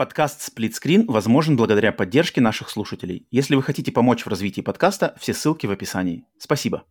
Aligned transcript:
Подкаст 0.00 0.40
«Сплитскрин» 0.40 1.04
возможен 1.04 1.58
благодаря 1.58 1.92
поддержке 1.92 2.40
наших 2.40 2.70
слушателей. 2.70 3.26
Если 3.30 3.54
вы 3.54 3.62
хотите 3.62 3.92
помочь 3.92 4.24
в 4.24 4.28
развитии 4.28 4.62
подкаста, 4.62 5.14
все 5.20 5.34
ссылки 5.34 5.66
в 5.66 5.70
описании. 5.72 6.24
Спасибо. 6.38 6.84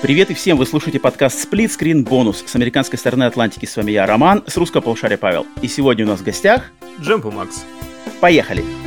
Привет 0.00 0.30
и 0.30 0.34
всем! 0.34 0.56
Вы 0.56 0.64
слушаете 0.64 1.00
подкаст 1.00 1.44
Split 1.44 1.76
Screen 1.76 2.04
Bonus 2.04 2.46
с 2.46 2.54
американской 2.54 2.96
стороны 2.96 3.24
Атлантики. 3.24 3.66
С 3.66 3.76
вами 3.76 3.90
я, 3.90 4.06
Роман, 4.06 4.44
с 4.46 4.56
русского 4.56 4.80
полушария 4.80 5.18
Павел. 5.18 5.44
И 5.60 5.66
сегодня 5.66 6.04
у 6.04 6.08
нас 6.08 6.20
в 6.20 6.24
гостях... 6.24 6.70
Джемпу 7.00 7.32
Макс. 7.32 7.64
Поехали! 8.20 8.79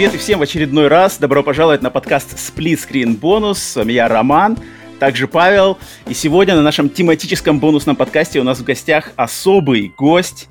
Привет 0.00 0.14
и 0.14 0.16
всем 0.16 0.38
в 0.38 0.42
очередной 0.42 0.88
раз. 0.88 1.18
Добро 1.18 1.42
пожаловать 1.42 1.82
на 1.82 1.90
подкаст 1.90 2.32
Split 2.32 2.88
Screen 2.88 3.20
Bonus. 3.20 3.56
С 3.56 3.76
вами 3.76 3.92
я, 3.92 4.08
Роман, 4.08 4.56
также 4.98 5.28
Павел. 5.28 5.76
И 6.08 6.14
сегодня 6.14 6.54
на 6.54 6.62
нашем 6.62 6.88
тематическом 6.88 7.60
бонусном 7.60 7.96
подкасте 7.96 8.40
у 8.40 8.42
нас 8.42 8.60
в 8.60 8.64
гостях 8.64 9.12
особый 9.16 9.92
гость 9.98 10.48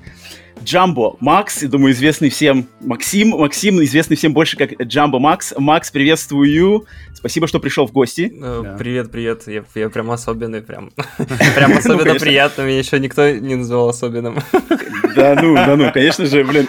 Джамбо 0.62 1.16
Макс, 1.20 1.62
я 1.62 1.68
думаю, 1.68 1.92
известный 1.92 2.30
всем 2.30 2.66
Максим. 2.80 3.30
Максим, 3.30 3.82
известный 3.82 4.16
всем 4.16 4.32
больше 4.32 4.56
как 4.56 4.80
Джамбо 4.80 5.18
Макс. 5.18 5.54
Макс, 5.56 5.90
приветствую. 5.90 6.86
Спасибо, 7.14 7.46
что 7.46 7.60
пришел 7.60 7.86
в 7.86 7.92
гости. 7.92 8.32
Э, 8.34 8.60
да. 8.62 8.76
Привет, 8.78 9.10
привет. 9.10 9.46
Я, 9.46 9.64
я 9.74 9.88
прям 9.90 10.10
особенный, 10.10 10.62
прям. 10.62 10.90
Прям 11.54 11.76
особенно 11.76 12.14
приятно. 12.14 12.62
Меня 12.62 12.78
еще 12.78 12.98
никто 12.98 13.30
не 13.30 13.56
называл 13.56 13.88
особенным. 13.88 14.38
Да 15.16 15.34
ну, 15.42 15.56
да 15.56 15.74
ну, 15.74 15.90
конечно 15.92 16.24
же, 16.24 16.44
блин. 16.44 16.68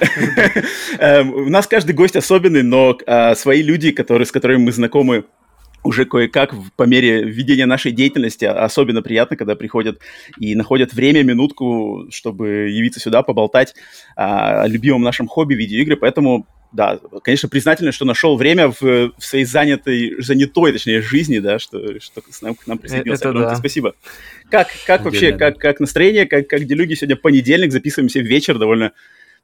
Эм, 0.98 1.32
у 1.32 1.50
нас 1.50 1.68
каждый 1.68 1.94
гость 1.94 2.16
особенный, 2.16 2.64
но 2.64 2.98
а, 3.06 3.36
свои 3.36 3.62
люди, 3.62 3.92
которые, 3.92 4.26
с 4.26 4.32
которыми 4.32 4.64
мы 4.64 4.72
знакомы 4.72 5.26
уже 5.84 6.06
кое-как 6.06 6.54
по 6.76 6.84
мере 6.84 7.24
ведения 7.24 7.66
нашей 7.66 7.92
деятельности 7.92 8.46
особенно 8.46 9.02
приятно, 9.02 9.36
когда 9.36 9.56
приходят 9.56 10.00
и 10.38 10.56
находят 10.56 10.94
время, 10.94 11.24
минутку, 11.24 12.08
чтобы 12.12 12.70
явиться 12.70 13.00
сюда, 13.00 13.24
поболтать 13.24 13.74
о 14.16 14.68
любимом 14.68 15.02
нашем 15.02 15.28
хобби 15.28 15.56
видеоигры. 15.56 15.98
Поэтому, 15.98 16.46
да, 16.72 17.00
конечно, 17.24 17.50
признательно, 17.50 17.92
что 17.92 18.06
нашел 18.06 18.38
время 18.38 18.70
в, 18.70 18.82
в 18.82 19.14
своей 19.20 19.46
занятой, 19.46 20.22
занятой, 20.22 20.74
точнее, 20.74 21.02
жизни, 21.02 21.40
да, 21.40 21.58
что, 21.60 22.00
что 22.00 22.22
к 22.22 22.28
нам, 22.42 22.56
к 22.56 22.68
нам 22.68 22.78
присоединился. 22.78 23.30
Это 23.30 23.40
да. 23.40 23.56
Спасибо. 23.56 23.96
Как, 24.50 24.68
как 24.86 25.04
вообще, 25.04 25.34
как, 25.34 25.58
как 25.58 25.80
настроение, 25.80 26.26
как, 26.26 26.48
как 26.48 26.66
делюги? 26.66 26.94
Сегодня 26.94 27.16
понедельник, 27.16 27.72
записываемся 27.72 28.20
в 28.20 28.26
вечер, 28.26 28.60
довольно, 28.60 28.92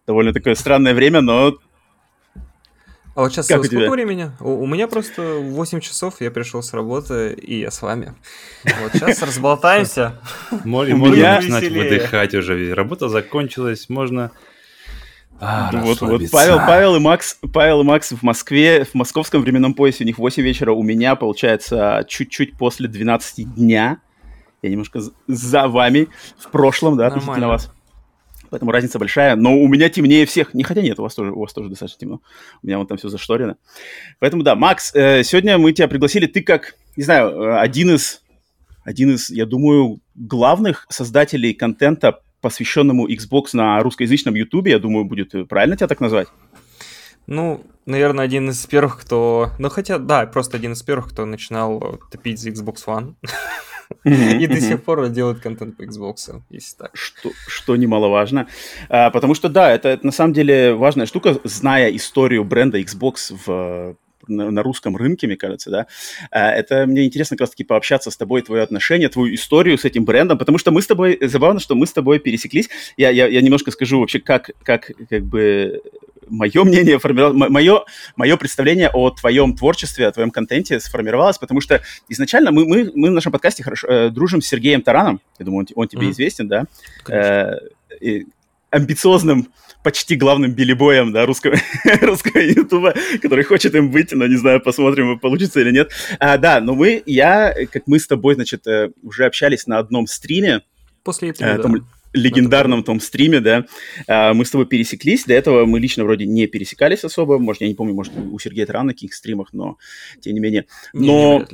довольно 0.06 0.34
такое 0.34 0.56
странное 0.56 0.94
время, 0.94 1.22
но 1.22 1.58
а 3.18 3.22
вот 3.22 3.32
сейчас 3.32 3.48
как 3.48 3.66
сколько 3.66 3.76
тебя? 3.76 3.90
времени? 3.90 4.32
У, 4.40 4.62
у 4.62 4.68
меня 4.68 4.88
просто 4.88 5.40
8 5.42 5.80
часов, 5.80 6.22
я 6.22 6.30
пришел 6.30 6.62
с 6.62 6.72
работы, 6.72 7.34
и 7.34 7.62
я 7.62 7.72
с 7.72 7.82
вами. 7.82 8.14
Вот 8.64 8.92
сейчас 8.94 9.24
разболтаемся. 9.24 10.22
Можно 10.64 10.98
начинать 10.98 11.68
выдыхать 11.68 12.36
уже, 12.36 12.76
работа 12.76 13.10
закончилась, 13.10 13.90
можно... 13.90 14.30
А, 15.40 15.72
вот, 15.74 16.00
вот 16.02 16.22
Павел, 16.32 16.58
Павел 16.58 16.96
и 16.96 17.00
Макс, 17.00 17.40
Павел 17.52 17.82
и 17.82 17.84
Макс 17.84 18.12
в 18.12 18.22
Москве, 18.22 18.86
в 18.86 18.94
московском 18.94 19.42
временном 19.42 19.74
поясе, 19.74 20.04
у 20.04 20.08
них 20.08 20.20
8 20.20 20.44
вечера, 20.44 20.74
у 20.74 20.84
меня, 20.84 21.16
получается, 21.16 22.06
чуть-чуть 22.08 22.56
после 22.56 22.88
12 22.88 23.56
дня. 23.56 23.98
Я 24.62 24.70
немножко 24.70 25.02
за 25.26 25.68
вами 25.68 26.10
в 26.38 26.52
прошлом, 26.52 26.98
да, 26.98 27.08
относительно 27.08 27.48
вас. 27.48 27.72
Поэтому 28.50 28.72
разница 28.72 29.00
большая. 29.00 29.36
Но 29.36 29.58
у 29.58 29.68
меня 29.68 29.90
темнее 29.90 30.26
всех. 30.26 30.54
Не 30.54 30.64
хотя 30.64 30.82
нет, 30.82 31.00
у 31.00 31.04
вас 31.04 31.16
тоже, 31.16 31.32
у 31.32 31.40
вас 31.40 31.54
тоже 31.54 31.70
достаточно 31.70 32.00
темно. 32.00 32.22
У 32.64 32.68
меня 32.68 32.78
вот 32.78 32.88
там 32.88 32.98
все 32.98 33.10
зашторено. 33.10 33.58
Поэтому 34.20 34.44
да, 34.44 34.56
Макс, 34.56 34.94
э, 34.96 35.24
сегодня 35.24 35.58
мы 35.58 35.74
тебя 35.74 35.88
пригласили. 35.88 36.26
Ты 36.26 36.42
как, 36.42 36.76
не 36.96 37.04
знаю, 37.04 37.30
э, 37.30 37.60
один 37.60 37.96
из, 37.96 38.22
один 38.84 39.16
из, 39.16 39.30
я 39.30 39.46
думаю, 39.46 40.00
главных 40.16 40.86
создателей 40.90 41.54
контента, 41.54 42.22
посвященному 42.42 43.10
Xbox 43.10 43.48
на 43.54 43.82
русскоязычном 43.82 44.36
YouTube. 44.36 44.68
Я 44.68 44.80
думаю, 44.80 45.06
будет 45.06 45.34
правильно 45.50 45.76
тебя 45.76 45.88
так 45.88 46.00
назвать? 46.00 46.28
Ну, 47.26 47.62
наверное, 47.86 48.24
один 48.24 48.50
из 48.50 48.66
первых, 48.66 49.02
кто... 49.02 49.52
Ну, 49.60 49.70
хотя, 49.70 49.98
да, 49.98 50.26
просто 50.28 50.56
один 50.56 50.74
из 50.74 50.84
первых, 50.84 51.10
кто 51.10 51.26
начинал 51.26 52.00
топить 52.10 52.40
за 52.40 52.50
Xbox 52.52 52.86
One. 52.86 53.16
И 54.04 54.48
до 54.48 54.60
сих 54.62 54.84
пор 54.84 55.08
делают 55.10 55.40
контент 55.40 55.78
по 55.78 55.84
Xbox, 55.84 56.42
если 56.50 56.76
так. 56.78 56.92
Что, 56.94 57.32
что 57.48 57.76
немаловажно. 57.76 58.48
А, 58.90 59.10
потому 59.10 59.34
что, 59.34 59.50
да, 59.50 59.72
это, 59.74 59.90
это 59.90 60.06
на 60.06 60.12
самом 60.12 60.34
деле 60.34 60.74
важная 60.74 61.06
штука, 61.06 61.40
зная 61.44 61.96
историю 61.96 62.44
бренда 62.44 62.80
Xbox 62.80 63.36
в 63.46 63.96
на, 64.28 64.52
на 64.52 64.64
русском 64.64 64.96
рынке, 64.96 65.28
мне 65.28 65.38
кажется, 65.38 65.70
да. 65.70 65.88
А, 66.32 66.52
это 66.52 66.86
мне 66.86 67.06
интересно 67.06 67.38
как 67.38 67.42
раз-таки 67.42 67.64
пообщаться 67.64 68.12
с 68.12 68.18
тобой, 68.18 68.42
твое 68.42 68.64
отношение, 68.64 69.10
твою 69.10 69.34
историю 69.36 69.78
с 69.78 69.86
этим 69.86 70.06
брендом, 70.06 70.38
потому 70.38 70.58
что 70.58 70.72
мы 70.72 70.82
с 70.82 70.88
тобой, 70.88 71.18
забавно, 71.22 71.60
что 71.60 71.76
мы 71.76 71.88
с 71.88 71.94
тобой 71.94 72.20
пересеклись. 72.20 72.70
Я, 72.98 73.10
я, 73.10 73.28
я 73.28 73.42
немножко 73.42 73.72
скажу 73.72 74.00
вообще, 74.00 74.20
как, 74.20 74.52
как, 74.64 74.92
как 75.10 75.24
бы 75.24 75.82
мое 76.30 76.64
мнение 76.64 77.00
формировалось, 77.00 77.50
мое, 77.50 77.84
мое 78.16 78.38
представление 78.38 78.90
о 78.90 79.10
твоем 79.12 79.56
творчестве, 79.56 80.08
о 80.08 80.12
твоем 80.12 80.32
контенте 80.32 80.80
сформировалось, 80.80 81.38
потому 81.38 81.62
что 81.62 81.82
изначально 82.10 82.52
мы, 82.52 82.66
мы, 82.66 82.92
мы 82.94 83.10
в 83.10 83.14
нашем 83.14 83.32
подкасте 83.32 83.64
хорошо, 83.64 83.88
э, 83.88 84.10
дружим 84.10 84.42
с 84.42 84.48
Сергеем 84.48 84.82
Тараном, 84.82 85.22
я 85.40 85.46
думаю, 85.46 85.68
он, 85.70 85.84
он 85.84 85.88
тебе 85.88 86.08
mm-hmm. 86.08 86.12
известен, 86.12 86.48
да, 86.48 86.66
э, 87.10 87.52
и, 88.02 88.26
амбициозным, 88.70 89.48
почти 89.84 90.16
главным 90.16 90.52
билибоем, 90.52 91.14
да, 91.14 91.26
русского, 91.26 91.56
русского 92.02 92.40
ютуба, 92.40 92.94
который 93.22 93.44
хочет 93.44 93.74
им 93.76 93.92
быть, 93.92 94.12
но 94.12 94.28
не 94.28 94.36
знаю, 94.36 94.62
посмотрим, 94.62 95.18
получится 95.20 95.60
или 95.62 95.72
нет. 95.72 95.92
А, 96.20 96.38
да, 96.38 96.60
но 96.60 96.76
мы, 96.76 97.02
я, 97.06 97.56
как 97.72 97.84
мы 97.88 98.00
с 98.00 98.08
тобой, 98.08 98.36
значит, 98.36 98.68
э, 98.68 98.92
уже 99.02 99.26
общались 99.26 99.68
на 99.68 99.80
одном 99.80 100.08
стриме. 100.08 100.62
После 101.04 101.30
этого, 101.30 101.48
э, 101.48 101.58
да 101.58 101.70
легендарном 102.18 102.84
том 102.84 103.00
стриме, 103.00 103.40
да, 103.40 103.66
а, 104.08 104.34
мы 104.34 104.46
с 104.46 104.52
тобой 104.52 104.66
пересеклись. 104.66 105.26
До 105.26 105.34
этого 105.34 105.66
мы 105.66 105.80
лично 105.80 106.04
вроде 106.04 106.26
не 106.26 106.48
пересекались 106.48 107.04
особо. 107.04 107.40
Может, 107.40 107.62
я 107.62 107.68
не 107.68 107.76
помню, 107.76 107.94
может, 107.94 108.14
у 108.18 108.38
Сергея 108.40 108.64
это 108.64 108.74
рано 108.74 108.88
на 108.88 108.94
каких 108.94 109.14
стримах, 109.14 109.50
но 109.54 109.78
тем 110.22 110.34
не 110.34 110.40
менее. 110.40 110.66
Но 110.94 111.46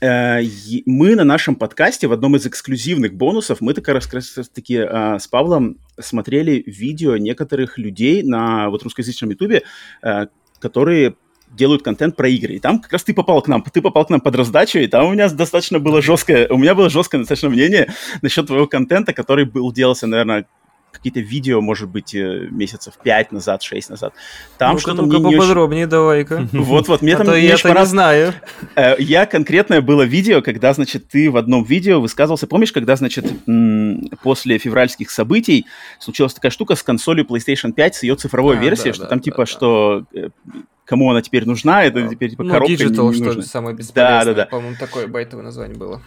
не, 0.00 0.02
не 0.02 0.06
э, 0.06 0.82
мы 0.86 1.14
на 1.14 1.24
нашем 1.24 1.56
подкасте 1.56 2.06
в 2.06 2.12
одном 2.12 2.36
из 2.36 2.46
эксклюзивных 2.46 3.14
бонусов, 3.14 3.60
мы 3.60 3.74
так 3.74 3.88
раз, 3.88 4.12
раз 4.12 4.48
таки 4.52 4.76
э, 4.76 5.18
с 5.18 5.26
Павлом 5.28 5.78
смотрели 5.98 6.62
видео 6.66 7.16
некоторых 7.16 7.78
людей 7.78 8.22
на 8.22 8.70
вот 8.70 8.82
русскоязычном 8.82 9.30
ютубе, 9.30 9.62
э, 10.02 10.26
которые 10.58 11.14
делают 11.52 11.82
контент 11.82 12.16
про 12.16 12.28
игры. 12.28 12.54
И 12.54 12.58
там 12.58 12.80
как 12.80 12.92
раз 12.92 13.04
ты 13.04 13.14
попал 13.14 13.42
к 13.42 13.48
нам, 13.48 13.62
ты 13.62 13.80
попал 13.80 14.04
к 14.04 14.10
нам 14.10 14.20
под 14.20 14.36
раздачу, 14.36 14.78
и 14.78 14.86
там 14.86 15.06
у 15.06 15.12
меня 15.12 15.28
достаточно 15.28 15.78
было 15.78 16.02
жесткое, 16.02 16.48
у 16.48 16.56
меня 16.56 16.74
было 16.74 16.90
жесткое 16.90 17.20
достаточно 17.20 17.50
мнение 17.50 17.92
насчет 18.22 18.46
твоего 18.46 18.66
контента, 18.66 19.12
который 19.12 19.44
был 19.44 19.72
делался, 19.72 20.06
наверное, 20.06 20.46
какие-то 21.02 21.20
видео, 21.20 21.60
может 21.60 21.88
быть, 21.88 22.14
э, 22.14 22.46
месяцев 22.50 22.94
5 23.02 23.32
назад, 23.32 23.62
6 23.62 23.90
назад. 23.90 24.14
Там 24.56 24.74
ну 24.74 24.78
что-то 24.78 25.02
ну 25.02 25.20
мне 25.20 25.36
поподробнее 25.36 25.86
очень... 25.86 25.90
давай-ка. 25.90 26.48
Вот-вот, 26.52 27.02
мне 27.02 27.14
а 27.16 27.24
там 27.24 27.34
я 27.34 27.56
не 27.56 27.86
знаю. 27.86 28.34
Э, 28.76 28.94
я 28.98 29.26
конкретное 29.26 29.80
было 29.80 30.02
видео, 30.02 30.42
когда, 30.42 30.72
значит, 30.72 31.08
ты 31.08 31.28
в 31.28 31.36
одном 31.36 31.64
видео 31.64 32.00
высказывался, 32.00 32.46
помнишь, 32.46 32.70
когда, 32.70 32.94
значит, 32.94 33.26
после 34.22 34.58
февральских 34.58 35.10
событий 35.10 35.66
случилась 35.98 36.34
такая 36.34 36.52
штука 36.52 36.76
с 36.76 36.82
консолью 36.84 37.24
PlayStation 37.24 37.72
5, 37.72 37.94
с 37.96 38.02
ее 38.04 38.14
цифровой 38.14 38.58
а, 38.58 38.60
версией, 38.60 38.92
что 38.92 39.06
там 39.06 39.18
типа, 39.18 39.44
что 39.44 40.04
э, 40.14 40.28
кому 40.84 41.10
она 41.10 41.20
теперь 41.20 41.46
нужна, 41.46 41.82
это 41.82 42.06
теперь 42.06 42.30
типа 42.30 42.44
ну, 42.44 42.52
коробка 42.52 42.72
Digital, 42.74 43.12
не, 43.12 43.18
не 43.18 43.24
что 43.24 43.40
ли, 43.40 43.42
самое 43.42 43.74
бесполезное. 43.74 44.18
Да, 44.18 44.24
да, 44.24 44.34
да. 44.34 44.46
По-моему, 44.46 44.76
такое 44.78 45.08
байтовое 45.08 45.44
название 45.44 45.76
было. 45.76 46.00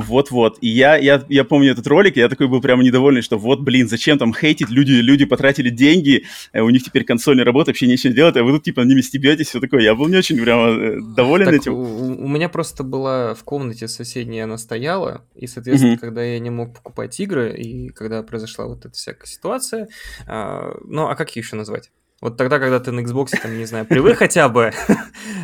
Вот-вот. 0.00 0.58
И 0.60 0.68
я, 0.68 0.96
я, 0.96 1.24
я 1.28 1.44
помню 1.44 1.72
этот 1.72 1.86
ролик, 1.86 2.16
я 2.16 2.28
такой 2.28 2.48
был 2.48 2.60
прямо 2.60 2.82
недовольный, 2.82 3.22
что 3.22 3.38
вот, 3.38 3.60
блин, 3.60 3.88
зачем 3.88 4.18
там 4.18 4.34
хейтить, 4.34 4.70
люди, 4.70 4.92
люди 4.92 5.24
потратили 5.24 5.70
деньги, 5.70 6.24
э, 6.52 6.60
у 6.60 6.70
них 6.70 6.82
теперь 6.82 7.04
консоль 7.04 7.36
не 7.36 7.42
работает, 7.42 7.68
вообще 7.68 7.86
ничего 7.86 8.12
делать, 8.12 8.36
а 8.36 8.42
вы 8.42 8.52
тут 8.52 8.64
типа 8.64 8.80
ними 8.80 9.00
стебетесь, 9.00 9.48
все 9.48 9.60
такое. 9.60 9.82
Я 9.82 9.94
был 9.94 10.08
не 10.08 10.16
очень 10.16 10.40
прямо 10.40 10.68
э, 10.68 11.00
доволен 11.16 11.46
так 11.46 11.54
этим. 11.54 11.74
У, 11.74 12.24
у 12.24 12.28
меня 12.28 12.48
просто 12.48 12.84
была 12.84 13.34
в 13.34 13.44
комнате 13.44 13.88
соседняя, 13.88 14.44
она 14.44 14.58
стояла, 14.58 15.24
и, 15.34 15.46
соответственно, 15.46 15.94
mm-hmm. 15.94 15.98
когда 15.98 16.22
я 16.22 16.38
не 16.38 16.50
мог 16.50 16.74
покупать 16.74 17.18
игры, 17.20 17.54
и 17.56 17.88
когда 17.90 18.22
произошла 18.22 18.66
вот 18.66 18.84
эта 18.84 18.94
всякая 18.94 19.26
ситуация, 19.26 19.88
а, 20.26 20.76
ну, 20.84 21.08
а 21.08 21.16
как 21.16 21.34
ее 21.36 21.42
еще 21.42 21.56
назвать? 21.56 21.90
Вот 22.20 22.36
тогда, 22.36 22.58
когда 22.58 22.80
ты 22.80 22.92
на 22.92 23.00
Xbox, 23.00 23.30
там, 23.40 23.56
не 23.56 23.64
знаю, 23.64 23.86
привык 23.86 24.18
хотя 24.18 24.48
бы 24.48 24.72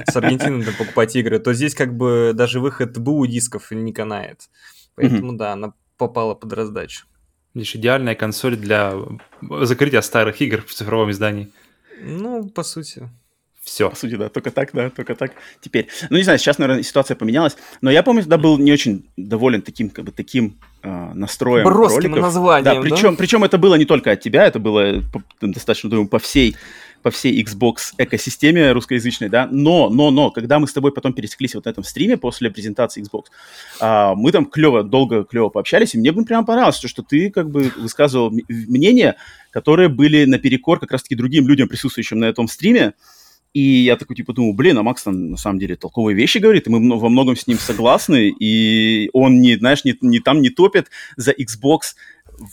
с 0.06 0.14
Аргентиной 0.14 0.62
там, 0.64 0.74
покупать 0.74 1.16
игры, 1.16 1.38
то 1.38 1.54
здесь 1.54 1.74
как 1.74 1.96
бы 1.96 2.32
даже 2.34 2.60
выход 2.60 2.98
БУ 2.98 3.26
дисков 3.26 3.70
не 3.70 3.92
канает. 3.92 4.50
Поэтому, 4.94 5.32
да, 5.32 5.52
она 5.52 5.72
попала 5.96 6.34
под 6.34 6.52
раздачу. 6.52 7.06
Лишь 7.54 7.74
идеальная 7.74 8.14
консоль 8.14 8.56
для 8.56 8.94
закрытия 9.62 10.02
старых 10.02 10.42
игр 10.42 10.62
в 10.66 10.74
цифровом 10.74 11.10
издании. 11.10 11.50
Ну, 12.02 12.50
по 12.50 12.62
сути. 12.62 13.08
Все. 13.62 13.90
По 13.90 13.96
сути, 13.96 14.16
да, 14.16 14.28
только 14.28 14.50
так, 14.50 14.70
да, 14.72 14.90
только 14.90 15.14
так. 15.14 15.32
Теперь, 15.60 15.88
ну 16.10 16.18
не 16.18 16.22
знаю, 16.22 16.38
сейчас, 16.38 16.58
наверное, 16.58 16.82
ситуация 16.82 17.16
поменялась, 17.16 17.56
но 17.80 17.90
я 17.90 18.02
помню, 18.02 18.22
тогда 18.22 18.38
был 18.38 18.58
не 18.58 18.72
очень 18.72 19.10
доволен 19.16 19.62
таким, 19.62 19.90
как 19.90 20.04
бы 20.04 20.12
таким 20.12 20.60
настроем 21.14 21.64
Броским 21.64 22.14
роликов. 22.14 22.22
названием, 22.22 22.74
да? 22.74 22.80
Причем, 22.80 23.10
да? 23.10 23.16
причем 23.16 23.44
это 23.44 23.58
было 23.58 23.74
не 23.74 23.84
только 23.84 24.12
от 24.12 24.20
тебя, 24.20 24.46
это 24.46 24.58
было 24.58 25.02
достаточно, 25.40 25.90
думаю, 25.90 26.08
по 26.08 26.18
всей 26.18 26.56
по 27.02 27.10
всей 27.12 27.40
Xbox 27.40 27.94
экосистеме 27.98 28.72
русскоязычной, 28.72 29.28
да, 29.28 29.46
но, 29.48 29.90
но, 29.90 30.10
но, 30.10 30.32
когда 30.32 30.58
мы 30.58 30.66
с 30.66 30.72
тобой 30.72 30.90
потом 30.90 31.12
пересеклись 31.12 31.54
вот 31.54 31.66
на 31.66 31.70
этом 31.70 31.84
стриме 31.84 32.16
после 32.16 32.50
презентации 32.50 33.00
Xbox, 33.00 33.26
а, 33.78 34.16
мы 34.16 34.32
там 34.32 34.44
клево, 34.44 34.82
долго 34.82 35.22
клево 35.22 35.48
пообщались, 35.48 35.94
и 35.94 35.98
мне 35.98 36.10
бы 36.10 36.24
прям 36.24 36.44
понравилось, 36.44 36.80
то, 36.80 36.88
что 36.88 37.04
ты 37.04 37.30
как 37.30 37.48
бы 37.48 37.70
высказывал 37.76 38.32
мнения, 38.48 39.14
которые 39.50 39.88
были 39.88 40.24
наперекор 40.24 40.80
как 40.80 40.90
раз-таки 40.90 41.14
другим 41.14 41.46
людям, 41.46 41.68
присутствующим 41.68 42.18
на 42.18 42.24
этом 42.24 42.48
стриме, 42.48 42.94
и 43.52 43.60
я 43.60 43.96
такой, 43.96 44.16
типа, 44.16 44.32
думаю, 44.32 44.54
блин, 44.54 44.78
а 44.78 44.82
Макс 44.82 45.02
там 45.02 45.30
на 45.30 45.36
самом 45.36 45.58
деле 45.58 45.76
толковые 45.76 46.14
вещи 46.14 46.38
говорит, 46.38 46.66
и 46.66 46.70
мы 46.70 46.98
во 46.98 47.08
многом 47.08 47.36
с 47.36 47.46
ним 47.46 47.58
согласны, 47.58 48.28
и 48.28 49.08
он 49.12 49.40
не, 49.40 49.56
знаешь, 49.56 49.84
не, 49.84 49.96
не 50.00 50.20
там 50.20 50.40
не 50.40 50.50
топит 50.50 50.90
за 51.16 51.32
Xbox, 51.32 51.94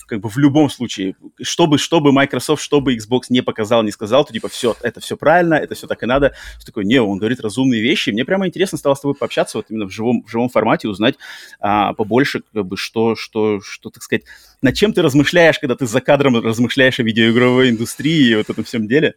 как 0.07 0.19
бы 0.19 0.29
в 0.29 0.37
любом 0.37 0.69
случае, 0.69 1.15
чтобы, 1.41 1.77
чтобы 1.77 2.11
Microsoft, 2.11 2.61
чтобы 2.61 2.95
Xbox 2.95 3.23
не 3.29 3.41
показал, 3.41 3.83
не 3.83 3.91
сказал, 3.91 4.25
то 4.25 4.33
типа 4.33 4.47
все, 4.47 4.75
это 4.81 4.99
все 4.99 5.17
правильно, 5.17 5.55
это 5.55 5.75
все 5.75 5.87
так 5.87 6.03
и 6.03 6.05
надо. 6.05 6.33
Что 6.57 6.67
такое, 6.67 6.85
не, 6.85 7.01
он 7.01 7.17
говорит 7.17 7.39
разумные 7.41 7.81
вещи. 7.81 8.09
Мне 8.11 8.25
прямо 8.25 8.47
интересно 8.47 8.77
стало 8.77 8.95
с 8.95 9.01
тобой 9.01 9.15
пообщаться 9.15 9.57
вот 9.57 9.67
именно 9.69 9.85
в 9.85 9.91
живом, 9.91 10.23
в 10.23 10.29
живом 10.29 10.49
формате, 10.49 10.87
узнать 10.87 11.15
а, 11.59 11.93
побольше, 11.93 12.41
как 12.53 12.65
бы, 12.65 12.77
что, 12.77 13.15
что, 13.15 13.59
что, 13.61 13.89
так 13.89 14.03
сказать, 14.03 14.23
над 14.61 14.75
чем 14.75 14.93
ты 14.93 15.01
размышляешь, 15.01 15.59
когда 15.59 15.75
ты 15.75 15.85
за 15.85 16.01
кадром 16.01 16.37
размышляешь 16.37 16.99
о 16.99 17.03
видеоигровой 17.03 17.69
индустрии 17.69 18.31
и 18.31 18.35
вот 18.35 18.49
этом 18.49 18.63
всем 18.63 18.87
деле. 18.87 19.15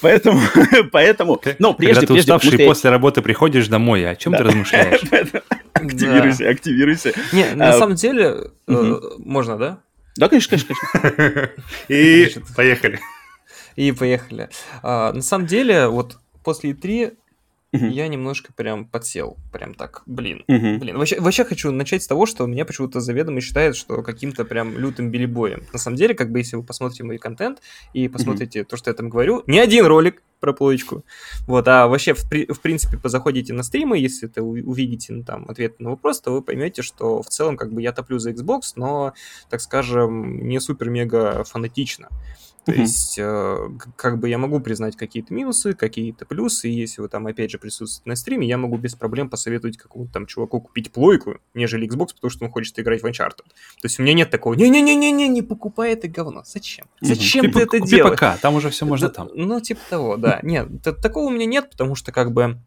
Поэтому, 0.00 0.40
поэтому, 0.92 1.40
но 1.58 1.74
прежде, 1.74 2.06
когда 2.06 2.06
ты 2.06 2.12
прежде, 2.14 2.32
уставший 2.32 2.66
после 2.66 2.90
работы 2.90 3.22
приходишь 3.22 3.68
домой, 3.68 4.08
о 4.08 4.16
чем 4.16 4.32
ты 4.32 4.42
размышляешь? 4.42 5.00
Активируйся, 5.72 6.48
активируйся. 6.48 7.12
Не, 7.32 7.54
на 7.54 7.70
а, 7.70 7.72
самом 7.78 7.94
деле, 7.94 8.50
э, 8.66 9.00
можно, 9.18 9.56
да? 9.56 9.78
Да, 10.20 10.28
конечно, 10.28 10.58
конечно, 10.58 10.76
конечно. 10.92 11.50
И 11.88 12.28
поехали. 12.54 13.00
И 13.74 13.90
поехали. 13.90 14.50
А, 14.82 15.14
на 15.14 15.22
самом 15.22 15.46
деле, 15.46 15.88
вот 15.88 16.18
после 16.44 16.72
E3 16.72 17.16
Uh-huh. 17.72 17.88
Я 17.88 18.08
немножко 18.08 18.52
прям 18.52 18.84
подсел, 18.84 19.36
прям 19.52 19.74
так, 19.74 20.02
блин, 20.04 20.42
uh-huh. 20.48 20.78
блин. 20.78 20.98
Вообще, 20.98 21.20
вообще 21.20 21.44
хочу 21.44 21.70
начать 21.70 22.02
с 22.02 22.08
того, 22.08 22.26
что 22.26 22.44
меня 22.46 22.64
почему-то 22.64 22.98
заведомо 22.98 23.40
считают, 23.40 23.76
что 23.76 24.02
каким-то 24.02 24.44
прям 24.44 24.76
лютым 24.76 25.12
билибоем. 25.12 25.62
На 25.72 25.78
самом 25.78 25.96
деле, 25.96 26.14
как 26.14 26.32
бы, 26.32 26.38
если 26.38 26.56
вы 26.56 26.64
посмотрите 26.64 27.04
мой 27.04 27.18
контент 27.18 27.60
и 27.92 28.08
посмотрите 28.08 28.60
uh-huh. 28.60 28.64
то, 28.64 28.76
что 28.76 28.90
я 28.90 28.94
там 28.94 29.08
говорю, 29.08 29.44
не 29.46 29.60
один 29.60 29.86
ролик 29.86 30.20
про 30.40 30.52
плоечку, 30.52 31.04
вот, 31.46 31.68
а 31.68 31.86
вообще, 31.86 32.14
в, 32.14 32.28
при, 32.28 32.52
в 32.52 32.60
принципе, 32.60 32.98
позаходите 32.98 33.52
на 33.52 33.62
стримы, 33.62 33.98
если 33.98 34.28
это 34.28 34.42
увидите, 34.42 35.12
ну, 35.12 35.22
там, 35.22 35.44
ответ 35.48 35.78
на 35.78 35.90
вопрос, 35.90 36.20
то 36.20 36.32
вы 36.32 36.42
поймете, 36.42 36.82
что 36.82 37.22
в 37.22 37.28
целом, 37.28 37.56
как 37.56 37.72
бы, 37.72 37.82
я 37.82 37.92
топлю 37.92 38.18
за 38.18 38.32
Xbox, 38.32 38.72
но, 38.74 39.12
так 39.48 39.60
скажем, 39.60 40.48
не 40.48 40.58
супер-мега 40.58 41.44
фанатично. 41.44 42.08
То 42.64 42.72
uh-huh. 42.72 42.80
есть, 42.80 43.18
э, 43.18 43.68
как 43.96 44.18
бы 44.18 44.28
я 44.28 44.36
могу 44.36 44.60
признать 44.60 44.96
какие-то 44.96 45.32
минусы, 45.32 45.72
какие-то 45.72 46.26
плюсы, 46.26 46.68
и 46.68 46.72
если 46.72 47.00
вы 47.00 47.08
там, 47.08 47.26
опять 47.26 47.50
же, 47.50 47.58
присутствуете 47.58 48.08
на 48.08 48.16
стриме, 48.16 48.46
я 48.46 48.58
могу 48.58 48.76
без 48.76 48.94
проблем 48.94 49.30
посоветовать 49.30 49.78
какому-то 49.78 50.12
там 50.12 50.26
чуваку 50.26 50.60
купить 50.60 50.92
плойку, 50.92 51.38
нежели 51.54 51.88
Xbox, 51.88 52.08
потому 52.14 52.30
что 52.30 52.44
он 52.44 52.50
хочет 52.50 52.78
играть 52.78 53.02
в 53.02 53.06
Uncharted. 53.06 53.38
То 53.38 53.84
есть 53.84 53.98
у 53.98 54.02
меня 54.02 54.12
нет 54.12 54.30
такого, 54.30 54.54
не-не-не-не-не, 54.54 55.28
не 55.28 55.42
покупай 55.42 55.92
это 55.92 56.06
говно. 56.08 56.42
Зачем? 56.44 56.86
Зачем 57.00 57.46
uh-huh. 57.46 57.52
ты, 57.52 57.66
ты 57.66 57.78
это 57.78 57.86
делаешь? 57.86 58.10
пока, 58.10 58.36
там 58.36 58.54
уже 58.54 58.68
все 58.68 58.84
можно 58.84 59.08
да, 59.08 59.14
там. 59.14 59.30
Ну, 59.34 59.60
типа 59.60 59.80
того, 59.88 60.16
да. 60.16 60.40
Нет, 60.42 60.68
такого 60.82 61.26
у 61.26 61.30
меня 61.30 61.46
нет, 61.46 61.70
потому 61.70 61.94
что 61.94 62.12
как 62.12 62.32
бы 62.32 62.58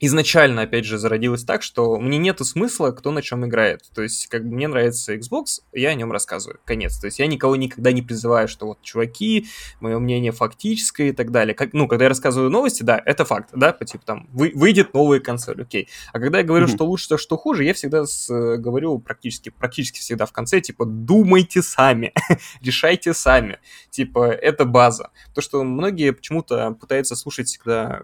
изначально, 0.00 0.62
опять 0.62 0.86
же, 0.86 0.98
зародилось 0.98 1.44
так, 1.44 1.62
что 1.62 1.98
мне 2.00 2.16
нету 2.16 2.44
смысла, 2.44 2.90
кто 2.90 3.10
на 3.10 3.20
чем 3.20 3.46
играет. 3.46 3.82
То 3.94 4.02
есть, 4.02 4.26
как 4.28 4.44
бы 4.44 4.54
мне 4.54 4.66
нравится 4.66 5.14
Xbox, 5.14 5.60
я 5.72 5.90
о 5.90 5.94
нем 5.94 6.10
рассказываю. 6.10 6.58
Конец. 6.64 6.98
То 6.98 7.06
есть 7.06 7.18
я 7.18 7.26
никого 7.26 7.54
никогда 7.56 7.92
не 7.92 8.00
призываю, 8.00 8.48
что 8.48 8.66
вот, 8.66 8.82
чуваки, 8.82 9.46
мое 9.80 9.98
мнение 9.98 10.32
фактическое 10.32 11.10
и 11.10 11.12
так 11.12 11.30
далее. 11.30 11.54
Как, 11.54 11.74
ну, 11.74 11.86
когда 11.86 12.06
я 12.06 12.08
рассказываю 12.08 12.50
новости, 12.50 12.82
да, 12.82 13.00
это 13.04 13.26
факт, 13.26 13.50
да, 13.52 13.72
по 13.72 13.84
типу 13.84 14.04
там, 14.04 14.26
вы, 14.32 14.52
выйдет 14.54 14.94
новая 14.94 15.20
консоль, 15.20 15.60
окей. 15.60 15.88
А 16.12 16.18
когда 16.18 16.38
я 16.38 16.44
говорю, 16.44 16.66
mm-hmm. 16.66 16.74
что 16.74 16.86
лучше, 16.86 17.18
что 17.18 17.36
хуже, 17.36 17.64
я 17.64 17.74
всегда 17.74 18.06
с, 18.06 18.28
говорю 18.56 18.98
практически, 18.98 19.50
практически 19.50 19.98
всегда 19.98 20.24
в 20.24 20.32
конце, 20.32 20.60
типа, 20.62 20.86
думайте 20.86 21.60
сами, 21.60 22.14
решайте 22.62 23.12
сами. 23.12 23.58
Типа, 23.90 24.30
это 24.30 24.64
база. 24.64 25.10
То, 25.34 25.42
что 25.42 25.62
многие 25.62 26.12
почему-то 26.12 26.72
пытаются 26.72 27.16
слушать 27.16 27.48
всегда 27.48 28.00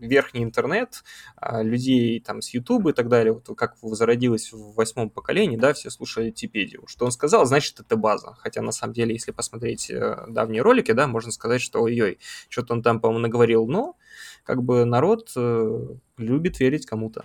верхний 0.00 0.42
интернет, 0.42 1.02
а, 1.36 1.62
людей 1.62 2.20
там 2.20 2.42
с 2.42 2.50
YouTube 2.50 2.88
и 2.88 2.92
так 2.92 3.08
далее, 3.08 3.32
вот 3.32 3.56
как 3.56 3.76
зародилось 3.82 4.52
в 4.52 4.74
восьмом 4.74 5.10
поколении, 5.10 5.56
да, 5.56 5.72
все 5.72 5.90
слушали 5.90 6.30
Типедию. 6.30 6.84
Что 6.86 7.04
он 7.04 7.12
сказал, 7.12 7.46
значит, 7.46 7.80
это 7.80 7.96
база. 7.96 8.34
Хотя, 8.38 8.62
на 8.62 8.72
самом 8.72 8.94
деле, 8.94 9.14
если 9.14 9.32
посмотреть 9.32 9.90
э, 9.90 10.26
давние 10.28 10.62
ролики, 10.62 10.92
да, 10.92 11.06
можно 11.06 11.32
сказать, 11.32 11.60
что 11.60 11.82
ой-ой, 11.82 12.18
что-то 12.48 12.74
он 12.74 12.82
там, 12.82 13.00
по-моему, 13.00 13.22
наговорил, 13.22 13.66
но 13.66 13.96
как 14.44 14.62
бы 14.62 14.84
народ 14.84 15.32
э, 15.36 15.88
любит 16.18 16.60
верить 16.60 16.86
кому-то. 16.86 17.24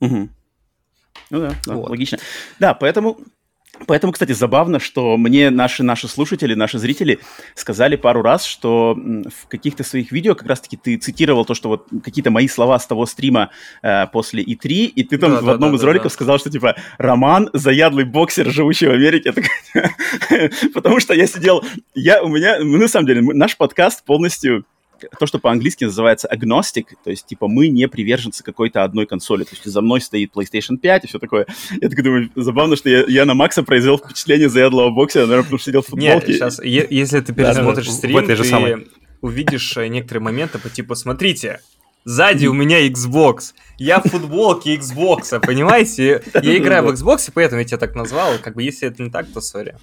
Угу. 0.00 0.28
Ну 1.30 1.40
да, 1.40 1.54
да 1.66 1.74
вот. 1.74 1.90
логично. 1.90 2.18
Да, 2.58 2.74
поэтому 2.74 3.18
Поэтому, 3.86 4.12
кстати, 4.12 4.32
забавно, 4.32 4.78
что 4.78 5.16
мне 5.16 5.50
наши, 5.50 5.82
наши 5.82 6.06
слушатели, 6.06 6.54
наши 6.54 6.78
зрители 6.78 7.20
сказали 7.54 7.96
пару 7.96 8.22
раз, 8.22 8.44
что 8.44 8.94
в 8.94 9.48
каких-то 9.48 9.82
своих 9.82 10.12
видео 10.12 10.34
как 10.34 10.46
раз-таки 10.46 10.76
ты 10.76 10.96
цитировал 10.98 11.44
то, 11.44 11.54
что 11.54 11.68
вот 11.68 11.88
какие-то 12.04 12.30
мои 12.30 12.48
слова 12.48 12.78
с 12.78 12.86
того 12.86 13.06
стрима 13.06 13.50
э, 13.82 14.06
после 14.08 14.44
E3, 14.44 14.68
и 14.68 15.04
ты 15.04 15.16
там 15.18 15.32
да, 15.32 15.40
в 15.40 15.46
да, 15.46 15.52
одном 15.52 15.70
да, 15.70 15.76
из 15.76 15.80
да, 15.80 15.86
роликов 15.86 16.10
да. 16.12 16.14
сказал, 16.14 16.38
что 16.38 16.50
типа 16.50 16.76
Роман 16.98 17.48
заядлый 17.54 18.04
боксер, 18.04 18.50
живущий 18.50 18.86
в 18.86 18.92
Америке. 18.92 19.32
Потому 20.74 21.00
что 21.00 21.14
я 21.14 21.26
сидел, 21.26 21.64
я 21.94 22.22
у 22.22 22.28
меня, 22.28 22.58
ну, 22.60 22.76
на 22.76 22.88
самом 22.88 23.06
деле, 23.06 23.22
наш 23.22 23.56
подкаст 23.56 24.04
полностью 24.04 24.64
то, 25.18 25.26
что 25.26 25.38
по-английски 25.38 25.84
называется 25.84 26.28
agnostic, 26.32 26.86
то 27.02 27.10
есть, 27.10 27.26
типа, 27.26 27.48
мы 27.48 27.68
не 27.68 27.88
приверженцы 27.88 28.42
какой-то 28.42 28.84
одной 28.84 29.06
консоли. 29.06 29.44
То 29.44 29.50
есть, 29.52 29.64
за 29.64 29.80
мной 29.80 30.00
стоит 30.00 30.32
PlayStation 30.34 30.76
5 30.76 31.04
и 31.04 31.06
все 31.06 31.18
такое. 31.18 31.46
Я 31.80 31.88
так 31.88 32.02
думаю, 32.02 32.30
забавно, 32.36 32.76
что 32.76 32.88
я, 32.88 33.04
я 33.06 33.24
на 33.24 33.34
Макса 33.34 33.62
произвел 33.62 33.98
впечатление 33.98 34.48
заядлого 34.48 34.90
бокса, 34.90 35.20
наверное, 35.20 35.42
потому 35.42 35.58
что 35.58 35.66
сидел 35.66 35.82
в 35.82 35.86
футболке. 35.86 36.26
Нет, 36.26 36.36
сейчас, 36.36 36.62
если 36.62 37.20
ты 37.20 37.32
пересмотришь 37.32 37.90
стрим, 37.90 38.26
ты 38.26 38.86
увидишь 39.20 39.76
э, 39.76 39.86
некоторые 39.86 40.22
моменты 40.22 40.58
по 40.58 40.68
типу, 40.68 40.94
смотрите, 40.94 41.60
Сзади 42.04 42.46
у 42.46 42.52
меня 42.52 42.84
Xbox. 42.88 43.54
Я 43.78 44.00
в 44.00 44.08
футболке 44.08 44.74
Xbox, 44.76 45.38
понимаете? 45.40 46.22
Я 46.42 46.56
играю 46.56 46.84
в 46.84 46.90
Xbox, 46.90 47.30
поэтому 47.32 47.60
я 47.60 47.64
тебя 47.64 47.78
так 47.78 47.94
назвал. 47.94 48.38
Как 48.42 48.56
бы 48.56 48.62
если 48.64 48.88
это 48.88 49.02
не 49.02 49.10
так, 49.10 49.28
то 49.32 49.40
сори. 49.40 49.76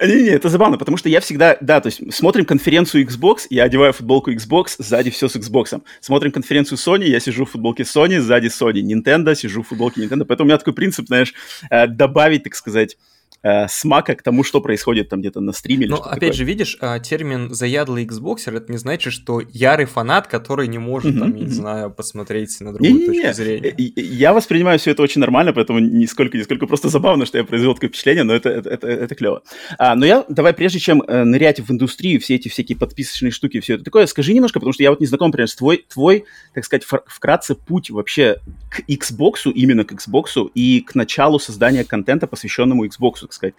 Не-не, 0.00 0.30
это 0.30 0.48
забавно, 0.48 0.78
потому 0.78 0.96
что 0.96 1.08
я 1.08 1.20
всегда, 1.20 1.56
да, 1.60 1.80
то 1.80 1.88
есть 1.88 2.14
смотрим 2.14 2.44
конференцию 2.44 3.06
Xbox, 3.06 3.46
я 3.50 3.64
одеваю 3.64 3.92
футболку 3.92 4.30
Xbox, 4.32 4.76
сзади 4.78 5.10
все 5.10 5.28
с 5.28 5.36
Xbox. 5.36 5.80
Смотрим 6.00 6.32
конференцию 6.32 6.78
Sony, 6.78 7.04
я 7.04 7.20
сижу 7.20 7.44
в 7.44 7.50
футболке 7.50 7.82
Sony, 7.82 8.20
сзади 8.20 8.46
Sony. 8.46 8.82
Nintendo, 8.82 9.34
сижу 9.34 9.62
в 9.62 9.68
футболке 9.68 10.02
Nintendo. 10.02 10.24
Поэтому 10.24 10.46
у 10.46 10.48
меня 10.48 10.58
такой 10.58 10.74
принцип, 10.74 11.06
знаешь, 11.06 11.34
э, 11.70 11.86
добавить, 11.86 12.44
так 12.44 12.54
сказать, 12.54 12.96
э, 13.44 13.68
смака 13.68 14.14
к 14.14 14.22
тому, 14.22 14.42
что 14.42 14.60
происходит 14.60 15.08
там 15.10 15.20
где-то 15.20 15.40
на 15.40 15.52
стриме. 15.52 15.86
Ну, 15.86 15.96
опять 15.96 16.14
такое. 16.14 16.32
же, 16.32 16.44
видишь, 16.44 16.78
а, 16.80 16.98
термин 16.98 17.54
«заядлый 17.54 18.06
Xboxer» 18.06 18.56
это 18.56 18.72
не 18.72 18.78
значит, 18.78 19.12
что 19.12 19.40
ярый 19.52 19.86
фанат, 19.86 20.26
который 20.26 20.66
не 20.66 20.78
может, 20.78 21.18
там, 21.18 21.34
не 21.36 21.46
знаю, 21.46 21.90
посмотреть 21.90 22.58
на 22.60 22.72
другую 22.72 22.94
не, 22.94 23.06
точку 23.06 23.26
не, 23.26 23.34
зрения. 23.34 23.74
Я 23.76 24.32
воспринимаю 24.32 24.78
все 24.78 24.92
это 24.92 25.02
очень 25.02 25.20
нормально, 25.20 25.52
поэтому 25.52 25.78
нисколько, 25.78 26.38
нисколько 26.38 26.66
просто 26.66 26.88
забавно, 26.88 27.26
что 27.26 27.38
я 27.38 27.44
произвел 27.44 27.74
такое 27.74 27.90
впечатление, 27.90 28.24
но 28.24 28.34
это, 28.34 28.48
это, 28.48 28.70
это, 28.70 28.88
это 28.88 29.14
клево. 29.14 29.42
А, 29.78 29.94
но 29.94 30.06
я, 30.06 30.24
давай, 30.28 30.54
прежде 30.54 30.78
чем 30.78 31.02
э, 31.02 31.24
нырять 31.24 31.60
в 31.60 31.70
индустрию, 31.70 32.20
все 32.20 32.36
эти 32.36 32.48
всякие 32.48 32.78
подписочные 32.78 33.30
штуки, 33.30 33.60
все 33.60 33.74
это 33.74 33.84
такое, 33.84 34.06
скажи 34.06 34.32
немножко, 34.32 34.58
потому 34.58 34.72
что 34.72 34.82
я 34.82 34.90
вот 34.90 35.00
не 35.00 35.06
знаком, 35.06 35.28
например, 35.28 35.48
с 35.48 35.54
твой, 35.54 35.84
твой, 35.92 36.24
так 36.54 36.64
сказать, 36.64 36.84
вкратце 36.84 37.54
путь 37.54 37.90
вообще 37.90 38.38
к 38.70 38.80
Xbox, 38.88 39.52
именно 39.52 39.84
к 39.84 39.92
Xbox 39.92 40.50
и 40.54 40.80
к 40.80 40.94
началу 40.94 41.38
создания 41.38 41.84
контента, 41.84 42.26
посвященному 42.26 42.86
Xbox, 42.86 43.26
сказать. 43.34 43.54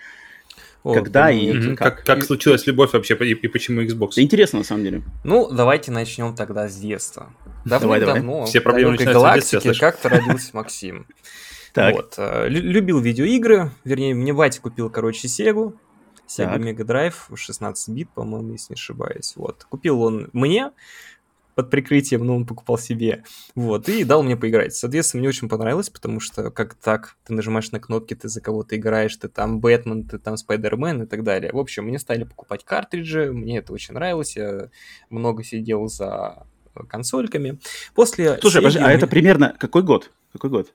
О, 0.83 0.93
Когда 0.93 1.31
и 1.31 1.75
как. 1.75 1.97
Как, 1.97 2.05
как 2.05 2.23
случилась 2.23 2.67
любовь 2.67 2.93
вообще 2.93 3.15
и, 3.15 3.31
и 3.31 3.47
почему 3.47 3.81
Xbox? 3.81 4.11
Это 4.11 4.21
интересно, 4.21 4.59
на 4.59 4.65
самом 4.65 4.83
деле. 4.83 5.01
Ну, 5.23 5.49
давайте 5.51 5.91
начнем 5.91 6.35
тогда 6.35 6.69
с 6.69 6.75
детства. 6.75 7.33
Давно-давно, 7.65 8.45
Все 8.45 8.61
проблемы 8.61 8.95
в 8.95 9.03
галактике 9.03 9.73
как-то 9.73 10.09
родился 10.09 10.49
Максим. 10.53 11.07
Так. 11.73 11.93
Вот. 11.93 12.13
Э, 12.15 12.47
любил 12.47 13.01
видеоигры, 13.01 13.69
вернее, 13.83 14.15
мне 14.15 14.31
батя 14.31 14.61
купил, 14.61 14.89
короче, 14.89 15.27
Сегу. 15.27 15.77
Sega 16.25 16.57
Mega 16.57 16.85
Drive, 16.85 17.35
16 17.35 17.89
бит, 17.89 18.09
по-моему, 18.11 18.53
если 18.53 18.73
не 18.73 18.75
ошибаюсь. 18.75 19.33
Вот. 19.35 19.65
Купил 19.65 20.01
он 20.01 20.29
мне, 20.31 20.71
под 21.55 21.69
прикрытием, 21.69 22.25
но 22.25 22.35
он 22.35 22.45
покупал 22.45 22.77
себе. 22.77 23.23
Вот, 23.55 23.89
и 23.89 24.03
дал 24.03 24.23
мне 24.23 24.35
поиграть. 24.35 24.75
Соответственно, 24.75 25.21
мне 25.21 25.29
очень 25.29 25.49
понравилось, 25.49 25.89
потому 25.89 26.19
что 26.19 26.51
как 26.51 26.75
так, 26.75 27.15
ты 27.25 27.33
нажимаешь 27.33 27.71
на 27.71 27.79
кнопки, 27.79 28.13
ты 28.13 28.27
за 28.27 28.41
кого-то 28.41 28.75
играешь, 28.75 29.15
ты 29.15 29.29
там 29.29 29.59
Бэтмен, 29.59 30.03
ты 30.03 30.19
там 30.19 30.37
Спайдермен 30.37 31.03
и 31.03 31.05
так 31.05 31.23
далее. 31.23 31.51
В 31.53 31.57
общем, 31.57 31.85
мне 31.85 31.97
стали 31.97 32.25
покупать 32.25 32.65
картриджи, 32.65 33.31
мне 33.31 33.59
это 33.59 33.73
очень 33.73 33.93
нравилось, 33.93 34.35
я 34.35 34.69
много 35.09 35.43
сидел 35.43 35.87
за 35.87 36.45
консольками. 36.89 37.59
После 37.93 38.37
Слушай, 38.39 38.57
подожди, 38.57 38.79
а 38.79 38.91
это 38.91 39.07
примерно 39.07 39.55
какой 39.57 39.83
год? 39.83 40.11
Какой 40.33 40.49
год? 40.49 40.73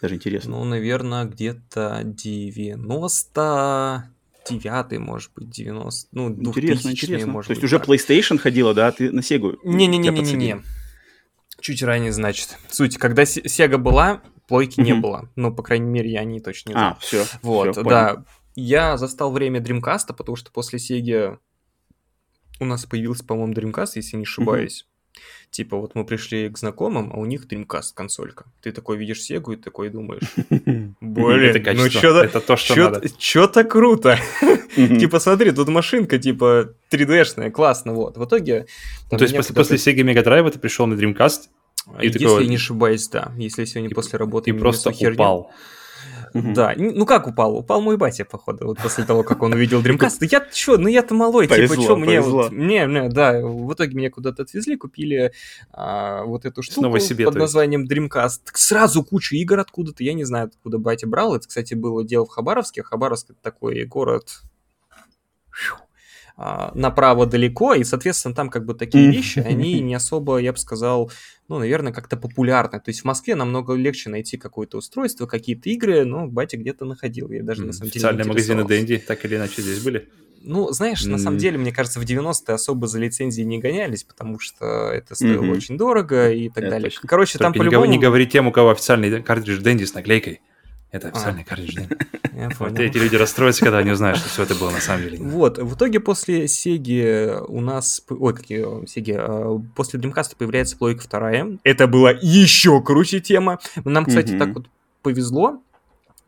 Даже 0.00 0.14
интересно. 0.14 0.52
Ну, 0.52 0.64
наверное, 0.64 1.24
где-то 1.24 2.02
90 2.04 4.10
99 4.48 4.98
может 5.00 5.32
быть, 5.34 5.50
90 5.50 6.08
ну, 6.12 6.30
Интересно, 6.30 6.90
интересно. 6.90 7.32
Может 7.32 7.48
То 7.48 7.52
есть 7.52 7.62
быть, 7.62 7.72
уже 7.72 7.78
так. 7.78 7.88
PlayStation 7.88 8.38
ходила, 8.38 8.74
да, 8.74 8.88
а 8.88 8.92
ты 8.92 9.10
на 9.10 9.20
Sega 9.20 9.56
Не-не-не-не-не. 9.64 10.62
Чуть 11.60 11.82
ранее, 11.82 12.12
значит. 12.12 12.56
Суть, 12.70 12.98
когда 12.98 13.22
Sega 13.24 13.78
была, 13.78 14.22
плойки 14.46 14.80
не 14.80 14.94
было. 14.94 15.30
Ну, 15.36 15.54
по 15.54 15.62
крайней 15.62 15.88
мере, 15.88 16.10
я 16.10 16.24
не 16.24 16.40
точно 16.40 16.70
не 16.70 16.74
знаю. 16.74 16.92
А, 16.92 16.98
все. 17.00 17.24
Вот, 17.42 17.72
всё, 17.72 17.82
да. 17.82 18.24
Я 18.54 18.96
застал 18.96 19.30
время 19.30 19.60
Dreamcast, 19.60 20.14
потому 20.16 20.36
что 20.36 20.50
после 20.50 20.78
Sega 20.78 21.38
у 22.60 22.64
нас 22.64 22.86
появился, 22.86 23.24
по-моему, 23.24 23.52
Dreamcast, 23.52 23.92
если 23.96 24.16
не 24.16 24.22
ошибаюсь. 24.22 24.86
Типа, 25.50 25.76
вот 25.76 25.94
мы 25.94 26.04
пришли 26.04 26.48
к 26.50 26.58
знакомым, 26.58 27.10
а 27.12 27.18
у 27.18 27.24
них 27.24 27.46
Dreamcast 27.46 27.94
консолька. 27.94 28.44
Ты 28.60 28.72
такой 28.72 28.98
видишь 28.98 29.22
Сегу 29.22 29.52
и 29.52 29.56
такой 29.56 29.88
думаешь, 29.88 30.22
блин, 31.00 31.64
ну 31.74 31.90
что-то... 31.90 32.24
Это 32.24 32.40
то, 32.40 32.56
что 32.56 32.76
надо. 32.76 33.02
Что-то 33.18 33.64
круто. 33.64 34.18
Типа, 34.74 35.20
смотри, 35.20 35.52
тут 35.52 35.68
машинка, 35.68 36.18
типа, 36.18 36.74
3D-шная, 36.90 37.50
классно, 37.50 37.94
вот. 37.94 38.18
В 38.18 38.24
итоге... 38.24 38.66
То 39.10 39.16
есть 39.22 39.54
после 39.54 39.76
Sega 39.76 40.02
Mega 40.02 40.22
Drive 40.22 40.50
ты 40.50 40.58
пришел 40.58 40.86
на 40.86 40.94
Dreamcast, 40.94 41.48
если 42.02 42.42
я 42.42 42.46
не 42.46 42.56
ошибаюсь, 42.56 43.08
да. 43.08 43.32
Если 43.36 43.64
сегодня 43.64 43.94
после 43.94 44.18
работы... 44.18 44.50
И 44.50 44.52
просто 44.52 44.90
упал. 44.90 45.50
Да, 46.34 46.74
ну 46.76 47.06
как 47.06 47.26
упал? 47.26 47.56
Упал 47.56 47.80
мой 47.80 47.96
батя, 47.96 48.24
походу, 48.24 48.66
вот 48.66 48.78
после 48.78 49.04
того, 49.04 49.22
как 49.22 49.42
он 49.42 49.52
увидел 49.52 49.82
Dreamcast. 49.82 50.26
Я 50.30 50.44
чё, 50.52 50.76
ну 50.76 50.88
я-то 50.88 51.14
малой, 51.14 51.46
типа, 51.46 51.76
чё 51.76 51.96
мне 51.96 52.20
вот... 52.20 52.52
Не, 52.52 52.86
не, 52.86 53.08
да, 53.08 53.40
в 53.40 53.72
итоге 53.72 53.96
меня 53.96 54.10
куда-то 54.10 54.42
отвезли, 54.42 54.76
купили 54.76 55.32
а, 55.72 56.24
вот 56.24 56.44
эту 56.44 56.62
штуку 56.62 56.98
себе, 56.98 57.24
под 57.24 57.36
названием 57.36 57.86
Dreamcast. 57.86 58.40
Сразу 58.54 59.04
кучу 59.04 59.34
игр 59.36 59.58
откуда-то, 59.58 60.02
я 60.04 60.14
не 60.14 60.24
знаю, 60.24 60.46
откуда 60.46 60.78
батя 60.78 61.06
брал. 61.06 61.34
Это, 61.34 61.48
кстати, 61.48 61.74
было 61.74 62.04
дело 62.04 62.26
в 62.26 62.30
Хабаровске. 62.30 62.82
Хабаровск— 62.82 63.30
это 63.30 63.38
такой 63.42 63.84
город 63.84 64.42
а, 66.36 66.70
направо 66.74 67.26
далеко, 67.26 67.74
и, 67.74 67.82
соответственно, 67.82 68.34
там 68.34 68.48
как 68.48 68.64
бы 68.64 68.74
такие 68.74 69.10
вещи, 69.10 69.40
они 69.40 69.80
не 69.80 69.94
особо, 69.94 70.38
я 70.38 70.52
бы 70.52 70.58
сказал, 70.58 71.10
ну, 71.48 71.58
наверное, 71.58 71.92
как-то 71.92 72.16
популярны. 72.16 72.78
То 72.78 72.90
есть 72.90 73.00
в 73.00 73.04
Москве 73.04 73.34
намного 73.34 73.74
легче 73.74 74.10
найти 74.10 74.36
какое-то 74.36 74.78
устройство, 74.78 75.26
какие-то 75.26 75.70
игры, 75.70 76.04
но 76.04 76.26
батя 76.26 76.58
где-то 76.58 76.84
находил. 76.84 77.30
Я 77.30 77.42
даже 77.42 77.64
на 77.64 77.72
самом 77.72 77.90
деле 77.90 78.00
Официальные 78.00 78.26
магазины 78.26 78.64
Дэнди 78.64 78.98
так 78.98 79.24
или 79.24 79.36
иначе 79.36 79.62
здесь 79.62 79.82
были? 79.82 80.08
Ну, 80.40 80.70
знаешь, 80.70 81.04
на 81.04 81.18
самом 81.18 81.38
деле, 81.38 81.58
мне 81.58 81.72
кажется, 81.72 81.98
в 81.98 82.04
90-е 82.04 82.54
особо 82.54 82.86
за 82.86 83.00
лицензии 83.00 83.42
не 83.42 83.58
гонялись, 83.58 84.04
потому 84.04 84.38
что 84.38 84.90
это 84.92 85.14
стоило 85.14 85.42
mm-hmm. 85.42 85.56
очень 85.56 85.76
дорого 85.76 86.30
и 86.30 86.48
так 86.48 86.58
это 86.58 86.70
далее. 86.70 86.90
Точно. 86.90 87.08
Короче, 87.08 87.38
Только 87.38 87.44
там 87.44 87.52
по-любому... 87.54 87.86
Не 87.86 87.98
говори 87.98 88.26
тем, 88.26 88.46
у 88.46 88.52
кого 88.52 88.70
официальный 88.70 89.22
картридж 89.22 89.60
Дэнди 89.60 89.84
с 89.84 89.94
наклейкой. 89.94 90.40
Это 90.90 91.08
официальный 91.08 91.42
а. 91.42 91.44
картридж. 91.44 91.78
Вот 92.60 92.78
эти 92.78 92.96
люди 92.98 93.16
расстроятся, 93.16 93.64
когда 93.64 93.78
они 93.78 93.90
узнают, 93.90 94.18
что 94.18 94.28
все 94.28 94.44
это 94.44 94.54
было 94.54 94.70
на 94.70 94.80
самом 94.80 95.02
деле. 95.02 95.18
Вот, 95.18 95.58
в 95.58 95.74
итоге 95.74 95.98
после 95.98 96.46
Сеги 96.46 97.36
у 97.48 97.60
нас... 97.60 98.00
Ой, 98.08 98.32
какие 98.32 98.86
Сеги? 98.86 99.16
А, 99.18 99.60
после 99.74 99.98
Dreamcast 99.98 100.36
появляется 100.38 100.76
плойка 100.76 101.02
вторая. 101.02 101.58
Это 101.64 101.88
была 101.88 102.12
еще 102.12 102.80
круче 102.80 103.18
тема. 103.18 103.58
Нам, 103.84 104.06
кстати, 104.06 104.38
так 104.38 104.54
вот 104.54 104.66
повезло, 105.02 105.60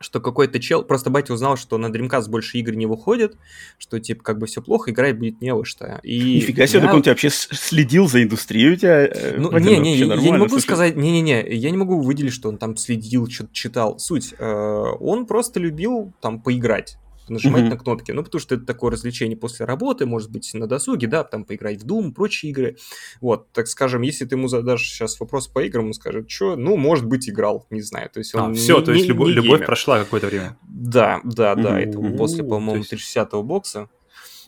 что 0.01 0.19
какой-то 0.19 0.59
чел, 0.59 0.83
просто 0.83 1.09
батя 1.09 1.33
узнал, 1.33 1.57
что 1.57 1.77
на 1.77 1.87
Dreamcast 1.87 2.29
больше 2.29 2.57
игр 2.57 2.73
не 2.73 2.85
выходит, 2.85 3.35
что 3.77 3.99
типа 3.99 4.23
как 4.23 4.39
бы 4.39 4.47
все 4.47 4.61
плохо, 4.61 4.91
играть 4.91 5.17
будет 5.17 5.41
не 5.41 5.53
во 5.53 5.65
что. 5.65 5.99
И 6.03 6.35
Нифига 6.35 6.67
себе, 6.67 6.79
я... 6.79 6.85
так 6.85 6.95
он 6.95 7.01
тебя 7.01 7.13
вообще 7.13 7.29
следил 7.29 8.07
за 8.07 8.23
индустрией 8.23 8.73
у 8.73 8.75
тебя? 8.75 9.07
Э, 9.07 9.35
ну, 9.37 9.57
не, 9.57 9.77
не, 9.77 9.97
я, 9.97 10.05
я 10.15 10.15
не 10.15 10.31
могу 10.31 10.49
слушай. 10.49 10.63
сказать, 10.63 10.95
не-не-не, 10.95 11.53
я 11.53 11.71
не 11.71 11.77
могу 11.77 11.99
выделить, 12.01 12.33
что 12.33 12.49
он 12.49 12.57
там 12.57 12.77
следил, 12.77 13.29
что-то 13.29 13.53
читал. 13.53 13.99
Суть, 13.99 14.33
э, 14.37 14.45
он 14.99 15.25
просто 15.25 15.59
любил 15.59 16.11
там 16.21 16.41
поиграть 16.41 16.97
нажимать 17.31 17.63
mm-hmm. 17.63 17.69
на 17.69 17.77
кнопки. 17.77 18.11
Ну, 18.11 18.23
потому 18.23 18.39
что 18.39 18.55
это 18.55 18.65
такое 18.65 18.91
развлечение 18.91 19.37
после 19.37 19.65
работы, 19.65 20.05
может 20.05 20.31
быть, 20.31 20.53
на 20.53 20.67
досуге, 20.67 21.07
да, 21.07 21.23
там 21.23 21.45
поиграть 21.45 21.81
в 21.81 21.85
Doom, 21.85 22.13
прочие 22.13 22.51
игры. 22.51 22.77
Вот, 23.19 23.51
так 23.51 23.67
скажем, 23.67 24.01
если 24.01 24.25
ты 24.25 24.35
ему 24.35 24.47
задашь 24.47 24.87
сейчас 24.87 25.19
вопрос 25.19 25.47
по 25.47 25.63
играм, 25.63 25.87
он 25.87 25.93
скажет, 25.93 26.29
что, 26.29 26.55
ну, 26.55 26.77
может 26.77 27.05
быть, 27.05 27.29
играл, 27.29 27.65
не 27.69 27.81
знаю. 27.81 28.09
То 28.09 28.19
есть 28.19 28.35
он 28.35 28.51
а, 28.51 28.53
все, 28.53 28.79
не, 28.79 28.85
то 28.85 28.91
есть 28.91 29.07
любовь, 29.07 29.29
не 29.29 29.35
любовь 29.35 29.65
прошла 29.65 29.99
какое-то 29.99 30.27
время. 30.27 30.57
Да, 30.63 31.21
да, 31.23 31.55
да, 31.55 31.81
mm-hmm. 31.81 31.89
это 31.89 32.17
после, 32.17 32.43
по-моему, 32.43 32.83
360-го 32.83 33.43
бокса. 33.43 33.89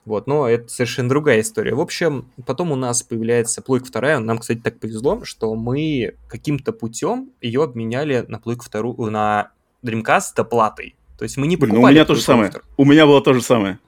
Вот, 0.06 0.28
но 0.28 0.50
это 0.50 0.68
совершенно 0.68 1.08
другая 1.08 1.40
история. 1.40 1.74
В 1.74 1.80
общем, 1.80 2.30
потом 2.46 2.72
у 2.72 2.76
нас 2.76 3.04
появляется 3.04 3.62
плойка 3.62 3.86
вторая. 3.86 4.20
Нам, 4.20 4.38
кстати, 4.38 4.60
так 4.60 4.80
повезло, 4.80 5.24
что 5.24 5.56
мы 5.56 6.16
каким-то 6.28 6.74
путем 6.74 7.32
ее 7.42 7.64
обменяли 7.64 8.26
на 8.28 8.40
плойку 8.40 8.66
вторую, 8.66 9.10
на 9.10 9.52
Dreamcast 9.84 10.22
с 10.22 10.34
доплатой. 10.34 10.96
То 11.18 11.24
есть 11.24 11.38
мы 11.38 11.48
не 11.48 11.58
покупали... 11.58 11.72
Блин, 11.72 11.82
ну, 11.82 11.88
у 11.88 11.92
меня 11.92 12.06
то 12.06 12.16
же 12.16 12.22
самое. 12.22 12.52
У 12.78 12.86
меня 12.86 13.06
было 13.06 13.22
то 13.22 13.34
же 13.34 13.42
самое. 13.42 13.80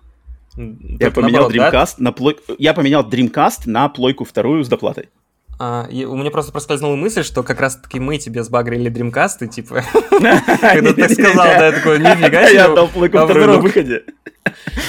Я 0.55 1.11
поменял 1.11 1.49
Dreamcast 1.49 1.95
да? 1.97 2.03
на 2.03 2.11
плой... 2.11 2.37
Я 2.57 2.73
поменял 2.73 3.07
Dreamcast 3.07 3.61
на 3.65 3.89
плойку 3.89 4.23
вторую 4.23 4.63
с 4.63 4.67
доплатой. 4.67 5.09
А, 5.57 5.87
и 5.89 6.03
у 6.03 6.15
меня 6.17 6.31
просто 6.31 6.51
проскользнула 6.51 6.95
мысль, 6.95 7.23
что 7.23 7.41
как 7.41 7.61
раз-таки 7.61 7.99
мы 7.99 8.17
тебе 8.17 8.43
сбагрили 8.43 8.91
Dreamcast, 8.91 9.45
и 9.45 9.47
типа... 9.47 9.83
Когда 10.11 10.93
ты 10.93 11.09
сказал, 11.09 11.45
да, 11.45 11.67
я 11.67 11.71
такой, 11.71 11.99
нифига 11.99 12.47
себе. 12.47 12.55
Я 12.55 12.65
отдал 12.71 12.89
плойку 12.89 13.19
а 13.19 13.25
вторую 13.25 13.47
на 13.47 13.59
выходе. 13.59 14.03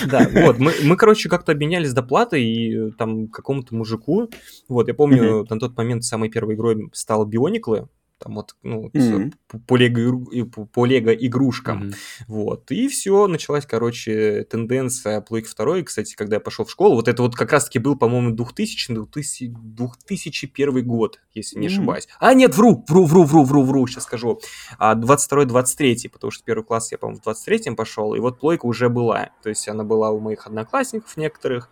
Да, 0.07 0.29
вот, 0.33 0.59
мы, 0.59 0.73
мы, 0.83 0.97
короче, 0.97 1.29
как-то 1.29 1.53
обменялись 1.53 1.93
доплатой 1.93 2.45
и 2.45 2.91
там 2.93 3.29
какому-то 3.29 3.75
мужику. 3.75 4.29
Вот, 4.69 4.89
я 4.89 4.95
помню, 4.95 5.47
на 5.49 5.59
тот 5.59 5.77
момент 5.77 6.05
самой 6.05 6.31
первой 6.31 6.57
игрой 6.57 6.91
стал 6.93 7.25
Биониклы, 7.25 7.89
там 8.19 8.37
вот, 8.37 8.57
ну, 8.63 8.89
mm-hmm. 8.89 9.33
по, 9.67 9.77
лего, 9.77 10.67
по 10.67 10.87
лего 10.87 11.15
игрушкам, 11.15 11.85
mm-hmm. 11.85 11.95
вот, 12.29 12.71
и 12.71 12.89
все, 12.89 13.27
началась, 13.27 13.67
короче, 13.67 14.45
тенденция 14.45 15.21
Плойки 15.21 15.49
2, 15.55 15.83
кстати, 15.83 16.15
когда 16.15 16.37
я 16.37 16.41
пошел 16.41 16.65
в 16.65 16.71
школу, 16.71 16.95
вот 16.95 17.09
это 17.09 17.23
вот 17.23 17.35
как 17.37 17.53
раз-таки 17.53 17.79
был, 17.79 17.97
по-моему, 17.97 18.35
2000, 18.35 18.95
2000, 18.95 19.47
2001 19.49 20.87
год, 20.87 21.21
если 21.35 21.59
не 21.59 21.67
mm-hmm. 21.67 21.71
ошибаюсь, 21.71 22.09
а, 22.19 22.35
нет, 22.35 22.57
вру, 22.57 22.85
вру, 22.89 23.05
вру, 23.05 23.25
вру, 23.25 23.45
вру, 23.45 23.63
вру, 23.63 23.87
сейчас 23.87 24.05
скажу, 24.05 24.41
а 24.79 24.95
22-23, 24.95 26.09
потому 26.09 26.31
что 26.31 26.45
первый 26.45 26.65
класс 26.65 26.93
я, 26.93 26.99
по-моему, 26.99 27.21
в 27.23 27.29
23-м 27.29 27.77
пошел, 27.77 28.15
и 28.15 28.21
вот 28.21 28.41
Плойка 28.41 28.67
уже 28.67 28.89
была, 28.89 29.31
то 29.43 29.49
есть 29.49 29.69
она 29.69 29.85
была 29.85 30.11
у 30.11 30.21
моих 30.21 30.47
одноклассников 30.47 31.17
некоторых, 31.17 31.71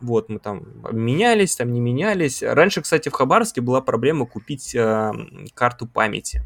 вот, 0.00 0.28
мы 0.28 0.38
там 0.38 0.64
менялись, 0.90 1.56
там 1.56 1.72
не 1.72 1.80
менялись. 1.80 2.42
Раньше, 2.42 2.82
кстати, 2.82 3.08
в 3.08 3.12
Хабаровске 3.12 3.60
была 3.60 3.80
проблема 3.80 4.26
купить 4.26 4.74
э, 4.74 5.12
карту 5.54 5.86
памяти. 5.86 6.42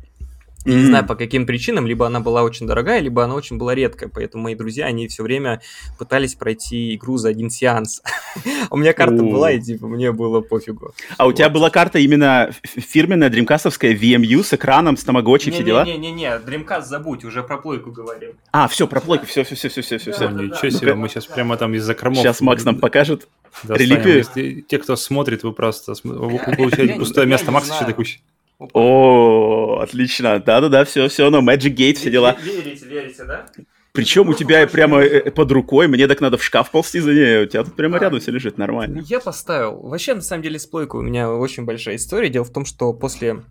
Я 0.64 0.72
mm-hmm. 0.72 0.76
не 0.76 0.86
знаю 0.86 1.06
по 1.06 1.14
каким 1.14 1.46
причинам, 1.46 1.86
либо 1.86 2.06
она 2.06 2.20
была 2.20 2.42
очень 2.42 2.66
дорогая, 2.66 3.00
либо 3.00 3.22
она 3.22 3.34
очень 3.34 3.58
была 3.58 3.74
редкая, 3.74 4.08
поэтому 4.12 4.44
мои 4.44 4.54
друзья, 4.54 4.86
они 4.86 5.08
все 5.08 5.22
время 5.22 5.60
пытались 5.98 6.34
пройти 6.34 6.94
игру 6.94 7.18
за 7.18 7.28
один 7.28 7.50
сеанс. 7.50 8.02
у 8.70 8.76
меня 8.76 8.92
карта 8.94 9.22
была, 9.22 9.52
и 9.52 9.60
типа 9.60 9.86
мне 9.86 10.12
было 10.12 10.40
пофигу. 10.40 10.94
А 11.18 11.26
у 11.26 11.32
тебя 11.32 11.50
была 11.50 11.70
карта 11.70 11.98
именно 11.98 12.50
фирменная 12.62 13.28
дримкастовская 13.28 13.94
VMU 13.94 14.42
с 14.42 14.54
экраном, 14.54 14.96
с 14.96 15.04
тамагочи, 15.04 15.50
все 15.50 15.62
дела? 15.62 15.84
Не-не-не, 15.84 16.38
Dreamcast 16.38 16.82
забудь, 16.82 17.24
уже 17.24 17.42
про 17.42 17.58
плойку 17.58 17.90
говорим. 17.90 18.32
А, 18.50 18.66
все, 18.68 18.86
про 18.86 19.00
плойку, 19.00 19.26
все, 19.26 19.44
все, 19.44 19.54
все, 19.54 19.68
все, 19.68 19.98
все, 19.98 20.12
все. 20.12 20.28
Ничего 20.28 20.70
себе, 20.70 20.94
мы 20.94 21.08
сейчас 21.08 21.26
прямо 21.26 21.56
там 21.56 21.74
из 21.74 21.84
закромов. 21.84 22.18
Сейчас 22.18 22.40
Макс 22.40 22.64
нам 22.64 22.78
покажет 22.78 23.28
реликвию. 23.64 24.62
Те, 24.62 24.78
кто 24.78 24.96
смотрит, 24.96 25.42
вы 25.42 25.52
просто 25.52 25.94
вы 26.04 26.38
получаете 26.56 26.94
пустое 26.94 27.26
место, 27.26 27.50
Макс 27.50 27.70
еще 27.70 27.86
текущий. 27.86 28.22
О, 28.58 29.80
отлично. 29.82 30.38
Да-да-да, 30.38 30.84
все, 30.84 31.08
все, 31.08 31.30
но 31.30 31.40
Magic 31.40 31.74
Gate, 31.74 31.94
все 31.94 32.10
дела. 32.10 32.36
Верите, 32.42 32.86
верите, 32.86 33.24
да? 33.24 33.46
Причем 33.92 34.28
у 34.28 34.34
тебя 34.34 34.66
прямо 34.66 35.02
э, 35.02 35.30
под 35.30 35.52
рукой, 35.52 35.86
мне 35.86 36.08
так 36.08 36.20
надо 36.20 36.36
в 36.36 36.42
шкаф 36.42 36.72
ползти 36.72 36.98
за 36.98 37.12
ней, 37.12 37.44
у 37.44 37.46
тебя 37.46 37.62
тут 37.62 37.76
прямо 37.76 37.98
рядом 37.98 38.18
все 38.18 38.32
лежит 38.32 38.58
нормально. 38.58 39.04
Я 39.06 39.20
поставил. 39.20 39.78
Вообще, 39.82 40.14
на 40.14 40.20
самом 40.20 40.42
деле, 40.42 40.58
с 40.58 40.66
плойкой 40.66 41.00
у 41.00 41.04
меня 41.04 41.30
очень 41.30 41.64
большая 41.64 41.94
история. 41.94 42.28
Дело 42.28 42.44
в 42.44 42.52
том, 42.52 42.64
что 42.64 42.92
после 42.92 43.32
а, 43.32 43.42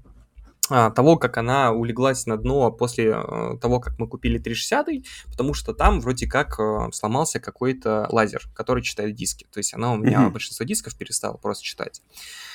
того, 0.95 1.17
как 1.17 1.37
она 1.37 1.71
улеглась 1.71 2.25
на 2.25 2.37
дно 2.37 2.71
после 2.71 3.13
э, 3.15 3.57
того, 3.61 3.79
как 3.79 3.99
мы 3.99 4.07
купили 4.07 4.37
360, 4.37 4.87
потому 5.29 5.53
что 5.53 5.73
там 5.73 5.99
вроде 5.99 6.27
как 6.27 6.59
э, 6.59 6.89
сломался 6.91 7.39
какой-то 7.39 8.07
лазер, 8.09 8.43
который 8.55 8.81
читает 8.81 9.15
диски. 9.15 9.45
То 9.51 9.59
есть 9.59 9.73
она 9.73 9.93
у 9.93 9.97
меня 9.97 10.19
mm-hmm. 10.23 10.31
большинство 10.31 10.65
дисков 10.65 10.95
перестала 10.97 11.37
просто 11.37 11.63
читать. 11.63 12.01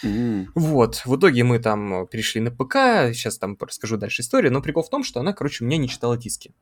Mm-hmm. 0.03 0.49
Вот. 0.55 1.03
В 1.05 1.17
итоге 1.17 1.45
мы 1.45 1.59
там 1.59 2.07
перешли 2.09 2.41
на 2.41 2.51
ПК, 2.51 3.15
сейчас 3.15 3.39
там 3.39 3.57
расскажу 3.61 3.97
дальше 3.97 4.23
историю, 4.23 4.53
но 4.53 4.61
прикол 4.61 4.83
в 4.83 4.91
том, 4.91 5.05
что 5.05 5.21
она, 5.21 5.33
короче, 5.33 5.65
у 5.65 5.67
меня 5.67 5.79
не 5.79 5.89
читала 5.89 6.17
диски. 6.17 6.53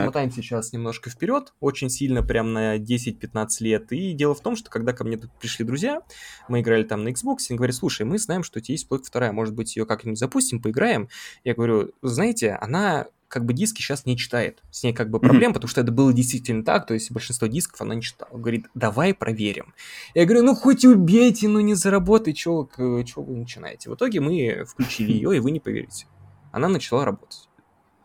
Отмотаем 0.00 0.30
так. 0.30 0.36
сейчас 0.36 0.72
немножко 0.72 1.10
вперед, 1.10 1.52
очень 1.60 1.90
сильно, 1.90 2.22
прям 2.22 2.52
на 2.52 2.78
10-15 2.78 3.46
лет. 3.60 3.92
И 3.92 4.12
дело 4.12 4.34
в 4.34 4.40
том, 4.40 4.56
что 4.56 4.70
когда 4.70 4.92
ко 4.92 5.04
мне 5.04 5.16
тут 5.16 5.30
пришли 5.38 5.64
друзья, 5.64 6.02
мы 6.48 6.60
играли 6.60 6.84
там 6.84 7.04
на 7.04 7.08
Xbox, 7.08 7.38
и 7.48 7.54
говорят, 7.54 7.76
слушай, 7.76 8.04
мы 8.04 8.18
знаем, 8.18 8.42
что 8.42 8.58
у 8.58 8.62
тебя 8.62 8.74
есть 8.74 8.88
Плойка 8.88 9.06
вторая, 9.06 9.32
может 9.32 9.54
быть, 9.54 9.76
ее 9.76 9.86
как-нибудь 9.86 10.18
запустим, 10.18 10.60
поиграем. 10.60 11.08
Я 11.44 11.54
говорю, 11.54 11.92
знаете, 12.02 12.52
она 12.60 13.06
как 13.32 13.46
бы 13.46 13.54
диски 13.54 13.80
сейчас 13.80 14.04
не 14.04 14.18
читает. 14.18 14.62
С 14.70 14.82
ней 14.82 14.92
как 14.92 15.08
бы 15.08 15.18
проблем, 15.18 15.50
mm-hmm. 15.50 15.54
потому 15.54 15.68
что 15.68 15.80
это 15.80 15.90
было 15.90 16.12
действительно 16.12 16.62
так, 16.62 16.86
то 16.86 16.92
есть 16.92 17.10
большинство 17.10 17.46
дисков 17.46 17.80
она 17.80 17.94
не 17.94 18.02
читала. 18.02 18.36
Говорит, 18.36 18.66
давай 18.74 19.14
проверим. 19.14 19.72
Я 20.14 20.26
говорю, 20.26 20.42
ну 20.42 20.54
хоть 20.54 20.84
убейте, 20.84 21.48
ну 21.48 21.60
не 21.60 21.72
заработай, 21.72 22.34
чего 22.34 22.68
вы 22.76 23.36
начинаете. 23.36 23.88
В 23.88 23.94
итоге 23.94 24.20
мы 24.20 24.64
включили 24.68 25.12
ее, 25.14 25.34
и 25.34 25.40
вы 25.40 25.50
не 25.50 25.60
поверите. 25.60 26.06
Она 26.52 26.68
начала 26.68 27.06
работать. 27.06 27.48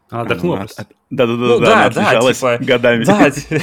Она 0.10 0.22
отдохнула 0.22 0.58
просто. 0.58 0.88
Да-да-да, 1.10 1.38
Ну, 1.38 1.60
да, 1.60 1.66
да, 1.66 1.74
она 1.86 1.90
да, 1.90 2.02
отлежалась 2.10 2.38
типа, 2.38 2.58
годами. 2.62 3.04
Да, 3.04 3.30
т- 3.32 3.62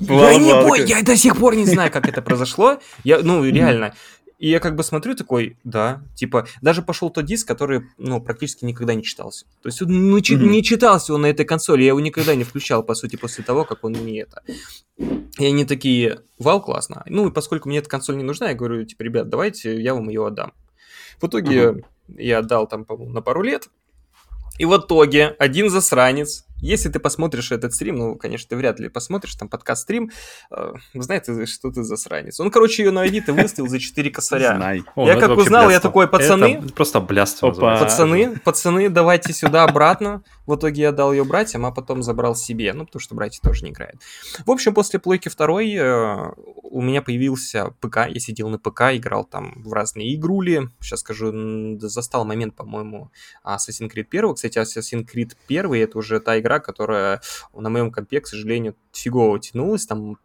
Бывало, 0.00 0.28
я 0.30 0.38
не 0.38 0.50
такое. 0.50 0.84
я 0.86 1.02
до 1.02 1.16
сих 1.16 1.36
пор 1.36 1.54
не 1.56 1.64
знаю, 1.66 1.90
как 1.90 2.08
это 2.08 2.20
произошло. 2.22 2.78
Я, 3.04 3.20
ну, 3.20 3.44
реально. 3.44 3.94
И 4.38 4.48
я 4.50 4.58
как 4.58 4.74
бы 4.74 4.82
смотрю 4.82 5.14
такой, 5.14 5.56
да, 5.62 6.02
типа, 6.16 6.48
даже 6.62 6.82
пошел 6.82 7.10
тот 7.10 7.24
диск, 7.26 7.46
который, 7.46 7.82
ну, 7.96 8.20
практически 8.20 8.64
никогда 8.64 8.92
не 8.94 9.04
читался. 9.04 9.46
То 9.62 9.68
есть 9.68 9.80
ну, 9.82 9.88
Мгм. 10.18 10.50
не 10.50 10.64
читался 10.64 11.14
он 11.14 11.20
на 11.22 11.26
этой 11.26 11.46
консоли, 11.46 11.82
я 11.82 11.88
его 11.88 12.00
никогда 12.00 12.34
не 12.34 12.42
включал, 12.42 12.82
по 12.82 12.94
сути, 12.94 13.14
после 13.14 13.44
того, 13.44 13.64
как 13.64 13.84
он 13.84 13.92
мне 13.92 14.22
это. 14.22 14.42
И 15.38 15.46
они 15.46 15.64
такие, 15.64 16.20
вау, 16.40 16.60
классно. 16.60 17.04
Ну, 17.06 17.28
и 17.28 17.32
поскольку 17.32 17.68
мне 17.68 17.78
эта 17.78 17.88
консоль 17.88 18.16
не 18.16 18.24
нужна, 18.24 18.48
я 18.48 18.54
говорю, 18.54 18.84
типа, 18.84 19.02
ребят, 19.02 19.28
давайте 19.28 19.80
я 19.80 19.94
вам 19.94 20.08
ее 20.08 20.26
отдам. 20.26 20.52
В 21.20 21.28
итоге 21.28 21.84
я 22.18 22.38
отдал 22.38 22.66
там, 22.66 22.84
по-моему, 22.84 23.12
на 23.14 23.22
пару 23.22 23.42
лет. 23.42 23.68
И 24.58 24.64
в 24.64 24.76
итоге 24.76 25.34
один 25.38 25.70
засранец, 25.70 26.44
если 26.62 26.88
ты 26.88 26.98
посмотришь 26.98 27.52
этот 27.52 27.74
стрим, 27.74 27.96
ну, 27.96 28.14
конечно, 28.16 28.48
ты 28.48 28.56
вряд 28.56 28.80
ли 28.80 28.88
посмотришь, 28.88 29.34
там 29.34 29.48
подкаст-стрим, 29.48 30.10
э, 30.50 30.72
знает, 30.94 31.24
ты, 31.24 31.44
что 31.46 31.70
ты 31.70 31.82
засранец. 31.82 32.40
Он, 32.40 32.50
короче, 32.50 32.84
ее 32.84 32.90
на 32.92 33.02
Авито 33.02 33.32
выставил 33.32 33.68
за 33.68 33.78
4 33.78 34.10
косаря. 34.10 34.56
Знай. 34.56 34.82
О, 34.94 35.06
Я 35.06 35.14
ну 35.14 35.20
как 35.20 35.24
это 35.24 35.28
вообще 35.30 35.42
узнал, 35.44 35.62
я 35.62 35.66
блядство. 35.68 35.90
такой, 35.90 36.06
пацаны- 36.06 36.58
Это 36.64 36.72
просто 36.72 37.00
блядство 37.00 37.50
Опа. 37.50 37.78
Пацаны, 37.78 38.36
пацаны, 38.44 38.88
давайте 38.88 39.32
сюда 39.32 39.64
обратно. 39.64 40.22
В 40.46 40.56
итоге 40.56 40.82
я 40.82 40.92
дал 40.92 41.12
ее 41.12 41.24
братьям, 41.24 41.66
а 41.66 41.72
потом 41.72 42.02
забрал 42.02 42.34
себе. 42.34 42.72
Ну, 42.72 42.86
потому 42.86 43.00
что 43.00 43.14
братья 43.14 43.40
тоже 43.42 43.64
не 43.64 43.70
играют. 43.70 44.00
В 44.46 44.50
общем, 44.50 44.74
после 44.74 44.98
плойки 44.98 45.28
второй 45.28 45.72
э, 45.74 46.30
у 46.62 46.80
меня 46.80 47.02
появился 47.02 47.74
ПК. 47.80 48.08
Я 48.08 48.20
сидел 48.20 48.48
на 48.48 48.58
ПК, 48.58 48.92
играл 48.92 49.24
там 49.24 49.62
в 49.62 49.72
разные 49.72 50.14
игрули. 50.14 50.68
Сейчас 50.80 51.00
скажу, 51.00 51.78
застал 51.80 52.24
момент, 52.24 52.54
по-моему, 52.54 53.10
Assassin's 53.44 53.90
Creed 53.92 54.06
1. 54.10 54.34
Кстати, 54.34 54.58
Assassin's 54.58 55.06
Creed 55.06 55.32
1 55.48 55.74
это 55.74 55.98
уже 55.98 56.20
та 56.20 56.38
игра, 56.38 56.51
которая 56.60 57.20
на 57.52 57.70
моем 57.70 57.90
компе, 57.90 58.20
к 58.20 58.26
сожалению, 58.26 58.76
фигово 58.92 59.38
тянулась. 59.38 59.86
Там 59.86 60.18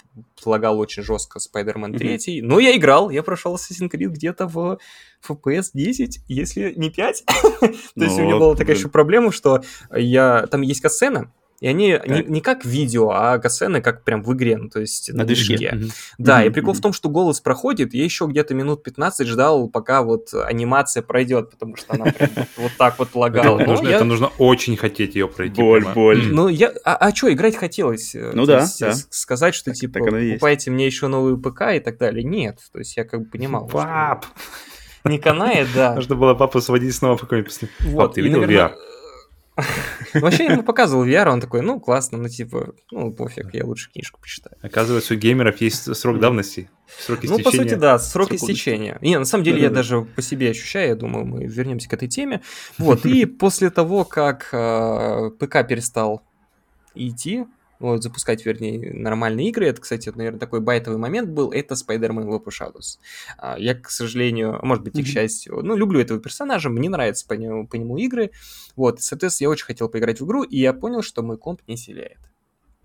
лагал 0.46 0.80
очень 0.80 1.04
жестко 1.04 1.40
Spider-Man 1.40 1.90
Мгм. 1.90 1.98
3. 1.98 2.42
Но 2.42 2.60
я 2.60 2.76
играл, 2.76 3.10
я 3.10 3.24
прошел 3.24 3.56
Assassin's 3.56 3.90
Creed 3.90 4.10
где-то 4.10 4.48
в 4.48 4.80
FPS 5.28 5.70
10, 5.74 6.22
если 6.28 6.74
не 6.76 6.90
5. 6.90 7.24
То 7.60 8.04
есть 8.04 8.18
у 8.18 8.22
меня 8.22 8.34
Ну, 8.34 8.40
была 8.40 8.56
такая 8.56 8.76
еще 8.76 8.90
проблема, 8.90 9.32
что 9.32 9.62
я... 9.92 10.48
Там 10.48 10.62
есть 10.62 10.82
касцены, 10.82 11.32
и 11.60 11.68
они 11.68 11.88
не, 11.88 11.98
Так. 11.98 12.30
не 12.30 12.42
как 12.42 12.66
видео, 12.66 13.10
а 13.10 13.40
касцены 13.40 13.82
как 13.82 14.04
прям 14.04 14.22
в 14.22 14.32
игре, 14.34 14.58
ну, 14.58 14.70
то 14.70 14.80
есть 14.80 15.10
на, 15.12 15.20
На 15.20 15.26
движке. 15.26 15.58
движке. 15.58 15.76
Мгм. 15.76 15.90
Да, 16.20 16.42
и 16.44 16.46
Мгм, 16.46 16.54
прикол 16.54 16.74
в 16.74 16.82
том, 16.82 16.94
что 16.94 17.10
голос 17.10 17.42
проходит, 17.42 17.94
я 17.96 18.04
еще 18.04 18.26
где-то 18.28 18.54
минут 18.54 18.84
15 18.84 19.28
ждал, 19.28 19.68
пока 19.68 20.04
вот 20.04 20.34
анимация 20.34 21.02
пройдет, 21.02 21.50
потому 21.52 21.76
что 21.76 21.94
она 21.94 22.06
прям 22.06 22.30
вот- 22.58 22.72
так 22.78 23.00
вот 23.00 23.16
лагала. 23.16 23.60
Это 23.60 24.04
нужно 24.04 24.28
очень 24.38 24.78
хотеть 24.78 25.16
ее 25.16 25.28
пройти. 25.28 25.62
Боль, 25.62 25.86
боль. 25.96 26.28
ну, 26.32 26.48
я... 26.48 26.72
А, 26.84 27.14
что, 27.16 27.34
играть 27.34 27.56
хотелось? 27.56 28.14
э, 28.14 28.32
Ну 28.34 28.46
да, 28.46 28.68
э, 28.82 28.94
Сказать, 29.10 29.56
что, 29.56 29.74
типа, 29.74 29.98
и 29.98 30.30
покупайте 30.32 30.70
мне 30.70 30.86
еще 30.86 31.08
новый 31.08 31.38
ПК 31.38 31.74
и 31.76 31.80
так 31.80 31.98
далее. 31.98 32.24
Нет, 32.24 32.60
то 32.72 32.80
есть 32.80 32.96
я 32.98 33.04
как 33.04 33.22
бы 33.22 33.26
понимал, 33.26 33.68
что 33.68 33.78
Пап! 33.80 34.26
не 35.06 35.18
канает, 35.20 35.68
да. 35.74 35.94
Нужно 35.96 36.16
было 36.16 36.34
папу 36.36 36.62
сводить 36.62 36.94
снова 36.94 37.18
какой-нибудь 37.18 37.52
после. 37.52 37.70
Вот, 37.82 38.14
ты 38.14 38.22
и, 38.22 38.24
видел 38.26 38.44
VR? 38.44 38.74
Вообще, 40.14 40.46
я 40.46 40.54
ему 40.54 40.64
показывал 40.64 41.06
VR, 41.06 41.30
он 41.30 41.42
такой, 41.42 41.62
ну, 41.62 41.80
классно, 41.80 42.18
ну, 42.18 42.30
типа, 42.30 42.74
ну, 42.92 43.12
пофиг, 43.12 43.54
я 43.54 43.66
лучше 43.66 43.92
книжку 43.92 44.20
почитаю. 44.22 44.56
Оказывается, 44.62 45.14
у 45.14 45.18
геймеров 45.18 45.60
есть 45.62 45.96
срок 45.96 46.20
давности. 46.20 46.70
Срок 47.00 47.20
Ну, 47.24 47.38
по 47.38 47.42
истечения. 47.42 47.64
сути, 47.64 47.74
да, 47.76 48.00
срок 48.00 48.28
Срок 48.30 48.40
истечения. 48.40 48.98
Не, 49.02 49.18
на 49.20 49.26
самом 49.26 49.44
деле, 49.44 49.58
я 49.62 49.70
Да-да-да. 49.70 49.82
даже 49.82 50.02
по 50.06 50.22
себе 50.22 50.52
ощущаю, 50.52 50.90
я 50.90 50.96
думаю, 50.96 51.26
мы 51.26 51.46
вернемся 51.46 51.90
к 51.90 51.94
этой 51.94 52.08
теме. 52.08 52.42
Вот, 52.78 53.06
и 53.06 53.26
после 53.26 53.70
того, 53.70 54.06
как 54.06 54.50
э, 54.52 55.32
ПК 55.40 55.68
перестал 55.68 56.22
идти, 56.96 57.46
вот, 57.80 58.04
запускать, 58.04 58.46
вернее, 58.46 58.94
нормальные 58.94 59.50
игры, 59.50 59.68
это, 59.68 59.82
кстати, 59.82 60.12
наверное, 60.14 60.40
такой 60.40 60.62
байтовый 60.62 60.98
момент 60.98 61.30
был, 61.30 61.52
это 61.52 61.76
Spider-Man 61.76 62.28
Web 62.28 62.46
Shadows. 62.46 63.00
А, 63.38 63.58
Я, 63.58 63.76
к 63.76 63.90
сожалению, 63.90 64.60
а 64.62 64.66
может 64.66 64.84
быть, 64.84 64.98
и 64.98 65.04
к 65.04 65.08
счастью, 65.08 65.62
ну, 65.64 65.76
люблю 65.76 66.00
этого 66.00 66.20
персонажа, 66.20 66.70
мне 66.70 66.90
нравятся 66.90 67.28
по 67.28 67.34
нему, 67.34 67.68
по 67.68 67.76
нему 67.76 67.98
игры, 67.98 68.32
вот, 68.76 69.02
соответственно, 69.02 69.48
я 69.48 69.52
очень 69.52 69.66
хотел 69.66 69.90
поиграть 69.90 70.22
в 70.22 70.26
игру, 70.26 70.44
и 70.44 70.58
я 70.58 70.74
понял, 70.74 71.02
что 71.02 71.22
мой 71.24 71.38
комп 71.38 71.62
не 71.68 71.78
селяет. 71.78 72.20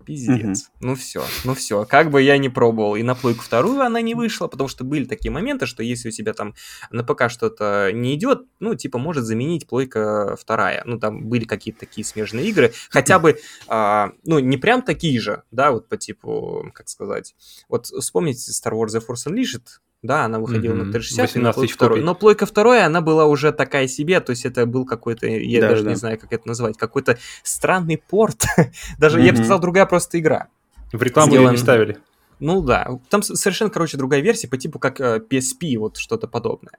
Пиздец. 0.05 0.69
Ну 0.79 0.95
все, 0.95 1.23
ну 1.43 1.53
все. 1.53 1.85
Как 1.85 2.11
бы 2.11 2.21
я 2.21 2.37
не 2.37 2.49
пробовал. 2.49 2.95
И 2.95 3.03
на 3.03 3.15
плойку 3.15 3.43
вторую 3.43 3.81
она 3.81 4.01
не 4.01 4.15
вышла, 4.15 4.47
потому 4.47 4.67
что 4.67 4.83
были 4.83 5.05
такие 5.05 5.31
моменты, 5.31 5.65
что 5.65 5.83
если 5.83 6.09
у 6.09 6.11
тебя 6.11 6.33
там 6.33 6.53
на 6.91 7.03
ПК 7.03 7.29
что-то 7.29 7.91
не 7.93 8.15
идет, 8.15 8.43
ну, 8.59 8.75
типа, 8.75 8.97
может 8.97 9.25
заменить 9.25 9.67
плойка 9.67 10.35
вторая. 10.39 10.83
Ну, 10.85 10.99
там 10.99 11.27
были 11.27 11.45
какие-то 11.45 11.81
такие 11.81 12.05
смежные 12.05 12.47
игры. 12.47 12.73
Хотя 12.89 13.19
бы, 13.19 13.39
а, 13.67 14.11
ну, 14.23 14.39
не 14.39 14.57
прям 14.57 14.81
такие 14.81 15.19
же, 15.19 15.43
да, 15.51 15.71
вот 15.71 15.87
по 15.87 15.97
типу, 15.97 16.71
как 16.73 16.89
сказать. 16.89 17.35
Вот 17.69 17.87
вспомните 17.87 18.51
Star 18.51 18.73
Wars 18.73 18.95
The 18.95 19.03
Force 19.05 19.27
Unleashed, 19.27 19.79
да, 20.03 20.25
она 20.25 20.39
выходила 20.39 20.73
Мгм. 20.75 20.87
на 20.87 20.91
360 20.93 21.35
и 21.35 21.39
на 21.39 21.49
18 21.49 21.55
плойку 21.55 21.61
тысяч 21.67 21.75
второй. 21.75 21.97
копий. 21.97 22.05
Но 22.05 22.15
плойка 22.15 22.45
вторая, 22.45 22.85
она 22.85 23.01
была 23.01 23.25
уже 23.25 23.51
такая 23.51 23.87
себе, 23.87 24.19
то 24.19 24.29
есть 24.31 24.45
это 24.45 24.65
был 24.65 24.85
какой-то, 24.85 25.25
я 25.27 25.61
Да, 25.61 25.69
даже 25.69 25.83
да. 25.83 25.89
не 25.91 25.95
знаю, 25.95 26.19
как 26.19 26.31
это 26.33 26.47
назвать, 26.47 26.77
какой-то 26.77 27.17
странный 27.43 27.97
порт. 27.97 28.43
даже, 28.99 29.19
я 29.21 29.31
бы 29.31 29.37
сказал, 29.37 29.59
другая 29.59 29.85
просто 29.85 30.19
игра. 30.19 30.47
В 30.91 31.01
рекламу 31.01 31.31
ее 31.33 31.39
Сделан- 31.39 31.51
не 31.53 31.57
ставили. 31.57 31.97
Ну 32.39 32.61
да, 32.61 32.99
там 33.09 33.23
совершенно, 33.23 33.71
короче, 33.71 33.95
другая 33.97 34.19
версия 34.21 34.47
по 34.49 34.57
типу 34.57 34.77
как 34.77 34.99
э, 34.99 35.21
PSP, 35.29 35.77
вот 35.77 35.95
что-то 35.97 36.27
подобное. 36.27 36.73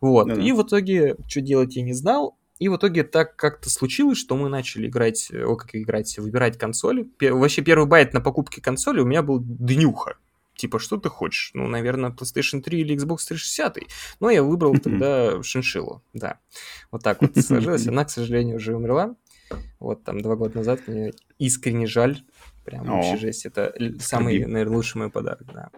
Вот, 0.00 0.28
Да-да. 0.28 0.40
и 0.40 0.52
в 0.52 0.62
итоге, 0.62 1.16
что 1.28 1.40
делать 1.42 1.76
я 1.76 1.82
не 1.82 1.92
знал, 1.92 2.36
и 2.58 2.68
в 2.68 2.76
итоге 2.76 3.04
так 3.04 3.36
как-то 3.36 3.68
случилось, 3.70 4.16
что 4.18 4.36
мы 4.36 4.48
начали 4.48 4.86
играть, 4.86 5.28
э, 5.30 5.44
о, 5.44 5.56
как 5.56 5.74
играть, 5.74 6.16
выбирать 6.18 6.56
консоли. 6.56 7.02
Пе- 7.18 7.32
вообще 7.32 7.60
первый 7.62 7.86
байт 7.86 8.14
на 8.14 8.20
покупке 8.22 8.62
консоли 8.62 9.00
у 9.00 9.04
меня 9.04 9.22
был 9.22 9.40
днюха. 9.42 10.14
Типа, 10.60 10.78
что 10.78 10.98
ты 10.98 11.08
хочешь? 11.08 11.52
Ну, 11.54 11.66
наверное, 11.68 12.10
PlayStation 12.10 12.60
3 12.60 12.80
или 12.80 12.94
Xbox 12.94 13.26
360. 13.28 13.78
Но 14.20 14.28
я 14.30 14.42
выбрал 14.42 14.76
тогда 14.78 15.42
шиншиллу, 15.42 16.02
да. 16.12 16.38
Вот 16.90 17.02
так 17.02 17.22
вот 17.22 17.34
сложилось. 17.38 17.86
Она, 17.86 18.04
к 18.04 18.10
сожалению, 18.10 18.56
уже 18.56 18.76
умерла. 18.76 19.14
Вот 19.78 20.04
там 20.04 20.20
два 20.20 20.36
года 20.36 20.58
назад 20.58 20.80
мне 20.86 21.12
искренне 21.38 21.86
жаль. 21.86 22.22
Прям 22.66 22.90
О. 22.90 22.96
вообще 22.96 23.16
жесть. 23.16 23.46
Это 23.46 23.72
л- 23.80 23.98
самый, 24.00 24.36
Скорби. 24.36 24.52
наверное, 24.52 24.76
лучший 24.76 24.98
мой 24.98 25.10
подарок, 25.10 25.46
да. 25.52 25.70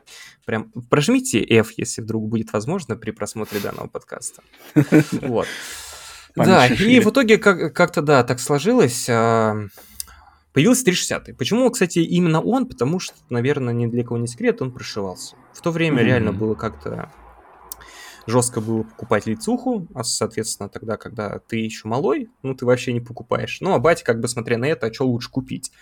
Прям 0.45 0.73
прожмите 0.90 1.38
F, 1.45 1.71
если 1.77 2.03
вдруг 2.03 2.29
будет 2.29 2.53
возможно 2.53 2.97
при 2.97 3.12
просмотре 3.12 3.61
данного 3.61 3.87
подкаста. 3.87 4.42
Вот. 5.23 5.47
Да, 6.35 6.66
и 6.66 6.99
в 7.01 7.11
итоге 7.11 7.38
как- 7.38 7.73
как-то, 7.75 8.03
да, 8.03 8.25
так 8.25 8.40
сложилось. 8.40 9.07
Появился 10.52 10.84
360. 10.84 11.36
Почему, 11.36 11.70
кстати, 11.70 12.00
именно 12.00 12.40
он? 12.40 12.66
Потому 12.66 12.98
что, 13.00 13.14
наверное, 13.30 13.72
ни 13.72 13.86
для 13.86 14.04
кого 14.04 14.18
не 14.18 14.26
секрет, 14.26 14.60
он 14.60 14.70
прошивался. 14.72 15.36
В 15.54 15.62
то 15.62 15.70
время 15.70 15.96
Мгм. 15.98 16.06
реально 16.06 16.32
было 16.32 16.54
как-то 16.54 17.10
жестко 18.26 18.61
было 18.61 18.82
покупать 18.82 19.26
лицуху, 19.26 19.87
а, 19.94 20.04
соответственно, 20.04 20.68
тогда, 20.68 20.96
когда 20.96 21.38
ты 21.40 21.56
еще 21.56 21.88
малой, 21.88 22.30
ну, 22.42 22.54
ты 22.54 22.66
вообще 22.66 22.92
не 22.92 23.00
покупаешь. 23.00 23.58
Ну, 23.61 23.72
а 23.72 23.78
батя, 23.78 24.04
как 24.04 24.20
бы, 24.20 24.28
смотря 24.28 24.58
на 24.58 24.66
это, 24.66 24.87
а 24.87 24.92
что 24.92 25.06
лучше 25.06 25.30
купить? 25.30 25.72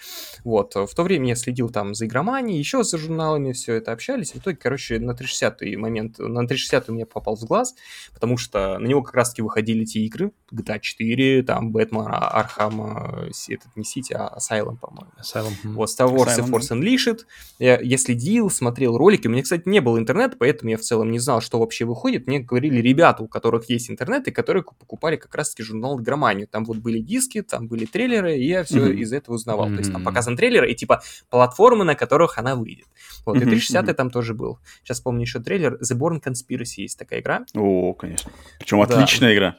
Вот, 0.44 0.74
в 0.74 0.94
то 0.94 1.02
время 1.02 1.30
я 1.30 1.34
следил 1.34 1.70
там 1.70 1.94
за 1.94 2.06
игроманией, 2.06 2.58
еще 2.58 2.82
за 2.84 2.98
журналами, 2.98 3.52
все 3.52 3.74
это 3.74 3.92
общались. 3.92 4.32
В 4.32 4.36
итоге, 4.36 4.56
короче, 4.56 4.98
на 4.98 5.14
360 5.14 5.60
момент, 5.76 6.18
на 6.18 6.46
360 6.46 6.88
у 6.88 6.92
меня 6.92 7.06
попал 7.06 7.36
в 7.36 7.44
глаз, 7.44 7.74
потому 8.12 8.36
что 8.36 8.78
на 8.78 8.86
него 8.86 9.02
как 9.02 9.14
раз-таки 9.14 9.42
выходили 9.42 9.84
те 9.84 10.00
игры, 10.00 10.32
GTA 10.52 10.80
4, 10.80 11.42
там, 11.42 11.72
Бэтмен, 11.72 12.06
Arkham, 12.08 13.26
этот 13.48 13.76
не 13.76 13.84
Сити, 13.84 14.12
а 14.12 14.36
Asylum, 14.38 14.76
по-моему. 14.76 15.12
Asylum. 15.20 15.52
Вот, 15.64 15.88
Star 15.88 16.08
Wars 16.12 16.36
и 16.36 16.40
Asylum, 16.40 16.50
Force 16.50 16.70
Unleashed. 16.70 17.20
Я, 17.58 17.80
я 17.80 17.98
следил, 17.98 18.50
смотрел 18.50 18.96
ролики. 18.96 19.26
У 19.26 19.30
меня, 19.30 19.42
кстати, 19.42 19.62
не 19.66 19.80
было 19.80 19.98
интернета, 19.98 20.36
поэтому 20.38 20.70
я 20.70 20.76
в 20.76 20.82
целом 20.82 21.10
не 21.10 21.18
знал, 21.18 21.40
что 21.40 21.58
вообще 21.58 21.84
выходит. 21.84 22.26
Мне 22.30 22.38
говорили 22.38 22.80
ребята, 22.80 23.24
у 23.24 23.26
которых 23.28 23.68
есть 23.70 23.90
интернет, 23.90 24.28
и 24.28 24.30
которые 24.30 24.62
покупали 24.62 25.16
как 25.16 25.34
раз-таки 25.34 25.64
журнал 25.64 26.00
«Игроманию». 26.00 26.46
Там 26.46 26.64
вот 26.64 26.76
были 26.76 27.00
диски, 27.00 27.42
там 27.42 27.66
были 27.66 27.86
трейлеры, 27.86 28.36
и 28.38 28.46
я 28.46 28.62
все 28.62 28.78
Мгм. 28.80 28.98
из 28.98 29.12
этого 29.12 29.34
узнавал. 29.34 29.66
То 29.66 29.78
есть 29.78 29.92
там 29.92 30.04
показан 30.04 30.36
трейлер 30.36 30.62
и 30.64 30.74
типа 30.76 31.02
платформы, 31.28 31.84
на 31.84 31.96
которых 31.96 32.38
она 32.38 32.54
выйдет. 32.54 32.86
Вот, 33.26 33.34
и 33.34 33.40
Мгм, 33.40 33.50
360 33.50 33.84
мгм. 33.86 33.94
там 33.96 34.10
тоже 34.10 34.34
был. 34.34 34.60
Сейчас 34.84 35.00
помню 35.00 35.22
еще 35.22 35.40
трейлер 35.40 35.74
The 35.82 35.98
Born 35.98 36.22
Conspiracy 36.22 36.82
есть 36.82 36.96
такая 36.98 37.20
игра. 37.20 37.44
О, 37.56 37.92
конечно. 37.94 38.30
Причем 38.60 38.78
Да. 38.78 38.84
отличная 38.84 39.34
игра. 39.34 39.56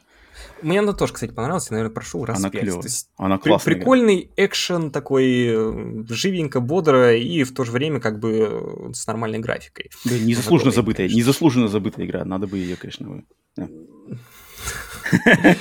Мне 0.62 0.78
она 0.80 0.92
тоже, 0.92 1.12
кстати, 1.12 1.32
понравилась, 1.32 1.68
я, 1.70 1.74
наверное, 1.76 1.94
прошел 1.94 2.24
раз 2.24 2.38
Она 2.38 2.50
пять. 2.50 2.64
есть 2.64 3.08
Она 3.16 3.38
При- 3.38 3.50
классная. 3.50 3.74
игра. 3.74 3.80
прикольный 3.80 4.30
экшен 4.36 4.90
такой 4.90 6.06
живенько, 6.08 6.60
бодро 6.60 7.16
и 7.16 7.42
в 7.44 7.52
то 7.52 7.64
же 7.64 7.72
время 7.72 8.00
как 8.00 8.18
бы 8.20 8.48
э, 8.90 8.92
с 8.92 9.06
нормальной 9.06 9.38
графикой. 9.40 9.90
Да, 10.04 10.18
незаслуженно 10.18 10.70
Готовый, 10.70 10.74
забытая. 10.74 11.06
конечно. 11.08 11.18
Незаслуженно 11.18 11.68
забытая 11.68 12.06
игра. 12.06 12.24
Надо 12.24 12.46
бы 12.46 12.58
ее, 12.58 12.76
конечно, 12.76 13.08
вы- 13.08 13.24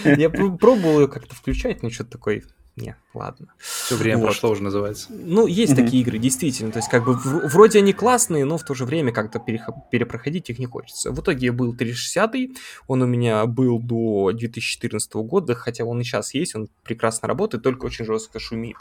Я 0.06 0.30
пр- 0.30 0.58
пробовал 0.58 1.02
ее 1.02 1.08
как-то 1.08 1.36
включать, 1.36 1.84
но 1.84 1.90
что-то 1.90 2.12
такой 2.12 2.44
не, 2.78 2.96
ладно. 3.14 3.48
Все 3.58 3.96
время 3.96 4.20
вот. 4.20 4.28
прошло 4.28 4.52
уже 4.52 4.64
называется. 4.64 5.08
Ну, 5.10 5.46
есть 5.46 5.74
mm-hmm. 5.74 5.76
такие 5.76 6.02
игры, 6.04 6.18
действительно. 6.18 6.72
То 6.72 6.80
есть, 6.80 6.90
как 6.90 7.04
бы, 7.04 7.14
в, 7.14 7.50
вроде 7.50 7.80
они 7.80 7.92
классные, 7.92 8.46
но 8.46 8.58
в 8.58 8.64
то 8.64 8.74
же 8.74 8.86
время 8.86 9.12
как-то 9.12 9.40
перепроходить 9.40 10.50
их 10.50 10.58
не 10.58 10.68
хочется. 10.68 11.12
В 11.12 11.20
итоге 11.20 11.52
был 11.52 11.76
360 11.76 12.32
он 12.88 13.02
у 13.02 13.06
меня 13.06 13.46
был 13.46 13.80
до 13.80 14.32
2014 14.32 15.14
года, 15.16 15.54
хотя 15.54 15.84
он 15.84 16.00
и 16.00 16.04
сейчас 16.04 16.34
есть, 16.34 16.56
он 16.56 16.70
прекрасно 16.84 17.28
работает, 17.28 17.64
только 17.64 17.86
очень 17.86 18.06
жестко 18.06 18.40
шумит. 18.40 18.78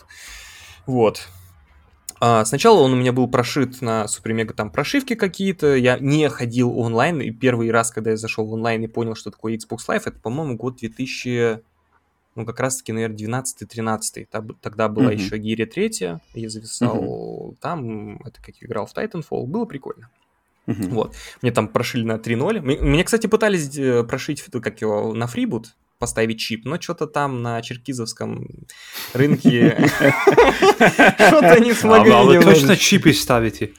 Вот. 0.86 1.26
А, 2.20 2.44
сначала 2.44 2.80
он 2.80 2.92
у 2.92 2.96
меня 2.96 3.12
был 3.12 3.28
прошит 3.28 3.80
на 3.80 4.06
супер 4.06 4.34
мега 4.34 4.54
там 4.54 4.70
прошивки 4.70 5.14
какие-то, 5.14 5.74
я 5.74 5.98
не 5.98 6.28
ходил 6.28 6.78
онлайн, 6.78 7.20
и 7.20 7.30
первый 7.30 7.70
раз, 7.70 7.90
когда 7.90 8.10
я 8.10 8.16
зашел 8.16 8.46
в 8.46 8.52
онлайн 8.52 8.82
и 8.84 8.88
понял, 8.88 9.14
что 9.14 9.30
такое 9.30 9.56
Xbox 9.56 9.78
Live, 9.88 10.02
это, 10.04 10.20
по-моему, 10.20 10.56
год 10.56 10.76
2000 10.76 11.62
ну, 12.40 12.46
как 12.46 12.60
раз-таки, 12.60 12.92
наверное, 12.92 13.16
12-13. 13.16 14.54
Тогда 14.60 14.88
была 14.88 15.12
mm-hmm. 15.12 15.16
еще 15.16 15.38
Гиря 15.38 15.66
3, 15.66 15.90
я 16.34 16.48
зависал 16.48 16.96
mm-hmm. 16.96 17.56
там, 17.60 18.16
это 18.18 18.42
как 18.42 18.54
играл 18.60 18.86
в 18.86 18.94
Titanfall, 18.96 19.46
было 19.46 19.66
прикольно. 19.66 20.08
Mm-hmm. 20.66 20.88
Вот. 20.90 21.14
Мне 21.42 21.52
там 21.52 21.68
прошили 21.68 22.04
на 22.04 22.14
3.0. 22.14 22.60
Мне, 22.60 23.04
кстати, 23.04 23.26
пытались 23.26 23.76
э, 23.76 24.04
прошить, 24.04 24.42
как 24.62 24.80
его, 24.80 25.12
на 25.12 25.26
фрибут, 25.26 25.74
поставить 25.98 26.40
чип, 26.40 26.64
но 26.64 26.80
что-то 26.80 27.06
там 27.06 27.42
на 27.42 27.60
черкизовском 27.62 28.46
рынке 29.12 29.76
что-то 31.26 31.60
не 31.60 31.74
смогли. 31.74 32.12
А 32.12 32.22
вы 32.22 32.40
точно 32.40 32.76
чипы 32.76 33.12
ставите? 33.12 33.72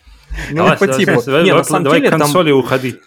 Ну, 0.52 0.78
по 0.78 0.88
типу. 0.88 1.22
Не, 1.44 1.54
на 1.54 1.64
самом 1.64 1.92
деле 1.92 2.10
консоли 2.10 2.52
уходи 2.52 3.00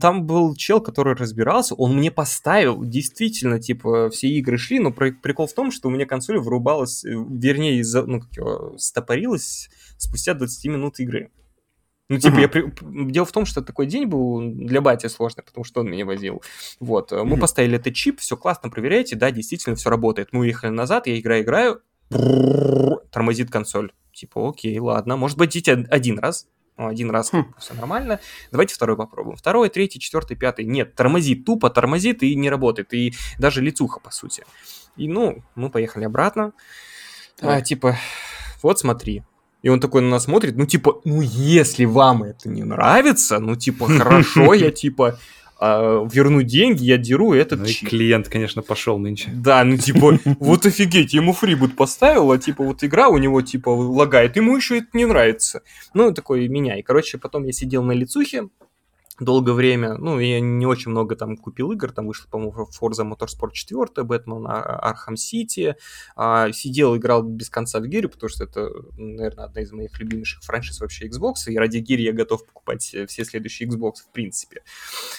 там 0.00 0.26
был 0.26 0.54
чел, 0.54 0.80
который 0.80 1.14
разбирался, 1.14 1.74
он 1.74 1.96
мне 1.96 2.10
поставил, 2.10 2.84
действительно, 2.84 3.60
типа, 3.60 4.10
все 4.10 4.28
игры 4.28 4.58
шли, 4.58 4.78
но 4.78 4.90
прикол 4.90 5.46
в 5.46 5.52
том, 5.52 5.70
что 5.70 5.88
у 5.88 5.90
меня 5.90 6.06
консоль 6.06 6.38
вырубалась, 6.38 7.04
э, 7.04 7.08
вернее, 7.10 7.78
из-за, 7.80 8.04
ну, 8.04 8.20
как 8.20 8.32
его, 8.36 8.74
стопорилась 8.78 9.70
спустя 9.98 10.34
20 10.34 10.66
минут 10.66 11.00
игры. 11.00 11.30
Ну, 12.08 12.18
типа, 12.18 12.40
я 12.40 12.50
Дело 13.10 13.24
в 13.24 13.32
том, 13.32 13.46
что 13.46 13.62
такой 13.62 13.86
день 13.86 14.06
был 14.06 14.40
для 14.40 14.82
бати 14.82 15.06
сложный, 15.06 15.42
потому 15.44 15.64
что 15.64 15.80
он 15.80 15.90
меня 15.90 16.04
возил. 16.04 16.42
Вот, 16.78 17.10
uh-huh. 17.10 17.24
мы 17.24 17.38
поставили 17.38 17.76
этот 17.76 17.94
чип, 17.94 18.20
все 18.20 18.36
классно, 18.36 18.68
проверяйте, 18.68 19.16
да, 19.16 19.30
действительно 19.30 19.76
все 19.76 19.88
работает. 19.88 20.28
Мы 20.32 20.40
уехали 20.40 20.70
назад, 20.70 21.06
я 21.06 21.18
играю, 21.18 21.42
играю, 21.42 21.80
тормозит 23.10 23.50
консоль. 23.50 23.92
Типа, 24.12 24.46
окей, 24.46 24.78
ладно, 24.78 25.16
может 25.16 25.38
быть, 25.38 25.56
один 25.66 26.18
раз, 26.18 26.46
ну, 26.46 26.61
один 26.88 27.10
раз 27.10 27.30
хм. 27.30 27.52
все 27.58 27.74
нормально. 27.74 28.20
Давайте 28.50 28.74
второй 28.74 28.96
попробуем. 28.96 29.36
Второй, 29.36 29.68
третий, 29.68 30.00
четвертый, 30.00 30.36
пятый. 30.36 30.64
Нет, 30.64 30.94
тормозит, 30.94 31.44
тупо 31.44 31.70
тормозит 31.70 32.22
и 32.22 32.34
не 32.34 32.50
работает. 32.50 32.92
И 32.94 33.14
даже 33.38 33.60
лицуха, 33.60 34.00
по 34.00 34.10
сути. 34.10 34.44
И, 34.96 35.08
ну, 35.08 35.42
мы 35.54 35.70
поехали 35.70 36.04
обратно. 36.04 36.52
А, 37.40 37.60
типа, 37.60 37.96
вот 38.62 38.78
смотри. 38.78 39.22
И 39.62 39.68
он 39.68 39.78
такой 39.78 40.02
на 40.02 40.08
нас 40.08 40.24
смотрит, 40.24 40.56
ну, 40.56 40.66
типа, 40.66 41.00
ну, 41.04 41.22
если 41.22 41.84
вам 41.84 42.24
это 42.24 42.48
не 42.48 42.64
нравится, 42.64 43.38
ну, 43.38 43.54
типа, 43.54 43.86
хорошо, 43.86 44.54
я, 44.54 44.70
типа, 44.72 45.18
а, 45.64 46.08
верну 46.12 46.42
деньги, 46.42 46.82
я 46.82 46.98
деру 46.98 47.34
этот 47.34 47.60
ну, 47.60 47.66
чип. 47.66 47.88
клиент, 47.88 48.28
конечно, 48.28 48.62
пошел 48.62 48.98
нынче. 48.98 49.30
Да, 49.32 49.62
ну 49.62 49.76
типа, 49.76 50.18
вот 50.40 50.66
офигеть, 50.66 51.14
ему 51.14 51.32
фрибут 51.32 51.76
поставил, 51.76 52.32
а 52.32 52.38
типа 52.38 52.64
вот 52.64 52.82
игра 52.82 53.08
у 53.08 53.16
него 53.16 53.42
типа 53.42 53.68
лагает, 53.68 54.34
ему 54.34 54.56
еще 54.56 54.78
это 54.78 54.88
не 54.92 55.04
нравится. 55.04 55.62
Ну, 55.94 56.12
такой 56.12 56.48
меня. 56.48 56.76
И, 56.80 56.82
короче, 56.82 57.16
потом 57.16 57.44
я 57.44 57.52
сидел 57.52 57.84
на 57.84 57.92
лицухе, 57.92 58.48
долгое 59.20 59.52
время, 59.52 59.94
ну, 59.94 60.18
я 60.18 60.40
не 60.40 60.66
очень 60.66 60.90
много 60.90 61.16
там 61.16 61.36
купил 61.36 61.72
игр, 61.72 61.92
там 61.92 62.06
вышло, 62.06 62.28
по-моему, 62.30 62.68
Forza 62.80 63.04
Motorsport 63.04 63.52
4, 63.52 64.06
Batman 64.06 64.46
Arkham 64.46 65.14
City, 65.14 65.74
а, 66.16 66.50
сидел, 66.52 66.96
играл 66.96 67.22
без 67.22 67.50
конца 67.50 67.80
в 67.80 67.86
Гире, 67.86 68.08
потому 68.08 68.30
что 68.30 68.44
это, 68.44 68.70
наверное, 68.96 69.44
одна 69.44 69.62
из 69.62 69.72
моих 69.72 69.98
любимейших 69.98 70.42
франшиз 70.42 70.80
вообще 70.80 71.08
Xbox, 71.08 71.34
и 71.46 71.56
ради 71.56 71.78
Гири 71.78 72.02
я 72.02 72.12
готов 72.12 72.46
покупать 72.46 72.82
все 72.82 73.24
следующие 73.24 73.68
Xbox, 73.68 73.96
в 74.08 74.12
принципе. 74.12 74.62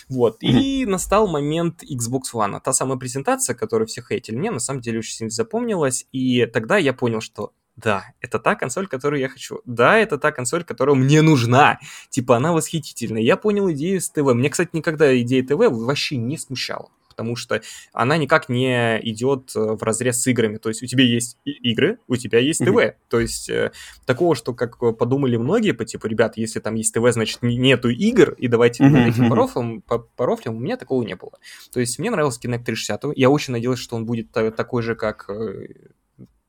Вот, 0.10 0.38
и 0.42 0.86
настал 0.86 1.28
момент 1.28 1.84
Xbox 1.84 2.34
One, 2.34 2.60
та 2.64 2.74
самая 2.74 2.98
презентация, 2.98 3.56
которую 3.56 3.88
все 3.88 4.02
хейтили, 4.02 4.36
мне 4.36 4.52
на 4.52 4.60
самом 4.60 4.82
деле 4.82 5.00
очень 5.00 5.14
сильно 5.14 5.32
запомнилась, 5.32 6.08
и 6.12 6.46
тогда 6.46 6.78
я 6.78 6.94
понял, 6.94 7.22
что 7.22 7.54
да, 7.76 8.06
это 8.22 8.40
та 8.40 8.56
консоль, 8.56 8.88
которую 8.88 9.20
я 9.20 9.30
хочу. 9.30 9.62
Да, 9.66 9.98
это 9.98 10.18
та 10.18 10.32
консоль, 10.32 10.64
которая 10.64 10.96
мне 10.96 11.22
нужна. 11.22 11.80
Типа, 12.10 12.38
она 12.38 12.54
восхитительная. 12.54 13.22
Я 13.22 13.36
понял 13.36 13.72
идею 13.72 14.00
с 14.00 14.10
ТВ. 14.10 14.34
Мне, 14.34 14.50
кстати, 14.50 14.70
никогда 14.74 15.20
идея 15.22 15.44
ТВ 15.44 15.58
вообще 15.70 16.18
не 16.18 16.38
смущала 16.38 16.90
потому 17.14 17.36
что 17.36 17.62
она 17.92 18.18
никак 18.18 18.50
не 18.50 19.00
идет 19.04 19.52
э, 19.56 19.60
в 19.60 19.84
разрез 19.84 20.20
с 20.20 20.26
играми. 20.26 20.58
То 20.58 20.70
есть 20.70 20.82
у 20.82 20.88
тебя 20.88 21.04
есть 21.04 21.38
игры, 21.46 22.00
у 22.08 22.16
тебя 22.16 22.40
есть 22.40 22.60
ТВ. 22.60 22.70
Mm-hmm. 22.70 22.94
То 23.08 23.20
есть 23.20 23.50
э, 23.52 23.72
такого, 24.08 24.36
что 24.36 24.56
как 24.56 24.80
подумали 24.98 25.38
многие, 25.38 25.74
по 25.74 25.86
типу, 25.86 26.08
ребят, 26.08 26.38
если 26.38 26.60
там 26.60 26.74
есть 26.74 26.92
ТВ, 26.92 27.08
значит 27.12 27.44
нету 27.44 27.90
игр, 27.90 28.32
и 28.32 28.48
давайте 28.48 28.84
mm-hmm. 28.84 29.10
этим 29.10 29.30
порофлем, 29.30 29.82
по, 29.82 30.00
порофлем, 30.00 30.56
у 30.56 30.60
меня 30.60 30.76
такого 30.76 31.04
не 31.04 31.16
было. 31.16 31.34
То 31.72 31.80
есть 31.80 32.00
мне 32.00 32.10
нравился 32.10 32.40
Kinect 32.40 32.64
360, 32.64 33.16
я 33.16 33.30
очень 33.30 33.54
надеялся, 33.54 33.84
что 33.84 33.96
он 33.96 34.08
будет 34.08 34.32
такой 34.32 34.82
же, 34.82 34.96
как 34.96 35.30
э, 35.30 35.68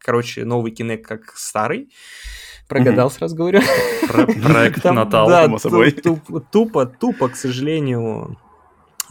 короче, 0.04 0.44
новый 0.44 0.72
Kinect 0.72 1.02
как 1.02 1.36
старый. 1.36 1.90
Прогадал, 2.68 3.08
mm-hmm. 3.08 3.12
сразу 3.12 3.36
говорю. 3.36 3.60
проект 4.42 4.82
Там, 4.82 4.96
Натал, 4.96 5.28
да, 5.28 5.44
само 5.44 5.58
собой. 5.58 5.90
Тупо, 5.90 6.40
тупо, 6.40 6.86
тупо, 6.86 7.28
к 7.28 7.36
сожалению, 7.36 8.38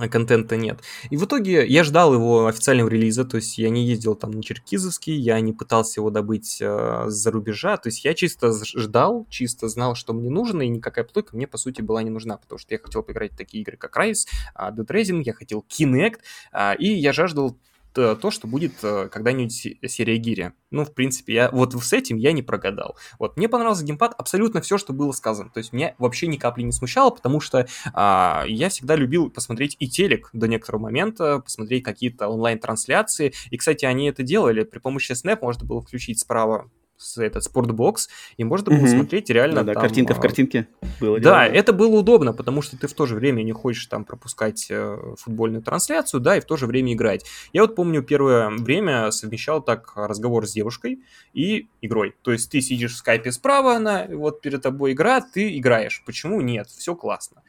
контента 0.09 0.55
нет. 0.57 0.79
И 1.11 1.17
в 1.17 1.25
итоге 1.25 1.65
я 1.67 1.83
ждал 1.83 2.13
его 2.13 2.47
официального 2.47 2.89
релиза, 2.89 3.25
то 3.25 3.37
есть 3.37 3.57
я 3.57 3.69
не 3.69 3.85
ездил 3.85 4.15
там 4.15 4.31
на 4.31 4.41
Черкизовский, 4.41 5.13
я 5.13 5.39
не 5.39 5.53
пытался 5.53 5.99
его 5.99 6.09
добыть 6.09 6.57
э, 6.61 7.05
с-за 7.07 7.31
рубежа, 7.31 7.77
то 7.77 7.89
есть 7.89 8.03
я 8.03 8.13
чисто 8.13 8.53
ждал, 8.53 9.27
чисто 9.29 9.67
знал, 9.69 9.95
что 9.95 10.13
мне 10.13 10.29
нужно, 10.29 10.63
и 10.63 10.69
никакая 10.69 11.05
плойка 11.05 11.35
мне, 11.35 11.45
по 11.45 11.57
сути, 11.57 11.81
была 11.81 12.01
не 12.01 12.09
нужна, 12.09 12.37
потому 12.37 12.57
что 12.57 12.73
я 12.73 12.79
хотел 12.79 13.03
поиграть 13.03 13.33
в 13.33 13.37
такие 13.37 13.61
игры, 13.61 13.77
как 13.77 13.95
Rise, 13.95 14.25
Dead 14.57 14.87
Rising, 14.87 15.21
я 15.23 15.33
хотел 15.33 15.63
Kinect, 15.69 16.19
э, 16.53 16.75
и 16.77 16.87
я 16.87 17.13
жаждал 17.13 17.55
то, 17.93 18.31
что 18.31 18.47
будет 18.47 18.73
э, 18.83 19.09
когда-нибудь 19.09 19.53
серия 19.53 20.17
Гири. 20.17 20.53
Ну, 20.71 20.85
в 20.85 20.93
принципе, 20.93 21.33
я 21.33 21.51
вот 21.51 21.73
с 21.73 21.93
этим 21.93 22.17
я 22.17 22.31
не 22.31 22.41
прогадал. 22.41 22.97
Вот, 23.19 23.37
мне 23.37 23.47
понравился 23.47 23.83
геймпад, 23.83 24.13
абсолютно 24.17 24.61
все, 24.61 24.77
что 24.77 24.93
было 24.93 25.11
сказано. 25.11 25.49
То 25.49 25.59
есть 25.59 25.73
меня 25.73 25.95
вообще 25.99 26.27
ни 26.27 26.37
капли 26.37 26.63
не 26.63 26.71
смущало, 26.71 27.11
потому 27.11 27.39
что 27.39 27.67
а, 27.93 28.43
я 28.47 28.69
всегда 28.69 28.95
любил 28.95 29.29
посмотреть 29.29 29.75
и 29.79 29.87
телек 29.87 30.29
до 30.33 30.47
некоторого 30.47 30.83
момента, 30.83 31.39
посмотреть 31.39 31.83
какие-то 31.83 32.27
онлайн-трансляции. 32.27 33.33
И, 33.51 33.57
кстати, 33.57 33.85
они 33.85 34.09
это 34.09 34.23
делали. 34.23 34.63
При 34.63 34.79
помощи 34.79 35.11
Snap 35.11 35.39
можно 35.41 35.65
было 35.65 35.81
включить 35.81 36.19
справа 36.19 36.69
этот 37.17 37.43
спортбокс, 37.43 38.09
и 38.37 38.43
можно 38.43 38.71
было 38.71 38.79
угу. 38.79 38.87
смотреть 38.87 39.29
реально 39.29 39.63
да, 39.63 39.73
там... 39.73 39.81
картинка 39.81 40.13
в 40.13 40.19
а, 40.19 40.21
картинке 40.21 40.67
было. 40.99 41.19
Да, 41.19 41.45
дело. 41.45 41.55
это 41.55 41.73
было 41.73 41.99
удобно, 41.99 42.33
потому 42.33 42.61
что 42.61 42.77
ты 42.77 42.87
в 42.87 42.93
то 42.93 43.05
же 43.05 43.15
время 43.15 43.43
не 43.43 43.51
хочешь 43.51 43.85
там 43.87 44.05
пропускать 44.05 44.67
э, 44.69 44.97
футбольную 45.17 45.61
трансляцию, 45.61 46.21
да, 46.21 46.37
и 46.37 46.39
в 46.39 46.45
то 46.45 46.57
же 46.57 46.67
время 46.67 46.93
играть. 46.93 47.25
Я 47.51 47.61
вот 47.61 47.75
помню 47.75 48.01
первое 48.03 48.49
время 48.49 49.11
совмещал 49.11 49.61
так 49.61 49.93
разговор 49.95 50.47
с 50.47 50.53
девушкой 50.53 51.01
и 51.33 51.67
игрой. 51.81 52.15
То 52.21 52.31
есть 52.31 52.51
ты 52.51 52.61
сидишь 52.61 52.93
в 52.93 52.97
скайпе 52.97 53.31
справа, 53.31 53.75
она 53.75 54.07
вот 54.09 54.41
перед 54.41 54.61
тобой 54.61 54.93
игра, 54.93 55.21
ты 55.21 55.57
играешь. 55.57 56.03
Почему 56.05 56.41
нет? 56.41 56.67
Все 56.69 56.95
классно. 56.95 57.41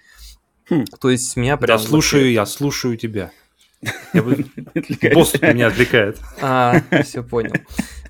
Хм. 0.70 0.84
То 1.00 1.10
есть 1.10 1.36
меня 1.36 1.56
прям... 1.56 1.78
Я 1.78 1.86
слушаю, 1.86 2.32
я 2.32 2.46
слушаю 2.46 2.96
тебя. 2.96 3.30
Босс 5.14 5.40
меня 5.40 5.68
отвлекает. 5.68 6.20
А, 6.40 6.80
все 7.02 7.22
понял. 7.22 7.52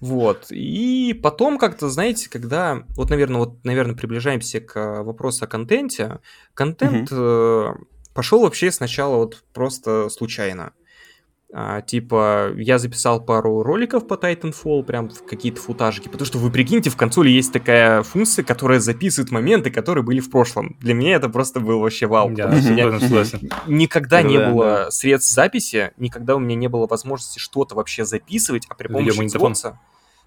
Вот. 0.00 0.46
И 0.50 1.18
потом 1.22 1.58
как-то, 1.58 1.88
знаете, 1.88 2.28
когда... 2.28 2.84
Вот, 2.90 3.10
наверное, 3.10 3.38
вот, 3.38 3.64
наверное, 3.64 3.94
приближаемся 3.94 4.60
к 4.60 5.02
вопросу 5.02 5.44
о 5.44 5.48
контенте. 5.48 6.20
Контент 6.54 7.08
э, 7.10 7.72
пошел 8.12 8.40
вообще 8.42 8.70
сначала 8.70 9.16
вот 9.16 9.44
просто 9.52 10.08
случайно. 10.10 10.72
А, 11.56 11.82
типа, 11.82 12.50
я 12.56 12.78
записал 12.78 13.24
пару 13.24 13.62
роликов 13.62 14.08
по 14.08 14.14
Titanfall, 14.14 14.82
прям 14.82 15.08
в 15.08 15.24
какие-то 15.24 15.60
футажики, 15.60 16.08
потому 16.08 16.26
что 16.26 16.38
вы 16.38 16.50
прикиньте, 16.50 16.90
в 16.90 16.96
консоли 16.96 17.30
есть 17.30 17.52
такая 17.52 18.02
функция, 18.02 18.44
которая 18.44 18.80
записывает 18.80 19.30
моменты, 19.30 19.70
которые 19.70 20.02
были 20.02 20.18
в 20.18 20.30
прошлом. 20.30 20.76
Для 20.80 20.94
меня 20.94 21.14
это 21.14 21.28
просто 21.28 21.60
был 21.60 21.78
вообще 21.78 22.08
вау. 22.08 22.32
Я, 22.32 22.48
никогда 23.68 24.22
не 24.22 24.38
было 24.38 24.88
средств 24.90 25.32
записи, 25.32 25.92
никогда 25.96 26.34
у 26.34 26.40
меня 26.40 26.56
не 26.56 26.68
было 26.68 26.88
возможности 26.88 27.38
что-то 27.38 27.76
вообще 27.76 28.04
записывать, 28.04 28.66
а 28.68 28.74
при 28.74 28.88
помощи 28.88 29.20
Xbox 29.20 29.74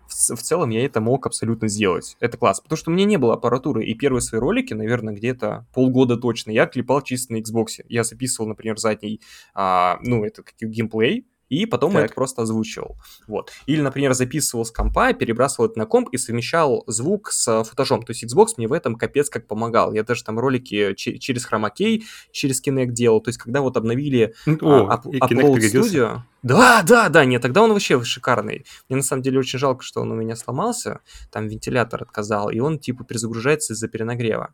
в, 0.07 0.41
целом 0.41 0.69
я 0.69 0.85
это 0.85 1.01
мог 1.01 1.25
абсолютно 1.25 1.67
сделать. 1.67 2.17
Это 2.19 2.37
класс. 2.37 2.61
Потому 2.61 2.77
что 2.77 2.91
у 2.91 2.93
меня 2.93 3.05
не 3.05 3.17
было 3.17 3.33
аппаратуры. 3.33 3.85
И 3.85 3.93
первые 3.93 4.21
свои 4.21 4.39
ролики, 4.39 4.73
наверное, 4.73 5.13
где-то 5.13 5.65
полгода 5.73 6.17
точно, 6.17 6.51
я 6.51 6.65
клепал 6.65 7.01
чисто 7.01 7.33
на 7.33 7.37
Xbox. 7.37 7.83
Я 7.87 8.03
записывал, 8.03 8.49
например, 8.49 8.77
задний, 8.77 9.21
а, 9.53 9.99
ну, 10.03 10.23
это 10.23 10.43
как 10.43 10.55
геймплей, 10.59 11.25
и 11.49 11.65
потом 11.65 11.93
так. 11.93 12.05
это 12.05 12.13
просто 12.13 12.41
озвучивал. 12.41 12.97
Вот. 13.27 13.51
Или, 13.65 13.81
например, 13.81 14.13
записывал 14.13 14.65
с 14.65 14.71
компа, 14.71 15.13
перебрасывал 15.13 15.69
это 15.69 15.79
на 15.79 15.85
комп 15.85 16.09
и 16.11 16.17
совмещал 16.17 16.83
звук 16.87 17.31
с 17.31 17.63
футажом. 17.63 18.03
То 18.03 18.11
есть 18.11 18.23
Xbox 18.23 18.53
мне 18.57 18.67
в 18.67 18.73
этом 18.73 18.95
капец 18.95 19.29
как 19.29 19.47
помогал. 19.47 19.93
Я 19.93 20.03
даже 20.03 20.23
там 20.23 20.39
ролики 20.39 20.93
через 20.95 21.47
Chroma 21.49 21.69
Key, 21.77 22.03
через 22.31 22.61
Kinect 22.65 22.91
делал. 22.91 23.21
То 23.21 23.29
есть 23.29 23.39
когда 23.39 23.61
вот 23.61 23.77
обновили 23.77 24.33
О, 24.61 24.87
а, 24.89 25.01
Upload 25.05 25.57
Studio... 25.57 26.19
Да, 26.43 26.83
да, 26.83 27.09
да, 27.09 27.25
нет, 27.25 27.41
тогда 27.41 27.63
он 27.63 27.73
вообще 27.73 28.01
шикарный. 28.03 28.63
Мне 28.87 28.97
на 28.97 29.03
самом 29.03 29.21
деле 29.23 29.39
очень 29.39 29.59
жалко, 29.59 29.83
что 29.83 30.01
он 30.01 30.11
у 30.11 30.15
меня 30.15 30.35
сломался. 30.35 30.99
Там 31.31 31.47
вентилятор 31.47 32.03
отказал, 32.03 32.49
и 32.49 32.59
он 32.59 32.79
типа 32.79 33.03
перезагружается 33.03 33.73
из-за 33.73 33.87
перенагрева. 33.87 34.53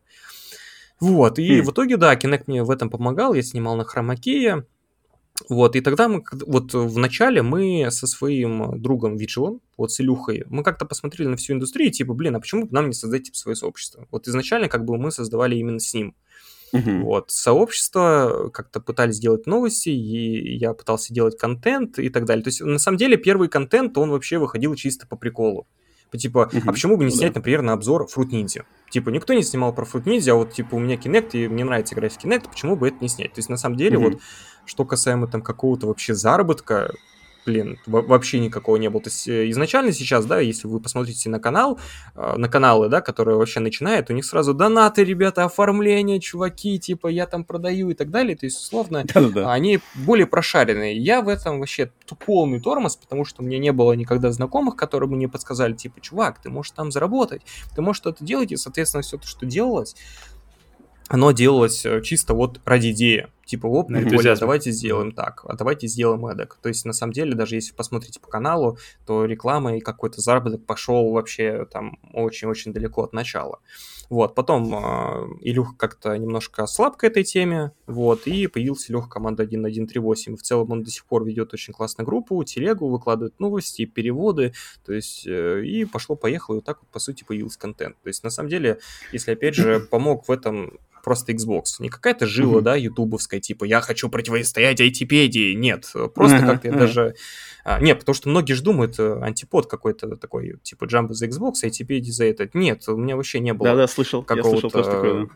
Вот, 0.99 1.37
и 1.37 1.59
хм. 1.59 1.65
в 1.65 1.71
итоге, 1.71 1.97
да, 1.97 2.15
Kinect 2.15 2.43
мне 2.47 2.63
в 2.63 2.71
этом 2.71 2.89
помогал, 2.89 3.33
я 3.33 3.43
снимал 3.43 3.75
на 3.75 3.83
хромакее, 3.83 4.65
вот, 5.49 5.75
и 5.75 5.81
тогда 5.81 6.07
мы, 6.07 6.23
вот 6.45 6.73
в 6.73 6.97
начале 6.97 7.41
мы 7.41 7.87
со 7.91 8.07
своим 8.07 8.81
другом 8.81 9.17
Вичелом, 9.17 9.61
вот 9.77 9.91
с 9.91 9.99
Илюхой, 9.99 10.43
мы 10.49 10.63
как-то 10.63 10.85
посмотрели 10.85 11.27
на 11.27 11.37
всю 11.37 11.53
индустрию, 11.53 11.91
типа, 11.91 12.13
блин, 12.13 12.35
а 12.35 12.39
почему 12.39 12.65
бы 12.65 12.73
нам 12.73 12.87
не 12.87 12.93
создать, 12.93 13.23
типа, 13.23 13.37
свое 13.37 13.55
сообщество? 13.55 14.07
Вот 14.11 14.27
изначально 14.27 14.69
как 14.69 14.85
бы 14.85 14.97
мы 14.97 15.11
создавали 15.11 15.55
именно 15.55 15.79
с 15.79 15.93
ним. 15.93 16.15
Uh-huh. 16.73 17.01
Вот, 17.03 17.29
сообщество 17.29 18.49
как-то 18.51 18.79
пытались 18.79 19.19
делать 19.19 19.45
новости, 19.45 19.89
и 19.89 20.57
я 20.57 20.73
пытался 20.73 21.13
делать 21.13 21.37
контент 21.37 21.99
и 21.99 22.09
так 22.09 22.25
далее. 22.25 22.43
То 22.43 22.47
есть, 22.47 22.61
на 22.61 22.79
самом 22.79 22.97
деле, 22.97 23.15
первый 23.15 23.47
контент, 23.47 23.95
он 23.97 24.09
вообще 24.09 24.39
выходил 24.39 24.73
чисто 24.73 25.05
по 25.05 25.15
приколу. 25.15 25.67
Типа, 26.17 26.49
uh-huh. 26.51 26.61
а 26.65 26.71
почему 26.71 26.97
бы 26.97 27.05
не 27.05 27.11
ну, 27.11 27.17
снять, 27.17 27.35
например, 27.35 27.63
на 27.63 27.73
обзор 27.73 28.07
Fruit 28.07 28.29
Ninja? 28.29 28.63
Типа, 28.91 29.09
никто 29.09 29.33
не 29.33 29.43
снимал 29.43 29.73
про 29.73 29.85
Fruit 29.85 30.03
Ninja, 30.03 30.31
а 30.31 30.35
вот, 30.35 30.53
типа, 30.53 30.75
у 30.75 30.79
меня 30.79 30.95
Kinect, 30.95 31.31
и 31.33 31.47
мне 31.47 31.63
нравится 31.63 31.95
играть 31.95 32.13
в 32.13 32.23
Kinect, 32.23 32.49
почему 32.49 32.75
бы 32.75 32.89
это 32.89 32.97
не 33.01 33.07
снять? 33.07 33.33
То 33.33 33.39
есть, 33.39 33.49
на 33.49 33.57
самом 33.57 33.77
деле, 33.77 33.97
uh-huh. 33.97 34.11
вот 34.11 34.21
что 34.65 34.85
касаемо 34.85 35.27
там 35.27 35.41
какого-то 35.41 35.87
вообще 35.87 36.13
заработка, 36.13 36.93
блин, 37.45 37.79
вообще 37.85 38.39
никакого 38.39 38.77
не 38.77 38.89
было. 38.89 39.01
То 39.01 39.09
есть 39.09 39.27
э, 39.27 39.49
изначально 39.49 39.91
сейчас, 39.91 40.25
да, 40.25 40.39
если 40.39 40.67
вы 40.67 40.79
посмотрите 40.79 41.29
на 41.29 41.39
канал, 41.39 41.79
э, 42.15 42.35
на 42.37 42.47
каналы, 42.47 42.89
да, 42.89 43.01
которые 43.01 43.37
вообще 43.37 43.59
начинают, 43.59 44.09
у 44.09 44.13
них 44.13 44.25
сразу 44.25 44.53
донаты, 44.53 45.03
ребята, 45.03 45.43
оформление, 45.43 46.19
чуваки, 46.19 46.79
типа, 46.79 47.07
я 47.07 47.27
там 47.27 47.43
продаю 47.43 47.89
и 47.89 47.93
так 47.93 48.11
далее. 48.11 48.35
То 48.35 48.45
есть, 48.45 48.57
условно, 48.57 49.03
Да-да-да. 49.13 49.51
они 49.51 49.79
более 49.95 50.27
прошаренные. 50.27 50.97
Я 50.97 51.21
в 51.21 51.27
этом 51.27 51.59
вообще 51.59 51.91
полный 52.25 52.59
тормоз, 52.59 52.95
потому 52.95 53.25
что 53.25 53.41
у 53.41 53.45
меня 53.45 53.57
не 53.57 53.71
было 53.71 53.93
никогда 53.93 54.31
знакомых, 54.31 54.75
которые 54.75 55.09
бы 55.09 55.15
мне 55.15 55.27
подсказали, 55.27 55.73
типа, 55.73 55.99
чувак, 56.01 56.41
ты 56.41 56.49
можешь 56.49 56.71
там 56.71 56.91
заработать, 56.91 57.41
ты 57.75 57.81
можешь 57.81 57.97
что-то 57.97 58.23
делать, 58.23 58.51
и, 58.51 58.57
соответственно, 58.57 59.01
все 59.01 59.17
то, 59.17 59.27
что 59.27 59.45
делалось, 59.45 59.95
оно 61.13 61.31
делалось 61.31 61.85
э, 61.85 62.01
чисто 62.01 62.33
вот 62.33 62.59
ради 62.65 62.89
идеи. 62.89 63.27
Типа, 63.45 63.67
оп, 63.67 63.89
прикольно, 63.89 64.35
давайте 64.35 64.71
сделаем 64.71 65.11
так, 65.11 65.45
а 65.47 65.53
давайте 65.55 65.85
сделаем 65.85 66.25
эдак. 66.25 66.57
То 66.59 66.69
есть, 66.69 66.85
на 66.85 66.93
самом 66.93 67.13
деле, 67.13 67.35
даже 67.35 67.53
если 67.53 67.71
посмотрите 67.71 68.19
по 68.19 68.27
каналу, 68.27 68.79
то 69.05 69.25
реклама 69.25 69.77
и 69.77 69.79
какой-то 69.79 70.21
заработок 70.21 70.65
пошел 70.65 71.11
вообще 71.11 71.67
там 71.71 71.99
очень-очень 72.13 72.73
далеко 72.73 73.03
от 73.03 73.13
начала. 73.13 73.59
Вот, 74.09 74.33
потом 74.33 74.73
э, 74.73 75.27
Илюх 75.41 75.77
как-то 75.77 76.17
немножко 76.17 76.63
ослаб 76.63 76.97
к 76.97 77.03
этой 77.03 77.23
теме, 77.23 77.73
вот, 77.85 78.25
и 78.25 78.47
появился 78.47 78.91
Илюха 78.91 79.09
команда 79.09 79.43
1138. 79.43 80.35
В 80.35 80.41
целом 80.41 80.71
он 80.71 80.81
до 80.81 80.89
сих 80.89 81.05
пор 81.05 81.25
ведет 81.25 81.53
очень 81.53 81.73
классную 81.73 82.07
группу, 82.07 82.43
телегу, 82.43 82.89
выкладывает 82.89 83.39
новости, 83.39 83.85
переводы, 83.85 84.53
то 84.83 84.93
есть, 84.93 85.27
э, 85.27 85.63
и 85.63 85.85
пошло-поехало, 85.85 86.55
и 86.55 86.57
вот 86.57 86.65
так 86.65 86.79
вот, 86.81 86.89
по 86.89 86.97
сути, 86.97 87.23
появился 87.23 87.59
контент. 87.59 87.97
То 88.01 88.07
есть, 88.07 88.23
на 88.23 88.31
самом 88.31 88.49
деле, 88.49 88.79
если, 89.11 89.33
опять 89.33 89.53
же, 89.53 89.79
помог 89.79 90.27
в 90.27 90.31
этом 90.31 90.79
просто 91.03 91.33
Xbox. 91.33 91.63
Не 91.79 91.89
какая-то 91.89 92.25
жила, 92.25 92.59
mm-hmm. 92.59 92.63
да, 92.63 92.75
ютубовская, 92.75 93.39
типа, 93.39 93.65
я 93.65 93.81
хочу 93.81 94.09
противостоять 94.09 94.79
айтипедии. 94.79 95.53
Нет, 95.53 95.91
просто 96.15 96.37
uh-huh, 96.37 96.47
как-то 96.47 96.69
uh-huh. 96.69 96.79
даже... 96.79 97.15
А, 97.65 97.79
нет, 97.81 97.99
потому 97.99 98.15
что 98.15 98.29
многие 98.29 98.53
же 98.53 98.63
думают, 98.63 98.97
э, 98.99 99.19
антипод 99.21 99.67
какой-то 99.67 100.15
такой, 100.15 100.57
типа, 100.63 100.85
Jumbo 100.85 101.13
за 101.13 101.27
Xbox, 101.27 101.55
айтипедии 101.63 102.11
за 102.11 102.25
это. 102.25 102.49
Нет, 102.53 102.87
у 102.87 102.97
меня 102.97 103.17
вообще 103.17 103.39
не 103.39 103.53
было 103.53 103.69
Да-да, 103.69 103.87
слышал, 103.87 104.23
какого-то 104.23 104.47
я 104.47 104.59
слышал 104.59 104.69
тоже 104.71 104.89
такое, 104.89 105.29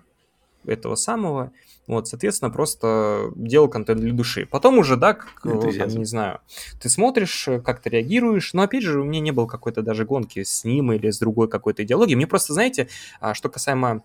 да. 0.63 0.71
этого 0.71 0.95
самого. 0.95 1.51
Вот, 1.86 2.08
соответственно, 2.08 2.51
просто 2.51 3.32
делал 3.36 3.69
контент 3.69 4.01
для 4.01 4.12
души. 4.12 4.45
Потом 4.45 4.77
уже, 4.77 4.97
да, 4.97 5.13
как, 5.13 5.41
там, 5.41 5.89
не 5.89 6.06
знаю, 6.06 6.39
ты 6.82 6.89
смотришь, 6.89 7.47
э, 7.47 7.62
как 7.62 7.82
то 7.82 7.89
реагируешь, 7.89 8.53
но 8.53 8.63
опять 8.63 8.84
же, 8.84 9.01
у 9.01 9.06
меня 9.06 9.19
не 9.19 9.32
было 9.32 9.47
какой-то 9.47 9.82
даже 9.82 10.06
гонки 10.06 10.43
с 10.43 10.63
ним 10.63 10.91
или 10.93 11.10
с 11.10 11.19
другой 11.19 11.49
какой-то 11.49 11.84
идеологией. 11.84 12.15
Мне 12.15 12.27
просто, 12.27 12.53
знаете, 12.53 12.89
а, 13.19 13.34
что 13.34 13.49
касаемо 13.49 14.03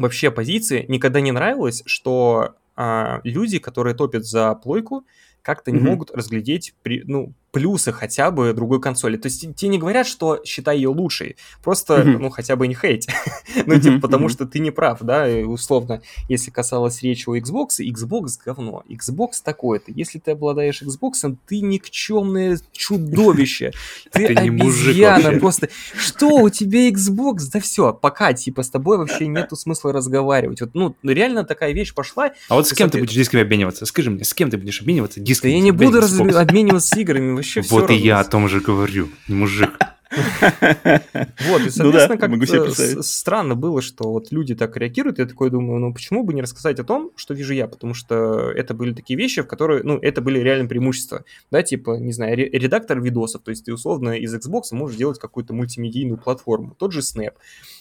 вообще 0.00 0.30
позиции 0.30 0.84
никогда 0.88 1.20
не 1.20 1.32
нравилось, 1.32 1.82
что 1.86 2.54
а, 2.76 3.20
люди, 3.24 3.58
которые 3.58 3.94
топят 3.94 4.24
за 4.24 4.54
плойку, 4.54 5.04
как-то 5.42 5.70
mm-hmm. 5.70 5.74
не 5.74 5.80
могут 5.80 6.10
разглядеть 6.10 6.74
при, 6.82 7.02
ну, 7.06 7.32
плюсы 7.52 7.92
хотя 7.92 8.30
бы 8.30 8.52
другой 8.52 8.80
консоли. 8.80 9.16
То 9.16 9.26
есть 9.26 9.40
тебе 9.56 9.68
не 9.68 9.78
говорят, 9.78 10.06
что 10.06 10.40
считай 10.44 10.76
ее 10.76 10.88
лучшей, 10.88 11.36
просто, 11.62 12.00
mm-hmm. 12.00 12.18
ну, 12.18 12.30
хотя 12.30 12.56
бы 12.56 12.68
не 12.68 12.74
хейт. 12.74 13.06
ну, 13.66 13.80
типа, 13.80 14.00
потому 14.00 14.28
что 14.28 14.46
ты 14.46 14.58
не 14.58 14.70
прав, 14.70 15.00
да, 15.00 15.28
и 15.28 15.42
условно, 15.42 16.02
если 16.28 16.50
касалось 16.50 17.02
речи 17.02 17.28
о 17.28 17.36
Xbox, 17.36 17.80
Xbox 17.80 18.38
говно, 18.44 18.84
Xbox 18.88 19.42
такое-то. 19.44 19.92
Если 19.94 20.18
ты 20.18 20.32
обладаешь 20.32 20.82
Xbox, 20.82 21.36
ты 21.46 21.60
никчемное 21.60 22.58
чудовище. 22.72 23.72
Ты 24.12 24.26
обезьяна 24.26 25.38
просто. 25.38 25.68
Что, 25.96 26.36
у 26.36 26.50
тебя 26.50 26.88
Xbox? 26.90 27.50
Да 27.52 27.60
все, 27.60 27.92
пока, 27.92 28.32
типа, 28.32 28.62
с 28.62 28.70
тобой 28.70 28.98
вообще 28.98 29.26
нету 29.28 29.56
смысла 29.56 29.92
разговаривать. 29.92 30.60
Вот, 30.60 30.70
ну, 30.74 30.94
реально 31.02 31.44
такая 31.44 31.72
вещь 31.72 31.94
пошла. 31.94 32.32
А 32.48 32.54
вот 32.54 32.66
с 32.66 32.72
кем 32.72 32.90
ты 32.90 32.98
будешь 32.98 33.14
дисками 33.14 33.42
обмениваться? 33.42 33.86
Скажи 33.86 34.10
мне, 34.10 34.24
с 34.24 34.34
кем 34.34 34.50
ты 34.50 34.58
будешь 34.58 34.80
обмениваться 34.80 35.20
дисками? 35.20 35.52
Да 35.52 35.56
я 35.56 35.62
не 35.62 35.72
буду 35.72 35.98
обмениваться 35.98 36.98
играми, 36.98 37.39
вообще 37.40 37.62
все 37.62 37.74
Вот 37.74 37.90
и 37.90 37.94
я 37.94 38.20
о 38.20 38.24
том 38.24 38.48
же 38.48 38.60
говорю, 38.60 39.08
мужик. 39.28 39.70
Вот, 40.10 41.60
и, 41.60 41.64
ну 41.64 41.70
соответственно, 41.70 42.18
как 42.18 43.04
странно 43.04 43.54
было, 43.54 43.80
что 43.80 44.10
вот 44.10 44.32
люди 44.32 44.54
так 44.54 44.76
реагируют. 44.76 45.18
Я 45.18 45.26
такой 45.26 45.50
думаю, 45.50 45.78
ну 45.78 45.94
почему 45.94 46.24
бы 46.24 46.34
не 46.34 46.42
рассказать 46.42 46.80
о 46.80 46.84
том, 46.84 47.12
что 47.16 47.34
вижу 47.34 47.54
я, 47.54 47.68
потому 47.68 47.94
что 47.94 48.50
это 48.50 48.74
были 48.74 48.92
такие 48.92 49.16
вещи, 49.16 49.42
в 49.42 49.46
которые, 49.46 49.82
ну, 49.84 49.98
это 49.98 50.20
были 50.20 50.40
реально 50.40 50.68
преимущества. 50.68 51.24
Да, 51.50 51.62
типа, 51.62 51.98
не 51.98 52.12
знаю, 52.12 52.36
редактор 52.36 53.00
видосов, 53.00 53.42
то 53.42 53.50
есть 53.50 53.64
ты 53.64 53.72
условно 53.72 54.18
из 54.18 54.34
Xbox 54.34 54.62
можешь 54.72 54.96
делать 54.96 55.18
какую-то 55.18 55.54
мультимедийную 55.54 56.18
платформу. 56.18 56.74
Тот 56.78 56.92
же 56.92 57.00
Snap. 57.00 57.34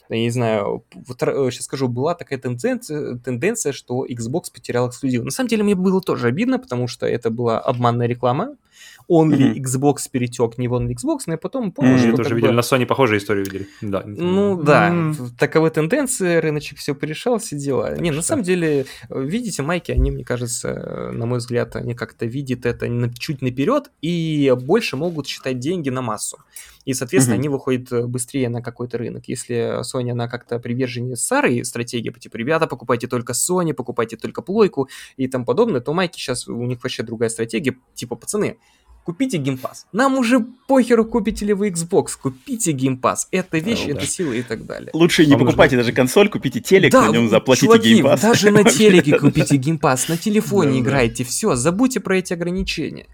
Я 0.09 0.17
не 0.17 0.29
знаю, 0.31 0.83
вот 0.93 1.19
сейчас 1.19 1.65
скажу, 1.65 1.87
была 1.87 2.15
такая 2.15 2.39
тенденция, 2.39 3.17
тенденция, 3.17 3.73
что 3.73 4.05
Xbox 4.05 4.45
потерял 4.53 4.89
эксклюзив. 4.89 5.23
На 5.23 5.31
самом 5.31 5.49
деле 5.49 5.63
мне 5.63 5.75
было 5.75 6.01
тоже 6.01 6.27
обидно, 6.27 6.59
потому 6.59 6.87
что 6.87 7.05
это 7.05 7.29
была 7.29 7.59
обманная 7.59 8.07
реклама, 8.07 8.55
Only 9.09 9.55
mm-hmm. 9.55 9.63
Xbox 9.63 9.97
перетек 10.11 10.57
не 10.57 10.67
в 10.67 10.73
Only 10.73 10.93
Xbox, 10.93 11.19
но 11.27 11.33
я 11.33 11.37
потом 11.37 11.71
понял, 11.71 11.95
mm-hmm. 11.95 12.13
что... 12.13 12.17
тоже 12.17 12.35
видели, 12.35 12.51
бы... 12.51 12.55
на 12.55 12.61
Sony 12.61 12.85
похожую 12.85 13.19
историю 13.19 13.45
видели. 13.45 13.67
Да. 13.81 14.03
Ну 14.05 14.61
да, 14.61 14.89
mm-hmm. 14.89 15.29
таковы 15.37 15.69
тенденции, 15.69 16.37
рыночек 16.37 16.77
все 16.77 16.93
порешал, 16.93 17.39
все 17.39 17.57
дела. 17.57 17.89
Так 17.89 18.01
не, 18.01 18.09
что? 18.09 18.17
на 18.17 18.21
самом 18.21 18.43
деле, 18.43 18.85
видите, 19.09 19.63
майки, 19.63 19.91
они, 19.91 20.11
мне 20.11 20.23
кажется, 20.23 21.11
на 21.13 21.25
мой 21.25 21.39
взгляд, 21.39 21.75
они 21.75 21.95
как-то 21.95 22.25
видят 22.25 22.65
это 22.65 22.87
чуть 23.17 23.41
наперед 23.41 23.91
и 24.01 24.53
больше 24.61 24.95
могут 24.97 25.27
считать 25.27 25.59
деньги 25.59 25.89
на 25.89 26.01
массу. 26.01 26.37
И, 26.85 26.93
соответственно, 26.93 27.35
mm-hmm. 27.35 27.39
они 27.39 27.49
выходят 27.49 28.09
быстрее 28.09 28.49
на 28.49 28.61
какой-то 28.61 28.97
рынок. 28.97 29.27
Если 29.27 29.81
Sony, 29.81 30.11
она 30.11 30.27
как-то 30.27 30.59
приверженец 30.59 31.21
старой 31.21 31.63
стратегии, 31.65 32.09
типа, 32.11 32.37
ребята, 32.37 32.67
покупайте 32.67 33.07
только 33.07 33.33
Sony, 33.33 33.73
покупайте 33.73 34.17
только 34.17 34.41
плойку 34.41 34.89
и 35.17 35.27
тому 35.27 35.45
подобное, 35.45 35.81
то 35.81 35.93
майки 35.93 36.17
сейчас, 36.17 36.47
у 36.47 36.65
них 36.65 36.81
вообще 36.83 37.03
другая 37.03 37.29
стратегия, 37.29 37.75
типа, 37.93 38.15
пацаны, 38.15 38.59
Купите 39.09 39.37
Game 39.39 39.60
Pass. 39.60 39.87
Нам 39.91 40.19
уже 40.19 40.39
похеру, 40.67 41.03
купите 41.03 41.43
ли 41.43 41.53
вы 41.53 41.69
Xbox, 41.69 42.09
купите 42.21 42.73
Game 42.73 42.97
Pass. 42.97 43.27
Это 43.31 43.57
вещь, 43.57 43.87
oh, 43.87 43.91
это 43.93 44.01
да. 44.01 44.05
сила 44.05 44.33
и 44.33 44.43
так 44.43 44.67
далее. 44.67 44.91
Лучше 44.93 45.25
не 45.25 45.31
Вам 45.31 45.47
покупайте 45.47 45.75
нужно... 45.75 45.85
даже 45.85 45.95
консоль, 45.95 46.29
купите 46.29 46.59
телек, 46.59 46.91
да, 46.91 47.07
на 47.07 47.11
нем 47.13 47.27
заплатите 47.27 47.65
чуваки, 47.65 47.95
Game 47.95 48.07
Pass. 48.07 48.21
даже 48.21 48.51
на 48.51 48.63
телеке 48.69 49.17
купите 49.17 49.57
геймпас, 49.57 50.09
на 50.09 50.17
телефоне 50.17 50.81
играйте, 50.81 51.23
все, 51.23 51.55
забудьте 51.55 52.01
про 52.01 52.19
эти 52.19 52.33
ограничения. 52.33 53.07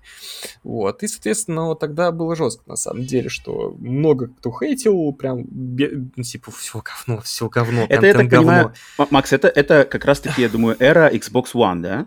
Вот, 0.65 1.01
и, 1.01 1.08
соответственно, 1.08 1.67
вот 1.67 1.79
тогда 1.79 2.12
было 2.12 2.36
жестко, 2.36 2.63
на 2.67 2.75
самом 2.75 3.05
деле, 3.05 3.29
что 3.29 3.73
много 3.79 4.27
кто 4.27 4.51
хейтил, 4.51 5.13
прям, 5.13 5.45
ну, 5.49 6.23
типа, 6.23 6.51
все 6.51 6.84
говно, 6.84 7.21
все 7.21 7.47
говно, 7.47 7.86
Это, 7.88 8.05
я 8.05 8.13
так 8.13 8.27
говно. 8.27 8.51
понимаю, 8.51 8.73
Макс, 9.12 9.31
это, 9.31 9.47
это 9.47 9.86
как 9.86 10.03
раз-таки, 10.03 10.41
я 10.41 10.49
думаю, 10.49 10.75
эра 10.77 11.10
Xbox 11.10 11.53
One, 11.53 11.81
да? 11.81 12.05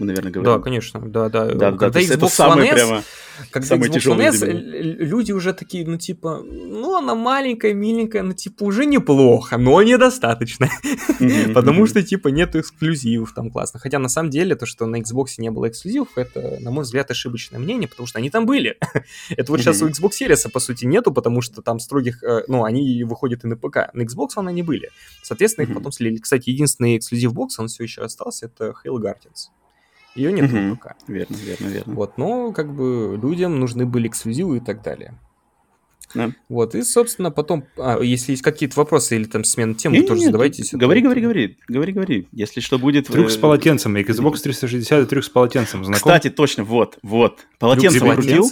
Мы, 0.00 0.06
наверное, 0.06 0.32
говорим. 0.32 0.52
Да, 0.52 0.62
конечно, 0.62 1.00
да, 1.00 1.28
да. 1.28 1.46
да 1.46 1.70
когда 1.70 1.90
да, 1.90 2.00
Xbox 2.00 2.38
One 2.38 2.64
S, 2.64 2.74
прямо 2.74 3.02
когда 3.50 3.76
Xbox 3.76 4.16
One 4.16 4.22
S, 4.22 4.42
люди 4.42 5.32
уже 5.32 5.52
такие, 5.52 5.86
ну, 5.86 5.96
типа, 5.96 6.42
ну, 6.44 6.96
она 6.96 7.14
маленькая, 7.14 7.72
миленькая, 7.72 8.22
ну, 8.22 8.32
типа, 8.32 8.64
уже 8.64 8.84
неплохо, 8.84 9.56
но 9.56 9.82
недостаточно. 9.82 10.68
Потому 11.54 11.86
что, 11.86 12.02
типа, 12.02 12.28
нету 12.28 12.60
эксклюзивов 12.60 13.32
там 13.32 13.50
классно. 13.50 13.80
Хотя, 13.80 13.98
на 13.98 14.08
самом 14.08 14.30
деле, 14.30 14.54
то, 14.56 14.66
что 14.66 14.86
на 14.86 14.96
Xbox 14.96 15.26
не 15.38 15.50
было 15.50 15.68
эксклюзивов, 15.68 16.08
это, 16.16 16.58
на 16.60 16.70
мой 16.70 16.84
взгляд, 16.84 17.10
ошибочное 17.10 17.58
мнение, 17.58 17.88
потому 17.88 18.06
что 18.06 18.18
они 18.18 18.30
там 18.30 18.46
были. 18.46 18.78
это 19.30 19.52
вот 19.52 19.60
сейчас 19.60 19.82
у 19.82 19.88
Xbox 19.88 20.10
Series, 20.20 20.50
по 20.50 20.60
сути, 20.60 20.84
нету, 20.84 21.12
потому 21.12 21.40
что 21.40 21.62
там 21.62 21.78
строгих, 21.78 22.22
э, 22.22 22.44
ну, 22.48 22.64
они 22.64 23.02
выходят 23.04 23.44
и 23.44 23.46
на 23.46 23.56
ПК. 23.56 23.90
На 23.94 24.02
Xbox 24.02 24.30
One 24.36 24.48
они 24.48 24.62
были. 24.62 24.90
Соответственно, 25.22 25.66
их 25.66 25.74
потом 25.74 25.92
слили. 25.92 26.18
Кстати, 26.18 26.50
единственный 26.50 26.98
эксклюзив 26.98 27.32
бокс, 27.32 27.58
он 27.58 27.68
все 27.68 27.84
еще 27.84 28.02
остался, 28.02 28.46
это 28.46 28.74
Halo 28.84 28.98
Guardians. 28.98 29.59
Ее 30.14 30.32
нет 30.32 30.52
угу. 30.52 30.76
пока. 30.76 30.96
Верно, 31.06 31.36
верно, 31.36 31.66
верно. 31.66 31.94
Вот, 31.94 32.18
но 32.18 32.52
как 32.52 32.74
бы 32.74 33.18
людям 33.20 33.60
нужны 33.60 33.86
были 33.86 34.08
эксклюзивы 34.08 34.58
и 34.58 34.60
так 34.60 34.82
далее. 34.82 35.14
Да. 36.14 36.32
Вот, 36.48 36.74
и, 36.74 36.82
собственно, 36.82 37.30
потом, 37.30 37.64
а, 37.76 38.00
если 38.00 38.32
есть 38.32 38.42
какие-то 38.42 38.76
вопросы 38.76 39.14
или 39.14 39.24
там 39.24 39.44
смена 39.44 39.74
темы, 39.74 39.98
не, 39.98 40.06
тоже 40.06 40.22
задавайте. 40.22 40.64
Говори, 40.76 41.02
говори, 41.02 41.20
говори, 41.20 41.58
говори, 41.68 41.92
говори. 41.92 42.28
Если 42.32 42.60
что 42.60 42.78
будет... 42.78 43.06
Трюк 43.06 43.30
с 43.30 43.36
э, 43.36 43.40
полотенцем, 43.40 43.96
Xbox 43.96 44.38
360 44.42 45.04
и 45.04 45.06
трюк 45.06 45.24
с 45.24 45.28
полотенцем. 45.28 45.84
Знаком? 45.84 45.98
Кстати, 45.98 46.30
точно, 46.30 46.64
вот, 46.64 46.98
вот. 47.02 47.46
Полотенце 47.58 48.00
крутил? 48.00 48.50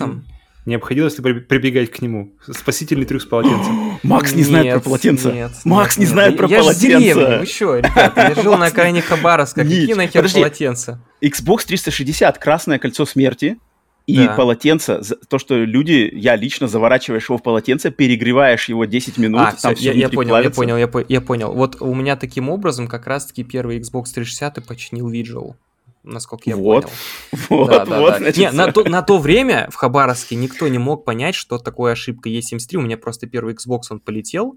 Не 0.69 0.75
обходилось 0.75 1.19
ли 1.19 1.41
прибегать 1.41 1.91
к 1.91 2.03
нему? 2.03 2.35
Спасительный 2.47 3.07
трюк 3.07 3.23
с 3.23 3.25
полотенцем. 3.25 3.99
Макс 4.03 4.35
не 4.35 4.43
знает 4.43 4.75
про 4.75 4.81
полотенце. 4.81 5.51
Макс 5.65 5.97
не 5.97 6.05
знает 6.05 6.37
про 6.37 6.47
полотенце. 6.47 7.07
Я 7.07 7.15
же 7.15 7.39
вы 7.41 7.47
что, 7.47 7.77
ребята, 7.79 8.35
я 8.37 8.43
жил 8.43 8.59
на 8.59 8.67
окраине 8.67 9.01
Хабаровска. 9.01 9.63
Какие 9.63 9.95
нахер 9.95 10.31
полотенца? 10.31 11.03
Xbox 11.23 11.65
360, 11.67 12.37
красное 12.37 12.79
кольцо 12.79 13.07
смерти. 13.07 13.57
И 14.07 14.17
да. 14.17 14.35
полотенце, 14.35 15.01
то, 15.29 15.39
что 15.39 15.57
люди, 15.57 16.11
я 16.13 16.37
лично 16.37 16.69
заворачиваешь 16.69 17.31
его 17.31 17.39
в 17.39 17.43
полотенце, 17.43 17.91
перегреваешь 17.91 18.69
его 18.69 18.85
10 18.85 19.17
минут, 19.19 19.41
а, 19.41 19.53
там 19.53 19.75
все, 19.75 19.93
я, 19.93 19.93
я 19.93 20.09
понял, 20.11 20.31
плавится. 20.31 20.51
я 20.51 20.55
понял, 20.55 20.77
я, 20.77 21.05
я 21.09 21.21
понял. 21.23 21.53
Вот 21.53 21.81
у 21.81 21.95
меня 21.95 22.17
таким 22.17 22.51
образом 22.51 22.89
как 22.89 23.07
раз-таки 23.07 23.43
первый 23.43 23.79
Xbox 23.79 24.05
360 24.15 24.67
починил 24.67 25.11
Vigil 25.11 25.55
насколько 26.03 26.49
я 26.51 26.57
вот, 26.57 26.85
понял. 26.85 26.97
Вот, 27.49 27.71
да, 27.71 27.85
да, 27.85 28.01
вот, 28.01 28.11
да. 28.11 28.19
Значит... 28.19 28.37
Не, 28.39 28.51
на 28.51 28.73
то, 28.73 28.85
на 28.85 29.03
то 29.03 29.19
время 29.19 29.69
в 29.71 29.75
Хабаровске 29.77 30.37
никто 30.37 30.69
не 30.69 30.79
мог 30.79 31.05
понять, 31.05 31.35
что 31.35 31.59
такое 31.59 31.93
ошибка 31.93 32.29
E73. 32.29 32.77
У 32.77 32.81
меня 32.83 32.97
просто 32.97 33.27
первый 33.27 33.55
Xbox, 33.55 33.83
он 33.91 34.01
полетел, 34.01 34.57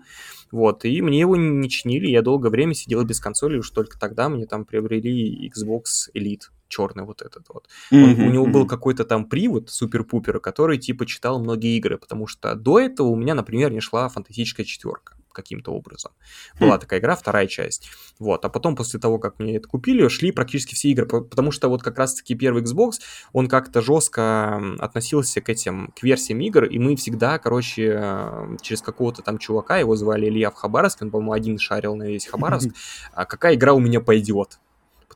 вот, 0.51 0.83
и 0.85 1.01
мне 1.01 1.19
его 1.19 1.35
не 1.35 1.69
чинили, 1.69 2.07
я 2.07 2.21
долгое 2.21 2.49
время 2.49 2.73
сидел 2.73 3.03
без 3.03 3.19
консоли, 3.19 3.57
уж 3.57 3.69
только 3.69 3.97
тогда 3.99 4.29
мне 4.29 4.45
там 4.45 4.65
приобрели 4.65 5.49
Xbox 5.49 6.11
Elite 6.15 6.49
черный 6.67 7.03
вот 7.03 7.21
этот 7.21 7.47
вот. 7.49 7.67
Он, 7.91 7.99
mm-hmm, 7.99 8.27
у 8.27 8.31
него 8.31 8.47
mm-hmm. 8.47 8.51
был 8.51 8.65
какой-то 8.65 9.03
там 9.03 9.25
привод 9.25 9.69
супер-пупер, 9.69 10.39
который 10.39 10.77
типа 10.77 11.05
читал 11.05 11.41
многие 11.41 11.77
игры, 11.77 11.97
потому 11.97 12.27
что 12.27 12.55
до 12.55 12.79
этого 12.79 13.07
у 13.07 13.15
меня, 13.15 13.35
например, 13.35 13.71
не 13.71 13.81
шла 13.81 14.07
фантастическая 14.09 14.65
четверка 14.65 15.15
каким-то 15.31 15.71
образом. 15.71 16.11
Была 16.59 16.77
такая 16.77 16.99
игра, 16.99 17.15
вторая 17.15 17.47
часть. 17.47 17.89
Вот, 18.19 18.45
а 18.45 18.49
потом 18.49 18.75
после 18.75 18.99
того, 18.99 19.19
как 19.19 19.39
мне 19.39 19.57
это 19.57 19.67
купили, 19.67 20.07
шли 20.07 20.31
практически 20.31 20.75
все 20.75 20.89
игры, 20.89 21.05
потому 21.05 21.51
что 21.51 21.69
вот 21.69 21.83
как 21.83 21.97
раз-таки 21.97 22.35
первый 22.35 22.63
Xbox, 22.63 22.93
он 23.33 23.47
как-то 23.47 23.81
жестко 23.81 24.61
относился 24.79 25.41
к 25.41 25.49
этим, 25.49 25.93
к 25.97 26.03
версиям 26.03 26.39
игр, 26.41 26.65
и 26.65 26.79
мы 26.79 26.95
всегда, 26.95 27.39
короче, 27.39 28.57
через 28.61 28.81
какого-то 28.81 29.21
там 29.21 29.37
чувака, 29.37 29.77
его 29.77 29.95
звали 29.95 30.27
Илья 30.27 30.51
в 30.51 30.55
Хабаровске, 30.55 31.05
он, 31.05 31.11
по-моему, 31.11 31.33
один 31.33 31.57
шарил 31.57 31.95
на 31.95 32.03
весь 32.03 32.27
Хабаровск, 32.27 32.69
а 33.13 33.25
какая 33.25 33.55
игра 33.55 33.73
у 33.73 33.79
меня 33.79 34.01
пойдет 34.01 34.59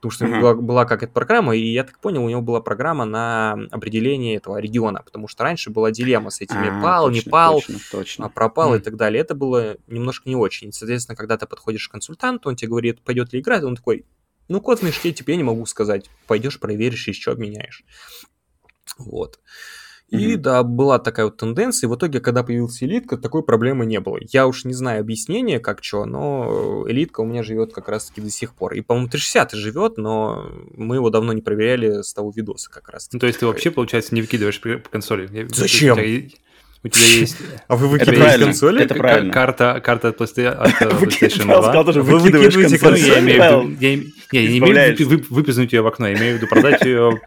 потому 0.05 0.11
что 0.11 0.25
uh-huh. 0.25 0.41
была, 0.41 0.53
была 0.53 0.85
какая-то 0.85 1.13
программа, 1.13 1.55
и 1.55 1.65
я 1.65 1.83
так 1.83 1.97
понял, 1.99 2.23
у 2.23 2.29
него 2.29 2.41
была 2.41 2.61
программа 2.61 3.05
на 3.05 3.53
определение 3.71 4.35
этого 4.35 4.57
региона, 4.57 5.01
потому 5.03 5.27
что 5.27 5.43
раньше 5.43 5.69
была 5.71 5.91
дилемма 5.91 6.29
с 6.29 6.41
этими 6.41 6.79
а, 6.79 6.81
пал, 6.81 7.07
точно, 7.07 7.25
не 7.25 7.31
пал, 7.31 7.53
точно, 7.61 7.79
точно. 7.91 8.25
А 8.25 8.29
пропал 8.29 8.75
uh-huh. 8.75 8.79
и 8.79 8.81
так 8.81 8.95
далее. 8.97 9.21
Это 9.21 9.33
было 9.33 9.77
немножко 9.87 10.29
не 10.29 10.35
очень. 10.35 10.71
Соответственно, 10.71 11.15
когда 11.15 11.37
ты 11.37 11.47
подходишь 11.47 11.87
к 11.87 11.91
консультанту, 11.91 12.49
он 12.49 12.55
тебе 12.55 12.69
говорит, 12.69 13.01
пойдет 13.01 13.33
ли 13.33 13.39
играть, 13.39 13.63
он 13.63 13.75
такой, 13.75 14.05
ну, 14.47 14.61
код 14.61 14.79
в 14.79 14.83
мешке 14.83 15.11
тебе 15.11 15.33
я 15.33 15.37
не 15.37 15.43
могу 15.43 15.65
сказать. 15.65 16.09
Пойдешь, 16.27 16.59
проверишь, 16.59 17.07
еще 17.07 17.31
обменяешь. 17.31 17.83
Вот. 18.97 19.39
И 20.09 20.33
mm-hmm. 20.33 20.37
да, 20.37 20.63
была 20.63 20.99
такая 20.99 21.25
вот 21.25 21.37
тенденция. 21.37 21.87
И 21.87 21.91
в 21.91 21.95
итоге, 21.95 22.19
когда 22.19 22.43
появился 22.43 22.85
элитка, 22.85 23.17
такой 23.17 23.43
проблемы 23.43 23.85
не 23.85 23.99
было. 23.99 24.19
Я 24.29 24.45
уж 24.45 24.63
не 24.63 24.73
знаю 24.73 25.01
объяснения, 25.01 25.59
как 25.59 25.83
что, 25.83 26.05
но 26.05 26.85
элитка 26.87 27.21
у 27.21 27.25
меня 27.25 27.41
живет 27.41 27.73
как 27.73 27.89
раз-таки 27.89 28.21
до 28.21 28.29
сих 28.29 28.53
пор. 28.53 28.73
И, 28.73 28.81
по-моему, 28.81 29.09
360 29.09 29.53
живет, 29.53 29.97
но 29.97 30.45
мы 30.75 30.97
его 30.97 31.09
давно 31.09 31.33
не 31.33 31.41
проверяли 31.41 32.03
с 32.03 32.13
того 32.13 32.31
видоса 32.35 32.69
как 32.69 32.89
раз. 32.89 33.09
Ну, 33.13 33.19
то 33.19 33.25
есть 33.25 33.39
ты 33.39 33.47
вообще, 33.47 33.71
получается, 33.71 34.13
не 34.13 34.21
выкидываешь 34.21 34.61
по 34.61 34.77
консоли? 34.89 35.47
Зачем? 35.49 35.97
У 36.85 36.87
тебя 36.87 37.05
есть... 37.07 37.37
А 37.67 37.75
вы 37.75 37.87
выкидываете 37.87 38.45
консоли? 38.45 38.83
Это 38.83 38.93
правильно. 38.93 39.33
Карта, 39.33 39.81
карта 39.83 40.09
от 40.09 40.21
PlayStation 40.21 41.45
2. 41.45 41.61
сказал 41.63 41.83
тоже, 41.83 42.03
вы 42.03 42.19
выкидываете 42.19 42.77
консоль. 42.77 43.75
Я 44.31 44.41
не 44.41 44.59
имею 44.59 44.95
в 44.95 44.99
виду 44.99 45.23
выпизнуть 45.29 45.73
ее 45.73 45.81
в 45.81 45.87
окно, 45.87 46.07
я 46.07 46.15
имею 46.15 46.35
в 46.35 46.37
виду 46.37 46.47
продать 46.47 46.81
ее, 46.83 47.21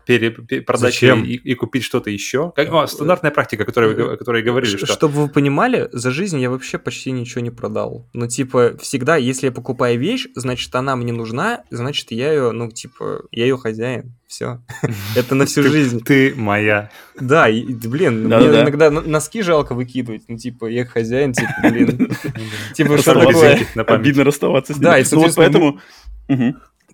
продать 0.67 1.01
ее 1.03 1.25
и 1.25 1.55
купить 1.55 1.85
что-то 1.85 2.11
еще. 2.11 2.53
Стандартная 2.87 3.31
практика, 3.31 3.65
которой 3.65 4.43
говорили, 4.43 4.77
что... 4.77 4.87
Чтобы 4.87 5.23
вы 5.23 5.29
понимали, 5.29 5.89
за 5.93 6.11
жизнь 6.11 6.41
я 6.41 6.51
вообще 6.51 6.79
почти 6.79 7.11
ничего 7.11 7.41
не 7.41 7.51
продал. 7.51 8.09
Ну, 8.13 8.27
типа, 8.27 8.77
всегда, 8.81 9.17
если 9.17 9.47
я 9.47 9.53
покупаю 9.53 9.99
вещь, 9.99 10.27
значит, 10.35 10.75
она 10.75 10.97
мне 10.97 11.13
нужна, 11.13 11.65
значит, 11.71 12.11
я 12.11 12.33
ее, 12.33 12.53
ну, 12.53 12.71
типа, 12.71 13.23
я 13.31 13.45
ее 13.45 13.57
хозяин. 13.57 14.15
Все. 14.27 14.61
Это 15.17 15.35
на 15.35 15.47
всю 15.47 15.63
жизнь. 15.63 16.01
Ты 16.05 16.35
моя. 16.37 16.91
Да, 17.19 17.49
и, 17.49 17.65
блин, 17.65 18.27
мне 18.27 18.37
иногда 18.37 18.91
носки 18.91 19.43
жалко 19.43 19.75
выкидывать. 19.75 20.25
Ну, 20.29 20.37
типа, 20.37 20.67
я 20.67 20.85
хозяин, 20.85 21.33
типа, 21.33 21.53
блин. 21.63 22.11
Типа, 22.75 22.99
что 22.99 23.15
такое? 23.15 23.67
Обидно 23.75 24.25
расставаться 24.25 24.75
с 24.75 24.77
ним. 24.77 24.85
Да, 24.85 24.99
и, 24.99 25.03
ну, 25.03 25.09
соответственно, 25.09 25.45
поэтому 25.47 25.81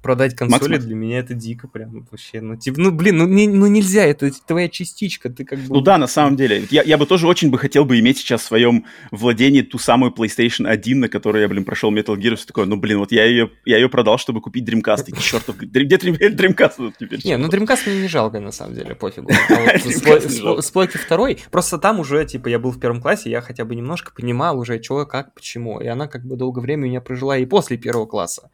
продать 0.05 0.37
консоли 0.37 0.73
Макс, 0.73 0.85
для 0.85 0.95
меня 0.95 1.19
это 1.19 1.33
дико 1.33 1.67
прям 1.67 2.07
вообще. 2.11 2.43
Ну, 2.43 2.57
типа, 2.57 2.79
ну 2.79 2.93
блин, 2.93 3.17
ну, 3.17 3.27
не, 3.27 3.49
ну 3.49 3.67
нельзя, 3.69 4.05
это 4.05 4.31
твоя 4.47 4.69
частичка, 4.69 5.31
ты 5.31 5.47
как 5.47 5.59
бы... 5.61 5.75
Ну 5.75 5.81
да, 5.81 5.97
на 5.97 6.07
самом 6.07 6.37
деле. 6.37 6.67
Я, 6.71 6.83
я 6.83 6.99
бы 6.99 7.07
тоже 7.07 7.27
очень 7.27 7.51
бы 7.51 7.57
хотел 7.57 7.87
бы 7.87 7.99
иметь 8.01 8.19
сейчас 8.19 8.43
в 8.43 8.45
своем 8.45 8.85
владении 9.11 9.62
ту 9.62 9.79
самую 9.79 10.12
PlayStation 10.12 10.69
1, 10.69 11.01
на 11.01 11.09
которой 11.09 11.40
я, 11.40 11.49
блин, 11.49 11.64
прошел 11.64 11.90
Metal 11.90 12.14
Gear, 12.17 12.37
все 12.37 12.47
такое, 12.47 12.67
ну 12.67 12.77
блин, 12.77 12.99
вот 12.99 13.12
я 13.12 13.25
ее, 13.25 13.51
я 13.64 13.79
ее 13.79 13.88
продал, 13.88 14.19
чтобы 14.19 14.43
купить 14.43 14.69
Dreamcast. 14.69 15.05
И 15.07 15.19
чертов, 15.19 15.57
где 15.57 15.81
Dreamcast 15.97 16.75
тут 16.77 16.99
теперь? 16.99 17.21
Не, 17.25 17.38
ну 17.38 17.49
Dreamcast 17.49 17.88
мне 17.88 18.03
не 18.03 18.09
жалко, 18.09 18.40
на 18.40 18.53
самом 18.53 18.75
деле, 18.75 18.95
пофигу. 18.95 19.31
А 19.64 20.62
Сплойки 20.62 20.99
второй, 20.99 21.38
просто 21.51 21.79
там 21.79 21.99
уже, 21.99 22.27
типа, 22.27 22.49
я 22.49 22.59
был 22.59 22.73
в 22.73 22.79
первом 22.79 23.01
классе, 23.01 23.31
я 23.31 23.40
хотя 23.40 23.64
бы 23.64 23.75
немножко 23.75 24.12
понимал 24.14 24.59
уже, 24.59 24.83
что, 24.83 25.07
как, 25.07 25.33
почему. 25.35 25.81
И 25.81 25.87
она 25.87 26.09
как 26.09 26.27
бы 26.27 26.37
долгое 26.37 26.61
время 26.61 26.83
у 26.83 26.87
меня 26.88 27.01
прожила 27.01 27.38
и 27.38 27.47
после 27.47 27.79
первого 27.79 28.05
класса. 28.05 28.51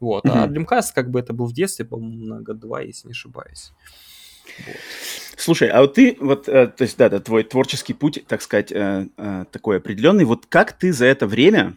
Вот. 0.00 0.24
Mm-hmm. 0.24 0.42
А 0.42 0.48
Dreamcast 0.48 0.92
как 0.94 1.10
бы 1.10 1.20
это 1.20 1.32
был 1.32 1.46
в 1.46 1.52
детстве, 1.52 1.84
по-моему, 1.84 2.26
на 2.26 2.40
год-два, 2.40 2.80
если 2.80 3.08
не 3.08 3.12
ошибаюсь. 3.12 3.72
Вот. 4.66 4.76
Слушай, 5.36 5.68
а 5.68 5.82
вот 5.82 5.94
ты, 5.94 6.16
вот, 6.20 6.48
э, 6.48 6.66
то 6.66 6.82
есть, 6.82 6.98
да, 6.98 7.08
да, 7.08 7.20
твой 7.20 7.44
творческий 7.44 7.94
путь, 7.94 8.24
так 8.26 8.42
сказать, 8.42 8.72
э, 8.72 9.06
э, 9.16 9.44
такой 9.50 9.78
определенный, 9.78 10.24
вот 10.24 10.46
как 10.48 10.72
ты 10.72 10.92
за 10.92 11.06
это 11.06 11.26
время, 11.26 11.76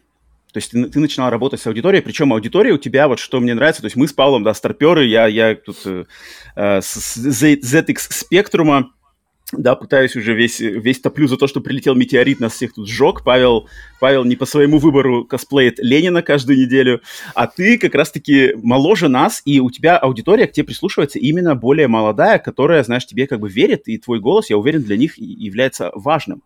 то 0.52 0.58
есть 0.58 0.72
ты, 0.72 0.86
ты 0.86 1.00
начинал 1.00 1.30
работать 1.30 1.62
с 1.62 1.68
аудиторией, 1.68 2.04
причем 2.04 2.34
аудитория 2.34 2.74
у 2.74 2.78
тебя, 2.78 3.08
вот 3.08 3.20
что 3.20 3.40
мне 3.40 3.54
нравится, 3.54 3.82
то 3.82 3.86
есть 3.86 3.96
мы 3.96 4.08
с 4.08 4.14
Павлом, 4.14 4.44
да, 4.44 4.54
старперы, 4.54 5.06
я, 5.06 5.28
я 5.28 5.56
тут 5.56 5.78
э, 5.86 6.04
с 6.56 7.18
ZX 7.18 7.98
Spectrum, 8.10 8.86
да, 9.58 9.76
пытаюсь 9.76 10.16
уже 10.16 10.34
весь, 10.34 10.60
весь 10.60 11.00
топлю 11.00 11.28
за 11.28 11.38
то, 11.38 11.48
что 11.48 11.62
прилетел 11.62 11.96
метеорит, 11.96 12.40
нас 12.40 12.54
всех 12.54 12.74
тут 12.74 12.88
сжег. 12.88 13.24
Павел, 13.24 13.68
Павел 14.00 14.26
не 14.26 14.36
по 14.36 14.46
своему 14.46 14.80
выбору 14.80 15.26
косплеит 15.26 15.80
Ленина 15.80 16.22
каждую 16.22 16.60
неделю, 16.60 17.02
а 17.36 17.48
ты 17.48 17.78
как 17.78 17.96
раз-таки 17.96 18.54
моложе 18.56 19.08
нас, 19.08 19.42
и 19.46 19.60
у 19.60 19.70
тебя 19.70 19.98
аудитория 19.98 20.48
к 20.48 20.54
тебе 20.54 20.66
прислушивается 20.66 21.20
именно 21.20 21.56
более 21.56 21.88
молодая, 21.88 22.40
которая, 22.40 22.84
знаешь, 22.84 23.06
тебе 23.06 23.28
как 23.28 23.40
бы 23.40 23.50
верит, 23.50 23.88
и 23.88 23.98
твой 23.98 24.20
голос, 24.20 24.50
я 24.50 24.58
уверен, 24.58 24.82
для 24.82 24.98
них 24.98 25.18
является 25.18 25.92
важным. 25.94 26.44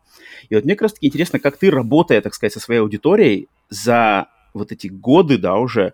И 0.50 0.56
вот 0.56 0.66
мне 0.66 0.76
как 0.76 0.84
раз-таки 0.84 1.08
интересно, 1.08 1.40
как 1.40 1.58
ты, 1.58 1.72
работая, 1.72 2.22
так 2.22 2.34
сказать, 2.34 2.54
со 2.54 2.60
своей 2.60 2.82
аудиторией 2.82 3.48
за 3.70 4.28
вот 4.54 4.72
эти 4.72 4.88
годы, 4.88 5.38
да, 5.38 5.58
уже, 5.58 5.94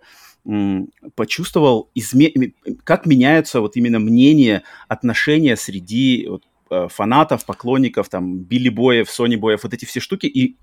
почувствовал, 1.14 1.90
изме... 1.94 2.52
как 2.84 3.06
меняются 3.06 3.60
вот 3.60 3.76
именно 3.76 3.98
мнения, 3.98 4.62
отношения 4.88 5.56
среди 5.56 6.26
вот, 6.28 6.42
фанатов, 6.88 7.44
поклонников, 7.44 8.08
там, 8.08 8.38
Билли 8.38 8.68
Боев, 8.68 9.10
Сони 9.10 9.36
Боев, 9.36 9.62
вот 9.62 9.74
эти 9.74 9.84
все 9.84 10.00
штуки, 10.00 10.26
и 10.26 10.56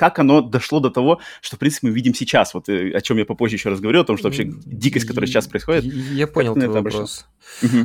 как 0.00 0.18
оно 0.18 0.40
дошло 0.40 0.80
до 0.80 0.88
того, 0.88 1.20
что, 1.42 1.56
в 1.56 1.58
принципе, 1.58 1.88
мы 1.88 1.92
видим 1.92 2.14
сейчас, 2.14 2.54
вот 2.54 2.70
э, 2.70 2.90
о 2.92 3.02
чем 3.02 3.18
я 3.18 3.26
попозже 3.26 3.56
еще 3.56 3.68
раз 3.68 3.80
говорил, 3.80 4.00
о 4.00 4.04
том, 4.04 4.16
что 4.16 4.28
вообще 4.28 4.44
дикость, 4.46 5.04
которая 5.04 5.28
сейчас 5.28 5.46
происходит. 5.46 5.84
Я 5.84 6.26
понял 6.26 6.54
твой 6.54 6.68
вопрос. 6.68 7.26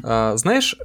А, 0.03 0.37
знаешь, 0.37 0.77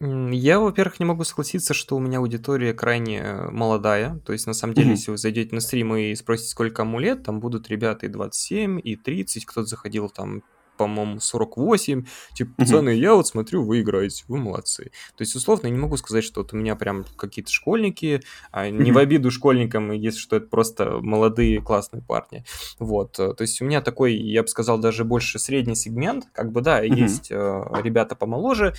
я, 0.00 0.60
во-первых, 0.60 1.00
не 1.00 1.06
могу 1.06 1.24
согласиться, 1.24 1.74
что 1.74 1.96
у 1.96 1.98
меня 1.98 2.18
аудитория 2.18 2.72
крайне 2.72 3.48
молодая. 3.50 4.20
То 4.24 4.32
есть, 4.32 4.46
на 4.46 4.54
самом 4.54 4.74
деле, 4.74 4.90
mm-hmm. 4.90 4.92
если 4.92 5.10
вы 5.10 5.18
зайдете 5.18 5.54
на 5.56 5.60
стрим 5.60 5.96
и 5.96 6.14
спросите, 6.14 6.50
сколько 6.50 6.76
кому 6.76 7.00
лет, 7.00 7.24
там 7.24 7.40
будут 7.40 7.68
ребята 7.68 8.06
и 8.06 8.08
27, 8.08 8.80
и 8.82 8.94
30, 8.94 9.44
кто-то 9.46 9.66
заходил 9.66 10.08
там 10.08 10.44
по-моему, 10.80 11.20
48. 11.20 12.06
Типа, 12.32 12.50
пацаны, 12.56 12.88
я 12.94 13.14
вот 13.14 13.26
смотрю, 13.26 13.64
вы 13.64 13.82
играете, 13.82 14.24
вы 14.28 14.38
молодцы. 14.38 14.84
То 15.14 15.20
есть, 15.20 15.36
условно, 15.36 15.66
я 15.66 15.72
не 15.74 15.78
могу 15.78 15.98
сказать, 15.98 16.24
что 16.24 16.40
вот 16.40 16.54
у 16.54 16.56
меня 16.56 16.74
прям 16.74 17.04
какие-то 17.16 17.52
школьники, 17.52 18.22
а 18.50 18.70
не 18.70 18.90
в 18.90 18.96
обиду 18.96 19.30
школьникам, 19.30 19.92
если 19.92 20.18
что 20.18 20.36
это 20.36 20.46
просто 20.46 21.00
молодые 21.02 21.60
классные 21.60 22.02
парни. 22.02 22.46
Вот, 22.78 23.18
э, 23.18 23.34
то 23.34 23.42
есть 23.42 23.60
у 23.60 23.66
меня 23.66 23.82
такой, 23.82 24.14
я 24.14 24.40
бы 24.40 24.48
сказал, 24.48 24.78
даже 24.78 25.04
больше 25.04 25.38
средний 25.38 25.74
сегмент, 25.74 26.24
как 26.32 26.50
бы, 26.50 26.62
да, 26.62 26.80
есть 26.80 27.30
э, 27.30 27.62
ребята 27.84 28.16
помоложе, 28.16 28.72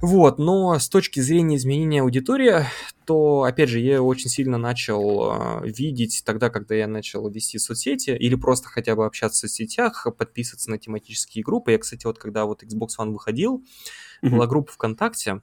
вот, 0.00 0.38
но 0.38 0.78
с 0.78 0.88
точки 0.88 1.20
зрения 1.20 1.56
изменения 1.56 2.00
аудитории, 2.00 2.64
то, 3.04 3.42
опять 3.42 3.68
же, 3.68 3.80
я 3.80 4.02
очень 4.02 4.30
сильно 4.30 4.56
начал 4.56 5.32
э, 5.32 5.68
видеть 5.68 6.22
тогда, 6.24 6.48
когда 6.48 6.74
я 6.74 6.86
начал 6.86 7.28
вести 7.28 7.58
соцсети, 7.58 8.10
или 8.10 8.34
просто 8.34 8.68
хотя 8.68 8.96
бы 8.96 9.04
общаться 9.04 9.46
в 9.46 9.50
соцсетях, 9.50 10.06
подписываться 10.16 10.70
на 10.70 10.78
тематические 10.78 11.44
группы. 11.44 11.72
Я, 11.72 11.78
кстати, 11.78 12.06
вот 12.06 12.18
когда 12.18 12.46
вот 12.46 12.62
Xbox 12.62 12.88
One 12.98 13.12
выходил, 13.12 13.62
была 14.22 14.46
группа 14.46 14.72
ВКонтакте, 14.72 15.42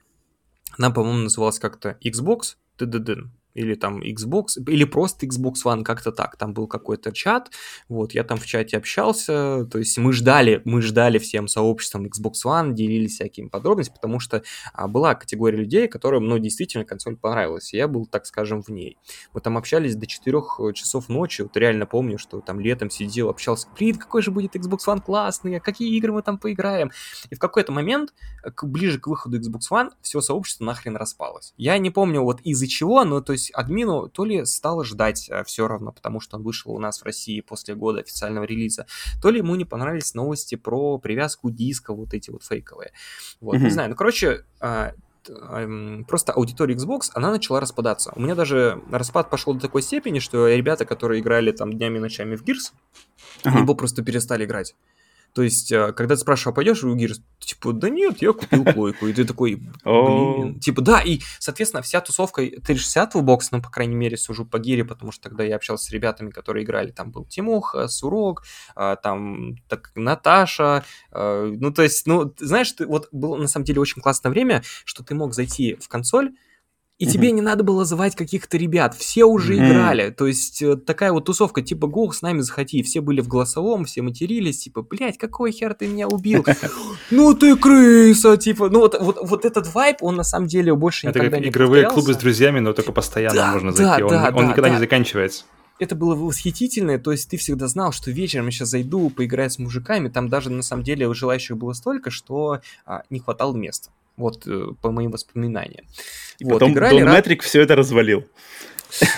она, 0.78 0.90
по-моему, 0.90 1.20
называлась 1.20 1.60
как-то 1.60 1.98
Xbox 2.04 2.56
ТДД 2.78 3.30
или 3.58 3.74
там 3.74 4.02
Xbox, 4.02 4.60
или 4.68 4.84
просто 4.84 5.26
Xbox 5.26 5.56
One, 5.66 5.84
как-то 5.84 6.12
так. 6.12 6.38
Там 6.38 6.54
был 6.54 6.68
какой-то 6.68 7.12
чат, 7.12 7.52
вот, 7.90 8.14
я 8.14 8.24
там 8.24 8.38
в 8.38 8.46
чате 8.46 8.78
общался, 8.78 9.66
то 9.66 9.80
есть 9.80 9.98
мы 9.98 10.14
ждали, 10.14 10.62
мы 10.64 10.82
ждали 10.82 11.18
всем 11.18 11.48
сообществом 11.48 12.06
Xbox 12.06 12.34
One, 12.46 12.74
делились 12.74 13.16
всякими 13.16 13.48
подробностями, 13.48 13.96
потому 13.96 14.20
что 14.20 14.44
а, 14.74 14.88
была 14.88 15.16
категория 15.16 15.58
людей, 15.58 15.88
которым, 15.88 16.28
ну, 16.28 16.38
действительно 16.38 16.86
консоль 16.86 17.18
понравилась, 17.18 17.74
и 17.74 17.78
я 17.78 17.88
был, 17.88 18.06
так 18.06 18.28
скажем, 18.28 18.62
в 18.62 18.70
ней. 18.70 18.98
Мы 19.34 19.42
там 19.42 19.58
общались 19.58 19.96
до 19.96 20.06
4 20.06 20.38
часов 20.74 21.10
ночи, 21.10 21.42
вот 21.42 21.58
реально 21.58 21.88
помню, 21.88 22.20
что 22.20 22.42
там 22.42 22.60
летом 22.60 22.92
сидел, 22.92 23.30
общался, 23.30 23.68
блин, 23.78 23.96
какой 23.96 24.22
же 24.22 24.30
будет 24.30 24.56
Xbox 24.56 24.80
One 24.88 25.02
классный, 25.02 25.58
а 25.58 25.60
какие 25.60 25.96
игры 25.98 26.14
мы 26.14 26.22
там 26.22 26.38
поиграем. 26.38 26.92
И 27.32 27.36
в 27.36 27.40
какой-то 27.40 27.72
момент, 27.72 28.14
к, 28.44 28.66
ближе 28.66 29.00
к 29.00 29.08
выходу 29.08 29.40
Xbox 29.40 29.62
One, 29.72 29.90
все 30.02 30.22
сообщество 30.22 30.64
нахрен 30.64 30.96
распалось. 30.96 31.54
Я 31.58 31.78
не 31.80 31.90
помню 31.90 32.22
вот 32.22 32.40
из-за 32.42 32.68
чего, 32.68 33.04
но 33.04 33.22
то 33.22 33.34
есть 33.34 33.47
есть 33.48 33.52
админу 33.54 34.10
то 34.10 34.26
ли 34.26 34.46
стало 34.46 34.84
ждать 34.84 35.30
э, 35.30 35.44
все 35.44 35.68
равно, 35.68 35.92
потому 35.92 36.20
что 36.20 36.38
он 36.38 36.44
вышел 36.44 36.72
у 36.72 36.80
нас 36.80 37.00
в 37.02 37.04
России 37.04 37.42
после 37.42 37.76
года 37.76 38.00
официального 38.00 38.46
релиза, 38.46 38.86
то 39.22 39.30
ли 39.30 39.40
ему 39.40 39.56
не 39.56 39.66
понравились 39.66 40.14
новости 40.14 40.56
про 40.56 40.98
привязку 40.98 41.50
диска, 41.50 41.94
вот 41.94 42.14
эти 42.14 42.30
вот 42.30 42.44
фейковые. 42.44 42.92
Вот, 43.42 43.56
mm-hmm. 43.56 43.60
не 43.60 43.70
знаю. 43.70 43.90
Ну, 43.90 43.96
короче, 43.96 44.44
э, 44.62 44.92
эм, 45.28 46.06
просто 46.08 46.34
аудитория 46.34 46.76
Xbox, 46.76 47.12
она 47.14 47.32
начала 47.32 47.60
распадаться. 47.60 48.12
У 48.16 48.22
меня 48.22 48.36
даже 48.36 48.82
распад 48.92 49.30
пошел 49.30 49.54
до 49.54 49.62
такой 49.62 49.82
степени, 49.82 50.20
что 50.20 50.48
ребята, 50.48 50.86
которые 50.86 51.22
играли 51.22 51.52
там 51.52 51.74
днями 51.74 51.98
и 51.98 52.02
ночами 52.02 52.36
в 52.36 52.44
Gears, 52.44 52.74
uh-huh. 53.44 53.58
либо 53.58 53.74
просто 53.74 54.04
перестали 54.04 54.46
играть. 54.46 54.76
То 55.34 55.44
есть, 55.44 55.72
э, 55.72 55.94
когда 55.94 56.16
ты 56.16 56.22
спрашиваешь, 56.22 56.48
а 56.48 56.56
пойдешь 56.56 56.84
в 56.84 56.96
Gears? 56.96 57.22
Типа, 57.40 57.72
да 57.72 57.90
нет, 57.90 58.22
я 58.22 58.34
купил 58.34 58.66
плойку. 58.66 59.08
И 59.08 59.14
ты 59.14 59.24
такой, 59.24 59.56
блин. 59.84 60.60
Типа, 60.60 60.82
да, 60.82 61.02
и, 61.02 61.20
соответственно, 61.40 61.84
вся 61.84 62.02
тусовка 62.02 62.42
360 62.42 63.14
в 63.16 63.22
бокс, 63.22 63.52
ну, 63.52 63.62
по 63.62 63.70
крайней 63.70 63.96
мере, 63.96 64.18
сужу 64.18 64.46
по 64.46 64.58
гире, 64.58 64.84
потому 64.84 65.12
что 65.12 65.30
тогда 65.30 65.44
я 65.44 65.56
общался 65.56 65.86
с 65.86 65.92
ребятами, 65.92 66.32
которые 66.32 66.66
играли. 66.66 66.92
Там 66.92 67.12
был 67.12 67.26
Тимоха, 67.26 67.88
Сурок, 67.88 68.44
а, 68.76 68.96
там 68.96 69.58
так, 69.68 69.92
Наташа. 69.96 70.84
А, 71.12 71.46
ну, 71.46 71.72
то 71.72 71.84
есть, 71.84 72.08
ну, 72.08 72.34
знаешь, 72.40 72.74
вот 72.80 73.08
было 73.12 73.38
на 73.38 73.48
самом 73.48 73.66
деле 73.66 73.80
очень 73.80 74.02
классное 74.02 74.32
время, 74.32 74.64
что 74.86 75.04
ты 75.04 75.14
мог 75.14 75.34
зайти 75.34 75.76
в 75.76 75.88
консоль, 75.88 76.32
и 77.00 77.06
mm-hmm. 77.06 77.12
тебе 77.12 77.32
не 77.32 77.42
надо 77.42 77.64
было 77.64 77.86
звать 77.86 78.16
каких-то 78.16 78.58
ребят, 78.58 78.96
все 78.96 79.26
уже 79.26 79.56
mm-hmm. 79.56 79.68
играли. 79.70 80.10
То 80.10 80.26
есть 80.26 80.62
э, 80.64 80.76
такая 80.78 81.12
вот 81.12 81.26
тусовка, 81.26 81.62
типа, 81.62 81.88
Гух, 81.88 82.16
с 82.16 82.24
нами 82.24 82.42
заходи. 82.42 82.82
Все 82.82 83.02
были 83.02 83.22
в 83.22 83.28
голосовом, 83.28 83.86
все 83.86 84.02
матерились, 84.02 84.64
типа, 84.64 84.82
блядь, 84.82 85.18
какой 85.18 85.52
хер 85.52 85.74
ты 85.76 85.88
меня 85.88 86.08
убил? 86.08 86.46
Ну 87.12 87.34
ты 87.34 87.56
крыса, 87.56 88.38
типа. 88.38 88.70
Ну 88.70 88.80
вот, 88.80 88.98
вот, 89.00 89.18
вот 89.22 89.46
этот 89.46 89.74
вайп, 89.74 89.98
он 90.02 90.16
на 90.16 90.24
самом 90.24 90.48
деле 90.48 90.76
больше 90.76 91.08
Это 91.08 91.20
никогда 91.20 91.38
как 91.38 91.48
игровые 91.48 91.90
клубы 91.90 92.14
с 92.14 92.18
друзьями, 92.18 92.60
но 92.60 92.74
только 92.74 92.92
постоянно 92.92 93.52
можно 93.52 93.72
зайти. 93.72 94.04
Он 94.04 94.48
никогда 94.48 94.70
не 94.70 94.80
заканчивается 94.80 95.46
это 95.80 95.96
было 95.96 96.16
восхитительно, 96.16 96.98
то 96.98 97.12
есть 97.12 97.30
ты 97.30 97.38
всегда 97.38 97.68
знал, 97.68 97.92
что 97.92 98.10
вечером 98.12 98.46
я 98.46 98.52
сейчас 98.52 98.70
зайду 98.70 99.10
поиграть 99.10 99.54
с 99.54 99.60
мужиками, 99.60 100.10
там 100.10 100.28
даже 100.28 100.50
на 100.50 100.64
самом 100.64 100.84
деле 100.84 101.14
желающих 101.14 101.58
было 101.58 101.74
столько, 101.74 102.10
что 102.10 102.62
а, 102.86 103.04
не 103.10 103.20
хватало 103.20 103.56
места. 103.56 103.90
Вот 104.18 104.48
э, 104.48 104.68
по 104.82 104.92
моим 104.92 105.12
воспоминаниям. 105.12 105.86
И 106.40 106.44
вот, 106.44 106.54
потом 106.54 106.74
играли 106.74 107.00
Дон 107.00 107.14
Метрик 107.14 107.44
все 107.44 107.62
это 107.62 107.76
развалил. 107.76 108.26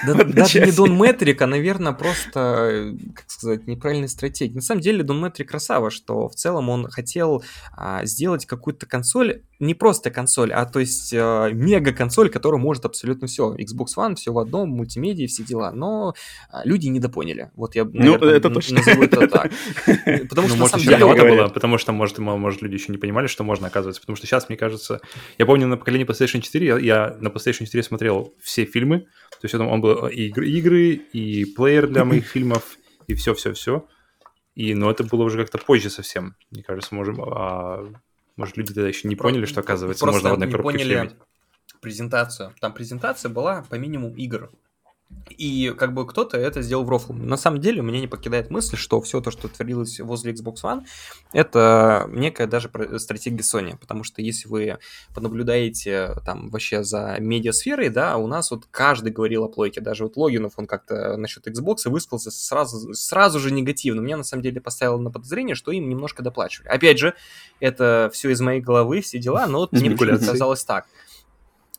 Да, 0.06 0.24
даже 0.24 0.66
не 0.66 0.72
Дон 0.72 0.98
Метрик, 0.98 1.42
а, 1.42 1.48
наверное, 1.48 1.94
просто, 1.94 2.96
как 3.16 3.30
сказать, 3.30 3.68
неправильная 3.68 4.08
стратегия. 4.08 4.56
На 4.56 4.62
самом 4.62 4.82
деле, 4.82 5.04
Дон 5.04 5.22
Метрик 5.24 5.50
красава, 5.50 5.92
что 5.92 6.28
в 6.28 6.36
целом 6.36 6.70
он 6.70 6.90
хотел 6.90 7.44
а, 7.76 8.06
сделать 8.06 8.46
какую-то 8.46 8.86
консоль, 8.86 9.42
не 9.60 9.74
просто 9.74 10.10
консоль, 10.10 10.54
а 10.54 10.66
то 10.66 10.80
есть 10.80 11.14
а, 11.14 11.50
мега-консоль, 11.50 12.30
которая 12.30 12.62
может 12.62 12.86
абсолютно 12.86 13.28
все. 13.28 13.54
Xbox 13.56 13.88
One, 13.98 14.16
все 14.16 14.32
в 14.32 14.40
одном, 14.40 14.70
мультимедиа, 14.70 15.28
все 15.28 15.44
дела. 15.44 15.72
Но 15.72 16.14
а, 16.50 16.62
люди 16.66 16.88
недопоняли. 16.88 17.52
Вот 17.56 17.76
я, 17.76 17.84
наверное, 17.84 18.20
ну, 18.20 18.26
это 18.28 18.50
точно. 18.50 18.78
назову 18.78 19.04
это 19.04 19.28
так. 19.28 19.52
Потому 20.30 20.48
ну, 20.48 20.54
что, 20.54 20.58
может, 20.58 20.60
на 20.60 20.68
самом 20.68 21.16
деле... 21.16 21.36
Было, 21.36 21.48
потому 21.50 21.78
что, 21.78 21.92
может, 21.92 22.18
может, 22.20 22.62
люди 22.62 22.76
еще 22.76 22.92
не 22.92 22.98
понимали, 22.98 23.28
что 23.28 23.44
можно, 23.44 23.68
оказывается. 23.68 24.02
Потому 24.02 24.16
что 24.16 24.26
сейчас, 24.26 24.50
мне 24.50 24.58
кажется... 24.58 25.02
Я 25.38 25.46
помню, 25.46 25.68
на 25.68 25.78
поколении 25.78 26.08
PlayStation 26.08 26.42
4 26.42 26.66
я, 26.66 26.78
я 26.78 27.18
на 27.20 27.28
PlayStation 27.28 27.66
4 27.66 27.84
смотрел 27.84 28.34
все 28.42 28.66
фильмы, 28.66 29.08
то 29.40 29.46
есть 29.46 29.56
он, 29.56 29.82
был 29.82 30.08
и 30.08 30.28
игры, 30.28 30.50
игры, 30.50 30.90
и 30.92 31.46
плеер 31.46 31.88
для 31.88 32.04
моих 32.04 32.26
фильмов, 32.34 32.78
и 33.08 33.16
все-все-все. 33.16 33.88
И, 34.56 34.74
но 34.74 34.92
это 34.92 35.04
было 35.06 35.24
уже 35.24 35.38
как-то 35.38 35.58
позже 35.58 35.90
совсем. 35.90 36.36
Мне 36.52 36.64
кажется, 36.64 36.94
можем, 36.94 37.22
а, 37.22 37.90
может, 38.36 38.58
люди 38.58 38.74
тогда 38.74 38.90
еще 38.90 39.08
не 39.08 39.16
поняли, 39.16 39.46
что, 39.46 39.62
оказывается, 39.62 40.04
Просто 40.04 40.18
можно 40.18 40.30
в 40.32 40.34
одной 40.34 40.52
коробке 40.52 40.78
поняли 40.80 41.12
презентацию. 41.80 42.54
Там 42.60 42.74
презентация 42.74 43.30
была 43.30 43.66
по 43.70 43.76
минимуму 43.76 44.16
игр. 44.16 44.52
И 45.30 45.74
как 45.78 45.94
бы 45.94 46.06
кто-то 46.06 46.38
это 46.38 46.62
сделал 46.62 46.84
в 46.84 46.90
рофл. 46.90 47.14
На 47.14 47.38
самом 47.38 47.62
деле, 47.62 47.82
меня 47.82 48.02
не 48.02 48.08
покидает 48.08 48.50
мысль, 48.50 48.76
что 48.76 49.00
все 49.02 49.22
то, 49.22 49.32
что 49.32 49.48
творилось 49.48 50.00
возле 50.00 50.34
Xbox 50.34 50.56
One, 50.64 50.86
это 51.32 52.10
некая 52.12 52.46
даже 52.48 52.70
стратегия 52.98 53.42
Sony. 53.42 53.78
Потому 53.78 54.04
что 54.04 54.22
если 54.22 54.50
вы 54.50 54.80
понаблюдаете 55.16 56.16
там 56.26 56.50
вообще 56.50 56.84
за 56.84 57.18
медиасферой, 57.20 57.90
да, 57.90 58.18
у 58.18 58.28
нас 58.28 58.52
вот 58.52 58.66
каждый 58.70 59.12
говорил 59.12 59.46
о 59.46 59.48
плойке. 59.48 59.82
Даже 59.82 60.04
вот 60.04 60.18
Логинов, 60.18 60.54
он 60.58 60.68
как-то 60.68 61.16
насчет 61.16 61.48
Xbox 61.48 61.90
высказался 61.90 62.32
сразу, 62.32 62.94
сразу 62.94 63.40
же 63.40 63.52
негативно. 63.52 64.02
Меня 64.02 64.18
на 64.18 64.24
самом 64.24 64.44
деле 64.44 64.60
поставило 64.60 64.98
на 64.98 65.10
подозрение, 65.10 65.56
что 65.56 65.72
им 65.72 65.88
немножко 65.90 66.22
доплачивали. 66.22 66.68
Опять 66.70 67.00
же, 67.00 67.14
это 67.60 68.10
все 68.14 68.30
из 68.30 68.42
моей 68.42 68.62
головы, 68.62 69.02
все 69.02 69.20
дела, 69.20 69.48
но 69.48 69.60
вот 69.60 69.72
мне 69.72 69.96
казалось 69.96 70.66
так. 70.66 70.86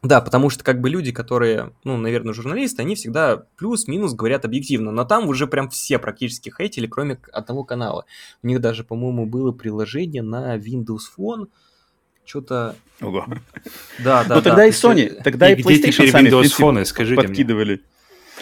Да, 0.03 0.23
потому 0.23 0.49
что 0.49 0.65
как 0.65 0.81
бы 0.81 0.89
люди, 0.89 1.13
которые, 1.13 1.73
ну, 1.85 1.99
наверное, 1.99 2.33
журналисты, 2.33 2.81
они 2.81 2.95
всегда 2.95 3.45
плюс-минус 3.57 4.15
говорят 4.15 4.47
объективно, 4.47 4.93
но 4.93 5.05
там 5.05 5.29
уже 5.29 5.47
прям 5.47 5.69
все 5.69 5.99
практически 5.99 6.51
хейтили, 6.51 6.87
кроме 6.87 7.19
одного 7.33 7.65
канала. 7.65 8.07
У 8.43 8.47
них 8.47 8.61
даже, 8.61 8.83
по-моему, 8.83 9.27
было 9.27 9.53
приложение 9.53 10.23
на 10.23 10.57
Windows 10.57 11.03
Phone, 11.19 11.49
что-то... 12.25 12.77
Ого. 13.03 13.27
Да, 13.99 14.25
да, 14.25 14.37
Ну, 14.37 14.43
тогда 14.43 14.57
да, 14.57 14.67
и 14.67 14.71
Sony, 14.71 15.23
тогда 15.23 15.53
и, 15.53 15.61
и 15.61 15.63
PlayStation 15.63 16.11
сами, 16.11 16.29
Windows 16.29 16.59
Phone, 16.59 16.85
скажите 16.87 17.21
подкидывали. 17.21 17.83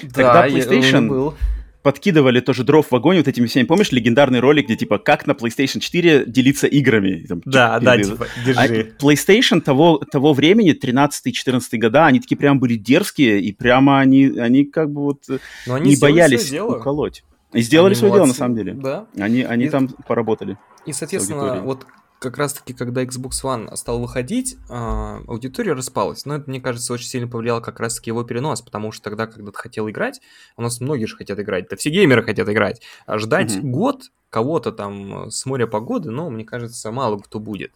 Мне. 0.01 0.11
Тогда 0.13 0.43
да, 0.43 0.49
PlayStation... 0.49 1.09
был 1.09 1.35
подкидывали 1.83 2.41
тоже 2.41 2.65
дров 2.65 2.91
в 2.91 2.95
огонь 2.95 3.19
вот 3.19 3.29
этими 3.29 3.47
всеми. 3.47 3.65
Помнишь 3.65 3.93
легендарный 3.93 4.41
ролик, 4.41 4.67
где 4.67 4.77
типа 4.77 4.99
как 4.99 5.27
на 5.27 5.33
PlayStation 5.33 5.81
4 5.81 6.25
делиться 6.27 6.67
играми? 6.67 7.25
Там, 7.29 7.43
да, 7.45 7.79
да, 7.81 7.97
типа, 7.97 8.27
держи. 8.45 8.61
А 8.99 9.03
PlayStation 9.03 9.61
того, 9.61 9.99
того 9.99 10.33
времени, 10.33 10.75
13-14 10.75 11.61
года, 11.79 12.07
они 12.07 12.21
такие 12.21 12.37
прям 12.37 12.59
были 12.59 12.77
дерзкие, 12.77 13.41
и 13.41 13.53
прямо 13.53 14.01
они, 14.01 14.27
они 14.39 14.65
как 14.65 14.91
бы 14.91 15.03
вот 15.03 15.25
они 15.67 15.91
не 15.91 15.97
боялись 15.97 16.53
уколоть. 16.53 17.25
И 17.55 17.63
сделали 17.63 17.93
они 17.93 17.99
свое 17.99 18.13
молодцы. 18.13 18.27
дело, 18.27 18.33
на 18.33 18.39
самом 18.39 18.57
деле. 18.57 18.75
Да. 18.75 19.07
Они, 19.19 19.43
они 19.43 19.65
и... 19.67 19.69
там 19.71 19.89
поработали. 20.07 20.59
И, 20.85 20.93
соответственно, 20.93 21.63
вот 21.63 21.87
как 22.19 22.37
раз-таки, 22.37 22.75
когда 22.75 23.05
Xbox 23.05 23.43
One 23.45 23.75
стал 23.77 24.01
выходить, 24.01 24.57
а, 24.69 25.23
аудитория 25.27 25.73
распалась. 25.73 26.25
Но 26.27 26.37
это, 26.37 26.51
мне 26.51 26.61
кажется, 26.61 26.93
очень 26.93 27.07
сильно 27.07 27.29
повлияло 27.29 27.61
как 27.61 27.79
раз-таки 27.81 28.11
его 28.11 28.25
перенос, 28.25 28.61
потому 28.63 28.93
что 28.93 29.05
тогда, 29.05 29.27
когда 29.27 29.53
ты 29.53 29.59
хотел 29.59 29.89
играть, 29.89 30.21
у 30.57 30.63
нас 30.63 30.81
многие 30.81 31.07
же 31.07 31.17
хотят 31.17 31.39
играть, 31.39 31.69
да 31.69 31.77
все 31.77 31.91
геймеры 31.91 32.23
хотят 32.23 32.49
играть, 32.49 32.83
а 33.07 33.19
ждать 33.19 33.53
mm-hmm. 33.53 33.71
год 33.71 34.11
кого-то 34.31 34.73
там 34.73 35.31
с 35.31 35.47
моря 35.47 35.67
погоды, 35.67 36.11
ну, 36.11 36.29
мне 36.29 36.45
кажется, 36.45 36.91
мало 36.91 37.19
кто 37.19 37.39
будет. 37.39 37.73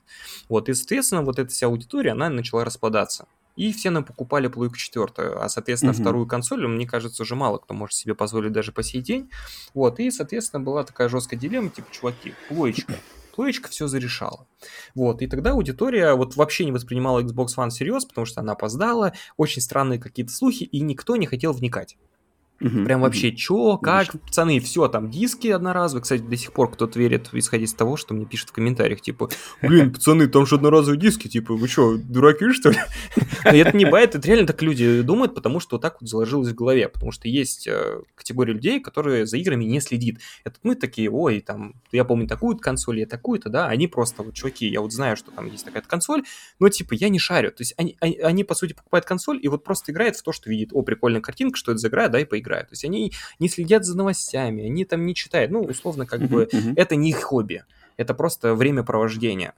Вот, 0.48 0.68
и, 0.68 0.74
соответственно, 0.74 1.22
вот 1.22 1.38
эта 1.38 1.50
вся 1.50 1.66
аудитория, 1.66 2.12
она 2.12 2.28
начала 2.28 2.64
распадаться. 2.64 3.26
И 3.54 3.70
все 3.72 3.90
нам 3.90 4.02
покупали 4.02 4.48
плойку 4.48 4.76
четвертую, 4.76 5.42
а, 5.42 5.48
соответственно, 5.48 5.90
uh-huh. 5.90 6.00
вторую 6.00 6.26
консоль, 6.26 6.66
мне 6.66 6.86
кажется, 6.86 7.22
уже 7.22 7.36
мало 7.36 7.58
кто 7.58 7.74
может 7.74 7.94
себе 7.94 8.14
позволить 8.14 8.52
даже 8.52 8.72
по 8.72 8.82
сей 8.82 9.02
день. 9.02 9.30
Вот, 9.74 10.00
и, 10.00 10.10
соответственно, 10.10 10.62
была 10.62 10.84
такая 10.84 11.08
жесткая 11.08 11.38
дилемма, 11.38 11.68
типа, 11.68 11.86
чуваки, 11.90 12.34
плоечка, 12.48 12.94
плоечка 13.32 13.68
все 13.68 13.86
зарешала. 13.86 14.46
Вот, 14.94 15.22
и 15.22 15.26
тогда 15.26 15.52
аудитория 15.52 16.14
вот 16.14 16.36
вообще 16.36 16.64
не 16.64 16.72
воспринимала 16.72 17.22
Xbox 17.22 17.48
One 17.56 17.70
всерьез, 17.70 18.04
потому 18.04 18.24
что 18.24 18.40
она 18.40 18.52
опоздала, 18.52 19.12
очень 19.36 19.62
странные 19.62 19.98
какие-то 19.98 20.32
слухи, 20.32 20.64
и 20.64 20.80
никто 20.80 21.16
не 21.16 21.26
хотел 21.26 21.52
вникать. 21.52 21.96
Угу, 22.62 22.84
Прям 22.84 23.00
вообще, 23.00 23.28
угу. 23.28 23.36
чё, 23.36 23.76
как, 23.78 24.02
Отлично. 24.02 24.20
пацаны, 24.20 24.60
все, 24.60 24.86
там 24.88 25.10
диски 25.10 25.48
одноразовые. 25.48 26.02
Кстати, 26.02 26.22
до 26.22 26.36
сих 26.36 26.52
пор 26.52 26.70
кто-то 26.70 26.98
верит, 26.98 27.28
исходя 27.32 27.64
из 27.64 27.74
того, 27.74 27.96
что 27.96 28.14
мне 28.14 28.24
пишут 28.24 28.50
в 28.50 28.52
комментариях, 28.52 29.00
типа, 29.00 29.30
блин, 29.62 29.92
пацаны, 29.94 30.28
там 30.28 30.46
же 30.46 30.54
одноразовые 30.54 31.00
диски, 31.00 31.28
типа, 31.28 31.54
вы 31.54 31.66
что, 31.66 31.96
дураки, 31.96 32.52
что 32.52 32.70
ли? 32.70 32.78
Но 33.44 33.50
это 33.50 33.76
не 33.76 33.84
бывает, 33.84 34.14
это 34.14 34.26
реально 34.28 34.46
так 34.46 34.62
люди 34.62 35.02
думают, 35.02 35.34
потому 35.34 35.58
что 35.58 35.76
вот 35.76 35.82
так 35.82 36.00
вот 36.00 36.08
заложилось 36.08 36.50
в 36.50 36.54
голове, 36.54 36.88
потому 36.88 37.10
что 37.10 37.26
есть 37.26 37.66
э, 37.66 38.00
категория 38.14 38.52
людей, 38.52 38.80
которые 38.80 39.26
за 39.26 39.38
играми 39.38 39.64
не 39.64 39.80
следит. 39.80 40.20
Это 40.44 40.56
мы 40.62 40.76
такие, 40.76 41.10
ой, 41.10 41.40
там, 41.40 41.74
я 41.90 42.04
помню 42.04 42.28
такую 42.28 42.56
консоль, 42.58 43.00
я 43.00 43.06
такую-то, 43.06 43.48
да, 43.48 43.66
они 43.66 43.88
просто, 43.88 44.22
вот, 44.22 44.34
чуваки, 44.34 44.68
я 44.68 44.80
вот 44.80 44.92
знаю, 44.92 45.16
что 45.16 45.32
там 45.32 45.46
есть 45.46 45.64
такая 45.64 45.82
консоль, 45.82 46.22
но, 46.60 46.68
типа, 46.68 46.94
я 46.94 47.08
не 47.08 47.18
шарю. 47.18 47.50
То 47.50 47.62
есть 47.62 47.74
они, 47.76 47.96
они, 48.00 48.18
они, 48.18 48.44
по 48.44 48.54
сути, 48.54 48.72
покупают 48.72 49.04
консоль 49.04 49.40
и 49.42 49.48
вот 49.48 49.64
просто 49.64 49.90
играют 49.90 50.16
в 50.16 50.22
то, 50.22 50.32
что 50.32 50.48
видит, 50.48 50.70
о, 50.72 50.82
прикольная 50.82 51.20
картинка, 51.20 51.56
что 51.56 51.72
это 51.72 51.78
за 51.78 51.88
игра, 51.88 52.06
да, 52.08 52.20
и 52.20 52.24
поиграют 52.24 52.51
играют. 52.52 52.68
То 52.68 52.72
есть 52.74 52.84
они 52.84 53.12
не 53.38 53.48
следят 53.48 53.84
за 53.84 53.96
новостями, 53.96 54.64
они 54.64 54.84
там 54.84 55.06
не 55.06 55.14
читают. 55.14 55.50
Ну, 55.50 55.62
условно, 55.62 56.06
как 56.06 56.22
бы, 56.22 56.48
это 56.76 56.96
не 56.96 57.10
их 57.10 57.22
хобби. 57.22 57.64
Это 57.96 58.14
просто 58.14 58.54
времяпровождение. 58.54 59.52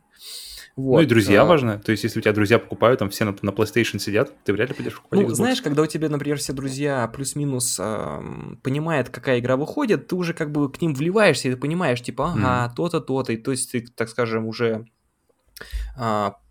Вот. 0.76 0.96
Ну 0.96 1.02
и 1.02 1.06
друзья 1.06 1.42
а... 1.42 1.44
важно. 1.44 1.78
То 1.78 1.92
есть, 1.92 2.02
если 2.02 2.18
у 2.18 2.22
тебя 2.22 2.32
друзья 2.32 2.58
покупают, 2.58 2.98
там 2.98 3.08
все 3.08 3.24
на, 3.24 3.36
на 3.42 3.50
PlayStation 3.50 4.00
сидят, 4.00 4.32
ты 4.42 4.52
вряд 4.52 4.70
ли 4.70 4.74
пойдешь 4.74 4.96
покупать 4.96 5.20
Ну, 5.20 5.26
Xbox. 5.26 5.34
знаешь, 5.34 5.62
когда 5.62 5.82
у 5.82 5.86
тебя, 5.86 6.08
например, 6.08 6.36
все 6.38 6.52
друзья 6.52 7.06
плюс-минус 7.14 7.76
э, 7.78 8.22
понимают, 8.60 9.08
какая 9.08 9.38
игра 9.38 9.56
выходит, 9.56 10.08
ты 10.08 10.16
уже 10.16 10.34
как 10.34 10.50
бы 10.50 10.70
к 10.72 10.80
ним 10.80 10.92
вливаешься, 10.92 11.46
и 11.46 11.52
ты 11.52 11.56
понимаешь, 11.56 12.02
типа, 12.02 12.32
ага, 12.32 12.68
mm. 12.72 12.76
то-то, 12.76 13.00
то-то. 13.00 13.32
И 13.32 13.36
то 13.36 13.52
есть 13.52 13.70
ты, 13.70 13.86
так 13.86 14.08
скажем, 14.08 14.48
уже 14.48 14.86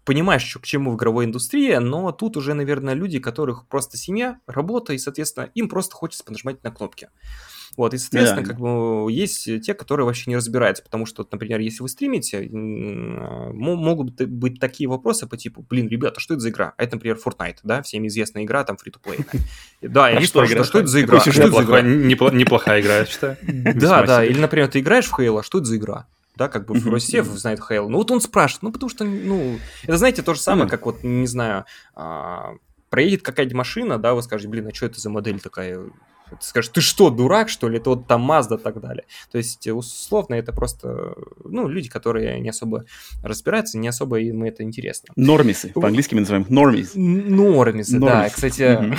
понимаешь, 0.06 0.44
что, 0.44 0.60
к 0.60 0.66
чему 0.66 0.92
в 0.92 0.96
игровой 0.96 1.26
индустрии, 1.26 1.76
но 1.76 2.12
тут 2.12 2.38
уже, 2.38 2.54
наверное, 2.54 2.94
люди, 2.94 3.20
которых 3.20 3.68
просто 3.68 3.98
семья, 3.98 4.40
работа, 4.48 4.94
и, 4.94 4.98
соответственно, 4.98 5.50
им 5.56 5.70
просто 5.70 5.96
хочется 5.96 6.24
понажимать 6.24 6.64
на 6.64 6.72
кнопки. 6.72 7.10
Вот, 7.76 7.94
и, 7.94 7.98
соответственно, 7.98 8.42
yeah. 8.42 8.48
как 8.48 8.60
бы 8.60 9.12
есть 9.12 9.46
те, 9.64 9.74
которые 9.74 10.06
вообще 10.06 10.30
не 10.30 10.36
разбираются, 10.36 10.84
потому 10.84 11.08
что, 11.08 11.28
например, 11.32 11.60
если 11.60 11.82
вы 11.82 11.90
стримите, 11.90 12.48
могут 12.52 14.22
быть 14.22 14.60
такие 14.60 14.88
вопросы 14.88 15.26
по 15.26 15.38
типу, 15.38 15.66
блин, 15.68 15.88
ребята, 15.88 16.20
что 16.20 16.36
это 16.36 16.42
за 16.42 16.50
игра? 16.50 16.74
А 16.78 16.84
это, 16.84 16.98
например, 16.98 17.18
Fortnite, 17.24 17.58
да, 17.64 17.82
всем 17.82 18.06
известная 18.06 18.44
игра, 18.44 18.64
там, 18.64 18.78
free-to-play. 18.78 19.26
Да, 19.82 20.12
и 20.12 20.16
они 20.16 20.26
спрашивают, 20.26 20.68
что 20.68 20.80
это 20.80 20.88
за 20.88 21.02
игра? 21.02 21.20
Неплохая 21.82 22.82
игра, 22.82 22.98
я 23.00 23.06
считаю. 23.06 23.38
Да, 23.74 24.06
да, 24.06 24.24
или, 24.24 24.40
например, 24.40 24.68
ты 24.68 24.80
играешь 24.80 25.08
в 25.08 25.20
Halo, 25.20 25.42
что 25.42 25.58
это 25.58 25.66
за 25.66 25.78
игра? 25.78 26.08
Да, 26.36 26.48
как 26.48 26.66
бы 26.66 26.76
mm-hmm. 26.76 26.98
все 27.00 27.24
знают 27.24 27.60
Halo. 27.60 27.88
Ну 27.88 27.98
вот 27.98 28.12
он 28.12 28.22
спрашивает, 28.22 28.64
ну 28.64 28.72
потому 28.72 28.90
что, 28.90 29.04
ну, 29.04 29.60
это 29.84 29.98
знаете 29.98 30.22
то 30.22 30.34
же 30.34 30.40
самое, 30.40 30.68
mm-hmm. 30.68 30.70
как 30.70 30.86
вот, 30.86 31.04
не 31.04 31.28
знаю, 31.28 31.66
а, 31.96 32.56
проедет 32.90 33.24
какая-нибудь 33.24 33.58
машина, 33.58 33.98
да, 33.98 34.14
вы 34.14 34.24
скажете, 34.24 34.50
блин, 34.50 34.68
а 34.68 34.74
что 34.74 34.86
это 34.86 35.00
за 35.00 35.10
модель 35.10 35.40
такая? 35.40 35.80
Ты 36.30 36.38
скажешь, 36.40 36.72
ты 36.72 36.82
что, 36.82 37.10
дурак, 37.10 37.50
что 37.50 37.70
ли? 37.70 37.78
Это 37.78 37.92
вот 37.92 38.08
там 38.08 38.30
Mazda 38.30 38.60
и 38.60 38.62
так 38.62 38.80
далее. 38.80 39.06
То 39.32 39.38
есть, 39.38 39.68
условно, 39.68 40.36
это 40.36 40.52
просто, 40.52 41.16
ну, 41.44 41.68
люди, 41.68 41.90
которые 41.90 42.40
не 42.40 42.50
особо 42.50 42.86
разбираются, 43.22 43.78
не 43.78 43.88
особо 43.88 44.20
им 44.20 44.44
это 44.44 44.64
интересно. 44.64 45.14
Нормисы. 45.16 45.70
По-английски 45.70 46.16
мы 46.16 46.22
называем 46.22 46.46
нормисы. 46.50 46.98
Нормисы, 46.98 48.00
да. 48.00 48.30
Кстати, 48.30 48.96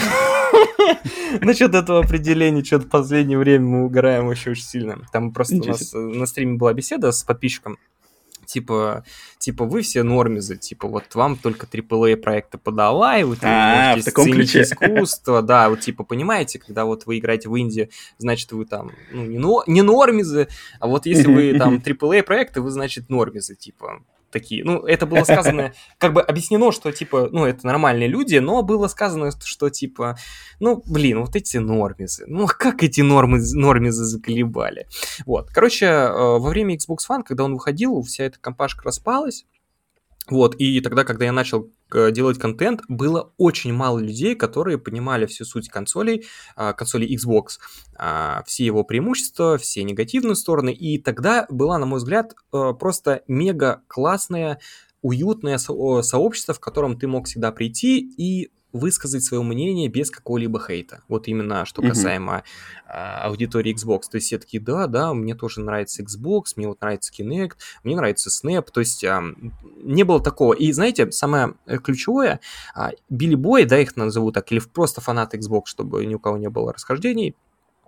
насчет 1.41 1.75
этого 1.75 2.01
определения, 2.01 2.65
что-то 2.65 2.87
в 2.87 2.91
последнее 2.91 3.39
время 3.39 3.65
мы 3.65 3.85
угораем 3.85 4.31
еще 4.31 4.51
очень 4.51 4.65
сильно. 4.65 4.99
Там 5.13 5.33
просто 5.33 5.57
у 5.57 5.65
нас 5.65 5.93
на 5.93 6.27
стриме 6.27 6.57
была 6.57 6.73
беседа 6.73 7.13
с 7.13 7.23
подписчиком, 7.23 7.79
типа, 8.45 9.05
типа 9.39 9.65
вы 9.65 9.83
все 9.83 10.03
нормизы, 10.03 10.57
типа 10.57 10.89
вот 10.89 11.15
вам 11.15 11.37
только 11.37 11.67
AAA 11.67 12.17
проекты 12.17 12.59
подала, 12.59 13.19
и 13.19 13.25
вы 13.25 13.37
там 13.37 13.51
а, 13.51 13.99
искусство, 13.99 15.43
да, 15.43 15.69
вот 15.69 15.81
типа 15.81 16.05
понимаете, 16.05 16.59
когда 16.59 16.85
вот 16.85 17.07
вы 17.07 17.19
играете 17.19 17.49
в 17.49 17.57
Индии, 17.57 17.91
значит 18.19 18.53
вы 18.53 18.67
там, 18.67 18.93
ну, 19.13 19.25
не, 19.25 19.39
но, 19.39 19.65
не 19.67 19.83
нормизы, 19.83 20.49
а 20.81 20.87
вот 20.87 21.07
если 21.07 21.27
вы 21.27 21.59
там 21.59 21.77
AAA 21.77 22.23
проекты, 22.23 22.61
вы 22.61 22.71
значит 22.71 23.09
нормизы, 23.09 23.55
типа, 23.55 24.03
такие. 24.35 24.65
Ну, 24.65 24.81
это 24.81 25.07
было 25.07 25.25
сказано, 25.25 25.73
как 25.99 26.13
бы 26.13 26.21
объяснено, 26.21 26.73
что, 26.73 26.93
типа, 26.93 27.29
ну, 27.33 27.47
это 27.47 27.67
нормальные 27.67 28.09
люди, 28.09 28.37
но 28.37 28.63
было 28.63 28.89
сказано, 28.89 29.31
что, 29.43 29.71
типа, 29.71 30.19
ну, 30.61 30.83
блин, 30.85 31.21
вот 31.21 31.37
эти 31.37 31.57
нормизы. 31.57 32.25
Ну, 32.27 32.47
как 32.47 32.83
эти 32.83 33.01
нормы, 33.01 33.41
нормизы 33.55 34.05
заколебали? 34.05 34.87
Вот. 35.25 35.51
Короче, 35.51 35.87
э, 35.87 36.11
во 36.13 36.49
время 36.51 36.75
Xbox 36.75 36.99
One, 37.09 37.23
когда 37.23 37.45
он 37.45 37.55
выходил, 37.55 38.03
вся 38.03 38.25
эта 38.25 38.39
компашка 38.41 38.83
распалась, 38.85 39.47
вот, 40.29 40.55
и 40.57 40.81
тогда, 40.81 41.05
когда 41.05 41.27
я 41.27 41.33
начал 41.33 41.71
делать 42.13 42.39
контент, 42.39 42.83
было 42.89 43.33
очень 43.37 43.73
мало 43.73 43.99
людей, 43.99 44.35
которые 44.35 44.79
понимали 44.79 45.27
всю 45.27 45.45
суть 45.45 45.69
консолей, 45.69 46.27
а, 46.57 46.73
консолей 46.73 47.17
Xbox, 47.17 47.59
а, 47.97 48.43
все 48.47 48.65
его 48.65 48.85
преимущества, 48.85 49.59
все 49.59 49.83
негативные 49.85 50.37
стороны, 50.37 50.73
и 50.73 50.99
тогда 50.99 51.47
была, 51.49 51.79
на 51.79 51.87
мой 51.87 51.99
взгляд, 51.99 52.35
э, 52.53 52.73
просто 52.79 53.23
мега 53.29 53.83
классное, 53.89 54.61
уютное 55.03 55.59
сообщество, 55.59 56.55
в 56.55 56.61
котором 56.61 56.99
ты 56.99 57.07
мог 57.07 57.27
всегда 57.27 57.53
прийти 57.53 58.01
и 58.01 58.51
высказать 58.75 59.23
свое 59.23 59.43
мнение 59.43 59.89
без 59.89 60.11
какого-либо 60.11 60.61
хейта. 60.61 61.03
Вот 61.09 61.29
именно 61.29 61.65
что 61.65 61.81
касаемо 61.81 62.39
mm-hmm. 62.39 62.89
а, 62.89 63.23
аудитории 63.29 63.73
Xbox. 63.73 64.03
То 64.11 64.17
есть 64.17 64.27
все 64.27 64.39
такие, 64.39 64.61
да, 64.61 64.89
да, 64.89 65.15
мне 65.15 65.37
тоже 65.37 65.61
нравится 65.61 66.03
Xbox, 66.03 66.55
мне 66.57 66.67
вот 66.67 66.81
нравится 66.81 67.13
Kinect, 67.13 67.53
мне 67.85 67.95
нравится 67.95 68.31
Snap. 68.31 68.67
То 68.73 68.81
есть 68.81 69.05
а, 69.05 69.23
не 69.77 70.03
было 70.03 70.21
такого. 70.21 70.55
И 70.55 70.73
знаете, 70.73 71.11
самое 71.13 71.55
э, 71.67 71.79
ключевое, 71.79 72.41
а, 72.75 72.91
Билли 73.09 73.37
Бой, 73.37 73.65
да, 73.65 73.79
их 73.79 73.95
назову 73.97 74.33
так, 74.33 74.51
или 74.51 74.59
просто 74.59 75.01
фанаты 75.01 75.39
Xbox, 75.39 75.67
чтобы 75.67 76.05
ни 76.05 76.17
у 76.17 76.19
кого 76.19 76.37
не 76.37 76.51
было 76.51 76.73
расхождений, 76.73 77.37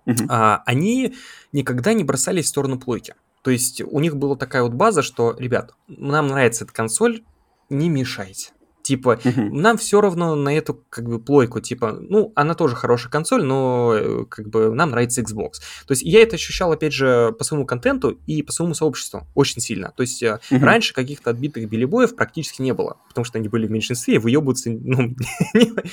mm-hmm. 0.06 0.26
а, 0.28 0.62
они 0.66 1.16
никогда 1.50 1.94
не 1.94 2.04
бросались 2.04 2.44
в 2.44 2.48
сторону 2.48 2.78
плойки. 2.78 3.14
То 3.42 3.50
есть 3.50 3.80
у 3.82 3.98
них 3.98 4.16
была 4.16 4.36
такая 4.36 4.62
вот 4.62 4.72
база, 4.72 5.02
что, 5.02 5.34
ребят, 5.36 5.74
нам 5.88 6.28
нравится 6.28 6.62
эта 6.62 6.72
консоль, 6.72 7.24
не 7.70 7.88
мешайте. 7.88 8.52
Типа, 8.86 9.18
uh-huh. 9.20 9.50
нам 9.50 9.78
все 9.78 10.00
равно 10.00 10.36
на 10.36 10.56
эту 10.56 10.80
как 10.90 11.08
бы 11.08 11.18
плойку, 11.18 11.58
типа, 11.58 11.98
ну, 12.00 12.32
она 12.36 12.54
тоже 12.54 12.76
хорошая 12.76 13.10
консоль, 13.10 13.42
но 13.42 13.94
э, 13.96 14.24
как 14.26 14.48
бы 14.48 14.72
нам 14.72 14.90
нравится 14.90 15.22
Xbox. 15.22 15.54
То 15.88 15.92
есть 15.92 16.02
я 16.04 16.22
это 16.22 16.36
ощущал, 16.36 16.70
опять 16.70 16.92
же, 16.92 17.34
по 17.36 17.42
своему 17.42 17.66
контенту 17.66 18.10
и 18.28 18.42
по 18.42 18.52
своему 18.52 18.74
сообществу 18.74 19.26
очень 19.34 19.60
сильно. 19.60 19.92
То 19.96 20.02
есть 20.04 20.22
uh-huh. 20.22 20.38
раньше 20.50 20.94
каких-то 20.94 21.30
отбитых 21.30 21.68
билибоев 21.68 22.14
практически 22.14 22.62
не 22.62 22.74
было, 22.74 22.98
потому 23.08 23.24
что 23.24 23.38
они 23.38 23.48
были 23.48 23.66
в 23.66 23.72
меньшинстве, 23.72 24.14
и 24.14 24.18
выебываться 24.18 24.70
ну, 24.70 25.16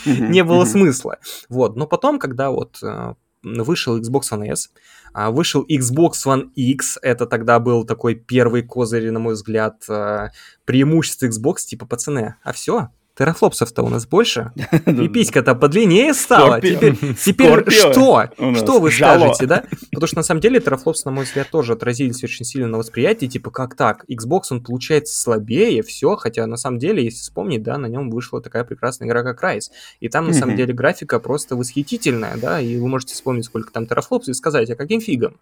не 0.06 0.44
было 0.44 0.66
смысла. 0.66 1.18
Вот, 1.50 1.76
но 1.76 1.88
потом, 1.88 2.20
когда 2.20 2.52
вот 2.52 2.78
э, 2.84 3.16
вышел 3.42 4.00
Xbox 4.00 4.22
One 4.32 4.52
S, 4.52 4.70
вышел 5.14 5.66
Xbox 5.70 6.12
One 6.26 6.52
X, 6.56 6.98
это 7.02 7.26
тогда 7.26 7.60
был 7.60 7.86
такой 7.86 8.16
первый 8.16 8.64
козырь, 8.64 9.12
на 9.12 9.20
мой 9.20 9.34
взгляд, 9.34 9.84
а, 9.90 10.32
преимущество 10.66 11.28
Xbox, 11.28 11.58
типа, 11.66 11.86
пацаны, 11.86 12.36
а 12.44 12.52
все, 12.54 12.90
Терафлопсов-то 13.16 13.84
у 13.84 13.90
нас 13.90 14.08
больше. 14.08 14.52
И 14.88 15.08
писька-то 15.08 15.54
подлиннее 15.54 16.16
стала. 16.16 16.60
Теперь, 16.60 16.96
теперь 17.24 17.70
что? 17.70 18.30
Что 18.56 18.80
вы 18.80 18.92
скажете, 18.92 19.46
да? 19.46 19.66
Потому 19.92 20.08
что 20.08 20.18
на 20.18 20.24
самом 20.24 20.42
деле 20.42 20.60
терафлопсы, 20.60 21.06
на 21.06 21.12
мой 21.12 21.26
взгляд, 21.26 21.48
тоже 21.52 21.74
отразились 21.74 22.24
очень 22.24 22.44
сильно 22.44 22.68
на 22.68 22.80
восприятии. 22.80 23.28
Типа, 23.28 23.52
как 23.52 23.76
так? 23.76 24.04
Xbox, 24.10 24.46
он 24.50 24.64
получается 24.64 25.20
слабее, 25.20 25.84
все. 25.84 26.16
Хотя 26.16 26.48
на 26.48 26.58
самом 26.58 26.80
деле, 26.80 27.04
если 27.04 27.20
вспомнить, 27.20 27.62
да, 27.62 27.78
на 27.78 27.86
нем 27.86 28.10
вышла 28.10 28.42
такая 28.42 28.64
прекрасная 28.64 29.08
игра, 29.08 29.22
как 29.22 29.44
Rise. 29.44 29.70
И 30.00 30.10
там, 30.10 30.26
на 30.26 30.34
самом 30.34 30.56
деле, 30.56 30.74
графика 30.74 31.20
просто 31.20 31.56
восхитительная, 31.56 32.38
да, 32.38 32.60
и 32.60 32.78
вы 32.78 32.88
можете 32.88 33.14
вспомнить, 33.14 33.46
сколько 33.46 33.72
там 33.72 33.86
терафлопсов, 33.86 34.30
и 34.30 34.34
сказать, 34.34 34.70
а 34.72 34.76
каким 34.76 35.02
фигом? 35.02 35.38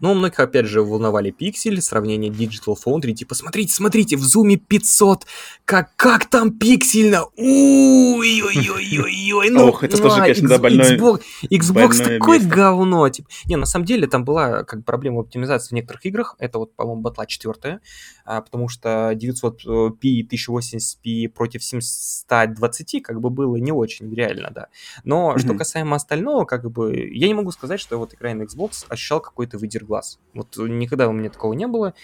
Но 0.00 0.14
многих, 0.14 0.40
опять 0.40 0.66
же, 0.66 0.82
волновали 0.82 1.30
пиксель, 1.30 1.80
сравнение 1.80 2.30
Digital 2.30 2.74
Foundry, 2.84 3.12
типа, 3.12 3.34
смотрите, 3.34 3.72
смотрите, 3.72 4.16
в 4.16 4.22
зуме 4.22 4.56
500, 4.56 5.24
как, 5.64 5.94
как 5.96 6.28
там 6.28 6.52
пиксельно, 6.52 7.24
ой-ой-ой-ой-ой, 7.36 9.50
ну, 9.50 9.68
Ох, 9.68 9.84
это 9.84 9.96
тоже, 9.96 10.20
конечно, 10.20 10.48
да, 10.48 10.58
больное, 10.58 10.98
Xbox, 10.98 11.22
Xbox 11.50 12.18
такое 12.18 12.40
говно, 12.40 13.08
типа. 13.08 13.28
Не, 13.46 13.56
на 13.56 13.66
самом 13.66 13.86
деле 13.86 14.06
там 14.06 14.24
была 14.24 14.64
как 14.64 14.84
проблема 14.84 15.20
оптимизации 15.20 15.70
в 15.70 15.72
некоторых 15.72 16.04
играх, 16.04 16.36
это 16.38 16.58
вот, 16.58 16.76
по-моему, 16.76 17.00
батла 17.00 17.24
4, 17.26 17.80
а, 18.24 18.42
потому 18.42 18.68
что 18.68 19.12
900p 19.12 19.96
и 20.02 20.26
1080p 20.26 21.30
против 21.30 21.64
720 21.64 23.02
как 23.02 23.20
бы 23.20 23.30
было 23.30 23.56
не 23.56 23.72
очень 23.72 24.14
реально, 24.14 24.50
да. 24.54 24.66
Но 25.04 25.38
что 25.38 25.54
касаемо 25.54 25.96
остального, 25.96 26.44
как 26.44 26.70
бы, 26.70 27.08
я 27.12 27.28
не 27.28 27.34
могу 27.34 27.50
сказать, 27.50 27.80
что 27.80 27.98
вот 27.98 28.14
играя 28.14 28.34
на 28.34 28.42
Xbox 28.42 28.84
ощущал 28.88 29.20
какой-то 29.20 29.58
выдер 29.58 29.85
глаз. 29.86 30.18
Вот 30.34 30.56
никогда 30.56 31.08
у 31.08 31.12
меня 31.12 31.30
такого 31.30 31.52
не 31.54 31.66
было. 31.66 31.94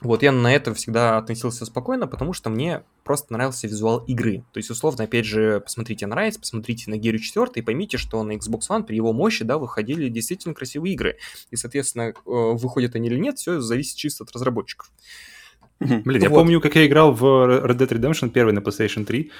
Вот 0.00 0.22
я 0.22 0.30
на 0.30 0.54
это 0.54 0.74
всегда 0.74 1.18
относился 1.18 1.66
спокойно, 1.66 2.06
потому 2.06 2.32
что 2.32 2.50
мне 2.50 2.84
просто 3.02 3.32
нравился 3.32 3.66
визуал 3.66 3.98
игры. 4.06 4.44
То 4.52 4.58
есть, 4.58 4.70
условно, 4.70 5.04
опять 5.04 5.24
же, 5.24 5.60
посмотрите 5.60 6.06
на 6.06 6.14
Rise, 6.14 6.38
посмотрите 6.38 6.88
на 6.88 6.94
Gear 6.94 7.18
4 7.18 7.46
и 7.56 7.62
поймите, 7.62 7.98
что 7.98 8.22
на 8.22 8.32
Xbox 8.32 8.60
One 8.70 8.84
при 8.84 8.94
его 8.94 9.12
мощи, 9.12 9.44
да, 9.44 9.58
выходили 9.58 10.08
действительно 10.08 10.54
красивые 10.54 10.94
игры. 10.94 11.16
И, 11.50 11.56
соответственно, 11.56 12.12
э, 12.12 12.12
выходят 12.24 12.94
они 12.94 13.08
или 13.08 13.18
нет, 13.18 13.38
все 13.38 13.60
зависит 13.60 13.96
чисто 13.96 14.22
от 14.22 14.32
разработчиков. 14.32 14.92
Блин, 15.80 16.22
я 16.22 16.30
помню, 16.30 16.60
как 16.60 16.76
я 16.76 16.86
играл 16.86 17.12
в 17.12 17.24
Red 17.24 17.78
Dead 17.78 17.88
Redemption 17.88 18.30
1 18.30 18.54
на 18.54 18.60
PlayStation 18.60 19.04
3, 19.04 19.30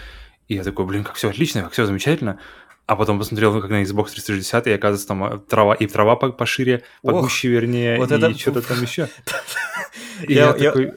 и 0.49 0.55
я 0.55 0.65
такой, 0.65 0.87
блин, 0.87 1.05
как 1.05 1.15
все 1.15 1.29
отлично, 1.29 1.63
как 1.63 1.73
все 1.73 1.85
замечательно. 1.85 2.41
А 2.89 2.97
потом 2.97 3.19
посмотрел, 3.19 3.53
ну, 3.53 3.61
как 3.61 3.69
на 3.69 3.83
Xbox 3.83 4.13
360, 4.13 4.67
и 4.67 4.71
оказывается, 4.73 5.09
там 5.09 5.23
э, 5.23 5.39
трава, 5.47 5.75
и 5.75 5.87
трава 5.87 6.17
пошире, 6.17 6.85
погуще, 7.03 7.49
вернее, 7.49 7.99
вот 7.99 8.11
и 8.11 8.15
это... 8.15 8.33
что-то 8.39 8.63
там 8.63 8.81
еще. 8.81 9.11
И 10.27 10.33
я, 10.33 10.57
я 10.57 10.71
такой... 10.71 10.95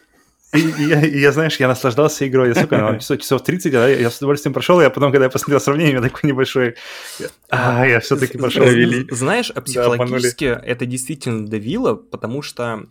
И, 0.54 0.60
и, 0.60 0.88
я, 0.88 1.06
и 1.06 1.20
я, 1.20 1.34
знаешь, 1.34 1.58
я 1.60 1.68
наслаждался 1.68 2.26
игрой. 2.26 2.48
Я, 2.48 2.56
сука, 2.56 2.78
ну, 2.78 2.98
часов, 2.98 3.20
часов 3.20 3.44
30, 3.44 3.74
да, 3.74 3.89
я 3.89 4.10
с 4.10 4.20
удовольствием 4.20 4.54
прошел, 4.54 4.80
и 4.80 4.84
я 4.84 4.89
потом, 4.89 5.12
когда 5.12 5.26
я 5.26 5.30
посмотрел 5.30 5.60
сравнение, 5.60 5.98
у 5.98 6.00
меня 6.00 6.10
такой 6.10 6.30
небольшой... 6.30 6.76
А, 7.50 7.86
я 7.86 8.00
все-таки 8.00 8.38
пошел. 8.38 8.66
Знаешь, 9.12 9.52
а 9.52 9.60
психологически 9.60 10.54
да, 10.54 10.62
это 10.64 10.86
действительно 10.86 11.46
давило, 11.46 11.96
потому 11.96 12.42
что 12.42 12.86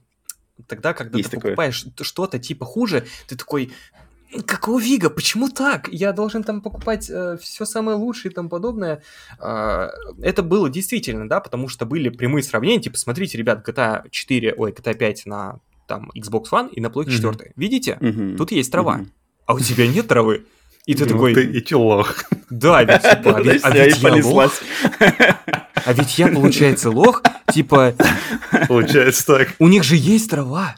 тогда, 0.66 0.92
когда 0.92 1.16
Есть 1.16 1.30
ты 1.30 1.36
такое. 1.36 1.52
покупаешь 1.52 1.86
что-то 2.02 2.38
типа 2.38 2.66
хуже, 2.66 3.06
ты 3.28 3.36
такой, 3.36 3.72
Какого 4.46 4.80
фига? 4.80 5.10
Почему 5.10 5.48
так? 5.48 5.88
Я 5.88 6.12
должен 6.12 6.44
там 6.44 6.60
покупать 6.60 7.10
э, 7.10 7.36
все 7.40 7.64
самое 7.64 7.96
лучшее 7.96 8.30
и 8.30 8.34
тому 8.34 8.48
подобное. 8.48 9.02
Э, 9.40 9.88
это 10.22 10.42
было 10.42 10.70
действительно, 10.70 11.28
да, 11.28 11.40
потому 11.40 11.68
что 11.68 11.84
были 11.84 12.10
прямые 12.10 12.42
сравнения. 12.42 12.80
Типа, 12.80 12.96
смотрите, 12.96 13.38
ребят, 13.38 13.66
GTA 13.66 14.08
4, 14.10 14.54
ой, 14.56 14.72
GTA 14.72 14.94
5 14.94 15.26
на 15.26 15.60
там 15.88 16.10
Xbox 16.16 16.44
One 16.52 16.70
и 16.70 16.80
на 16.80 16.90
плойке 16.90 17.10
mm-hmm. 17.10 17.32
4. 17.34 17.52
Видите? 17.56 17.98
Mm-hmm. 18.00 18.36
Тут 18.36 18.52
есть 18.52 18.70
трава. 18.70 18.98
Mm-hmm. 18.98 19.08
А 19.46 19.54
у 19.54 19.58
тебя 19.58 19.88
нет 19.88 20.06
травы. 20.06 20.46
И 20.86 20.94
ты 20.94 21.04
ну, 21.04 21.10
такой... 21.10 21.34
Ты 21.34 21.44
и 21.44 21.74
лох. 21.74 22.24
Да, 22.50 22.82
ведь, 22.84 23.02
типа, 23.02 23.36
а 23.36 23.40
ведь, 23.40 23.64
а 23.64 23.70
ведь 23.70 24.02
я 24.02 24.26
лох. 24.26 24.52
А 25.84 25.92
ведь 25.92 26.18
я, 26.18 26.28
получается, 26.28 26.90
лох, 26.90 27.22
типа... 27.52 27.94
Получается 28.68 29.26
так. 29.26 29.54
У 29.58 29.68
них 29.68 29.82
же 29.82 29.96
есть 29.96 30.30
трава. 30.30 30.76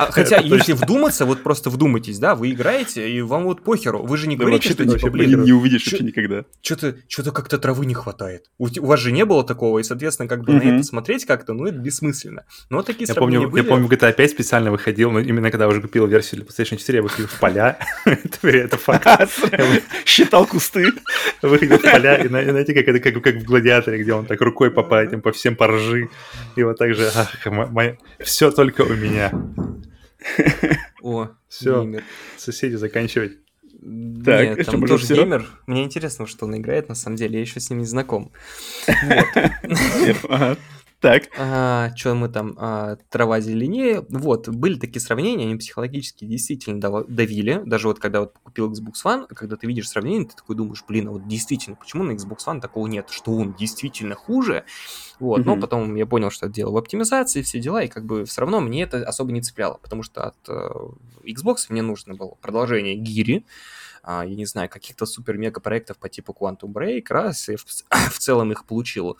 А, 0.00 0.10
хотя, 0.10 0.38
если 0.42 0.72
вдуматься, 0.72 1.26
вот 1.26 1.42
просто 1.42 1.68
вдумайтесь, 1.68 2.18
да, 2.18 2.34
вы 2.34 2.52
играете, 2.52 3.10
и 3.10 3.20
вам 3.20 3.44
вот 3.44 3.62
похеру. 3.62 4.02
Вы 4.02 4.16
же 4.16 4.28
не 4.28 4.36
говорите, 4.36 4.70
что 4.70 4.86
типа, 4.86 5.10
блин, 5.10 5.42
не 5.42 5.52
увидишь 5.52 5.86
вообще 5.86 6.04
никогда. 6.04 6.44
Что-то 6.62 6.96
что 7.06 7.30
как-то 7.32 7.58
травы 7.58 7.84
не 7.84 7.94
хватает. 7.94 8.46
У, 8.58 8.66
вас 8.86 9.00
же 9.00 9.12
не 9.12 9.24
было 9.26 9.44
такого, 9.44 9.78
и, 9.78 9.82
соответственно, 9.82 10.28
как 10.28 10.44
бы 10.44 10.54
на 10.54 10.62
это 10.62 10.82
смотреть 10.82 11.26
как-то, 11.26 11.52
ну, 11.52 11.66
это 11.66 11.76
бессмысленно. 11.76 12.44
Но 12.70 12.82
такие 12.82 13.06
я 13.08 13.14
помню, 13.14 13.48
были. 13.48 13.62
Я 13.62 13.68
помню, 13.68 13.88
GTA 13.88 14.12
5 14.12 14.30
специально 14.30 14.70
выходил, 14.70 15.10
но 15.10 15.20
именно 15.20 15.50
когда 15.50 15.68
уже 15.68 15.82
купил 15.82 16.06
версию 16.06 16.40
для 16.40 16.48
PlayStation 16.48 16.78
4, 16.78 16.96
я 16.96 17.02
выходил 17.02 17.26
в 17.26 17.38
поля. 17.38 17.78
это 18.42 18.76
факт. 18.78 19.06
Считал 20.06 20.46
кусты. 20.46 20.92
Выходил 21.42 21.76
в 21.76 21.82
поля, 21.82 22.16
и 22.16 22.28
знаете, 22.28 22.72
как 22.72 22.88
это 22.88 23.20
как 23.20 23.34
в 23.34 23.44
«Гладиаторе», 23.44 24.02
где 24.02 24.14
он 24.14 24.24
так 24.24 24.40
рукой 24.40 24.70
по 24.70 24.94
этим, 24.94 25.20
по 25.20 25.32
всем 25.32 25.56
поржи. 25.56 26.08
И 26.56 26.62
вот 26.62 26.78
так 26.78 26.94
же, 26.94 27.10
все 28.20 28.50
только 28.50 28.82
у 28.82 28.94
меня. 28.94 29.30
О, 31.02 31.28
все, 31.48 32.02
соседи 32.36 32.74
заканчивать. 32.76 33.38
Так, 34.24 34.58
Нет, 34.58 34.66
там 34.66 34.86
тоже 34.86 35.04
все? 35.04 35.14
геймер. 35.14 35.48
Мне 35.66 35.84
интересно, 35.84 36.26
что 36.26 36.44
он 36.44 36.56
играет, 36.56 36.90
на 36.90 36.94
самом 36.94 37.16
деле, 37.16 37.36
я 37.36 37.40
еще 37.40 37.60
с 37.60 37.70
ним 37.70 37.78
не 37.78 37.86
знаком. 37.86 38.30
Так. 41.00 41.30
А, 41.38 41.90
что 41.96 42.14
мы 42.14 42.28
там, 42.28 42.54
а, 42.58 42.96
трава 43.08 43.40
зеленее. 43.40 44.04
Вот, 44.10 44.48
были 44.48 44.78
такие 44.78 45.00
сравнения, 45.00 45.44
они 45.44 45.56
психологически 45.56 46.26
действительно 46.26 47.04
давили. 47.08 47.62
Даже 47.64 47.88
вот 47.88 47.98
когда 47.98 48.20
вот 48.20 48.34
купил 48.42 48.70
Xbox 48.70 48.92
One, 49.04 49.26
когда 49.26 49.56
ты 49.56 49.66
видишь 49.66 49.88
сравнение, 49.88 50.28
ты 50.28 50.36
такой 50.36 50.56
думаешь, 50.56 50.84
блин, 50.86 51.08
а 51.08 51.12
вот 51.12 51.26
действительно, 51.26 51.76
почему 51.76 52.04
на 52.04 52.12
Xbox 52.12 52.38
One 52.46 52.60
такого 52.60 52.86
нет, 52.86 53.08
что 53.10 53.32
он 53.32 53.54
действительно 53.54 54.14
хуже. 54.14 54.64
Вот, 55.18 55.40
mm-hmm. 55.40 55.44
но 55.44 55.56
потом 55.56 55.94
я 55.94 56.06
понял, 56.06 56.30
что 56.30 56.46
это 56.46 56.54
дело 56.54 56.72
в 56.72 56.76
оптимизации, 56.76 57.42
все 57.42 57.60
дела, 57.60 57.82
и 57.82 57.88
как 57.88 58.04
бы 58.04 58.26
все 58.26 58.42
равно 58.42 58.60
мне 58.60 58.82
это 58.82 58.98
особо 58.98 59.32
не 59.32 59.40
цепляло, 59.40 59.78
потому 59.80 60.02
что 60.02 60.24
от 60.24 60.48
uh, 60.48 60.94
Xbox 61.24 61.66
мне 61.68 61.82
нужно 61.82 62.14
было 62.14 62.36
продолжение 62.40 62.94
гири, 62.94 63.44
uh, 64.02 64.26
я 64.26 64.34
не 64.34 64.46
знаю, 64.46 64.70
каких-то 64.70 65.04
супер-мега 65.04 65.60
проектов 65.60 65.98
по 65.98 66.08
типу 66.08 66.34
Quantum 66.38 66.72
Break, 66.72 67.04
раз, 67.10 67.50
и 67.50 67.56
в, 67.56 67.64
в 67.90 68.18
целом 68.18 68.52
их 68.52 68.64
получил. 68.64 69.18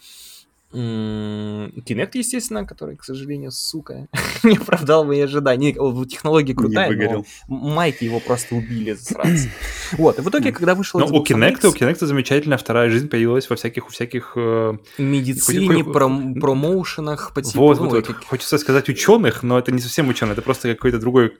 Kinect, 0.72 2.10
естественно, 2.14 2.64
который, 2.64 2.96
к 2.96 3.04
сожалению, 3.04 3.50
сука, 3.50 4.06
не 4.44 4.56
оправдал 4.56 5.04
мои 5.04 5.20
ожидания. 5.20 5.72
Технология 6.06 6.54
крутая, 6.54 6.90
но 7.10 7.24
Майки 7.48 8.04
его 8.04 8.20
просто 8.20 8.54
убили 8.54 8.92
засранцы. 8.92 9.50
Вот, 9.92 10.18
и 10.20 10.22
в 10.22 10.28
итоге, 10.28 10.52
когда 10.52 10.76
вышел 10.76 11.00
Но 11.00 11.06
у 11.06 11.24
Kinect, 11.24 11.66
у 11.66 11.72
Kinect 11.72 12.06
замечательная 12.06 12.58
вторая 12.58 12.90
жизнь 12.90 13.08
появилась 13.08 13.50
во 13.50 13.56
всяких, 13.56 13.88
у 13.88 13.90
всяких... 13.90 14.34
Э, 14.36 14.76
Медицине, 14.98 15.82
промоушенах, 15.82 17.34
по 17.34 17.42
типу... 17.42 17.58
Вот, 17.58 17.78
вот, 17.78 18.06
вот. 18.06 18.24
Хочется 18.24 18.58
сказать 18.58 18.88
ученых, 18.88 19.42
но 19.42 19.58
это 19.58 19.72
не 19.72 19.80
совсем 19.80 20.08
ученые, 20.08 20.34
это 20.34 20.42
просто 20.42 20.72
какой-то 20.72 21.00
другой 21.00 21.32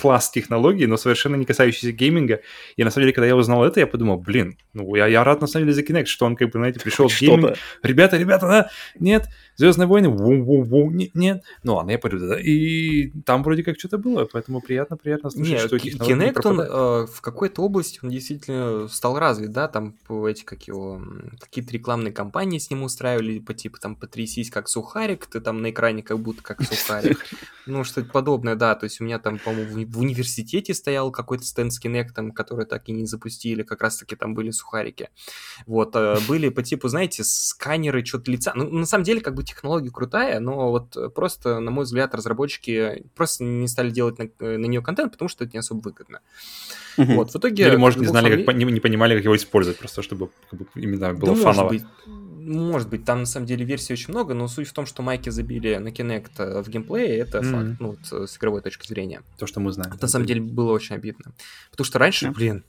пласт 0.00 0.32
технологий, 0.32 0.86
но 0.86 0.96
совершенно 0.96 1.34
не 1.34 1.44
касающийся 1.44 1.90
гейминга. 1.90 2.40
И 2.76 2.84
на 2.84 2.90
самом 2.90 3.04
деле, 3.04 3.14
когда 3.14 3.26
я 3.26 3.34
узнал 3.34 3.64
это, 3.64 3.80
я 3.80 3.88
подумал, 3.88 4.18
блин, 4.18 4.56
ну 4.72 4.94
я, 4.94 5.08
я 5.08 5.24
рад 5.24 5.40
на 5.40 5.48
самом 5.48 5.66
деле 5.66 5.74
за 5.74 5.82
Kinect, 5.82 6.06
что 6.06 6.26
он 6.26 6.36
как 6.36 6.50
бы, 6.50 6.58
знаете, 6.60 6.78
пришел 6.78 7.08
в 7.08 7.20
гейминг. 7.20 7.56
Ребята, 7.82 8.16
ребята, 8.16 8.46
да, 8.46 8.70
нет, 8.98 9.28
Звездные 9.56 9.86
войны, 9.86 10.08
ву-ву-ву, 10.08 10.90
нет. 11.14 11.42
Ну 11.62 11.76
ладно, 11.76 11.92
я 11.92 11.98
пойду 11.98 12.18
туда. 12.18 12.38
И 12.38 13.10
там 13.24 13.42
вроде 13.42 13.62
как 13.62 13.78
что-то 13.78 13.96
было, 13.96 14.28
поэтому 14.30 14.60
приятно, 14.60 14.96
приятно 14.96 15.30
слышать, 15.30 15.52
нет, 15.52 15.60
что 15.62 15.76
Kinect, 15.76 16.40
он 16.44 16.60
э, 16.60 17.06
в 17.06 17.20
какой-то 17.22 17.62
области 17.62 18.00
он 18.02 18.10
действительно 18.10 18.86
стал 18.88 19.18
развит, 19.18 19.52
да, 19.52 19.68
там 19.68 19.96
эти, 20.28 20.44
как 20.44 20.64
его, 20.64 21.00
какие-то 21.40 21.72
рекламные 21.72 22.12
кампании 22.12 22.58
с 22.58 22.70
ним 22.70 22.82
устраивали, 22.82 23.38
по 23.38 23.54
типу 23.54 23.78
там 23.78 23.96
потрясись 23.96 24.50
как 24.50 24.68
сухарик, 24.68 25.26
ты 25.26 25.40
там 25.40 25.62
на 25.62 25.70
экране 25.70 26.02
как 26.02 26.18
будто 26.18 26.42
как 26.42 26.62
сухарик. 26.70 27.24
Ну, 27.66 27.82
что-то 27.82 28.10
подобное, 28.10 28.54
да, 28.54 28.74
то 28.74 28.84
есть 28.84 29.00
у 29.00 29.04
меня 29.04 29.18
там, 29.18 29.38
по-моему, 29.38 29.90
в 29.90 29.98
университете 29.98 30.74
стоял 30.74 31.10
какой-то 31.10 31.44
стенд 31.44 31.72
с 31.72 31.84
Kinect, 31.84 32.32
который 32.32 32.66
так 32.66 32.88
и 32.88 32.92
не 32.92 33.06
запустили, 33.06 33.62
как 33.62 33.82
раз-таки 33.82 34.16
там 34.16 34.34
были 34.34 34.50
сухарики. 34.50 35.08
Вот, 35.66 35.96
э, 35.96 36.18
были 36.28 36.50
по 36.50 36.62
типу, 36.62 36.88
знаете, 36.88 37.24
сканеры, 37.24 38.04
что-то 38.04 38.30
лица. 38.30 38.52
Ну, 38.54 38.70
на 38.70 38.86
самом 38.86 39.04
деле, 39.04 39.20
как 39.20 39.34
бы 39.34 39.45
технология 39.46 39.90
крутая, 39.90 40.40
но 40.40 40.70
вот 40.70 41.14
просто, 41.14 41.60
на 41.60 41.70
мой 41.70 41.84
взгляд, 41.84 42.14
разработчики 42.14 43.04
просто 43.14 43.44
не 43.44 43.68
стали 43.68 43.90
делать 43.90 44.18
на, 44.18 44.28
э, 44.40 44.56
на 44.56 44.66
нее 44.66 44.82
контент, 44.82 45.12
потому 45.12 45.28
что 45.28 45.44
это 45.44 45.54
не 45.54 45.60
особо 45.60 45.80
выгодно. 45.80 46.20
Угу. 46.98 47.12
Вот, 47.12 47.30
в 47.32 47.36
итоге... 47.36 47.68
Или, 47.68 47.76
может, 47.76 48.00
не 48.00 48.06
знали, 48.06 48.44
как, 48.44 48.54
не, 48.54 48.64
не 48.64 48.80
понимали, 48.80 49.14
как 49.14 49.24
его 49.24 49.36
использовать, 49.36 49.78
просто 49.78 50.02
чтобы 50.02 50.30
как 50.50 50.60
бы, 50.60 50.66
именно 50.74 51.14
было 51.14 51.34
да 51.34 51.42
фаново. 51.42 51.64
Может 51.64 51.70
быть, 51.70 51.84
может 52.46 52.88
быть, 52.88 53.04
там 53.04 53.20
на 53.20 53.26
самом 53.26 53.46
деле 53.46 53.64
версий 53.64 53.92
очень 53.92 54.12
много, 54.12 54.32
но 54.34 54.46
суть 54.48 54.68
в 54.68 54.72
том, 54.72 54.86
что 54.86 55.02
майки 55.02 55.30
забили 55.30 55.76
на 55.76 55.88
Kinect 55.88 56.30
э, 56.38 56.62
в 56.62 56.68
геймплее, 56.68 57.18
это 57.18 57.38
mm-hmm. 57.38 57.52
факт, 57.52 57.80
ну, 57.80 57.96
вот, 58.10 58.28
с 58.30 58.38
игровой 58.38 58.60
точки 58.62 58.86
зрения. 58.86 59.22
То, 59.36 59.46
что 59.46 59.60
мы 59.60 59.72
знаем. 59.72 59.92
Это, 59.92 60.02
на 60.02 60.08
самом 60.08 60.26
деле 60.26 60.40
было 60.40 60.72
очень 60.72 60.94
обидно. 60.94 61.32
Потому 61.70 61.84
что 61.84 61.98
раньше, 61.98 62.26
yeah. 62.26 62.32
блин, 62.32 62.64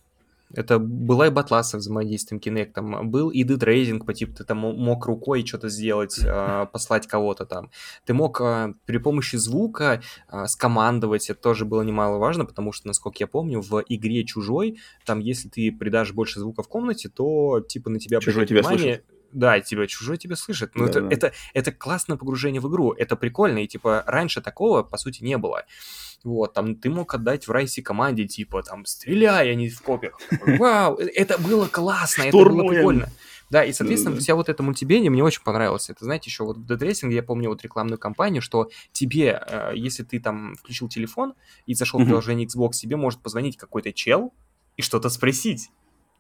это 0.54 0.80
была 0.80 1.28
и 1.28 1.30
батла 1.30 1.64
со 1.64 1.78
взаимодействием 1.78 2.42
Kinect, 2.42 3.04
был 3.04 3.30
и 3.30 3.44
детрейдинг, 3.44 4.06
по 4.06 4.14
типу 4.14 4.34
ты 4.34 4.44
там 4.44 4.60
мог 4.60 5.06
рукой 5.06 5.46
что-то 5.46 5.70
сделать, 5.70 6.20
э, 6.24 6.68
послать 6.72 7.08
кого-то 7.08 7.46
там. 7.46 7.72
Ты 8.06 8.14
мог 8.14 8.40
э, 8.42 8.74
при 8.86 8.98
помощи 8.98 9.36
звука 9.36 10.02
скомандовать, 10.46 11.30
это 11.30 11.42
тоже 11.42 11.66
было 11.66 11.82
немаловажно, 11.82 12.46
потому 12.46 12.72
что, 12.72 12.88
насколько 12.88 13.18
я 13.20 13.28
помню, 13.28 13.62
в 13.62 13.84
игре 13.88 14.26
Чужой, 14.26 14.80
там 15.06 15.20
если 15.20 15.50
ты 15.50 15.72
придашь 15.72 16.14
больше 16.14 16.40
звука 16.40 16.64
в 16.64 16.68
комнате, 16.68 17.10
то 17.10 17.60
типа 17.60 17.90
на 17.90 18.00
тебя 18.00 18.20
Чужой 18.20 18.46
тебя 18.46 18.62
внимание... 18.62 18.96
слышит 18.96 19.17
да, 19.32 19.60
тебя 19.60 19.88
чужой 19.88 20.18
тебя 20.18 20.36
слышит. 20.36 20.76
Ну, 20.76 20.86
да, 20.86 20.90
это, 20.90 21.02
да. 21.02 21.08
это, 21.10 21.34
это 21.54 21.72
классное 21.72 22.18
погружение 22.18 22.62
в 22.62 22.70
игру. 22.70 22.94
Это 22.94 23.16
прикольно. 23.16 23.60
И 23.60 23.68
типа 23.68 24.04
раньше 24.08 24.42
такого, 24.42 24.84
по 24.84 24.98
сути, 24.98 25.24
не 25.24 25.38
было. 25.38 25.66
Вот, 26.24 26.54
там 26.54 26.76
ты 26.76 26.90
мог 26.90 27.14
отдать 27.14 27.48
в 27.48 27.52
райсе 27.52 27.82
команде, 27.82 28.26
типа, 28.26 28.64
там, 28.64 28.86
стреляй, 28.86 29.52
а 29.52 29.56
не 29.56 29.70
в 29.70 29.82
копиях. 29.82 30.20
Вау, 30.60 30.96
это 30.96 31.38
было 31.38 31.68
классно, 31.68 32.24
это 32.24 32.38
было 32.38 32.68
прикольно. 32.68 33.10
Да, 33.50 33.64
и, 33.64 33.72
соответственно, 33.72 34.18
вся 34.18 34.36
вот 34.36 34.50
эта 34.50 34.62
мультибения 34.62 35.10
мне 35.10 35.24
очень 35.24 35.42
понравилась. 35.42 35.90
Это, 35.90 36.04
знаете, 36.04 36.30
еще 36.30 36.44
вот 36.44 36.58
в 36.58 36.70
Dead 36.70 36.78
Racing 36.78 37.14
я 37.14 37.24
помню 37.24 37.50
вот 37.50 37.64
рекламную 37.64 37.98
кампанию, 37.98 38.42
что 38.42 38.70
тебе, 38.92 39.42
э, 39.48 39.72
если 39.76 40.04
ты 40.04 40.20
там 40.20 40.56
включил 40.56 40.90
телефон 40.90 41.34
и 41.66 41.74
зашел 41.74 42.02
в 42.02 42.06
приложение 42.06 42.46
Xbox, 42.46 42.72
тебе 42.74 42.98
может 42.98 43.22
позвонить 43.22 43.56
какой-то 43.56 43.94
чел 43.94 44.34
и 44.76 44.82
что-то 44.82 45.10
спросить. 45.10 45.70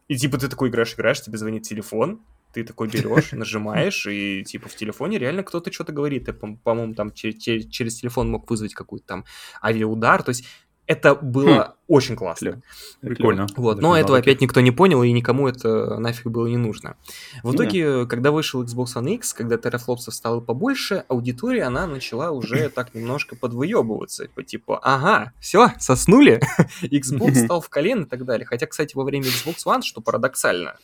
И 0.08 0.16
типа 0.16 0.38
ты 0.38 0.48
такой 0.48 0.70
играешь, 0.70 0.94
играешь, 0.94 1.22
тебе 1.22 1.38
звонит 1.38 1.64
телефон, 1.64 2.22
ты 2.58 2.64
такой 2.64 2.88
берешь, 2.88 3.32
нажимаешь, 3.34 4.08
и 4.08 4.44
типа 4.44 4.68
в 4.70 4.76
телефоне 4.76 5.20
реально 5.20 5.44
кто-то 5.44 5.72
что-то 5.72 5.94
говорит. 5.94 6.26
Ты, 6.26 6.34
по-моему, 6.34 6.96
там 6.96 7.12
через, 7.12 7.68
через 7.70 8.00
телефон 8.00 8.30
мог 8.30 8.50
вызвать 8.50 8.74
какой-то 8.74 9.06
там 9.06 9.26
авиаудар. 9.62 10.24
То 10.24 10.30
есть 10.30 10.46
это 10.88 11.16
было 11.16 11.64
хм. 11.64 11.74
очень 11.88 12.16
классно. 12.16 12.62
Прикольно. 13.02 13.46
Вот, 13.58 13.82
но 13.82 13.96
этого 13.98 14.18
опять 14.18 14.40
никто 14.40 14.62
не 14.62 14.72
понял, 14.72 15.04
и 15.04 15.12
никому 15.12 15.48
это 15.48 16.00
нафиг 16.00 16.28
было 16.28 16.48
не 16.48 16.56
нужно. 16.56 16.96
В 17.44 17.54
итоге, 17.54 18.06
когда 18.06 18.32
вышел 18.32 18.64
Xbox 18.64 18.96
One 18.96 19.16
X, 19.16 19.34
когда 19.34 19.58
терафлопсов 19.58 20.14
стало 20.14 20.40
побольше, 20.40 21.04
аудитория, 21.10 21.64
она 21.64 21.88
начала 21.88 22.32
уже 22.32 22.70
так 22.76 22.96
немножко 22.96 23.36
подвыебываться. 23.36 24.30
По 24.34 24.44
типу, 24.44 24.80
ага, 24.82 25.34
все, 25.42 25.72
соснули, 25.78 26.42
Xbox 26.82 27.44
стал 27.44 27.60
в 27.60 27.68
колен 27.70 28.04
и 28.04 28.06
так 28.06 28.24
далее. 28.24 28.46
Хотя, 28.46 28.66
кстати, 28.66 28.96
во 28.96 29.04
время 29.04 29.26
Xbox 29.26 29.66
One, 29.66 29.82
что 29.82 30.00
парадоксально, 30.00 30.78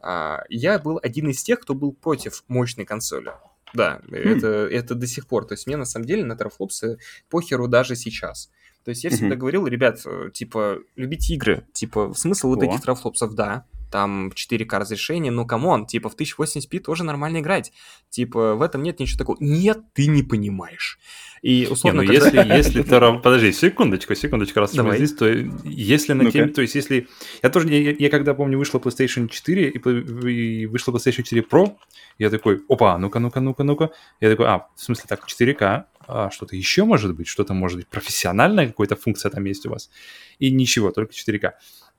а, 0.00 0.44
я 0.48 0.78
был 0.78 1.00
один 1.02 1.28
из 1.28 1.42
тех, 1.42 1.60
кто 1.60 1.74
был 1.74 1.92
против 1.92 2.44
мощной 2.48 2.84
консоли. 2.86 3.32
Да, 3.74 4.00
mm. 4.06 4.16
это, 4.16 4.46
это 4.46 4.94
до 4.94 5.06
сих 5.06 5.26
пор. 5.26 5.44
То 5.44 5.54
есть 5.54 5.66
мне 5.66 5.76
на 5.76 5.84
самом 5.84 6.06
деле 6.06 6.24
на 6.24 6.36
терафлопсы 6.36 6.98
похеру 7.28 7.68
даже 7.68 7.96
сейчас. 7.96 8.50
То 8.84 8.90
есть 8.90 9.04
я 9.04 9.10
всегда 9.10 9.34
mm-hmm. 9.34 9.38
говорил, 9.38 9.66
ребят, 9.66 10.00
э, 10.06 10.30
типа, 10.32 10.78
любите 10.96 11.34
игры. 11.34 11.66
Типа, 11.72 12.14
смысл 12.14 12.48
вот 12.48 12.62
этих 12.62 12.80
терафлопсов, 12.80 13.34
да, 13.34 13.66
там 13.90 14.28
4К 14.28 14.78
разрешение, 14.78 15.32
но 15.32 15.44
come 15.44 15.68
on, 15.68 15.86
типа 15.86 16.08
в 16.08 16.16
1080p 16.16 16.80
тоже 16.80 17.04
нормально 17.04 17.38
играть. 17.38 17.72
Типа 18.10 18.54
в 18.54 18.62
этом 18.62 18.82
нет 18.82 19.00
ничего 19.00 19.18
такого. 19.18 19.36
Нет, 19.40 19.80
ты 19.94 20.06
не 20.06 20.22
понимаешь. 20.22 20.98
И 21.42 21.68
условно... 21.70 22.00
Не, 22.00 22.06
ну 22.06 22.12
когда... 22.12 22.42
если, 22.42 22.56
если 22.56 22.82
ты... 22.82 23.18
Подожди, 23.20 23.52
секундочку, 23.52 24.14
секундочку, 24.14 24.60
раз 24.60 24.74
Давай. 24.74 24.96
здесь, 24.96 25.14
то 25.14 25.26
если 25.64 26.12
на 26.12 26.30
теме... 26.30 26.48
То 26.48 26.62
есть 26.62 26.74
если... 26.74 27.08
Я 27.42 27.50
тоже... 27.50 27.68
Я, 27.68 27.92
я 27.92 28.10
когда, 28.10 28.34
помню, 28.34 28.58
вышла 28.58 28.78
PlayStation 28.78 29.28
4 29.28 29.68
и, 29.68 29.78
и 29.78 30.66
вышла 30.66 30.92
PlayStation 30.92 31.22
4 31.22 31.42
Pro, 31.42 31.76
я 32.18 32.30
такой, 32.30 32.62
опа, 32.68 32.98
ну-ка, 32.98 33.20
ну-ка, 33.20 33.40
ну-ка, 33.40 33.62
ну-ка. 33.62 33.90
Я 34.20 34.30
такой, 34.30 34.46
а, 34.46 34.66
в 34.74 34.80
смысле 34.80 35.04
так, 35.08 35.26
4К, 35.26 35.84
а, 36.06 36.30
что-то 36.30 36.56
еще 36.56 36.84
может 36.84 37.14
быть, 37.14 37.28
что-то 37.28 37.54
может 37.54 37.78
быть 37.78 37.86
профессиональная 37.86 38.66
какая-то 38.66 38.96
функция 38.96 39.30
там 39.30 39.44
есть 39.44 39.66
у 39.66 39.70
вас. 39.70 39.90
И 40.38 40.50
ничего, 40.50 40.90
только 40.90 41.12
4К. 41.12 41.52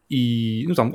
И, 0.10 0.66
ну, 0.68 0.74
там, 0.74 0.93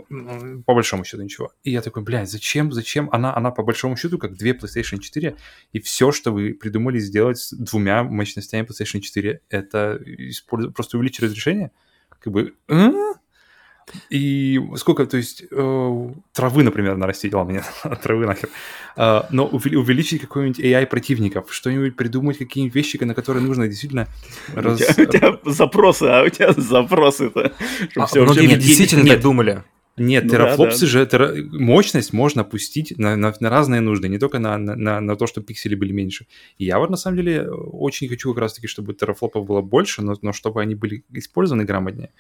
по 0.65 0.75
большому 0.75 1.05
счету 1.05 1.23
ничего. 1.23 1.53
И 1.63 1.71
я 1.71 1.81
такой, 1.83 2.03
блядь, 2.03 2.29
зачем, 2.29 2.73
зачем? 2.73 3.09
Она, 3.13 3.35
она 3.35 3.53
по 3.53 3.63
большому 3.63 3.97
счету 3.97 4.19
как 4.19 4.37
две 4.37 4.53
PlayStation 4.53 4.99
4, 4.99 5.37
и 5.73 5.81
все, 5.81 6.11
что 6.11 6.33
вы 6.33 6.53
придумали 6.55 6.99
сделать 6.99 7.39
с 7.39 7.55
двумя 7.55 8.03
мощностями 8.03 8.67
PlayStation 8.67 9.01
4, 9.01 9.41
это 9.49 10.01
просто 10.75 10.99
увеличить 10.99 11.23
разрешение? 11.23 11.71
Как 12.09 12.33
бы, 12.33 12.55
а? 12.69 12.91
И 14.11 14.61
сколько, 14.77 15.07
то 15.07 15.17
есть, 15.17 15.45
э, 15.51 16.09
травы, 16.33 16.63
например, 16.63 16.97
нарастить, 16.97 17.35
ладно, 17.35 17.53
нет, 17.53 17.65
травы 18.03 18.27
нахер, 18.27 18.49
э, 18.97 19.23
но 19.31 19.47
увеличить 19.47 20.21
какой-нибудь 20.21 20.61
AI 20.61 20.87
противников, 20.87 21.53
что-нибудь 21.53 21.97
придумать, 21.97 22.39
какие-нибудь 22.39 22.75
вещи, 22.75 22.97
на 23.03 23.15
которые 23.15 23.43
нужно 23.43 23.69
действительно... 23.69 24.09
Раз... 24.55 24.81
У, 24.81 24.85
тебя, 24.85 25.03
у 25.03 25.07
тебя 25.07 25.39
запросы, 25.45 26.05
а 26.05 26.25
у 26.25 26.29
тебя 26.29 26.53
запросы-то. 26.53 27.53
А, 27.97 28.07
многие 28.15 28.47
нет, 28.47 28.59
действительно 28.59 29.03
нет, 29.03 29.15
так 29.15 29.23
думали. 29.23 29.65
Нет, 29.97 30.25
ну, 30.25 30.31
терафлопсы 30.31 30.81
да, 30.81 30.87
да. 30.87 30.91
же, 30.91 31.07
тера... 31.07 31.35
мощность 31.53 32.13
можно 32.13 32.43
пустить 32.43 32.99
на, 32.99 33.17
на, 33.17 33.33
на 33.39 33.51
разные 33.51 33.81
нужды, 33.81 34.09
не 34.09 34.19
только 34.19 34.41
на, 34.41 34.59
на, 34.59 35.01
на 35.01 35.17
то, 35.17 35.27
чтобы 35.27 35.47
пиксели 35.47 35.77
были 35.77 35.93
меньше. 35.93 36.27
И 36.59 36.65
я 36.65 36.79
вот 36.81 36.91
на 36.91 36.97
самом 36.97 37.19
деле 37.19 37.49
очень 37.49 38.09
хочу 38.09 38.33
как 38.35 38.41
раз-таки, 38.43 38.67
чтобы 38.67 38.95
терафлопов 38.95 39.47
было 39.47 39.63
больше, 39.63 40.03
но, 40.03 40.17
но 40.21 40.33
чтобы 40.33 40.61
они 40.61 40.75
были 40.75 41.05
использованы 41.13 41.65
грамотнее. 41.65 42.11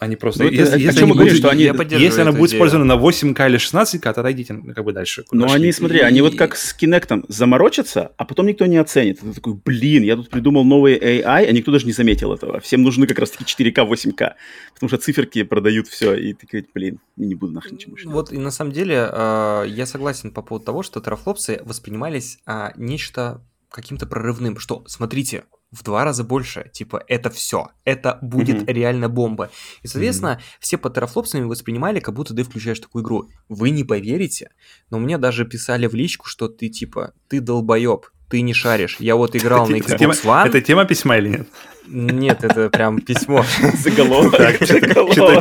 Они 0.00 0.16
просто... 0.16 0.44
Ну, 0.44 0.50
если, 0.50 0.80
если, 0.80 1.02
они 1.04 1.12
будут, 1.12 1.36
что 1.36 1.50
они, 1.50 1.62
если 1.62 2.20
она 2.20 2.32
будет 2.32 2.52
использована 2.52 2.96
на 2.96 3.00
8К 3.00 3.46
или 3.48 3.58
16К, 3.58 4.12
тогда 4.12 4.32
идите 4.32 4.60
как 4.74 4.84
бы 4.84 4.92
дальше. 4.92 5.24
Ну, 5.30 5.50
они, 5.50 5.70
смотри, 5.72 6.00
и... 6.00 6.02
они 6.02 6.20
вот 6.20 6.36
как 6.36 6.56
с 6.56 6.76
Kinect 6.76 7.26
заморочатся, 7.28 8.12
а 8.16 8.24
потом 8.24 8.46
никто 8.46 8.66
не 8.66 8.76
оценит. 8.76 9.20
Ты 9.20 9.32
такой, 9.32 9.54
блин, 9.54 10.02
я 10.02 10.16
тут 10.16 10.30
придумал 10.30 10.64
новый 10.64 10.98
AI, 10.98 11.46
а 11.46 11.52
никто 11.52 11.70
даже 11.70 11.86
не 11.86 11.92
заметил 11.92 12.32
этого. 12.32 12.58
Всем 12.60 12.82
нужны 12.82 13.06
как 13.06 13.20
раз-таки 13.20 13.44
4К, 13.44 13.88
8К, 13.88 14.34
потому 14.74 14.88
что 14.88 14.96
циферки 14.98 15.44
продают 15.44 15.86
все, 15.86 16.14
и 16.14 16.32
ты 16.32 16.46
говоришь, 16.50 16.70
блин, 16.74 16.98
не 17.16 17.36
буду 17.36 17.52
нахрен 17.52 17.76
ничего 17.76 18.12
Вот, 18.12 18.32
и 18.32 18.38
на 18.38 18.50
самом 18.50 18.72
деле, 18.72 19.08
э, 19.10 19.64
я 19.68 19.86
согласен 19.86 20.32
по 20.32 20.42
поводу 20.42 20.66
того, 20.66 20.82
что 20.82 21.00
терафлопсы 21.00 21.60
воспринимались 21.64 22.38
а, 22.46 22.72
нечто 22.76 23.42
каким-то 23.70 24.06
прорывным, 24.06 24.58
что, 24.58 24.84
смотрите, 24.86 25.44
в 25.74 25.82
два 25.82 26.04
раза 26.04 26.24
больше. 26.24 26.70
Типа, 26.72 27.02
это 27.08 27.30
все. 27.30 27.68
Это 27.84 28.18
будет 28.22 28.62
mm-hmm. 28.62 28.72
реально 28.72 29.08
бомба. 29.08 29.50
И, 29.82 29.88
соответственно, 29.88 30.38
mm-hmm. 30.40 30.56
все 30.60 30.78
по 30.78 30.90
терафлопсами 30.90 31.44
воспринимали, 31.44 32.00
как 32.00 32.14
будто 32.14 32.34
ты 32.34 32.44
включаешь 32.44 32.80
такую 32.80 33.02
игру. 33.02 33.28
Вы 33.48 33.70
не 33.70 33.84
поверите, 33.84 34.50
но 34.90 34.98
мне 34.98 35.18
даже 35.18 35.44
писали 35.44 35.86
в 35.86 35.94
личку, 35.94 36.26
что 36.26 36.48
ты, 36.48 36.68
типа, 36.68 37.12
ты 37.28 37.40
долбоеб, 37.40 38.06
ты 38.28 38.40
не 38.40 38.54
шаришь. 38.54 38.96
Я 39.00 39.16
вот 39.16 39.36
играл 39.36 39.66
на 39.66 39.76
Xbox 39.76 40.24
One. 40.24 40.46
Это 40.46 40.60
тема 40.60 40.84
письма 40.84 41.18
или 41.18 41.28
нет? 41.28 41.48
Нет, 41.86 42.44
это 42.44 42.70
прям 42.70 43.00
письмо. 43.00 43.44
Заголовок. 43.78 44.34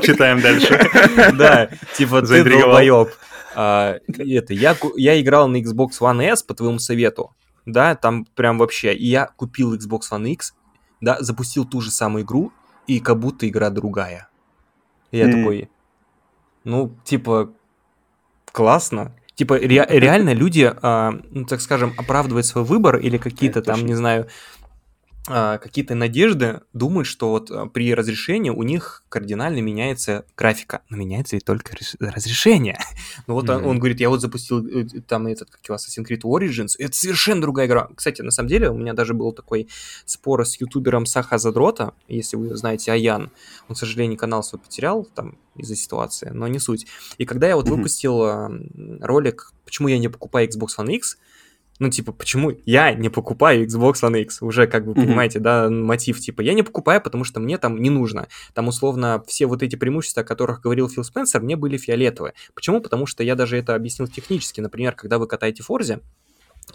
Читаем 0.04 0.42
дальше. 0.42 0.80
Да, 1.34 1.70
типа 1.96 2.22
ты 2.22 2.44
долбоеб. 2.44 3.10
А, 3.56 3.98
это, 4.08 4.54
я, 4.54 4.76
я 4.96 5.22
играл 5.22 5.48
на 5.48 5.58
Xbox 5.58 6.00
One 6.02 6.24
S 6.24 6.44
по 6.44 6.54
твоему 6.54 6.80
совету 6.80 7.36
да, 7.66 7.95
там 7.95 8.26
прям 8.36 8.57
вообще. 8.57 8.93
И 8.93 9.07
я 9.07 9.28
купил 9.28 9.76
Xbox 9.76 10.01
One 10.11 10.30
X, 10.32 10.53
да, 11.01 11.18
запустил 11.22 11.66
ту 11.66 11.82
же 11.82 11.91
самую 11.91 12.24
игру, 12.24 12.51
и 12.88 12.99
как 12.99 13.20
будто 13.20 13.47
игра 13.47 13.70
другая. 13.70 14.30
И 15.11 15.18
я 15.18 15.30
mm. 15.30 15.32
такой, 15.32 15.70
ну, 16.64 16.95
типа, 17.03 17.53
классно. 18.51 19.16
Типа, 19.36 19.55
ре- 19.57 19.88
реально 19.89 20.34
люди, 20.34 20.72
э, 20.72 21.11
ну, 21.32 21.45
так 21.45 21.61
скажем, 21.61 21.93
оправдывают 21.97 22.45
свой 22.45 22.64
выбор 22.64 22.97
или 22.97 23.18
какие-то 23.18 23.61
там, 23.61 23.86
не 23.86 23.95
знаю, 23.95 24.28
какие-то 25.26 25.96
надежды, 25.96 26.62
думают, 26.74 27.08
что 27.08 27.30
вот 27.30 27.50
а, 27.50 27.68
при 27.68 27.94
разрешении 27.94 28.50
у 28.50 28.62
них 28.64 29.04
кардинально 29.08 29.60
меняется 29.60 30.26
графика. 30.36 30.82
Но 30.90 30.98
меняется 30.98 31.38
и 31.38 31.40
только 31.40 31.78
разрешение. 32.00 32.78
ну 33.28 33.36
вот 33.36 33.46
mm-hmm. 33.46 33.58
он, 33.60 33.66
он 33.66 33.80
говорит, 33.80 34.02
я 34.02 34.10
вот 34.10 34.20
запустил 34.20 34.66
э, 34.68 34.86
там 35.08 35.28
этот, 35.28 35.50
как 35.50 35.62
его, 35.66 35.78
Assassin's 35.78 36.06
Creed 36.06 36.24
Origins, 36.24 36.76
это 36.78 36.94
совершенно 36.94 37.42
другая 37.42 37.68
игра. 37.68 37.90
Кстати, 37.96 38.22
на 38.22 38.32
самом 38.32 38.50
деле, 38.50 38.70
у 38.70 38.78
меня 38.78 38.94
даже 38.94 39.14
был 39.14 39.32
такой 39.32 39.70
спор 40.06 40.46
с 40.46 40.60
ютубером 40.60 41.06
Саха 41.06 41.38
Задрота, 41.38 41.94
если 42.10 42.36
вы 42.36 42.56
знаете 42.58 42.92
Аян. 42.92 43.32
Он, 43.70 43.76
к 43.76 43.80
сожалению, 43.80 44.18
канал 44.18 44.44
свой 44.44 44.60
потерял 44.60 45.06
там 45.06 45.38
из-за 45.56 45.78
ситуации, 45.78 46.32
но 46.34 46.48
не 46.48 46.60
суть. 46.60 46.86
И 47.18 47.26
когда 47.26 47.48
я 47.48 47.56
вот 47.56 47.68
mm-hmm. 47.68 47.76
выпустил 47.76 49.00
ролик, 49.00 49.54
почему 49.64 49.88
я 49.88 50.00
не 50.00 50.10
покупаю 50.10 50.50
Xbox 50.50 50.78
One 50.78 50.92
X, 50.96 51.18
ну, 51.80 51.90
типа, 51.90 52.12
почему 52.12 52.52
я 52.66 52.94
не 52.94 53.10
покупаю 53.10 53.66
Xbox 53.66 53.96
One 54.04 54.22
X? 54.22 54.42
Уже, 54.42 54.68
как 54.68 54.86
вы 54.86 54.94
понимаете, 54.94 55.40
mm-hmm. 55.40 55.42
да, 55.42 55.70
мотив, 55.70 56.20
типа, 56.20 56.42
я 56.42 56.54
не 56.54 56.64
покупаю, 56.64 57.02
потому 57.02 57.24
что 57.24 57.40
мне 57.40 57.58
там 57.58 57.82
не 57.82 57.90
нужно. 57.90 58.28
Там, 58.54 58.68
условно, 58.68 59.24
все 59.28 59.48
вот 59.48 59.64
эти 59.64 59.76
преимущества, 59.76 60.22
о 60.22 60.26
которых 60.26 60.62
говорил 60.62 60.88
Фил 60.88 61.04
Спенсер, 61.04 61.42
мне 61.42 61.56
были 61.56 61.78
фиолетовые. 61.78 62.34
Почему? 62.54 62.80
Потому 62.80 63.06
что 63.06 63.24
я 63.24 63.36
даже 63.36 63.58
это 63.58 63.76
объяснил 63.76 64.08
технически. 64.08 64.62
Например, 64.62 64.94
когда 64.94 65.18
вы 65.18 65.28
катаете 65.28 65.64
Форзе, 65.64 66.02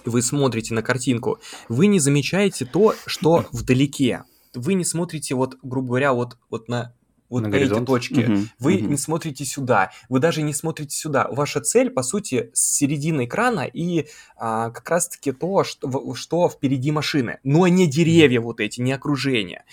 вы 0.05 0.21
смотрите 0.21 0.75
на 0.75 0.83
картинку, 0.83 1.39
вы 1.69 1.87
не 1.87 2.01
замечаете 2.01 2.65
то, 2.65 2.95
что 3.07 3.47
вдалеке. 3.53 4.25
Вы 4.55 4.75
не 4.75 4.85
смотрите, 4.85 5.35
вот, 5.35 5.57
грубо 5.63 5.89
говоря, 5.89 6.13
вот, 6.13 6.37
вот 6.51 6.69
на 6.69 6.95
вот 7.29 7.47
на, 7.47 7.55
эти 7.55 7.85
точки. 7.85 8.21
Угу, 8.21 8.39
вы 8.59 8.77
угу. 8.77 8.87
не 8.87 8.97
смотрите 8.97 9.45
сюда, 9.45 9.91
вы 10.09 10.21
даже 10.21 10.43
не 10.43 10.55
смотрите 10.55 10.97
сюда. 10.97 11.29
Ваша 11.31 11.61
цель, 11.61 11.91
по 11.91 12.03
сути, 12.03 12.51
с 12.55 12.77
середины 12.77 13.27
экрана 13.27 13.67
и 13.67 14.07
а, 14.37 14.71
как 14.71 14.89
раз-таки 14.89 15.33
то, 15.33 15.65
что, 15.65 16.15
что 16.15 16.49
впереди 16.49 16.91
машины, 16.91 17.39
но 17.45 17.67
не 17.69 17.87
деревья 17.87 18.41
вот 18.41 18.61
эти, 18.61 18.81
не 18.81 18.93
окружение. 18.93 19.65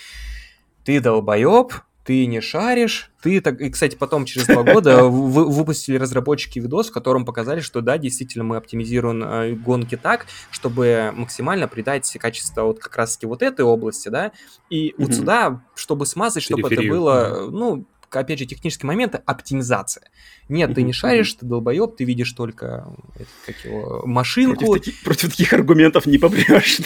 Ты 0.84 0.99
долбоеб, 0.99 1.74
ты 2.06 2.28
не 2.28 2.39
шаришь, 2.39 3.12
ты 3.22 3.41
так... 3.41 3.60
И, 3.60 3.70
кстати, 3.72 3.95
потом, 3.95 4.26
через 4.26 4.45
два 4.45 4.62
года, 4.62 5.03
вы, 5.10 5.49
выпустили 5.49 5.97
разработчики 5.97 6.60
видос, 6.60 6.89
в 6.89 6.93
котором 6.93 7.26
показали, 7.26 7.62
что 7.62 7.82
да, 7.82 7.97
действительно 7.97 8.43
мы 8.43 8.58
оптимизируем 8.58 9.24
э, 9.24 9.51
гонки 9.53 9.97
так, 9.97 10.28
чтобы 10.51 11.12
максимально 11.16 11.68
придать 11.68 12.16
качество 12.20 12.62
вот 12.64 12.80
как 12.80 12.95
раз-таки 12.95 13.26
вот 13.26 13.41
этой 13.41 13.66
области, 13.66 14.10
да, 14.10 14.32
и 14.70 14.89
mm-hmm. 14.89 14.93
вот 14.99 15.14
сюда, 15.16 15.64
чтобы 15.74 16.06
смазать, 16.06 16.43
чтобы 16.43 16.72
это 16.72 16.84
было, 16.84 17.49
ну, 17.51 17.88
опять 18.20 18.39
же, 18.39 18.45
технические 18.45 18.88
моменты, 18.88 19.22
оптимизация. 19.26 20.09
Нет, 20.47 20.74
ты 20.76 20.84
не 20.84 20.93
шаришь, 20.93 21.34
ты 21.34 21.45
долбоеб, 21.45 21.95
ты 21.95 22.03
видишь 22.03 22.32
только 22.34 22.88
как 23.45 23.55
его, 23.66 24.03
машинку. 24.05 24.66
Против, 24.66 24.86
таки, 24.86 25.03
против 25.03 25.30
таких 25.32 25.53
аргументов 25.53 26.05
не 26.05 26.18
попрешь. 26.18 26.80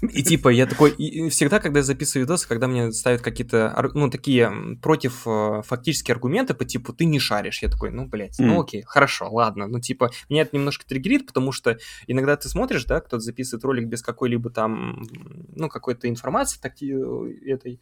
И 0.00 0.22
типа 0.22 0.48
я 0.48 0.66
такой, 0.66 0.90
и 0.90 1.28
всегда, 1.28 1.60
когда 1.60 1.80
я 1.80 1.84
записываю 1.84 2.24
видосы, 2.24 2.48
когда 2.48 2.66
мне 2.66 2.92
ставят 2.92 3.20
какие-то, 3.20 3.90
ну, 3.94 4.10
такие 4.10 4.76
против 4.82 5.22
э, 5.26 5.62
фактические 5.64 6.14
аргументы 6.14 6.54
по 6.54 6.64
типу 6.64 6.92
ты 6.92 7.04
не 7.04 7.18
шаришь, 7.18 7.62
я 7.62 7.68
такой, 7.68 7.90
ну, 7.90 8.06
блядь, 8.06 8.38
ну 8.38 8.60
окей, 8.60 8.82
хорошо, 8.82 9.30
ладно, 9.30 9.66
ну, 9.66 9.80
типа, 9.80 10.10
меня 10.28 10.42
это 10.42 10.56
немножко 10.56 10.86
триггерит, 10.86 11.26
потому 11.26 11.52
что 11.52 11.78
иногда 12.06 12.36
ты 12.36 12.48
смотришь, 12.48 12.84
да, 12.84 13.00
кто-то 13.00 13.20
записывает 13.20 13.64
ролик 13.64 13.86
без 13.86 14.02
какой-либо 14.02 14.50
там, 14.50 15.06
ну, 15.54 15.68
какой-то 15.68 16.08
информации 16.08 16.58
такие 16.60 16.98
э, 16.98 17.52
этой, 17.52 17.80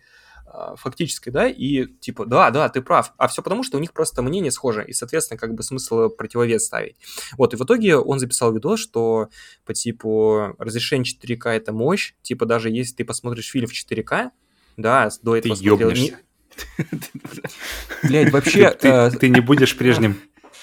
фактической, 0.76 1.30
да, 1.30 1.48
и 1.48 1.86
типа, 1.86 2.26
да, 2.26 2.50
да, 2.50 2.68
ты 2.68 2.82
прав. 2.82 3.12
А 3.16 3.28
все 3.28 3.42
потому, 3.42 3.62
что 3.62 3.78
у 3.78 3.80
них 3.80 3.92
просто 3.92 4.22
мнение 4.22 4.50
схоже, 4.50 4.84
и, 4.86 4.92
соответственно, 4.92 5.38
как 5.38 5.54
бы 5.54 5.62
смысл 5.62 6.08
противовес 6.08 6.66
ставить. 6.66 6.96
Вот, 7.38 7.54
и 7.54 7.56
в 7.56 7.62
итоге 7.62 7.96
он 7.96 8.18
записал 8.18 8.52
видос, 8.52 8.80
что 8.80 9.28
по 9.64 9.74
типу 9.74 10.54
разрешение 10.58 11.04
4К 11.04 11.48
это 11.50 11.72
мощь, 11.72 12.14
типа 12.22 12.46
даже 12.46 12.70
если 12.70 12.96
ты 12.96 13.04
посмотришь 13.04 13.50
фильм 13.50 13.66
в 13.66 13.72
4К, 13.72 14.30
да, 14.76 15.10
до 15.22 15.36
этого 15.36 15.56
ты 15.56 15.62
смотрел... 15.62 15.90
Не... 15.92 16.16
Блядь, 18.02 18.30
вообще... 18.30 18.70
Ты, 18.70 18.88
э... 18.88 19.10
ты 19.10 19.28
не 19.28 19.40
будешь 19.40 19.76
прежним. 19.76 20.20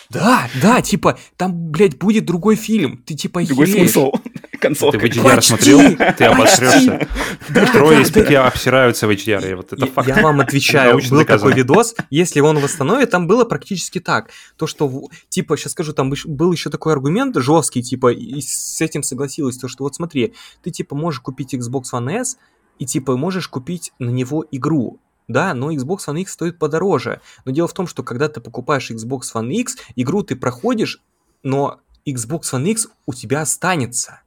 Да, 0.09 0.49
да, 0.61 0.81
типа, 0.81 1.19
там, 1.37 1.71
блядь, 1.71 1.97
будет 1.97 2.25
другой 2.25 2.55
фильм. 2.55 2.97
Ты 3.05 3.13
типа 3.13 3.43
Другой 3.45 3.65
охереешь. 3.65 3.91
смысл. 3.91 4.11
Концовка. 4.59 4.99
Ты 4.99 5.07
в 5.07 5.11
HDR 5.11 5.35
почти, 5.35 5.47
смотрел? 5.47 6.13
Ты 6.17 6.23
обосрешься. 6.25 7.07
Трое 7.73 8.01
из 8.01 8.11
пяти 8.11 8.35
обсираются 8.35 9.07
в 9.07 9.11
HDR. 9.11 9.55
Вот 9.55 9.73
это 9.73 9.85
факт. 9.87 10.07
Я 10.07 10.21
вам 10.21 10.39
отвечаю, 10.39 10.99
был 11.09 11.25
такой 11.25 11.53
видос. 11.53 11.95
Если 12.09 12.39
он 12.39 12.59
восстановит, 12.59 13.09
там 13.09 13.27
было 13.27 13.45
практически 13.45 13.99
так. 13.99 14.29
То, 14.57 14.67
что, 14.67 14.91
типа, 15.29 15.57
сейчас 15.57 15.73
скажу, 15.73 15.93
там 15.93 16.13
был 16.25 16.51
еще 16.51 16.69
такой 16.69 16.93
аргумент 16.93 17.35
жесткий, 17.37 17.81
типа, 17.81 18.11
и 18.11 18.41
с 18.41 18.81
этим 18.81 19.03
согласилась, 19.03 19.57
то, 19.57 19.67
что 19.67 19.83
вот 19.83 19.95
смотри, 19.95 20.33
ты, 20.63 20.71
типа, 20.71 20.95
можешь 20.95 21.21
купить 21.21 21.53
Xbox 21.53 21.83
One 21.93 22.21
S, 22.21 22.37
и, 22.77 22.85
типа, 22.85 23.17
можешь 23.17 23.47
купить 23.47 23.91
на 23.99 24.09
него 24.09 24.45
игру 24.51 24.99
да, 25.29 25.53
но 25.53 25.71
Xbox 25.71 25.99
One 26.07 26.21
X 26.21 26.33
стоит 26.33 26.59
подороже. 26.59 27.21
Но 27.45 27.51
дело 27.51 27.67
в 27.67 27.73
том, 27.73 27.87
что 27.87 28.03
когда 28.03 28.27
ты 28.27 28.41
покупаешь 28.41 28.91
Xbox 28.91 29.21
One 29.33 29.51
X, 29.51 29.77
игру 29.95 30.23
ты 30.23 30.35
проходишь, 30.35 31.01
но 31.43 31.79
Xbox 32.05 32.41
One 32.51 32.67
X 32.71 32.87
у 33.05 33.13
тебя 33.13 33.41
останется. 33.41 34.21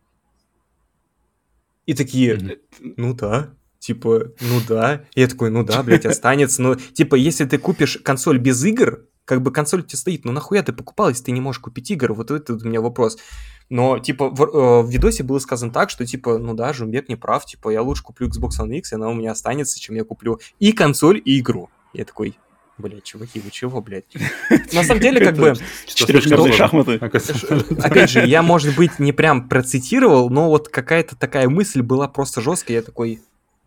И 1.87 1.95
такие, 1.95 2.37
mm-hmm. 2.37 2.95
ну 2.97 3.15
да, 3.15 3.55
типа, 3.79 4.33
ну 4.41 4.61
да. 4.69 5.05
И 5.15 5.21
я 5.21 5.29
такой, 5.29 5.51
ну 5.51 5.65
да, 5.65 5.83
блядь, 5.83 6.07
останется. 6.07 6.63
Но, 6.63 6.77
типа, 6.77 7.17
если 7.17 7.45
ты 7.45 7.59
купишь 7.59 7.99
консоль 8.03 8.39
без 8.39 8.65
игр, 8.65 9.07
как 9.25 9.43
бы 9.43 9.53
консоль 9.53 9.81
у 9.81 9.83
тебя 9.83 9.99
стоит, 9.99 10.25
ну 10.25 10.33
нахуя 10.33 10.63
ты 10.63 10.73
покупал, 10.73 11.09
если 11.09 11.25
ты 11.25 11.33
не 11.33 11.41
можешь 11.41 11.61
купить 11.61 11.91
игр? 11.91 12.13
Вот 12.13 12.31
это 12.31 12.55
у 12.55 12.59
меня 12.59 12.81
вопрос. 12.81 13.19
Но, 13.69 13.99
типа, 13.99 14.29
в, 14.29 14.43
э, 14.43 14.83
в 14.83 14.91
видосе 14.91 15.23
было 15.23 15.39
сказано 15.39 15.73
так, 15.73 15.91
что, 15.91 16.05
типа, 16.05 16.39
ну 16.39 16.55
да, 16.55 16.73
Жумбек 16.73 17.09
не 17.09 17.17
прав, 17.17 17.47
типа, 17.47 17.71
я 17.71 17.83
лучше 17.83 18.03
куплю 18.03 18.29
Xbox 18.29 18.61
One 18.61 18.77
X, 18.77 18.93
и 18.93 18.97
она 18.97 19.09
у 19.09 19.15
меня 19.15 19.33
останется, 19.33 19.81
чем 19.81 19.97
я 19.97 20.05
куплю 20.05 20.41
и 20.59 20.73
консоль, 20.73 21.23
и 21.25 21.41
игру. 21.41 21.71
Я 21.95 22.05
такой, 22.05 22.37
Блядь, 22.83 23.05
чуваки, 23.05 23.39
вы 23.41 23.51
чего, 23.51 23.81
блядь? 23.81 24.05
На 24.73 24.83
самом 24.83 25.01
деле, 25.01 25.25
как 25.25 25.37
бы... 25.37 25.55
Четырехмерные 25.87 26.53
шахматы. 26.53 26.97
Опять 27.81 28.11
же, 28.11 28.27
я, 28.27 28.43
может 28.43 28.75
быть, 28.77 28.99
не 28.99 29.13
прям 29.13 29.49
процитировал, 29.49 30.31
но 30.31 30.49
вот 30.49 30.69
какая-то 30.69 31.17
такая 31.17 31.49
мысль 31.49 31.83
была 31.83 32.09
просто 32.09 32.41
жесткая. 32.41 32.79
Я 32.79 32.83
такой, 32.83 33.21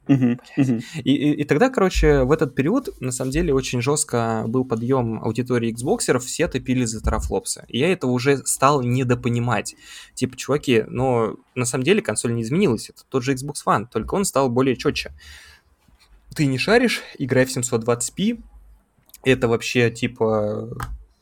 Uh-huh, 0.07 0.37
uh-huh. 0.57 0.83
И, 1.03 1.15
и, 1.15 1.31
и 1.31 1.43
тогда, 1.45 1.69
короче, 1.69 2.23
в 2.23 2.31
этот 2.31 2.53
период, 2.53 2.89
на 3.01 3.11
самом 3.11 3.31
деле, 3.31 3.55
очень 3.55 3.81
жестко 3.81 4.43
был 4.47 4.63
подъем 4.63 5.23
аудитории 5.23 5.73
Xboxеров, 5.73 6.19
все 6.19 6.47
топили 6.47 6.85
за 6.85 7.01
терафлопсы. 7.01 7.65
И 7.69 7.79
я 7.79 7.91
это 7.91 8.05
уже 8.05 8.37
стал 8.45 8.83
недопонимать. 8.83 9.75
Типа, 10.13 10.37
чуваки, 10.37 10.83
но 10.87 11.37
на 11.55 11.65
самом 11.65 11.85
деле 11.85 12.03
консоль 12.03 12.35
не 12.35 12.43
изменилась, 12.43 12.91
это 12.91 13.01
тот 13.09 13.23
же 13.23 13.33
Xbox 13.33 13.55
One, 13.65 13.87
только 13.91 14.13
он 14.13 14.25
стал 14.25 14.49
более 14.49 14.75
четче. 14.75 15.11
Ты 16.35 16.45
не 16.45 16.57
шаришь, 16.57 17.01
играй 17.17 17.45
в 17.45 17.57
720p, 17.57 18.43
это 19.25 19.47
вообще, 19.47 19.89
типа, 19.91 20.69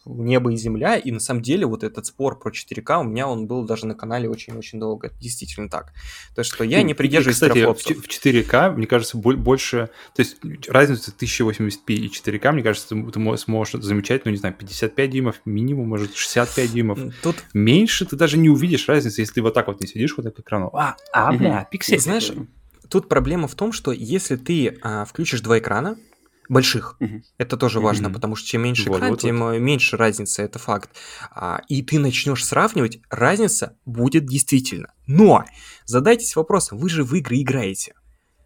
небо 0.05 0.51
и 0.51 0.57
земля, 0.57 0.97
и 0.97 1.11
на 1.11 1.19
самом 1.19 1.41
деле 1.41 1.65
вот 1.65 1.83
этот 1.83 2.05
спор 2.05 2.37
про 2.37 2.51
4К 2.51 3.01
у 3.01 3.03
меня 3.03 3.27
он 3.27 3.47
был 3.47 3.65
даже 3.65 3.85
на 3.85 3.95
канале 3.95 4.29
очень-очень 4.29 4.79
долго, 4.79 5.07
это 5.07 5.17
действительно 5.17 5.69
так. 5.69 5.93
То 6.35 6.41
есть, 6.41 6.51
что 6.51 6.63
я 6.63 6.81
не 6.83 6.93
придерживаюсь 6.93 7.37
и, 7.37 7.45
кстати, 7.45 7.93
в 7.93 8.07
4К, 8.07 8.75
мне 8.75 8.87
кажется, 8.87 9.17
больше, 9.17 9.89
то 10.15 10.21
есть 10.21 10.37
разница 10.67 11.11
1080p 11.17 11.93
и 11.93 12.09
4К, 12.09 12.51
мне 12.51 12.63
кажется, 12.63 12.89
ты, 12.89 13.11
ты 13.11 13.37
сможешь 13.37 13.81
замечать, 13.81 14.25
ну, 14.25 14.31
не 14.31 14.37
знаю, 14.37 14.55
55 14.55 15.09
дюймов 15.09 15.41
минимум, 15.45 15.87
может, 15.87 16.15
65 16.15 16.73
дюймов. 16.73 16.99
Тут... 17.21 17.43
Меньше 17.53 18.05
ты 18.05 18.15
даже 18.15 18.37
не 18.37 18.49
увидишь 18.49 18.87
разницы, 18.87 19.21
если 19.21 19.35
ты 19.35 19.41
вот 19.41 19.53
так 19.53 19.67
вот 19.67 19.81
не 19.81 19.87
сидишь 19.87 20.15
вот 20.17 20.23
так 20.23 20.35
к 20.35 20.39
экрану. 20.39 20.69
А, 20.73 20.95
а 21.11 21.31
бля, 21.31 21.67
пиксель. 21.71 21.99
Знаешь, 21.99 22.31
тут 22.89 23.07
проблема 23.07 23.47
в 23.47 23.55
том, 23.55 23.71
что 23.71 23.91
если 23.91 24.35
ты 24.35 24.77
а, 24.81 25.05
включишь 25.05 25.41
два 25.41 25.59
экрана, 25.59 25.97
больших. 26.49 26.97
Угу. 26.99 27.21
Это 27.37 27.57
тоже 27.57 27.79
угу. 27.79 27.87
важно, 27.87 28.09
потому 28.09 28.35
что 28.35 28.47
чем 28.47 28.63
меньше 28.63 28.89
вот, 28.89 28.97
экран, 28.97 29.11
вот, 29.11 29.21
тем 29.21 29.39
вот. 29.39 29.57
меньше 29.57 29.97
разница, 29.97 30.43
это 30.43 30.59
факт. 30.59 30.89
А, 31.31 31.61
и 31.67 31.81
ты 31.81 31.99
начнешь 31.99 32.45
сравнивать, 32.45 32.99
разница 33.09 33.77
будет 33.85 34.25
действительно. 34.25 34.93
Но 35.07 35.45
задайтесь 35.85 36.35
вопросом, 36.35 36.77
вы 36.77 36.89
же 36.89 37.03
в 37.03 37.13
игры 37.15 37.41
играете. 37.41 37.93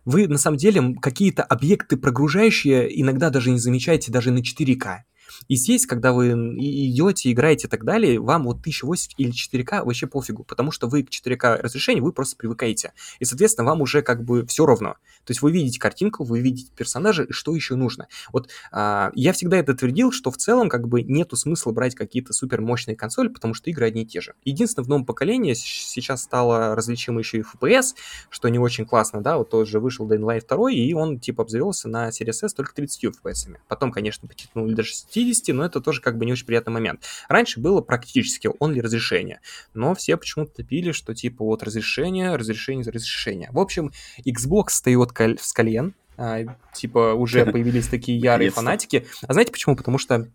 Вы 0.06 0.28
на 0.28 0.38
самом 0.38 0.58
деле 0.58 0.96
какие-то 1.02 1.44
объекты 1.44 1.98
прогружающие 1.98 3.02
иногда 3.02 3.30
даже 3.30 3.52
не 3.52 3.60
замечаете 3.60 4.12
даже 4.12 4.32
на 4.32 4.40
4К. 4.40 5.00
И 5.48 5.56
здесь, 5.56 5.86
когда 5.86 6.14
вы 6.14 6.30
идете, 6.30 7.32
играете 7.32 7.68
и 7.68 7.70
так 7.70 7.84
далее, 7.84 8.20
вам 8.20 8.46
вот 8.46 8.60
1080 8.60 9.14
или 9.18 9.32
4К 9.32 9.84
вообще 9.84 10.08
пофигу, 10.08 10.44
потому 10.44 10.72
что 10.72 10.88
вы 10.88 11.04
к 11.04 11.10
4К 11.10 11.62
разрешению 11.62 12.04
вы 12.04 12.12
просто 12.12 12.36
привыкаете. 12.36 12.94
И, 13.20 13.26
соответственно, 13.26 13.68
вам 13.68 13.82
уже 13.82 14.02
как 14.02 14.24
бы 14.24 14.46
все 14.46 14.66
равно. 14.66 14.96
То 15.28 15.32
есть 15.32 15.42
вы 15.42 15.52
видите 15.52 15.80
картинку, 15.80 16.24
вы 16.24 16.40
видите 16.40 16.72
персонажа, 16.76 17.24
и 17.24 17.34
что 17.34 17.54
еще 17.54 17.76
нужно. 17.76 18.08
Вот 18.32 18.50
а, 18.72 19.12
я 19.14 19.34
всегда 19.34 19.58
это 19.58 19.74
твердил, 19.74 20.12
что 20.14 20.32
в 20.32 20.38
целом 20.38 20.70
как 20.70 20.88
бы 20.88 21.02
нету 21.02 21.36
смысла 21.36 21.72
брать 21.72 21.96
какие-то 21.96 22.32
супер 22.32 22.62
мощные 22.62 22.96
консоли, 22.96 23.28
потому 23.28 23.54
что 23.54 23.70
игры 23.70 23.88
одни 23.88 24.04
и 24.04 24.06
те 24.06 24.22
же. 24.22 24.36
Единственное, 24.46 24.86
в 24.86 24.90
новом 24.90 25.06
поколении 25.06 25.54
сейчас 25.54 26.24
стало 26.24 26.76
различимо 26.76 27.20
еще 27.20 27.40
и 27.40 27.42
FPS, 27.42 27.96
что 28.30 28.48
не 28.48 28.58
очень 28.58 28.86
классно, 28.86 29.22
да, 29.22 29.38
вот 29.38 29.50
тот 29.50 29.68
же 29.68 29.80
вышел 29.82 30.10
Dying 30.10 30.22
Light 30.22 30.48
2, 30.48 30.72
и 30.72 30.94
он 30.94 31.20
типа 31.20 31.44
обзавелся 31.44 31.90
на 31.90 32.10
Series 32.10 32.46
S 32.46 32.54
только 32.54 32.74
30 32.74 33.04
FPS. 33.06 33.58
Потом, 33.68 33.92
конечно, 33.92 34.28
потянули 34.28 34.74
до 34.74 34.84
60, 35.18 35.56
но 35.56 35.66
это 35.66 35.82
тоже 35.82 36.02
как 36.02 36.18
бы 36.18 36.26
не 36.26 36.32
очень 36.34 36.46
приятный 36.46 36.74
момент. 36.74 37.04
Раньше 37.28 37.60
было 37.60 37.82
практически 37.82 38.48
only 38.60 38.82
разрешение, 38.82 39.42
но 39.74 39.96
все 39.96 40.18
почему-то 40.18 40.52
топили, 40.58 40.92
что 40.92 41.14
типа 41.14 41.44
вот 41.44 41.64
разрешение, 41.64 42.36
разрешение, 42.36 42.86
разрешение. 42.86 43.50
В 43.52 43.60
общем, 43.60 43.92
Xbox 44.26 44.68
встает 44.70 45.12
с 45.40 45.54
колен, 45.54 45.94
а, 46.18 46.40
типа 46.74 47.14
уже 47.14 47.46
появились 47.52 47.88
такие 47.88 48.18
ярые 48.18 48.50
фанатики. 48.50 49.06
А 49.22 49.34
знаете 49.34 49.52
почему? 49.52 49.76
Потому 49.76 49.98
что 49.98 50.30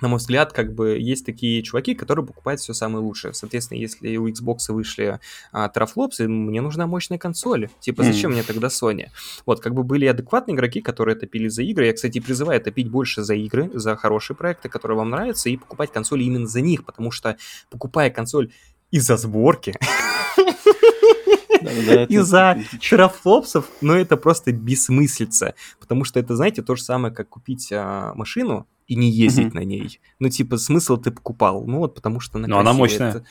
на 0.00 0.08
мой 0.08 0.18
взгляд, 0.18 0.52
как 0.52 0.74
бы 0.74 0.98
есть 0.98 1.26
такие 1.26 1.62
чуваки, 1.62 1.94
которые 1.94 2.26
покупают 2.26 2.60
все 2.60 2.72
самое 2.72 3.04
лучшее. 3.04 3.34
Соответственно, 3.34 3.78
если 3.78 4.16
у 4.16 4.28
Xbox 4.28 4.72
вышли 4.72 5.20
а, 5.52 5.68
терафлопсы, 5.68 6.28
мне 6.28 6.60
нужна 6.60 6.86
мощная 6.86 7.18
консоль. 7.18 7.68
Типа, 7.80 8.02
зачем 8.04 8.30
mm. 8.30 8.34
мне 8.34 8.42
тогда 8.42 8.68
Sony? 8.68 9.08
Вот, 9.46 9.60
как 9.60 9.74
бы 9.74 9.82
были 9.82 10.06
адекватные 10.06 10.54
игроки, 10.54 10.80
которые 10.80 11.16
топили 11.16 11.48
за 11.48 11.62
игры. 11.62 11.86
Я, 11.86 11.92
кстати, 11.92 12.20
призываю 12.20 12.60
топить 12.60 12.88
больше 12.88 13.22
за 13.22 13.34
игры, 13.34 13.70
за 13.74 13.96
хорошие 13.96 14.36
проекты, 14.36 14.68
которые 14.68 14.98
вам 14.98 15.10
нравятся, 15.10 15.48
и 15.48 15.56
покупать 15.56 15.92
консоли 15.92 16.24
именно 16.24 16.46
за 16.46 16.60
них, 16.60 16.84
потому 16.84 17.10
что 17.10 17.36
покупая 17.70 18.10
консоль 18.10 18.50
из-за 18.90 19.16
сборки, 19.16 19.74
из-за 22.08 22.58
терафлопсов, 22.80 23.66
но 23.80 23.96
это 23.96 24.16
просто 24.16 24.52
бессмыслица. 24.52 25.54
Потому 25.78 26.04
что 26.04 26.18
это, 26.20 26.36
знаете, 26.36 26.62
то 26.62 26.74
же 26.74 26.82
самое, 26.82 27.14
как 27.14 27.28
купить 27.28 27.68
а, 27.72 28.14
машину 28.14 28.66
и 28.90 28.96
не 28.96 29.08
ездить 29.08 29.54
на 29.54 29.60
ней. 29.60 30.00
Ну, 30.18 30.28
типа, 30.28 30.58
смысл 30.58 30.96
ты 30.96 31.12
покупал. 31.12 31.64
Ну, 31.64 31.78
вот 31.78 31.94
потому 31.94 32.18
что... 32.18 32.38
Но 32.38 32.58
она 32.58 32.72
мощная. 32.72 33.24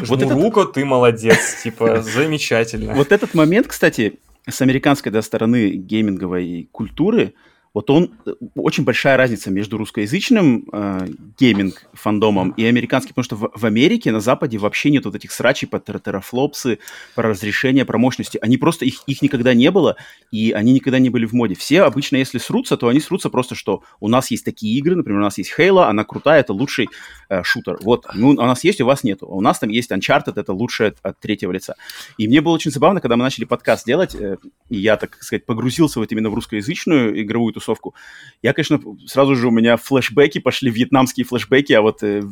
Вот 0.00 0.22
этот... 0.22 0.32
руку, 0.32 0.64
ты 0.64 0.86
молодец, 0.86 1.60
типа, 1.62 2.00
замечательно. 2.00 2.94
Вот 2.94 3.12
этот 3.12 3.34
момент, 3.34 3.66
кстати, 3.66 4.18
с 4.48 4.62
американской 4.62 5.12
да, 5.12 5.20
стороны 5.20 5.72
гейминговой 5.72 6.70
культуры, 6.72 7.34
вот 7.74 7.90
он 7.90 8.12
э, 8.26 8.32
очень 8.54 8.84
большая 8.84 9.16
разница 9.16 9.50
между 9.50 9.78
русскоязычным 9.78 10.68
э, 10.72 11.08
гейминг 11.38 11.88
фандомом 11.92 12.50
и 12.50 12.64
американским, 12.64 13.14
потому 13.14 13.24
что 13.24 13.36
в, 13.36 13.50
в 13.54 13.64
Америке 13.64 14.12
на 14.12 14.20
Западе 14.20 14.58
вообще 14.58 14.90
нет 14.90 15.04
вот 15.04 15.14
этих 15.14 15.32
срачей 15.32 15.68
по 15.68 15.78
терафлопсы, 15.78 16.78
про 17.14 17.30
разрешение, 17.30 17.84
про 17.84 17.98
мощности. 17.98 18.38
Они 18.40 18.56
просто 18.56 18.84
их 18.84 19.02
их 19.06 19.22
никогда 19.22 19.54
не 19.54 19.70
было 19.70 19.96
и 20.30 20.52
они 20.52 20.72
никогда 20.72 20.98
не 20.98 21.10
были 21.10 21.26
в 21.26 21.32
моде. 21.32 21.54
Все 21.54 21.82
обычно, 21.82 22.16
если 22.16 22.38
срутся, 22.38 22.76
то 22.76 22.88
они 22.88 23.00
срутся 23.00 23.30
просто, 23.30 23.54
что 23.54 23.82
у 24.00 24.08
нас 24.08 24.30
есть 24.30 24.44
такие 24.44 24.76
игры, 24.78 24.96
например, 24.96 25.20
у 25.20 25.24
нас 25.24 25.38
есть 25.38 25.52
Halo, 25.56 25.84
она 25.84 26.04
крутая, 26.04 26.40
это 26.40 26.52
лучший 26.52 26.88
э, 27.28 27.42
шутер. 27.42 27.78
Вот, 27.82 28.06
ну, 28.14 28.30
у 28.30 28.34
нас 28.34 28.64
есть, 28.64 28.80
у 28.80 28.86
вас 28.86 29.04
нету. 29.04 29.26
У 29.26 29.40
нас 29.40 29.58
там 29.58 29.70
есть 29.70 29.90
Uncharted, 29.90 30.34
это 30.36 30.52
лучшее 30.52 30.88
от, 30.88 30.98
от 31.02 31.18
третьего 31.20 31.52
лица. 31.52 31.76
И 32.18 32.28
мне 32.28 32.40
было 32.40 32.54
очень 32.54 32.70
забавно, 32.70 33.00
когда 33.00 33.16
мы 33.16 33.24
начали 33.24 33.44
подкаст 33.44 33.86
делать, 33.86 34.14
э, 34.14 34.36
и 34.68 34.78
я, 34.78 34.96
так 34.96 35.22
сказать, 35.22 35.46
погрузился 35.46 36.00
вот 36.00 36.10
именно 36.12 36.30
в 36.30 36.34
русскоязычную 36.34 37.22
игровую 37.22 37.52
тусовку. 37.58 37.94
Я, 38.42 38.52
конечно, 38.52 38.80
сразу 39.06 39.34
же 39.34 39.48
у 39.48 39.50
меня 39.50 39.76
флешбеки 39.76 40.38
пошли, 40.38 40.70
вьетнамские 40.70 41.24
флешбеки, 41.24 41.72
а 41.72 41.82
вот 41.82 42.02
э, 42.02 42.22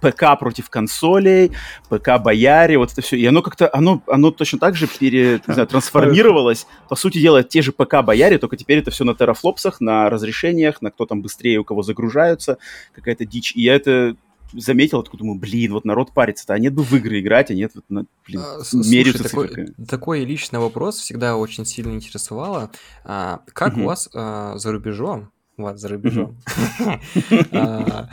ПК 0.00 0.38
против 0.38 0.70
консолей, 0.70 1.52
ПК 1.88 2.18
бояре, 2.22 2.78
вот 2.78 2.92
это 2.92 3.02
все. 3.02 3.16
И 3.16 3.26
оно 3.26 3.42
как-то, 3.42 3.68
оно, 3.72 4.02
оно 4.06 4.30
точно 4.30 4.58
так 4.58 4.76
же 4.76 4.86
пере, 4.86 5.40
не 5.46 5.54
знаю, 5.54 5.66
трансформировалось. 5.68 6.66
По 6.88 6.96
сути 6.96 7.18
дела, 7.18 7.42
те 7.42 7.62
же 7.62 7.72
ПК 7.72 8.02
бояре, 8.02 8.38
только 8.38 8.56
теперь 8.56 8.78
это 8.78 8.90
все 8.90 9.04
на 9.04 9.14
терафлопсах, 9.14 9.80
на 9.80 10.08
разрешениях, 10.10 10.82
на 10.82 10.90
кто 10.90 11.06
там 11.06 11.22
быстрее, 11.22 11.58
у 11.58 11.64
кого 11.64 11.82
загружаются, 11.82 12.58
какая-то 12.92 13.24
дичь. 13.24 13.52
И 13.54 13.62
я 13.62 13.74
это 13.74 14.16
заметил, 14.56 15.02
такой 15.02 15.18
думаю, 15.18 15.38
блин, 15.38 15.72
вот 15.72 15.84
народ 15.84 16.12
парится-то, 16.12 16.54
а 16.54 16.58
нет 16.58 16.74
бы 16.74 16.82
в 16.82 16.92
игры 16.94 17.20
играть, 17.20 17.50
а 17.50 17.54
нет, 17.54 17.72
вот, 17.74 17.84
на, 17.88 18.06
блин, 18.26 18.40
а, 18.40 18.60
меряются 18.72 19.24
такой, 19.24 19.74
такой 19.88 20.24
личный 20.24 20.58
вопрос 20.58 20.98
всегда 20.98 21.36
очень 21.36 21.64
сильно 21.64 21.92
интересовало. 21.92 22.70
А, 23.04 23.40
как 23.46 23.74
угу. 23.74 23.82
у 23.82 23.84
вас 23.86 24.08
а, 24.14 24.56
за 24.56 24.72
рубежом 24.72 25.30
вот, 25.56 25.78
за 25.78 25.88
рубежом. 25.88 26.36
А, 27.52 28.08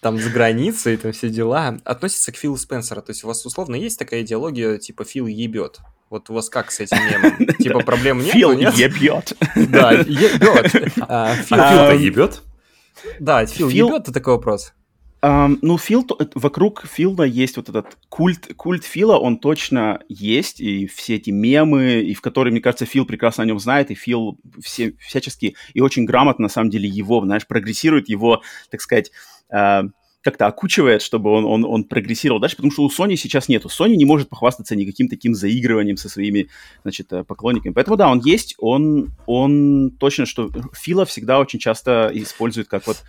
там 0.00 0.18
за 0.18 0.30
границей, 0.30 0.96
там 0.96 1.12
все 1.12 1.28
дела. 1.28 1.78
Относится 1.84 2.32
к 2.32 2.36
Филу 2.36 2.56
Спенсера. 2.56 3.00
То 3.00 3.10
есть 3.10 3.22
у 3.24 3.28
вас 3.28 3.44
условно 3.46 3.76
есть 3.76 3.98
такая 3.98 4.22
идеология, 4.22 4.78
типа 4.78 5.04
Фил 5.04 5.26
ебет. 5.26 5.78
Вот 6.08 6.28
у 6.30 6.34
вас 6.34 6.48
как 6.48 6.72
с 6.72 6.80
этим 6.80 6.96
мемом? 6.98 7.54
Типа 7.58 7.80
проблем 7.80 8.18
нет? 8.18 8.32
Фил 8.32 8.50
ебет. 8.52 9.36
Да, 9.54 9.92
ебет. 9.92 10.92
А, 11.08 11.34
Фил-то 11.36 11.94
ебет? 11.94 12.42
Да, 13.20 13.46
Фил 13.46 13.68
ебет, 13.68 14.02
это 14.02 14.12
такой 14.12 14.34
вопрос. 14.34 14.72
Um, 15.22 15.58
ну, 15.60 15.76
Фил, 15.76 16.06
вокруг 16.34 16.86
Фила 16.86 17.24
есть 17.24 17.58
вот 17.58 17.68
этот 17.68 17.98
культ, 18.08 18.54
культ 18.56 18.84
Фила, 18.84 19.18
он 19.18 19.36
точно 19.36 20.00
есть, 20.08 20.60
и 20.60 20.86
все 20.86 21.16
эти 21.16 21.28
мемы, 21.28 22.00
и 22.00 22.14
в 22.14 22.22
которые, 22.22 22.52
мне 22.52 22.62
кажется, 22.62 22.86
Фил 22.86 23.04
прекрасно 23.04 23.42
о 23.42 23.46
нем 23.46 23.58
знает, 23.58 23.90
и 23.90 23.94
Фил 23.94 24.38
все, 24.62 24.94
всячески 24.98 25.56
и 25.74 25.80
очень 25.82 26.06
грамотно, 26.06 26.44
на 26.44 26.48
самом 26.48 26.70
деле, 26.70 26.88
его, 26.88 27.22
знаешь, 27.22 27.46
прогрессирует, 27.46 28.08
его, 28.08 28.42
так 28.70 28.80
сказать, 28.80 29.10
uh, 29.52 29.90
как-то 30.22 30.46
окучивает, 30.46 31.02
чтобы 31.02 31.30
он, 31.30 31.44
он, 31.44 31.64
он 31.64 31.84
прогрессировал 31.84 32.40
дальше, 32.40 32.56
потому 32.56 32.72
что 32.72 32.82
у 32.82 32.90
Sony 32.90 33.16
сейчас 33.16 33.48
нету. 33.48 33.68
Sony 33.68 33.96
не 33.96 34.04
может 34.04 34.28
похвастаться 34.28 34.76
никаким 34.76 35.08
таким 35.08 35.34
заигрыванием 35.34 35.96
со 35.96 36.08
своими, 36.08 36.48
значит, 36.82 37.12
э, 37.12 37.24
поклонниками. 37.24 37.72
Поэтому, 37.72 37.96
да, 37.96 38.10
он 38.10 38.20
есть, 38.20 38.54
он, 38.58 39.12
он 39.26 39.92
точно, 39.98 40.26
что 40.26 40.50
Фила 40.74 41.06
всегда 41.06 41.40
очень 41.40 41.58
часто 41.58 42.10
использует 42.12 42.68
как 42.68 42.86
вот... 42.86 43.02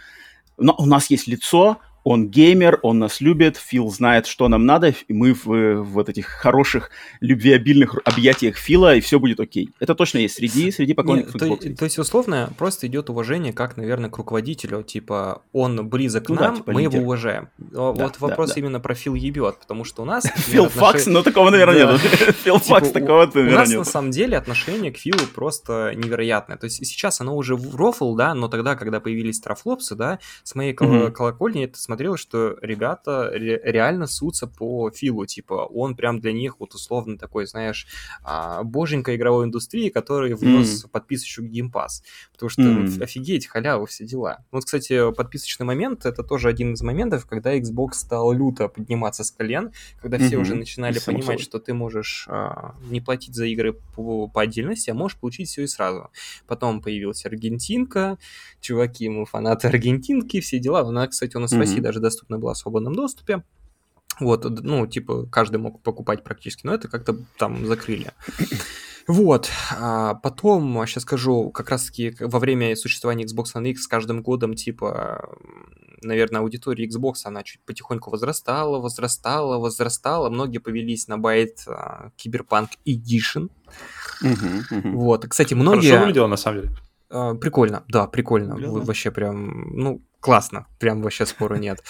Но 0.58 0.76
у 0.78 0.86
нас 0.86 1.10
есть 1.10 1.28
лицо, 1.28 1.80
он 2.04 2.30
геймер, 2.30 2.80
он 2.82 3.00
нас 3.00 3.22
любит, 3.22 3.58
Фил 3.58 3.90
знает, 3.90 4.26
что 4.26 4.48
нам 4.48 4.66
надо, 4.66 4.94
и 5.08 5.14
мы 5.14 5.34
в, 5.34 5.46
в 5.46 5.84
вот 5.84 6.10
этих 6.10 6.28
хороших, 6.28 6.90
любвеобильных 7.20 7.96
объятиях 8.06 8.58
Фила, 8.58 8.96
и 8.96 9.02
все 9.02 9.20
будет 9.20 9.40
окей. 9.40 9.70
Это 9.80 9.94
точно 9.94 10.20
есть 10.20 10.36
среди, 10.36 10.72
среди 10.72 10.94
поклонников 10.94 11.36
Нет, 11.36 11.44
Xbox. 11.44 11.70
То, 11.70 11.78
то 11.78 11.86
есть, 11.86 12.00
условно, 12.00 12.52
просто 12.58 12.88
идет 12.88 13.10
уважение, 13.10 13.54
как, 13.54 13.78
наверное, 13.78 14.10
к 14.10 14.18
руководителю, 14.18 14.84
типа, 14.84 15.44
он 15.54 15.88
близок 15.88 16.30
ну, 16.30 16.36
к 16.36 16.40
нам, 16.40 16.54
да, 16.54 16.58
типа 16.58 16.72
мы 16.72 16.82
лидер. 16.82 16.96
его 16.96 17.06
уважаем. 17.06 17.50
Да, 17.58 17.92
вот 17.92 18.20
вопрос 18.20 18.50
да, 18.50 18.56
да. 18.56 18.62
именно 18.62 18.80
про 18.80 18.96
Фил 18.96 19.14
ебет, 19.14 19.60
потому 19.60 19.84
что 19.84 20.02
у 20.02 20.06
нас... 20.06 20.24
Фил 20.36 20.70
Факс, 20.70 21.06
но 21.06 21.22
такого, 21.22 21.52
наверное, 21.52 21.86
нет. 21.86 22.00
Фил 22.44 22.58
Факс, 22.58 22.90
такого, 22.90 23.30
наверное, 23.34 23.56
У 23.56 23.60
нас, 23.60 23.74
на 23.74 23.84
самом 23.84 24.12
деле, 24.12 24.38
отношение 24.38 24.92
к 24.92 24.98
Филу 24.98 25.20
просто 25.36 25.94
невероятное. 25.96 26.58
То 26.58 26.66
есть, 26.66 26.84
сейчас 26.86 27.22
оно 27.22 27.36
уже 27.36 27.56
в 27.56 27.76
рофл, 27.76 28.16
да, 28.16 28.34
но 28.34 28.48
тогда, 28.48 28.76
когда 28.76 29.00
появились 29.00 29.40
трафлопсы, 29.40 29.96
да, 29.96 30.20
с 30.44 30.56
моей 30.56 30.74
колокольни 30.74 31.66
это 31.66 31.80
смотрелось, 31.92 32.22
что 32.22 32.58
ребята 32.62 33.30
ре- 33.34 33.60
реально 33.64 34.08
сутся 34.08 34.48
по 34.48 34.90
Филу, 34.92 35.26
типа, 35.26 35.68
он 35.70 35.96
прям 35.96 36.22
для 36.22 36.32
них 36.32 36.60
вот 36.60 36.74
условно 36.74 37.18
такой, 37.18 37.46
знаешь, 37.46 37.86
а, 38.24 38.64
боженька 38.64 39.14
игровой 39.14 39.46
индустрии, 39.46 39.90
который 39.90 40.34
внес 40.36 40.86
mm. 40.86 40.90
подписочку 40.90 41.44
Game 41.44 41.70
Pass, 41.70 42.02
потому 42.32 42.50
что 42.50 42.62
mm. 42.62 43.04
офигеть, 43.04 43.48
халява, 43.48 43.86
все 43.88 44.06
дела. 44.06 44.46
Вот, 44.52 44.64
кстати, 44.64 45.12
подписочный 45.12 45.66
момент, 45.66 46.06
это 46.06 46.24
тоже 46.24 46.48
один 46.48 46.74
из 46.74 46.82
моментов, 46.82 47.26
когда 47.26 47.58
Xbox 47.58 47.94
стал 47.94 48.32
люто 48.32 48.70
подниматься 48.70 49.26
с 49.26 49.32
колен, 49.32 49.74
когда 50.02 50.18
все 50.18 50.36
mm-hmm. 50.36 50.42
уже 50.42 50.56
начинали 50.56 51.00
Само 51.00 51.18
понимать, 51.18 51.40
собой. 51.40 51.44
что 51.44 51.60
ты 51.60 51.74
можешь 51.74 52.26
а, 52.30 52.76
не 52.90 53.02
платить 53.02 53.36
за 53.36 53.48
игры 53.48 53.74
по, 53.74 54.30
по 54.30 54.42
отдельности, 54.42 54.90
а 54.90 54.94
можешь 54.94 55.18
получить 55.18 55.50
все 55.50 55.64
и 55.64 55.68
сразу. 55.68 56.10
Потом 56.48 56.82
появилась 56.82 57.26
Аргентинка, 57.26 58.18
чуваки, 58.62 59.10
мы 59.10 59.26
фанаты 59.26 59.68
Аргентинки, 59.68 60.40
все 60.40 60.60
дела. 60.60 60.82
Она, 60.82 61.08
кстати, 61.08 61.36
у 61.36 61.40
нас 61.40 61.52
mm-hmm. 61.52 61.58
в 61.58 61.60
России 61.60 61.81
даже 61.82 62.00
доступна 62.00 62.38
была 62.40 62.54
в 62.54 62.58
свободном 62.58 62.96
доступе. 62.96 63.44
Вот, 64.20 64.46
ну, 64.62 64.86
типа, 64.88 65.26
каждый 65.26 65.58
мог 65.58 65.82
покупать 65.82 66.24
практически, 66.24 66.66
но 66.66 66.74
это 66.74 66.88
как-то 66.88 67.18
там 67.38 67.66
закрыли. 67.66 68.12
Вот, 69.08 69.50
а 69.80 70.14
потом, 70.14 70.86
сейчас 70.86 71.04
скажу, 71.04 71.50
как 71.50 71.72
раз-таки 71.72 72.16
во 72.20 72.38
время 72.38 72.76
существования 72.76 73.26
Xbox 73.26 73.46
One 73.56 73.70
X 73.72 73.84
с 73.84 73.88
каждым 73.88 74.22
годом, 74.22 74.54
типа, 74.54 75.28
наверное, 76.02 76.42
аудитория 76.42 76.88
Xbox, 76.88 77.16
она 77.26 77.44
чуть 77.44 77.62
потихоньку 77.66 78.12
возрастала, 78.12 78.80
возрастала, 78.80 79.58
возрастала. 79.58 80.30
Многие 80.30 80.60
повелись 80.60 81.08
на 81.08 81.18
байт 81.18 81.66
Cyberpunk 82.24 82.70
Edition. 82.86 83.50
Вот, 84.22 85.26
кстати, 85.28 85.56
многие... 85.56 85.88
Хорошо 85.88 86.02
выглядело, 86.02 86.28
на 86.28 86.38
самом 86.38 86.62
деле. 86.62 86.76
А, 87.10 87.36
прикольно, 87.36 87.84
да, 87.88 88.08
прикольно. 88.08 88.56
Блин, 88.56 88.72
Вообще 88.82 89.12
прям, 89.12 89.76
ну, 89.76 90.02
классно, 90.22 90.68
прям 90.80 91.02
вообще 91.02 91.26
спору 91.26 91.58
нет. 91.58 91.84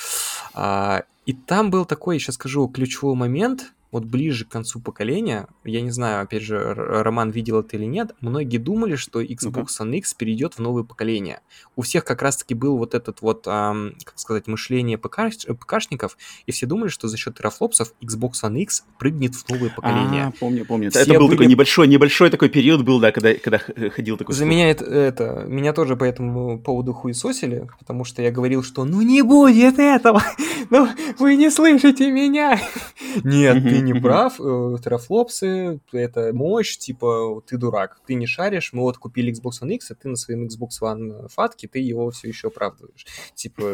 А, 0.54 1.04
и 1.26 1.34
там 1.34 1.70
был 1.70 1.86
такой, 1.86 2.18
сейчас 2.18 2.36
скажу, 2.36 2.68
ключевой 2.68 3.16
момент, 3.16 3.74
вот 3.92 4.06
ближе 4.06 4.46
к 4.46 4.50
концу 4.50 4.80
поколения, 4.80 5.48
я 5.64 5.82
не 5.82 5.92
знаю, 5.92 6.24
опять 6.24 6.44
же, 6.44 6.74
Роман 6.74 7.30
видел 7.30 7.60
это 7.60 7.76
или 7.76 7.86
нет, 7.86 8.16
многие 8.22 8.58
думали, 8.58 8.96
что 8.96 9.22
Xbox 9.22 9.68
One 9.80 9.98
X 9.98 10.14
перейдет 10.14 10.54
в 10.54 10.60
новое 10.60 10.84
поколение. 10.84 11.42
У 11.76 11.82
всех 11.82 12.06
как 12.06 12.22
раз-таки 12.22 12.54
был 12.54 12.78
вот 12.78 12.94
этот 12.94 13.22
вот, 13.22 13.46
эм, 13.48 13.96
как 14.04 14.18
сказать, 14.18 14.48
мышление 14.48 14.98
ПК, 14.98 15.22
ПКшников, 15.60 16.18
и 16.46 16.52
все 16.52 16.66
думали, 16.66 16.90
что 16.90 17.08
за 17.08 17.18
счет 17.18 17.38
терафлопсов 17.38 17.94
Xbox 18.02 18.44
One 18.44 18.60
X 18.60 18.86
прыгнет 18.98 19.36
в 19.36 19.50
новое 19.50 19.70
поколение. 19.70 20.28
А, 20.28 20.34
помню, 20.40 20.66
помню. 20.66 20.90
Все 20.90 21.02
это 21.02 21.14
был 21.14 21.28
были... 21.28 21.38
такой 21.38 21.48
небольшой, 21.48 21.88
небольшой 21.88 22.30
такой 22.30 22.50
период 22.50 22.84
был, 22.84 23.00
да, 23.00 23.12
когда, 23.12 23.34
когда 23.34 23.60
ходил 23.90 24.18
такой... 24.18 24.34
За 24.34 24.46
меня 24.46 24.72
это, 24.72 24.86
это, 24.86 25.46
меня 25.48 25.74
тоже 25.74 25.98
по 25.98 26.06
этому 26.06 26.60
поводу 26.60 26.94
хуесосили, 26.94 27.68
потому 27.80 28.06
что 28.06 28.22
я 28.22 28.32
говорил, 28.32 28.64
что 28.64 28.86
ну 28.86 29.02
не 29.02 29.22
будет 29.22 29.80
этого, 29.80 30.24
ну 30.70 30.88
вы 31.20 31.36
не 31.36 31.50
слышите 31.50 32.10
меня. 32.10 32.60
Нет, 33.24 33.64
ты 33.64 33.81
не 33.82 33.94
прав, 33.94 34.40
э, 34.40 34.78
терафлопсы, 34.84 35.80
это 35.92 36.32
мощь, 36.34 36.78
типа, 36.78 37.42
ты 37.46 37.58
дурак, 37.58 38.00
ты 38.06 38.16
не 38.16 38.26
шаришь, 38.26 38.74
мы 38.74 38.82
вот 38.82 38.98
купили 38.98 39.34
Xbox 39.34 39.62
One 39.62 39.74
X, 39.74 39.92
а 39.92 39.96
ты 39.96 40.10
на 40.10 40.16
своем 40.16 40.46
Xbox 40.46 40.70
One 40.82 41.28
фатке, 41.30 41.68
ты 41.68 41.80
его 41.80 42.10
все 42.12 42.28
еще 42.28 42.48
оправдываешь. 42.48 43.06
Типа, 43.36 43.74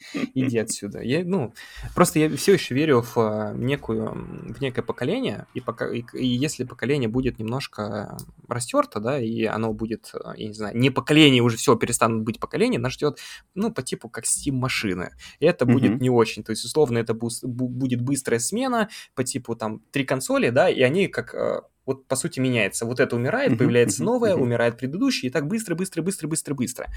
иди 0.34 0.58
отсюда. 0.58 1.00
Я, 1.00 1.24
ну, 1.24 1.54
просто 1.94 2.18
я 2.18 2.36
все 2.36 2.54
еще 2.54 2.74
верю 2.74 3.02
в 3.02 3.16
а, 3.16 3.52
некую, 3.54 4.54
в 4.54 4.60
некое 4.60 4.82
поколение, 4.82 5.46
и, 5.54 5.60
пока, 5.60 5.92
и, 5.92 6.04
и 6.12 6.26
если 6.26 6.64
поколение 6.64 7.08
будет 7.08 7.38
немножко 7.38 8.16
растерто, 8.48 9.00
да, 9.00 9.18
и 9.18 9.44
оно 9.44 9.72
будет, 9.72 10.12
а, 10.14 10.34
я 10.36 10.48
не 10.48 10.54
знаю, 10.54 10.76
не 10.76 10.90
поколение, 10.90 11.42
уже 11.42 11.56
все, 11.56 11.76
перестанут 11.76 12.22
быть 12.22 12.40
поколения, 12.40 12.78
нас 12.78 12.92
ждет, 12.92 13.18
ну, 13.54 13.72
по 13.72 13.82
типу 13.82 14.08
как 14.08 14.24
Steam-машины. 14.24 15.12
И 15.40 15.46
это 15.46 15.64
mm-hmm. 15.64 15.72
будет 15.72 16.00
не 16.00 16.10
очень. 16.10 16.42
То 16.42 16.50
есть, 16.50 16.64
условно, 16.64 16.98
это 16.98 17.14
будет 17.14 18.02
быстрая 18.02 18.38
смена 18.38 18.88
по 19.14 19.24
типу 19.24 19.56
там 19.56 19.80
три 19.90 20.04
консоли, 20.04 20.50
да, 20.50 20.68
и 20.68 20.80
они 20.82 21.08
как 21.08 21.34
а, 21.34 21.62
вот 21.86 22.06
по 22.06 22.16
сути 22.16 22.40
меняется. 22.40 22.84
Вот 22.84 23.00
это 23.00 23.16
умирает, 23.16 23.56
появляется 23.58 24.04
новое, 24.04 24.34
умирает 24.34 24.76
предыдущее, 24.76 25.30
и 25.30 25.32
так 25.32 25.46
быстро, 25.46 25.74
быстро, 25.74 26.02
быстро, 26.02 26.28
быстро, 26.28 26.54
быстро. 26.54 26.88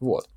Вот. 0.00 0.28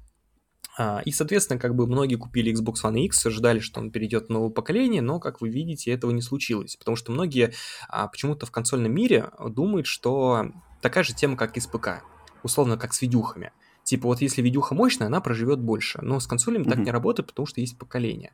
А, 0.82 1.01
и, 1.05 1.11
соответственно, 1.11 1.59
как 1.59 1.75
бы 1.75 1.86
многие 1.86 2.15
купили 2.15 2.51
Xbox 2.51 2.84
One 2.84 3.01
X, 3.05 3.27
ожидали, 3.27 3.59
что 3.59 3.79
он 3.79 3.91
перейдет 3.91 4.27
в 4.27 4.29
новое 4.29 4.49
поколение, 4.49 5.03
но, 5.03 5.19
как 5.19 5.39
вы 5.39 5.49
видите, 5.49 5.91
этого 5.91 6.09
не 6.09 6.21
случилось. 6.23 6.75
Потому 6.75 6.95
что 6.95 7.11
многие 7.11 7.53
а, 7.88 8.07
почему-то 8.07 8.47
в 8.47 8.51
консольном 8.51 8.91
мире 8.91 9.29
думают, 9.49 9.86
что 9.86 10.47
такая 10.82 11.03
же 11.03 11.13
тема, 11.13 11.38
как 11.38 11.55
и 11.55 11.59
с 11.59 11.67
ПК. 11.67 12.01
Условно, 12.41 12.77
как 12.77 12.95
с 12.95 13.01
видюхами. 13.03 13.51
Типа, 13.84 14.07
вот 14.07 14.21
если 14.21 14.41
видюха 14.41 14.73
мощная, 14.73 15.07
она 15.07 15.21
проживет 15.21 15.59
больше. 15.59 15.99
Но 16.01 16.19
с 16.19 16.25
консолями 16.25 16.63
mm-hmm. 16.63 16.69
так 16.69 16.79
не 16.79 16.91
работает, 16.91 17.27
потому 17.27 17.45
что 17.45 17.61
есть 17.61 17.77
поколение. 17.77 18.34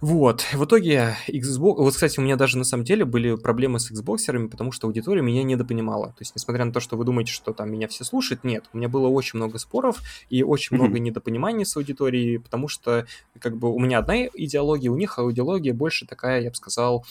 Вот, 0.00 0.42
в 0.52 0.64
итоге 0.64 1.16
Xbox... 1.28 1.76
Вот, 1.76 1.94
кстати, 1.94 2.18
у 2.20 2.22
меня 2.22 2.36
даже 2.36 2.58
на 2.58 2.64
самом 2.64 2.84
деле 2.84 3.04
были 3.04 3.36
проблемы 3.36 3.80
с 3.80 3.90
Xboxерами, 3.90 4.48
потому 4.48 4.70
что 4.70 4.86
аудитория 4.86 5.22
меня 5.22 5.42
недопонимала. 5.42 6.08
То 6.08 6.20
есть, 6.20 6.34
несмотря 6.34 6.64
на 6.64 6.72
то, 6.72 6.80
что 6.80 6.96
вы 6.96 7.04
думаете, 7.04 7.32
что 7.32 7.52
там 7.52 7.72
меня 7.72 7.88
все 7.88 8.04
слушают, 8.04 8.44
нет. 8.44 8.64
У 8.72 8.76
меня 8.76 8.88
было 8.88 9.08
очень 9.08 9.38
много 9.38 9.58
споров 9.58 10.02
и 10.28 10.42
очень 10.42 10.76
mm-hmm. 10.76 10.80
много 10.80 10.98
недопониманий 10.98 11.64
с 11.64 11.76
аудиторией, 11.76 12.38
потому 12.38 12.68
что 12.68 13.06
как 13.38 13.56
бы 13.56 13.72
у 13.72 13.78
меня 13.78 13.98
одна 13.98 14.26
идеология, 14.26 14.90
у 14.90 14.96
них 14.96 15.18
аудиология 15.18 15.72
больше 15.72 16.06
такая, 16.06 16.42
я 16.42 16.50
бы 16.50 16.56
сказал, 16.56 17.06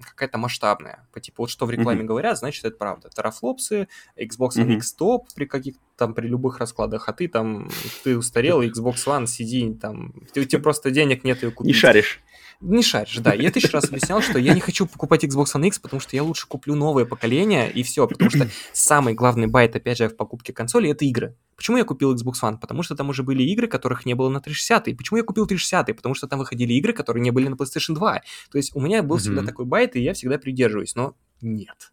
какая-то 0.00 0.38
масштабная. 0.38 1.06
По 1.12 1.20
типу, 1.20 1.42
вот 1.42 1.50
что 1.50 1.66
в 1.66 1.70
рекламе 1.70 2.02
mm-hmm. 2.02 2.06
говорят, 2.06 2.38
значит, 2.38 2.64
это 2.64 2.76
правда. 2.76 3.10
Тарафлопсы, 3.14 3.88
Xbox 4.16 4.56
mm-hmm. 4.56 4.76
X 4.76 4.94
топ 4.94 5.28
при 5.34 5.44
каких-то 5.44 5.80
там 6.00 6.14
при 6.14 6.26
любых 6.26 6.58
раскладах, 6.58 7.08
а 7.08 7.12
ты 7.12 7.28
там, 7.28 7.68
ты 8.02 8.16
устарел, 8.16 8.62
Xbox 8.62 9.06
One, 9.06 9.26
сиди 9.26 9.74
там, 9.74 10.14
у 10.34 10.44
тебя 10.44 10.60
просто 10.60 10.90
денег 10.90 11.24
нет 11.24 11.42
ее 11.42 11.50
купить. 11.50 11.74
Не 11.74 11.78
шаришь. 11.78 12.20
Не 12.60 12.82
шаришь, 12.82 13.18
да. 13.18 13.32
Я 13.32 13.50
тысячу 13.50 13.72
раз 13.72 13.88
объяснял, 13.88 14.20
что 14.20 14.38
я 14.38 14.52
не 14.54 14.60
хочу 14.60 14.86
покупать 14.86 15.24
Xbox 15.24 15.54
One 15.54 15.66
X, 15.66 15.78
потому 15.78 16.00
что 16.00 16.16
я 16.16 16.22
лучше 16.22 16.46
куплю 16.46 16.74
новое 16.74 17.04
поколение, 17.04 17.70
и 17.70 17.82
все. 17.82 18.06
Потому 18.06 18.30
что 18.30 18.48
самый 18.72 19.14
главный 19.14 19.46
байт, 19.46 19.76
опять 19.76 19.98
же, 19.98 20.08
в 20.08 20.16
покупке 20.16 20.52
консоли— 20.52 20.90
это 20.90 21.04
игры. 21.06 21.36
Почему 21.56 21.78
я 21.78 21.84
купил 21.84 22.14
Xbox 22.14 22.42
One? 22.42 22.58
Потому 22.58 22.82
что 22.82 22.94
там 22.94 23.08
уже 23.08 23.22
были 23.22 23.42
игры, 23.44 23.66
которых 23.66 24.04
не 24.04 24.14
было 24.14 24.28
на 24.28 24.40
360. 24.40 24.88
И 24.88 24.94
почему 24.94 25.18
я 25.18 25.22
купил 25.22 25.46
360? 25.46 25.96
Потому 25.96 26.14
что 26.14 26.26
там 26.26 26.38
выходили 26.38 26.74
игры, 26.74 26.92
которые 26.92 27.22
не 27.22 27.30
были 27.30 27.48
на 27.48 27.54
PlayStation 27.54 27.94
2. 27.94 28.22
То 28.50 28.58
есть 28.58 28.74
у 28.74 28.80
меня 28.80 29.02
был 29.02 29.16
mm-hmm. 29.16 29.20
всегда 29.20 29.42
такой 29.42 29.64
bait, 29.64 29.96
и 29.96 30.02
я 30.02 30.12
всегда 30.12 30.38
придерживаюсь. 30.38 30.94
Но 30.94 31.16
нет. 31.40 31.92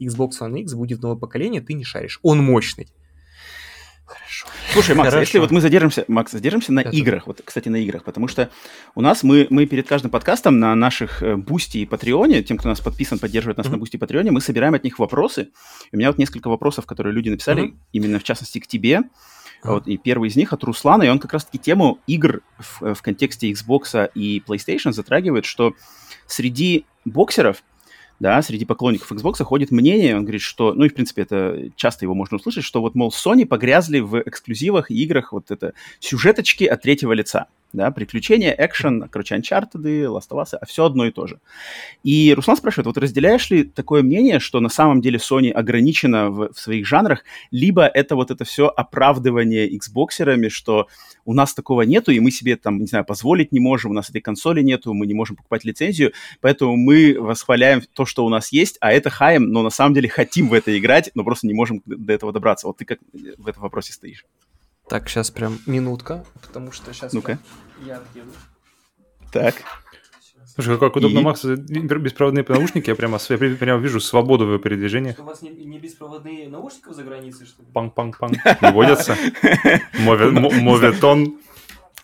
Xbox 0.00 0.40
One 0.40 0.60
X 0.60 0.74
будет 0.74 1.02
новое 1.02 1.18
поколение, 1.18 1.60
ты 1.60 1.74
не 1.74 1.84
шаришь. 1.84 2.18
Он 2.22 2.42
мощный. 2.42 2.88
Хорошо. 4.08 4.46
Слушай, 4.72 4.94
Макс, 4.96 5.10
Хорошо. 5.10 5.20
если 5.20 5.38
вот 5.38 5.50
мы 5.50 5.60
задержимся, 5.60 6.04
Макс, 6.08 6.32
задержимся 6.32 6.72
на 6.72 6.80
Это... 6.80 6.90
играх, 6.90 7.26
вот, 7.26 7.42
кстати, 7.44 7.68
на 7.68 7.76
играх, 7.76 8.04
потому 8.04 8.26
что 8.26 8.50
у 8.94 9.02
нас 9.02 9.22
мы, 9.22 9.46
мы 9.50 9.66
перед 9.66 9.86
каждым 9.86 10.10
подкастом 10.10 10.58
на 10.58 10.74
наших 10.74 11.22
Бусти 11.36 11.78
э, 11.78 11.80
и 11.82 11.86
Патреоне, 11.86 12.42
тем, 12.42 12.56
кто 12.56 12.70
нас 12.70 12.80
подписан, 12.80 13.18
поддерживает 13.18 13.58
нас 13.58 13.66
mm-hmm. 13.66 13.70
на 13.70 13.78
Бусти 13.78 13.96
и 13.96 13.98
Патреоне, 13.98 14.30
мы 14.30 14.40
собираем 14.40 14.72
от 14.72 14.82
них 14.82 14.98
вопросы. 14.98 15.50
И 15.92 15.96
у 15.96 15.98
меня 15.98 16.08
вот 16.08 16.16
несколько 16.16 16.48
вопросов, 16.48 16.86
которые 16.86 17.12
люди 17.12 17.28
написали, 17.28 17.64
mm-hmm. 17.64 17.76
именно 17.92 18.18
в 18.18 18.24
частности 18.24 18.60
к 18.60 18.66
тебе. 18.66 18.94
Mm-hmm. 18.94 19.70
Вот, 19.70 19.88
и 19.88 19.98
первый 19.98 20.30
из 20.30 20.36
них 20.36 20.54
от 20.54 20.64
Руслана, 20.64 21.02
и 21.02 21.08
он 21.08 21.18
как 21.18 21.34
раз-таки 21.34 21.58
тему 21.58 21.98
игр 22.06 22.40
в, 22.58 22.82
э, 22.82 22.94
в 22.94 23.02
контексте 23.02 23.50
Xbox 23.52 24.10
и 24.14 24.42
PlayStation 24.46 24.92
затрагивает, 24.92 25.44
что 25.44 25.74
среди 26.26 26.86
боксеров 27.04 27.62
да, 28.20 28.42
среди 28.42 28.64
поклонников 28.64 29.12
Xbox 29.12 29.42
ходит 29.44 29.70
мнение, 29.70 30.16
он 30.16 30.22
говорит, 30.22 30.40
что, 30.40 30.74
ну 30.74 30.84
и 30.84 30.88
в 30.88 30.94
принципе 30.94 31.22
это 31.22 31.70
часто 31.76 32.04
его 32.04 32.14
можно 32.14 32.36
услышать, 32.36 32.64
что 32.64 32.80
вот, 32.80 32.94
мол, 32.94 33.10
Sony 33.10 33.46
погрязли 33.46 34.00
в 34.00 34.20
эксклюзивах 34.20 34.90
и 34.90 35.02
играх 35.02 35.32
вот 35.32 35.50
это 35.50 35.74
сюжеточки 36.00 36.64
от 36.64 36.82
третьего 36.82 37.12
лица 37.12 37.46
да, 37.72 37.90
приключения, 37.90 38.54
экшен, 38.56 39.08
короче, 39.10 39.36
Uncharted, 39.36 39.82
Last 39.82 40.30
of 40.30 40.42
Us, 40.42 40.56
а 40.58 40.64
все 40.66 40.84
одно 40.84 41.06
и 41.06 41.10
то 41.10 41.26
же. 41.26 41.38
И 42.02 42.32
Руслан 42.34 42.56
спрашивает, 42.56 42.86
вот 42.86 42.96
разделяешь 42.98 43.50
ли 43.50 43.64
такое 43.64 44.02
мнение, 44.02 44.38
что 44.38 44.60
на 44.60 44.70
самом 44.70 45.02
деле 45.02 45.18
Sony 45.18 45.50
ограничена 45.50 46.30
в, 46.30 46.52
в 46.52 46.58
своих 46.58 46.86
жанрах, 46.86 47.24
либо 47.50 47.86
это 47.86 48.16
вот 48.16 48.30
это 48.30 48.44
все 48.44 48.68
оправдывание 48.68 49.68
Xboxерами, 49.76 50.48
что 50.48 50.88
у 51.26 51.34
нас 51.34 51.52
такого 51.52 51.82
нету, 51.82 52.10
и 52.10 52.20
мы 52.20 52.30
себе 52.30 52.56
там, 52.56 52.78
не 52.78 52.86
знаю, 52.86 53.04
позволить 53.04 53.52
не 53.52 53.60
можем, 53.60 53.90
у 53.90 53.94
нас 53.94 54.08
этой 54.08 54.22
консоли 54.22 54.62
нету, 54.62 54.94
мы 54.94 55.06
не 55.06 55.14
можем 55.14 55.36
покупать 55.36 55.64
лицензию, 55.64 56.12
поэтому 56.40 56.76
мы 56.76 57.16
восхваляем 57.18 57.82
то, 57.92 58.06
что 58.06 58.24
у 58.24 58.30
нас 58.30 58.50
есть, 58.50 58.78
а 58.80 58.92
это 58.92 59.10
хаем, 59.10 59.50
но 59.50 59.62
на 59.62 59.70
самом 59.70 59.94
деле 59.94 60.08
хотим 60.08 60.48
в 60.48 60.54
это 60.54 60.76
играть, 60.78 61.10
но 61.14 61.24
просто 61.24 61.46
не 61.46 61.54
можем 61.54 61.82
до 61.84 62.12
этого 62.12 62.32
добраться. 62.32 62.66
Вот 62.66 62.78
ты 62.78 62.86
как 62.86 62.98
в 63.12 63.46
этом 63.46 63.62
вопросе 63.62 63.92
стоишь? 63.92 64.24
Так, 64.88 65.08
сейчас 65.08 65.30
прям 65.30 65.58
минутка, 65.66 66.24
потому 66.40 66.72
что 66.72 66.92
сейчас 66.92 67.12
Ну-ка. 67.12 67.38
я 67.84 67.96
отъеду. 67.98 68.30
Так. 69.32 69.54
Слушай, 70.54 70.78
как 70.78 70.96
удобно, 70.96 71.20
И? 71.20 71.22
Макс, 71.22 71.44
беспроводные 71.44 72.44
наушники, 72.48 72.88
я 72.90 72.96
прямо, 72.96 73.18
я 73.28 73.36
прямо 73.36 73.80
вижу 73.80 74.00
свободу 74.00 74.44
в 74.46 74.58
передвижениях. 74.58 75.16
У 75.18 75.22
вас 75.22 75.40
не, 75.42 75.50
не 75.50 75.78
беспроводные 75.78 76.48
наушники 76.48 76.92
за 76.92 77.04
границей, 77.04 77.46
что 77.46 77.62
ли? 77.62 77.68
Панг-панг-панг. 77.72 78.38
Не 78.62 78.72
водятся. 78.72 79.16
Моветон. 80.00 81.38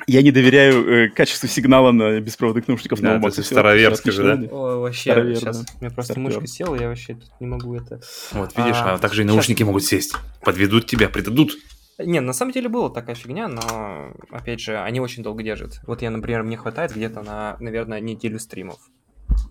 Я 0.06 0.22
не 0.22 0.32
доверяю 0.32 1.06
э, 1.06 1.08
качеству 1.08 1.48
сигнала 1.48 1.90
на 1.90 2.20
беспроводных 2.20 2.68
наушников 2.68 3.00
Да, 3.00 3.18
Макса. 3.18 3.42
староверский 3.42 4.10
же, 4.12 4.22
да? 4.22 4.48
О, 4.50 4.80
вообще, 4.80 5.34
сейчас 5.34 5.56
у 5.58 5.80
меня 5.84 5.90
просто 5.94 6.12
Стартер. 6.12 6.22
мышка 6.22 6.46
села, 6.46 6.74
я 6.76 6.88
вообще 6.88 7.14
тут 7.14 7.30
не 7.40 7.46
могу 7.46 7.74
это... 7.74 8.00
Вот 8.32 8.54
видишь, 8.56 8.76
А, 8.76 8.94
а 8.94 8.98
также 8.98 9.22
и 9.22 9.24
наушники 9.24 9.62
могут 9.62 9.84
сесть. 9.84 10.14
Подведут 10.42 10.86
тебя, 10.86 11.08
предадут. 11.08 11.56
Не, 11.98 12.20
на 12.20 12.32
самом 12.32 12.52
деле 12.52 12.68
была 12.68 12.90
такая 12.90 13.14
фигня, 13.14 13.48
но, 13.48 14.12
опять 14.30 14.60
же, 14.60 14.78
они 14.78 15.00
очень 15.00 15.22
долго 15.22 15.42
держат. 15.42 15.80
Вот 15.86 16.02
я, 16.02 16.10
например, 16.10 16.42
мне 16.42 16.56
хватает 16.56 16.92
где-то 16.94 17.22
на, 17.22 17.56
наверное, 17.60 18.00
неделю 18.00 18.38
стримов. 18.38 18.78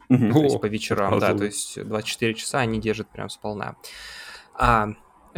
То 0.07 0.43
есть 0.43 0.61
по 0.61 0.67
вечерам, 0.67 1.19
да, 1.19 1.33
то 1.33 1.45
есть 1.45 1.83
24 1.83 2.33
часа 2.35 2.59
они 2.59 2.79
держат 2.79 3.09
прям 3.09 3.29
сполна. 3.29 3.75
А 4.55 4.89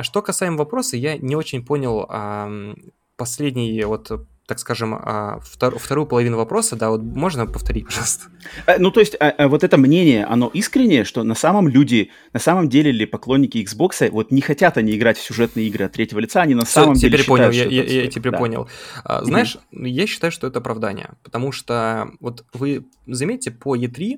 что 0.01 0.21
касаемо 0.21 0.57
вопроса, 0.57 0.97
я 0.97 1.17
не 1.17 1.35
очень 1.35 1.65
понял 1.65 2.05
ам, 2.09 2.75
последний, 3.15 3.81
вот, 3.85 4.11
так 4.47 4.59
скажем, 4.59 4.93
а, 4.93 5.39
втор- 5.43 5.77
вторую 5.79 6.05
половину 6.05 6.37
вопроса, 6.37 6.75
да, 6.75 6.89
вот 6.89 7.01
можно 7.01 7.45
повторить, 7.47 7.85
пожалуйста? 7.85 8.25
Э, 8.67 8.77
Ну, 8.77 8.91
то 8.91 8.99
есть, 8.99 9.15
а, 9.19 9.29
а 9.29 9.47
вот 9.47 9.63
это 9.63 9.77
мнение, 9.77 10.25
оно 10.25 10.49
искреннее, 10.53 11.03
что 11.03 11.23
на 11.23 11.35
самом 11.35 11.67
люди, 11.67 12.11
на 12.33 12.39
самом 12.39 12.69
деле 12.69 12.91
ли 12.91 13.05
поклонники 13.05 13.57
Xbox, 13.57 14.09
вот 14.11 14.31
не 14.31 14.41
хотят 14.41 14.77
они 14.77 14.95
играть 14.95 15.17
в 15.17 15.23
сюжетные 15.23 15.67
игры 15.67 15.85
от 15.85 15.93
третьего 15.93 16.19
лица, 16.19 16.41
они 16.43 16.53
на 16.55 16.63
Всё, 16.65 16.81
самом 16.81 16.93
деле 16.95 17.17
теперь 17.17 17.27
понял, 17.27 17.51
считают, 17.51 17.73
я, 17.73 17.83
я- 17.83 18.01
я 18.03 18.07
теперь 18.07 18.31
Да. 18.31 18.37
понял. 18.37 18.69
Знаешь, 19.21 19.57
я 19.71 20.05
считаю, 20.07 20.31
что 20.31 20.47
это 20.47 20.59
оправдание, 20.59 21.09
потому 21.23 21.51
что 21.51 22.09
вот 22.19 22.45
вы 22.53 22.85
заметьте 23.07 23.49
по 23.51 23.75
E3, 23.75 24.17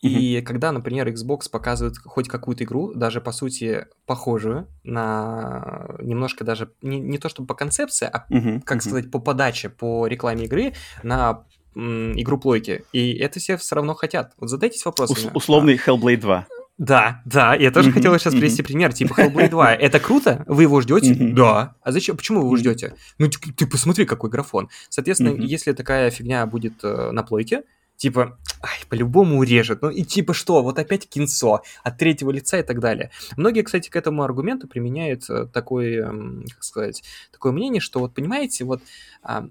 и 0.00 0.40
когда, 0.42 0.72
например, 0.72 1.08
Xbox 1.08 1.50
показывает 1.50 1.98
хоть 2.04 2.28
какую-то 2.28 2.64
игру, 2.64 2.92
даже 2.94 3.20
по 3.20 3.32
сути 3.32 3.86
похожую 4.06 4.68
на 4.84 5.96
немножко 6.00 6.44
даже 6.44 6.70
не, 6.82 7.00
не 7.00 7.18
то 7.18 7.28
чтобы 7.28 7.46
по 7.46 7.54
концепции, 7.54 8.08
а 8.12 8.24
Мгм, 8.28 8.60
как 8.62 8.76
мгм. 8.78 8.80
сказать, 8.80 9.10
по 9.10 9.18
подаче, 9.18 9.68
по 9.68 10.06
рекламе 10.06 10.44
игры 10.44 10.74
на 11.02 11.44
м, 11.74 12.12
игру 12.20 12.38
плойки. 12.38 12.84
И 12.92 13.12
это 13.14 13.38
все 13.40 13.56
все 13.56 13.76
равно 13.76 13.94
хотят. 13.94 14.32
Вот 14.38 14.50
задайтесь 14.50 14.84
вопросами. 14.84 15.26
Ус- 15.26 15.30
условный 15.34 15.76
Hellblade 15.76 16.16
2. 16.20 16.46
Да, 16.78 17.22
да, 17.24 17.54
я 17.56 17.72
тоже 17.72 17.88
Мгм, 17.88 17.94
хотел 17.96 18.16
сейчас 18.18 18.32
мгм. 18.34 18.40
привести 18.40 18.62
пример, 18.62 18.92
типа 18.92 19.20
Hellblade 19.20 19.50
2. 19.50 19.74
Это 19.74 19.98
круто? 19.98 20.44
Вы 20.46 20.62
его 20.62 20.80
ждете? 20.80 21.12
Мгм. 21.14 21.34
Да. 21.34 21.74
А 21.82 21.90
зачем? 21.92 22.16
Почему 22.16 22.40
вы 22.40 22.46
его 22.46 22.56
ждете? 22.56 22.94
Ну, 23.18 23.28
ты, 23.28 23.52
ты 23.52 23.66
посмотри, 23.66 24.04
какой 24.06 24.30
графон. 24.30 24.68
Соответственно, 24.88 25.34
если 25.36 25.72
такая 25.72 26.10
фигня 26.10 26.46
будет 26.46 26.74
э, 26.84 27.10
на 27.10 27.22
плойке, 27.24 27.62
типа, 27.98 28.38
ай, 28.62 28.78
по-любому 28.88 29.38
урежет. 29.38 29.82
Ну 29.82 29.90
и 29.90 30.04
типа 30.04 30.32
что, 30.32 30.62
вот 30.62 30.78
опять 30.78 31.08
кинцо 31.08 31.62
от 31.82 31.98
третьего 31.98 32.30
лица 32.30 32.58
и 32.58 32.62
так 32.62 32.80
далее. 32.80 33.10
Многие, 33.36 33.62
кстати, 33.62 33.90
к 33.90 33.96
этому 33.96 34.22
аргументу 34.22 34.66
применяют 34.68 35.28
э, 35.28 35.46
такой, 35.52 35.96
эм, 35.96 36.44
как 36.54 36.64
сказать, 36.64 37.02
такое 37.32 37.52
мнение, 37.52 37.80
что 37.80 38.00
вот 38.00 38.14
понимаете, 38.14 38.64
вот 38.64 38.80
а, 39.22 39.48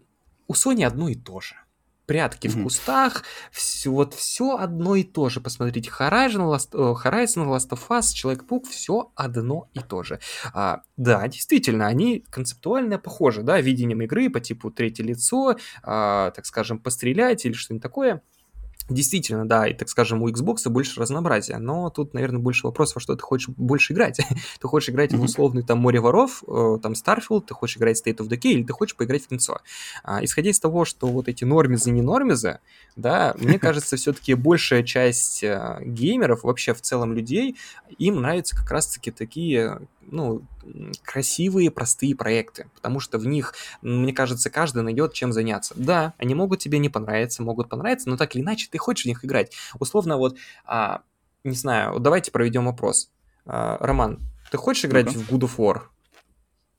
у 0.48 0.54
Sony 0.54 0.84
одно 0.86 1.10
и 1.10 1.16
то 1.16 1.40
же. 1.42 1.56
Прятки 2.06 2.48
в 2.48 2.56
Мгм. 2.56 2.64
кустах, 2.64 3.24
все, 3.52 3.92
вот 3.92 4.14
все 4.14 4.56
одно 4.56 4.96
и 4.96 5.04
то 5.04 5.28
же. 5.28 5.42
Посмотрите, 5.42 5.90
Horizon, 6.00 6.50
Last, 6.56 6.70
э, 6.72 6.78
Horizon, 7.06 7.46
Last 7.54 7.72
of 7.72 7.82
Us, 7.90 8.14
Человек-паук, 8.14 8.66
все 8.70 9.12
одно 9.14 9.68
и 9.74 9.80
то 9.80 10.04
же. 10.04 10.22
А, 10.54 10.84
да, 10.96 11.28
действительно, 11.28 11.86
они 11.88 12.24
концептуально 12.30 12.98
похожи, 12.98 13.42
да, 13.44 13.60
видением 13.60 14.02
игры 14.04 14.30
по 14.30 14.40
типу 14.40 14.72
третье 14.72 15.04
лицо, 15.04 15.58
а, 15.84 16.32
так 16.32 16.46
скажем, 16.46 16.80
пострелять 16.80 17.44
или 17.46 17.52
что-нибудь 17.52 17.84
такое. 17.84 18.22
Действительно, 18.90 19.48
да, 19.48 19.68
и, 19.68 19.74
так 19.74 19.90
скажем, 19.90 20.22
у 20.22 20.30
Xbox 20.30 20.70
больше 20.70 21.00
разнообразия, 21.02 21.58
но 21.58 21.90
тут, 21.90 22.14
наверное, 22.14 22.40
больше 22.40 22.68
вопросов, 22.68 23.02
что 23.02 23.16
ты 23.16 23.22
хочешь 23.22 23.50
больше 23.50 23.92
играть. 23.94 24.20
ты 24.62 24.68
хочешь 24.68 24.90
играть 24.90 25.14
в 25.14 25.22
условный 25.22 25.64
там 25.64 25.80
Море 25.80 26.00
воров, 26.00 26.44
э, 26.48 26.78
там 26.82 26.94
Starfield, 26.94 27.46
ты 27.48 27.54
хочешь 27.54 27.78
играть 27.78 28.00
в 28.00 28.06
State 28.06 28.18
of 28.18 28.30
Decay, 28.30 28.52
или 28.52 28.64
ты 28.64 28.72
хочешь 28.72 28.96
поиграть 28.96 29.26
в 29.26 29.28
кинцо. 29.28 29.60
А, 30.04 30.24
исходя 30.24 30.52
из 30.52 30.60
того, 30.60 30.86
что 30.86 31.08
вот 31.08 31.28
эти 31.28 31.44
нормизы, 31.44 31.92
не 31.92 32.02
нормизы, 32.02 32.60
да, 32.96 33.36
мне 33.38 33.60
кажется, 33.60 33.98
все-таки 33.98 34.36
большая 34.36 34.84
часть 34.84 35.44
э, 35.44 35.80
геймеров, 35.84 36.44
вообще 36.44 36.74
в 36.74 36.82
целом 36.82 37.14
людей, 37.14 37.58
им 37.98 38.22
нравятся 38.22 38.56
как 38.56 38.72
раз-таки 38.72 39.12
такие, 39.12 39.82
ну, 40.10 40.42
красивые, 41.04 41.70
простые 41.72 42.16
проекты, 42.16 42.68
потому 42.76 43.00
что 43.00 43.18
в 43.18 43.26
них, 43.28 43.54
мне 43.82 44.14
кажется, 44.14 44.50
каждый 44.50 44.84
найдет 44.84 45.14
чем 45.14 45.34
заняться. 45.34 45.74
Да, 45.78 46.14
они 46.18 46.34
могут 46.36 46.60
тебе 46.60 46.80
не 46.80 46.90
понравиться, 46.90 47.44
могут 47.44 47.70
понравиться, 47.70 48.10
но 48.10 48.18
так 48.18 48.36
или 48.36 48.42
иначе 48.42 48.68
ты 48.72 48.78
хочешь 48.78 49.06
в 49.06 49.08
них 49.08 49.24
играть. 49.26 49.54
Условно, 49.80 50.18
вот, 50.18 50.38
а, 50.66 51.02
не 51.44 51.56
знаю, 51.56 51.94
вот 51.94 52.04
давайте 52.04 52.32
проведем 52.32 52.68
опрос. 52.68 53.10
А, 53.46 53.78
Роман, 53.80 54.20
ты 54.52 54.58
хочешь 54.58 54.86
играть 54.86 55.08
Ну-ка. 55.08 55.20
в 55.20 55.32
God 55.32 55.50
of 55.50 55.58
War? 55.58 55.82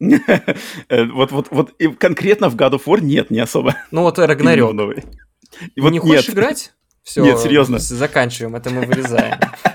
Э, 0.89 1.05
Вот, 1.07 1.33
вот, 1.33 1.49
вот 1.51 1.70
и 1.79 1.89
конкретно 1.89 2.49
в 2.49 2.57
God 2.57 2.72
of 2.74 2.85
War 2.85 3.01
нет, 3.01 3.31
не 3.31 3.41
особо. 3.41 3.74
Ну 3.91 4.03
вот 4.03 4.18
Рагнарёк. 4.18 4.74
И 5.74 5.81
Не 5.81 5.99
хочешь 5.99 6.31
играть? 6.31 6.72
Все, 7.03 7.24
Нет, 7.24 7.39
серьезно. 7.39 7.79
Заканчиваем, 7.79 8.55
это 8.57 8.68
мы 8.70 8.83
вырезаем. 8.83 9.39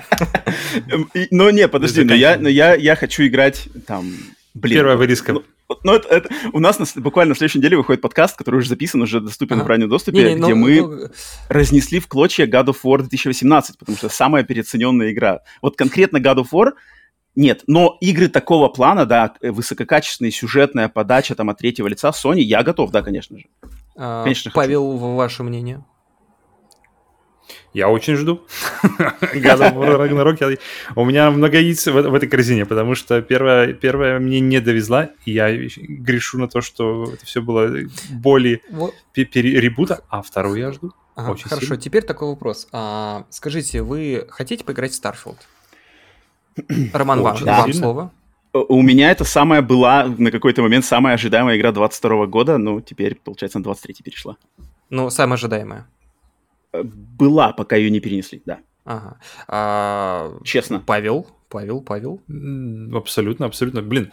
Но 1.32 1.49
не, 1.51 1.68
подожди, 1.68 2.03
но 2.03 2.14
я, 2.14 2.38
но 2.38 2.49
я, 2.49 2.76
я 2.76 2.95
хочу 2.95 3.26
играть 3.26 3.68
там... 3.88 4.11
Блин, 4.53 4.78
Первая 4.78 4.97
вырезка. 4.97 5.34
Ну, 5.34 5.43
ну, 5.84 5.93
это, 5.95 6.07
это- 6.09 6.30
у 6.51 6.59
нас 6.59 6.78
на 6.78 6.86
буквально 7.01 7.30
на 7.30 7.36
следующей 7.36 7.57
неделе 7.57 7.76
выходит 7.78 8.01
подкаст, 8.01 8.38
который 8.38 8.57
уже 8.57 8.70
записан, 8.70 9.01
уже 9.01 9.20
доступен 9.20 9.55
Ага. 9.55 9.64
в 9.64 9.68
раннем 9.68 9.89
доступе, 9.89 10.20
Не-не, 10.20 10.36
ну- 10.36 10.45
где 10.45 10.53
мы 10.53 10.82
ну, 10.82 11.07
разнесли 11.49 11.99
в 11.99 12.07
клочья 12.07 12.45
God 12.45 12.66
of 12.68 12.78
War 12.84 12.99
2018, 12.99 13.80
потому 13.80 13.97
что 13.97 14.09
самая 14.09 14.43
переоцененная 14.43 15.11
игра. 15.11 15.39
Вот 15.64 15.76
конкретно 15.76 16.18
God 16.18 16.36
of 16.43 16.47
War 16.53 16.74
нет, 17.36 17.64
но 17.66 17.97
игры 17.99 18.28
такого 18.28 18.68
плана, 18.70 19.07
да, 19.07 19.34
э, 19.41 19.49
высококачественная 19.49 20.30
сюжетная 20.30 20.88
подача 20.88 21.34
там 21.34 21.49
от 21.49 21.57
третьего 21.57 21.88
лица 21.88 22.09
Sony, 22.11 22.41
я 22.41 22.61
готов, 22.61 22.91
да, 22.91 23.01
конечно 23.01 23.39
же. 23.39 23.45
а, 23.97 24.22
Конечно, 24.24 24.51
хочу. 24.51 24.55
Павел, 24.55 24.91
в- 24.91 25.16
ваше 25.16 25.41
мнение? 25.41 25.84
Я 27.74 27.89
очень 27.89 28.16
жду. 28.16 28.41
Ragnarok. 29.34 30.38
я- 30.51 30.58
У 30.95 31.06
меня 31.06 31.32
много 31.32 31.58
яиц 31.60 31.88
в, 31.88 31.91
в 31.93 32.14
этой 32.14 32.28
корзине, 32.30 32.66
потому 32.66 32.95
что 32.95 33.22
первая, 33.22 33.74
первая 33.74 34.20
мне 34.20 34.39
не 34.39 34.60
довезла, 34.60 35.10
и 35.26 35.32
я 35.32 35.49
грешу 35.56 36.38
на 36.39 36.47
то, 36.47 36.62
что 36.62 37.12
это 37.14 37.26
все 37.26 37.41
было 37.41 37.70
более 38.12 38.62
Вот. 38.70 38.93
ребута, 39.16 40.01
а 40.10 40.22
вторую 40.22 40.60
я 40.60 40.72
жду. 40.72 40.91
Ага, 41.16 41.32
Очень 41.32 41.47
хорошо, 41.49 41.66
сильно. 41.68 41.78
теперь 41.82 42.04
такой 42.04 42.30
вопрос. 42.30 42.68
А, 42.72 43.26
скажите, 43.30 43.84
вы 43.84 44.26
хотите 44.30 44.64
поиграть 44.64 44.93
в 44.93 45.01
Starfield? 45.04 45.38
Роман, 46.93 47.22
вам, 47.22 47.38
вам 47.38 47.74
слово. 47.74 48.12
У 48.54 48.82
меня 48.84 49.10
это 49.12 49.24
самая 49.24 49.62
была 49.64 50.06
на 50.06 50.30
какой-то 50.32 50.62
момент 50.62 50.86
самая 50.86 51.16
ожидаемая 51.16 51.58
игра 51.58 51.72
22 51.72 52.28
года, 52.28 52.58
ну, 52.60 52.82
теперь, 52.82 53.16
получается, 53.16 53.58
на 53.60 53.64
23 53.64 53.95
перешла. 54.04 54.38
Ну, 54.91 55.10
самое 55.10 55.36
ожидаемое. 55.36 55.88
Э, 56.74 56.84
Была, 56.84 57.53
пока 57.53 57.76
ее 57.76 57.89
не 57.89 57.99
перенесли, 57.99 58.41
да. 58.45 58.59
Ага. 58.86 59.19
А, 59.47 60.39
Честно. 60.43 60.80
Павел, 60.86 61.26
Павел, 61.49 61.82
Павел. 61.82 62.21
Абсолютно, 62.93 63.45
абсолютно. 63.45 63.82
Блин, 63.82 64.11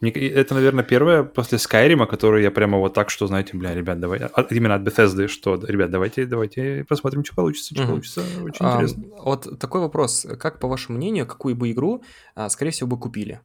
это, 0.00 0.54
наверное, 0.54 0.84
первое 0.84 1.22
после 1.24 1.58
Скайрима, 1.58 2.06
который 2.06 2.42
я 2.42 2.50
прямо 2.50 2.78
вот 2.78 2.94
так, 2.94 3.10
что, 3.10 3.26
знаете, 3.26 3.56
бля, 3.56 3.74
ребят, 3.74 3.98
давай, 4.00 4.20
от- 4.20 4.52
именно 4.52 4.74
от 4.74 4.82
Bethesda, 4.82 5.26
что, 5.28 5.56
ребят, 5.66 5.90
давайте, 5.90 6.24
давайте 6.26 6.84
посмотрим, 6.88 7.24
что 7.24 7.34
получится, 7.34 7.74
что 7.74 7.86
получится, 7.86 8.22
очень 8.42 8.64
А, 8.64 8.74
интересно. 8.74 9.04
вот 9.22 9.58
такой 9.58 9.80
вопрос. 9.80 10.26
Как, 10.38 10.60
по 10.60 10.68
вашему 10.68 10.96
мнению, 10.98 11.26
какую 11.26 11.54
бы 11.56 11.70
игру, 11.72 12.02
а, 12.34 12.48
скорее 12.48 12.70
всего, 12.70 12.88
бы 12.88 12.98
купили? 12.98 13.40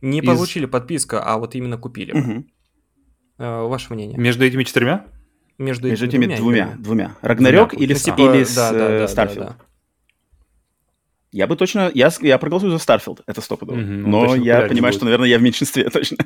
Не 0.00 0.20
Из- 0.20 0.26
получили 0.26 0.66
подписку, 0.66 1.16
а 1.20 1.36
вот 1.38 1.54
именно 1.54 1.78
купили 1.78 2.12
бы. 2.12 2.46
А, 3.38 3.66
Ваше 3.66 3.92
мнение? 3.92 4.18
Между 4.18 4.44
этими 4.44 4.62
четырьмя? 4.64 5.06
Между, 5.58 5.88
Между 5.88 6.06
этими 6.06 6.34
двумя, 6.36 6.64
играми? 6.66 6.82
двумя. 6.82 7.16
Рагнарёк 7.22 7.70
Двумя, 7.70 7.84
или, 7.84 7.92
Ну, 7.92 7.98
с- 7.98 8.02
типа, 8.02 8.20
или 8.34 8.44
с 8.44 8.54
да, 8.54 8.72
да, 8.72 8.90
э, 8.90 8.98
да, 8.98 9.04
Starfield? 9.04 9.34
да, 9.38 9.44
да. 9.46 9.56
Я 11.32 11.48
бы 11.48 11.56
точно, 11.56 11.90
я, 11.94 12.12
я 12.20 12.38
проголосую 12.38 12.70
за 12.70 12.78
Starfield, 12.78 13.22
это 13.26 13.40
стопудово. 13.40 13.76
Он 13.76 14.02
Но 14.02 14.36
я 14.36 14.62
понимаю, 14.62 14.92
будет. 14.92 14.94
что, 14.94 15.04
наверное, 15.04 15.28
я 15.28 15.38
в 15.38 15.42
меньшинстве 15.42 15.90
точно. 15.90 16.18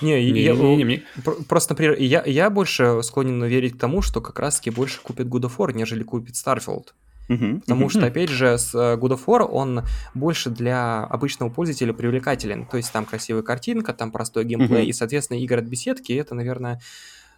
Не, 0.00 0.20
я- 0.20 0.32
Не-не-не, 0.54 0.84
мне- 0.84 1.02
Пр- 1.24 1.36
Просто, 1.48 1.74
например, 1.74 1.96
я, 2.00 2.24
я 2.26 2.50
больше 2.50 3.00
склонен 3.04 3.44
верить 3.44 3.74
к 3.74 3.78
тому, 3.78 4.02
что 4.02 4.20
как 4.20 4.38
раз-таки 4.40 4.70
больше 4.70 5.00
купит 5.02 5.28
God 5.28 5.42
of 5.42 5.56
War, 5.58 5.72
нежели 5.72 6.02
купит 6.02 6.34
Starfield. 6.34 6.86
Мгм, 7.28 7.60
Потому 7.60 7.80
мгм. 7.82 7.90
что, 7.90 8.06
опять 8.06 8.28
же, 8.30 8.56
с 8.58 8.72
э, 8.74 8.96
God 8.96 9.10
of 9.18 9.24
War 9.26 9.42
он 9.42 9.82
больше 10.14 10.50
для 10.50 11.04
обычного 11.04 11.50
пользователя 11.50 11.92
привлекателен. 11.92 12.66
То 12.66 12.76
есть 12.76 12.92
там 12.92 13.04
красивая 13.04 13.42
картинка, 13.42 13.92
там 13.94 14.10
простой 14.12 14.44
геймплей, 14.44 14.80
Мгм. 14.82 14.88
и, 14.88 14.92
соответственно, 14.92 15.38
игры 15.38 15.58
от 15.60 15.64
беседки 15.66 16.12
это, 16.12 16.34
наверное, 16.36 16.80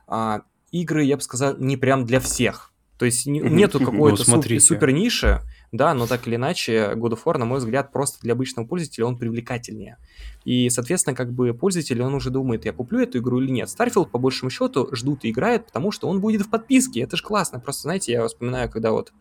а, 0.07 0.43
игры, 0.71 1.05
я 1.05 1.17
бы 1.17 1.23
сказал, 1.23 1.57
не 1.59 1.77
прям 1.77 2.05
для 2.05 2.21
всех. 2.21 2.73
То 2.99 3.05
есть 3.05 3.27
нету 3.27 3.79
какой-то 3.79 4.25
ну, 4.27 4.43
супер, 4.43 4.61
супер 4.61 4.91
ниши, 4.91 5.41
да, 5.71 5.95
но 5.95 6.09
так 6.09 6.27
или 6.27 6.35
иначе, 6.35 6.95
God 6.97 7.13
of 7.13 7.21
War, 7.25 7.39
на 7.39 7.45
мой 7.45 7.59
взгляд, 7.59 7.93
просто 7.93 8.19
для 8.23 8.33
обычного 8.33 8.67
пользователя 8.67 9.07
он 9.07 9.17
привлекательнее. 9.17 9.99
И, 10.45 10.69
соответственно, 10.69 11.15
как 11.15 11.33
бы 11.33 11.55
пользователь, 11.55 12.03
он 12.03 12.15
уже 12.15 12.31
думает, 12.31 12.65
я 12.65 12.73
куплю 12.73 13.01
эту 13.01 13.19
игру 13.19 13.41
или 13.41 13.51
нет. 13.53 13.69
Starfield, 13.69 14.07
по 14.11 14.19
большему 14.19 14.51
счету, 14.51 14.89
ждут 14.93 15.25
и 15.25 15.31
играют, 15.31 15.67
потому 15.67 15.93
что 15.93 16.09
он 16.09 16.21
будет 16.21 16.43
в 16.43 16.51
подписке. 16.51 17.03
Это 17.03 17.17
же 17.17 17.23
классно. 17.23 17.61
Просто, 17.61 17.83
знаете, 17.83 18.13
я 18.13 18.27
вспоминаю, 18.27 18.69
когда 18.69 18.91
вот 18.91 19.13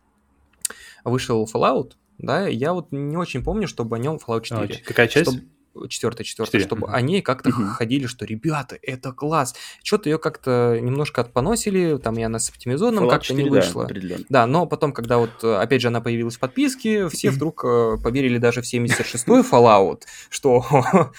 вышел 1.03 1.47
Fallout, 1.51 1.91
да, 2.17 2.47
я 2.47 2.73
вот 2.73 2.91
не 2.91 3.15
очень 3.15 3.43
помню, 3.43 3.67
чтобы 3.67 3.95
о 3.95 3.99
нем 3.99 4.15
Fallout 4.15 4.41
4. 4.41 4.81
А, 4.81 4.87
какая 4.87 5.07
часть? 5.07 5.29
Чтобы 5.29 5.47
четвертая, 5.89 6.25
четвертая, 6.25 6.61
чтобы 6.61 6.89
они 6.89 7.21
как-то 7.21 7.51
ходили, 7.51 8.07
что 8.07 8.25
ребята, 8.25 8.77
это 8.81 9.11
класс. 9.11 9.55
Что-то 9.83 10.09
ее 10.09 10.17
как-то 10.17 10.79
немножко 10.81 11.21
отпоносили, 11.21 11.97
там 11.97 12.15
и 12.17 12.23
она 12.23 12.39
с 12.39 12.49
оптимизованным 12.49 13.09
как-то 13.09 13.33
не 13.33 13.49
вышла. 13.49 13.87
Да, 13.87 14.17
да, 14.29 14.47
но 14.47 14.65
потом, 14.65 14.93
когда 14.93 15.17
вот, 15.17 15.43
опять 15.43 15.81
же, 15.81 15.87
она 15.87 16.01
появилась 16.01 16.35
в 16.35 16.39
подписке, 16.39 17.09
все 17.09 17.31
вдруг 17.31 17.63
э, 17.65 17.97
поверили 18.03 18.37
даже 18.37 18.61
в 18.61 18.65
76-й 18.65 19.41
Fallout, 19.41 20.03
что... 20.29 20.63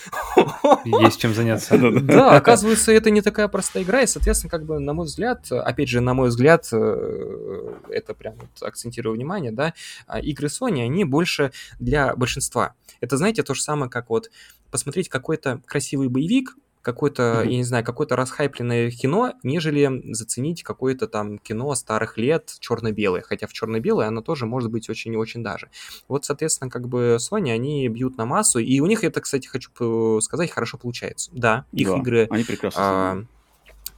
Есть 0.84 1.20
чем 1.20 1.34
заняться. 1.34 1.78
Да, 2.00 2.36
оказывается, 2.36 2.92
это 2.92 3.10
не 3.10 3.22
такая 3.22 3.48
простая 3.48 3.82
игра, 3.82 4.02
и, 4.02 4.06
соответственно, 4.06 4.50
как 4.50 4.64
бы, 4.64 4.78
на 4.78 4.92
мой 4.92 5.06
взгляд, 5.06 5.50
опять 5.50 5.88
же, 5.88 6.00
на 6.00 6.14
мой 6.14 6.28
взгляд, 6.28 6.68
э, 6.72 7.72
это 7.90 8.14
прям 8.14 8.34
вот 8.36 8.62
акцентирую 8.62 9.14
внимание, 9.14 9.52
да, 9.52 9.74
а 10.06 10.20
игры 10.20 10.48
Sony, 10.48 10.82
они 10.82 11.04
больше 11.04 11.52
для 11.78 12.14
большинства. 12.14 12.74
Это, 13.00 13.16
знаете, 13.16 13.42
то 13.42 13.54
же 13.54 13.62
самое, 13.62 13.90
как 13.90 14.10
вот 14.10 14.30
посмотреть 14.70 15.08
какой-то 15.08 15.62
красивый 15.66 16.08
боевик, 16.08 16.56
какое-то, 16.82 17.22
mm-hmm. 17.22 17.50
я 17.50 17.56
не 17.56 17.64
знаю, 17.64 17.84
какое-то 17.84 18.16
расхайпленное 18.16 18.90
кино, 18.90 19.34
нежели 19.42 20.12
заценить 20.12 20.62
какое-то 20.62 21.06
там 21.06 21.38
кино 21.38 21.74
старых 21.74 22.16
лет 22.16 22.56
черно-белое. 22.60 23.22
Хотя 23.22 23.46
в 23.46 23.52
черно-белое 23.52 24.08
оно 24.08 24.22
тоже 24.22 24.46
может 24.46 24.70
быть 24.70 24.88
очень 24.88 25.12
и 25.12 25.16
очень 25.16 25.42
даже. 25.42 25.70
Вот, 26.08 26.24
соответственно, 26.24 26.70
как 26.70 26.88
бы 26.88 27.18
Sony, 27.20 27.50
они 27.50 27.88
бьют 27.88 28.16
на 28.16 28.24
массу, 28.24 28.58
и 28.58 28.80
у 28.80 28.86
них 28.86 29.04
это, 29.04 29.20
кстати, 29.20 29.46
хочу 29.46 30.20
сказать, 30.20 30.50
хорошо 30.50 30.78
получается. 30.78 31.30
Да, 31.34 31.66
их 31.72 31.88
да, 31.88 31.96
игры... 31.98 32.26
Они 32.30 32.44
прекрасно 32.44 32.82
а, 32.82 33.24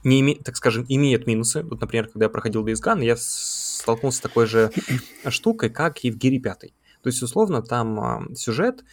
не 0.03 0.19
име, 0.19 0.35
так 0.35 0.55
скажем, 0.55 0.85
имеют 0.89 1.27
минусы. 1.27 1.63
Вот, 1.63 1.79
например, 1.79 2.07
когда 2.07 2.25
я 2.25 2.29
проходил 2.29 2.65
Days 2.65 2.81
Gone, 2.83 3.03
я 3.05 3.15
столкнулся 3.17 4.17
с 4.17 4.21
такой 4.21 4.47
же 4.47 4.71
штукой, 5.29 5.69
как 5.69 6.03
и 6.03 6.11
в 6.11 6.17
Гире 6.17 6.39
5. 6.39 6.59
То 6.59 7.07
есть, 7.07 7.21
условно, 7.21 7.61
там 7.61 7.99
а, 7.99 8.23
сюжет, 8.35 8.83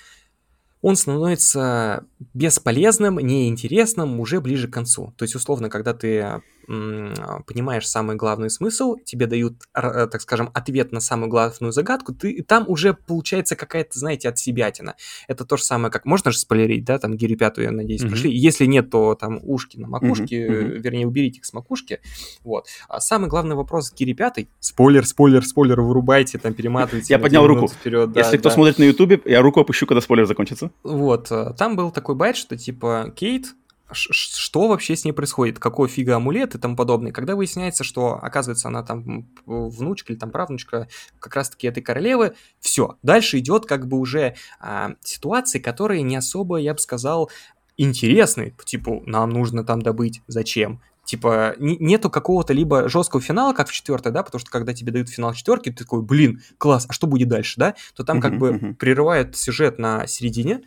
он 0.80 0.96
становится 0.96 2.05
бесполезным, 2.34 3.18
неинтересным 3.18 4.20
уже 4.20 4.40
ближе 4.40 4.68
к 4.68 4.72
концу. 4.72 5.12
То 5.16 5.24
есть, 5.24 5.34
условно, 5.34 5.70
когда 5.70 5.94
ты 5.94 6.40
понимаешь 6.68 7.88
самый 7.88 8.16
главный 8.16 8.50
смысл, 8.50 8.96
тебе 9.02 9.26
дают, 9.26 9.54
э, 9.74 10.06
так 10.06 10.20
скажем, 10.20 10.50
ответ 10.52 10.92
на 10.92 11.00
самую 11.00 11.30
главную 11.30 11.72
загадку, 11.72 12.12
ты, 12.12 12.30
и 12.30 12.42
там 12.42 12.64
уже 12.68 12.92
получается 12.92 13.56
какая-то, 13.56 13.98
знаете, 13.98 14.28
от 14.28 14.38
себятина. 14.38 14.94
Это 15.28 15.46
то 15.46 15.56
же 15.56 15.64
самое, 15.64 15.90
как 15.90 16.04
можно 16.04 16.30
же 16.30 16.38
спойлерить, 16.38 16.84
да, 16.84 16.98
там 16.98 17.14
Гири 17.14 17.36
пятую, 17.36 17.66
я 17.66 17.72
надеюсь, 17.72 18.02
mm-hmm. 18.02 18.08
прошли. 18.08 18.36
Если 18.36 18.66
нет, 18.66 18.90
то 18.90 19.14
там 19.14 19.40
ушки 19.42 19.78
на 19.78 19.88
макушке, 19.88 20.46
mm-hmm. 20.46 20.78
вернее, 20.78 21.06
уберите 21.06 21.38
их 21.38 21.46
с 21.46 21.54
макушки. 21.54 22.00
Вот. 22.44 22.66
А 22.88 23.00
самый 23.00 23.30
главный 23.30 23.56
вопрос 23.56 23.92
Gears 23.94 24.12
пятой, 24.12 24.50
спойлер, 24.60 25.06
спойлер, 25.06 25.44
спойлер, 25.44 25.80
вырубайте, 25.80 26.38
там 26.38 26.52
перематывайте. 26.52 27.06
Я 27.14 27.18
поднял 27.18 27.46
руку. 27.46 27.68
Вперед, 27.68 28.12
да, 28.12 28.20
Если 28.20 28.36
да. 28.36 28.40
кто 28.40 28.50
смотрит 28.50 28.78
на 28.78 28.84
Ютубе, 28.84 29.20
я 29.24 29.42
руку 29.42 29.60
опущу, 29.60 29.86
когда 29.86 30.00
спойлер 30.00 30.26
закончится. 30.26 30.70
Вот. 30.82 31.30
Э, 31.30 31.54
там 31.56 31.76
был 31.76 31.90
такой 31.90 32.14
bait, 32.14 32.36
что 32.36 32.56
типа 32.56 33.12
Кейт 33.16 33.54
что 33.93 34.69
вообще 34.69 34.97
с 34.97 35.05
ней 35.05 35.12
происходит, 35.12 35.59
какой 35.59 35.89
фига 35.89 36.16
амулет 36.16 36.55
и 36.55 36.59
тому 36.59 36.77
подобное. 36.77 37.12
Когда 37.12 37.36
выясняется, 37.36 37.85
что, 37.85 38.19
оказывается, 38.20 38.69
она 38.69 38.82
там 38.82 39.28
внучка 39.47 40.12
или 40.12 40.19
там 40.19 40.31
правнучка 40.31 40.89
как 41.19 41.35
раз-таки 41.35 41.66
этой 41.66 41.82
королевы, 41.82 42.35
все. 42.60 42.98
Дальше 43.02 43.39
идет 43.39 43.66
как 43.66 43.86
бы 43.86 43.98
уже 43.98 44.35
а, 44.60 44.93
ситуации, 45.02 45.59
которые 45.59 46.02
не 46.02 46.16
особо, 46.16 46.59
я 46.59 46.74
бы 46.74 46.81
сказал, 46.81 47.31
интересные. 47.77 48.55
Типа, 48.65 49.02
нам 49.06 49.31
нужно 49.31 49.65
там 49.65 49.81
добыть, 49.81 50.23
зачем? 50.27 50.82
Типа, 51.05 51.55
нету 51.59 52.10
какого-то 52.10 52.52
либо 52.52 52.86
жесткого 52.90 53.23
финала, 53.23 53.55
как 53.55 53.69
в 53.69 53.73
четвертой, 53.73 54.12
да, 54.12 54.23
потому 54.23 54.40
что 54.40 54.51
когда 54.51 54.74
тебе 54.74 54.93
дают 54.93 55.09
финал 55.09 55.32
четверки, 55.32 55.70
ты 55.70 55.85
такой, 55.85 56.02
блин, 56.02 56.43
класс, 56.59 56.85
а 56.86 56.93
что 56.93 57.06
будет 57.06 57.28
дальше, 57.28 57.55
да? 57.56 57.74
То 57.94 58.05
там 58.05 58.20
как 58.20 58.36
бы 58.36 58.77
прерывают 58.78 59.35
сюжет 59.35 59.78
на 59.78 60.06
середине, 60.06 60.60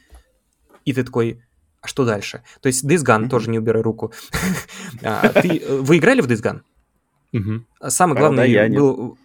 и 0.84 0.94
ты 0.94 1.04
такой, 1.04 1.44
а 1.82 1.88
что 1.88 2.06
дальше? 2.06 2.44
То 2.62 2.68
есть 2.68 2.86
Days 2.86 3.04
Gone, 3.04 3.28
тоже 3.28 3.50
не 3.50 3.60
убирай 3.60 3.82
руку. 3.82 4.14
А, 5.04 5.30
ты, 5.30 5.58
э, 5.58 5.78
вы 5.80 5.98
играли 5.98 6.22
в 6.22 6.28
Days 6.28 6.42
Gone? 6.44 6.62
Самое 7.90 8.20
главное 8.20 8.70
был... 8.70 9.18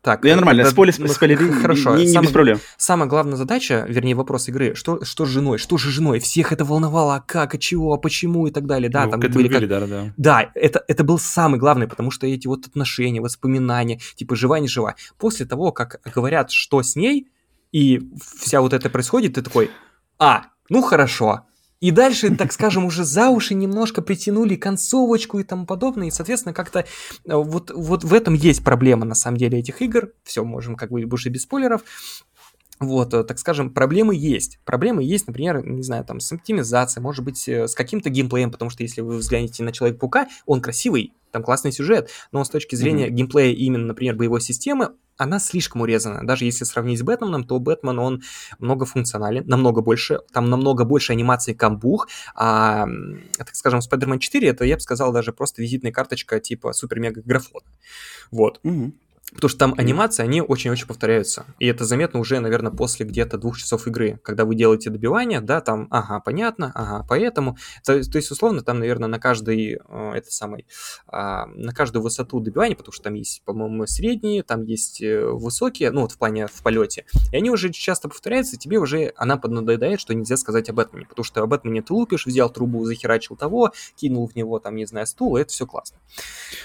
Так, 0.00 0.24
я 0.24 0.34
нормально, 0.34 0.64
спойлер, 0.64 0.92
спойлери, 1.08 1.48
хорошо. 1.52 1.96
Не, 1.96 2.06
не, 2.06 2.08
самая, 2.08 2.26
без 2.26 2.32
проблем. 2.32 2.60
Самая 2.76 3.08
главная 3.08 3.36
задача, 3.36 3.86
вернее, 3.88 4.16
вопрос 4.16 4.48
игры, 4.48 4.74
что, 4.74 5.04
что 5.04 5.26
с 5.26 5.28
женой, 5.28 5.58
что 5.58 5.78
же 5.78 5.92
женой? 5.92 6.18
Всех 6.18 6.50
это 6.50 6.64
волновало, 6.64 7.14
а 7.14 7.20
как, 7.20 7.54
а 7.54 7.58
чего, 7.58 7.94
а 7.94 7.98
почему 7.98 8.48
и 8.48 8.50
так 8.50 8.66
далее. 8.66 8.90
Да, 8.90 9.04
ну, 9.04 9.12
там 9.12 9.20
были 9.20 9.46
как... 9.46 9.68
да, 9.68 9.86
да. 9.86 10.12
Да, 10.16 10.50
это, 10.56 10.82
это 10.88 11.04
был 11.04 11.20
самый 11.20 11.60
главный, 11.60 11.86
потому 11.86 12.10
что 12.10 12.26
эти 12.26 12.48
вот 12.48 12.66
отношения, 12.66 13.20
воспоминания, 13.20 14.00
типа 14.16 14.34
жива, 14.34 14.58
не 14.58 14.66
жива. 14.66 14.96
После 15.18 15.46
того, 15.46 15.70
как 15.70 16.00
говорят, 16.12 16.50
что 16.50 16.82
с 16.82 16.96
ней, 16.96 17.28
и 17.70 18.00
вся 18.40 18.60
вот 18.60 18.72
это 18.72 18.90
происходит, 18.90 19.34
ты 19.34 19.42
такой, 19.42 19.70
а, 20.18 20.46
ну 20.68 20.82
хорошо, 20.82 21.42
и 21.82 21.90
дальше, 21.90 22.34
так 22.36 22.52
скажем, 22.52 22.84
уже 22.84 23.02
за 23.04 23.28
уши 23.30 23.54
немножко 23.54 24.02
притянули 24.02 24.54
концовочку 24.54 25.40
и 25.40 25.42
тому 25.42 25.66
подобное. 25.66 26.06
И, 26.06 26.10
соответственно, 26.12 26.54
как-то 26.54 26.78
э, 26.78 26.84
вот, 27.24 27.72
вот 27.74 28.04
в 28.04 28.14
этом 28.14 28.34
есть 28.34 28.62
проблема 28.62 29.04
на 29.04 29.16
самом 29.16 29.36
деле 29.36 29.58
этих 29.58 29.82
игр. 29.82 30.12
Все, 30.22 30.44
можем 30.44 30.76
как 30.76 30.90
бы 30.92 31.02
уже 31.02 31.28
без 31.28 31.42
спойлеров. 31.42 31.82
Вот, 32.78 33.12
э, 33.14 33.24
так 33.24 33.40
скажем, 33.40 33.74
проблемы 33.74 34.14
есть. 34.14 34.60
Проблемы 34.64 35.02
есть, 35.02 35.26
например, 35.26 35.66
не 35.66 35.82
знаю, 35.82 36.04
там, 36.04 36.20
с 36.20 36.30
оптимизацией, 36.30 37.02
может 37.02 37.24
быть, 37.24 37.48
э, 37.48 37.66
с 37.66 37.74
каким-то 37.74 38.10
геймплеем, 38.10 38.52
потому 38.52 38.70
что 38.70 38.84
если 38.84 39.00
вы 39.00 39.16
взглянете 39.16 39.64
на 39.64 39.72
Человека-паука, 39.72 40.28
он 40.46 40.60
красивый, 40.60 41.14
там 41.32 41.42
классный 41.42 41.72
сюжет, 41.72 42.10
но 42.30 42.44
с 42.44 42.48
точки 42.48 42.76
зрения 42.76 43.08
mm-hmm. 43.08 43.14
геймплея 43.14 43.54
именно, 43.56 43.86
например, 43.86 44.14
боевой 44.14 44.40
системы, 44.40 44.92
она 45.16 45.38
слишком 45.38 45.82
урезана. 45.82 46.26
Даже 46.26 46.44
если 46.44 46.64
сравнить 46.64 46.98
с 46.98 47.02
Бэтменом, 47.02 47.44
то 47.44 47.58
Бэтмен, 47.58 47.98
он 47.98 48.22
многофункционален, 48.58 49.46
намного 49.46 49.82
больше, 49.82 50.20
там 50.32 50.50
намного 50.50 50.84
больше 50.84 51.12
анимации 51.12 51.52
камбух, 51.52 52.08
а, 52.34 52.86
так 53.36 53.54
скажем, 53.54 53.80
Spider-Man 53.80 54.18
4, 54.18 54.48
это, 54.48 54.64
я 54.64 54.76
бы 54.76 54.80
сказал, 54.80 55.12
даже 55.12 55.32
просто 55.32 55.62
визитная 55.62 55.92
карточка 55.92 56.40
типа 56.40 56.72
супер-мега-графона. 56.72 57.66
Вот. 58.30 58.60
Mm-hmm. 58.64 58.92
Потому 59.34 59.48
что 59.48 59.58
там 59.58 59.74
анимации, 59.76 60.22
они 60.22 60.42
очень-очень 60.42 60.86
повторяются. 60.86 61.46
И 61.58 61.66
это 61.66 61.84
заметно 61.84 62.20
уже, 62.20 62.40
наверное, 62.40 62.70
после 62.70 63.06
где-то 63.06 63.38
двух 63.38 63.58
часов 63.58 63.86
игры. 63.86 64.20
Когда 64.22 64.44
вы 64.44 64.54
делаете 64.54 64.90
добивание, 64.90 65.40
да, 65.40 65.60
там, 65.60 65.88
ага, 65.90 66.20
понятно, 66.20 66.70
ага, 66.74 67.06
поэтому. 67.08 67.56
То, 67.84 68.02
то 68.02 68.16
есть, 68.16 68.30
условно, 68.30 68.62
там, 68.62 68.78
наверное, 68.78 69.08
на 69.08 69.18
каждый, 69.18 69.74
э, 69.74 70.12
это 70.14 70.30
самый, 70.30 70.66
э, 71.10 71.16
на 71.16 71.72
каждую 71.74 72.02
высоту 72.02 72.40
добивания, 72.40 72.76
потому 72.76 72.92
что 72.92 73.04
там 73.04 73.14
есть, 73.14 73.42
по-моему, 73.44 73.86
средние, 73.86 74.42
там 74.42 74.64
есть 74.64 75.02
э, 75.02 75.24
высокие, 75.24 75.90
ну, 75.90 76.02
вот 76.02 76.12
в 76.12 76.18
плане 76.18 76.46
в 76.46 76.62
полете. 76.62 77.06
И 77.32 77.36
они 77.36 77.50
уже 77.50 77.70
часто 77.70 78.08
повторяются, 78.08 78.56
и 78.56 78.58
тебе 78.58 78.78
уже 78.78 79.12
она 79.16 79.36
поднадоедает, 79.36 80.00
что 80.00 80.14
нельзя 80.14 80.36
сказать 80.36 80.68
об 80.68 80.78
этом. 80.78 81.04
Потому 81.06 81.24
что 81.24 81.42
об 81.42 81.52
этом 81.52 81.72
не 81.72 81.80
ты 81.80 81.92
лупишь, 81.94 82.26
взял 82.26 82.50
трубу, 82.50 82.84
захерачил 82.84 83.36
того, 83.36 83.72
кинул 83.96 84.28
в 84.28 84.36
него, 84.36 84.58
там, 84.58 84.76
не 84.76 84.86
знаю, 84.86 85.06
стул, 85.06 85.36
и 85.36 85.40
это 85.40 85.52
все 85.52 85.66
классно. 85.66 85.98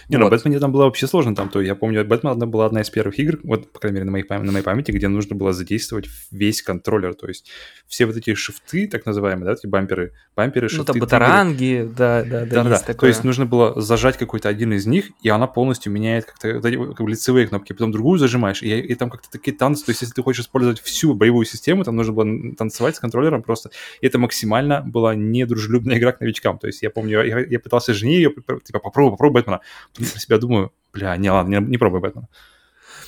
Не, 0.09 0.17
ну, 0.17 0.23
вот. 0.23 0.31
ну, 0.31 0.37
Бэтмене 0.37 0.59
там 0.59 0.71
было 0.71 0.83
вообще 0.83 1.07
сложно, 1.07 1.35
там, 1.35 1.49
то 1.49 1.61
я 1.61 1.75
помню, 1.75 2.05
Бэтмен 2.05 2.31
одна 2.31 2.45
была 2.57 2.65
одна 2.65 2.81
из 2.81 2.89
первых 2.89 3.19
игр, 3.19 3.39
вот, 3.43 3.71
по 3.71 3.79
крайней 3.79 3.97
мере, 3.97 4.05
на 4.05 4.11
моей, 4.11 4.25
на 4.27 4.51
моей 4.51 4.63
памяти, 4.63 4.91
где 4.91 5.07
нужно 5.07 5.35
было 5.35 5.53
задействовать 5.53 6.07
весь 6.31 6.63
контроллер, 6.63 7.13
то 7.13 7.27
есть 7.27 7.51
все 7.85 8.07
вот 8.07 8.17
эти 8.17 8.33
шифты, 8.33 8.87
так 8.87 9.05
называемые, 9.05 9.45
да, 9.45 9.53
эти 9.53 9.67
бамперы, 9.67 10.13
бамперы, 10.35 10.67
шифты. 10.67 10.79
Ну, 10.79 10.85
там 10.85 10.99
батаранги, 10.99 11.87
да, 11.95 12.23
да, 12.23 12.45
да, 12.45 12.63
да, 12.63 12.81
да. 12.87 12.93
То 12.95 13.05
есть 13.05 13.23
нужно 13.23 13.45
было 13.45 13.79
зажать 13.79 14.17
какой-то 14.17 14.49
один 14.49 14.73
из 14.73 14.87
них, 14.87 15.11
и 15.21 15.29
она 15.29 15.45
полностью 15.45 15.91
меняет 15.91 16.25
как-то 16.25 16.59
как 16.61 17.07
лицевые 17.07 17.47
кнопки, 17.47 17.73
потом 17.73 17.91
другую 17.91 18.17
зажимаешь, 18.17 18.63
и, 18.63 18.79
и 18.79 18.95
там 18.95 19.11
как-то 19.11 19.29
такие 19.29 19.55
танцы, 19.55 19.85
то 19.85 19.91
есть 19.91 20.01
если 20.01 20.15
ты 20.15 20.23
хочешь 20.23 20.45
использовать 20.45 20.81
всю 20.81 21.13
боевую 21.13 21.45
систему, 21.45 21.83
там 21.83 21.95
нужно 21.95 22.13
было 22.13 22.55
танцевать 22.57 22.95
с 22.95 22.99
контроллером 22.99 23.43
просто, 23.43 23.69
и 24.01 24.07
это 24.07 24.17
максимально 24.17 24.81
была 24.81 25.13
недружелюбная 25.13 25.99
игра 25.99 26.11
к 26.11 26.21
новичкам, 26.21 26.57
то 26.57 26.65
есть 26.65 26.81
я 26.81 26.89
помню, 26.89 27.23
я, 27.23 27.39
я 27.39 27.59
пытался 27.59 27.93
жене 27.93 28.15
ее, 28.15 28.33
типа, 28.63 28.79
попробуй, 28.79 29.11
попробуй 29.11 29.41
Бэтмена, 29.41 29.61
потом 29.93 30.11
про 30.11 30.19
себя 30.19 30.37
думаю, 30.39 30.71
бля, 30.97 31.17
не, 31.17 31.31
ладно, 31.31 31.59
не, 31.59 31.67
не 31.67 31.77
пробуй 31.77 31.99
Бэтмена. 31.99 32.27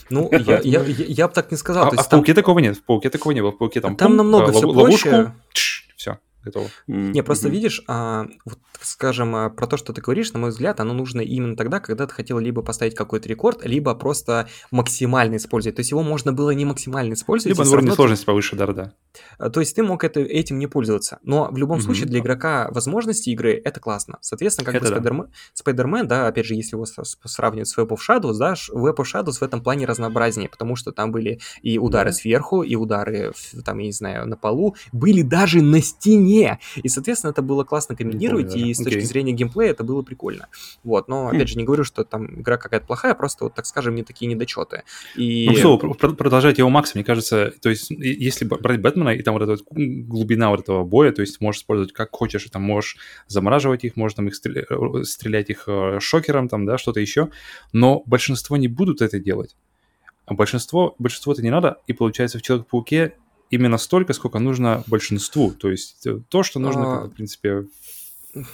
Ну, 0.10 0.30
я, 0.32 0.60
я, 0.64 0.84
я, 0.84 1.06
я 1.08 1.28
бы 1.28 1.34
так 1.34 1.52
не 1.52 1.58
сказал. 1.58 1.86
А, 1.86 1.88
а 1.88 1.92
в 1.92 1.96
там... 1.96 2.20
Пауке 2.20 2.34
такого 2.34 2.60
нет, 2.60 2.78
в 2.78 2.84
Пауке 2.84 3.10
такого 3.10 3.34
не 3.34 3.42
было, 3.42 3.52
в 3.52 3.58
Пауке 3.58 3.82
там... 3.82 3.96
Там 3.96 4.10
пум, 4.10 4.18
намного 4.18 4.50
а, 4.50 4.52
все 4.52 4.66
ловушку, 4.66 5.10
проще. 5.10 5.32
Тш. 5.54 5.89
Готово. 6.44 6.66
Mm-hmm. 6.88 7.12
Не, 7.12 7.24
просто 7.24 7.50
видишь, 7.50 7.84
а, 7.88 8.28
вот, 8.46 8.60
скажем, 8.82 9.36
а, 9.36 9.50
про 9.50 9.68
то, 9.68 9.78
что 9.78 9.94
ты 9.94 10.02
говоришь, 10.02 10.32
на 10.34 10.40
мой 10.40 10.50
взгляд, 10.52 10.80
оно 10.80 10.94
нужно 10.94 11.22
именно 11.22 11.56
тогда, 11.56 11.80
когда 11.80 12.08
ты 12.08 12.14
хотел 12.14 12.40
либо 12.40 12.62
поставить 12.62 12.96
какой-то 12.96 13.28
рекорд, 13.28 13.66
либо 13.66 13.94
просто 13.96 14.48
максимально 14.72 15.38
использовать. 15.38 15.76
То 15.76 15.82
есть 15.82 15.92
его 15.92 16.04
можно 16.04 16.34
было 16.34 16.52
не 16.52 16.66
максимально 16.66 17.14
использовать. 17.14 17.58
Либо 17.58 17.68
на 17.68 17.72
уровне 17.72 17.92
сложности 17.92 18.26
повыше, 18.26 18.56
да-да. 18.56 18.94
А, 19.38 19.50
то 19.50 19.60
есть 19.60 19.76
ты 19.76 19.84
мог 19.84 20.04
это, 20.04 20.22
этим 20.22 20.60
не 20.60 20.68
пользоваться. 20.68 21.20
Но 21.24 21.50
в 21.52 21.58
любом 21.58 21.80
mm-hmm. 21.80 21.82
случае 21.82 22.08
для 22.08 22.20
игрока 22.20 22.70
возможности 22.72 23.30
игры 23.30 23.62
это 23.64 23.80
классно. 23.80 24.18
Соответственно, 24.22 24.66
как 24.66 24.76
это 24.76 24.94
бы 24.94 25.10
Spider-Man, 25.10 25.28
да. 25.28 25.72
Spider-Man, 25.72 26.04
да, 26.06 26.28
опять 26.28 26.46
же, 26.46 26.56
если 26.56 26.76
его 26.76 26.86
сравнивать 26.86 27.68
с 27.68 27.78
Web 27.78 27.90
of 27.90 28.00
Shadows, 28.08 28.38
да, 28.38 28.54
Web 28.74 28.96
of 28.96 29.06
Shadows 29.14 29.40
в 29.40 29.42
этом 29.42 29.62
плане 29.62 29.86
разнообразнее, 29.86 30.50
потому 30.50 30.76
что 30.76 30.92
там 30.92 31.12
были 31.12 31.40
и 31.62 31.78
удары 31.78 32.12
mm-hmm. 32.12 32.14
сверху, 32.14 32.64
и 32.64 32.76
удары, 32.76 33.34
там, 33.66 33.80
я 33.80 33.86
не 33.86 33.92
знаю, 33.92 34.28
на 34.28 34.38
полу, 34.38 34.76
были 34.92 35.22
даже 35.22 35.62
на 35.62 35.82
стене 35.82 36.29
не. 36.30 36.60
И, 36.76 36.88
соответственно, 36.88 37.32
это 37.32 37.42
было 37.42 37.64
классно 37.64 37.96
комбинировать, 37.96 38.56
и 38.56 38.74
с 38.74 38.78
точки 38.78 39.02
зрения 39.02 39.34
геймплея 39.34 39.72
это 39.72 39.84
было 39.84 40.02
прикольно. 40.02 40.48
Вот, 40.84 41.08
но, 41.08 41.28
опять 41.28 41.50
же, 41.50 41.58
не 41.58 41.64
говорю, 41.64 41.84
что 41.84 42.04
там 42.04 42.42
игра 42.42 42.58
какая-то 42.58 42.86
плохая, 42.86 43.16
просто, 43.16 43.46
вот, 43.46 43.56
так 43.56 43.66
скажем, 43.66 43.96
не 43.96 44.04
такие 44.04 44.28
недочеты. 44.28 44.84
И... 45.16 45.48
Ну, 45.48 45.54
все, 45.54 45.78
продолжать 45.78 46.58
его 46.58 46.70
макс, 46.70 46.96
мне 46.96 47.04
кажется, 47.04 47.52
то 47.62 47.70
есть, 47.70 47.90
если 47.90 48.46
брать 48.46 48.82
Бэтмена, 48.82 49.10
и 49.10 49.22
там 49.22 49.34
вот 49.34 49.44
эта 49.44 49.52
вот 49.52 49.64
глубина 49.72 50.50
вот 50.50 50.62
этого 50.62 50.84
боя, 50.84 51.12
то 51.12 51.22
есть 51.22 51.42
можешь 51.42 51.62
использовать 51.62 51.94
как 51.94 52.10
хочешь, 52.12 52.46
и 52.46 52.50
там 52.50 52.62
можешь 52.62 52.98
замораживать 53.28 53.84
их, 53.84 53.96
можешь 53.96 54.16
там 54.16 54.28
их 54.28 54.36
стрелять, 54.36 54.66
э, 54.70 55.04
стрелять 55.04 55.50
их 55.50 55.64
э, 55.68 56.00
шокером, 56.00 56.48
там, 56.48 56.66
да, 56.66 56.78
что-то 56.78 57.00
еще, 57.00 57.30
но 57.74 58.04
большинство 58.06 58.58
не 58.58 58.68
будут 58.68 59.02
это 59.02 59.20
делать. 59.20 59.56
А 60.26 60.36
большинство, 60.36 60.96
большинство 61.00 61.34
это 61.34 61.42
не 61.42 61.50
надо, 61.50 61.78
и 61.88 61.94
получается 61.94 62.38
в 62.38 62.44
Человеке-пауке 62.44 63.16
именно 63.50 63.78
столько, 63.78 64.14
сколько 64.14 64.40
нужно 64.40 64.84
большинству. 64.88 65.52
То 65.52 65.70
есть 65.70 66.06
э, 66.06 66.20
то, 66.30 66.44
что 66.44 66.60
нужно, 66.60 67.04
а... 67.04 67.06
в 67.06 67.10
принципе, 67.10 67.66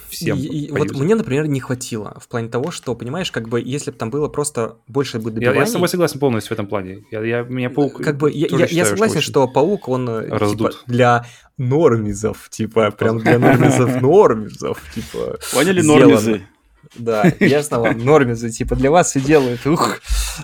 всем. 0.08 0.38
И, 0.38 0.42
и, 0.42 0.72
вот 0.72 0.92
мне, 0.92 1.14
например, 1.14 1.46
не 1.46 1.60
хватило 1.60 2.16
в 2.20 2.28
плане 2.28 2.48
того, 2.48 2.70
что, 2.70 2.94
понимаешь, 2.94 3.30
как 3.30 3.48
бы, 3.48 3.60
если 3.60 3.90
бы 3.90 3.96
там 3.96 4.10
было 4.10 4.28
просто 4.28 4.76
больше 4.88 5.18
бы 5.18 5.30
добиваний... 5.30 5.58
Я, 5.58 5.64
я 5.64 5.66
с 5.66 5.72
тобой 5.72 5.88
согласен 5.88 6.18
полностью 6.18 6.50
в 6.50 6.52
этом 6.52 6.66
плане. 6.66 7.04
Я, 7.10 7.22
я, 7.24 7.42
меня 7.42 7.70
паук... 7.70 8.02
Как 8.02 8.16
бы, 8.16 8.30
я, 8.30 8.48
я, 8.50 8.66
я 8.66 8.86
согласен, 8.86 9.20
что, 9.20 9.30
что 9.30 9.48
паук, 9.48 9.88
он 9.88 10.08
э, 10.08 10.28
раздут. 10.28 10.72
типа, 10.72 10.82
для 10.86 11.26
нормизов, 11.58 12.48
типа, 12.50 12.90
прям 12.90 13.18
для 13.18 13.38
нормизов-нормизов, 13.38 14.80
типа... 14.94 15.38
Поняли, 15.52 15.82
нормизы? 15.82 16.46
Да, 16.94 17.32
ясно 17.40 17.80
вам, 17.80 17.98
нормизы, 17.98 18.50
типа, 18.50 18.76
для 18.76 18.90
вас 18.90 19.16
и 19.16 19.20
делают, 19.20 19.66
ух. 19.66 19.98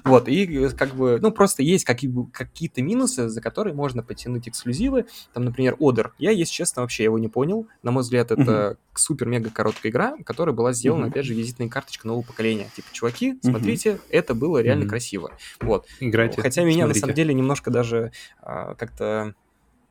Вот, 0.05 0.29
и 0.29 0.69
как 0.71 0.95
бы, 0.95 1.19
ну, 1.21 1.31
просто 1.31 1.63
есть 1.63 1.85
какие-то 1.85 2.83
минусы, 2.83 3.29
за 3.29 3.41
которые 3.41 3.75
можно 3.75 4.03
потянуть 4.03 4.49
эксклюзивы. 4.49 5.07
Там, 5.33 5.45
например, 5.45 5.77
Одер. 5.81 6.13
Я, 6.19 6.31
если 6.31 6.53
честно, 6.53 6.83
вообще 6.83 7.05
его 7.05 7.19
не 7.19 7.29
понял. 7.29 7.67
На 7.83 7.91
мой 7.91 8.03
взгляд, 8.03 8.31
это 8.31 8.77
супер-мега 8.95 9.51
короткая 9.51 9.93
игра, 9.93 10.17
которая 10.25 10.55
была 10.55 10.73
сделана, 10.73 11.07
опять 11.07 11.27
же, 11.27 11.35
визитной 11.35 11.69
карточкой 11.69 12.09
нового 12.09 12.25
поколения. 12.25 12.69
Типа, 12.75 12.89
чуваки, 12.93 13.39
смотрите, 13.43 13.99
это 14.11 14.35
было 14.35 14.59
реально 14.63 14.87
красиво. 14.87 15.33
Вот. 15.61 15.87
Играйте. 16.01 16.41
Хотя 16.41 16.65
меня, 16.65 16.87
на 16.87 16.95
самом 16.95 17.15
деле, 17.15 17.35
немножко 17.35 17.71
даже 17.71 18.13
а, 18.41 18.75
как-то 18.75 19.35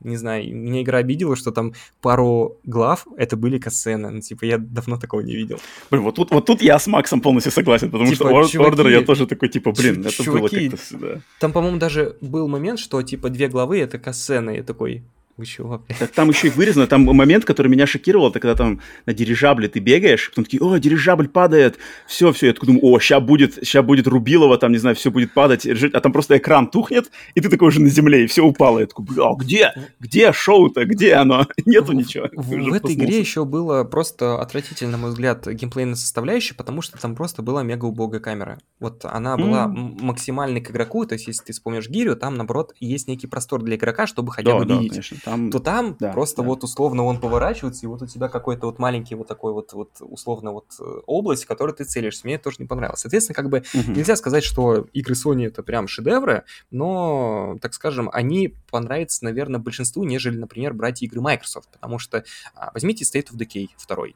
не 0.04 0.16
знаю, 0.16 0.54
меня 0.54 0.82
игра 0.82 0.98
обидела, 0.98 1.36
что 1.36 1.50
там 1.50 1.72
пару 2.00 2.58
глав 2.64 3.06
это 3.16 3.36
были 3.36 3.58
касцены. 3.58 4.10
Ну, 4.10 4.20
типа, 4.20 4.44
я 4.44 4.58
давно 4.58 4.96
такого 4.96 5.20
не 5.20 5.34
видел. 5.34 5.58
Блин, 5.90 6.02
вот 6.02 6.14
тут, 6.14 6.30
вот 6.30 6.46
тут 6.46 6.62
я 6.62 6.78
с 6.78 6.86
Максом 6.86 7.20
полностью 7.20 7.52
согласен, 7.52 7.90
потому 7.90 8.10
типа, 8.10 8.24
что 8.24 8.48
чуваки, 8.48 8.58
Order 8.58 8.90
я 8.90 9.02
тоже 9.02 9.26
такой, 9.26 9.48
типа, 9.48 9.72
блин, 9.72 10.00
это 10.00 10.12
чуваки, 10.12 10.68
было 10.68 10.76
как-то... 10.76 10.98
Да. 10.98 11.20
Там, 11.40 11.52
по-моему, 11.52 11.78
даже 11.78 12.16
был 12.20 12.48
момент, 12.48 12.78
что, 12.78 13.02
типа, 13.02 13.28
две 13.30 13.48
главы— 13.48 13.78
это 13.80 13.98
касцены. 13.98 14.56
Я 14.56 14.62
такой, 14.62 15.02
вы 15.38 15.46
чего? 15.46 15.82
Так 15.98 16.10
там 16.10 16.28
еще 16.28 16.48
и 16.48 16.50
вырезано, 16.50 16.86
там 16.86 17.04
момент, 17.04 17.46
который 17.46 17.68
меня 17.68 17.86
шокировал, 17.86 18.28
это 18.28 18.38
когда 18.38 18.54
там 18.54 18.80
на 19.06 19.14
дирижабле 19.14 19.68
ты 19.68 19.80
бегаешь, 19.80 20.28
потом 20.28 20.44
такие, 20.44 20.62
о, 20.62 20.76
дирижабль 20.76 21.28
падает, 21.28 21.78
все, 22.06 22.32
все, 22.32 22.48
я 22.48 22.52
такой 22.52 22.66
думаю, 22.66 22.84
о, 22.84 23.00
сейчас 23.00 23.22
будет, 23.22 23.54
сейчас 23.54 23.84
будет 23.84 24.06
Рубилова, 24.06 24.58
там, 24.58 24.72
не 24.72 24.78
знаю, 24.78 24.94
все 24.94 25.10
будет 25.10 25.32
падать, 25.32 25.66
а 25.66 26.00
там 26.00 26.12
просто 26.12 26.36
экран 26.36 26.68
тухнет, 26.68 27.10
и 27.34 27.40
ты 27.40 27.48
такой 27.48 27.68
уже 27.68 27.80
на 27.80 27.88
земле, 27.88 28.24
и 28.24 28.26
все 28.26 28.44
упало. 28.44 28.80
Я 28.80 28.86
такой, 28.86 29.06
а 29.18 29.34
где? 29.34 29.72
Где 30.00 30.32
шоу-то? 30.32 30.84
Где 30.84 31.14
оно? 31.14 31.46
Нету 31.64 31.92
ничего. 31.92 32.28
В, 32.32 32.50
в 32.50 32.72
этой 32.72 32.94
игре 32.94 33.18
еще 33.18 33.46
было 33.46 33.84
просто 33.84 34.38
отвратительно, 34.38 34.92
на 34.92 34.98
мой 34.98 35.10
взгляд, 35.10 35.46
геймплейная 35.46 35.94
составляющая, 35.94 36.54
потому 36.54 36.82
что 36.82 36.98
там 36.98 37.14
просто 37.14 37.40
была 37.40 37.62
мега 37.62 37.86
убогая 37.86 38.20
камера. 38.20 38.58
Вот 38.80 39.06
она 39.06 39.38
была 39.38 39.64
mm. 39.64 40.02
максимальной 40.02 40.60
к 40.60 40.70
игроку, 40.70 41.06
то 41.06 41.14
есть 41.14 41.26
если 41.26 41.44
ты 41.44 41.52
вспомнишь 41.52 41.88
Гирю, 41.88 42.16
там, 42.16 42.36
наоборот, 42.36 42.74
есть 42.80 43.08
некий 43.08 43.26
простор 43.26 43.62
для 43.62 43.76
игрока, 43.76 44.06
чтобы 44.06 44.32
хотя 44.32 44.58
бы 44.58 44.66
да, 44.66 44.74
видеть. 44.74 44.90
Конечно 44.90 45.21
там... 45.24 45.50
то 45.50 45.58
там 45.58 45.96
да, 45.98 46.12
просто 46.12 46.42
да. 46.42 46.48
вот 46.48 46.64
условно 46.64 47.04
он 47.04 47.20
поворачивается, 47.20 47.86
и 47.86 47.88
вот 47.88 48.02
у 48.02 48.06
тебя 48.06 48.28
какой-то 48.28 48.66
вот 48.66 48.78
маленький 48.78 49.14
вот 49.14 49.28
такой 49.28 49.52
вот, 49.52 49.72
вот 49.72 49.90
условно 50.00 50.52
вот 50.52 50.66
э, 50.80 50.84
область, 51.06 51.44
в 51.44 51.46
которой 51.46 51.74
ты 51.74 51.84
целишься. 51.84 52.22
Мне 52.24 52.34
это 52.34 52.44
тоже 52.44 52.56
не 52.58 52.66
понравилось. 52.66 53.00
Соответственно, 53.00 53.34
как 53.34 53.48
бы 53.48 53.62
угу. 53.74 53.92
нельзя 53.92 54.16
сказать, 54.16 54.44
что 54.44 54.86
игры 54.92 55.14
Sony 55.14 55.46
это 55.46 55.62
прям 55.62 55.88
шедевры, 55.88 56.44
но, 56.70 57.56
так 57.60 57.74
скажем, 57.74 58.10
они 58.12 58.54
понравятся, 58.70 59.24
наверное, 59.24 59.60
большинству, 59.60 60.04
нежели, 60.04 60.36
например, 60.36 60.74
брать 60.74 61.02
игры 61.02 61.20
Microsoft, 61.20 61.70
потому 61.70 61.98
что 61.98 62.24
а, 62.54 62.70
возьмите 62.74 63.04
State 63.04 63.32
of 63.32 63.38
Decay 63.38 63.68
2. 63.88 64.06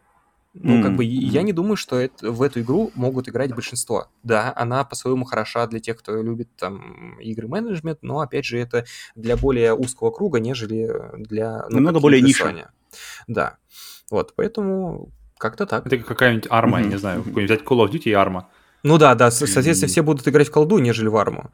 Ну, 0.63 0.79
mm-hmm. 0.79 0.83
как 0.83 0.97
бы 0.97 1.05
я 1.05 1.43
не 1.43 1.53
думаю, 1.53 1.77
что 1.77 1.97
это, 1.97 2.31
в 2.31 2.41
эту 2.41 2.61
игру 2.61 2.91
могут 2.95 3.29
играть 3.29 3.55
большинство. 3.55 4.09
Да, 4.23 4.53
она 4.57 4.85
по-своему 4.85 5.25
хороша 5.25 5.67
для 5.67 5.81
тех, 5.81 5.99
кто 5.99 6.23
любит 6.23 6.49
там 6.57 7.19
игры 7.21 7.47
менеджмент, 7.47 7.99
но 8.03 8.21
опять 8.21 8.47
же 8.47 8.59
это 8.59 8.87
для 9.15 9.37
более 9.37 9.75
узкого 9.75 10.11
круга, 10.11 10.41
нежели 10.41 10.91
для 11.17 11.67
ну, 11.69 11.77
намного 11.77 12.01
более 12.01 12.23
ниша. 12.23 12.71
Да, 13.27 13.57
вот, 14.11 14.33
поэтому 14.35 15.11
как-то 15.39 15.67
так. 15.67 15.87
Это 15.87 15.99
какая-нибудь 15.99 16.47
арма, 16.49 16.79
mm-hmm. 16.79 16.85
я 16.85 16.89
не 16.89 16.99
знаю, 16.99 17.23
взять 17.23 17.63
Call 17.63 17.85
of 17.85 17.91
Duty 17.91 18.05
и 18.05 18.13
арма. 18.13 18.49
Ну 18.83 18.99
да, 18.99 19.15
да, 19.15 19.31
соответственно, 19.31 19.89
mm-hmm. 19.89 19.91
все 19.91 20.03
будут 20.03 20.27
играть 20.29 20.49
в 20.49 20.53
колду, 20.53 20.79
нежели 20.79 21.09
в 21.09 21.17
арму. 21.17 21.51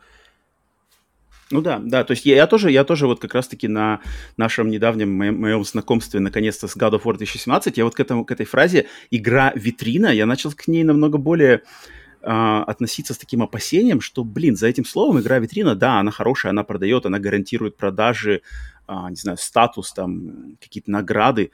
Ну 1.53 1.61
да, 1.61 1.79
да, 1.85 2.03
то 2.03 2.13
есть 2.13 2.25
я, 2.25 2.35
я 2.35 2.47
тоже, 2.47 2.71
я 2.71 2.83
тоже 2.83 3.07
вот 3.07 3.21
как 3.21 3.35
раз-таки 3.35 3.69
на 3.69 4.01
нашем 4.39 4.71
недавнем 4.71 5.13
моем, 5.13 5.39
моем 5.39 5.65
знакомстве 5.65 6.19
наконец-то 6.19 6.67
с 6.67 6.75
God 6.75 6.93
of 6.93 7.03
War 7.03 7.15
2017, 7.19 7.77
я 7.77 7.85
вот 7.85 7.95
к, 7.95 8.01
этому, 8.01 8.25
к 8.25 8.31
этой 8.33 8.47
фразе 8.47 8.87
«игра-витрина», 9.11 10.07
я 10.07 10.25
начал 10.25 10.51
к 10.53 10.67
ней 10.67 10.83
намного 10.83 11.19
более 11.19 11.61
э, 12.23 12.63
относиться 12.67 13.13
с 13.13 13.19
таким 13.19 13.43
опасением, 13.43 14.01
что, 14.01 14.25
блин, 14.25 14.57
за 14.57 14.67
этим 14.67 14.87
словом 14.87 15.21
игра-витрина, 15.21 15.75
да, 15.75 16.01
она 16.01 16.11
хорошая, 16.11 16.51
она 16.51 16.65
продает, 16.65 17.05
она 17.05 17.19
гарантирует 17.19 17.77
продажи, 17.77 18.41
э, 18.89 18.95
не 19.11 19.17
знаю, 19.17 19.37
статус, 19.37 19.93
там, 19.93 20.57
какие-то 20.59 20.91
награды, 20.91 21.51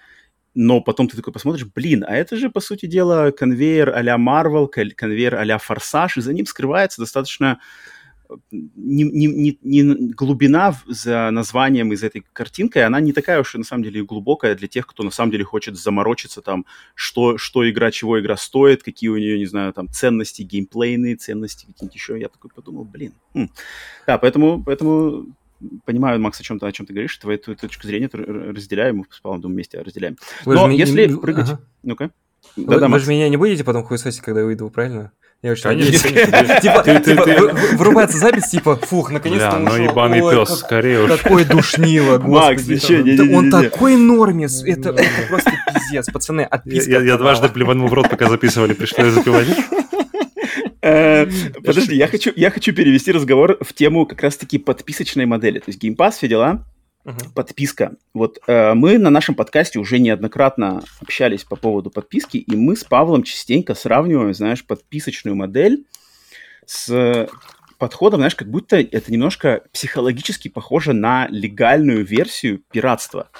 но 0.55 0.81
потом 0.81 1.09
ты 1.09 1.17
такой 1.17 1.33
посмотришь, 1.33 1.67
блин, 1.67 2.05
а 2.07 2.15
это 2.15 2.37
же, 2.37 2.51
по 2.51 2.61
сути 2.61 2.87
дела, 2.87 3.33
конвейер 3.33 3.91
а-ля 3.91 4.17
Marvel, 4.17 4.69
конвейер 4.69 5.35
а-ля 5.35 5.59
Форсаж, 5.59 6.19
и 6.19 6.21
за 6.21 6.33
ним 6.33 6.47
скрывается 6.47 7.01
достаточно 7.01 7.59
не, 8.51 9.05
не, 9.05 9.27
не, 9.27 9.59
не 9.63 10.13
глубина 10.13 10.75
за 10.87 11.31
названием 11.31 11.93
из 11.93 12.03
этой 12.03 12.25
картинкой, 12.33 12.85
она 12.85 13.01
не 13.01 13.13
такая 13.13 13.41
уж 13.41 13.55
и 13.55 13.59
на 13.59 13.65
самом 13.65 13.85
деле 13.85 14.05
глубокая 14.05 14.55
для 14.55 14.69
тех, 14.69 14.87
кто 14.87 15.03
на 15.03 15.11
самом 15.11 15.33
деле 15.33 15.45
хочет 15.45 15.77
заморочиться 15.77 16.43
там, 16.43 16.67
что, 16.95 17.39
что 17.39 17.69
игра, 17.69 17.91
чего 17.91 18.21
игра 18.21 18.37
стоит, 18.37 18.83
какие 18.83 19.11
у 19.11 19.17
нее, 19.17 19.39
не 19.39 19.47
знаю, 19.47 19.73
там 19.73 19.89
ценности 19.89 20.43
геймплейные, 20.43 21.17
ценности 21.17 21.67
какие-нибудь 21.67 21.95
еще. 21.95 22.19
Я 22.19 22.29
такой 22.29 22.51
подумал, 22.55 22.85
блин. 22.85 23.15
Хм. 23.35 23.49
Да, 24.07 24.19
поэтому, 24.19 24.63
поэтому 24.63 25.27
понимаю, 25.85 26.21
Макс, 26.21 26.41
о 26.41 26.43
чем 26.43 26.59
ты, 26.59 26.67
о 26.67 26.73
чем 26.73 26.87
ты 26.87 26.93
говоришь, 26.93 27.17
твою, 27.17 27.39
твою 27.39 27.57
точку 27.57 27.87
зрения 27.87 28.09
разделяем, 28.13 28.99
мы 28.99 29.05
Павлом 29.23 29.41
думаю, 29.41 29.57
вместе 29.57 29.81
разделяем. 29.81 30.17
Вы 30.45 30.55
Но 30.55 30.71
если 30.71 31.07
не... 31.07 31.17
прыгать... 31.17 31.51
Ага. 31.51 31.61
Ну-ка. 31.83 32.11
Да, 32.57 32.75
вы, 32.75 32.81
да, 32.81 32.89
вы 32.89 32.99
же 32.99 33.11
меня 33.11 33.29
не 33.29 33.37
будете 33.37 33.65
потом 33.65 33.85
хуесосить, 33.85 34.21
когда 34.21 34.41
я 34.41 34.47
выйду, 34.47 34.71
правильно? 34.71 35.13
Я 35.41 35.53
очень 35.53 35.63
конечно, 35.63 36.09
Типа, 36.61 36.83
типа 36.83 37.55
вырубается 37.77 38.19
запись, 38.19 38.49
типа, 38.49 38.75
фух, 38.75 39.13
наконец-то 39.13 39.55
он 39.57 39.65
ну 39.65 39.77
ебаный 39.77 40.21
пес, 40.21 40.59
скорее 40.59 41.05
уж. 41.05 41.17
Такой 41.17 41.45
душнило, 41.45 42.19
Макс, 42.19 42.67
ничего, 42.67 43.39
Он 43.39 43.51
такой 43.51 43.97
нормис, 43.97 44.65
это 44.65 44.93
просто 45.29 45.53
пиздец, 45.73 46.11
пацаны, 46.11 46.41
отписка. 46.41 46.91
Я 47.01 47.17
дважды 47.17 47.49
плеванул 47.49 47.87
в 47.87 47.95
рот, 47.95 48.11
пока 48.11 48.29
записывали, 48.29 48.73
пришлось 48.73 49.13
запивать. 49.13 49.47
Э, 50.83 51.27
подожди, 51.65 51.95
я 51.95 52.07
хочу, 52.07 52.33
я 52.35 52.51
хочу 52.51 52.73
перевести 52.73 53.13
разговор 53.13 53.59
в 53.61 53.73
тему 53.73 54.07
как 54.07 54.23
раз-таки 54.23 54.59
подписочной 54.59 55.27
модели. 55.27 55.59
То 55.59 55.67
есть 55.69 55.83
Game 55.83 55.97
Pass, 55.97 56.13
все 56.13 56.29
дела, 56.29 56.65
uh-huh. 57.09 57.33
подписка. 57.35 57.97
Вот 58.13 58.39
э, 58.47 58.75
мы 58.75 58.99
на 58.99 59.11
нашем 59.11 59.35
подкасте 59.35 59.79
уже 59.79 59.99
неоднократно 59.99 60.83
общались 61.01 61.45
по 61.45 61.57
поводу 61.57 61.91
подписки, 61.91 62.37
и 62.37 62.57
мы 62.57 62.77
с 62.77 62.85
Павлом 62.85 63.23
частенько 63.23 63.75
сравниваем, 63.75 64.35
знаешь, 64.35 64.65
подписочную 64.65 65.35
модель 65.35 65.85
с 66.67 67.29
подходом, 67.79 68.21
знаешь, 68.21 68.35
как 68.35 68.51
будто 68.51 68.77
это 68.77 69.13
немножко 69.13 69.63
психологически 69.73 70.49
похоже 70.49 70.93
на 70.93 71.29
легальную 71.31 72.05
версию 72.05 72.63
пиратства. 72.71 73.31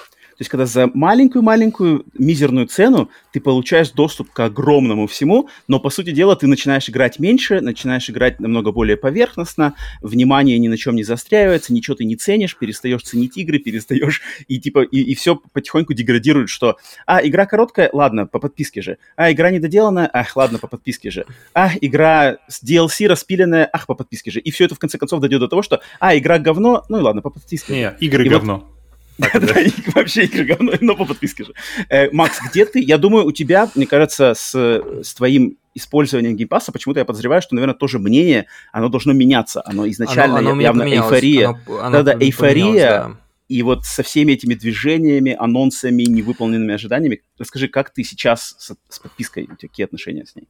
Есть, 0.41 0.49
когда 0.49 0.65
за 0.65 0.87
маленькую-маленькую 0.93 2.05
мизерную 2.17 2.67
цену 2.67 3.09
ты 3.31 3.41
получаешь 3.41 3.91
доступ 3.91 4.31
к 4.31 4.39
огромному 4.39 5.07
всему, 5.07 5.49
но, 5.67 5.79
по 5.79 5.89
сути 5.89 6.11
дела, 6.11 6.35
ты 6.35 6.47
начинаешь 6.47 6.89
играть 6.89 7.19
меньше, 7.19 7.61
начинаешь 7.61 8.09
играть 8.09 8.39
намного 8.39 8.71
более 8.71 8.97
поверхностно, 8.97 9.75
внимание 10.01 10.57
ни 10.59 10.67
на 10.67 10.77
чем 10.77 10.95
не 10.95 11.03
застряивается, 11.03 11.73
ничего 11.73 11.95
ты 11.95 12.05
не 12.05 12.15
ценишь, 12.15 12.57
перестаешь 12.57 13.01
ценить 13.03 13.37
игры, 13.37 13.59
перестаешь, 13.59 14.21
и 14.47 14.59
типа, 14.59 14.83
и, 14.83 14.99
и 15.01 15.15
все 15.15 15.35
потихоньку 15.35 15.93
деградирует, 15.93 16.49
что, 16.49 16.77
а, 17.05 17.25
игра 17.25 17.45
короткая, 17.45 17.89
ладно, 17.91 18.25
по 18.25 18.39
подписке 18.39 18.81
же, 18.81 18.97
а, 19.15 19.31
игра 19.31 19.51
недоделанная, 19.51 20.09
ах, 20.11 20.35
ладно, 20.35 20.59
по 20.59 20.67
подписке 20.67 21.11
же, 21.11 21.25
а, 21.53 21.71
игра 21.81 22.37
с 22.47 22.63
DLC 22.63 23.07
распиленная, 23.07 23.69
ах, 23.71 23.87
по 23.87 23.95
подписке 23.95 24.31
же, 24.31 24.39
и 24.39 24.51
все 24.51 24.65
это 24.65 24.75
в 24.75 24.79
конце 24.79 24.97
концов 24.97 25.19
дойдет 25.19 25.41
до 25.41 25.47
того, 25.47 25.61
что, 25.61 25.81
а, 25.99 26.17
игра 26.17 26.39
говно, 26.39 26.85
ну 26.89 26.99
и 26.99 27.01
ладно, 27.01 27.21
по 27.21 27.29
подписке. 27.29 27.73
Не, 27.73 27.95
игры 27.99 28.25
и 28.25 28.29
говно. 28.29 28.53
Вот, 28.53 28.78
да, 29.19 29.55
вообще 29.93 30.23
игры 30.25 30.45
говно, 30.45 30.73
но 30.79 30.95
по 30.95 31.05
подписке 31.05 31.43
же. 31.43 31.53
Э, 31.89 32.09
Макс, 32.11 32.39
где 32.49 32.65
ты? 32.65 32.79
Я 32.79 32.97
думаю, 32.97 33.25
у 33.25 33.31
тебя, 33.31 33.69
мне 33.75 33.85
кажется, 33.85 34.33
с, 34.33 34.53
с 34.53 35.13
твоим 35.13 35.57
использованием 35.75 36.35
Game 36.35 36.49
Pass 36.49 36.64
а, 36.64 36.71
почему-то 36.71 36.99
я 36.99 37.05
подозреваю, 37.05 37.41
что, 37.41 37.55
наверное, 37.55 37.75
тоже 37.75 37.99
мнение, 37.99 38.47
оно 38.71 38.89
должно 38.89 39.13
меняться. 39.13 39.61
Оно 39.65 39.87
изначально 39.89 40.39
оно, 40.39 40.51
оно 40.51 40.61
явно 40.61 40.83
эйфория. 40.83 41.59
Да-да, 41.67 42.13
эйфория. 42.13 43.17
И 43.47 43.63
вот 43.63 43.83
со 43.83 44.03
всеми 44.03 44.33
этими 44.33 44.53
движениями, 44.53 45.35
анонсами, 45.37 46.03
невыполненными 46.03 46.75
ожиданиями, 46.75 47.23
расскажи, 47.39 47.67
как 47.67 47.89
ты 47.91 48.03
сейчас 48.03 48.55
с, 48.59 48.75
с 48.87 48.99
подпиской, 48.99 49.45
у 49.45 49.55
тебя 49.55 49.69
какие 49.69 49.85
отношения 49.85 50.25
с 50.25 50.35
ней? 50.35 50.47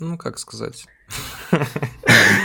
Ну, 0.00 0.18
как 0.18 0.38
сказать. 0.38 0.86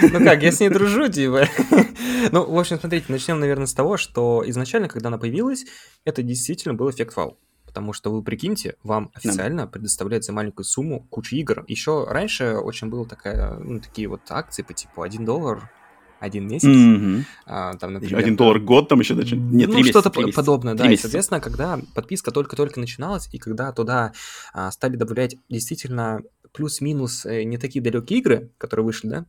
Ну 0.02 0.19
как, 0.19 0.44
я 0.44 0.52
с 0.52 0.60
ней 0.60 0.69
дружу, 0.69 1.07
типа. 1.07 1.48
Ну, 2.32 2.44
в 2.44 2.60
общем, 2.60 2.80
смотрите, 2.80 3.06
начнем, 3.10 3.40
наверное, 3.40 3.68
с 3.68 3.73
того, 3.73 3.98
что 3.98 4.44
изначально, 4.48 4.90
когда 4.90 5.07
она 5.07 5.18
появилась, 5.18 5.65
это 6.03 6.23
действительно 6.23 6.73
был 6.73 6.90
эффект 6.90 7.15
вау. 7.15 7.38
Потому 7.65 7.94
что 7.94 8.11
вы 8.11 8.23
прикиньте, 8.23 8.76
вам 8.84 9.11
официально 9.14 9.68
предоставляют 9.68 10.26
за 10.26 10.34
маленькую 10.34 10.65
сумму 10.65 11.06
кучу 11.10 11.36
игр. 11.36 11.65
Еще 11.68 12.06
раньше 12.06 12.56
очень 12.56 12.90
было 12.90 13.06
такая, 13.06 13.57
ну, 13.60 13.80
такие 13.80 14.07
вот 14.07 14.22
акции 14.30 14.64
по 14.64 14.73
типу 14.73 15.02
1 15.02 15.23
доллар 15.23 15.69
один 16.19 16.48
месяц. 16.48 16.68
Mm-hmm. 16.68 17.23
А, 17.45 17.73
там, 17.76 17.94
например, 17.94 18.18
один 18.18 18.36
доллар 18.36 18.60
год 18.60 18.90
там 18.90 18.99
еще 18.99 19.14
даже. 19.14 19.36
Нет, 19.36 19.69
ну, 19.69 19.84
что-то 19.84 20.10
подобное, 20.10 20.73
да. 20.73 20.91
И, 20.91 20.98
соответственно, 20.98 21.40
когда 21.40 21.80
подписка 21.94 22.32
только-только 22.32 22.80
начиналась, 22.80 23.30
и 23.32 23.38
когда 23.38 23.72
туда 23.72 24.14
а, 24.53 24.72
стали 24.72 24.95
добавлять 24.95 25.36
действительно 25.49 26.22
плюс-минус 26.56 27.26
э, 27.26 27.44
не 27.44 27.57
такие 27.57 27.84
далекие 27.84 28.19
игры, 28.19 28.52
которые 28.57 28.86
вышли, 28.86 29.07
да, 29.10 29.26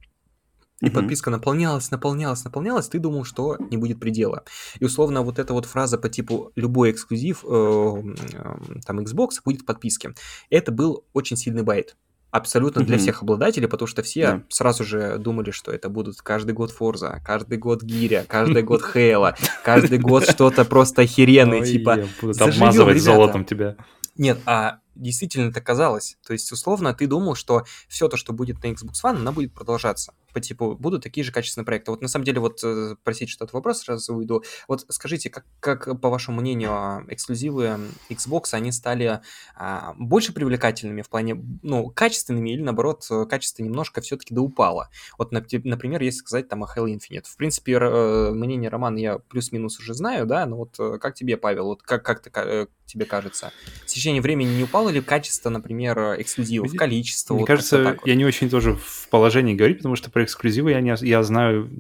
и 0.81 0.87
mm-hmm. 0.87 0.93
подписка 0.93 1.31
наполнялась, 1.31 1.91
наполнялась, 1.91 2.45
наполнялась, 2.45 2.89
ты 2.89 2.99
думал, 2.99 3.25
что 3.25 3.57
не 3.71 3.79
будет 3.79 3.99
предела. 3.99 4.45
И 4.79 4.85
условно 4.85 5.23
вот 5.23 5.39
эта 5.39 5.55
вот 5.55 5.65
фраза 5.65 5.97
по 5.97 6.11
типу 6.11 6.53
любой 6.55 6.91
эксклюзив 6.91 7.45
э, 7.45 7.49
э, 7.49 8.81
там 8.85 9.01
Xbox 9.01 9.29
будет 9.43 9.63
в 9.63 9.65
подписке. 9.65 10.15
Это 10.51 10.73
был 10.73 11.07
очень 11.15 11.39
сильный 11.39 11.63
байт. 11.63 11.97
Абсолютно 12.31 12.81
mm-hmm. 12.81 12.85
для 12.85 12.99
всех 12.99 13.23
обладателей, 13.23 13.69
потому 13.69 13.87
что 13.87 14.03
все 14.03 14.21
yeah. 14.21 14.43
сразу 14.51 14.85
же 14.85 15.17
думали, 15.17 15.51
что 15.51 15.73
это 15.73 15.89
будут 15.89 16.21
каждый 16.21 16.53
год 16.53 16.71
Форза, 16.73 17.23
каждый 17.25 17.57
год 17.57 17.83
Гиря, 17.83 18.27
каждый 18.29 18.63
год 18.63 18.83
Хейла, 18.85 19.35
каждый 19.65 19.99
год 19.99 20.29
что-то 20.29 20.67
просто 20.67 21.03
охеренное, 21.03 21.65
типа... 21.65 22.05
Будут 22.21 22.43
обмазывать 22.43 23.01
золотом 23.01 23.47
тебя. 23.47 23.77
Нет, 24.19 24.39
а 24.45 24.81
действительно 24.97 25.51
это 25.51 25.61
казалось. 25.61 26.17
То 26.27 26.33
есть, 26.33 26.51
условно, 26.53 26.95
ты 26.95 27.07
думал, 27.07 27.35
что 27.35 27.65
все 27.89 28.09
то, 28.09 28.17
что 28.17 28.33
будет 28.33 28.63
на 28.63 28.69
Xbox 28.69 29.03
One, 29.05 29.17
она 29.17 29.33
будет 29.33 29.55
продолжаться. 29.55 30.15
По 30.37 30.41
типу, 30.43 30.77
будут 30.79 31.03
такие 31.03 31.25
же 31.25 31.33
качественные 31.33 31.65
проекты. 31.65 31.91
Вот 31.93 32.03
на 32.03 32.09
самом 32.09 32.27
деле, 32.27 32.41
вот 32.41 32.61
э, 32.63 32.97
просить 33.03 33.31
что-то 33.31 33.57
вопрос 33.57 33.79
сразу 33.79 34.15
уйду. 34.15 34.45
Вот 34.69 34.85
скажите, 34.91 35.31
как, 35.31 35.47
как 35.61 35.99
по 35.99 36.11
вашему 36.11 36.43
мнению, 36.43 36.73
а, 36.73 37.05
эксклюзивы 37.09 37.79
Xbox, 38.11 38.49
они 38.53 38.71
стали 38.71 39.23
а, 39.55 39.95
больше 39.97 40.35
привлекательными 40.35 41.01
в 41.01 41.09
плане, 41.09 41.43
ну, 41.63 41.89
качественными 41.89 42.51
или, 42.51 42.61
наоборот, 42.61 43.09
качество 43.31 43.63
немножко 43.63 44.03
все-таки 44.03 44.35
да 44.35 44.43
упало? 44.43 44.91
Вот, 45.17 45.33
например, 45.33 46.03
если 46.03 46.19
сказать 46.19 46.49
там 46.49 46.65
о 46.65 46.67
Halo 46.67 46.87
Infinite. 46.87 47.25
В 47.25 47.37
принципе, 47.39 47.79
э, 47.81 48.31
мнение 48.33 48.69
Романа 48.69 48.99
я 48.99 49.19
плюс-минус 49.19 49.79
уже 49.79 49.95
знаю, 49.95 50.27
да, 50.27 50.45
но 50.45 50.59
вот 50.59 50.77
э, 50.79 50.99
как 51.01 51.15
тебе, 51.15 51.39
Павел, 51.39 51.65
вот 51.65 51.83
как, 51.83 52.03
как 52.03 52.21
ты, 52.21 52.69
тебе 52.85 53.05
кажется? 53.05 53.53
В 53.83 53.87
течение 53.87 54.23
времени 54.23 54.55
не 54.55 54.65
упало 54.65 54.91
ли 54.91 55.01
качество, 55.01 55.51
например, 55.51 56.21
эксклюзивов, 56.21 56.75
количество? 56.75 57.33
Мне 57.33 57.41
вот 57.41 57.47
кажется, 57.47 57.83
вот. 57.83 58.07
я 58.07 58.15
не 58.15 58.25
очень 58.25 58.51
тоже 58.51 58.75
в 58.75 59.09
положении 59.11 59.55
говорить, 59.55 59.79
потому 59.79 59.97
что 59.97 60.11
про 60.11 60.25
эксклюзивы 60.27 60.73
я, 60.73 60.81
не, 60.81 60.95
я 61.01 61.23
знаю 61.23 61.71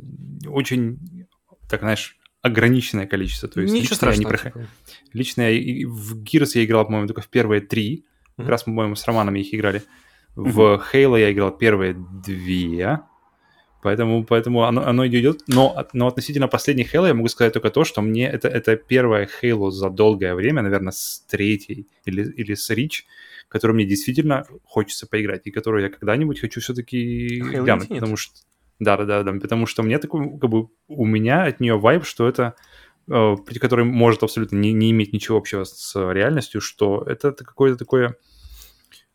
очень, 0.46 1.26
так 1.68 1.80
знаешь, 1.80 2.16
ограниченное 2.42 3.06
количество. 3.06 3.48
То 3.48 3.60
есть 3.60 3.72
Ничего 3.72 3.82
лично 3.82 3.96
страшного, 3.96 4.28
я 4.30 4.36
не 4.36 4.42
прохожу. 4.42 4.66
Типа. 4.84 4.96
Лично 5.12 5.42
я, 5.42 5.88
в 5.88 6.22
Gears 6.22 6.50
я 6.54 6.64
играл, 6.64 6.84
по-моему, 6.84 7.06
только 7.06 7.20
в 7.20 7.28
первые 7.28 7.60
три. 7.60 8.04
Mm-hmm. 8.04 8.42
Как 8.42 8.48
раз, 8.48 8.62
по-моему, 8.64 8.94
с 8.94 9.06
Романом 9.06 9.34
их 9.34 9.52
играли. 9.54 9.82
В 10.34 10.60
mm-hmm. 10.60 10.82
Halo 10.92 11.20
я 11.20 11.32
играл 11.32 11.50
первые 11.56 11.94
две. 11.94 13.00
Поэтому, 13.82 14.24
поэтому 14.24 14.64
оно, 14.64 14.86
оно 14.86 15.06
идет. 15.06 15.42
Но, 15.46 15.86
но 15.92 16.08
относительно 16.08 16.48
последних 16.48 16.94
Halo 16.94 17.06
я 17.06 17.14
могу 17.14 17.28
сказать 17.28 17.52
только 17.52 17.70
то, 17.70 17.84
что 17.84 18.02
мне 18.02 18.28
это, 18.28 18.48
это 18.48 18.76
первая 18.76 19.28
Halo 19.42 19.70
за 19.70 19.90
долгое 19.90 20.34
время, 20.34 20.62
наверное, 20.62 20.92
с 20.92 21.24
третьей 21.28 21.86
или, 22.04 22.22
или 22.32 22.54
с 22.54 22.70
Reach, 22.70 23.04
которую 23.48 23.76
мне 23.76 23.84
действительно 23.84 24.46
хочется 24.64 25.06
поиграть, 25.06 25.46
и 25.46 25.50
которую 25.50 25.84
я 25.84 25.90
когда-нибудь 25.90 26.40
хочу 26.40 26.60
все-таки 26.60 27.40
глянуть, 27.40 27.88
потому 27.88 28.16
что... 28.16 28.34
Да, 28.78 28.96
да, 28.96 29.04
да, 29.04 29.22
да, 29.22 29.32
потому 29.40 29.66
что 29.66 29.82
мне 29.82 29.98
такой, 29.98 30.38
как 30.38 30.50
бы, 30.50 30.68
у 30.88 31.06
меня 31.06 31.44
от 31.44 31.60
нее 31.60 31.78
вайб, 31.78 32.04
что 32.04 32.28
это 32.28 32.56
э, 33.08 33.36
который 33.58 33.86
может 33.86 34.22
абсолютно 34.22 34.56
не, 34.56 34.72
не 34.72 34.90
иметь 34.90 35.14
ничего 35.14 35.38
общего 35.38 35.64
с 35.64 35.94
реальностью, 36.12 36.60
что 36.60 37.02
это 37.06 37.32
какое-то 37.32 37.78
такое 37.78 38.16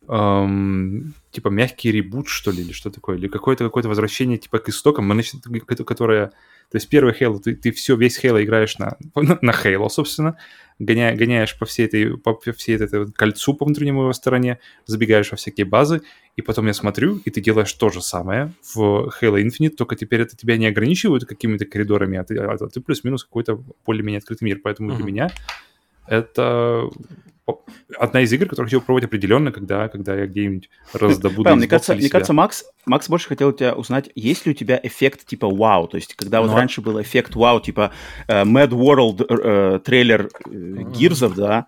эм, 0.08 1.14
типа 1.30 1.48
мягкий 1.48 1.92
ребут, 1.92 2.28
что 2.28 2.50
ли, 2.50 2.62
или 2.62 2.72
что 2.72 2.90
такое, 2.90 3.16
или 3.16 3.28
какое-то 3.28 3.64
какое-то 3.64 3.88
возвращение 3.88 4.38
типа 4.38 4.58
к 4.58 4.68
истокам, 4.68 5.06
мы 5.06 5.14
начали, 5.14 5.40
которое, 5.60 6.26
то 6.26 6.76
есть 6.76 6.88
первый 6.88 7.14
Halo, 7.14 7.40
ты, 7.40 7.54
ты 7.54 7.72
все, 7.72 7.96
весь 7.96 8.22
Halo 8.22 8.42
играешь 8.42 8.78
на, 8.78 8.96
на 9.14 9.50
Halo, 9.50 9.88
собственно, 9.88 10.36
гоня, 10.78 11.14
гоняешь 11.14 11.58
по 11.58 11.66
всей 11.66 11.86
этой, 11.86 12.16
по 12.18 12.38
всей 12.56 12.76
этой, 12.76 12.86
этой 12.86 13.12
кольцу 13.12 13.54
по 13.54 13.64
внутреннему 13.64 14.02
его 14.02 14.12
стороне, 14.12 14.58
забегаешь 14.86 15.30
во 15.30 15.36
всякие 15.36 15.66
базы, 15.66 16.02
и 16.36 16.42
потом 16.42 16.66
я 16.66 16.74
смотрю, 16.74 17.20
и 17.24 17.30
ты 17.30 17.40
делаешь 17.40 17.72
то 17.72 17.88
же 17.88 18.02
самое 18.02 18.52
в 18.74 19.12
Halo 19.20 19.42
Infinite, 19.42 19.76
только 19.76 19.96
теперь 19.96 20.22
это 20.22 20.36
тебя 20.36 20.56
не 20.56 20.66
ограничивают 20.66 21.24
какими-то 21.24 21.64
коридорами, 21.64 22.18
а 22.18 22.24
ты, 22.24 22.36
а 22.38 22.56
ты 22.68 22.80
плюс-минус 22.80 23.24
какой-то 23.24 23.62
более-менее 23.86 24.18
открытый 24.18 24.46
мир, 24.46 24.60
поэтому 24.62 24.90
uh-huh. 24.90 24.96
для 24.96 25.04
меня 25.04 25.30
это 26.06 26.90
одна 27.98 28.20
из 28.20 28.32
игр, 28.32 28.46
которую 28.46 28.66
хотел 28.66 28.80
пробовать 28.80 29.04
определенно, 29.04 29.52
когда, 29.52 29.88
когда 29.88 30.14
я 30.14 30.26
где-нибмь 30.26 30.62
раздобуду 30.92 31.44
Павел, 31.44 31.56
мне 31.56 31.66
кажется, 31.66 31.94
мне 31.94 32.08
кажется, 32.08 32.32
Макс, 32.32 32.64
Макс 32.86 33.08
больше 33.08 33.28
хотел 33.28 33.48
у 33.48 33.52
тебя 33.52 33.74
узнать, 33.74 34.10
есть 34.14 34.46
ли 34.46 34.52
у 34.52 34.54
тебя 34.54 34.78
эффект 34.82 35.26
типа 35.26 35.48
вау, 35.48 35.88
то 35.88 35.96
есть 35.96 36.14
когда 36.14 36.40
Но... 36.40 36.48
вот 36.48 36.54
раньше 36.54 36.80
был 36.80 37.00
эффект 37.00 37.34
вау, 37.34 37.60
типа 37.60 37.92
uh, 38.28 38.44
Mad 38.44 38.70
World 38.70 39.26
uh, 39.26 39.78
трейлер 39.80 40.30
uh, 40.46 40.92
Гирзов, 40.92 41.34
да, 41.34 41.66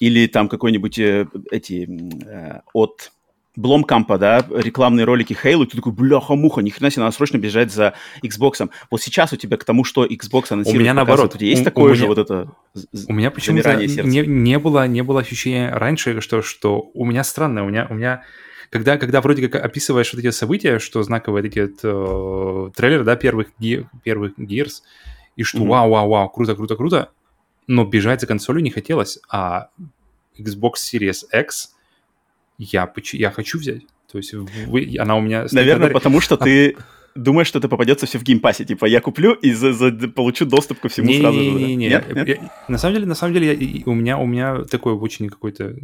или 0.00 0.26
там 0.26 0.48
какой-нибудь 0.48 0.98
uh, 0.98 1.46
эти 1.50 1.86
uh, 1.86 2.60
от 2.74 3.12
Бломкампа, 3.56 4.18
да, 4.18 4.46
рекламные 4.50 5.04
ролики 5.04 5.36
Halo, 5.42 5.64
и 5.64 5.66
ты 5.66 5.76
такой, 5.76 5.92
бляха-муха, 5.92 6.60
ни 6.60 6.70
хрена 6.70 6.90
себе, 6.90 7.02
надо 7.04 7.16
срочно 7.16 7.38
бежать 7.38 7.72
за 7.72 7.94
Xbox. 8.22 8.68
Вот 8.90 9.00
сейчас 9.00 9.32
у 9.32 9.36
тебя 9.36 9.56
к 9.56 9.64
тому, 9.64 9.84
что 9.84 10.04
Xbox 10.04 10.46
анонсирует, 10.50 10.76
у 10.76 10.82
меня 10.82 10.94
наоборот, 10.94 11.34
у 11.34 11.38
тебя 11.38 11.48
есть 11.48 11.62
у, 11.62 11.64
такое 11.64 11.92
у 11.92 11.94
же 11.94 12.02
меня, 12.02 12.08
вот 12.08 12.18
это 12.18 12.48
У 13.08 13.12
меня 13.12 13.30
почему-то 13.30 13.74
не, 13.76 14.26
не, 14.26 14.58
было, 14.58 14.86
не 14.86 15.02
было 15.02 15.20
ощущения 15.20 15.70
раньше, 15.72 16.20
что, 16.20 16.42
что 16.42 16.90
у 16.94 17.04
меня 17.04 17.24
странное, 17.24 17.62
у 17.62 17.68
меня, 17.68 17.86
у 17.88 17.94
меня 17.94 18.22
когда, 18.70 18.98
когда 18.98 19.20
вроде 19.20 19.48
как 19.48 19.64
описываешь 19.64 20.12
вот 20.12 20.18
эти 20.18 20.30
события, 20.30 20.78
что 20.78 21.02
знаковые 21.02 21.42
такие 21.42 21.66
э, 21.66 22.70
трейлеры, 22.74 23.04
да, 23.04 23.16
первых, 23.16 23.48
ги, 23.58 23.88
первых 24.02 24.38
Gears, 24.38 24.82
и 25.36 25.42
что 25.42 25.58
mm-hmm. 25.58 25.68
вау, 25.68 25.90
вау, 25.90 26.08
вау, 26.08 26.28
круто, 26.28 26.54
круто, 26.56 26.76
круто, 26.76 27.10
но 27.66 27.84
бежать 27.84 28.20
за 28.20 28.26
консолью 28.26 28.62
не 28.62 28.70
хотелось, 28.70 29.18
а 29.30 29.68
Xbox 30.38 30.74
Series 30.92 31.24
X 31.32 31.75
я, 32.58 32.92
я 33.12 33.30
хочу 33.30 33.58
взять. 33.58 33.82
То 34.10 34.18
есть 34.18 34.32
вы, 34.34 34.96
она 34.98 35.16
у 35.16 35.20
меня... 35.20 35.46
Наверное, 35.52 35.90
потому 35.90 36.20
что 36.20 36.36
а... 36.36 36.38
ты 36.38 36.76
думаешь, 37.14 37.48
что 37.48 37.58
это 37.58 37.68
попадется 37.68 38.06
все 38.06 38.18
в 38.18 38.22
Game 38.22 38.39
Pass 38.39 38.56
е. 38.56 38.64
Типа, 38.64 38.86
я 38.86 39.00
куплю 39.00 39.32
и 39.32 39.52
за, 39.52 39.72
за, 39.72 39.90
получу 40.08 40.46
доступ 40.46 40.80
ко 40.80 40.88
всему 40.88 41.08
не, 41.08 41.20
сразу 41.20 41.38
не, 41.38 41.50
же. 41.50 41.56
Не, 41.56 41.76
не, 41.76 41.88
нет? 41.88 42.14
Нет? 42.14 42.28
Я, 42.28 42.52
на 42.68 42.78
самом 42.78 42.94
деле, 42.94 43.06
на 43.06 43.14
самом 43.14 43.34
деле, 43.34 43.54
я, 43.54 43.82
у, 43.86 43.94
меня, 43.94 44.18
у 44.18 44.26
меня 44.26 44.64
такой 44.64 44.94
очень 44.94 45.28
какой-то... 45.28 45.76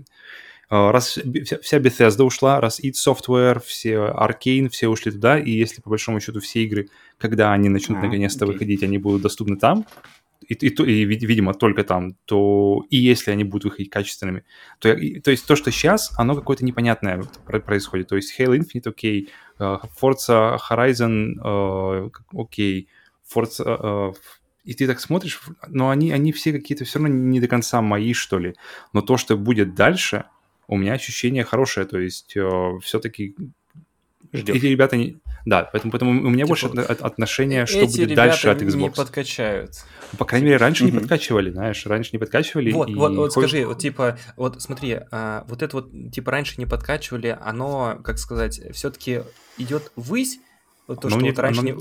А, 0.68 0.92
раз 0.92 1.18
вся, 1.44 1.58
вся 1.58 1.78
Bethesda 1.78 2.22
ушла, 2.22 2.60
раз 2.60 2.80
id 2.80 2.92
Software, 2.92 3.62
все 3.64 3.94
Arkane, 3.94 4.68
все 4.68 4.88
ушли 4.88 5.12
туда, 5.12 5.38
и 5.38 5.50
если 5.50 5.82
по 5.82 5.90
большому 5.90 6.20
счету 6.20 6.40
все 6.40 6.62
игры, 6.62 6.88
когда 7.18 7.52
они 7.52 7.68
начнут 7.68 7.98
а, 7.98 8.02
наконец-то 8.02 8.44
окей. 8.44 8.54
выходить, 8.54 8.82
они 8.82 8.98
будут 8.98 9.22
доступны 9.22 9.56
там, 9.56 9.84
и, 10.48 10.54
и, 10.54 10.68
и, 10.68 11.04
видимо, 11.04 11.54
только 11.54 11.84
там, 11.84 12.14
то 12.24 12.84
и 12.90 12.96
если 12.96 13.30
они 13.30 13.44
будут 13.44 13.64
выходить 13.64 13.90
качественными, 13.90 14.44
то, 14.78 14.92
и, 14.92 15.20
то 15.20 15.30
есть 15.30 15.46
то, 15.46 15.56
что 15.56 15.70
сейчас, 15.70 16.12
оно 16.18 16.34
какое-то 16.34 16.64
непонятное 16.64 17.22
происходит. 17.46 18.08
То 18.08 18.16
есть 18.16 18.38
Halo 18.38 18.56
Infinite 18.56 18.88
окей, 18.88 19.28
okay, 19.58 19.80
Forza 20.00 20.58
Horizon 20.70 21.34
э, 21.42 22.10
окей, 22.32 22.82
okay, 22.82 22.86
Forza, 23.34 23.64
uh, 23.64 24.14
и 24.64 24.74
ты 24.74 24.86
так 24.86 25.00
смотришь, 25.00 25.40
но 25.68 25.90
они, 25.90 26.12
они 26.12 26.32
все 26.32 26.52
какие-то 26.52 26.84
все 26.84 26.98
равно 26.98 27.14
не 27.14 27.40
до 27.40 27.48
конца 27.48 27.80
мои, 27.82 28.12
что 28.12 28.38
ли. 28.38 28.54
Но 28.92 29.00
то, 29.00 29.16
что 29.16 29.36
будет 29.36 29.74
дальше, 29.74 30.26
у 30.68 30.76
меня 30.76 30.92
ощущение 30.92 31.44
хорошее. 31.44 31.86
То 31.86 31.98
есть 31.98 32.36
э, 32.36 32.78
все-таки 32.80 33.34
Ждешь. 34.32 34.56
эти 34.56 34.66
ребята 34.66 34.96
не... 34.96 35.20
Да, 35.44 35.68
поэтому, 35.70 35.90
поэтому 35.90 36.10
у 36.10 36.30
меня 36.30 36.44
типа, 36.44 36.48
больше 36.48 36.66
отношения, 36.66 37.66
что 37.66 37.86
будет 37.86 38.14
дальше 38.14 38.48
от 38.48 38.62
Xbox. 38.62 38.76
не 38.76 38.90
подкачают. 38.90 39.84
По 40.18 40.24
крайней 40.24 40.46
мере, 40.46 40.56
раньше 40.56 40.84
не 40.84 40.92
подкачивали, 40.92 41.50
знаешь, 41.50 41.84
раньше 41.86 42.10
не 42.12 42.18
подкачивали. 42.18 42.72
Вот, 42.72 42.88
и 42.88 42.94
вот, 42.94 43.14
вот 43.14 43.32
скажи, 43.32 43.66
вот 43.66 43.78
типа, 43.78 44.18
вот 44.36 44.60
смотри, 44.62 45.00
а, 45.10 45.44
вот 45.48 45.62
это 45.62 45.76
вот, 45.76 45.90
типа, 46.12 46.30
раньше 46.30 46.54
не 46.58 46.66
подкачивали, 46.66 47.36
оно, 47.40 48.00
как 48.02 48.18
сказать, 48.18 48.60
все-таки 48.72 49.22
идет 49.58 49.92
ввысь, 49.96 50.40
то, 50.86 51.08
что 51.08 51.20
не, 51.20 51.30
вот 51.30 51.38
раньше 51.38 51.60
оно... 51.60 51.70
не 51.70 51.76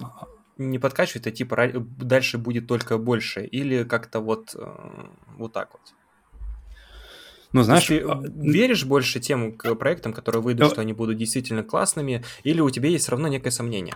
не 0.57 0.80
подкачивает, 0.80 1.28
а 1.28 1.32
типа 1.32 1.72
дальше 1.73 2.38
будет 2.38 2.68
только 2.68 2.98
больше, 2.98 3.44
или 3.44 3.84
как-то 3.84 4.19
вот, 4.19 4.56
э, 4.56 5.07
вот 5.38 5.53
так 5.53 5.69
вот. 5.73 5.82
Ну, 7.53 7.64
знаешь... 7.64 7.86
Ты 7.86 7.99
а, 7.99 8.22
веришь 8.23 8.86
больше 8.86 9.19
тем 9.19 9.53
проектам, 9.53 10.14
которые 10.14 10.41
выйдут, 10.41 10.68
Но... 10.68 10.69
что 10.69 10.82
они 10.82 10.94
будут 10.94 11.18
действительно 11.18 11.64
классными, 11.64 12.23
или 12.44 12.61
у 12.61 12.69
тебя 12.69 12.90
есть 12.90 13.03
все 13.03 13.11
равно 13.11 13.28
некое 13.28 13.52
сомнение? 13.52 13.95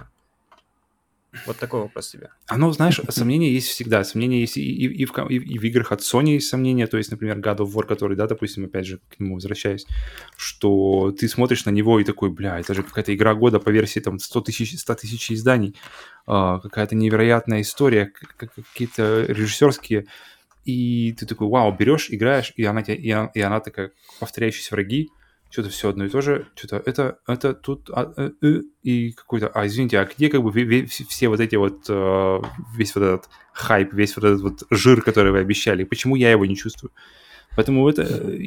Вот 1.45 1.57
такой 1.57 1.81
вопрос 1.81 2.09
тебе. 2.09 2.29
Оно, 2.47 2.71
знаешь, 2.71 2.99
сомнения 3.09 3.51
есть 3.51 3.67
всегда. 3.67 4.03
Сомнения 4.03 4.39
есть 4.39 4.57
и, 4.57 4.61
и, 4.61 4.85
и, 4.85 5.05
в, 5.05 5.17
и, 5.29 5.35
и 5.35 5.57
в 5.57 5.63
играх 5.63 5.91
от 5.91 6.01
Sony 6.01 6.33
есть 6.33 6.47
сомнения. 6.47 6.87
То 6.87 6.97
есть, 6.97 7.11
например, 7.11 7.39
God 7.39 7.57
of 7.57 7.73
War, 7.73 7.85
который, 7.85 8.15
да, 8.15 8.27
допустим, 8.27 8.65
опять 8.65 8.85
же, 8.85 8.99
к 9.09 9.19
нему 9.19 9.35
возвращаясь, 9.35 9.85
что 10.37 11.13
ты 11.17 11.27
смотришь 11.27 11.65
на 11.65 11.71
него 11.71 11.99
и 11.99 12.03
такой, 12.03 12.29
бля, 12.29 12.59
это 12.59 12.73
же 12.73 12.83
какая-то 12.83 13.13
игра 13.13 13.33
года 13.35 13.59
по 13.59 13.69
версии 13.69 13.99
там 13.99 14.19
100 14.19 14.41
тысяч, 14.41 14.79
100 14.79 14.95
тысяч 14.95 15.31
изданий. 15.31 15.75
А, 16.25 16.59
какая-то 16.59 16.95
невероятная 16.95 17.61
история, 17.61 18.11
какие-то 18.37 19.25
режиссерские. 19.27 20.05
И 20.65 21.13
ты 21.13 21.25
такой, 21.25 21.47
вау, 21.47 21.75
берешь, 21.75 22.07
играешь, 22.09 22.51
и 22.55 22.63
она, 22.65 22.81
и 22.81 22.95
и 22.95 23.41
она 23.41 23.59
такая, 23.59 23.91
повторяющиеся 24.19 24.73
враги, 24.73 25.09
что-то 25.55 25.69
все 25.69 25.89
одно 25.89 26.05
и 26.05 26.09
то 26.09 26.21
же, 26.21 26.47
что-то 26.55 26.81
это, 26.85 27.19
это 27.27 27.53
тут, 27.53 27.89
а, 27.93 28.11
э, 28.17 28.31
э, 28.41 28.61
и 28.83 29.11
какой-то, 29.11 29.47
а, 29.47 29.65
извините, 29.65 29.99
а 29.99 30.05
где 30.05 30.29
как 30.29 30.43
бы 30.43 30.51
все 30.51 31.27
вот 31.29 31.39
эти 31.39 31.55
вот, 31.55 31.85
э, 31.87 32.41
весь 32.75 32.93
вот 32.95 33.03
этот 33.03 33.29
хайп, 33.53 33.93
весь 33.93 34.17
вот 34.17 34.25
этот 34.25 34.41
вот 34.41 34.63
жир, 34.69 35.01
который 35.01 35.31
вы 35.31 35.39
обещали, 35.39 35.85
почему 35.85 36.17
я 36.17 36.31
его 36.31 36.45
не 36.45 36.57
чувствую? 36.57 36.91
Поэтому 37.55 37.87
это 37.87 38.03
э, 38.03 38.37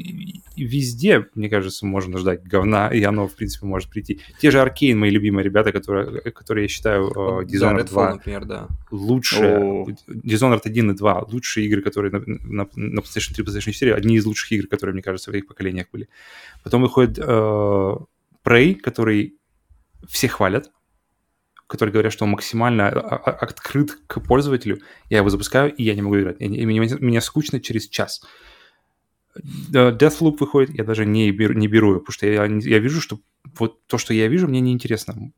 везде, 0.57 1.27
мне 1.35 1.49
кажется, 1.49 1.87
можно 1.87 2.19
ждать 2.19 2.43
говна, 2.43 2.89
и 2.89 3.03
оно, 3.03 3.27
в 3.27 3.35
принципе, 3.35 3.67
может 3.67 3.91
прийти. 3.91 4.21
Те 4.41 4.51
же 4.51 4.61
Аркейн, 4.61 4.99
мои 4.99 5.11
любимые 5.11 5.45
ребята, 5.45 5.73
которые, 5.73 6.21
которые 6.33 6.65
я 6.65 6.69
считаю, 6.69 7.09
uh, 7.09 7.45
Dishonored 7.45 7.85
да, 7.85 7.85
2 7.85 8.13
например, 8.15 8.45
да. 8.45 8.69
лучшие, 8.91 9.59
oh. 9.59 9.97
Dishonored 10.09 10.61
1 10.65 10.91
и 10.91 10.95
2 10.95 11.27
лучшие 11.31 11.67
игры, 11.67 11.83
которые 11.83 12.13
на, 12.13 12.21
на, 12.27 12.69
на 12.75 13.01
PlayStation 13.01 13.35
3, 13.35 13.45
PlayStation 13.45 13.73
4, 13.73 13.95
одни 13.95 14.17
из 14.17 14.27
лучших 14.27 14.53
игр, 14.53 14.67
которые, 14.67 14.95
мне 14.95 15.03
кажется, 15.03 15.31
в 15.31 15.35
их 15.35 15.47
поколениях 15.47 15.87
были. 15.93 16.09
Потом 16.63 16.83
выходит 16.83 17.19
uh, 17.19 18.05
Prey, 18.45 18.75
который 18.75 19.35
все 20.07 20.29
хвалят, 20.29 20.71
которые 21.67 21.93
говорят, 21.93 22.13
что 22.13 22.25
он 22.25 22.31
максимально 22.31 22.89
а, 22.89 23.17
а, 23.17 23.31
открыт 23.31 23.99
к 24.07 24.21
пользователю. 24.21 24.81
Я 25.11 25.19
его 25.19 25.29
запускаю, 25.29 25.73
и 25.75 25.83
я 25.83 25.95
не 25.95 26.03
могу 26.03 26.19
играть. 26.19 26.37
И 26.41 26.67
мне, 26.67 26.81
мне 26.81 27.21
скучно 27.21 27.61
через 27.61 27.89
час. 27.89 28.23
Deathloop 29.73 30.37
выходит, 30.39 30.71
я 30.71 30.85
даже 30.85 31.07
не 31.07 31.31
беру, 31.31 31.55
не 31.55 31.69
беру 31.69 32.01
потому 32.01 32.13
что 32.13 32.27
я, 32.27 32.45
я 32.45 32.79
вижу, 32.79 33.01
что 33.01 33.21
вот 33.59 33.87
то, 33.87 33.99
что 33.99 34.15
я 34.15 34.29
вижу, 34.29 34.49
мне 34.49 34.61
неинтересно. 34.61 35.33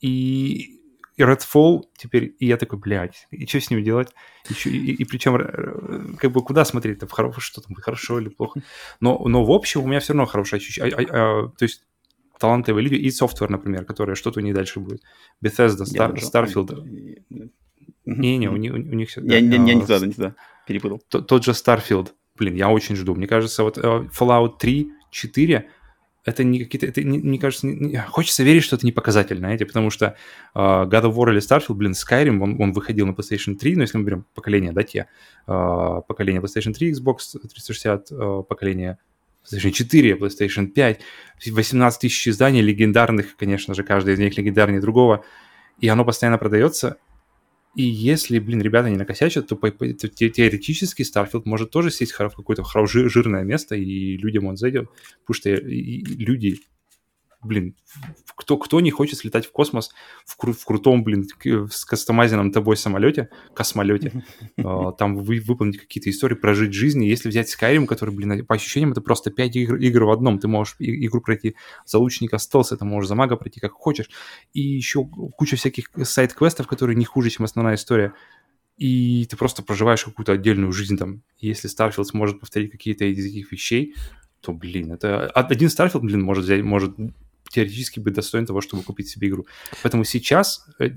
И, 0.00 0.80
и 1.16 1.22
Redfall 1.22 1.84
теперь, 1.96 2.36
и 2.38 2.46
я 2.46 2.56
такой, 2.56 2.78
блядь, 2.78 3.26
и 3.30 3.46
что 3.46 3.60
с 3.60 3.70
ним 3.70 3.82
делать? 3.82 4.10
И, 4.50 4.68
и, 4.68 4.92
и 4.92 5.04
причем, 5.04 5.36
э, 5.36 6.16
как 6.18 6.32
бы, 6.32 6.42
куда 6.42 6.64
смотреть-то, 6.64 7.06
в 7.06 7.40
что 7.40 7.60
там, 7.60 7.74
хорошо 7.76 8.20
или 8.20 8.28
плохо? 8.28 8.60
Но, 9.00 9.18
но 9.26 9.44
в 9.44 9.50
общем 9.50 9.82
у 9.82 9.86
меня 9.86 10.00
все 10.00 10.12
равно 10.12 10.26
хорошее 10.26 10.58
ощущение. 10.58 10.94
А, 10.94 11.00
а, 11.00 11.44
а, 11.44 11.48
то 11.48 11.62
есть 11.62 11.82
талантливые 12.38 12.84
люди, 12.84 12.94
и 12.96 13.10
софтвер, 13.10 13.50
например, 13.50 13.84
которые 13.84 14.16
что-то 14.16 14.40
у 14.40 14.42
них 14.42 14.54
дальше 14.54 14.80
будет. 14.80 15.02
Bethesda, 15.42 15.84
Star, 15.84 16.14
Starfield. 16.14 17.22
Не-не, 18.04 18.48
у 18.48 18.56
них, 18.56 18.72
у 18.72 18.76
них 18.76 19.08
все... 19.08 19.20
Я, 19.22 19.38
я, 19.38 19.40
я 19.40 19.58
не 19.58 19.80
туда, 19.80 19.98
не 19.98 20.12
туда, 20.12 20.34
перепутал. 20.66 20.98
Тот 21.08 21.44
же 21.44 21.52
Starfield, 21.52 22.12
блин, 22.38 22.54
я 22.54 22.68
очень 22.68 22.96
жду. 22.96 23.14
Мне 23.14 23.26
кажется, 23.26 23.62
вот 23.62 23.78
э, 23.78 23.80
Fallout 23.80 24.58
3, 24.58 24.92
4 25.10 25.68
это 26.26 26.42
не 26.42 26.58
какие-то, 26.58 26.86
это, 26.86 27.02
не, 27.04 27.18
мне 27.18 27.38
кажется, 27.38 27.68
не, 27.68 27.96
хочется 27.98 28.42
верить, 28.42 28.64
что 28.64 28.74
это 28.74 28.84
не 28.84 28.90
показатель, 28.90 29.38
знаете, 29.38 29.64
потому 29.64 29.90
что 29.90 30.16
uh, 30.56 30.84
God 30.84 31.04
of 31.04 31.14
War 31.14 31.30
или 31.30 31.40
Starfield, 31.40 31.74
блин, 31.74 31.92
Skyrim, 31.92 32.42
он, 32.42 32.60
он 32.60 32.72
выходил 32.72 33.06
на 33.06 33.12
PlayStation 33.12 33.54
3, 33.54 33.76
но 33.76 33.82
если 33.82 33.96
мы 33.96 34.04
берем 34.04 34.26
поколение, 34.34 34.72
да, 34.72 34.82
те, 34.82 35.06
uh, 35.46 36.02
поколение 36.02 36.42
PlayStation 36.42 36.72
3, 36.72 36.92
Xbox 36.92 37.38
360, 37.40 38.10
uh, 38.10 38.42
поколение 38.42 38.98
PlayStation 39.44 39.70
4, 39.70 40.14
PlayStation 40.16 40.66
5, 40.66 41.00
18 41.46 42.00
тысяч 42.00 42.26
изданий 42.26 42.60
легендарных, 42.60 43.36
конечно 43.36 43.74
же, 43.74 43.84
каждый 43.84 44.14
из 44.14 44.18
них 44.18 44.36
легендарнее 44.36 44.80
другого, 44.80 45.24
и 45.78 45.86
оно 45.86 46.04
постоянно 46.04 46.38
продается, 46.38 46.96
и 47.76 47.82
если, 47.82 48.38
блин, 48.38 48.62
ребята 48.62 48.88
не 48.88 48.96
накосячат, 48.96 49.48
то, 49.48 49.54
по, 49.54 49.70
по, 49.70 49.86
то 49.86 50.08
теоретически 50.08 51.02
Starfield 51.02 51.42
может 51.44 51.70
тоже 51.70 51.90
сесть 51.90 52.12
в 52.12 52.16
какое-то 52.16 52.64
жирное 52.86 53.44
место, 53.44 53.76
и 53.76 54.16
людям 54.16 54.46
он 54.46 54.56
зайдет. 54.56 54.88
Потому 55.24 55.34
что 55.34 55.50
и, 55.50 56.00
и 56.00 56.24
люди 56.24 56.60
блин, 57.46 57.76
кто, 58.34 58.58
кто 58.58 58.80
не 58.80 58.90
хочет 58.90 59.18
слетать 59.18 59.46
в 59.46 59.52
космос 59.52 59.90
в, 60.26 60.38
кру- 60.38 60.52
в 60.52 60.64
крутом, 60.64 61.04
блин, 61.04 61.26
с 61.70 61.84
кастомайзенном 61.84 62.52
тобой 62.52 62.76
самолете, 62.76 63.30
космолете, 63.54 64.24
а, 64.58 64.92
там 64.92 65.16
вы, 65.16 65.40
выполнить 65.40 65.78
какие-то 65.78 66.10
истории, 66.10 66.34
прожить 66.34 66.74
жизнь. 66.74 67.04
Если 67.04 67.28
взять 67.28 67.54
Skyrim, 67.54 67.86
который, 67.86 68.14
блин, 68.14 68.44
по 68.44 68.54
ощущениям, 68.54 68.92
это 68.92 69.00
просто 69.00 69.30
5 69.30 69.56
игр, 69.56 69.76
игр 69.76 70.04
в 70.04 70.10
одном. 70.10 70.38
Ты 70.38 70.48
можешь 70.48 70.76
игру 70.78 71.20
пройти 71.20 71.56
за 71.86 71.98
лучника 71.98 72.38
стелса, 72.38 72.76
ты 72.76 72.84
можешь 72.84 73.08
за 73.08 73.14
мага 73.14 73.36
пройти 73.36 73.60
как 73.60 73.72
хочешь. 73.72 74.10
И 74.52 74.60
еще 74.60 75.04
куча 75.04 75.56
всяких 75.56 75.88
сайт-квестов, 76.02 76.66
которые 76.66 76.96
не 76.96 77.04
хуже, 77.04 77.30
чем 77.30 77.44
основная 77.44 77.76
история 77.76 78.14
и 78.76 79.26
ты 79.28 79.36
просто 79.36 79.62
проживаешь 79.62 80.04
какую-то 80.04 80.32
отдельную 80.32 80.72
жизнь 80.72 80.98
там. 80.98 81.22
Если 81.38 81.70
Starfield 81.70 82.04
сможет 82.04 82.40
повторить 82.40 82.70
какие-то 82.70 83.06
из 83.06 83.24
этих 83.24 83.50
вещей, 83.50 83.94
то, 84.40 84.52
блин, 84.52 84.92
это... 84.92 85.28
Один 85.30 85.68
Starfield, 85.68 86.00
блин, 86.00 86.22
может 86.22 86.44
взять, 86.44 86.62
может 86.62 86.94
теоретически 87.50 88.00
быть 88.00 88.14
достоин 88.14 88.46
того, 88.46 88.60
чтобы 88.60 88.82
купить 88.82 89.08
себе 89.08 89.28
игру. 89.28 89.46
Поэтому 89.82 90.04
сейчас 90.04 90.66
э, 90.78 90.86
э, 90.86 90.90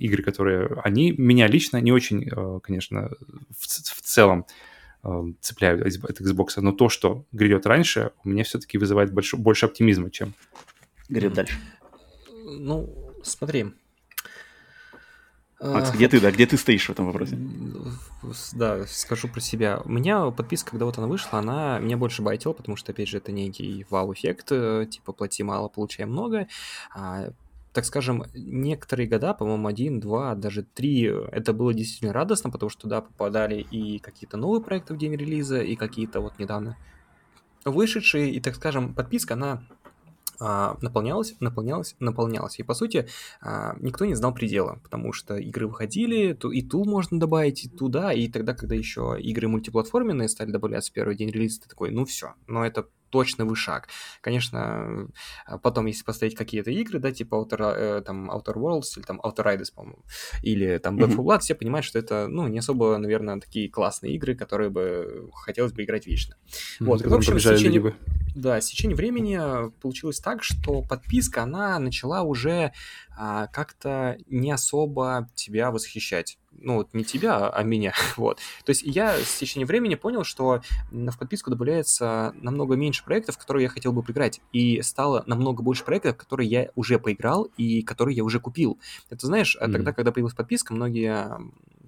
игры, 0.00 0.22
которые 0.22 0.80
они 0.82 1.12
меня 1.12 1.46
лично 1.46 1.80
не 1.80 1.92
очень, 1.92 2.28
э, 2.28 2.60
конечно, 2.62 3.10
в, 3.50 3.66
в 3.66 4.00
целом 4.02 4.46
цепляют 5.40 5.82
от 5.82 6.20
Xbox, 6.20 6.48
но 6.56 6.72
то, 6.72 6.88
что 6.88 7.26
грядет 7.30 7.64
раньше, 7.64 8.10
у 8.24 8.28
меня 8.28 8.42
все-таки 8.42 8.76
вызывает 8.76 9.12
больше, 9.12 9.36
больше 9.36 9.66
оптимизма, 9.66 10.10
чем... 10.10 10.34
Грядет 11.08 11.34
дальше. 11.34 11.60
Ну, 12.42 13.12
смотри, 13.22 13.66
Макс, 15.60 15.90
где 15.90 16.06
ты, 16.08 16.20
да, 16.20 16.30
где 16.30 16.46
ты 16.46 16.58
стоишь 16.58 16.86
в 16.86 16.90
этом 16.90 17.06
вопросе? 17.06 17.38
Да, 18.52 18.86
скажу 18.86 19.28
про 19.28 19.40
себя. 19.40 19.80
У 19.84 19.88
меня 19.88 20.30
подписка, 20.30 20.72
когда 20.72 20.84
вот 20.84 20.98
она 20.98 21.06
вышла, 21.06 21.38
она 21.38 21.78
меня 21.78 21.96
больше 21.96 22.22
байтила, 22.22 22.52
потому 22.52 22.76
что, 22.76 22.92
опять 22.92 23.08
же, 23.08 23.18
это 23.18 23.32
некий 23.32 23.86
вау-эффект, 23.88 24.48
э, 24.50 24.86
типа 24.90 25.12
плати 25.12 25.42
мало, 25.42 25.68
получай 25.68 26.04
много. 26.04 26.46
А, 26.94 27.30
так 27.72 27.86
скажем, 27.86 28.24
некоторые 28.34 29.08
года, 29.08 29.32
по-моему, 29.32 29.68
один, 29.68 30.00
два, 30.00 30.34
даже 30.34 30.62
три, 30.62 31.02
это 31.02 31.54
было 31.54 31.72
действительно 31.72 32.12
радостно, 32.12 32.50
потому 32.50 32.68
что 32.68 32.82
туда 32.82 33.00
попадали 33.00 33.60
и 33.60 33.98
какие-то 33.98 34.36
новые 34.36 34.62
проекты 34.62 34.92
в 34.92 34.98
день 34.98 35.14
релиза, 35.16 35.60
и 35.60 35.74
какие-то 35.74 36.20
вот 36.20 36.38
недавно 36.38 36.76
вышедшие, 37.64 38.30
и, 38.30 38.40
так 38.40 38.54
скажем, 38.54 38.94
подписка, 38.94 39.34
она 39.34 39.62
а, 40.40 40.76
наполнялась, 40.80 41.34
наполнялась, 41.40 41.96
наполнялась. 41.98 42.58
И 42.58 42.62
по 42.62 42.74
сути 42.74 43.08
а, 43.40 43.76
никто 43.80 44.04
не 44.04 44.14
знал 44.14 44.34
предела, 44.34 44.78
потому 44.82 45.12
что 45.12 45.36
игры 45.36 45.66
выходили, 45.66 46.36
и 46.52 46.62
ту 46.62 46.84
можно 46.84 47.18
добавить, 47.18 47.64
и 47.64 47.68
туда, 47.68 48.12
и 48.12 48.28
тогда, 48.28 48.54
когда 48.54 48.74
еще 48.74 49.16
игры 49.18 49.48
мультиплатформенные 49.48 50.28
стали 50.28 50.50
добавляться 50.50 50.90
в 50.90 50.94
первый 50.94 51.16
день 51.16 51.30
релиза, 51.30 51.62
ты 51.62 51.68
такой, 51.68 51.90
ну 51.90 52.04
все, 52.04 52.34
но 52.46 52.64
это 52.64 52.86
точно 53.10 53.44
вы 53.44 53.56
шаг. 53.56 53.88
Конечно, 54.20 55.08
а, 55.46 55.58
потом, 55.58 55.86
если 55.86 56.04
поставить 56.04 56.34
какие-то 56.34 56.70
игры, 56.70 56.98
да, 56.98 57.12
типа 57.12 57.34
Outer, 57.34 57.74
э, 57.76 58.02
там, 58.02 58.30
Outer 58.30 58.54
Worlds 58.54 58.96
или 58.96 59.04
там 59.04 59.20
Outer 59.20 59.44
Riders, 59.44 59.72
по-моему, 59.74 60.04
или 60.42 60.78
там 60.78 60.96
Back 60.96 61.10
4 61.10 61.22
Blood, 61.22 61.40
все 61.40 61.54
понимают, 61.54 61.84
что 61.84 61.98
это, 61.98 62.26
ну, 62.28 62.48
не 62.48 62.58
особо, 62.58 62.96
наверное, 62.98 63.40
такие 63.40 63.68
классные 63.68 64.14
игры, 64.14 64.34
которые 64.34 64.70
бы 64.70 65.30
хотелось 65.34 65.72
бы 65.72 65.84
играть 65.84 66.06
вечно. 66.06 66.36
Mm-hmm. 66.46 66.84
Вот, 66.84 67.06
в 67.06 67.14
общем, 67.14 67.38
с 67.38 67.42
течение, 67.42 67.94
да, 68.34 68.60
с 68.60 68.66
течением 68.66 68.96
времени 68.96 69.70
получилось 69.80 70.20
так, 70.20 70.42
что 70.42 70.82
подписка, 70.82 71.42
она 71.42 71.78
начала 71.78 72.22
уже 72.22 72.72
а, 73.16 73.46
как-то 73.46 74.18
не 74.28 74.50
особо 74.50 75.28
тебя 75.34 75.70
восхищать 75.70 76.38
ну 76.60 76.76
вот 76.76 76.94
не 76.94 77.04
тебя, 77.04 77.48
а 77.48 77.62
меня, 77.62 77.92
вот. 78.16 78.38
То 78.64 78.70
есть 78.70 78.82
я 78.82 79.16
с 79.16 79.38
течением 79.38 79.68
времени 79.68 79.94
понял, 79.94 80.24
что 80.24 80.62
в 80.90 81.18
подписку 81.18 81.50
добавляется 81.50 82.34
намного 82.36 82.76
меньше 82.76 83.04
проектов, 83.04 83.38
которые 83.38 83.64
я 83.64 83.68
хотел 83.68 83.92
бы 83.92 84.02
поиграть, 84.02 84.40
и 84.52 84.82
стало 84.82 85.22
намного 85.26 85.62
больше 85.62 85.84
проектов, 85.84 86.16
которые 86.16 86.48
я 86.48 86.68
уже 86.74 86.98
поиграл 86.98 87.48
и 87.56 87.82
которые 87.82 88.16
я 88.16 88.24
уже 88.24 88.40
купил. 88.40 88.78
Это 89.10 89.26
знаешь, 89.26 89.56
mm-hmm. 89.56 89.72
тогда, 89.72 89.92
когда 89.92 90.12
появилась 90.12 90.34
подписка, 90.34 90.74
многие 90.74 91.30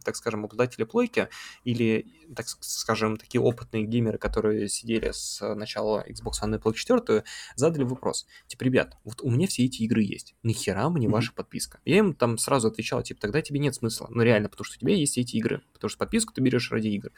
так 0.09 0.17
скажем, 0.17 0.47
обладатели 0.47 0.85
плойки 0.85 1.29
или, 1.65 2.07
так 2.35 2.49
скажем, 2.49 3.19
такие 3.19 3.43
опытные 3.43 3.85
геймеры, 3.85 4.17
которые 4.17 4.67
сидели 4.69 5.11
с 5.13 5.55
начала 5.55 6.03
Xbox 6.09 6.43
One 6.43 6.57
и 6.57 6.59
Play 6.59 6.73
4, 6.73 7.25
задали 7.57 7.85
вопрос. 7.85 8.27
Типа, 8.47 8.65
ребят, 8.65 8.97
вот 9.05 9.21
у 9.21 9.31
меня 9.31 9.47
все 9.47 9.67
эти 9.67 9.83
игры 9.83 10.03
есть, 10.03 10.35
нахера 10.43 10.89
мне 10.89 11.07
mm-hmm. 11.07 11.11
ваша 11.11 11.35
подписка? 11.35 11.79
Я 11.85 11.99
им 11.99 12.15
там 12.15 12.39
сразу 12.39 12.69
отвечал, 12.69 13.03
типа, 13.03 13.21
тогда 13.21 13.43
тебе 13.43 13.61
нет 13.61 13.75
смысла. 13.75 14.07
Ну, 14.11 14.23
реально, 14.23 14.49
потому 14.49 14.65
что 14.65 14.77
у 14.79 14.81
тебя 14.81 14.95
есть 14.95 15.19
эти 15.19 15.37
игры, 15.37 15.61
потому 15.75 15.91
что 15.91 15.99
подписку 15.99 16.33
ты 16.33 16.41
берешь 16.41 16.73
ради 16.73 16.89
игр. 16.89 17.11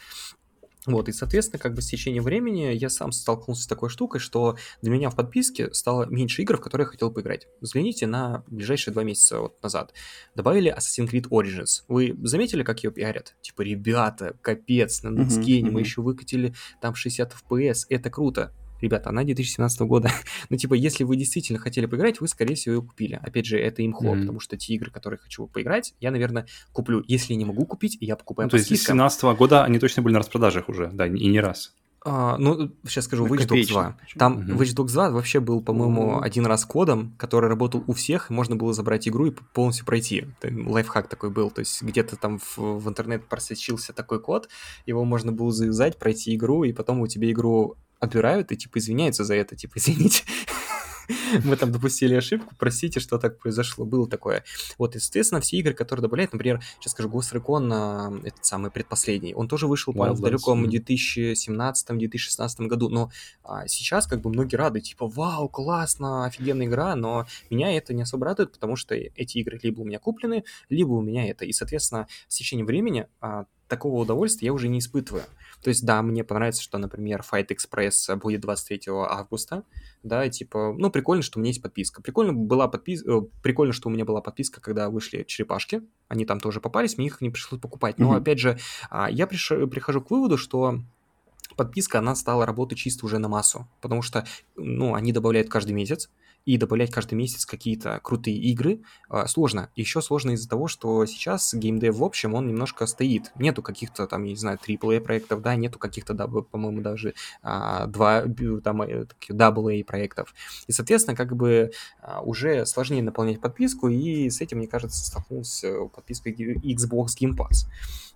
Вот, 0.86 1.08
и, 1.08 1.12
соответственно, 1.12 1.58
как 1.58 1.74
бы 1.74 1.82
с 1.82 1.86
течением 1.88 2.22
времени 2.22 2.72
я 2.74 2.88
сам 2.88 3.12
столкнулся 3.12 3.64
с 3.64 3.66
такой 3.66 3.90
штукой, 3.90 4.20
что 4.20 4.56
для 4.80 4.90
меня 4.90 5.10
в 5.10 5.16
подписке 5.16 5.72
стало 5.74 6.06
меньше 6.06 6.42
игр, 6.42 6.56
в 6.56 6.60
которые 6.60 6.86
я 6.86 6.90
хотел 6.90 7.10
поиграть. 7.10 7.48
Взгляните 7.60 8.06
на 8.06 8.44
ближайшие 8.46 8.92
два 8.94 9.04
месяца 9.04 9.40
вот 9.40 9.62
назад. 9.62 9.92
Добавили 10.34 10.74
Assassin's 10.74 11.10
Creed 11.10 11.28
Origins. 11.28 11.82
Вы 11.88 12.16
заметили, 12.22 12.62
как 12.62 12.82
ее 12.82 12.90
пиарят? 12.90 13.34
Типа, 13.42 13.62
ребята, 13.62 14.36
капец, 14.40 15.02
на 15.02 15.08
Netscape 15.08 15.62
uh-huh, 15.62 15.70
мы 15.70 15.80
еще 15.80 16.00
выкатили 16.00 16.54
там 16.80 16.94
60 16.94 17.34
FPS, 17.34 17.86
это 17.90 18.08
круто. 18.08 18.54
Ребята, 18.80 19.10
она 19.10 19.24
2017 19.24 19.80
года. 19.82 20.10
ну, 20.50 20.56
типа, 20.56 20.74
если 20.74 21.04
вы 21.04 21.16
действительно 21.16 21.58
хотели 21.58 21.86
поиграть, 21.86 22.20
вы, 22.20 22.28
скорее 22.28 22.54
всего, 22.54 22.76
ее 22.76 22.82
купили. 22.82 23.20
Опять 23.22 23.46
же, 23.46 23.58
это 23.58 23.84
имхо, 23.84 24.06
mm-hmm. 24.06 24.20
потому 24.20 24.40
что 24.40 24.56
те 24.56 24.74
игры, 24.74 24.90
которые 24.90 25.18
хочу 25.18 25.46
поиграть, 25.46 25.94
я, 26.00 26.10
наверное, 26.10 26.46
куплю. 26.72 27.04
Если 27.06 27.34
не 27.34 27.44
могу 27.44 27.66
купить, 27.66 27.96
я 28.00 28.16
покупаю 28.16 28.46
ну, 28.46 28.50
То 28.50 28.56
есть 28.56 28.66
с 28.66 28.70
2017 28.70 29.22
года 29.36 29.64
они 29.64 29.78
точно 29.78 30.02
были 30.02 30.14
на 30.14 30.20
распродажах 30.20 30.68
уже, 30.68 30.90
да, 30.92 31.06
и 31.06 31.28
не 31.28 31.40
раз. 31.40 31.74
А, 32.02 32.38
ну, 32.38 32.70
сейчас 32.86 33.04
скажу, 33.04 33.26
Watch 33.26 33.46
Dogs 33.46 33.68
2. 33.68 33.96
Там 34.16 34.38
угу. 34.38 34.62
Watch 34.62 34.74
Dogs 34.74 34.92
2 34.92 35.10
вообще 35.10 35.40
был, 35.40 35.60
по-моему, 35.60 36.14
угу. 36.14 36.20
один 36.22 36.46
раз 36.46 36.64
кодом, 36.64 37.14
который 37.18 37.48
работал 37.50 37.84
у 37.86 37.92
всех, 37.92 38.30
и 38.30 38.34
можно 38.34 38.56
было 38.56 38.72
забрать 38.72 39.06
игру 39.06 39.26
и 39.26 39.34
полностью 39.52 39.84
пройти. 39.84 40.26
Лайфхак 40.42 41.08
такой 41.08 41.30
был, 41.30 41.50
то 41.50 41.60
есть 41.60 41.82
где-то 41.82 42.16
там 42.16 42.38
в, 42.38 42.58
в 42.58 42.88
интернет 42.88 43.26
просочился 43.28 43.92
такой 43.92 44.20
код, 44.20 44.48
его 44.86 45.04
можно 45.04 45.30
было 45.30 45.52
завязать, 45.52 45.98
пройти 45.98 46.34
игру, 46.34 46.64
и 46.64 46.72
потом 46.72 47.00
у 47.00 47.06
тебя 47.06 47.30
игру 47.30 47.76
отбирают 48.00 48.50
и, 48.50 48.56
типа, 48.56 48.78
извиняются 48.78 49.24
за 49.24 49.34
это, 49.34 49.54
типа, 49.54 49.74
извините, 49.76 50.24
мы 51.44 51.56
там 51.56 51.72
допустили 51.72 52.14
ошибку, 52.14 52.54
простите, 52.58 53.00
что 53.00 53.18
так 53.18 53.38
произошло, 53.38 53.84
было 53.84 54.08
такое. 54.08 54.44
Вот, 54.78 54.96
и, 54.96 54.98
соответственно, 54.98 55.40
все 55.40 55.58
игры, 55.58 55.74
которые 55.74 56.02
добавляют, 56.02 56.32
например, 56.32 56.60
сейчас 56.78 56.92
скажу, 56.92 57.08
Ghost 57.08 57.34
Recon, 57.34 58.26
этот 58.26 58.44
самый 58.44 58.70
предпоследний, 58.70 59.34
он 59.34 59.48
тоже 59.48 59.66
вышел, 59.66 59.92
по 59.92 60.12
в 60.12 60.20
далеком 60.20 60.66
2017-2016 60.66 62.66
году, 62.66 62.88
но 62.88 63.10
а, 63.44 63.66
сейчас 63.68 64.06
как 64.06 64.20
бы 64.20 64.30
многие 64.30 64.56
рады, 64.56 64.80
типа, 64.80 65.06
вау, 65.06 65.48
классно, 65.48 66.26
офигенная 66.26 66.66
игра, 66.66 66.96
но 66.96 67.26
меня 67.50 67.76
это 67.76 67.94
не 67.94 68.02
особо 68.02 68.26
радует, 68.26 68.52
потому 68.52 68.76
что 68.76 68.94
эти 68.94 69.38
игры 69.38 69.58
либо 69.62 69.80
у 69.80 69.84
меня 69.84 69.98
куплены, 69.98 70.44
либо 70.68 70.92
у 70.92 71.02
меня 71.02 71.28
это, 71.28 71.44
и, 71.44 71.52
соответственно, 71.52 72.06
с 72.28 72.36
течением 72.36 72.66
времени 72.66 73.06
а, 73.20 73.46
такого 73.68 74.00
удовольствия 74.00 74.46
я 74.46 74.52
уже 74.52 74.68
не 74.68 74.80
испытываю. 74.80 75.24
То 75.62 75.68
есть, 75.68 75.84
да, 75.84 76.00
мне 76.02 76.24
понравится, 76.24 76.62
что, 76.62 76.78
например, 76.78 77.22
Fight 77.30 77.48
Express 77.48 78.16
будет 78.16 78.40
23 78.40 78.82
августа, 78.88 79.64
да, 80.02 80.24
и 80.24 80.30
типа, 80.30 80.74
ну, 80.76 80.90
прикольно, 80.90 81.22
что 81.22 81.38
у 81.38 81.40
меня 81.40 81.50
есть 81.50 81.62
подписка. 81.62 82.02
Прикольно 82.02 82.32
была 82.32 82.66
подписка, 82.68 83.10
э, 83.10 83.20
прикольно, 83.42 83.72
что 83.72 83.88
у 83.88 83.92
меня 83.92 84.04
была 84.04 84.22
подписка, 84.22 84.60
когда 84.60 84.88
вышли 84.88 85.24
черепашки, 85.24 85.82
они 86.08 86.24
там 86.24 86.40
тоже 86.40 86.60
попались, 86.60 86.96
мне 86.96 87.08
их 87.08 87.20
не 87.20 87.30
пришлось 87.30 87.60
покупать. 87.60 87.98
Но, 87.98 88.14
mm-hmm. 88.14 88.18
опять 88.18 88.38
же, 88.38 88.58
а, 88.88 89.10
я 89.10 89.26
приш... 89.26 89.48
прихожу 89.48 90.00
к 90.00 90.10
выводу, 90.10 90.38
что 90.38 90.80
подписка, 91.56 91.98
она 91.98 92.14
стала 92.14 92.46
работать 92.46 92.78
чисто 92.78 93.04
уже 93.04 93.18
на 93.18 93.28
массу, 93.28 93.68
потому 93.82 94.00
что, 94.00 94.26
ну, 94.56 94.94
они 94.94 95.12
добавляют 95.12 95.50
каждый 95.50 95.72
месяц, 95.72 96.08
и 96.44 96.56
добавлять 96.56 96.90
каждый 96.90 97.14
месяц 97.14 97.46
какие-то 97.46 98.00
крутые 98.02 98.36
игры 98.36 98.82
э, 99.10 99.26
сложно. 99.26 99.70
Еще 99.76 100.00
сложно 100.00 100.32
из-за 100.32 100.48
того, 100.48 100.68
что 100.68 101.04
сейчас 101.06 101.54
геймдев 101.54 101.96
в 101.96 102.04
общем, 102.04 102.34
он 102.34 102.46
немножко 102.48 102.86
стоит. 102.86 103.32
Нету 103.36 103.62
каких-то 103.62 104.06
там, 104.06 104.24
я 104.24 104.30
не 104.30 104.36
знаю, 104.36 104.58
AAA 104.58 105.00
проектов, 105.00 105.42
да, 105.42 105.54
нету 105.54 105.78
каких-то, 105.78 106.14
по-моему, 106.14 106.80
даже 106.80 107.14
а, 107.42 107.86
два 107.86 108.22
там 108.64 108.82
AA 108.82 109.84
проектов. 109.84 110.34
И, 110.66 110.72
соответственно, 110.72 111.16
как 111.16 111.36
бы 111.36 111.72
а, 112.00 112.22
уже 112.22 112.66
сложнее 112.66 113.02
наполнять 113.02 113.40
подписку, 113.40 113.88
и 113.88 114.30
с 114.30 114.40
этим, 114.40 114.58
мне 114.58 114.66
кажется, 114.66 115.04
столкнулся 115.04 115.86
подписка 115.94 116.30
Xbox 116.30 117.08
Game 117.20 117.36
Pass. 117.36 117.66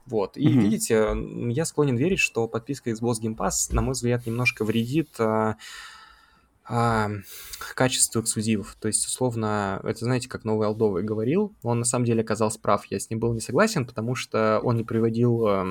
Вот. 0.07 0.37
И 0.37 0.47
mm-hmm. 0.47 0.61
видите, 0.61 1.17
я 1.53 1.65
склонен 1.65 1.97
верить, 1.97 2.19
что 2.19 2.47
подписка 2.47 2.91
Xbox 2.91 3.15
Game 3.23 3.37
Pass, 3.37 3.73
на 3.73 3.81
мой 3.81 3.93
взгляд, 3.93 4.27
немножко 4.27 4.65
вредит 4.65 5.15
а, 5.19 5.57
а, 6.67 7.11
качеству 7.75 8.21
эксклюзивов. 8.21 8.77
То 8.81 8.89
есть, 8.89 9.07
условно, 9.07 9.81
это, 9.85 10.05
знаете, 10.05 10.29
как 10.29 10.45
Новый 10.45 10.67
Алдовый 10.67 11.03
говорил, 11.03 11.55
он 11.63 11.79
на 11.79 11.85
самом 11.85 12.05
деле 12.05 12.23
оказался 12.23 12.59
прав. 12.59 12.85
Я 12.87 12.99
с 12.99 13.11
ним 13.11 13.21
был 13.21 13.35
не 13.35 13.41
согласен, 13.41 13.87
потому 13.87 14.15
что 14.15 14.61
он 14.63 14.77
не 14.77 14.85
приводил 14.85 15.47
э, 15.47 15.65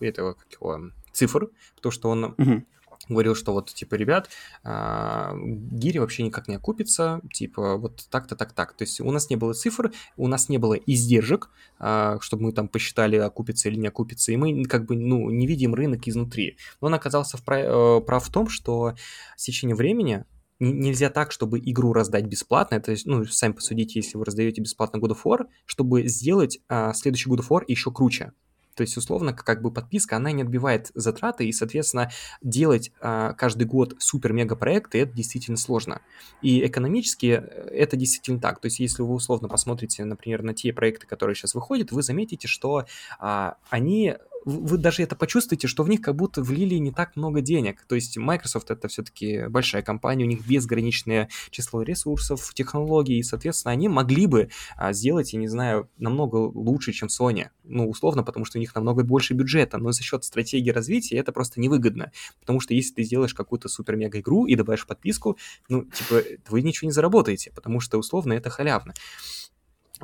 этого, 0.00 0.34
как 0.34 0.52
его, 0.52 0.90
цифр, 1.12 1.48
потому 1.76 1.92
что 1.92 2.10
он 2.10 2.24
угу 2.24 2.62
говорил, 3.08 3.34
что 3.34 3.52
вот, 3.52 3.72
типа, 3.72 3.94
ребят, 3.94 4.28
а, 4.64 5.34
гири 5.36 5.98
вообще 5.98 6.22
никак 6.22 6.48
не 6.48 6.56
окупится, 6.56 7.20
типа, 7.32 7.76
вот 7.76 8.06
так-то, 8.10 8.36
так-так. 8.36 8.72
То 8.74 8.82
есть 8.82 9.00
у 9.00 9.10
нас 9.10 9.30
не 9.30 9.36
было 9.36 9.54
цифр, 9.54 9.92
у 10.16 10.28
нас 10.28 10.48
не 10.48 10.58
было 10.58 10.74
издержек, 10.74 11.50
а, 11.78 12.18
чтобы 12.20 12.44
мы 12.44 12.52
там 12.52 12.68
посчитали, 12.68 13.16
окупится 13.16 13.68
или 13.68 13.76
не 13.76 13.88
окупится, 13.88 14.32
и 14.32 14.36
мы 14.36 14.64
как 14.64 14.86
бы, 14.86 14.96
ну, 14.96 15.30
не 15.30 15.46
видим 15.46 15.74
рынок 15.74 16.06
изнутри. 16.06 16.56
Но 16.80 16.88
он 16.88 16.94
оказался 16.94 17.38
э, 17.38 18.00
прав 18.06 18.24
в 18.24 18.32
том, 18.32 18.48
что 18.48 18.94
с 19.36 19.44
течением 19.44 19.76
времени 19.76 20.24
нельзя 20.62 21.10
так, 21.10 21.32
чтобы 21.32 21.58
игру 21.58 21.92
раздать 21.92 22.26
бесплатно. 22.26 22.76
Это, 22.76 22.94
ну, 23.04 23.24
сами 23.24 23.52
посудите, 23.52 23.98
если 23.98 24.16
вы 24.16 24.24
раздаете 24.24 24.60
бесплатно 24.60 24.98
God 24.98 25.10
of 25.10 25.18
War, 25.24 25.46
чтобы 25.66 26.06
сделать 26.06 26.60
а, 26.68 26.92
следующий 26.94 27.28
God 27.30 27.40
of 27.40 27.48
War 27.48 27.64
еще 27.66 27.90
круче. 27.90 28.32
То 28.74 28.82
есть, 28.82 28.96
условно, 28.96 29.32
как 29.32 29.62
бы 29.62 29.70
подписка, 29.70 30.16
она 30.16 30.32
не 30.32 30.42
отбивает 30.42 30.90
затраты, 30.94 31.46
и, 31.46 31.52
соответственно, 31.52 32.10
делать 32.42 32.92
а, 33.00 33.32
каждый 33.34 33.64
год 33.64 33.94
супер-мега-проекты, 33.98 35.00
это 35.00 35.12
действительно 35.12 35.56
сложно. 35.56 36.00
И 36.40 36.66
экономически 36.66 37.42
э, 37.42 37.68
это 37.72 37.96
действительно 37.96 38.40
так. 38.40 38.60
То 38.60 38.66
есть, 38.66 38.80
если 38.80 39.02
вы 39.02 39.14
условно 39.14 39.48
посмотрите, 39.48 40.04
например, 40.04 40.42
на 40.42 40.54
те 40.54 40.72
проекты, 40.72 41.06
которые 41.06 41.34
сейчас 41.34 41.54
выходят, 41.54 41.92
вы 41.92 42.02
заметите, 42.02 42.48
что 42.48 42.86
а, 43.18 43.56
они 43.70 44.16
вы 44.44 44.78
даже 44.78 45.02
это 45.02 45.16
почувствуете, 45.16 45.68
что 45.68 45.82
в 45.82 45.88
них 45.88 46.00
как 46.00 46.16
будто 46.16 46.42
влили 46.42 46.74
не 46.76 46.92
так 46.92 47.16
много 47.16 47.40
денег. 47.40 47.84
То 47.86 47.94
есть 47.94 48.16
Microsoft 48.16 48.70
это 48.70 48.88
все-таки 48.88 49.46
большая 49.48 49.82
компания, 49.82 50.24
у 50.24 50.28
них 50.28 50.46
безграничное 50.46 51.28
число 51.50 51.82
ресурсов, 51.82 52.52
технологий, 52.54 53.18
и, 53.18 53.22
соответственно, 53.22 53.72
они 53.72 53.88
могли 53.88 54.26
бы 54.26 54.48
а, 54.76 54.92
сделать, 54.92 55.32
я 55.32 55.38
не 55.38 55.48
знаю, 55.48 55.88
намного 55.98 56.36
лучше, 56.36 56.92
чем 56.92 57.08
Sony. 57.08 57.48
Ну, 57.64 57.88
условно, 57.88 58.22
потому 58.22 58.44
что 58.44 58.58
у 58.58 58.60
них 58.60 58.74
намного 58.74 59.04
больше 59.04 59.34
бюджета, 59.34 59.78
но 59.78 59.92
за 59.92 60.02
счет 60.02 60.24
стратегии 60.24 60.70
развития 60.70 61.16
это 61.16 61.32
просто 61.32 61.60
невыгодно. 61.60 62.12
Потому 62.40 62.60
что 62.60 62.74
если 62.74 62.94
ты 62.94 63.04
сделаешь 63.04 63.34
какую-то 63.34 63.68
супер-мега-игру 63.68 64.46
и 64.46 64.54
добавишь 64.54 64.86
подписку, 64.86 65.38
ну, 65.68 65.84
типа, 65.84 66.22
вы 66.48 66.62
ничего 66.62 66.86
не 66.86 66.92
заработаете, 66.92 67.50
потому 67.54 67.80
что, 67.80 67.98
условно, 67.98 68.32
это 68.32 68.50
халявно. 68.50 68.94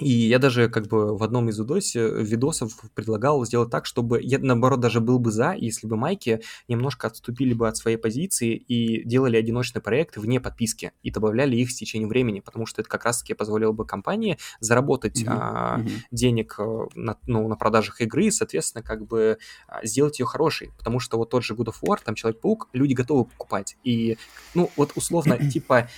И 0.00 0.10
я 0.10 0.38
даже 0.38 0.68
как 0.68 0.86
бы 0.86 1.16
в 1.16 1.22
одном 1.22 1.48
из 1.48 1.58
видосе, 1.58 2.08
видосов 2.08 2.72
предлагал 2.94 3.44
сделать 3.44 3.70
так, 3.70 3.86
чтобы 3.86 4.20
я, 4.22 4.38
наоборот, 4.38 4.80
даже 4.80 5.00
был 5.00 5.18
бы 5.18 5.30
за, 5.30 5.52
если 5.52 5.86
бы 5.86 5.96
майки 5.96 6.40
немножко 6.68 7.06
отступили 7.06 7.54
бы 7.54 7.68
от 7.68 7.76
своей 7.76 7.96
позиции 7.96 8.56
и 8.56 9.04
делали 9.04 9.36
одиночные 9.36 9.82
проекты 9.82 10.20
вне 10.20 10.40
подписки 10.40 10.92
и 11.02 11.10
добавляли 11.10 11.56
их 11.56 11.70
с 11.70 11.76
течением 11.76 12.08
времени, 12.08 12.40
потому 12.40 12.66
что 12.66 12.80
это 12.80 12.90
как 12.90 13.04
раз-таки 13.04 13.34
позволило 13.34 13.72
бы 13.72 13.84
компании 13.86 14.38
заработать 14.60 15.22
mm-hmm. 15.22 15.28
А, 15.28 15.78
mm-hmm. 15.78 15.90
денег 16.10 16.54
э, 16.58 16.86
на, 16.94 17.18
ну, 17.26 17.48
на 17.48 17.56
продажах 17.56 18.00
игры 18.00 18.26
и, 18.26 18.30
соответственно, 18.30 18.82
как 18.82 19.06
бы 19.06 19.38
а, 19.66 19.84
сделать 19.84 20.18
ее 20.18 20.26
хорошей, 20.26 20.70
потому 20.78 21.00
что 21.00 21.18
вот 21.18 21.30
тот 21.30 21.44
же 21.44 21.54
God 21.54 21.66
of 21.66 21.76
War, 21.82 21.98
там 22.04 22.14
Человек-паук, 22.14 22.68
люди 22.72 22.94
готовы 22.94 23.24
покупать. 23.24 23.76
И, 23.84 24.16
ну, 24.54 24.70
вот 24.76 24.92
условно, 24.96 25.38
типа 25.50 25.88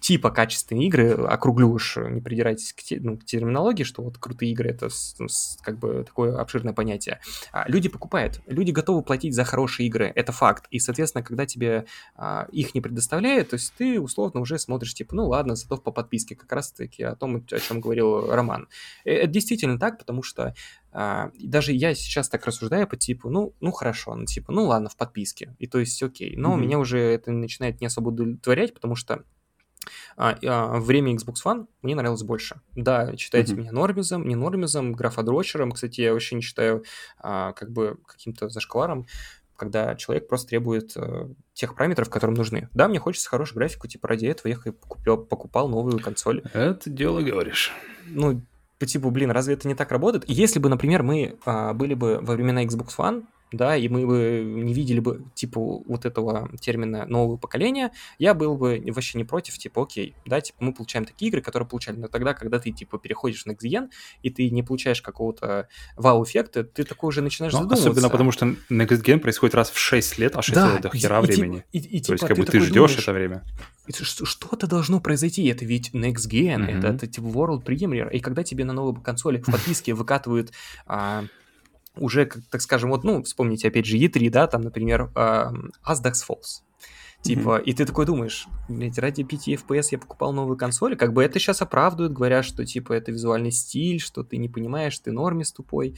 типа 0.00 0.30
качественные 0.30 0.86
игры, 0.86 1.12
округлю 1.12 1.70
уж, 1.70 1.96
не 1.96 2.20
придирайтесь 2.20 2.72
к, 2.72 2.82
те, 2.82 2.98
ну, 3.00 3.16
к 3.16 3.24
терминологии, 3.24 3.84
что 3.84 4.02
вот 4.02 4.18
крутые 4.18 4.52
игры 4.52 4.70
это 4.70 4.88
с, 4.88 5.16
с, 5.18 5.58
как 5.62 5.78
бы 5.78 6.04
такое 6.04 6.38
обширное 6.38 6.72
понятие. 6.72 7.20
А, 7.52 7.68
люди 7.68 7.88
покупают, 7.88 8.40
люди 8.46 8.70
готовы 8.70 9.02
платить 9.02 9.34
за 9.34 9.44
хорошие 9.44 9.86
игры, 9.86 10.12
это 10.14 10.32
факт. 10.32 10.66
И, 10.70 10.78
соответственно, 10.78 11.24
когда 11.24 11.46
тебе 11.46 11.86
а, 12.16 12.46
их 12.52 12.74
не 12.74 12.80
предоставляют, 12.80 13.50
то 13.50 13.54
есть 13.54 13.72
ты 13.76 14.00
условно 14.00 14.40
уже 14.40 14.58
смотришь, 14.58 14.94
типа, 14.94 15.14
ну 15.14 15.28
ладно, 15.28 15.56
зато 15.56 15.76
по 15.78 15.90
подписке, 15.90 16.36
как 16.36 16.52
раз-таки 16.52 17.02
о 17.02 17.14
том, 17.14 17.44
о 17.50 17.58
чем 17.58 17.80
говорил 17.80 18.30
Роман. 18.30 18.68
Э, 19.04 19.12
это 19.12 19.28
действительно 19.28 19.78
так, 19.78 19.98
потому 19.98 20.22
что 20.22 20.54
а, 20.92 21.30
даже 21.38 21.72
я 21.72 21.94
сейчас 21.94 22.28
так 22.28 22.46
рассуждаю 22.46 22.86
по 22.86 22.96
типу, 22.96 23.28
ну, 23.30 23.54
ну 23.60 23.72
хорошо, 23.72 24.14
ну 24.14 24.24
типа, 24.24 24.52
ну 24.52 24.64
ладно, 24.64 24.88
в 24.88 24.96
подписке, 24.96 25.54
и 25.58 25.66
то 25.66 25.78
есть 25.78 26.02
окей. 26.02 26.34
Но 26.36 26.54
mm-hmm. 26.54 26.60
меня 26.60 26.78
уже 26.78 26.98
это 26.98 27.30
начинает 27.30 27.80
не 27.80 27.86
особо 27.86 28.08
удовлетворять, 28.08 28.74
потому 28.74 28.94
что 28.94 29.24
а, 30.18 30.36
а, 30.44 30.80
время 30.80 31.14
Xbox 31.14 31.36
One 31.44 31.66
мне 31.82 31.94
нравилось 31.94 32.24
больше. 32.24 32.60
Да, 32.74 33.16
считайте 33.16 33.54
mm-hmm. 33.54 33.58
меня 33.58 33.72
нормизом, 33.72 34.26
не 34.26 34.34
нормизом, 34.34 34.92
графодрочером. 34.92 35.70
Кстати, 35.70 36.00
я 36.00 36.12
вообще 36.12 36.34
не 36.34 36.42
считаю 36.42 36.84
а, 37.18 37.52
как 37.52 37.70
бы 37.70 37.98
каким-то 38.04 38.48
зашкваром, 38.48 39.06
когда 39.56 39.94
человек 39.94 40.26
просто 40.28 40.48
требует 40.48 40.96
а, 40.96 41.30
тех 41.54 41.76
параметров, 41.76 42.10
которым 42.10 42.34
нужны. 42.34 42.68
Да, 42.74 42.88
мне 42.88 42.98
хочется 42.98 43.28
хорошую 43.28 43.58
графику, 43.58 43.86
типа 43.86 44.08
ради 44.08 44.26
этого 44.26 44.48
я 44.48 44.56
покупал, 44.56 45.18
покупал 45.18 45.68
новую 45.68 46.00
консоль. 46.00 46.42
Это 46.52 46.90
дело 46.90 47.22
говоришь. 47.22 47.72
Ну, 48.06 48.42
по 48.80 48.86
типу, 48.86 49.12
блин, 49.12 49.30
разве 49.30 49.54
это 49.54 49.68
не 49.68 49.76
так 49.76 49.92
работает? 49.92 50.24
Если 50.26 50.58
бы, 50.58 50.68
например, 50.68 51.04
мы 51.04 51.38
а, 51.44 51.74
были 51.74 51.94
бы 51.94 52.18
во 52.20 52.34
времена 52.34 52.64
Xbox 52.64 52.96
One, 52.98 53.24
да, 53.52 53.76
и 53.76 53.88
мы 53.88 54.06
бы 54.06 54.42
не 54.44 54.74
видели 54.74 55.00
бы, 55.00 55.24
типа, 55.34 55.60
вот 55.60 56.04
этого 56.04 56.50
термина 56.60 57.06
нового 57.06 57.36
поколения, 57.36 57.92
я 58.18 58.34
был 58.34 58.56
бы 58.56 58.82
вообще 58.86 59.18
не 59.18 59.24
против, 59.24 59.58
типа, 59.58 59.82
окей, 59.82 60.14
да, 60.26 60.40
типа, 60.40 60.58
мы 60.60 60.72
получаем 60.72 61.04
такие 61.04 61.28
игры, 61.28 61.40
которые 61.40 61.68
получали, 61.68 61.96
но 61.96 62.08
тогда, 62.08 62.34
когда 62.34 62.58
ты, 62.58 62.70
типа, 62.72 62.98
переходишь 62.98 63.46
на 63.46 63.52
Next 63.52 63.88
и 64.22 64.30
ты 64.30 64.50
не 64.50 64.62
получаешь 64.62 65.02
какого-то 65.02 65.68
вау-эффекта, 65.96 66.64
ты 66.64 66.84
такой 66.84 67.08
уже 67.08 67.22
начинаешь 67.22 67.52
но 67.52 67.60
задумываться. 67.60 67.90
Особенно 67.90 68.10
потому, 68.10 68.32
что 68.32 68.46
Next 68.70 69.02
Gen 69.02 69.18
происходит 69.18 69.54
раз 69.54 69.70
в 69.70 69.78
6 69.78 70.18
лет, 70.18 70.36
а 70.36 70.42
6 70.42 70.54
да, 70.54 70.72
лет 70.72 70.84
это 70.84 70.96
хера 70.96 71.20
и, 71.20 71.22
времени. 71.22 71.64
И, 71.72 71.78
и, 71.78 71.98
и, 71.98 72.02
То 72.02 72.12
есть, 72.12 72.22
типа, 72.22 72.28
как 72.28 72.38
бы 72.38 72.44
ты, 72.44 72.52
ты 72.52 72.60
ждешь 72.60 72.74
думаешь, 72.74 72.98
это 72.98 73.12
время. 73.12 73.44
Что-то 73.90 74.66
должно 74.66 75.00
произойти, 75.00 75.46
это 75.46 75.64
ведь 75.64 75.90
Next 75.94 76.28
Gen, 76.28 76.66
mm-hmm. 76.66 76.78
это, 76.78 76.88
это, 76.88 77.06
типа, 77.06 77.26
World 77.26 77.64
Premiere, 77.64 78.10
и 78.12 78.20
когда 78.20 78.42
тебе 78.42 78.64
на 78.64 78.72
новой 78.72 79.00
консоли 79.00 79.40
в 79.40 79.46
подписке 79.46 79.94
выкатывают... 79.94 80.52
А, 80.86 81.24
уже, 82.00 82.26
так 82.50 82.62
скажем, 82.62 82.90
вот, 82.90 83.04
ну, 83.04 83.22
вспомните 83.22 83.68
опять 83.68 83.86
же 83.86 83.96
E3, 83.96 84.30
да, 84.30 84.46
там, 84.46 84.62
например, 84.62 85.10
uh, 85.14 85.52
Asdax 85.86 86.14
Falls. 86.28 86.62
Типа, 87.22 87.58
mm-hmm. 87.58 87.64
и 87.64 87.72
ты 87.72 87.84
такой 87.84 88.06
думаешь, 88.06 88.46
блядь, 88.68 88.96
ради 88.96 89.24
5 89.24 89.48
FPS 89.48 89.88
я 89.90 89.98
покупал 89.98 90.32
новую 90.32 90.56
консоль, 90.56 90.96
как 90.96 91.12
бы 91.12 91.24
это 91.24 91.40
сейчас 91.40 91.60
оправдывают, 91.60 92.12
говорят, 92.12 92.44
что, 92.44 92.64
типа, 92.64 92.92
это 92.92 93.10
визуальный 93.10 93.50
стиль, 93.50 93.98
что 93.98 94.22
ты 94.22 94.36
не 94.36 94.48
понимаешь, 94.48 94.96
ты 94.98 95.10
нормис 95.10 95.52
тупой, 95.52 95.96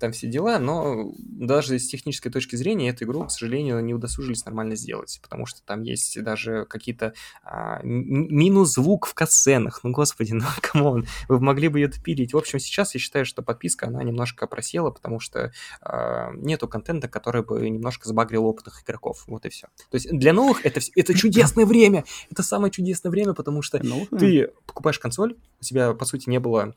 там 0.00 0.12
все 0.12 0.28
дела, 0.28 0.58
но 0.58 1.12
даже 1.18 1.78
с 1.78 1.86
технической 1.86 2.32
точки 2.32 2.56
зрения 2.56 2.88
эту 2.88 3.04
игру, 3.04 3.24
к 3.24 3.30
сожалению, 3.30 3.84
не 3.84 3.92
удосужились 3.92 4.46
нормально 4.46 4.74
сделать, 4.74 5.20
потому 5.22 5.44
что 5.44 5.62
там 5.62 5.82
есть 5.82 6.20
даже 6.22 6.64
какие-то 6.64 7.12
а, 7.44 7.80
минус 7.82 8.72
звук 8.72 9.06
в 9.06 9.14
кат-сценах, 9.14 9.84
ну, 9.84 9.90
господи, 9.90 10.32
ну, 10.32 10.46
come 10.62 10.87
on, 10.87 11.06
вы 11.28 11.38
могли 11.38 11.68
бы 11.68 11.80
ее 11.80 11.88
допилить. 11.88 12.32
В 12.32 12.38
общем, 12.38 12.58
сейчас 12.58 12.94
я 12.94 13.00
считаю, 13.00 13.26
что 13.26 13.42
подписка, 13.42 13.88
она 13.88 14.02
немножко 14.02 14.46
просела, 14.46 14.90
потому 14.90 15.20
что 15.20 15.52
а, 15.82 16.30
нету 16.32 16.66
контента, 16.66 17.08
который 17.08 17.44
бы 17.44 17.68
немножко 17.68 18.08
забагрил 18.08 18.46
опытных 18.46 18.82
игроков, 18.82 19.24
вот 19.26 19.44
и 19.44 19.50
все. 19.50 19.66
То 19.90 19.96
есть 19.96 20.10
для 20.10 20.32
новых 20.32 20.62
это, 20.76 20.86
это 20.94 21.14
чудесное 21.14 21.66
время. 21.66 22.04
Это 22.30 22.42
самое 22.42 22.70
чудесное 22.70 23.10
время, 23.10 23.34
потому 23.34 23.62
что 23.62 23.80
ну, 23.82 24.06
ты 24.06 24.48
покупаешь 24.66 24.98
консоль, 24.98 25.36
у 25.60 25.64
тебя, 25.64 25.92
по 25.92 26.04
сути, 26.04 26.28
не 26.28 26.40
было 26.40 26.74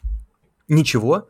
ничего, 0.68 1.30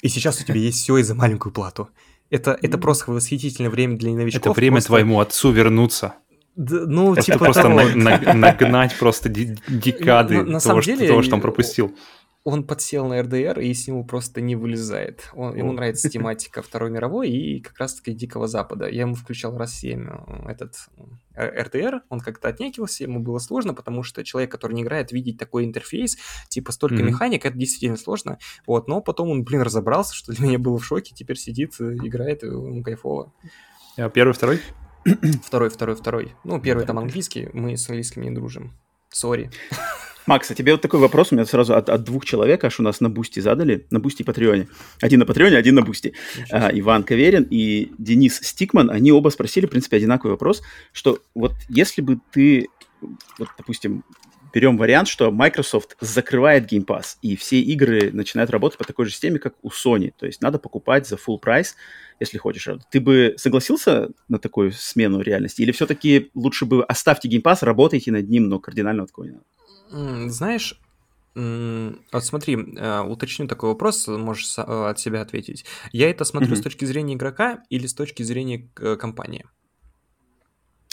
и 0.00 0.08
сейчас 0.08 0.40
у 0.40 0.44
тебя 0.44 0.56
есть 0.56 0.78
все 0.78 0.98
из 0.98 1.06
за 1.06 1.14
маленькую 1.14 1.52
плату. 1.52 1.88
Это, 2.30 2.58
это 2.60 2.78
просто 2.78 3.12
восхитительное 3.12 3.70
время 3.70 3.96
для 3.96 4.12
новичков. 4.12 4.42
Это 4.42 4.52
время 4.52 4.74
просто... 4.74 4.88
твоему 4.88 5.20
отцу 5.20 5.50
вернуться. 5.52 6.14
Да, 6.56 6.84
ну, 6.86 7.14
это 7.14 7.22
типа 7.22 7.38
просто 7.38 7.62
того. 7.62 7.82
На, 7.82 8.18
на, 8.18 8.32
нагнать 8.34 8.96
просто 8.98 9.28
декады 9.28 10.42
на, 10.42 10.52
на 10.52 10.60
того, 10.60 10.82
что, 10.82 10.92
деле, 10.92 11.08
того, 11.08 11.22
что 11.22 11.34
он 11.34 11.40
пропустил 11.40 11.96
он 12.44 12.66
подсел 12.66 13.06
на 13.08 13.22
РДР 13.22 13.58
и 13.60 13.72
с 13.72 13.88
него 13.88 14.04
просто 14.04 14.42
не 14.42 14.54
вылезает. 14.54 15.30
Он, 15.32 15.56
ему 15.56 15.72
нравится 15.72 16.08
тематика 16.10 16.60
Второй 16.60 16.90
мировой 16.90 17.30
и 17.30 17.60
как 17.60 17.78
раз-таки 17.78 18.12
Дикого 18.12 18.46
Запада. 18.46 18.86
Я 18.86 19.02
ему 19.02 19.14
включал 19.14 19.56
раз 19.56 19.74
7 19.76 20.06
э, 20.06 20.50
этот 20.50 20.74
РДР, 21.36 22.02
он 22.10 22.20
как-то 22.20 22.48
отнекивался, 22.48 23.04
ему 23.04 23.20
было 23.20 23.38
сложно, 23.38 23.72
потому 23.72 24.02
что 24.02 24.22
человек, 24.22 24.52
который 24.52 24.74
не 24.74 24.82
играет, 24.82 25.10
видеть 25.10 25.38
такой 25.38 25.64
интерфейс, 25.64 26.18
типа 26.48 26.70
столько 26.70 26.96
mm-hmm. 26.96 27.02
механик, 27.02 27.46
это 27.46 27.56
действительно 27.56 27.96
сложно. 27.96 28.38
Вот, 28.66 28.88
но 28.88 29.00
потом 29.00 29.30
он, 29.30 29.42
блин, 29.42 29.62
разобрался, 29.62 30.14
что 30.14 30.32
для 30.32 30.46
меня 30.46 30.58
было 30.58 30.78
в 30.78 30.84
шоке, 30.84 31.14
теперь 31.14 31.38
сидит, 31.38 31.72
э, 31.80 31.94
играет, 31.94 32.42
ему 32.42 32.82
кайфово. 32.82 33.32
А 33.96 34.10
первый, 34.10 34.32
второй? 34.32 34.60
Второй, 35.42 35.70
второй, 35.70 35.96
второй. 35.96 36.34
Ну, 36.44 36.60
первый 36.60 36.84
там 36.86 36.98
английский, 36.98 37.48
мы 37.54 37.76
с 37.76 37.88
английским 37.88 38.22
не 38.22 38.30
дружим. 38.30 38.72
Sorry. 39.14 39.50
Макс, 40.26 40.50
а 40.50 40.54
тебе 40.54 40.72
вот 40.72 40.80
такой 40.80 41.00
вопрос 41.00 41.32
у 41.32 41.34
меня 41.34 41.44
сразу 41.44 41.74
от, 41.74 41.90
от 41.90 42.02
двух 42.02 42.24
человек, 42.24 42.64
аж 42.64 42.80
у 42.80 42.82
нас 42.82 43.00
на 43.00 43.10
Бусти 43.10 43.40
задали, 43.40 43.86
на 43.90 44.00
Бусти 44.00 44.22
и 44.22 44.24
Патреоне. 44.24 44.68
Один 45.02 45.20
на 45.20 45.26
Патреоне, 45.26 45.58
один 45.58 45.74
на 45.74 45.82
Бусти. 45.82 46.14
А, 46.50 46.70
Иван 46.72 47.04
Каверин 47.04 47.46
и 47.50 47.92
Денис 47.98 48.40
Стикман, 48.42 48.90
они 48.90 49.12
оба 49.12 49.28
спросили, 49.28 49.66
в 49.66 49.70
принципе, 49.70 49.98
одинаковый 49.98 50.32
вопрос, 50.32 50.62
что 50.92 51.18
вот 51.34 51.52
если 51.68 52.00
бы 52.00 52.20
ты, 52.32 52.68
вот, 53.38 53.48
допустим, 53.58 54.02
берем 54.54 54.78
вариант, 54.78 55.08
что 55.08 55.32
Microsoft 55.32 55.96
закрывает 56.00 56.72
Game 56.72 56.86
Pass, 56.86 57.16
и 57.22 57.34
все 57.36 57.60
игры 57.60 58.12
начинают 58.12 58.50
работать 58.50 58.78
по 58.78 58.84
такой 58.84 59.06
же 59.06 59.10
системе, 59.10 59.40
как 59.40 59.54
у 59.62 59.70
Sony. 59.70 60.12
То 60.16 60.26
есть 60.26 60.40
надо 60.40 60.58
покупать 60.58 61.08
за 61.08 61.16
full 61.16 61.38
прайс, 61.38 61.74
если 62.20 62.38
хочешь. 62.38 62.68
Ты 62.90 63.00
бы 63.00 63.34
согласился 63.36 64.10
на 64.28 64.38
такую 64.38 64.72
смену 64.72 65.20
реальности? 65.20 65.62
Или 65.62 65.72
все-таки 65.72 66.30
лучше 66.34 66.64
бы 66.66 66.84
оставьте 66.84 67.28
Game 67.28 67.42
Pass, 67.42 67.58
работайте 67.62 68.12
над 68.12 68.28
ним, 68.28 68.48
но 68.48 68.60
кардинально 68.60 69.06
такого 69.06 69.24
не 69.24 69.32
надо? 69.32 70.30
Знаешь, 70.30 70.80
вот 71.34 72.24
смотри, 72.24 72.54
э, 72.54 73.00
уточню 73.00 73.48
такой 73.48 73.70
вопрос, 73.70 74.06
можешь 74.06 74.56
э, 74.56 74.62
от 74.62 75.00
себя 75.00 75.20
ответить. 75.20 75.64
Я 75.90 76.08
это 76.08 76.24
смотрю 76.24 76.52
mm-hmm. 76.52 76.60
с 76.60 76.62
точки 76.62 76.84
зрения 76.84 77.14
игрока 77.14 77.64
или 77.70 77.88
с 77.88 77.94
точки 77.94 78.22
зрения 78.22 78.70
э, 78.78 78.94
компании? 78.94 79.44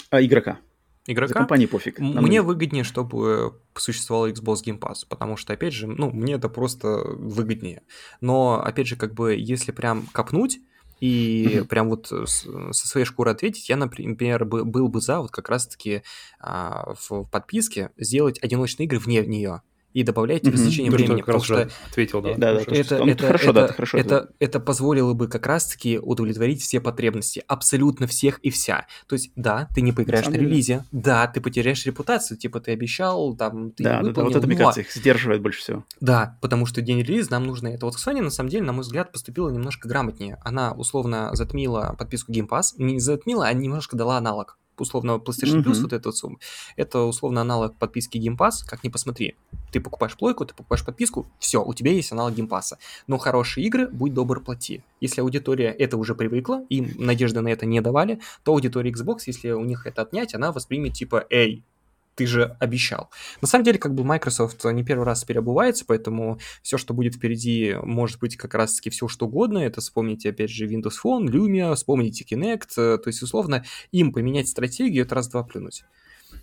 А, 0.10 0.20
игрока. 0.20 0.58
Игрока? 1.08 1.30
За 1.30 1.34
компании 1.34 1.66
пофиг. 1.66 2.00
Мне 2.00 2.42
выгоднее, 2.42 2.84
чтобы 2.84 3.60
существовал 3.76 4.30
Xbox 4.30 4.58
Game 4.66 4.80
Pass, 4.80 5.00
потому 5.08 5.36
что, 5.36 5.54
опять 5.54 5.74
же, 5.74 5.88
ну, 5.88 6.12
мне 6.12 6.34
это 6.34 6.48
просто 6.48 6.88
выгоднее. 6.88 7.82
Но, 8.22 8.62
опять 8.64 8.88
же, 8.88 8.96
как 8.96 9.14
бы, 9.14 9.36
если 9.36 9.72
прям 9.72 10.06
копнуть, 10.12 10.60
и 11.00 11.48
mm-hmm. 11.48 11.66
прям 11.66 11.90
вот 11.90 12.08
со 12.08 12.88
своей 12.88 13.06
шкуры 13.06 13.32
ответить, 13.32 13.68
я, 13.70 13.76
например, 13.76 14.46
был 14.46 14.88
бы 14.88 15.02
за 15.02 15.20
вот 15.20 15.32
как 15.32 15.50
раз-таки 15.50 16.04
а, 16.40 16.94
в 16.94 17.24
подписке 17.24 17.90
сделать 17.98 18.38
одиночные 18.44 18.86
игры 18.86 19.00
вне 19.00 19.26
нее 19.26 19.64
и 19.94 20.04
добавляете 20.04 20.50
mm-hmm. 20.50 20.54
развлечение 20.54 20.92
времени. 20.92 21.18
Что 21.18 21.26
потому 21.26 21.44
что 21.44 21.70
ответил, 21.90 22.22
да. 22.22 22.34
да, 22.36 22.54
да 22.54 22.62
это, 22.62 22.76
это, 22.76 22.96
это, 22.96 23.28
хорошо, 23.28 23.44
это, 23.46 23.54
да, 23.54 23.66
это, 23.66 23.74
хорошо 23.74 23.98
это, 23.98 24.30
это 24.40 24.60
позволило 24.60 25.14
бы 25.14 25.28
как 25.28 25.46
раз-таки 25.46 26.00
удовлетворить 26.00 26.62
все 26.62 26.80
потребности, 26.80 27.44
абсолютно 27.48 28.08
всех 28.08 28.40
и 28.40 28.50
вся. 28.50 28.88
То 29.08 29.14
есть, 29.14 29.32
да, 29.36 29.68
ты 29.74 29.82
не 29.82 29.92
поиграешь 29.92 30.26
на, 30.26 30.32
на 30.32 30.36
релизе, 30.36 30.86
да, 30.92 31.28
ты 31.28 31.42
потеряешь 31.42 31.86
репутацию, 31.86 32.38
типа 32.38 32.60
ты 32.60 32.72
обещал, 32.72 33.36
там, 33.36 33.72
ты 33.72 33.84
да, 33.84 34.02
не 34.02 34.08
выполнил. 34.08 34.14
Да, 34.14 34.24
вот 34.24 34.36
это, 34.36 34.48
мне 34.48 34.56
кажется, 34.56 34.82
их 34.82 34.92
сдерживает 34.92 35.42
больше 35.42 35.60
всего. 35.62 35.86
Да, 36.00 36.38
потому 36.42 36.66
что 36.66 36.82
день 36.82 37.02
релиза 37.02 37.32
нам 37.32 37.46
нужно 37.46 37.68
это. 37.68 37.86
Вот 37.86 37.96
Sony, 37.96 38.22
на 38.22 38.30
самом 38.30 38.50
деле, 38.50 38.64
на 38.64 38.74
мой 38.74 38.82
взгляд, 38.82 39.12
поступила 39.12 39.50
немножко 39.50 39.88
грамотнее. 39.88 40.38
Она 40.44 40.74
условно 40.74 41.30
затмила 41.34 41.96
подписку 41.98 42.32
Game 42.32 42.48
Pass, 42.48 42.74
не 42.78 43.00
затмила, 43.00 43.48
а 43.48 43.54
немножко 43.54 43.96
дала 43.96 44.18
аналог 44.18 44.58
условно 44.82 45.12
PlayStation 45.12 45.62
mm-hmm. 45.62 45.64
Plus, 45.64 45.82
вот 45.82 45.94
этот 45.94 46.16
сумма, 46.16 46.38
это 46.76 47.00
условно 47.00 47.42
аналог 47.42 47.76
подписки 47.78 48.18
Game 48.18 48.38
Pass, 48.38 48.66
как 48.68 48.84
ни 48.84 48.90
посмотри. 48.90 49.36
Ты 49.72 49.80
покупаешь 49.80 50.18
плойку, 50.18 50.46
ты 50.46 50.54
покупаешь 50.54 50.84
подписку, 50.84 51.26
все, 51.40 51.64
у 51.64 51.74
тебя 51.74 51.92
есть 51.92 52.12
аналог 52.12 52.34
Game 52.34 52.50
Pass. 52.50 52.74
Но 53.08 53.18
хорошие 53.18 53.66
игры, 53.66 53.88
будь 53.88 54.14
добр, 54.14 54.42
плати. 54.42 54.82
Если 55.00 55.22
аудитория 55.22 55.70
это 55.70 55.98
уже 55.98 56.16
привыкла, 56.16 56.66
им 56.70 56.92
надежды 56.98 57.42
на 57.42 57.48
это 57.50 57.66
не 57.66 57.82
давали, 57.82 58.20
то 58.44 58.52
аудитория 58.52 58.92
Xbox, 58.92 59.22
если 59.28 59.52
у 59.52 59.64
них 59.64 59.86
это 59.86 60.02
отнять, 60.02 60.34
она 60.36 60.52
воспримет 60.52 60.94
типа, 60.94 61.26
эй, 61.30 61.64
ты 62.16 62.26
же 62.26 62.56
обещал. 62.60 63.10
На 63.42 63.48
самом 63.48 63.66
деле, 63.66 63.80
как 63.80 63.94
бы 63.94 64.04
Microsoft 64.04 64.64
не 64.66 64.84
первый 64.84 65.04
раз 65.04 65.24
переобувается, 65.24 65.86
поэтому 65.86 66.40
все, 66.62 66.78
что 66.78 66.94
будет 66.94 67.16
впереди, 67.16 67.76
может 67.84 68.20
быть 68.20 68.38
как 68.38 68.54
раз-таки 68.54 68.90
все, 68.90 69.08
что 69.08 69.28
угодно. 69.28 69.60
Это 69.60 69.82
вспомните, 69.82 70.30
опять 70.30 70.50
же, 70.50 70.68
Windows 70.68 70.94
Phone, 71.04 71.26
Lumia, 71.26 71.74
вспомните 71.76 72.26
Kinect. 72.26 72.70
Э, 72.78 72.98
то 72.98 73.08
есть, 73.08 73.22
условно, 73.22 73.64
им 73.92 74.12
поменять 74.14 74.50
стратегию, 74.50 75.06
это 75.06 75.16
раз-два 75.16 75.44
плюнуть. 75.44 75.84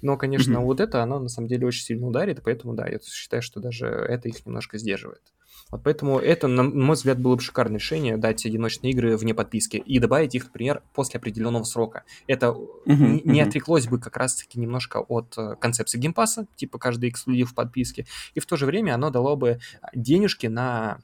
Но, 0.03 0.17
конечно, 0.17 0.55
mm-hmm. 0.55 0.65
вот 0.65 0.81
это, 0.81 1.03
оно 1.03 1.19
на 1.19 1.29
самом 1.29 1.49
деле 1.49 1.67
очень 1.67 1.83
сильно 1.83 2.07
ударит, 2.07 2.43
поэтому, 2.45 2.75
да, 2.75 2.87
я 2.87 2.99
считаю, 3.01 3.43
что 3.43 3.61
даже 3.61 3.87
это 3.87 4.29
их 4.29 4.45
немножко 4.47 4.79
сдерживает. 4.79 5.23
Вот 5.71 5.83
поэтому 5.83 6.19
это, 6.19 6.49
на 6.49 6.63
мой 6.63 6.97
взгляд, 6.97 7.19
было 7.19 7.37
бы 7.37 7.43
шикарное 7.43 7.79
решение 7.79 8.17
дать 8.17 8.45
одиночные 8.47 8.93
игры 8.93 9.17
вне 9.17 9.35
подписки 9.35 9.77
и 9.77 9.99
добавить 9.99 10.35
их, 10.35 10.45
например, 10.45 10.83
после 10.95 11.19
определенного 11.19 11.65
срока. 11.65 12.05
Это 12.27 12.49
uh-huh, 12.49 13.23
не 13.25 13.41
uh-huh. 13.41 13.49
отреклось 13.49 13.87
бы 13.87 13.99
как 13.99 14.17
раз-таки 14.17 14.59
немножко 14.59 14.99
от 14.99 15.35
э, 15.37 15.57
концепции 15.61 15.99
Game 15.99 16.18
Pass 16.18 16.37
а, 16.37 16.47
типа 16.57 16.79
каждый 16.79 17.11
эксклюзив 17.11 17.51
в 17.51 17.55
подписке, 17.55 18.07
и 18.35 18.41
в 18.41 18.47
то 18.47 18.57
же 18.57 18.67
время 18.67 18.95
оно 18.95 19.11
дало 19.11 19.37
бы 19.37 19.61
денежки 19.95 20.47
на 20.47 20.99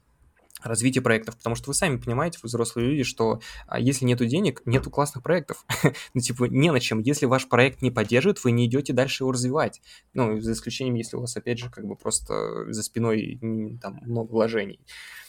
развитие 0.63 1.01
проектов, 1.01 1.37
потому 1.37 1.55
что 1.55 1.69
вы 1.69 1.73
сами 1.73 1.97
понимаете, 1.97 2.39
вы 2.41 2.47
взрослые 2.47 2.89
люди, 2.89 3.03
что 3.03 3.39
а, 3.67 3.79
если 3.79 4.05
нету 4.05 4.25
денег, 4.25 4.61
нету 4.65 4.89
классных 4.89 5.23
проектов. 5.23 5.65
ну, 6.13 6.21
типа, 6.21 6.45
не 6.45 6.71
на 6.71 6.79
чем. 6.79 6.99
Если 7.01 7.25
ваш 7.25 7.47
проект 7.47 7.81
не 7.81 7.91
поддерживает, 7.91 8.43
вы 8.43 8.51
не 8.51 8.65
идете 8.65 8.93
дальше 8.93 9.23
его 9.23 9.31
развивать. 9.31 9.81
Ну, 10.13 10.39
за 10.39 10.53
исключением, 10.53 10.95
если 10.95 11.17
у 11.17 11.21
вас, 11.21 11.35
опять 11.35 11.59
же, 11.59 11.69
как 11.69 11.85
бы 11.85 11.95
просто 11.95 12.71
за 12.71 12.83
спиной 12.83 13.39
там 13.81 13.99
много 14.01 14.31
вложений 14.31 14.79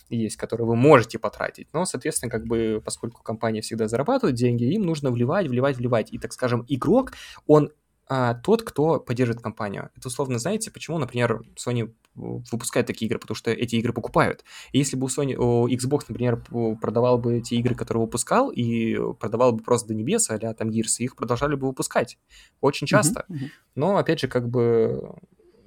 есть, 0.08 0.36
которые 0.36 0.66
вы 0.66 0.76
можете 0.76 1.18
потратить. 1.18 1.68
Но, 1.72 1.84
соответственно, 1.84 2.30
как 2.30 2.46
бы, 2.46 2.80
поскольку 2.84 3.22
компания 3.22 3.60
всегда 3.60 3.88
зарабатывает 3.88 4.36
деньги, 4.36 4.64
им 4.64 4.82
нужно 4.82 5.10
вливать, 5.10 5.48
вливать, 5.48 5.76
вливать. 5.76 6.12
И, 6.12 6.18
так 6.18 6.32
скажем, 6.32 6.64
игрок, 6.68 7.12
он 7.46 7.72
а, 8.08 8.34
тот, 8.34 8.62
кто 8.62 9.00
поддерживает 9.00 9.42
компанию. 9.42 9.90
Это 9.96 10.08
условно, 10.08 10.38
знаете, 10.38 10.70
почему, 10.70 10.98
например, 10.98 11.42
Sony 11.56 11.92
выпускает 12.14 12.86
такие 12.86 13.06
игры, 13.06 13.18
потому 13.18 13.34
что 13.34 13.50
эти 13.50 13.76
игры 13.76 13.92
покупают. 13.92 14.44
И 14.72 14.78
если 14.78 14.96
бы 14.96 15.04
у 15.04 15.08
Sony, 15.08 15.34
у 15.34 15.68
Xbox, 15.68 16.04
например, 16.08 16.42
продавал 16.80 17.18
бы 17.18 17.40
те 17.40 17.56
игры, 17.56 17.74
которые 17.74 18.04
выпускал, 18.04 18.50
и 18.50 18.96
продавал 19.14 19.52
бы 19.52 19.62
просто 19.62 19.88
до 19.88 19.94
небес, 19.94 20.30
а 20.30 20.38
там 20.38 20.68
Gears, 20.70 20.98
их 20.98 21.16
продолжали 21.16 21.56
бы 21.56 21.66
выпускать 21.66 22.18
очень 22.60 22.86
часто. 22.86 23.26
Uh-huh, 23.28 23.34
uh-huh. 23.34 23.48
Но, 23.74 23.96
опять 23.98 24.20
же, 24.20 24.28
как 24.28 24.48
бы 24.48 25.14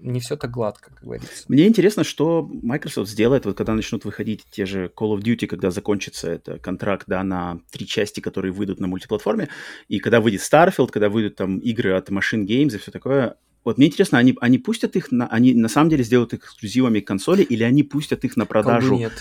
не 0.02 0.20
все 0.20 0.38
так 0.38 0.52
гладко, 0.52 0.90
как 0.90 1.04
говорится. 1.04 1.46
Мне 1.48 1.68
интересно, 1.68 2.04
что 2.04 2.50
Microsoft 2.62 3.10
сделает, 3.10 3.46
вот 3.46 3.58
когда 3.58 3.74
начнут 3.74 4.06
выходить 4.06 4.46
те 4.50 4.66
же 4.66 4.92
Call 4.96 5.18
of 5.18 5.22
Duty, 5.22 5.48
когда 5.48 5.72
закончится 5.72 6.32
это 6.32 6.58
контракт, 6.60 7.06
да, 7.08 7.24
на 7.24 7.60
три 7.72 7.86
части, 7.86 8.20
которые 8.20 8.52
выйдут 8.52 8.80
на 8.80 8.88
мультиплатформе, 8.88 9.50
и 9.88 10.00
когда 10.00 10.22
выйдет 10.22 10.42
Starfield, 10.42 10.90
когда 10.92 11.10
выйдут 11.10 11.36
там 11.36 11.58
игры 11.60 11.94
от 11.94 12.10
Machine 12.10 12.46
Games 12.46 12.76
и 12.76 12.78
все 12.78 12.92
такое, 12.92 13.36
вот 13.64 13.78
мне 13.78 13.88
интересно, 13.88 14.18
они, 14.18 14.38
они 14.42 14.58
пустят 14.58 14.96
их, 14.96 15.12
на, 15.12 15.28
они 15.28 15.54
на 15.54 15.68
самом 15.68 15.90
деле 15.90 16.04
сделают 16.04 16.34
их 16.34 16.44
эксклюзивами 16.44 17.02
консоли, 17.02 17.44
или 17.44 17.64
они 17.64 17.84
пустят 17.84 18.24
их 18.24 18.38
на 18.38 18.46
продажу 18.46 18.96
нет. 18.96 19.14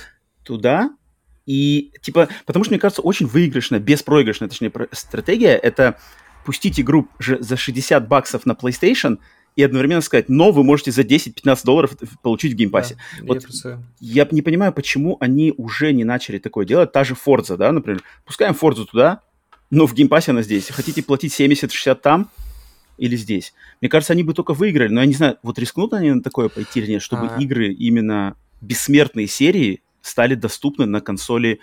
туда? 0.44 0.90
И, 1.46 1.92
типа, 2.02 2.28
потому 2.44 2.64
что, 2.64 2.72
мне 2.72 2.80
кажется, 2.80 3.02
очень 3.02 3.26
выигрышная, 3.26 3.80
беспроигрышная, 3.80 4.48
точнее, 4.48 4.70
стратегия— 4.92 5.56
это 5.62 5.98
пустить 6.44 6.78
игру 6.80 7.08
за 7.18 7.56
60 7.56 8.06
баксов 8.06 8.46
на 8.46 8.52
PlayStation 8.52 9.18
и 9.58 9.62
одновременно 9.64 10.02
сказать, 10.02 10.28
но 10.28 10.52
вы 10.52 10.62
можете 10.62 10.92
за 10.92 11.02
10-15 11.02 11.64
долларов 11.64 11.96
получить 12.22 12.52
в 12.52 12.54
Game 12.54 12.71
Pass 12.71 12.88
е. 12.88 12.96
Да, 13.18 13.24
вот 13.26 13.44
я, 13.64 13.80
я 13.98 14.28
не 14.30 14.40
понимаю, 14.40 14.72
почему 14.72 15.16
они 15.18 15.52
уже 15.56 15.92
не 15.92 16.04
начали 16.04 16.38
такое 16.38 16.64
делать. 16.64 16.92
Та 16.92 17.02
же 17.02 17.14
Forza, 17.14 17.56
да, 17.56 17.72
например. 17.72 18.00
Пускаем 18.24 18.54
Forza 18.54 18.86
туда, 18.86 19.22
но 19.68 19.88
в 19.88 19.94
Game 19.94 20.10
Pass 20.10 20.26
е 20.26 20.30
она 20.30 20.42
здесь. 20.42 20.68
Хотите 20.68 21.02
платить 21.02 21.38
70-60 21.38 21.96
там, 21.96 22.30
или 22.98 23.16
здесь. 23.16 23.52
Мне 23.80 23.88
кажется, 23.88 24.12
они 24.12 24.22
бы 24.22 24.32
только 24.32 24.54
выиграли, 24.54 24.92
но 24.92 25.00
я 25.00 25.06
не 25.08 25.14
знаю, 25.14 25.38
вот 25.42 25.58
рискнут 25.58 25.92
они 25.92 26.12
на 26.12 26.22
такое 26.22 26.48
пойти 26.48 26.78
или 26.78 26.92
нет, 26.92 27.02
чтобы 27.02 27.26
а... 27.26 27.42
игры 27.42 27.72
именно 27.72 28.36
бессмертные 28.60 29.26
серии 29.26 29.82
стали 30.02 30.36
доступны 30.36 30.86
на 30.86 31.00
консоли 31.00 31.58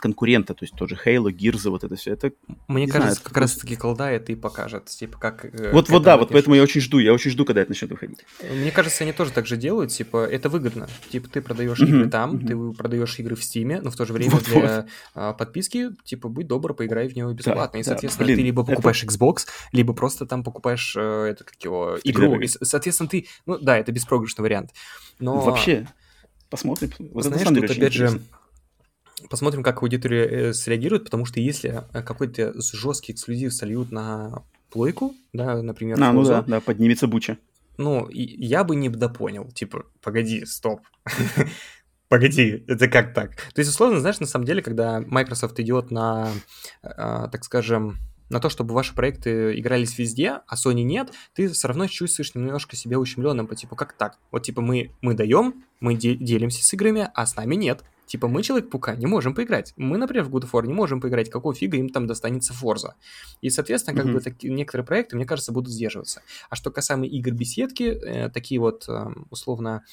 конкурента, 0.00 0.54
то 0.54 0.64
есть 0.64 0.74
тоже 0.74 0.98
Halo, 1.04 1.30
Gears, 1.30 1.68
вот 1.70 1.84
это 1.84 1.96
все. 1.96 2.12
Это, 2.12 2.32
Мне 2.68 2.86
кажется, 2.86 3.14
знаю, 3.14 3.24
как 3.24 3.36
раз-таки 3.36 3.76
колда 3.76 4.10
это 4.10 4.32
и 4.32 4.34
покажет. 4.34 4.86
Типа, 4.86 5.18
как, 5.18 5.44
э, 5.44 5.72
вот, 5.72 5.88
вот 5.88 6.02
да, 6.02 6.16
вот 6.16 6.30
поэтому 6.30 6.56
я 6.56 6.62
очень 6.62 6.80
жду, 6.80 6.98
я 6.98 7.12
очень 7.12 7.30
жду, 7.30 7.44
когда 7.44 7.62
это 7.62 7.70
начнет 7.70 7.90
выходить. 7.90 8.24
Мне 8.42 8.70
кажется, 8.70 9.04
они 9.04 9.12
тоже 9.12 9.32
так 9.32 9.46
же 9.46 9.56
делают, 9.56 9.90
типа, 9.90 10.26
это 10.26 10.48
выгодно. 10.48 10.88
Типа, 11.10 11.28
ты 11.28 11.40
продаешь 11.40 11.78
mm-hmm. 11.80 11.88
игры 11.88 12.10
там, 12.10 12.36
mm-hmm. 12.36 12.72
ты 12.72 12.76
продаешь 12.76 13.18
игры 13.18 13.36
в 13.36 13.44
Стиме, 13.44 13.80
но 13.80 13.90
в 13.90 13.96
то 13.96 14.04
же 14.04 14.12
время 14.12 14.32
вот, 14.32 14.44
для 14.44 14.86
вот. 15.14 15.36
подписки, 15.36 15.90
типа, 16.04 16.28
будь 16.28 16.46
добр, 16.46 16.74
поиграй 16.74 17.08
в 17.08 17.16
него 17.16 17.32
бесплатно. 17.32 17.74
Да, 17.74 17.78
и, 17.78 17.82
соответственно, 17.82 18.26
да, 18.26 18.34
блин, 18.34 18.38
ты 18.38 18.42
либо 18.42 18.64
покупаешь 18.64 19.02
это... 19.02 19.12
Xbox, 19.12 19.46
либо 19.72 19.92
просто 19.92 20.26
там 20.26 20.44
покупаешь 20.44 20.94
э, 20.96 21.26
это, 21.30 21.44
как 21.44 21.62
его, 21.62 21.98
игру. 22.04 22.40
И, 22.40 22.46
соответственно, 22.46 23.08
ты, 23.08 23.26
ну 23.46 23.58
да, 23.58 23.78
это 23.78 23.92
беспроигрышный 23.92 24.42
вариант. 24.42 24.70
Но... 25.18 25.40
Вообще, 25.40 25.86
посмотрим. 26.50 26.92
Вот 27.12 27.24
Знаешь, 27.24 27.48
тут 27.48 27.70
опять 27.70 27.92
же 27.92 28.20
Посмотрим, 29.30 29.62
как 29.62 29.82
аудитория 29.82 30.24
э, 30.26 30.52
среагирует, 30.52 31.04
потому 31.04 31.24
что 31.24 31.40
если 31.40 31.84
э, 31.92 32.02
какой-то 32.02 32.52
жесткий 32.60 33.12
эксклюзив 33.12 33.52
сольют 33.52 33.90
на 33.90 34.44
плойку, 34.70 35.14
да, 35.32 35.62
например, 35.62 35.96
а, 36.02 36.12
ну 36.12 36.22
да, 36.24 36.42
да, 36.42 36.60
поднимется 36.60 37.06
буча. 37.06 37.38
Ну, 37.78 38.08
я 38.10 38.64
бы 38.64 38.76
не 38.76 38.88
допонял, 38.88 39.50
типа, 39.50 39.86
погоди, 40.02 40.44
стоп. 40.44 40.80
Погоди, 42.08 42.64
это 42.68 42.88
как 42.88 43.14
так? 43.14 43.34
То 43.52 43.58
есть, 43.60 43.70
условно, 43.70 43.98
знаешь, 43.98 44.20
на 44.20 44.26
самом 44.26 44.44
деле, 44.44 44.62
когда 44.62 45.00
Microsoft 45.00 45.58
идет 45.58 45.90
на, 45.90 46.30
э, 46.82 46.88
так 46.94 47.44
скажем, 47.44 47.98
на 48.28 48.40
то, 48.40 48.48
чтобы 48.48 48.74
ваши 48.74 48.94
проекты 48.94 49.58
игрались 49.58 49.98
везде, 49.98 50.40
а 50.46 50.54
Sony 50.54 50.82
нет, 50.82 51.12
ты 51.34 51.48
все 51.48 51.68
равно 51.68 51.86
чувствуешь 51.86 52.34
немножко 52.34 52.76
себя 52.76 52.98
ущемленным, 52.98 53.46
по 53.46 53.54
типу, 53.54 53.76
как 53.76 53.92
так? 53.92 54.18
Вот 54.30 54.42
типа 54.42 54.60
мы, 54.60 54.90
мы 55.00 55.14
даем, 55.14 55.64
мы 55.80 55.94
делимся 55.94 56.64
с 56.64 56.72
играми, 56.74 57.08
а 57.14 57.26
с 57.26 57.36
нами 57.36 57.54
нет. 57.54 57.84
Типа, 58.06 58.28
мы, 58.28 58.42
Человек-паука, 58.42 58.94
не 58.94 59.06
можем 59.06 59.34
поиграть. 59.34 59.74
Мы, 59.76 59.98
например, 59.98 60.24
в 60.24 60.34
God 60.34 60.44
of 60.44 60.50
War 60.52 60.66
не 60.66 60.72
можем 60.72 61.00
поиграть. 61.00 61.28
Какого 61.28 61.54
фига 61.54 61.76
им 61.76 61.88
там 61.88 62.06
достанется 62.06 62.54
Forza? 62.54 62.92
И, 63.40 63.50
соответственно, 63.50 63.96
как 63.96 64.06
mm-hmm. 64.06 64.12
бы 64.12 64.20
такие, 64.20 64.52
некоторые 64.52 64.86
проекты, 64.86 65.16
мне 65.16 65.26
кажется, 65.26 65.52
будут 65.52 65.72
сдерживаться. 65.72 66.22
А 66.48 66.54
что 66.54 66.70
касаемо 66.70 67.06
игр 67.06 67.32
беседки, 67.32 67.82
э, 67.82 68.30
такие 68.30 68.60
вот, 68.60 68.88
э, 68.88 69.06
условно, 69.30 69.84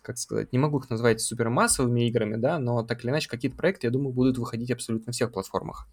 как 0.00 0.16
сказать, 0.18 0.52
не 0.52 0.58
могу 0.58 0.78
их 0.78 0.88
назвать 0.88 1.20
супермассовыми 1.20 2.08
играми, 2.08 2.36
да, 2.36 2.58
но 2.58 2.82
так 2.82 3.04
или 3.04 3.10
иначе 3.10 3.28
какие-то 3.28 3.56
проекты, 3.56 3.86
я 3.86 3.90
думаю, 3.90 4.12
будут 4.12 4.38
выходить 4.38 4.70
абсолютно 4.70 5.08
на 5.08 5.12
всех 5.12 5.30
платформах. 5.30 5.86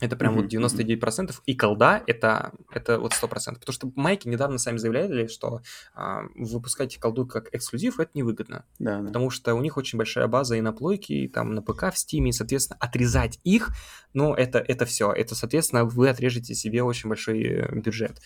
Это 0.00 0.16
прям 0.16 0.38
mm-hmm. 0.38 0.42
вот 0.42 1.18
99%. 1.28 1.34
И 1.46 1.56
колда 1.56 2.02
это, 2.06 2.52
это 2.70 2.98
вот 2.98 3.12
100%. 3.12 3.58
Потому 3.58 3.72
что 3.72 3.92
майки 3.96 4.28
недавно 4.28 4.58
сами 4.58 4.76
заявляли, 4.76 5.26
что 5.26 5.62
а, 5.94 6.22
выпускать 6.34 6.96
колду 6.98 7.26
как 7.26 7.54
эксклюзив 7.54 7.98
это 7.98 8.10
невыгодно. 8.14 8.64
Да, 8.78 9.00
да. 9.00 9.06
Потому 9.06 9.30
что 9.30 9.54
у 9.54 9.60
них 9.60 9.76
очень 9.76 9.98
большая 9.98 10.28
база 10.28 10.56
и 10.56 10.60
на 10.60 10.72
плойке, 10.72 11.14
и 11.14 11.28
там 11.28 11.54
на 11.54 11.62
ПК 11.62 11.92
в 11.92 11.98
Стиме, 11.98 12.30
и, 12.30 12.32
соответственно, 12.32 12.78
отрезать 12.80 13.40
их, 13.44 13.70
ну, 14.14 14.34
это, 14.34 14.58
это 14.58 14.86
все. 14.86 15.12
Это, 15.12 15.34
соответственно, 15.34 15.84
вы 15.84 16.08
отрежете 16.08 16.54
себе 16.54 16.82
очень 16.82 17.08
большой 17.08 17.42
э, 17.42 17.74
бюджет. 17.74 18.20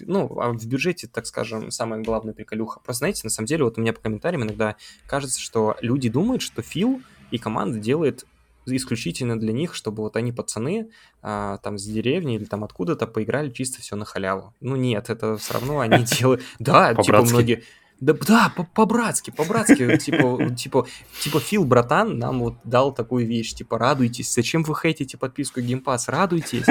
Ну, 0.00 0.38
а 0.38 0.52
в 0.52 0.66
бюджете, 0.66 1.08
так 1.08 1.26
скажем, 1.26 1.70
самая 1.70 2.02
главная 2.02 2.34
приколюха. 2.34 2.80
Просто, 2.80 2.98
знаете, 2.98 3.22
на 3.24 3.30
самом 3.30 3.46
деле, 3.46 3.64
вот 3.64 3.78
у 3.78 3.80
меня 3.80 3.92
по 3.92 4.00
комментариям 4.00 4.42
иногда 4.42 4.76
кажется, 5.06 5.40
что 5.40 5.76
люди 5.80 6.08
думают, 6.08 6.42
что 6.42 6.62
Фил 6.62 7.00
и 7.30 7.38
команда 7.38 7.78
делает 7.78 8.26
исключительно 8.66 9.38
для 9.38 9.52
них, 9.52 9.74
чтобы 9.74 10.02
вот 10.02 10.16
они, 10.16 10.32
пацаны, 10.32 10.90
а, 11.22 11.58
там 11.58 11.78
с 11.78 11.84
деревни 11.84 12.36
или 12.36 12.44
там 12.44 12.64
откуда-то 12.64 13.06
поиграли 13.06 13.50
чисто 13.50 13.80
все 13.80 13.96
на 13.96 14.04
халяву. 14.04 14.54
Ну 14.60 14.76
нет, 14.76 15.10
это 15.10 15.36
все 15.36 15.54
равно 15.54 15.80
они 15.80 16.04
делают... 16.18 16.42
Да, 16.58 16.94
типа 16.94 17.22
многие... 17.22 17.64
Да, 18.00 18.14
да, 18.14 18.52
по-братски, 18.74 19.30
по-братски, 19.30 19.96
типа, 19.96 20.50
типа, 20.56 20.86
типа, 21.20 21.38
Фил, 21.38 21.64
братан, 21.64 22.18
нам 22.18 22.40
вот 22.40 22.56
дал 22.64 22.92
такую 22.92 23.28
вещь, 23.28 23.54
типа, 23.54 23.78
радуйтесь, 23.78 24.34
зачем 24.34 24.64
вы 24.64 24.74
хейтите 24.74 25.16
подписку 25.16 25.60
Game 25.60 25.84
Pass, 25.84 26.06
радуйтесь. 26.08 26.66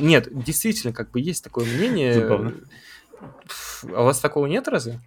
Нет, 0.00 0.26
действительно, 0.32 0.92
как 0.92 1.12
бы 1.12 1.20
есть 1.20 1.44
такое 1.44 1.64
мнение. 1.64 2.14
Забавно. 2.14 2.54
А 3.94 4.02
у 4.02 4.04
вас 4.04 4.18
такого 4.18 4.46
нет 4.46 4.66
разве? 4.66 5.00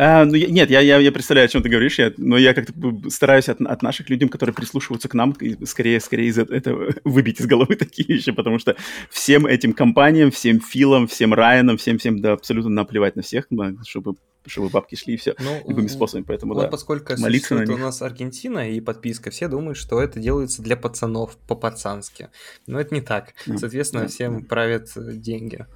А, 0.00 0.24
ну, 0.24 0.34
я, 0.34 0.46
нет, 0.46 0.70
я, 0.70 0.78
я, 0.78 0.98
я 0.98 1.10
представляю, 1.10 1.46
о 1.46 1.48
чем 1.48 1.60
ты 1.60 1.68
говоришь, 1.68 1.98
я, 1.98 2.12
но 2.18 2.38
я 2.38 2.54
как-то 2.54 2.72
стараюсь 3.10 3.48
от, 3.48 3.60
от 3.60 3.82
наших 3.82 4.08
людей, 4.08 4.28
которые 4.28 4.54
прислушиваются 4.54 5.08
к 5.08 5.14
нам, 5.14 5.34
скорее, 5.64 5.98
скорее 5.98 6.28
из 6.28 6.38
этого 6.38 6.92
выбить 7.04 7.40
из 7.40 7.46
головы 7.46 7.74
такие 7.74 8.06
вещи, 8.06 8.30
потому 8.30 8.60
что 8.60 8.76
всем 9.10 9.44
этим 9.44 9.72
компаниям, 9.72 10.30
всем 10.30 10.60
Филам, 10.60 11.08
всем 11.08 11.34
Райанам, 11.34 11.78
всем-всем, 11.78 12.20
да, 12.20 12.34
абсолютно 12.34 12.70
наплевать 12.70 13.16
на 13.16 13.22
всех, 13.22 13.48
чтобы 13.84 14.14
чтобы 14.46 14.68
бабки 14.70 14.94
шли 14.94 15.14
и 15.14 15.16
все, 15.16 15.34
ну, 15.40 15.68
любыми 15.68 15.88
способами, 15.88 16.24
поэтому, 16.24 16.54
вот 16.54 16.62
да, 16.62 16.68
поскольку 16.68 17.18
молиться 17.18 17.56
на 17.56 17.66
них. 17.66 17.76
у 17.76 17.76
нас 17.76 18.00
Аргентина 18.00 18.70
и 18.70 18.80
подписка, 18.80 19.30
все 19.30 19.48
думают, 19.48 19.76
что 19.76 20.00
это 20.00 20.20
делается 20.20 20.62
для 20.62 20.76
пацанов, 20.76 21.36
по-пацански, 21.48 22.28
но 22.68 22.80
это 22.80 22.94
не 22.94 23.00
так, 23.00 23.34
ну, 23.46 23.58
соответственно, 23.58 24.04
да, 24.04 24.08
всем 24.08 24.42
да. 24.42 24.46
правят 24.46 24.90
деньги. 24.96 25.66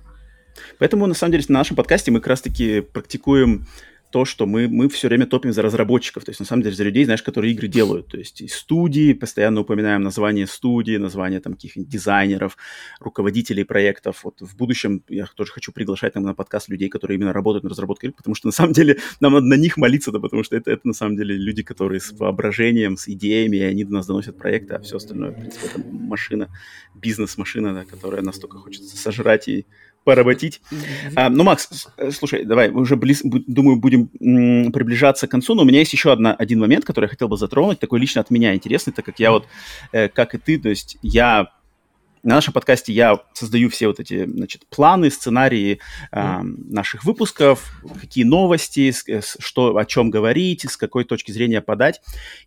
Поэтому, 0.79 1.07
на 1.07 1.15
самом 1.15 1.33
деле, 1.33 1.45
на 1.49 1.59
нашем 1.59 1.77
подкасте 1.77 2.11
мы 2.11 2.21
как 2.21 2.29
раз-таки 2.29 2.81
практикуем 2.81 3.67
то, 4.13 4.27
что 4.27 4.47
мы, 4.47 4.69
мы 4.69 4.89
все 4.89 5.09
время 5.09 5.27
топим 5.27 5.53
за 5.53 5.63
разработчиков, 5.63 6.25
то 6.25 6.31
есть 6.31 6.41
на 6.41 6.47
самом 6.47 6.63
деле 6.63 6.77
за 6.77 6.85
людей, 6.85 7.05
знаешь, 7.05 7.23
которые 7.23 7.53
игры 7.53 7.67
делают, 7.67 8.09
то 8.09 8.19
есть 8.19 8.43
и 8.43 8.49
студии, 8.49 9.15
постоянно 9.15 9.63
упоминаем 9.63 10.03
название 10.03 10.47
студии, 10.47 10.99
название 10.99 11.41
там 11.41 11.55
каких-нибудь 11.55 11.91
дизайнеров, 11.91 12.57
руководителей 13.01 13.65
проектов. 13.65 14.21
Вот 14.25 14.41
в 14.41 14.55
будущем 14.57 15.03
я 15.09 15.27
тоже 15.35 15.53
хочу 15.53 15.73
приглашать 15.73 16.15
нам 16.15 16.25
на 16.25 16.35
подкаст 16.35 16.69
людей, 16.69 16.91
которые 16.91 17.17
именно 17.17 17.33
работают 17.33 17.65
на 17.65 17.71
разработке 17.71 18.09
игр, 18.09 18.17
потому 18.17 18.35
что 18.35 18.49
на 18.49 18.53
самом 18.53 18.75
деле 18.75 18.99
нам 19.21 19.33
надо 19.33 19.47
на 19.47 19.57
них 19.57 19.79
молиться, 19.79 20.13
да, 20.13 20.21
потому 20.21 20.45
что 20.45 20.57
это, 20.57 20.71
это 20.71 20.87
на 20.87 20.95
самом 20.95 21.17
деле 21.17 21.35
люди, 21.35 21.63
которые 21.63 22.01
с 22.01 22.13
воображением, 22.13 22.99
с 22.99 23.09
идеями, 23.09 23.57
и 23.57 23.63
они 23.63 23.85
до 23.85 23.95
нас 23.95 24.07
доносят 24.07 24.37
проекты, 24.37 24.75
а 24.75 24.81
все 24.81 24.99
остальное, 24.99 25.31
в 25.31 25.41
принципе, 25.41 25.69
это 25.69 25.81
машина, 25.91 26.49
бизнес-машина, 26.95 27.73
да, 27.73 27.85
которая 27.87 28.23
настолько 28.23 28.59
хочется 28.59 28.97
сожрать 28.97 29.49
и 29.49 29.67
поработить. 30.05 30.61
А, 31.15 31.29
ну, 31.29 31.45
Макс, 31.45 31.89
слушай, 32.11 32.45
давай, 32.45 32.71
мы 32.71 32.83
уже, 32.83 32.97
близ, 32.97 33.23
думаю, 33.23 33.77
будем 33.77 34.11
м, 34.21 34.73
приближаться 34.73 35.27
к 35.27 35.31
концу, 35.31 35.55
но 35.55 35.63
у 35.63 35.65
меня 35.65 35.81
есть 35.81 35.93
еще 35.93 36.13
одна, 36.13 36.35
один 36.35 36.61
момент, 36.61 36.85
который 36.85 37.07
я 37.07 37.11
хотел 37.11 37.29
бы 37.29 37.37
затронуть, 37.37 37.79
такой 37.79 38.01
лично 38.01 38.21
от 38.21 38.31
меня 38.31 38.55
интересный, 38.55 38.93
так 38.93 39.05
как 39.05 39.19
я 39.21 39.31
вот, 39.31 39.47
э, 39.93 40.09
как 40.09 40.35
и 40.35 40.39
ты, 40.39 40.59
то 40.59 40.69
есть 40.69 40.99
я 41.03 41.49
на 42.23 42.37
нашем 42.37 42.53
подкасте 42.55 42.93
я 42.93 43.19
создаю 43.33 43.69
все 43.69 43.89
вот 43.89 43.99
эти, 43.99 44.27
значит, 44.27 44.67
планы, 44.69 45.11
сценарии 45.11 45.81
э, 46.13 46.41
наших 46.43 47.05
выпусков, 47.05 47.83
какие 48.01 48.25
новости, 48.25 48.93
с, 48.93 49.37
что, 49.41 49.77
о 49.77 49.85
чем 49.85 50.11
говорить, 50.11 50.65
с 50.71 50.77
какой 50.77 51.05
точки 51.05 51.33
зрения 51.33 51.61
подать. 51.61 52.01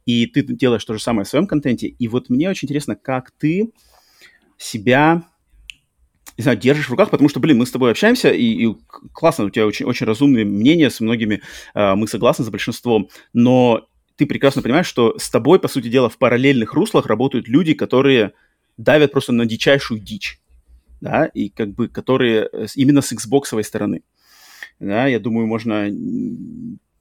И 0.06 0.28
ты 0.28 0.44
делаешь 0.44 0.86
то 0.86 0.94
же 0.94 1.02
самое 1.02 1.26
в 1.26 1.28
своем 1.28 1.46
контенте. 1.46 1.88
И 1.88 2.08
вот 2.08 2.30
мне 2.30 2.50
очень 2.50 2.68
интересно, 2.68 2.96
как 2.96 3.32
ты 3.32 3.72
себя 4.58 5.24
не 6.38 6.42
знаю, 6.42 6.58
держишь 6.58 6.88
в 6.88 6.92
руках, 6.92 7.10
потому 7.10 7.30
что, 7.30 7.40
блин, 7.40 7.58
мы 7.58 7.66
с 7.66 7.72
тобой 7.72 7.92
общаемся, 7.92 8.30
и, 8.30 8.44
и 8.44 8.76
классно, 9.14 9.46
у 9.46 9.50
тебя 9.50 9.66
очень, 9.66 9.86
очень 9.86 10.06
разумные 10.06 10.46
мнения, 10.46 10.90
с 10.90 11.00
многими 11.00 11.42
э, 11.74 11.96
мы 11.96 12.08
согласны, 12.08 12.44
за 12.44 12.52
большинством, 12.52 13.10
но 13.34 13.88
ты 14.18 14.26
прекрасно 14.26 14.62
понимаешь, 14.62 14.88
что 14.88 15.18
с 15.18 15.30
тобой, 15.30 15.60
по 15.60 15.68
сути 15.68 15.88
дела, 15.88 16.10
в 16.10 16.18
параллельных 16.18 16.74
руслах 16.74 17.06
работают 17.06 17.48
люди, 17.48 17.74
которые 17.74 18.34
давят 18.78 19.12
просто 19.12 19.32
на 19.32 19.46
дичайшую 19.46 20.00
дичь, 20.00 20.40
да, 21.02 21.26
и 21.26 21.50
как 21.50 21.74
бы 21.74 21.88
которые 21.88 22.50
именно 22.76 23.02
с 23.02 23.14
Xbox 23.14 23.62
стороны. 23.64 24.04
Да, 24.80 25.08
я 25.08 25.20
думаю, 25.20 25.48
можно 25.48 25.90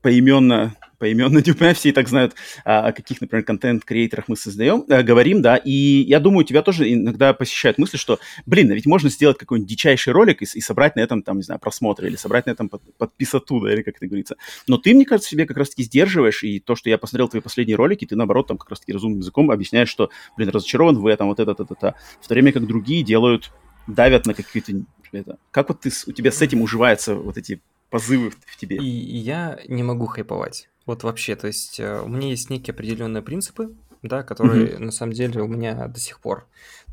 поименно 0.04 0.76
поименно 0.98 1.42
Дюпе, 1.42 1.74
все 1.74 1.88
и 1.88 1.92
так 1.92 2.08
знают, 2.08 2.34
а, 2.64 2.88
о 2.88 2.92
каких, 2.92 3.20
например, 3.20 3.44
контент-креаторах 3.44 4.28
мы 4.28 4.36
создаем, 4.36 4.84
а, 4.88 5.02
говорим, 5.02 5.42
да, 5.42 5.56
и 5.56 5.70
я 5.70 6.20
думаю, 6.20 6.44
тебя 6.44 6.62
тоже 6.62 6.90
иногда 6.90 7.34
посещают 7.34 7.78
мысли, 7.78 7.96
что, 7.96 8.20
блин, 8.46 8.70
а 8.70 8.74
ведь 8.74 8.86
можно 8.86 9.10
сделать 9.10 9.36
какой-нибудь 9.36 9.68
дичайший 9.68 10.12
ролик 10.12 10.42
и, 10.42 10.44
и 10.44 10.60
собрать 10.60 10.94
на 10.96 11.00
этом, 11.00 11.22
там, 11.22 11.38
не 11.38 11.42
знаю, 11.42 11.60
просмотры, 11.60 12.06
или 12.06 12.16
собрать 12.16 12.46
на 12.46 12.52
этом 12.52 12.68
под, 12.68 12.82
подписату, 12.96 13.60
да, 13.60 13.74
или 13.74 13.82
как 13.82 13.96
это 13.96 14.06
говорится. 14.06 14.36
Но 14.66 14.78
ты, 14.78 14.94
мне 14.94 15.04
кажется, 15.04 15.28
себе 15.28 15.46
как 15.46 15.56
раз-таки 15.56 15.82
сдерживаешь, 15.82 16.44
и 16.44 16.60
то, 16.60 16.76
что 16.76 16.88
я 16.88 16.96
посмотрел 16.96 17.28
твои 17.28 17.42
последние 17.42 17.76
ролики, 17.76 18.06
ты, 18.06 18.14
наоборот, 18.14 18.46
там 18.46 18.56
как 18.56 18.70
раз-таки 18.70 18.92
разумным 18.92 19.20
языком 19.20 19.50
объясняешь, 19.50 19.88
что, 19.88 20.10
блин, 20.36 20.50
разочарован 20.50 20.96
в 20.96 21.06
этом, 21.06 21.28
вот 21.28 21.40
это, 21.40 21.50
это, 21.50 21.66
это, 21.68 21.94
в 22.22 22.28
то 22.28 22.34
время 22.34 22.52
как 22.52 22.66
другие 22.66 23.02
делают, 23.02 23.52
давят 23.86 24.26
на 24.26 24.32
какие-то 24.32 24.72
это. 25.12 25.38
Как 25.50 25.68
вот 25.68 25.80
ты, 25.80 25.90
у 26.06 26.12
тебя 26.12 26.30
с 26.30 26.42
этим 26.42 26.62
уживаются 26.62 27.14
вот 27.14 27.36
эти 27.36 27.60
позывы 27.94 28.30
в 28.30 28.56
тебе? 28.56 28.76
И, 28.76 28.80
и 28.82 29.16
я 29.18 29.60
не 29.68 29.84
могу 29.84 30.06
хайповать. 30.06 30.68
Вот 30.84 31.04
вообще, 31.04 31.36
то 31.36 31.46
есть 31.46 31.78
э, 31.78 32.00
у 32.00 32.08
меня 32.08 32.28
есть 32.28 32.50
некие 32.50 32.74
определенные 32.74 33.22
принципы, 33.22 33.72
да, 34.02 34.24
которые 34.24 34.66
mm-hmm. 34.66 34.78
на 34.80 34.90
самом 34.90 35.12
деле 35.12 35.40
у 35.42 35.46
меня 35.46 35.86
до 35.86 36.00
сих 36.00 36.18
пор. 36.18 36.44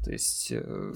То 0.06 0.12
есть, 0.12 0.50
э, 0.52 0.94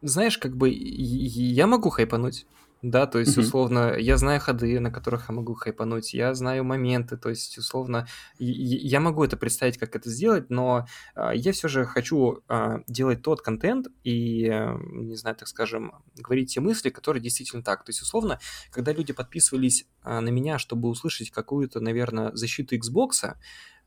знаешь, 0.00 0.38
как 0.38 0.56
бы 0.56 0.70
я 0.70 1.66
могу 1.66 1.90
хайпануть, 1.90 2.46
да, 2.82 3.06
то 3.06 3.18
есть, 3.18 3.36
mm-hmm. 3.36 3.40
условно, 3.40 3.96
я 3.98 4.16
знаю 4.18 4.40
ходы, 4.40 4.78
на 4.78 4.92
которых 4.92 5.28
я 5.28 5.34
могу 5.34 5.54
хайпануть, 5.54 6.14
я 6.14 6.32
знаю 6.34 6.62
моменты, 6.62 7.16
то 7.16 7.28
есть, 7.28 7.58
условно, 7.58 8.06
я 8.38 9.00
могу 9.00 9.24
это 9.24 9.36
представить, 9.36 9.78
как 9.78 9.96
это 9.96 10.08
сделать, 10.08 10.48
но 10.48 10.86
а, 11.16 11.34
я 11.34 11.50
все 11.52 11.66
же 11.66 11.84
хочу 11.84 12.42
а, 12.46 12.80
делать 12.86 13.22
тот 13.22 13.40
контент 13.40 13.88
и, 14.04 14.44
не 14.92 15.16
знаю, 15.16 15.34
так 15.34 15.48
скажем, 15.48 15.92
говорить 16.16 16.54
те 16.54 16.60
мысли, 16.60 16.90
которые 16.90 17.20
действительно 17.20 17.64
так. 17.64 17.84
То 17.84 17.90
есть, 17.90 18.00
условно, 18.00 18.38
когда 18.70 18.92
люди 18.92 19.12
подписывались 19.12 19.86
а, 20.02 20.20
на 20.20 20.28
меня, 20.28 20.58
чтобы 20.58 20.88
услышать 20.88 21.30
какую-то, 21.30 21.80
наверное, 21.80 22.30
защиту 22.34 22.76
Xbox, 22.76 23.34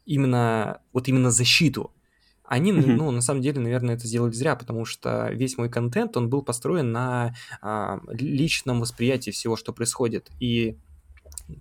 именно, 0.05 0.81
вот 0.91 1.07
именно 1.07 1.31
защиту, 1.31 1.93
они, 2.52 2.73
mm-hmm. 2.73 2.95
ну, 2.98 3.11
на 3.11 3.22
самом 3.22 3.41
деле, 3.41 3.61
наверное, 3.61 3.95
это 3.95 4.06
сделали 4.06 4.34
зря, 4.34 4.57
потому 4.57 4.84
что 4.84 5.30
весь 5.32 5.57
мой 5.57 5.69
контент, 5.69 6.18
он 6.18 6.30
был 6.30 6.41
построен 6.41 6.91
на 6.91 7.34
а, 7.61 8.02
личном 8.10 8.82
восприятии 8.82 9.32
всего, 9.32 9.56
что 9.56 9.72
происходит. 9.72 10.30
И 10.41 10.78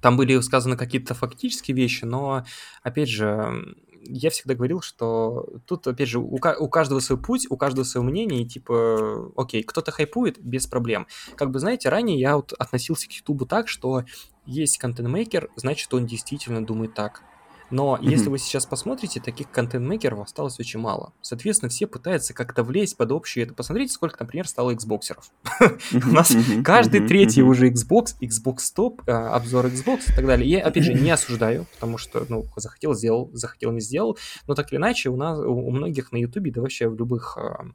там 0.02 0.16
были 0.16 0.40
сказаны 0.40 0.76
какие-то 0.76 1.14
фактические 1.14 1.76
вещи, 1.76 2.04
но, 2.04 2.44
опять 2.82 3.08
же, 3.08 3.76
я 4.02 4.30
всегда 4.30 4.56
говорил, 4.56 4.80
что 4.80 5.46
тут, 5.64 5.86
опять 5.86 6.08
же, 6.08 6.18
у, 6.18 6.34
у 6.34 6.68
каждого 6.68 6.98
свой 6.98 7.20
путь, 7.22 7.46
у 7.48 7.56
каждого 7.56 7.84
свое 7.84 8.04
мнение, 8.04 8.42
и 8.42 8.48
типа, 8.48 9.30
окей, 9.36 9.62
кто-то 9.62 9.92
хайпует, 9.92 10.40
без 10.40 10.66
проблем. 10.66 11.06
Как 11.36 11.52
бы, 11.52 11.60
знаете, 11.60 11.88
ранее 11.88 12.18
я 12.18 12.34
вот 12.34 12.52
относился 12.54 13.08
к 13.08 13.12
Ютубу 13.12 13.46
так, 13.46 13.68
что 13.68 14.02
есть 14.44 14.78
контент-мейкер, 14.78 15.50
значит, 15.54 15.94
он 15.94 16.06
действительно 16.06 16.66
думает 16.66 16.94
так. 16.94 17.22
Но 17.70 17.96
mm-hmm. 17.96 18.08
если 18.08 18.28
вы 18.28 18.38
сейчас 18.38 18.66
посмотрите, 18.66 19.20
таких 19.20 19.50
контент-мейкеров 19.50 20.20
осталось 20.20 20.58
очень 20.58 20.80
мало. 20.80 21.12
Соответственно, 21.20 21.70
все 21.70 21.86
пытаются 21.86 22.34
как-то 22.34 22.62
влезть 22.62 22.96
под 22.96 23.12
общее 23.12 23.44
это. 23.44 23.54
Посмотрите, 23.54 23.92
сколько, 23.92 24.16
например, 24.20 24.48
стало 24.48 24.74
Xboxеров. 24.74 25.30
У 25.92 26.12
нас 26.12 26.34
каждый 26.64 27.06
третий 27.06 27.42
уже 27.42 27.70
Xbox, 27.70 28.16
Xbox 28.20 28.58
Top, 28.76 29.08
обзор 29.08 29.66
Xbox 29.66 30.10
и 30.10 30.14
так 30.14 30.26
далее. 30.26 30.48
Я, 30.48 30.64
опять 30.64 30.84
же, 30.84 30.94
не 30.94 31.10
осуждаю, 31.10 31.66
потому 31.74 31.98
что, 31.98 32.24
ну, 32.28 32.44
захотел, 32.56 32.94
сделал, 32.94 33.30
захотел, 33.32 33.72
не 33.72 33.80
сделал. 33.80 34.18
Но 34.46 34.54
так 34.54 34.72
или 34.72 34.78
иначе, 34.78 35.10
у 35.10 35.16
нас, 35.16 35.38
у 35.38 35.70
многих 35.70 36.12
на 36.12 36.16
Ютубе, 36.16 36.50
да 36.50 36.60
вообще 36.60 36.88
в 36.88 36.96
любых, 36.96 37.38
а, 37.38 37.66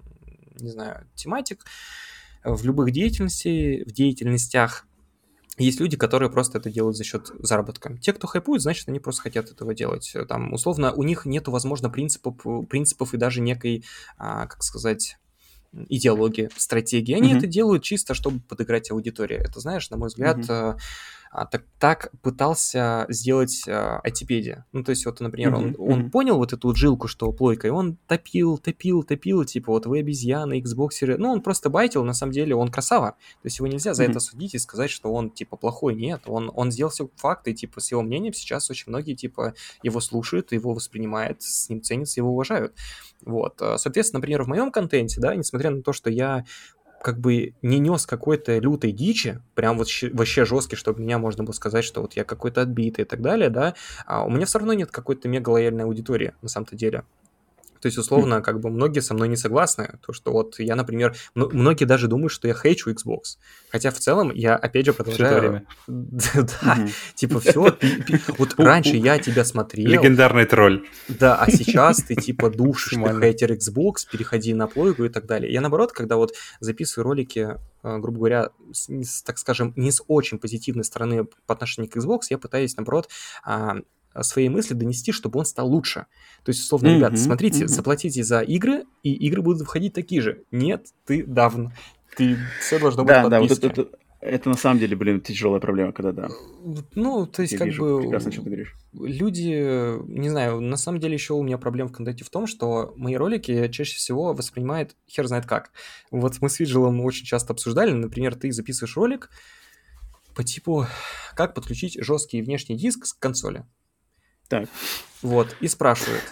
не 0.59 0.69
знаю, 0.69 1.07
тематик, 1.15 1.63
в 2.43 2.63
любых 2.63 2.91
деятельностей, 2.91 3.83
в 3.83 3.91
деятельностях 3.91 4.85
есть 5.57 5.79
люди, 5.79 5.97
которые 5.97 6.29
просто 6.29 6.57
это 6.57 6.69
делают 6.69 6.97
за 6.97 7.03
счет 7.03 7.31
заработка. 7.39 7.97
Те, 7.97 8.13
кто 8.13 8.27
хайпует, 8.27 8.61
значит, 8.61 8.89
они 8.89 8.99
просто 8.99 9.21
хотят 9.21 9.51
этого 9.51 9.73
делать. 9.73 10.13
Там, 10.27 10.53
условно, 10.53 10.91
у 10.93 11.03
них 11.03 11.25
нету, 11.25 11.51
возможно, 11.51 11.89
принципов, 11.89 12.35
принципов 12.67 13.13
и 13.13 13.17
даже 13.17 13.41
некой, 13.41 13.83
а, 14.17 14.47
как 14.47 14.63
сказать, 14.63 15.17
идеологии, 15.89 16.49
стратегии. 16.57 17.13
Они 17.15 17.33
mm-hmm. 17.33 17.37
это 17.37 17.47
делают 17.47 17.83
чисто, 17.83 18.13
чтобы 18.13 18.39
подыграть 18.39 18.91
аудитории. 18.91 19.37
Это, 19.37 19.59
знаешь, 19.59 19.89
на 19.89 19.97
мой 19.97 20.07
взгляд, 20.07 20.37
mm-hmm 20.39 20.77
так, 21.43 21.65
так 21.79 22.11
пытался 22.21 23.05
сделать 23.09 23.63
а, 23.67 23.99
Айтипедия. 24.05 24.65
Ну, 24.71 24.83
то 24.85 24.91
есть, 24.91 25.05
вот, 25.05 25.19
например, 25.19 25.53
mm-hmm. 25.53 25.75
он, 25.77 25.91
он 25.91 26.11
понял 26.11 26.37
вот 26.37 26.53
эту 26.53 26.69
вот 26.69 26.77
жилку, 26.77 27.09
что 27.09 27.29
плойка, 27.33 27.67
и 27.67 27.71
он 27.71 27.97
топил, 28.07 28.57
топил, 28.57 29.03
топил, 29.03 29.43
типа, 29.43 29.73
вот 29.73 29.85
вы 29.85 29.99
обезьяны, 29.99 30.61
Xboxеры. 30.61 31.17
Ну, 31.17 31.31
он 31.31 31.41
просто 31.41 31.69
байтил, 31.69 32.05
на 32.05 32.13
самом 32.13 32.31
деле, 32.31 32.55
он 32.55 32.71
красава. 32.71 33.11
То 33.41 33.47
есть, 33.47 33.59
его 33.59 33.67
нельзя 33.67 33.93
за 33.93 34.05
mm-hmm. 34.05 34.11
это 34.11 34.19
судить 34.21 34.55
и 34.55 34.59
сказать, 34.59 34.89
что 34.89 35.11
он, 35.11 35.29
типа, 35.29 35.57
плохой. 35.57 35.95
Нет, 35.95 36.21
он, 36.27 36.49
он 36.55 36.71
сделал 36.71 36.91
все 36.91 37.09
факты, 37.17 37.53
типа, 37.53 37.81
с 37.81 37.91
его 37.91 38.01
мнением 38.01 38.33
сейчас 38.33 38.69
очень 38.69 38.85
многие, 38.87 39.15
типа, 39.15 39.55
его 39.83 39.99
слушают, 39.99 40.53
его 40.53 40.73
воспринимают, 40.73 41.41
с 41.41 41.67
ним 41.67 41.81
ценятся, 41.81 42.21
его 42.21 42.29
уважают. 42.31 42.73
Вот. 43.25 43.61
А, 43.61 43.77
соответственно, 43.77 44.19
например, 44.19 44.43
в 44.43 44.47
моем 44.47 44.71
контенте, 44.71 45.19
да, 45.19 45.35
несмотря 45.35 45.71
на 45.71 45.81
то, 45.81 45.93
что 45.93 46.09
я 46.09 46.45
как 47.05 47.19
бы 47.19 47.53
не 47.61 47.77
нес 47.77 48.07
какой-то 48.07 48.57
лютой 48.57 48.91
дичи, 48.91 49.39
прям 49.53 49.77
вот 49.77 49.89
вообще 50.11 50.43
жесткий, 50.43 50.75
чтобы 50.75 51.01
меня 51.03 51.19
можно 51.19 51.43
было 51.43 51.53
сказать, 51.53 51.85
что 51.85 52.01
вот 52.01 52.13
я 52.13 52.23
какой-то 52.23 52.63
отбитый 52.63 53.03
и 53.03 53.07
так 53.07 53.21
далее, 53.21 53.51
да, 53.51 53.75
а 54.07 54.25
у 54.25 54.31
меня 54.31 54.47
все 54.47 54.57
равно 54.57 54.73
нет 54.73 54.89
какой-то 54.89 55.29
мега 55.29 55.51
лояльной 55.51 55.83
аудитории 55.83 56.33
на 56.41 56.49
самом-то 56.49 56.75
деле. 56.75 57.03
То 57.85 57.87
есть, 57.87 57.99
условно, 57.99 58.41
как 58.41 58.61
бы 58.61 58.71
многие 58.71 59.01
со 59.01 59.13
мной 59.13 59.27
не 59.27 59.35
согласны. 59.35 59.99
То, 60.03 60.11
что 60.11 60.31
вот 60.31 60.57
я, 60.57 60.75
например, 60.75 61.15
многие 61.35 61.85
даже 61.85 62.07
думают, 62.07 62.31
что 62.31 62.47
я 62.47 62.55
хейчу 62.55 62.89
Xbox. 62.89 63.37
Хотя 63.69 63.91
в 63.91 63.99
целом 63.99 64.31
я, 64.33 64.55
опять 64.55 64.87
же, 64.87 64.93
продолжаю... 64.93 65.67
Да, 65.87 66.87
типа, 67.13 67.39
все, 67.39 67.77
вот 68.39 68.55
раньше 68.57 68.95
я 68.95 69.19
тебя 69.19 69.45
смотрел. 69.45 69.87
Легендарный 69.87 70.45
тролль. 70.45 70.87
Да, 71.07 71.35
а 71.35 71.51
сейчас 71.51 71.97
ты, 71.97 72.15
типа, 72.15 72.49
душишь, 72.49 72.97
ты 72.97 73.21
хейтер 73.21 73.51
Xbox, 73.51 74.09
переходи 74.11 74.55
на 74.55 74.65
плойку 74.65 75.03
и 75.03 75.09
так 75.09 75.27
далее. 75.27 75.53
Я, 75.53 75.61
наоборот, 75.61 75.91
когда 75.91 76.15
вот 76.15 76.33
записываю 76.59 77.03
ролики, 77.03 77.59
э, 77.83 77.97
грубо 77.99 78.17
говоря, 78.17 78.49
так 79.25 79.37
скажем, 79.37 79.73
не 79.75 79.91
с 79.91 80.01
очень 80.07 80.39
позитивной 80.39 80.85
стороны 80.85 81.25
по 81.45 81.53
отношению 81.53 81.91
к 81.91 81.97
Xbox, 81.97 82.21
я 82.31 82.39
пытаюсь, 82.39 82.75
наоборот, 82.77 83.09
а, 83.43 83.75
свои 84.23 84.49
мысли 84.49 84.73
донести, 84.73 85.11
чтобы 85.11 85.39
он 85.39 85.45
стал 85.45 85.69
лучше. 85.69 86.05
То 86.43 86.49
есть, 86.49 86.61
условно, 86.61 86.87
mm-hmm, 86.87 86.95
ребята, 86.97 87.17
смотрите, 87.17 87.63
mm-hmm. 87.63 87.67
заплатите 87.67 88.23
за 88.23 88.41
игры, 88.41 88.85
и 89.03 89.13
игры 89.13 89.41
будут 89.41 89.61
выходить 89.61 89.93
такие 89.93 90.21
же. 90.21 90.43
Нет, 90.51 90.87
ты 91.05 91.23
давно. 91.23 91.71
Ты 92.15 92.37
все 92.61 92.79
должно 92.79 93.03
быть 93.03 93.13
да, 93.13 93.27
да, 93.27 93.41
вот 93.41 93.51
это, 93.51 93.67
это, 93.67 93.89
это 94.21 94.49
на 94.49 94.55
самом 94.55 94.79
деле, 94.79 94.95
блин, 94.95 95.21
тяжелая 95.21 95.59
проблема, 95.59 95.91
когда 95.91 96.11
да. 96.11 96.29
Ну, 96.95 97.27
то 97.27 97.41
есть, 97.41 97.53
Я 97.53 97.59
как 97.59 97.67
вижу 97.67 97.83
бы... 97.83 98.01
Прекрасно, 98.01 98.31
что 98.31 98.41
ты 98.41 98.47
говоришь. 98.47 98.75
Люди, 98.93 99.99
не 100.07 100.29
знаю, 100.29 100.61
на 100.61 100.77
самом 100.77 100.99
деле 100.99 101.13
еще 101.13 101.33
у 101.33 101.43
меня 101.43 101.57
проблема 101.57 101.89
в 101.89 101.93
контенте 101.93 102.23
в 102.23 102.29
том, 102.29 102.47
что 102.47 102.93
мои 102.97 103.15
ролики 103.15 103.67
чаще 103.67 103.97
всего 103.97 104.33
воспринимает 104.33 104.95
хер 105.07 105.27
знает 105.27 105.45
как. 105.45 105.71
Вот 106.09 106.37
мы 106.41 106.49
с 106.49 106.59
Виджилом 106.59 107.01
очень 107.01 107.25
часто 107.25 107.53
обсуждали, 107.53 107.91
например, 107.91 108.35
ты 108.35 108.51
записываешь 108.51 108.95
ролик 108.95 109.29
по 110.33 110.43
типу 110.43 110.85
«Как 111.35 111.53
подключить 111.53 111.97
жесткий 112.03 112.41
внешний 112.41 112.75
диск 112.77 113.15
к 113.15 113.19
консоли». 113.19 113.65
Так. 114.47 114.69
Вот, 115.21 115.55
и 115.59 115.67
спрашивает. 115.67 116.23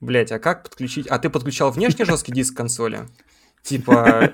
Блять, 0.00 0.32
а 0.32 0.38
как 0.38 0.64
подключить? 0.64 1.06
А 1.06 1.18
ты 1.18 1.28
подключал 1.30 1.70
внешний 1.70 2.04
жесткий 2.04 2.32
диск 2.32 2.56
консоли? 2.56 3.06
Типа, 3.62 4.32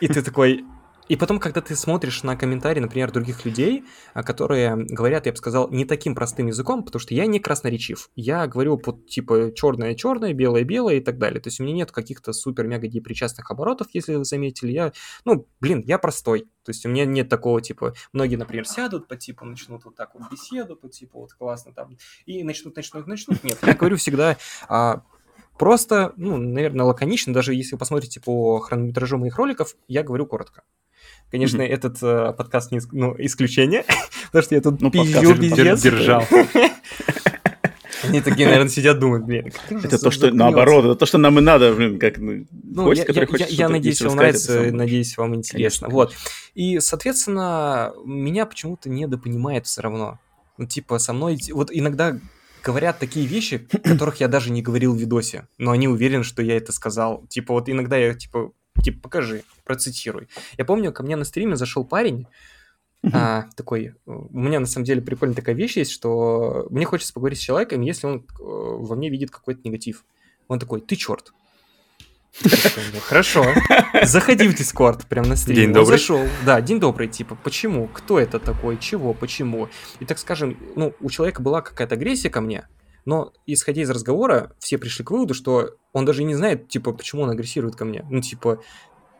и 0.00 0.08
ты 0.08 0.22
такой, 0.22 0.64
и 1.10 1.16
потом, 1.16 1.40
когда 1.40 1.60
ты 1.60 1.74
смотришь 1.74 2.22
на 2.22 2.36
комментарии, 2.36 2.78
например, 2.78 3.10
других 3.10 3.44
людей, 3.44 3.82
а, 4.14 4.22
которые 4.22 4.76
говорят, 4.76 5.26
я 5.26 5.32
бы 5.32 5.38
сказал, 5.38 5.68
не 5.68 5.84
таким 5.84 6.14
простым 6.14 6.46
языком, 6.46 6.84
потому 6.84 7.00
что 7.00 7.14
я 7.14 7.26
не 7.26 7.40
красноречив. 7.40 8.10
Я 8.14 8.46
говорю 8.46 8.78
под 8.78 9.08
типа 9.08 9.50
черное-черное, 9.52 10.34
белое-белое 10.34 10.98
и 10.98 11.00
так 11.00 11.18
далее. 11.18 11.40
То 11.40 11.48
есть 11.48 11.58
у 11.58 11.64
меня 11.64 11.74
нет 11.74 11.90
каких-то 11.90 12.32
супер-мега 12.32 12.86
депричастных 12.86 13.50
оборотов, 13.50 13.88
если 13.92 14.14
вы 14.14 14.24
заметили. 14.24 14.70
Я, 14.70 14.92
ну, 15.24 15.48
блин, 15.58 15.82
я 15.84 15.98
простой. 15.98 16.42
То 16.62 16.70
есть 16.70 16.86
у 16.86 16.88
меня 16.88 17.06
нет 17.06 17.28
такого 17.28 17.60
типа, 17.60 17.94
многие, 18.12 18.36
например, 18.36 18.64
сядут 18.64 19.08
по 19.08 19.16
типу, 19.16 19.44
начнут 19.44 19.84
вот 19.84 19.96
так 19.96 20.14
вот 20.14 20.30
беседу, 20.30 20.76
по 20.76 20.88
типу, 20.88 21.18
вот 21.18 21.32
классно 21.32 21.74
там, 21.74 21.96
и 22.24 22.44
начнут, 22.44 22.76
начнут, 22.76 23.08
начнут. 23.08 23.42
Нет, 23.42 23.58
я 23.66 23.74
говорю 23.74 23.96
всегда 23.96 24.36
а, 24.68 25.02
просто, 25.58 26.12
ну, 26.16 26.36
наверное, 26.36 26.86
лаконично, 26.86 27.34
даже 27.34 27.52
если 27.52 27.74
вы 27.74 27.78
посмотрите 27.80 28.20
по 28.20 28.60
хронометражу 28.60 29.18
моих 29.18 29.36
роликов, 29.36 29.74
я 29.88 30.04
говорю 30.04 30.26
коротко. 30.26 30.62
Конечно, 31.30 31.62
mm-hmm. 31.62 31.68
этот 31.68 32.02
э, 32.02 32.32
подкаст 32.36 32.72
не 32.72 32.80
ну, 32.92 33.14
исключение, 33.18 33.84
потому 34.26 34.42
что 34.42 34.54
я 34.54 34.60
тут 34.60 34.80
ну, 34.80 34.90
пизжу 34.90 35.36
пиздец. 35.36 35.80
держал. 35.80 36.24
Они 38.02 38.20
такие, 38.20 38.48
наверное, 38.48 38.70
сидят, 38.70 38.98
думают, 38.98 39.26
блин, 39.26 39.52
Это 39.68 39.98
то, 39.98 40.10
что 40.10 40.30
наоборот, 40.30 40.84
это 40.84 40.94
то, 40.94 41.06
что 41.06 41.18
нам 41.18 41.38
и 41.38 41.42
надо, 41.42 41.74
блин, 41.74 41.98
как 41.98 42.18
ну, 42.18 42.46
гость, 42.84 43.04
который 43.04 43.26
хочет 43.26 43.50
Я 43.50 43.68
надеюсь, 43.68 44.00
вам 44.00 44.16
нравится, 44.16 44.72
надеюсь, 44.72 45.16
вам 45.16 45.34
интересно. 45.34 45.88
Вот. 45.88 46.14
И, 46.54 46.80
соответственно, 46.80 47.92
меня 48.04 48.46
почему-то 48.46 48.88
недопонимает 48.88 49.66
все 49.66 49.82
равно. 49.82 50.18
Ну, 50.56 50.66
типа, 50.66 50.98
со 50.98 51.12
мной... 51.12 51.38
Вот 51.52 51.70
иногда 51.72 52.18
говорят 52.62 52.98
такие 52.98 53.26
вещи, 53.26 53.58
которых 53.84 54.20
я 54.20 54.28
даже 54.28 54.50
не 54.50 54.62
говорил 54.62 54.94
в 54.94 54.98
видосе, 54.98 55.46
но 55.58 55.70
они 55.70 55.88
уверены, 55.88 56.24
что 56.24 56.42
я 56.42 56.56
это 56.56 56.72
сказал. 56.72 57.26
Типа, 57.28 57.54
вот 57.54 57.68
иногда 57.68 57.96
я, 57.96 58.14
типа, 58.14 58.52
Типа, 58.82 59.00
покажи, 59.02 59.42
процитируй. 59.64 60.28
Я 60.58 60.64
помню, 60.64 60.92
ко 60.92 61.02
мне 61.02 61.16
на 61.16 61.24
стриме 61.24 61.56
зашел 61.56 61.84
парень, 61.84 62.26
а, 63.12 63.46
такой, 63.56 63.94
у 64.04 64.38
меня 64.38 64.60
на 64.60 64.66
самом 64.66 64.84
деле 64.84 65.00
прикольная 65.00 65.34
такая 65.34 65.54
вещь 65.54 65.76
есть, 65.76 65.90
что 65.90 66.66
мне 66.70 66.84
хочется 66.84 67.14
поговорить 67.14 67.38
с 67.38 67.42
человеком, 67.42 67.80
если 67.80 68.06
он 68.06 68.18
э, 68.18 68.22
во 68.38 68.94
мне 68.94 69.08
видит 69.08 69.30
какой-то 69.30 69.60
негатив. 69.64 70.04
Он 70.48 70.58
такой, 70.58 70.82
ты 70.82 70.96
черт. 70.96 71.32
Хорошо. 73.02 73.46
Заходи 74.02 74.48
в 74.48 74.54
Дискорд 74.54 75.06
прям 75.06 75.28
на 75.28 75.36
стрим. 75.36 75.56
День 75.56 75.72
добрый. 75.72 75.98
зашел. 75.98 76.20
Да, 76.44 76.60
день 76.60 76.78
добрый, 76.78 77.08
типа, 77.08 77.36
почему? 77.42 77.88
Кто 77.88 78.20
это 78.20 78.38
такой? 78.38 78.78
Чего? 78.78 79.14
Почему? 79.14 79.68
И 79.98 80.04
так 80.04 80.18
скажем, 80.18 80.56
ну, 80.76 80.94
у 81.00 81.10
человека 81.10 81.42
была 81.42 81.62
какая-то 81.62 81.94
агрессия 81.94 82.30
ко 82.30 82.40
мне, 82.40 82.66
но 83.04 83.32
исходя 83.46 83.82
из 83.82 83.90
разговора, 83.90 84.52
все 84.58 84.78
пришли 84.78 85.04
к 85.04 85.10
выводу, 85.10 85.34
что 85.34 85.76
он 85.92 86.04
даже 86.04 86.24
не 86.24 86.34
знает, 86.34 86.68
типа, 86.68 86.92
почему 86.92 87.22
он 87.22 87.30
агрессирует 87.30 87.76
ко 87.76 87.84
мне. 87.84 88.04
Ну, 88.10 88.20
типа, 88.20 88.60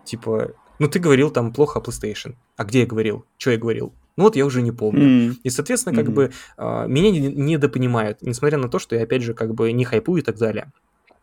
типа, 0.05 0.52
ну 0.78 0.89
ты 0.89 0.98
говорил 0.98 1.31
там 1.31 1.52
плохо 1.52 1.78
о 1.78 1.82
PlayStation. 1.82 2.36
А 2.57 2.65
где 2.65 2.81
я 2.81 2.86
говорил? 2.86 3.24
Что 3.39 3.51
я 3.51 3.59
говорил? 3.59 3.93
Ну 4.16 4.24
вот 4.24 4.36
я 4.36 4.44
уже 4.44 4.62
не 4.62 4.73
помню. 4.73 5.31
Mm-hmm. 5.31 5.36
И, 5.44 5.51
соответственно, 5.51 5.97
как 5.97 6.09
mm-hmm. 6.09 6.15
бы 6.15 6.32
э, 6.59 6.89
меня 6.89 7.11
недопонимают, 7.11 8.23
несмотря 8.23 8.59
на 8.59 8.69
то, 8.69 8.78
что 8.78 8.97
я, 8.97 9.05
опять 9.05 9.23
же, 9.23 9.35
как 9.35 9.55
бы 9.55 9.73
не 9.73 9.85
хайпую 9.85 10.23
и 10.23 10.24
так 10.24 10.36
далее 10.36 10.73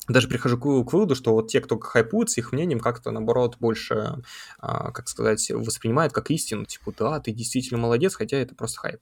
даже 0.07 0.27
прихожу 0.27 0.57
к, 0.57 0.61
к 0.61 0.93
выводу, 0.93 1.15
что 1.15 1.33
вот 1.33 1.49
те, 1.49 1.61
кто 1.61 1.77
хайпует, 1.79 2.29
с 2.29 2.37
их 2.37 2.51
мнением 2.51 2.79
как-то, 2.79 3.11
наоборот, 3.11 3.57
больше, 3.59 4.21
а, 4.59 4.91
как 4.91 5.07
сказать, 5.09 5.51
воспринимают 5.51 6.13
как 6.13 6.31
истину. 6.31 6.65
Типа, 6.65 6.93
да, 6.97 7.19
ты 7.19 7.31
действительно 7.31 7.79
молодец, 7.79 8.15
хотя 8.15 8.37
это 8.37 8.55
просто 8.55 8.79
хайп. 8.79 9.01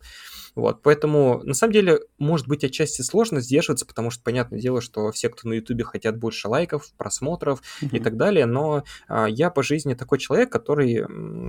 Вот, 0.55 0.81
поэтому, 0.81 1.41
на 1.43 1.53
самом 1.53 1.73
деле, 1.73 1.99
может 2.17 2.47
быть, 2.47 2.63
отчасти 2.63 3.01
сложно 3.01 3.41
сдерживаться, 3.41 3.85
потому 3.85 4.09
что, 4.09 4.23
понятное 4.23 4.59
дело, 4.59 4.79
что 4.81 5.11
все, 5.11 5.29
кто 5.29 5.49
на 5.49 5.53
Ютубе, 5.53 5.83
хотят 5.83 6.17
больше 6.17 6.47
лайков, 6.47 6.91
просмотров 6.97 7.61
mm-hmm. 7.81 7.97
и 7.97 7.99
так 7.99 8.15
далее, 8.15 8.45
но 8.45 8.83
а, 9.07 9.25
я 9.25 9.49
по 9.49 9.63
жизни 9.63 9.93
такой 9.93 10.17
человек, 10.17 10.51
который, 10.51 11.05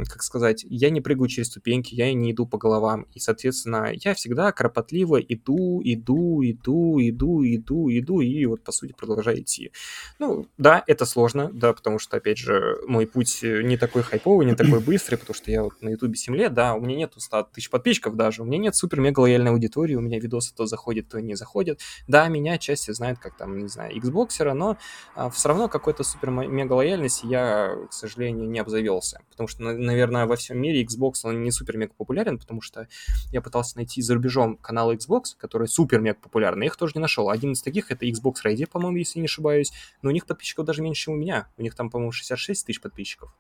как 0.06 0.22
сказать, 0.22 0.64
я 0.68 0.90
не 0.90 1.00
прыгаю 1.00 1.28
через 1.28 1.48
ступеньки, 1.48 1.94
я 1.94 2.12
не 2.12 2.32
иду 2.32 2.46
по 2.46 2.58
головам, 2.58 3.06
и, 3.14 3.20
соответственно, 3.20 3.92
я 3.92 4.14
всегда 4.14 4.50
кропотливо 4.50 5.20
иду, 5.20 5.80
иду, 5.84 6.42
иду, 6.42 7.00
иду, 7.00 7.44
иду, 7.44 7.90
иду, 7.90 8.20
и 8.20 8.46
вот, 8.46 8.64
по 8.64 8.72
сути, 8.72 8.92
продолжаю 8.92 9.40
идти. 9.40 9.70
Ну, 10.18 10.46
да, 10.58 10.82
это 10.86 11.06
сложно, 11.06 11.50
да, 11.52 11.72
потому 11.72 12.00
что, 12.00 12.16
опять 12.16 12.38
же, 12.38 12.78
мой 12.88 13.06
путь 13.06 13.40
не 13.42 13.76
такой 13.76 14.02
хайповый, 14.02 14.46
не 14.46 14.56
такой 14.56 14.80
быстрый, 14.80 15.16
потому 15.16 15.34
что 15.34 15.50
я 15.50 15.62
вот 15.62 15.80
на 15.80 15.90
Ютубе 15.90 16.16
7 16.16 16.34
лет, 16.34 16.54
да, 16.54 16.74
у 16.74 16.80
меня 16.80 16.96
нет 16.96 17.12
100 17.16 17.50
тысяч 17.54 17.70
подписчиков 17.70 18.16
даже, 18.16 18.42
у 18.42 18.44
меня 18.44 18.58
нет 18.58 18.74
супер-мега 18.96 19.20
лояльной 19.20 19.50
аудитории, 19.50 19.94
у 19.94 20.00
меня 20.00 20.18
видосы 20.18 20.54
то 20.54 20.64
заходят, 20.64 21.08
то 21.08 21.20
не 21.20 21.34
заходят. 21.34 21.80
Да, 22.08 22.28
меня 22.28 22.56
части 22.56 22.92
знают 22.92 23.18
как 23.18 23.36
там, 23.36 23.58
не 23.58 23.68
знаю, 23.68 23.94
Xboxера, 23.94 24.54
но 24.54 24.78
а, 25.14 25.28
все 25.28 25.48
равно 25.48 25.68
какой-то 25.68 26.02
супер-мега 26.02 26.72
лояльности 26.72 27.26
я, 27.26 27.76
к 27.90 27.92
сожалению, 27.92 28.48
не 28.48 28.58
обзавелся, 28.58 29.20
потому 29.30 29.48
что, 29.48 29.62
наверное, 29.62 30.24
во 30.24 30.36
всем 30.36 30.58
мире 30.58 30.82
Xbox, 30.82 31.14
он 31.24 31.42
не 31.42 31.50
супер-мега 31.50 31.92
популярен, 31.94 32.38
потому 32.38 32.62
что 32.62 32.88
я 33.32 33.42
пытался 33.42 33.76
найти 33.76 34.00
за 34.00 34.14
рубежом 34.14 34.56
каналы 34.56 34.94
Xbox, 34.94 35.36
которые 35.36 35.68
супер-мега 35.68 36.18
популярны, 36.22 36.64
их 36.64 36.76
тоже 36.76 36.92
не 36.94 37.00
нашел. 37.02 37.28
Один 37.28 37.52
из 37.52 37.60
таких 37.60 37.90
это 37.90 38.06
Xbox 38.06 38.36
Ready, 38.46 38.66
по-моему, 38.66 38.96
если 38.96 39.18
не 39.18 39.26
ошибаюсь, 39.26 39.72
но 40.00 40.08
у 40.08 40.12
них 40.12 40.24
подписчиков 40.24 40.64
даже 40.64 40.80
меньше, 40.80 41.02
чем 41.02 41.14
у 41.14 41.16
меня. 41.18 41.48
У 41.58 41.62
них 41.62 41.74
там, 41.74 41.90
по-моему, 41.90 42.12
66 42.12 42.66
тысяч 42.66 42.80
подписчиков. 42.80 43.30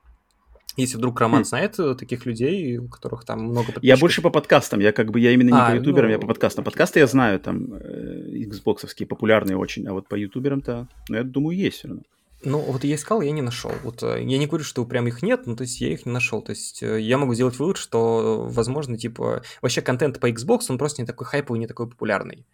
Если 0.76 0.96
вдруг 0.96 1.18
Роман 1.20 1.42
хм. 1.42 1.44
знает 1.44 1.78
э, 1.78 1.94
таких 1.94 2.26
людей, 2.26 2.78
у 2.78 2.88
которых 2.88 3.24
там 3.24 3.44
много 3.44 3.66
подписчиков. 3.72 3.84
Я 3.84 3.96
больше 3.96 4.22
по 4.22 4.30
подкастам, 4.30 4.80
я 4.80 4.92
как 4.92 5.10
бы, 5.10 5.20
я 5.20 5.32
именно 5.32 5.48
не 5.48 5.58
а, 5.58 5.70
по 5.70 5.74
ютуберам, 5.74 6.08
ну... 6.08 6.12
я 6.12 6.18
по 6.18 6.26
подкастам. 6.26 6.64
Подкасты 6.64 7.00
я 7.00 7.06
знаю, 7.06 7.40
там, 7.40 7.72
э, 7.74 8.44
xbox 8.44 8.86
популярные 9.06 9.56
очень, 9.56 9.86
а 9.86 9.92
вот 9.92 10.08
по 10.08 10.14
ютуберам-то, 10.14 10.88
ну, 11.08 11.16
я 11.16 11.22
думаю, 11.22 11.56
есть 11.56 11.78
все 11.78 11.88
равно. 11.88 12.02
Ну, 12.44 12.60
вот 12.60 12.84
я 12.84 12.94
искал, 12.94 13.22
я 13.22 13.32
не 13.32 13.42
нашел. 13.42 13.72
Вот 13.82 14.02
э, 14.02 14.22
я 14.22 14.38
не 14.38 14.46
говорю, 14.46 14.64
что 14.64 14.84
прям 14.84 15.08
их 15.08 15.22
нет, 15.22 15.46
но 15.46 15.56
то 15.56 15.62
есть 15.62 15.80
я 15.80 15.92
их 15.92 16.04
не 16.06 16.12
нашел. 16.12 16.42
То 16.42 16.50
есть 16.50 16.82
э, 16.82 17.00
я 17.00 17.18
могу 17.18 17.34
сделать 17.34 17.58
вывод, 17.58 17.76
что, 17.78 18.46
возможно, 18.48 18.98
типа, 18.98 19.42
вообще 19.62 19.80
контент 19.80 20.20
по 20.20 20.30
Xbox, 20.30 20.60
он 20.68 20.78
просто 20.78 21.02
не 21.02 21.06
такой 21.06 21.26
хайповый, 21.26 21.58
не 21.58 21.66
такой 21.66 21.88
популярный. 21.88 22.46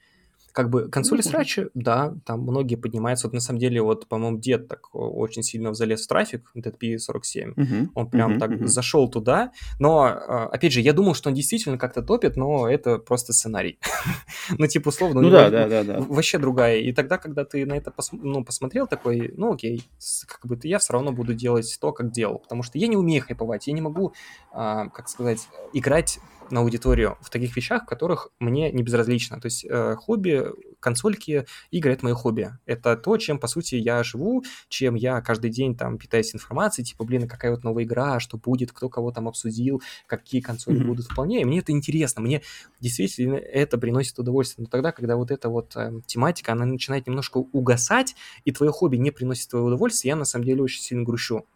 Как 0.52 0.70
бы 0.70 0.88
консоли 0.88 1.22
ну, 1.24 1.30
срачи, 1.30 1.68
да, 1.74 2.14
там 2.24 2.40
многие 2.42 2.76
поднимаются. 2.76 3.26
Вот 3.26 3.34
на 3.34 3.40
самом 3.40 3.58
деле, 3.58 3.80
вот, 3.82 4.06
по-моему, 4.06 4.38
дед 4.38 4.68
так 4.68 4.94
очень 4.94 5.42
сильно 5.42 5.74
залез 5.74 6.04
в 6.04 6.08
трафик, 6.08 6.50
этот 6.54 6.82
P47. 6.82 7.54
Uh-huh. 7.54 7.88
Он 7.94 8.10
прям 8.10 8.34
uh-huh, 8.34 8.38
так 8.38 8.50
uh-huh. 8.50 8.66
зашел 8.66 9.08
туда. 9.08 9.52
Но, 9.78 10.04
а, 10.04 10.48
опять 10.52 10.72
же, 10.72 10.80
я 10.80 10.92
думал, 10.92 11.14
что 11.14 11.30
он 11.30 11.34
действительно 11.34 11.78
как-то 11.78 12.02
топит, 12.02 12.36
но 12.36 12.68
это 12.68 12.98
просто 12.98 13.32
сценарий. 13.32 13.78
ну, 14.58 14.66
типа, 14.66 14.88
условно, 14.88 15.22
ну, 15.22 15.30
да, 15.30 15.50
да, 15.50 15.68
да, 15.68 15.84
да. 15.84 16.00
вообще 16.00 16.38
другая. 16.38 16.78
И 16.78 16.92
тогда, 16.92 17.18
когда 17.18 17.44
ты 17.44 17.64
на 17.64 17.74
это 17.74 17.90
пос... 17.90 18.10
ну, 18.12 18.44
посмотрел, 18.44 18.86
такой, 18.86 19.32
ну, 19.36 19.54
окей, 19.54 19.88
как 20.26 20.46
бы 20.46 20.58
я 20.62 20.78
все 20.78 20.92
равно 20.92 21.12
буду 21.12 21.34
делать 21.34 21.78
то, 21.80 21.92
как 21.92 22.12
делал. 22.12 22.38
Потому 22.38 22.62
что 22.62 22.78
я 22.78 22.86
не 22.88 22.96
умею 22.96 23.22
хайповать, 23.22 23.66
я 23.66 23.72
не 23.72 23.80
могу, 23.80 24.12
а, 24.52 24.88
как 24.88 25.08
сказать, 25.08 25.48
играть 25.72 26.18
на 26.52 26.60
аудиторию 26.60 27.16
в 27.22 27.30
таких 27.30 27.56
вещах, 27.56 27.84
в 27.84 27.86
которых 27.86 28.28
мне 28.38 28.70
не 28.70 28.82
безразлично. 28.82 29.40
То 29.40 29.46
есть 29.46 29.64
э, 29.64 29.96
хобби, 29.96 30.44
консольки, 30.80 31.46
игры— 31.70 31.92
это 31.94 32.04
мое 32.04 32.14
хобби. 32.14 32.50
Это 32.66 32.96
то, 32.96 33.16
чем, 33.16 33.38
по 33.38 33.46
сути, 33.46 33.76
я 33.76 34.02
живу, 34.02 34.44
чем 34.68 34.94
я 34.94 35.22
каждый 35.22 35.50
день 35.50 35.74
там 35.74 35.96
питаюсь 35.96 36.34
информацией, 36.34 36.84
типа, 36.84 37.04
блин, 37.04 37.24
а 37.24 37.26
какая 37.26 37.52
вот 37.52 37.64
новая 37.64 37.84
игра, 37.84 38.20
что 38.20 38.36
будет, 38.36 38.70
кто 38.70 38.90
кого 38.90 39.12
там 39.12 39.28
обсудил, 39.28 39.82
какие 40.06 40.42
консоли 40.42 40.78
mm-hmm. 40.78 40.84
будут 40.84 41.06
вполне. 41.06 41.40
И 41.40 41.44
мне 41.46 41.60
это 41.60 41.72
интересно, 41.72 42.20
мне 42.20 42.42
действительно 42.80 43.36
это 43.36 43.78
приносит 43.78 44.18
удовольствие. 44.18 44.64
Но 44.64 44.70
тогда, 44.70 44.92
когда 44.92 45.16
вот 45.16 45.30
эта 45.30 45.48
вот 45.48 45.74
э, 45.74 46.00
тематика, 46.06 46.52
она 46.52 46.66
начинает 46.66 47.06
немножко 47.06 47.38
угасать, 47.38 48.14
и 48.44 48.52
твое 48.52 48.72
хобби 48.72 48.96
не 48.96 49.10
приносит 49.10 49.48
твое 49.48 49.64
удовольствие, 49.64 50.10
я 50.10 50.16
на 50.16 50.26
самом 50.26 50.44
деле 50.44 50.62
очень 50.62 50.82
сильно 50.82 51.02
грущу. 51.02 51.46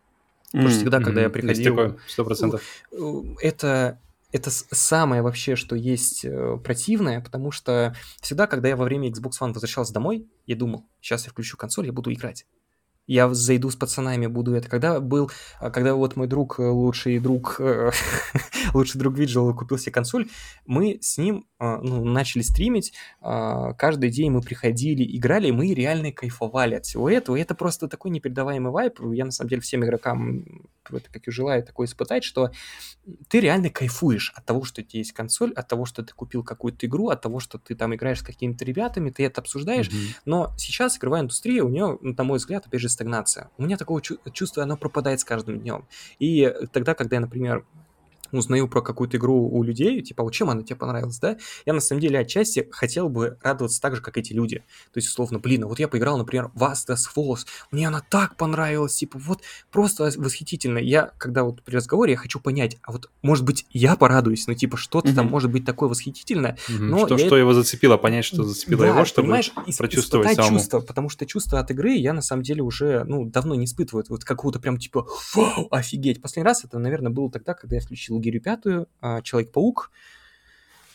Потому 0.52 0.70
что 0.70 0.78
всегда, 0.78 1.00
когда 1.00 1.20
mm-hmm. 1.20 1.24
я 1.24 1.30
приходил... 1.30 1.98
Сто 2.06 2.24
процентов. 2.24 2.62
Это 3.42 4.00
это 4.36 4.50
самое 4.50 5.22
вообще, 5.22 5.56
что 5.56 5.74
есть 5.74 6.24
э, 6.24 6.58
противное, 6.62 7.20
потому 7.20 7.50
что 7.50 7.94
всегда, 8.20 8.46
когда 8.46 8.68
я 8.68 8.76
во 8.76 8.84
время 8.84 9.10
Xbox 9.10 9.32
One 9.40 9.52
возвращался 9.52 9.92
домой, 9.92 10.28
я 10.46 10.56
думал, 10.56 10.86
сейчас 11.00 11.24
я 11.24 11.30
включу 11.30 11.56
консоль, 11.56 11.86
я 11.86 11.92
буду 11.92 12.12
играть 12.12 12.46
я 13.06 13.32
зайду 13.32 13.70
с 13.70 13.76
пацанами, 13.76 14.26
буду 14.26 14.54
это. 14.54 14.68
Когда 14.68 15.00
был, 15.00 15.30
а, 15.60 15.70
когда 15.70 15.94
вот 15.94 16.16
мой 16.16 16.26
друг, 16.26 16.58
э, 16.58 16.66
лучший 16.66 17.18
друг, 17.18 17.56
э, 17.60 17.90
лучший 18.74 18.98
друг 18.98 19.16
Виджел 19.16 19.54
купил 19.54 19.78
себе 19.78 19.92
консоль, 19.92 20.28
мы 20.66 20.98
с 21.00 21.18
ним 21.18 21.46
а, 21.58 21.78
ну, 21.78 22.04
начали 22.04 22.42
стримить, 22.42 22.92
а, 23.22 23.72
каждый 23.74 24.10
день 24.10 24.30
мы 24.30 24.42
приходили, 24.42 25.16
играли, 25.16 25.48
и 25.48 25.52
мы 25.52 25.72
реально 25.72 26.12
кайфовали 26.12 26.74
от 26.74 26.84
всего 26.84 27.08
этого, 27.08 27.36
и 27.36 27.40
это 27.40 27.54
просто 27.54 27.88
такой 27.88 28.10
непередаваемый 28.10 28.70
вайп, 28.70 29.00
я 29.12 29.24
на 29.24 29.30
самом 29.30 29.48
деле 29.48 29.62
всем 29.62 29.82
игрокам, 29.82 30.68
это 30.90 31.10
как 31.10 31.26
и 31.26 31.30
желаю 31.30 31.64
такое 31.64 31.86
испытать, 31.86 32.24
что 32.24 32.50
ты 33.28 33.40
реально 33.40 33.70
кайфуешь 33.70 34.34
от 34.36 34.44
того, 34.44 34.64
что 34.64 34.82
у 34.82 34.84
тебя 34.84 34.98
есть 34.98 35.12
консоль, 35.12 35.52
от 35.54 35.66
того, 35.66 35.86
что 35.86 36.02
ты 36.02 36.12
купил 36.12 36.44
какую-то 36.44 36.86
игру, 36.86 37.08
от 37.08 37.22
того, 37.22 37.40
что 37.40 37.58
ты 37.58 37.74
там 37.74 37.94
играешь 37.94 38.18
с 38.18 38.22
какими-то 38.22 38.64
ребятами, 38.66 39.08
ты 39.08 39.24
это 39.24 39.40
обсуждаешь, 39.40 39.88
mm-hmm. 39.88 40.20
но 40.26 40.52
сейчас 40.58 40.98
игровая 40.98 41.22
индустрия, 41.22 41.62
у 41.62 41.70
нее, 41.70 41.98
на 42.02 42.24
мой 42.24 42.36
взгляд, 42.36 42.66
опять 42.66 42.82
же, 42.82 42.90
стагнация. 42.96 43.50
У 43.58 43.62
меня 43.62 43.76
такое 43.76 44.02
чувство, 44.32 44.62
оно 44.62 44.76
пропадает 44.76 45.20
с 45.20 45.24
каждым 45.24 45.60
днем. 45.60 45.86
И 46.18 46.52
тогда, 46.72 46.94
когда 46.94 47.16
я, 47.16 47.20
например, 47.20 47.64
узнаю 48.32 48.68
про 48.68 48.82
какую-то 48.82 49.16
игру 49.16 49.48
у 49.48 49.62
людей, 49.62 50.02
типа, 50.02 50.22
вот 50.22 50.32
чем 50.32 50.50
она 50.50 50.62
тебе 50.62 50.76
понравилась, 50.76 51.18
да, 51.18 51.36
я 51.64 51.72
на 51.72 51.80
самом 51.80 52.00
деле 52.00 52.18
отчасти 52.18 52.68
хотел 52.70 53.08
бы 53.08 53.38
радоваться 53.42 53.80
так 53.80 53.96
же, 53.96 54.02
как 54.02 54.16
эти 54.16 54.32
люди. 54.32 54.58
То 54.92 54.98
есть, 54.98 55.08
условно, 55.08 55.38
блин, 55.38 55.64
а 55.64 55.66
вот 55.66 55.78
я 55.78 55.88
поиграл, 55.88 56.18
например, 56.18 56.50
в 56.54 56.62
Astas 56.62 57.04
Falls, 57.14 57.46
мне 57.70 57.88
она 57.88 58.02
так 58.08 58.36
понравилась, 58.36 58.96
типа, 58.96 59.18
вот 59.18 59.42
просто 59.70 60.10
восхитительно. 60.16 60.78
Я, 60.78 61.12
когда 61.18 61.44
вот 61.44 61.62
при 61.62 61.76
разговоре, 61.76 62.12
я 62.12 62.18
хочу 62.18 62.40
понять, 62.40 62.76
а 62.82 62.92
вот, 62.92 63.10
может 63.22 63.44
быть, 63.44 63.66
я 63.70 63.96
порадуюсь, 63.96 64.46
ну, 64.46 64.54
типа, 64.54 64.76
что-то 64.76 65.08
mm-hmm. 65.08 65.14
там 65.14 65.26
может 65.28 65.50
быть 65.50 65.64
такое 65.64 65.88
восхитительное, 65.88 66.56
mm-hmm. 66.68 66.78
но... 66.78 67.06
Что, 67.06 67.18
что 67.18 67.36
его 67.36 67.52
зацепило, 67.52 67.96
понять, 67.96 68.24
что 68.24 68.44
зацепило 68.44 68.82
да, 68.82 68.88
его, 68.88 69.04
чтобы 69.04 69.26
понимаешь, 69.26 69.52
прочувствовать 69.76 70.34
самому. 70.34 70.58
чувство, 70.58 70.80
потому 70.80 71.08
что 71.08 71.26
чувство 71.26 71.58
от 71.58 71.70
игры 71.70 71.92
я, 71.92 72.12
на 72.12 72.22
самом 72.22 72.42
деле, 72.42 72.62
уже, 72.62 73.04
ну, 73.04 73.24
давно 73.24 73.54
не 73.54 73.64
испытываю. 73.64 74.04
Вот 74.08 74.24
какого-то 74.24 74.60
прям, 74.60 74.78
типа, 74.78 75.06
вау, 75.34 75.68
офигеть. 75.70 76.20
Последний 76.20 76.46
раз 76.46 76.64
это, 76.64 76.78
наверное, 76.78 77.10
было 77.10 77.30
тогда, 77.30 77.54
когда 77.54 77.76
я 77.76 77.82
включил 77.82 78.15
Гирю 78.20 78.40
пятую, 78.40 78.88
а, 79.00 79.22
Человек-паук, 79.22 79.90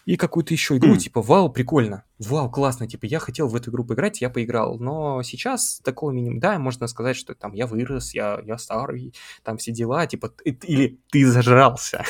и 0.05 0.17
какую-то 0.17 0.53
еще 0.53 0.77
игру, 0.77 0.95
mm. 0.95 0.97
типа, 0.97 1.21
вау, 1.21 1.51
прикольно, 1.51 2.03
вау, 2.17 2.49
классно, 2.49 2.87
типа, 2.87 3.05
я 3.05 3.19
хотел 3.19 3.47
в 3.47 3.55
эту 3.55 3.69
игру 3.69 3.85
поиграть, 3.85 4.19
я 4.19 4.29
поиграл, 4.29 4.79
но 4.79 5.21
сейчас 5.23 5.79
такого 5.83 6.11
минимум, 6.11 6.39
да, 6.39 6.57
можно 6.57 6.87
сказать, 6.87 7.15
что 7.15 7.35
там 7.35 7.53
я 7.53 7.67
вырос, 7.67 8.13
я, 8.13 8.41
я 8.43 8.57
старый, 8.57 9.13
там 9.43 9.57
все 9.57 9.71
дела, 9.71 10.07
типа, 10.07 10.33
или 10.43 10.99
ты 11.11 11.25
зажрался. 11.25 12.03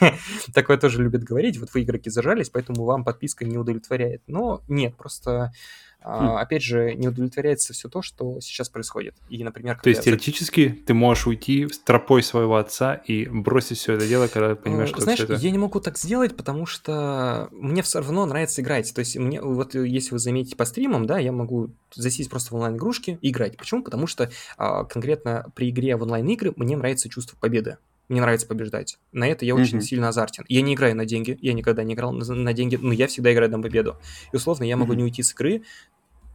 Такое 0.54 0.76
тоже 0.76 1.02
любят 1.02 1.24
говорить, 1.24 1.58
вот 1.58 1.72
вы 1.72 1.82
игроки 1.82 2.10
зажрались, 2.10 2.50
поэтому 2.50 2.84
вам 2.84 3.04
подписка 3.04 3.44
не 3.44 3.56
удовлетворяет, 3.56 4.22
но 4.26 4.62
нет, 4.68 4.96
просто 4.96 5.52
Хм. 6.02 6.36
Опять 6.36 6.62
же, 6.62 6.94
не 6.94 7.08
удовлетворяется 7.08 7.72
все 7.72 7.88
то, 7.88 8.00
что 8.00 8.40
сейчас 8.40 8.68
происходит. 8.68 9.14
И, 9.28 9.44
например, 9.44 9.78
то 9.82 9.90
есть 9.90 10.02
теоретически 10.02 10.68
ты 10.86 10.94
можешь 10.94 11.26
уйти 11.26 11.68
с 11.68 11.78
тропой 11.78 12.22
своего 12.22 12.56
отца 12.56 12.94
и 12.94 13.26
бросить 13.26 13.78
все 13.78 13.94
это 13.94 14.06
дело, 14.06 14.26
когда 14.28 14.54
понимаешь, 14.54 14.88
что 14.88 15.00
Знаешь, 15.02 15.20
это... 15.20 15.34
я 15.34 15.50
не 15.50 15.58
могу 15.58 15.80
так 15.80 15.98
сделать, 15.98 16.36
потому 16.36 16.64
что 16.64 17.48
мне 17.52 17.82
все 17.82 17.98
равно 17.98 18.24
нравится 18.26 18.62
играть. 18.62 18.92
То 18.94 19.00
есть 19.00 19.16
мне 19.16 19.40
вот 19.40 19.74
если 19.74 20.12
вы 20.12 20.18
заметите 20.18 20.56
по 20.56 20.64
стримам, 20.64 21.06
да, 21.06 21.18
я 21.18 21.32
могу 21.32 21.70
засесть 21.94 22.30
просто 22.30 22.50
в 22.50 22.54
онлайн-игрушки 22.54 23.18
и 23.20 23.30
играть. 23.30 23.56
Почему? 23.56 23.82
Потому 23.82 24.06
что 24.06 24.30
а, 24.56 24.84
конкретно 24.84 25.52
при 25.54 25.70
игре 25.70 25.96
в 25.96 26.02
онлайн-игры 26.02 26.52
мне 26.56 26.76
нравится 26.76 27.08
чувство 27.08 27.36
победы. 27.36 27.76
мне 28.10 28.20
нравится 28.20 28.46
побеждать. 28.46 28.98
На 29.12 29.28
это 29.28 29.44
я 29.44 29.54
очень 29.54 29.78
mm-hmm. 29.78 29.82
сильно 29.82 30.08
азартен. 30.08 30.44
Я 30.48 30.62
не 30.62 30.74
играю 30.74 30.96
на 30.96 31.06
деньги, 31.06 31.38
я 31.40 31.52
никогда 31.52 31.84
не 31.84 31.94
играл 31.94 32.12
на, 32.12 32.24
на 32.34 32.52
деньги, 32.52 32.76
но 32.76 32.92
я 32.92 33.06
всегда 33.06 33.32
играю 33.32 33.50
на 33.52 33.62
победу. 33.62 33.96
И 34.32 34.36
условно 34.36 34.64
я 34.64 34.76
могу 34.76 34.92
mm-hmm. 34.92 34.96
не 34.96 35.04
уйти 35.04 35.22
с 35.22 35.32
игры, 35.32 35.62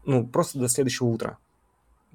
ну, 0.05 0.25
просто 0.25 0.59
до 0.59 0.67
следующего 0.67 1.07
утра. 1.07 1.37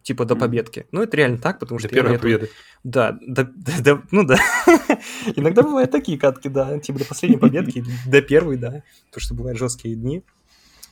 Типа 0.02 0.24
до 0.24 0.34
победки. 0.34 0.86
Ну, 0.92 1.02
это 1.02 1.16
реально 1.16 1.38
так, 1.38 1.58
потому 1.58 1.78
до 1.78 1.86
что... 1.86 1.94
первой 1.94 2.18
победы. 2.18 2.50
Да, 2.84 3.18
до, 3.20 3.44
до, 3.44 3.82
до, 3.82 4.02
ну 4.10 4.24
да. 4.24 4.38
Иногда 5.36 5.62
бывают 5.62 5.90
такие 5.90 6.18
катки, 6.18 6.48
да, 6.48 6.78
типа 6.78 7.00
до 7.00 7.04
последней 7.04 7.36
победки, 7.38 7.84
до 8.06 8.22
первой, 8.22 8.56
да. 8.56 8.82
Потому 9.06 9.20
что 9.20 9.34
бывают 9.34 9.58
жесткие 9.58 9.94
дни 9.94 10.22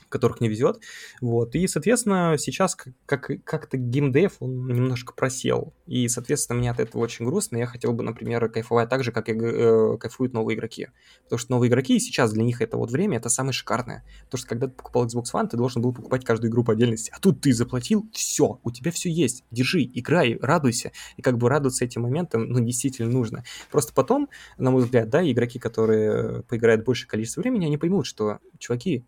которых 0.09 0.41
не 0.41 0.49
везет. 0.49 0.79
Вот. 1.21 1.55
И, 1.55 1.67
соответственно, 1.67 2.35
сейчас 2.37 2.75
как- 3.05 3.43
как-то 3.43 3.77
геймдев, 3.77 4.37
он 4.39 4.67
немножко 4.67 5.13
просел. 5.13 5.73
И, 5.85 6.07
соответственно, 6.07 6.59
мне 6.59 6.71
от 6.71 6.79
этого 6.79 7.01
очень 7.01 7.25
грустно. 7.25 7.57
Я 7.57 7.65
хотел 7.65 7.93
бы, 7.93 8.03
например, 8.03 8.49
кайфовать 8.49 8.89
так 8.89 9.03
же, 9.03 9.11
как 9.11 9.29
и 9.29 9.33
э, 9.33 9.97
кайфуют 9.99 10.33
новые 10.33 10.57
игроки. 10.57 10.89
Потому 11.23 11.39
что 11.39 11.51
новые 11.51 11.69
игроки 11.69 11.99
сейчас 11.99 12.33
для 12.33 12.43
них 12.43 12.61
это 12.61 12.77
вот 12.77 12.91
время, 12.91 13.17
это 13.17 13.29
самое 13.29 13.53
шикарное. 13.53 14.03
Потому 14.25 14.39
что 14.39 14.49
когда 14.49 14.67
ты 14.67 14.73
покупал 14.73 15.05
Xbox 15.05 15.25
One, 15.33 15.47
ты 15.47 15.57
должен 15.57 15.81
был 15.81 15.93
покупать 15.93 16.25
каждую 16.25 16.51
игру 16.51 16.63
по 16.63 16.73
отдельности. 16.73 17.11
А 17.15 17.19
тут 17.19 17.41
ты 17.41 17.53
заплатил, 17.53 18.09
все, 18.13 18.59
у 18.63 18.71
тебя 18.71 18.91
все 18.91 19.09
есть. 19.09 19.43
Держи, 19.51 19.83
играй, 19.83 20.37
радуйся. 20.41 20.91
И 21.17 21.21
как 21.21 21.37
бы 21.37 21.49
радоваться 21.49 21.85
этим 21.85 22.03
моментом, 22.03 22.49
ну, 22.49 22.59
действительно 22.59 23.11
нужно. 23.11 23.43
Просто 23.71 23.93
потом, 23.93 24.29
на 24.57 24.71
мой 24.71 24.83
взгляд, 24.83 25.09
да, 25.09 25.29
игроки, 25.29 25.59
которые 25.59 26.43
поиграют 26.43 26.83
большее 26.83 27.07
количество 27.07 27.41
времени, 27.41 27.65
они 27.65 27.77
поймут, 27.77 28.05
что, 28.05 28.39
чуваки, 28.57 29.05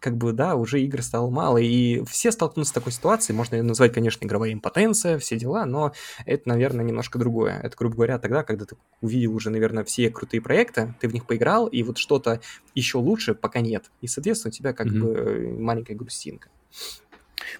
как 0.00 0.16
бы, 0.16 0.32
да, 0.32 0.56
уже 0.56 0.80
игр 0.82 1.02
стало 1.02 1.30
мало, 1.30 1.58
и 1.58 2.02
все 2.04 2.32
столкнутся 2.32 2.70
с 2.70 2.74
такой 2.74 2.92
ситуацией, 2.92 3.36
можно 3.36 3.56
ее 3.56 3.62
назвать, 3.62 3.92
конечно, 3.92 4.24
игровая 4.26 4.52
импотенция, 4.52 5.18
все 5.18 5.36
дела, 5.36 5.64
но 5.66 5.92
это, 6.26 6.48
наверное, 6.48 6.84
немножко 6.84 7.18
другое. 7.18 7.60
Это, 7.62 7.76
грубо 7.76 7.96
говоря, 7.96 8.18
тогда, 8.18 8.42
когда 8.42 8.64
ты 8.64 8.76
увидел 9.00 9.34
уже, 9.34 9.50
наверное, 9.50 9.84
все 9.84 10.10
крутые 10.10 10.40
проекты, 10.40 10.94
ты 11.00 11.08
в 11.08 11.14
них 11.14 11.26
поиграл, 11.26 11.66
и 11.66 11.82
вот 11.82 11.98
что-то 11.98 12.40
еще 12.74 12.98
лучше 12.98 13.34
пока 13.34 13.60
нет. 13.60 13.90
И, 14.00 14.06
соответственно, 14.06 14.50
у 14.50 14.52
тебя 14.52 14.72
как 14.72 14.88
mm-hmm. 14.88 15.00
бы 15.00 15.56
маленькая 15.60 15.94
грустинка. 15.94 16.48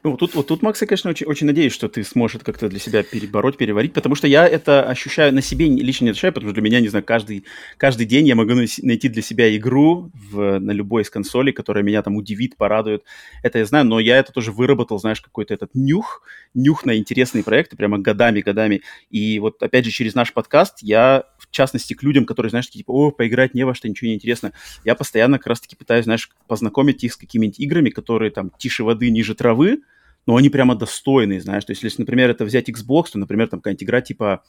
Ну, 0.02 0.10
вот 0.12 0.20
тут, 0.20 0.34
вот 0.34 0.46
тут, 0.46 0.62
Макс, 0.62 0.80
я, 0.80 0.86
конечно, 0.86 1.10
очень, 1.10 1.26
очень 1.26 1.46
надеюсь, 1.46 1.72
что 1.72 1.88
ты 1.88 2.04
сможешь 2.04 2.40
как-то 2.42 2.68
для 2.68 2.78
себя 2.78 3.02
перебороть, 3.02 3.56
переварить, 3.56 3.92
потому 3.92 4.14
что 4.14 4.26
я 4.26 4.46
это 4.46 4.82
ощущаю 4.82 5.34
на 5.34 5.42
себе 5.42 5.66
лично 5.66 6.04
не 6.04 6.10
ощущаю, 6.10 6.32
потому 6.32 6.50
что 6.50 6.54
для 6.54 6.62
меня, 6.62 6.80
не 6.80 6.88
знаю, 6.88 7.04
каждый, 7.04 7.44
каждый 7.76 8.06
день 8.06 8.26
я 8.26 8.34
могу 8.34 8.52
найти 8.54 9.08
для 9.08 9.22
себя 9.22 9.54
игру 9.56 10.10
в, 10.14 10.58
на 10.58 10.72
любой 10.72 11.02
из 11.02 11.10
консолей, 11.10 11.52
которая 11.52 11.84
меня 11.84 12.02
там 12.02 12.16
удивит, 12.16 12.56
порадует. 12.56 13.04
Это 13.42 13.58
я 13.58 13.64
знаю, 13.64 13.84
но 13.86 14.00
я 14.00 14.18
это 14.18 14.32
тоже 14.32 14.52
выработал, 14.52 14.98
знаешь, 14.98 15.20
какой-то 15.20 15.54
этот 15.54 15.70
нюх, 15.74 16.22
нюх 16.54 16.84
на 16.84 16.96
интересные 16.96 17.44
проекты 17.44 17.76
прямо 17.76 17.98
годами, 17.98 18.40
годами. 18.40 18.82
И 19.10 19.38
вот, 19.38 19.62
опять 19.62 19.84
же, 19.84 19.90
через 19.90 20.14
наш 20.14 20.32
подкаст 20.32 20.78
я, 20.82 21.24
в 21.50 21.54
частности, 21.54 21.94
к 21.94 22.02
людям, 22.02 22.26
которые, 22.26 22.50
знаешь, 22.50 22.70
типа, 22.70 22.92
о, 22.92 23.10
поиграть 23.10 23.54
не 23.54 23.64
во 23.64 23.74
что, 23.74 23.88
ничего 23.88 24.08
не 24.08 24.14
интересно, 24.14 24.52
я 24.84 24.94
постоянно 24.94 25.38
как 25.38 25.48
раз-таки 25.48 25.76
пытаюсь, 25.76 26.04
знаешь, 26.04 26.30
познакомить 26.46 27.02
их 27.02 27.12
с 27.12 27.16
какими-нибудь 27.16 27.58
играми, 27.58 27.90
которые 27.90 28.30
там 28.30 28.50
тише 28.56 28.84
воды, 28.84 29.10
ниже 29.10 29.34
травы, 29.34 29.80
но 30.26 30.36
они 30.36 30.48
прямо 30.48 30.76
достойные, 30.76 31.40
знаешь. 31.40 31.64
То 31.64 31.72
есть, 31.72 31.82
если, 31.82 32.02
например, 32.02 32.30
это 32.30 32.44
взять 32.44 32.68
Xbox, 32.68 33.10
то, 33.12 33.18
например, 33.18 33.48
там 33.48 33.60
какая-нибудь 33.60 33.82
игра 33.82 34.00
типа 34.00 34.44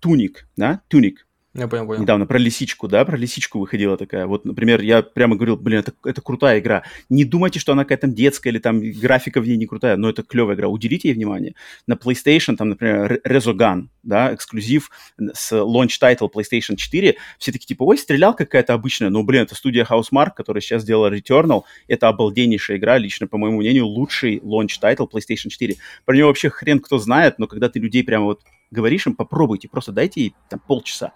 Туник, 0.00 0.48
да, 0.56 0.80
Туник, 0.88 1.26
я 1.62 1.68
понял, 1.68 1.86
понял. 1.86 2.02
Недавно 2.02 2.26
про 2.26 2.38
лисичку, 2.38 2.88
да, 2.88 3.04
про 3.04 3.16
лисичку 3.16 3.58
выходила 3.58 3.96
такая. 3.96 4.26
Вот, 4.26 4.44
например, 4.44 4.80
я 4.80 5.02
прямо 5.02 5.36
говорил, 5.36 5.56
блин, 5.56 5.80
это, 5.80 5.92
это 6.04 6.20
крутая 6.20 6.60
игра. 6.60 6.82
Не 7.08 7.24
думайте, 7.24 7.58
что 7.58 7.72
она 7.72 7.84
какая-то 7.84 8.06
детская 8.06 8.50
или 8.50 8.58
там 8.58 8.80
графика 8.80 9.40
в 9.40 9.46
ней 9.46 9.56
не 9.56 9.66
крутая, 9.66 9.96
но 9.96 10.08
это 10.08 10.22
клевая 10.22 10.56
игра. 10.56 10.68
Уделите 10.68 11.08
ей 11.08 11.14
внимание. 11.14 11.54
На 11.86 11.94
PlayStation, 11.94 12.56
там, 12.56 12.70
например, 12.70 13.20
Resogun, 13.26 13.88
да, 14.02 14.34
эксклюзив 14.34 14.90
с 15.18 15.52
launch 15.52 16.00
title 16.00 16.30
PlayStation 16.32 16.76
4. 16.76 17.16
Все 17.38 17.52
такие 17.52 17.66
типа, 17.66 17.84
ой, 17.84 17.98
стрелял 17.98 18.34
какая-то 18.34 18.74
обычная. 18.74 19.10
Но, 19.10 19.22
блин, 19.22 19.42
это 19.42 19.54
студия 19.54 19.84
Housemark, 19.84 20.30
которая 20.36 20.60
сейчас 20.60 20.82
сделала 20.82 21.12
Returnal. 21.12 21.62
Это 21.88 22.08
обалденнейшая 22.08 22.78
игра, 22.78 22.98
лично, 22.98 23.26
по 23.26 23.38
моему 23.38 23.58
мнению, 23.58 23.86
лучший 23.86 24.38
launch 24.38 24.80
title 24.80 25.08
PlayStation 25.10 25.48
4. 25.48 25.76
Про 26.04 26.14
нее 26.14 26.26
вообще 26.26 26.50
хрен 26.50 26.80
кто 26.80 26.98
знает, 26.98 27.38
но 27.38 27.46
когда 27.46 27.68
ты 27.68 27.78
людей 27.78 28.04
прямо 28.04 28.26
вот 28.26 28.42
говоришь 28.70 29.06
им, 29.06 29.14
попробуйте, 29.14 29.68
просто 29.68 29.92
дайте 29.92 30.20
ей 30.20 30.34
там 30.48 30.60
полчаса 30.66 31.12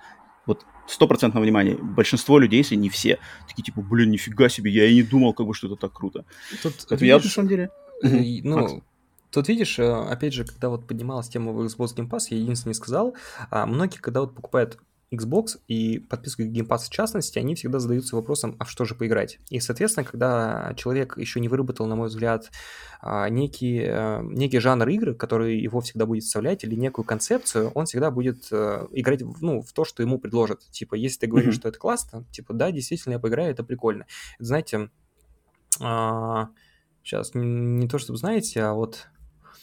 вот 0.47 0.65
стопроцентного 0.87 1.45
внимания. 1.45 1.77
Большинство 1.77 2.39
людей, 2.39 2.59
если 2.59 2.75
не 2.75 2.89
все, 2.89 3.19
такие 3.49 3.63
типа, 3.63 3.81
блин, 3.81 4.11
нифига 4.11 4.49
себе, 4.49 4.71
я 4.71 4.87
и 4.87 4.95
не 4.95 5.03
думал, 5.03 5.35
как 5.35 5.47
бы, 5.47 5.55
что 5.55 5.69
это 5.69 5.77
так 5.77 5.93
круто. 5.93 6.25
Тут, 6.63 6.75
это 6.85 6.97
видишь, 6.97 7.09
я 7.09 7.17
на 7.17 7.23
самом 7.23 7.49
деле... 7.49 7.71
Ну, 8.03 8.61
Макс. 8.61 8.73
Тут 9.33 9.49
видишь, 9.49 9.79
э, 9.79 9.91
опять 9.91 10.35
же, 10.35 10.45
когда 10.45 10.69
вот 10.69 10.87
поднималась 10.87 11.29
тема 11.29 11.53
в 11.53 11.65
Xbox 11.65 11.97
Game 11.97 12.09
Pass, 12.09 12.27
я 12.29 12.37
единственное 12.37 12.75
сказал, 12.75 13.17
а 13.51 13.65
многие, 13.65 13.97
когда 13.97 14.21
вот 14.21 14.35
покупают 14.35 14.79
Xbox 15.13 15.59
и 15.69 15.99
подписку 15.99 16.43
Game 16.43 16.67
Pass 16.67 16.87
в 16.87 16.91
частности, 16.91 17.39
они 17.39 17.55
всегда 17.55 17.79
задаются 17.79 18.17
вопросом, 18.17 18.57
а 18.59 18.65
что 18.65 18.85
же 18.85 18.95
поиграть? 18.95 19.39
И, 19.51 19.61
соответственно, 19.61 20.05
когда 20.05 20.73
человек 20.77 21.17
еще 21.19 21.41
не 21.41 21.49
выработал, 21.49 21.87
на 21.87 21.97
мой 21.97 22.09
взгляд, 22.09 22.51
а, 23.01 23.29
некий, 23.29 23.83
э, 23.85 24.23
некий 24.23 24.59
жанр 24.59 24.89
игры, 24.89 25.15
который 25.15 25.59
его 25.61 25.81
всегда 25.81 26.07
будет 26.07 26.25
вставлять, 26.25 26.65
или 26.65 26.75
некую 26.75 27.05
концепцию, 27.05 27.71
он 27.75 27.87
всегда 27.87 28.11
будет 28.11 28.49
э, 28.51 28.87
играть 28.93 29.23
ну, 29.41 29.61
в 29.61 29.73
то, 29.73 29.85
что 29.85 30.03
ему 30.03 30.19
предложат. 30.19 30.61
Типа, 30.71 30.95
если 30.95 31.21
ты 31.21 31.27
говоришь, 31.27 31.55
mm-hmm. 31.55 31.59
что 31.59 31.69
это 31.69 31.79
классно, 31.79 32.25
типа, 32.31 32.55
да, 32.55 32.71
действительно, 32.71 33.15
я 33.15 33.19
поиграю, 33.19 33.51
это 33.51 33.65
прикольно. 33.65 34.07
Знаете, 34.39 34.89
сейчас, 35.79 37.31
а, 37.35 37.39
не 37.39 37.89
то, 37.89 37.99
чтобы 37.99 38.19
знаете, 38.19 38.63
а 38.63 38.73
вот 38.73 39.09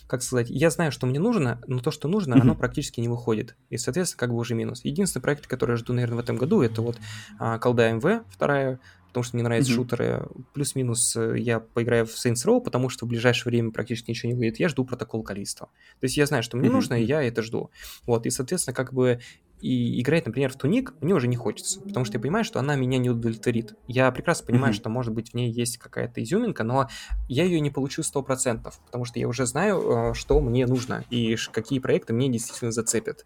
как 0.10 0.24
сказать, 0.24 0.48
я 0.50 0.72
знаю, 0.72 0.92
что 0.92 1.06
мне 1.06 1.20
нужно, 1.20 1.62
но 1.68 1.82
то, 1.82 1.92
что 1.92 2.08
нужно, 2.08 2.34
mm-hmm. 2.34 2.42
оно 2.42 2.56
практически 2.56 3.00
не 3.00 3.08
выходит. 3.08 3.56
И, 3.70 3.78
соответственно, 3.78 4.20
как 4.20 4.32
бы 4.32 4.38
уже 4.38 4.56
минус. 4.56 4.84
Единственный 4.84 5.22
проект, 5.22 5.46
который 5.46 5.74
я 5.74 5.78
жду, 5.78 5.94
наверное, 5.94 6.18
в 6.18 6.20
этом 6.20 6.36
году, 6.36 6.64
это 6.64 6.82
вот 6.82 6.98
а, 7.38 7.60
колда 7.60 7.92
МВ, 7.92 8.24
вторая, 8.32 8.80
потому 9.10 9.24
что 9.24 9.36
мне 9.36 9.44
нравятся 9.44 9.72
mm-hmm. 9.72 9.76
шутеры. 9.76 10.28
Плюс-минус 10.56 11.16
э, 11.16 11.38
я 11.38 11.60
поиграю 11.60 12.08
в 12.08 12.16
Saints 12.16 12.44
Row, 12.44 12.60
потому 12.60 12.90
что 12.90 13.06
в 13.06 13.10
ближайшее 13.10 13.52
время 13.52 13.70
практически 13.70 14.10
ничего 14.10 14.32
не 14.32 14.36
выйдет. 14.36 14.60
Я 14.60 14.70
жду 14.70 14.84
протокол 14.84 15.22
количества. 15.22 15.68
То 16.00 16.06
есть 16.06 16.18
я 16.18 16.26
знаю, 16.26 16.42
что 16.42 16.58
мне 16.58 16.70
mm-hmm. 16.70 16.72
нужно, 16.72 16.94
и 16.96 17.04
я 17.04 17.22
это 17.22 17.44
жду. 17.44 17.70
Вот, 18.08 18.26
и, 18.26 18.32
соответственно, 18.32 18.74
как 18.74 18.92
бы 18.92 19.20
и 19.62 20.02
играть, 20.02 20.26
например, 20.26 20.52
в 20.52 20.56
Туник 20.56 20.94
мне 21.02 21.14
уже 21.14 21.28
не 21.28 21.36
хочется, 21.36 21.82
потому 21.82 22.06
что 22.06 22.18
я 22.18 22.22
понимаю, 22.22 22.44
что 22.44 22.60
она 22.60 22.76
меня 22.76 22.98
не 22.98 23.10
удовлетворит. 23.10 23.76
Я 23.88 24.12
прекрасно 24.12 24.46
понимаю, 24.48 24.74
mm-hmm. 24.74 24.78
что, 24.78 24.90
может 24.90 25.14
быть, 25.14 25.32
в 25.32 25.34
ней 25.34 25.52
есть 25.52 25.78
какая-то 25.78 26.24
изюминка, 26.24 26.64
но 26.64 26.88
я 27.28 27.44
ее 27.44 27.60
не 27.60 27.70
получу 27.70 28.02
100%, 28.02 28.72
потому 28.86 29.06
что 29.06 29.20
я 29.20 29.28
уже 29.28 29.46
знаю, 29.46 30.12
э, 30.12 30.14
что 30.14 30.40
мне 30.40 30.66
нужно 30.66 31.04
и 31.10 31.36
какие 31.52 31.80
проекты 31.80 32.14
мне 32.14 32.30
действительно 32.30 32.72
зацепят. 32.72 33.26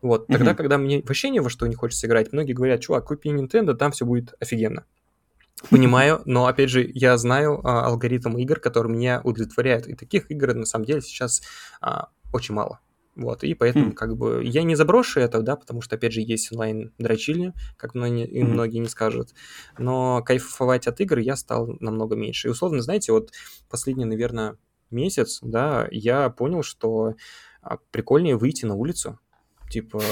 Вот, 0.00 0.26
тогда, 0.26 0.52
mm-hmm. 0.52 0.54
когда 0.54 0.78
мне 0.78 1.02
вообще 1.02 1.30
ни 1.30 1.40
во 1.40 1.50
что 1.50 1.66
не 1.66 1.74
хочется 1.74 2.06
играть, 2.06 2.32
многие 2.32 2.52
говорят, 2.52 2.80
чувак, 2.80 3.06
купи 3.06 3.30
Nintendo, 3.30 3.74
там 3.74 3.92
все 3.92 4.06
будет 4.06 4.34
офигенно. 4.40 4.84
Понимаю, 5.70 6.22
но 6.26 6.46
опять 6.46 6.70
же, 6.70 6.88
я 6.94 7.16
знаю 7.16 7.60
а, 7.64 7.86
алгоритм 7.86 8.36
игр, 8.36 8.58
которые 8.58 8.92
меня 8.92 9.20
удовлетворяют. 9.24 9.86
И 9.86 9.94
таких 9.94 10.30
игр 10.30 10.54
на 10.54 10.66
самом 10.66 10.84
деле 10.84 11.00
сейчас 11.00 11.42
а, 11.80 12.08
очень 12.32 12.54
мало. 12.54 12.80
Вот, 13.14 13.44
и 13.44 13.52
поэтому, 13.52 13.90
mm. 13.90 13.92
как 13.92 14.16
бы, 14.16 14.42
я 14.42 14.62
не 14.62 14.74
заброшу 14.74 15.20
это, 15.20 15.42
да, 15.42 15.56
потому 15.56 15.82
что, 15.82 15.96
опять 15.96 16.12
же, 16.12 16.22
есть 16.22 16.50
онлайн-дрочильня, 16.50 17.52
как 17.76 17.94
многие, 17.94 18.26
mm. 18.26 18.44
многие 18.44 18.78
не 18.78 18.88
скажут, 18.88 19.34
но 19.78 20.22
кайфовать 20.22 20.86
от 20.86 21.00
игр 21.00 21.18
я 21.18 21.36
стал 21.36 21.76
намного 21.80 22.16
меньше. 22.16 22.48
И, 22.48 22.50
условно, 22.50 22.80
знаете, 22.80 23.12
вот 23.12 23.30
последний, 23.68 24.06
наверное, 24.06 24.56
месяц, 24.90 25.40
да, 25.42 25.88
я 25.90 26.30
понял, 26.30 26.62
что 26.62 27.14
а, 27.60 27.76
прикольнее 27.90 28.36
выйти 28.36 28.64
на 28.64 28.74
улицу, 28.74 29.18
типа, 29.70 30.02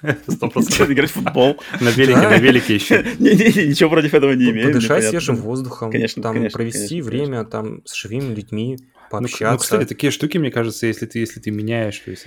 Играть 0.02 1.10
в 1.10 1.14
футбол. 1.14 1.60
На 1.80 1.90
велике, 1.90 2.20
на 2.20 2.38
велике 2.38 2.74
еще. 2.74 3.04
Ничего 3.18 3.90
против 3.90 4.14
этого 4.14 4.32
не 4.32 4.48
имею. 4.50 4.68
Подышать 4.68 5.04
свежим 5.04 5.36
возвоздухом, 5.36 5.92
там 6.22 6.48
провести 6.48 7.02
время 7.02 7.44
там 7.44 7.82
с 7.84 7.94
живыми 7.94 8.34
людьми, 8.34 8.78
ну, 9.12 9.18
ну, 9.18 9.28
пообщаться. 9.28 9.52
Ну, 9.52 9.58
кстати, 9.58 9.88
такие 9.88 10.10
штуки, 10.10 10.38
мне 10.38 10.50
кажется, 10.50 10.86
если 10.86 11.06
ты, 11.06 11.18
если 11.18 11.40
ты 11.40 11.50
меняешь, 11.50 11.98
то 11.98 12.10
есть 12.10 12.26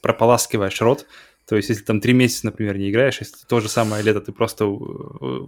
прополаскиваешь 0.00 0.80
рот, 0.80 1.06
то 1.46 1.56
есть, 1.56 1.68
если 1.68 1.82
там 1.82 2.00
три 2.00 2.12
месяца, 2.12 2.46
например, 2.46 2.78
не 2.78 2.90
играешь, 2.90 3.18
если 3.18 3.44
то 3.46 3.58
же 3.58 3.68
самое 3.68 4.04
лето, 4.04 4.20
ты 4.20 4.30
просто 4.30 4.66
э, 4.66 4.66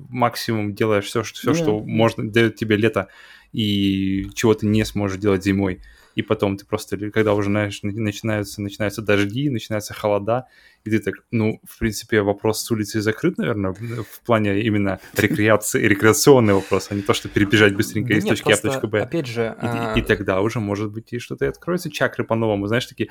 максимум 0.08 0.74
делаешь 0.74 1.04
все, 1.04 1.22
что, 1.22 1.38
все, 1.38 1.52
yeah. 1.52 1.62
что 1.62 1.78
можно, 1.78 2.28
дает 2.28 2.56
тебе 2.56 2.76
лето, 2.76 3.06
и 3.52 4.28
чего 4.34 4.52
ты 4.54 4.66
не 4.66 4.84
сможешь 4.84 5.18
делать 5.18 5.44
зимой 5.44 5.80
и 6.14 6.22
потом 6.22 6.56
ты 6.56 6.66
просто, 6.66 6.96
когда 7.10 7.34
уже, 7.34 7.48
знаешь, 7.48 7.80
начинаются, 7.82 8.60
начинаются 8.62 9.02
дожди, 9.02 9.48
начинаются 9.50 9.94
холода, 9.94 10.46
и 10.84 10.90
ты 10.90 10.98
так, 10.98 11.14
ну, 11.30 11.60
в 11.64 11.78
принципе, 11.78 12.22
вопрос 12.22 12.62
с 12.62 12.70
улицы 12.70 13.00
закрыт, 13.00 13.38
наверное, 13.38 13.72
в 13.72 14.20
плане 14.24 14.62
именно 14.62 15.00
рекреации, 15.16 15.86
рекреационный 15.86 16.54
вопрос, 16.54 16.88
а 16.90 16.94
не 16.94 17.02
то, 17.02 17.14
что 17.14 17.28
перебежать 17.28 17.74
быстренько 17.74 18.14
из 18.14 18.24
точки 18.24 18.52
А 18.52 18.56
в 18.56 18.60
точку 18.60 18.88
Б. 18.88 19.02
Опять 19.02 19.26
же... 19.26 19.56
И, 19.62 19.64
а... 19.64 19.94
и 19.96 20.02
тогда 20.02 20.40
уже, 20.40 20.60
может 20.60 20.90
быть, 20.90 21.12
и 21.12 21.18
что-то 21.18 21.48
откроется, 21.48 21.90
чакры 21.90 22.24
по-новому, 22.24 22.66
знаешь, 22.66 22.86
такие, 22.86 23.08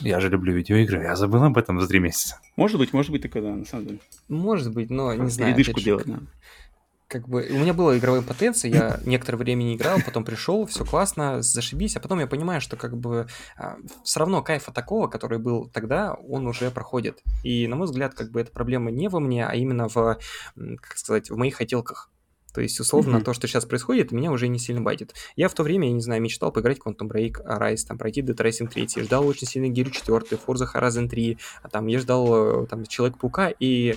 я 0.00 0.20
же 0.20 0.28
люблю 0.28 0.52
видеоигры, 0.52 1.02
я 1.02 1.16
забыл 1.16 1.42
об 1.44 1.58
этом 1.58 1.80
за 1.80 1.88
три 1.88 1.98
месяца. 1.98 2.40
Может 2.56 2.78
быть, 2.78 2.92
может 2.92 3.10
быть 3.10 3.22
такое, 3.22 3.42
да, 3.42 3.54
на 3.54 3.64
самом 3.64 3.86
деле. 3.86 3.98
Может 4.28 4.72
быть, 4.72 4.90
но 4.90 5.14
не 5.14 5.30
знаю. 5.30 5.54
Передышку 5.54 5.80
делать, 5.80 6.06
да 6.06 6.20
как 7.12 7.28
бы 7.28 7.46
у 7.50 7.58
меня 7.58 7.74
была 7.74 7.98
игровая 7.98 8.22
потенция, 8.22 8.70
я 8.70 9.00
некоторое 9.04 9.36
время 9.36 9.62
не 9.64 9.76
играл, 9.76 9.98
потом 10.04 10.24
пришел, 10.24 10.64
все 10.64 10.84
классно, 10.86 11.42
зашибись, 11.42 11.94
а 11.96 12.00
потом 12.00 12.20
я 12.20 12.26
понимаю, 12.26 12.62
что 12.62 12.76
как 12.76 12.96
бы 12.96 13.26
а, 13.58 13.76
все 14.02 14.20
равно 14.20 14.42
кайфа 14.42 14.72
такого, 14.72 15.08
который 15.08 15.38
был 15.38 15.68
тогда, 15.68 16.14
он 16.14 16.46
уже 16.46 16.70
проходит. 16.70 17.22
И, 17.42 17.68
на 17.68 17.76
мой 17.76 17.86
взгляд, 17.86 18.14
как 18.14 18.30
бы 18.30 18.40
эта 18.40 18.50
проблема 18.50 18.90
не 18.90 19.08
во 19.08 19.20
мне, 19.20 19.46
а 19.46 19.54
именно 19.54 19.88
в, 19.88 20.18
как 20.56 20.96
сказать, 20.96 21.30
в 21.30 21.36
моих 21.36 21.56
хотелках. 21.56 22.08
То 22.54 22.60
есть, 22.60 22.78
условно, 22.80 23.16
mm-hmm. 23.16 23.24
то, 23.24 23.32
что 23.32 23.46
сейчас 23.46 23.64
происходит, 23.64 24.12
меня 24.12 24.30
уже 24.30 24.48
не 24.48 24.58
сильно 24.58 24.82
байтит. 24.82 25.14
Я 25.36 25.48
в 25.48 25.54
то 25.54 25.62
время, 25.62 25.88
я 25.88 25.94
не 25.94 26.02
знаю, 26.02 26.20
мечтал 26.20 26.52
поиграть 26.52 26.80
в 26.80 26.86
Quantum 26.86 27.08
Break, 27.08 27.44
Rise, 27.44 27.86
там, 27.86 27.98
пройти 27.98 28.20
Dead 28.20 28.36
Racing 28.36 28.68
3, 28.68 29.04
ждал 29.04 29.26
очень 29.26 29.46
сильно 29.46 29.72
Gear 29.72 29.90
4, 29.90 30.38
Forza 30.46 30.66
Horizon 30.72 31.08
3, 31.08 31.38
а 31.62 31.68
там 31.68 31.86
я 31.86 31.98
ждал 31.98 32.64
э, 32.64 32.66
там 32.66 32.84
Человек-паука, 32.84 33.52
и 33.58 33.96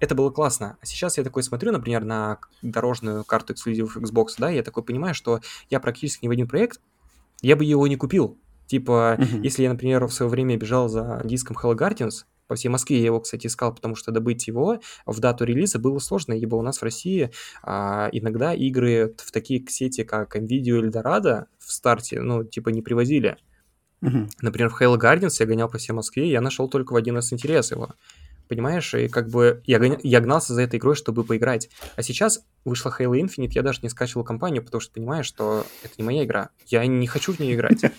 это 0.00 0.14
было 0.14 0.30
классно. 0.30 0.76
А 0.80 0.86
сейчас 0.86 1.18
я 1.18 1.24
такой 1.24 1.42
смотрю, 1.42 1.72
например, 1.72 2.04
на 2.04 2.38
дорожную 2.62 3.24
карту 3.24 3.54
эксклюзивов 3.54 3.96
Xbox, 3.96 4.34
да, 4.38 4.50
я 4.50 4.62
такой 4.62 4.82
понимаю, 4.82 5.14
что 5.14 5.40
я 5.70 5.80
практически 5.80 6.24
ни 6.24 6.28
в 6.28 6.32
один 6.32 6.48
проект, 6.48 6.80
я 7.42 7.56
бы 7.56 7.64
его 7.64 7.86
не 7.86 7.96
купил. 7.96 8.38
Типа, 8.66 9.16
uh-huh. 9.18 9.42
если 9.42 9.62
я, 9.62 9.70
например, 9.70 10.04
в 10.06 10.12
свое 10.12 10.28
время 10.30 10.56
бежал 10.56 10.88
за 10.88 11.22
диском 11.24 11.56
Hello 11.56 11.76
Guardians, 11.76 12.24
по 12.48 12.54
всей 12.54 12.68
Москве 12.68 12.98
я 12.98 13.06
его, 13.06 13.20
кстати, 13.20 13.46
искал, 13.46 13.74
потому 13.74 13.96
что 13.96 14.12
добыть 14.12 14.46
его 14.46 14.80
в 15.04 15.18
дату 15.18 15.44
релиза 15.44 15.78
было 15.78 15.98
сложно, 15.98 16.32
ибо 16.32 16.56
у 16.56 16.62
нас 16.62 16.78
в 16.78 16.82
России 16.82 17.30
а, 17.62 18.08
иногда 18.12 18.54
игры 18.54 19.14
в 19.18 19.32
такие 19.32 19.64
сети, 19.68 20.04
как 20.04 20.36
NVIDIA 20.36 20.78
или 20.78 20.90
Dorado 20.90 21.46
в 21.58 21.72
старте, 21.72 22.20
ну, 22.20 22.44
типа, 22.44 22.68
не 22.68 22.82
привозили. 22.82 23.36
Uh-huh. 24.02 24.28
Например, 24.42 24.70
в 24.70 24.80
Halo 24.80 24.98
Guardians 24.98 25.36
я 25.40 25.46
гонял 25.46 25.68
по 25.68 25.78
всей 25.78 25.92
Москве, 25.92 26.30
я 26.30 26.40
нашел 26.40 26.68
только 26.68 26.92
в 26.92 26.96
один 26.96 27.18
из 27.18 27.32
интерес 27.32 27.70
его 27.70 27.94
понимаешь? 28.48 28.94
И 28.94 29.08
как 29.08 29.28
бы 29.28 29.62
я, 29.64 29.80
я 30.02 30.20
гнался 30.20 30.54
за 30.54 30.62
этой 30.62 30.78
игрой, 30.78 30.94
чтобы 30.94 31.24
поиграть. 31.24 31.68
А 31.96 32.02
сейчас 32.02 32.44
вышла 32.66 32.94
Halo 32.98 33.12
Infinite, 33.12 33.52
я 33.52 33.62
даже 33.62 33.80
не 33.82 33.88
скачивал 33.88 34.24
компанию, 34.24 34.62
потому 34.62 34.80
что 34.80 34.92
понимаю, 34.92 35.24
что 35.24 35.64
это 35.82 35.94
не 35.98 36.04
моя 36.04 36.24
игра. 36.24 36.50
Я 36.66 36.84
не 36.86 37.06
хочу 37.06 37.32
в 37.32 37.38
нее 37.38 37.54
играть. 37.54 37.82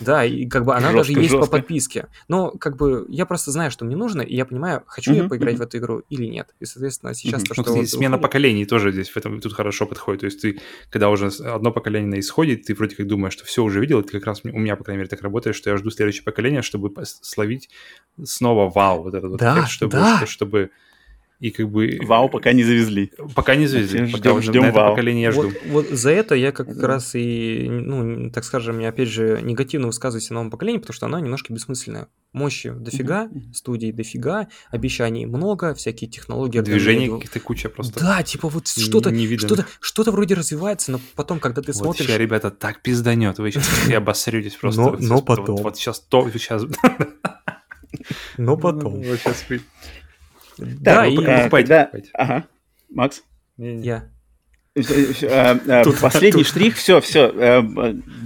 Да, 0.00 0.24
и 0.24 0.46
как 0.46 0.64
бы 0.64 0.74
она 0.74 0.92
даже 0.92 1.12
есть 1.12 1.32
по 1.32 1.46
подписке. 1.46 2.08
Но 2.28 2.50
как 2.50 2.76
бы 2.76 3.06
я 3.08 3.26
просто 3.26 3.50
знаю, 3.50 3.70
что 3.70 3.84
мне 3.84 3.96
нужно, 3.96 4.22
и 4.22 4.34
я 4.34 4.44
понимаю, 4.44 4.82
хочу 4.86 5.12
я 5.12 5.28
поиграть 5.28 5.58
в 5.58 5.62
эту 5.62 5.78
игру 5.78 6.02
или 6.08 6.26
нет. 6.26 6.54
И, 6.60 6.64
соответственно, 6.64 7.14
сейчас 7.14 7.42
то, 7.42 7.54
что... 7.54 7.86
Смена 7.86 8.18
поколений 8.18 8.64
тоже 8.64 8.92
здесь 8.92 9.10
в 9.10 9.16
этом 9.16 9.40
тут 9.40 9.52
хорошо 9.52 9.86
подходит. 9.86 10.20
То 10.20 10.26
есть 10.26 10.40
ты, 10.40 10.60
когда 10.90 11.10
уже 11.10 11.28
одно 11.28 11.72
поколение 11.72 12.10
на 12.10 12.20
исходе, 12.20 12.56
ты 12.56 12.74
вроде 12.74 12.96
как 12.96 13.06
думаешь, 13.06 13.32
что 13.32 13.44
все 13.44 13.62
уже 13.62 13.80
видел, 13.80 14.00
это 14.00 14.12
как 14.12 14.26
раз 14.26 14.40
у 14.44 14.48
меня, 14.48 14.76
по 14.76 14.84
крайней 14.84 14.98
мере, 14.98 15.08
так 15.08 15.22
работает, 15.22 15.56
что 15.56 15.70
я 15.70 15.76
жду 15.76 15.90
следующее 15.90 16.24
поколение, 16.24 16.62
чтобы 16.62 16.92
словить 17.04 17.70
снова 18.22 18.70
вау, 18.70 19.02
вот 19.02 19.14
этот 19.14 19.30
вот 19.30 19.42
эффект, 19.42 19.68
чтобы, 19.68 19.92
да. 19.92 20.26
чтобы 20.26 20.70
и 21.42 21.50
как 21.50 21.68
бы... 21.68 21.98
Вау 22.04 22.28
пока 22.28 22.52
не 22.52 22.62
завезли. 22.62 23.10
Пока 23.34 23.56
не 23.56 23.66
завезли. 23.66 24.06
Ждем, 24.06 24.12
пока 24.12 24.40
ждем 24.40 24.62
на 24.62 24.66
это 24.66 24.78
вау. 24.78 24.90
поколение 24.90 25.24
я 25.24 25.32
жду. 25.32 25.42
Вот, 25.42 25.54
вот 25.66 25.88
за 25.90 26.10
это 26.10 26.36
я 26.36 26.52
как 26.52 26.68
раз 26.80 27.16
и, 27.16 27.66
ну, 27.68 28.30
так 28.30 28.44
скажем, 28.44 28.78
я 28.78 28.90
опять 28.90 29.08
же 29.08 29.40
негативно 29.42 29.88
высказываюсь 29.88 30.30
о 30.30 30.34
новом 30.34 30.52
поколении, 30.52 30.78
потому 30.78 30.94
что 30.94 31.06
оно 31.06 31.18
немножко 31.18 31.52
бессмысленное. 31.52 32.06
Мощи 32.32 32.70
дофига, 32.70 33.26
mm-hmm. 33.26 33.54
студий 33.54 33.90
дофига, 33.90 34.46
обещаний 34.70 35.26
много, 35.26 35.74
всякие 35.74 36.08
технологии. 36.08 36.60
Движений 36.60 37.10
каких-то 37.10 37.40
куча 37.40 37.68
просто. 37.68 37.98
Да, 37.98 38.22
типа 38.22 38.48
вот 38.48 38.68
что-то, 38.68 39.12
что-то, 39.38 39.66
что-то 39.80 40.12
вроде 40.12 40.36
развивается, 40.36 40.92
но 40.92 41.00
потом, 41.16 41.40
когда 41.40 41.60
ты 41.60 41.72
вот 41.72 41.76
смотришь... 41.76 42.06
сейчас, 42.06 42.18
ребята, 42.18 42.52
так 42.52 42.82
пизданет, 42.82 43.40
вы 43.40 43.50
сейчас 43.50 43.88
я 43.88 43.96
обосрётесь 43.96 44.54
просто. 44.54 44.80
Но, 44.80 44.96
но 45.00 45.20
потом. 45.20 45.56
Вот, 45.56 45.64
вот 45.64 45.76
сейчас 45.76 45.98
то, 45.98 46.30
сейчас... 46.30 46.62
Но 48.38 48.56
потом. 48.56 49.02
Вот 49.02 49.18
сейчас 49.18 49.44
да, 50.58 51.06
и 51.06 51.16
покупайте, 51.16 51.90
Ага. 52.14 52.44
Макс? 52.90 53.22
Я. 53.56 54.08
Э, 54.74 54.80
э, 55.66 55.84
последний 56.00 56.44
штрих, 56.44 56.76
все, 56.76 57.02
все, 57.02 57.30
э, 57.30 57.62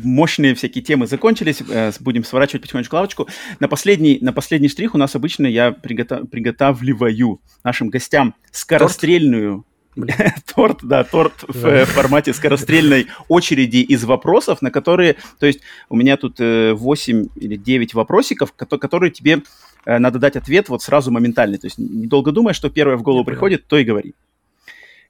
мощные 0.05 0.55
всякие 0.55 0.85
темы 0.85 1.09
закончились, 1.09 1.61
будем 1.99 2.23
сворачивать 2.23 2.63
потихонечку 2.63 2.95
лавочку. 2.95 3.29
На 3.59 3.67
последний, 3.67 4.19
на 4.21 4.33
последний 4.33 4.69
штрих 4.69 4.95
у 4.95 4.99
нас 4.99 5.17
обычно 5.17 5.47
я 5.47 5.73
приготавливаю 5.73 7.41
нашим 7.65 7.89
гостям 7.89 8.35
скорострельную 8.53 9.65
торт, 10.55 10.81
да, 10.85 11.03
торт 11.03 11.45
в 11.49 11.85
формате 11.87 12.33
скорострельной 12.33 13.09
очереди 13.29 13.79
из 13.79 14.05
вопросов, 14.05 14.63
на 14.63 14.71
которые, 14.71 15.17
то 15.41 15.47
есть 15.47 15.63
у 15.89 15.97
меня 15.97 16.17
тут 16.17 16.39
8 16.39 17.27
или 17.35 17.57
9 17.57 17.95
вопросиков, 17.95 18.53
которые 18.53 19.11
тебе 19.11 19.41
Э, 19.41 19.41
надо 19.87 20.19
дать 20.19 20.37
ответ 20.37 20.69
вот 20.69 20.83
сразу 20.83 21.11
моментальный. 21.11 21.59
То 21.59 21.67
есть 21.67 21.79
недолго 21.79 22.33
думая, 22.33 22.55
что 22.55 22.71
первое 22.71 22.97
в 22.97 23.03
голову 23.03 23.25
приходит, 23.25 23.67
то 23.67 23.79
и 23.79 23.85
говори. 23.85 24.15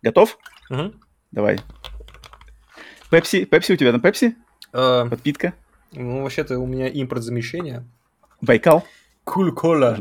Готов? 0.02 0.38
Угу. 0.70 0.92
Давай. 1.32 1.58
Пепси, 3.10 3.44
Пепси 3.44 3.72
у 3.72 3.76
тебя 3.76 3.92
там 3.92 4.00
Пепси? 4.00 4.36
Uh, 4.72 5.08
Подпитка? 5.08 5.54
Ну, 5.92 6.22
вообще-то 6.22 6.58
у 6.58 6.66
меня 6.66 6.88
импорт 6.88 7.22
замещения. 7.22 7.84
Байкал? 8.40 8.86
Куль-кола. 9.24 9.98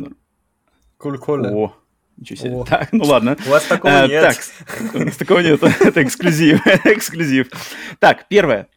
Куль-кола. 0.97 1.49
О, 1.53 1.73
ничего 2.17 2.37
себе. 2.37 2.55
О. 2.55 2.65
Так, 2.65 2.91
ну 2.91 3.05
ладно. 3.05 3.37
У 3.45 3.49
вас 3.49 3.63
такого 3.65 4.01
а, 4.01 4.07
нет. 4.07 4.37
Так, 4.67 4.95
у 4.95 4.99
нас 4.99 5.17
такого 5.17 5.39
нет. 5.39 5.63
Это 5.79 6.03
эксклюзив. 6.03 6.65
эксклюзив. 6.85 7.47
Так, 7.99 8.27
первое. 8.27 8.67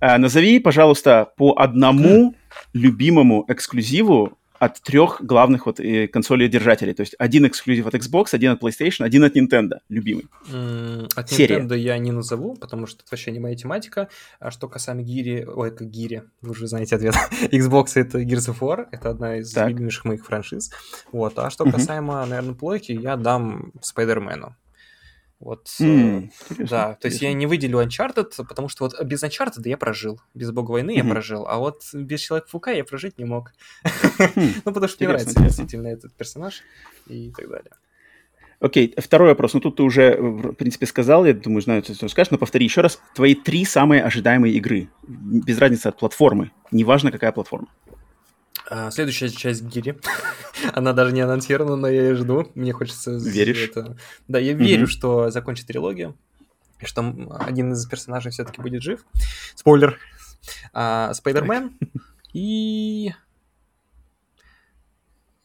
А, 0.00 0.18
назови, 0.18 0.60
пожалуйста, 0.60 1.32
по 1.36 1.54
одному 1.58 2.34
любимому 2.72 3.44
эксклюзиву 3.48 4.37
от 4.58 4.80
трех 4.82 5.20
главных 5.22 5.66
вот 5.66 5.80
э, 5.80 6.08
консолей 6.08 6.48
держателей. 6.48 6.94
То 6.94 7.02
есть 7.02 7.14
один 7.18 7.46
эксклюзив 7.46 7.86
от 7.86 7.94
Xbox, 7.94 8.28
один 8.32 8.52
от 8.52 8.62
PlayStation, 8.62 9.04
один 9.04 9.24
от 9.24 9.36
Nintendo, 9.36 9.78
любимый. 9.88 10.26
Mm, 10.50 11.10
от 11.14 11.30
Серия. 11.30 11.60
Nintendo 11.60 11.76
я 11.76 11.98
не 11.98 12.12
назову, 12.12 12.54
потому 12.56 12.86
что 12.86 13.02
это 13.02 13.08
вообще 13.10 13.30
не 13.30 13.40
моя 13.40 13.54
тематика. 13.54 14.08
А 14.40 14.50
что 14.50 14.68
касаемо 14.68 15.02
Гири, 15.02 15.44
ой, 15.44 15.70
как 15.70 15.88
Гири, 15.88 16.22
вы 16.42 16.50
уже 16.50 16.66
знаете 16.66 16.96
ответ. 16.96 17.14
Xbox 17.52 17.92
это 17.94 18.20
Gears 18.22 18.52
of 18.52 18.58
War, 18.60 18.86
это 18.90 19.10
одна 19.10 19.36
из 19.36 19.52
так. 19.52 19.68
любимейших 19.68 20.04
моих 20.04 20.24
франшиз. 20.24 20.70
Вот. 21.12 21.38
А 21.38 21.50
что 21.50 21.64
касаемо, 21.64 22.14
uh-huh. 22.14 22.26
наверное, 22.26 22.54
плойки, 22.54 22.92
я 22.92 23.16
дам 23.16 23.72
Спайдермену. 23.80 24.56
Вот, 25.40 25.68
mm, 25.80 26.30
да, 26.58 26.94
то 26.94 27.06
есть 27.06 27.22
я 27.22 27.32
не 27.32 27.46
выделю 27.46 27.80
Uncharted, 27.80 28.32
потому 28.48 28.68
что 28.68 28.84
вот 28.84 29.00
без 29.04 29.22
Uncharted 29.22 29.62
я 29.66 29.76
прожил, 29.76 30.20
без 30.34 30.50
Бога 30.50 30.72
войны 30.72 30.90
mm-hmm. 30.90 31.06
я 31.06 31.10
прожил, 31.12 31.46
а 31.46 31.58
вот 31.58 31.82
без 31.92 32.20
Человека-паука 32.20 32.72
я 32.72 32.84
прожить 32.84 33.18
не 33.18 33.24
мог. 33.24 33.52
Mm, 33.84 34.62
ну, 34.64 34.72
потому 34.72 34.88
что 34.88 34.96
мне 35.04 35.08
нравится 35.08 35.40
действительно 35.40 35.86
этот 35.86 36.12
персонаж 36.14 36.62
и 37.06 37.32
так 37.36 37.48
далее. 37.48 37.70
Окей, 38.60 38.88
okay, 38.88 39.00
второй 39.00 39.28
вопрос. 39.28 39.54
Ну, 39.54 39.60
тут 39.60 39.76
ты 39.76 39.84
уже, 39.84 40.16
в 40.20 40.54
принципе, 40.54 40.86
сказал, 40.86 41.24
я 41.24 41.32
думаю, 41.32 41.62
знаю, 41.62 41.84
что 41.84 41.96
ты 41.96 42.08
скажешь, 42.08 42.32
но 42.32 42.38
повтори 42.38 42.64
еще 42.64 42.80
раз. 42.80 43.00
Твои 43.14 43.36
три 43.36 43.64
самые 43.64 44.02
ожидаемые 44.02 44.54
игры, 44.54 44.88
без 45.06 45.58
разницы 45.58 45.86
от 45.86 45.98
платформы, 45.98 46.50
неважно, 46.72 47.12
какая 47.12 47.30
платформа. 47.30 47.68
А, 48.70 48.90
следующая 48.90 49.30
часть 49.30 49.62
Гири. 49.62 49.98
Она 50.74 50.92
даже 50.92 51.12
не 51.12 51.20
анонсирована, 51.20 51.76
но 51.76 51.88
я 51.88 52.02
ее 52.02 52.14
жду. 52.14 52.50
Мне 52.54 52.72
хочется... 52.72 53.12
Веришь? 53.12 53.70
Это... 53.70 53.96
Да, 54.28 54.38
я 54.38 54.52
верю, 54.52 54.84
mm-hmm. 54.84 54.90
что 54.90 55.30
закончит 55.30 55.66
трилогию. 55.66 56.16
И 56.80 56.84
что 56.86 57.00
один 57.40 57.72
из 57.72 57.86
персонажей 57.86 58.30
все-таки 58.30 58.60
будет 58.60 58.82
жив. 58.82 59.04
Спойлер. 59.54 59.98
А, 60.72 61.14
Спайдермен. 61.14 61.78
И... 62.34 63.12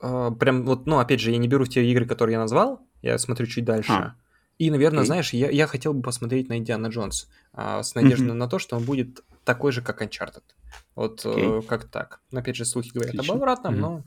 А, 0.01 0.31
прям 0.31 0.65
вот, 0.65 0.85
ну, 0.85 0.99
опять 0.99 1.21
же, 1.21 1.31
я 1.31 1.37
не 1.37 1.47
беру 1.47 1.65
те 1.65 1.85
игры, 1.85 2.05
которые 2.05 2.33
я 2.33 2.39
назвал. 2.39 2.81
Я 3.01 3.17
смотрю 3.17 3.47
чуть 3.47 3.65
дальше. 3.65 3.91
А. 3.91 4.15
И, 4.59 4.69
наверное, 4.69 5.03
okay. 5.03 5.07
знаешь, 5.07 5.33
я, 5.33 5.49
я 5.49 5.65
хотел 5.67 5.93
бы 5.93 6.01
посмотреть 6.01 6.49
на 6.49 6.57
Индиана 6.57 6.87
Джонс 6.87 7.29
а, 7.53 7.83
с 7.83 7.95
надеждой 7.95 8.29
mm-hmm. 8.29 8.33
на 8.33 8.49
то, 8.49 8.59
что 8.59 8.75
он 8.75 8.83
будет 8.83 9.23
такой 9.43 9.71
же, 9.71 9.81
как 9.81 10.01
Uncharted. 10.01 10.43
Вот 10.95 11.25
okay. 11.25 11.59
э, 11.59 11.61
как 11.63 11.85
так. 11.85 12.21
Но, 12.31 12.39
опять 12.39 12.55
же, 12.55 12.65
слухи 12.65 12.91
говорят 12.91 13.13
Отлично. 13.13 13.33
об 13.33 13.39
обратном, 13.39 13.75
mm-hmm. 13.75 13.79
но 13.79 14.03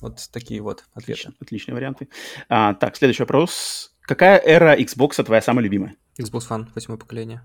вот 0.00 0.28
такие 0.32 0.60
вот 0.60 0.84
ответы. 0.94 1.12
Отлично, 1.12 1.34
отличные 1.40 1.74
варианты. 1.74 2.08
А, 2.48 2.74
так, 2.74 2.96
следующий 2.96 3.22
вопрос. 3.22 3.94
Какая 4.02 4.38
эра 4.38 4.76
Xbox 4.78 5.22
твоя 5.22 5.42
самая 5.42 5.64
любимая? 5.64 5.94
Xbox 6.18 6.48
One, 6.48 6.68
восьмое 6.74 6.98
поколение. 6.98 7.42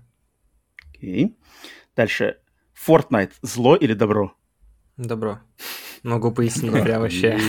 Окей. 0.88 1.26
Okay. 1.26 1.34
Дальше. 1.96 2.38
Fortnite 2.74 3.32
зло 3.42 3.76
или 3.76 3.94
добро? 3.94 4.34
Добро. 4.96 5.40
Могу 6.04 6.30
пояснить 6.30 6.70
прям 6.82 7.00
вообще. 7.00 7.38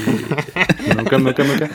Ну-ка, 0.95 1.17
ну-ка, 1.17 1.43
ну-ка. 1.43 1.69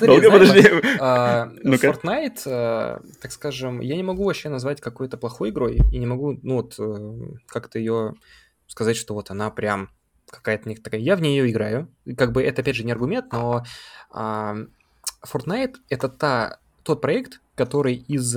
Ну-ка, 0.00 0.30
подожди. 0.30 0.68
А, 1.00 1.48
Fortnite, 1.64 2.42
а, 2.46 3.00
так 3.20 3.32
скажем, 3.32 3.80
я 3.80 3.96
не 3.96 4.04
могу 4.04 4.24
вообще 4.24 4.48
назвать 4.48 4.80
какой-то 4.80 5.16
плохой 5.16 5.50
игрой, 5.50 5.80
и 5.90 5.98
не 5.98 6.06
могу, 6.06 6.38
ну 6.42 6.56
вот, 6.56 6.76
э, 6.78 7.36
как-то 7.46 7.80
ее 7.80 8.14
сказать, 8.68 8.96
что 8.96 9.14
вот 9.14 9.32
она 9.32 9.50
прям 9.50 9.90
какая-то 10.30 10.68
не 10.68 10.76
такая. 10.76 11.00
Я 11.00 11.16
в 11.16 11.20
нее 11.20 11.50
играю. 11.50 11.88
Как 12.16 12.30
бы 12.30 12.44
это, 12.44 12.62
опять 12.62 12.76
же, 12.76 12.84
не 12.84 12.92
аргумент, 12.92 13.32
но 13.32 13.64
Fortnite— 14.12 15.74
это 15.88 16.08
та, 16.08 16.58
тот 16.84 17.00
проект, 17.00 17.40
который 17.56 17.96
из 17.96 18.36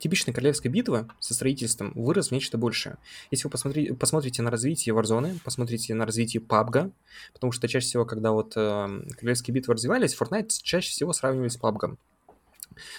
типичной 0.00 0.34
королевской 0.34 0.70
битвы 0.70 1.08
со 1.20 1.34
строительством 1.34 1.92
вырос 1.94 2.28
в 2.28 2.32
нечто 2.32 2.58
большее. 2.58 2.96
Если 3.30 3.44
вы 3.44 3.50
посмотри, 3.50 3.92
посмотрите 3.92 4.42
на 4.42 4.50
развитие 4.50 4.94
Warzone, 4.94 5.38
посмотрите 5.44 5.94
на 5.94 6.06
развитие 6.06 6.42
PUBG, 6.42 6.90
потому 7.32 7.52
что 7.52 7.68
чаще 7.68 7.86
всего, 7.86 8.04
когда 8.04 8.32
вот 8.32 8.54
э, 8.56 9.02
королевские 9.16 9.54
битвы 9.54 9.74
развивались, 9.74 10.16
Fortnite 10.18 10.48
чаще 10.62 10.90
всего 10.90 11.12
сравнивали 11.12 11.48
с 11.48 11.58
PUBG. 11.58 11.96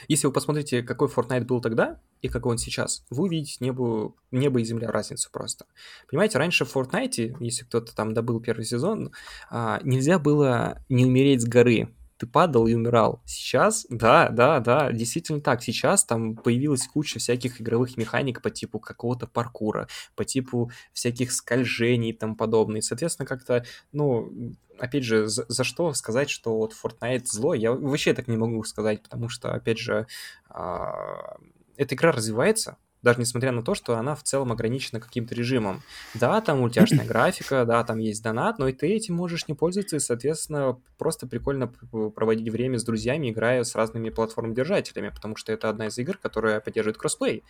Если 0.07 0.27
вы 0.27 0.33
посмотрите, 0.33 0.83
какой 0.83 1.07
Fortnite 1.07 1.45
был 1.45 1.59
тогда 1.59 1.99
и 2.21 2.27
какой 2.27 2.51
он 2.51 2.57
сейчас, 2.59 3.03
вы 3.09 3.23
увидите 3.23 3.57
небо, 3.61 4.13
небо 4.29 4.59
и 4.59 4.63
земля 4.63 4.91
разницу 4.91 5.29
просто. 5.31 5.65
Понимаете, 6.07 6.37
раньше 6.37 6.65
в 6.65 6.75
Fortnite, 6.75 7.37
если 7.39 7.63
кто-то 7.65 7.95
там 7.95 8.13
добыл 8.13 8.39
первый 8.39 8.63
сезон, 8.63 9.11
а, 9.49 9.79
нельзя 9.83 10.19
было 10.19 10.83
не 10.87 11.05
умереть 11.05 11.41
с 11.41 11.45
горы 11.45 11.89
ты 12.21 12.27
падал 12.27 12.67
и 12.67 12.75
умирал. 12.75 13.19
Сейчас, 13.25 13.87
да, 13.89 14.29
да, 14.29 14.59
да, 14.59 14.91
действительно 14.91 15.41
так. 15.41 15.63
Сейчас 15.63 16.05
там 16.05 16.35
появилась 16.35 16.87
куча 16.87 17.17
всяких 17.17 17.59
игровых 17.59 17.97
механик 17.97 18.43
по 18.43 18.51
типу 18.51 18.77
какого-то 18.79 19.25
паркура, 19.25 19.87
по 20.15 20.23
типу 20.23 20.71
всяких 20.93 21.31
скольжений 21.31 22.11
и 22.11 22.13
тому 22.13 22.35
подобное. 22.35 22.81
соответственно, 22.81 23.25
как-то, 23.25 23.65
ну, 23.91 24.31
опять 24.77 25.03
же, 25.03 25.27
за, 25.27 25.45
за 25.47 25.63
что 25.63 25.93
сказать, 25.93 26.29
что 26.29 26.57
вот 26.57 26.73
Fortnite 26.73 27.25
зло, 27.25 27.55
я 27.55 27.71
вообще 27.71 28.13
так 28.13 28.27
не 28.27 28.37
могу 28.37 28.63
сказать, 28.65 29.01
потому 29.01 29.27
что, 29.27 29.51
опять 29.51 29.79
же, 29.79 30.05
а, 30.47 31.37
эта 31.75 31.95
игра 31.95 32.11
развивается, 32.11 32.77
даже 33.01 33.19
несмотря 33.19 33.51
на 33.51 33.63
то, 33.63 33.73
что 33.73 33.97
она 33.97 34.15
в 34.15 34.23
целом 34.23 34.51
ограничена 34.51 34.99
каким-то 34.99 35.33
режимом. 35.35 35.81
Да, 36.13 36.39
там 36.41 36.59
мультяшная 36.59 37.05
графика, 37.07 37.65
да, 37.65 37.83
там 37.83 37.99
есть 37.99 38.23
донат, 38.23 38.59
но 38.59 38.67
и 38.67 38.73
ты 38.73 38.87
этим 38.87 39.15
можешь 39.15 39.47
не 39.47 39.53
пользоваться, 39.53 39.95
и, 39.95 39.99
соответственно, 39.99 40.79
просто 40.97 41.27
прикольно 41.27 41.67
проводить 41.67 42.49
время 42.49 42.77
с 42.77 42.83
друзьями, 42.83 43.29
играя 43.31 43.63
с 43.63 43.75
разными 43.75 44.09
платформ-держателями, 44.09 45.09
потому 45.09 45.35
что 45.35 45.51
это 45.51 45.69
одна 45.69 45.87
из 45.87 45.97
игр, 45.97 46.17
которая 46.17 46.59
поддерживает 46.59 46.97
кроссплей. 46.97 47.43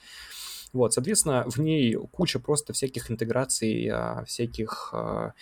Вот, 0.73 0.93
соответственно, 0.93 1.43
в 1.47 1.57
ней 1.57 1.95
куча 2.11 2.39
просто 2.39 2.71
всяких 2.71 3.11
интеграций, 3.11 3.89
а, 3.91 4.23
всяких 4.25 4.89
а, 4.93 5.33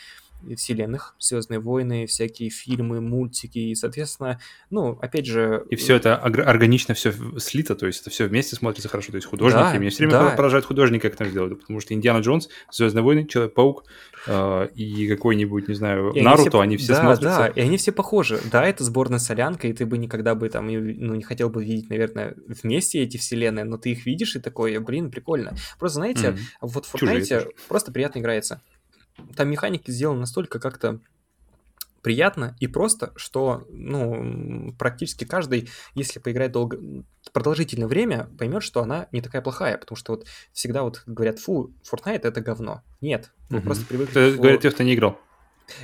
вселенных, 0.56 1.16
Звездные 1.20 1.60
войны, 1.60 2.06
всякие 2.06 2.50
фильмы, 2.50 3.02
мультики, 3.02 3.60
и, 3.60 3.76
соответственно, 3.76 4.40
ну, 4.70 4.98
опять 5.02 5.26
же... 5.26 5.66
И 5.70 5.76
все 5.76 5.96
это 5.96 6.16
органично 6.16 6.94
все 6.94 7.14
слито, 7.38 7.76
то 7.76 7.88
есть 7.88 8.02
это 8.02 8.10
все 8.10 8.26
вместе 8.28 8.56
смотрится 8.56 8.90
хорошо, 8.90 9.12
то 9.12 9.18
есть 9.18 9.28
художники, 9.28 9.62
да, 9.62 9.78
меня 9.78 9.90
все 9.90 10.08
время 10.08 10.14
да. 10.14 10.30
поражают 10.32 10.66
художники, 10.66 11.02
как 11.02 11.14
это 11.14 11.26
сделали, 11.26 11.56
потому 11.56 11.80
что 11.80 11.94
Индиана 11.94 12.20
Джонс, 12.20 12.50
Звездные 12.72 13.04
войны, 13.04 13.26
Человек-паук 13.26 13.84
э, 14.28 14.68
и 14.76 15.08
какой-нибудь, 15.08 15.68
не 15.68 15.76
знаю, 15.76 16.12
и 16.12 16.22
Наруто, 16.22 16.62
они 16.62 16.78
все, 16.78 16.94
они 16.94 16.94
все 16.94 16.94
да, 16.94 17.02
смотрятся... 17.02 17.38
Да, 17.40 17.48
и 17.48 17.62
они 17.62 17.78
все 17.78 17.92
похожи. 17.92 18.40
Да, 18.52 18.66
это 18.66 18.84
сборная 18.84 19.20
солянка, 19.20 19.68
и 19.68 19.74
ты 19.74 19.86
бы 19.86 19.98
никогда 19.98 20.36
бы 20.36 20.50
там, 20.50 20.68
ну, 20.68 21.16
не 21.16 21.24
хотел 21.24 21.50
бы 21.50 21.64
видеть, 21.64 21.90
наверное, 21.90 22.36
вместе 22.48 23.02
эти 23.02 23.18
вселенные, 23.18 23.66
но 23.66 23.78
ты 23.78 23.92
их 23.92 24.06
видишь 24.06 24.36
и 24.36 24.40
такой, 24.40 24.78
блин, 24.80 25.12
прикольно. 25.12 25.56
Просто, 25.78 25.96
знаете, 25.96 26.28
mm-hmm. 26.28 26.40
вот 26.62 26.86
в 26.86 26.96
Fortnite 26.96 27.50
просто 27.68 27.92
приятно 27.92 28.20
играется 28.20 28.62
там 29.36 29.50
механики 29.50 29.92
сделаны 29.92 30.22
настолько 30.22 30.60
как-то 30.60 31.00
приятно 32.02 32.56
и 32.60 32.68
просто, 32.68 33.12
что, 33.16 33.66
ну, 33.70 34.74
практически 34.78 35.26
каждый, 35.26 35.70
если 35.96 36.20
поиграет 36.20 36.52
долго, 36.52 36.80
продолжительное 37.34 37.88
время, 37.88 38.30
поймет, 38.38 38.64
что 38.64 38.82
она 38.82 39.08
не 39.12 39.22
такая 39.22 39.42
плохая, 39.42 39.78
потому 39.78 39.98
что 39.98 40.14
вот 40.14 40.28
всегда 40.54 40.84
вот 40.84 41.04
говорят, 41.06 41.40
фу, 41.40 41.74
Fortnite 41.90 42.22
это 42.22 42.42
говно. 42.42 42.82
Нет, 43.02 43.32
угу. 43.50 43.62
просто 43.62 43.86
привыкли... 43.86 44.28
Это 44.28 44.36
фу... 44.36 44.42
говорят 44.42 44.62
те, 44.62 44.72
кто 44.72 44.84
не 44.84 44.96
играл. 44.96 45.20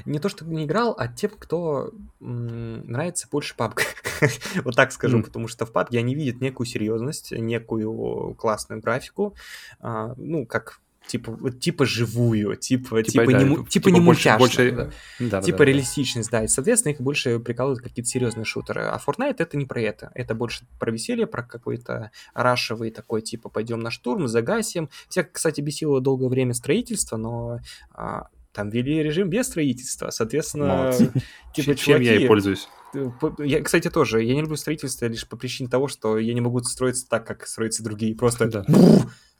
Не 0.05 0.19
то, 0.19 0.29
что 0.29 0.45
не 0.45 0.65
играл, 0.65 0.95
а 0.97 1.07
тем, 1.07 1.31
кто 1.37 1.91
м, 2.19 2.87
нравится 2.87 3.27
больше 3.31 3.53
PUBG. 3.55 3.81
вот 4.63 4.75
так 4.75 4.91
скажу, 4.91 5.19
mm. 5.19 5.23
потому 5.23 5.47
что 5.47 5.67
в 5.67 5.71
PUBG 5.71 5.99
они 5.99 6.15
видят 6.15 6.41
некую 6.41 6.65
серьезность, 6.65 7.31
некую 7.31 8.33
классную 8.33 8.81
графику, 8.81 9.35
а, 9.79 10.15
ну, 10.17 10.47
как 10.47 10.79
типа, 11.07 11.51
типа 11.51 11.85
живую, 11.85 12.55
типа, 12.55 13.03
типа, 13.03 13.25
типа, 13.25 13.31
да, 13.31 13.43
не, 13.43 13.55
типа, 13.55 13.69
типа 13.69 13.89
не 13.89 13.99
больше, 13.99 14.35
больше... 14.37 14.71
Да. 14.71 14.91
Да, 15.19 15.41
типа 15.41 15.59
да, 15.59 15.65
реалистичность, 15.65 16.31
да. 16.31 16.39
да, 16.39 16.45
и, 16.45 16.47
соответственно, 16.47 16.93
их 16.93 17.01
больше 17.01 17.39
прикалывают 17.39 17.81
какие-то 17.81 18.09
серьезные 18.09 18.45
шутеры. 18.45 18.83
А 18.83 18.99
Fortnite 19.05 19.35
это 19.37 19.57
не 19.57 19.65
про 19.65 19.81
это, 19.81 20.11
это 20.13 20.35
больше 20.35 20.65
про 20.79 20.91
веселье, 20.91 21.27
про 21.27 21.43
какой-то 21.43 22.11
рашевый 22.33 22.91
такой, 22.91 23.21
типа, 23.21 23.49
пойдем 23.49 23.79
на 23.79 23.91
штурм, 23.91 24.27
загасим. 24.27 24.89
Всех, 25.09 25.31
кстати, 25.31 25.61
бесило 25.61 26.01
долгое 26.01 26.29
время 26.29 26.53
строительство, 26.53 27.17
но 27.17 27.59
а, 27.93 28.27
там 28.55 28.69
ввели 28.69 29.03
режим 29.03 29.29
без 29.29 29.47
строительства, 29.47 30.09
соответственно, 30.09 30.93
типа, 30.93 31.19
Чем 31.53 31.75
чуваки, 31.75 32.05
я 32.05 32.15
и 32.15 32.27
пользуюсь. 32.27 32.67
Э, 32.93 33.09
я, 33.39 33.61
кстати, 33.61 33.89
тоже, 33.89 34.23
я 34.23 34.33
не 34.33 34.41
люблю 34.41 34.55
строительство 34.55 35.05
лишь 35.05 35.27
по 35.27 35.35
причине 35.35 35.69
того, 35.69 35.87
что 35.87 36.17
я 36.17 36.33
не 36.33 36.41
могу 36.41 36.61
строиться 36.63 37.07
так, 37.07 37.27
как 37.27 37.45
строятся 37.47 37.83
другие, 37.83 38.15
просто 38.15 38.47
да. 38.47 38.65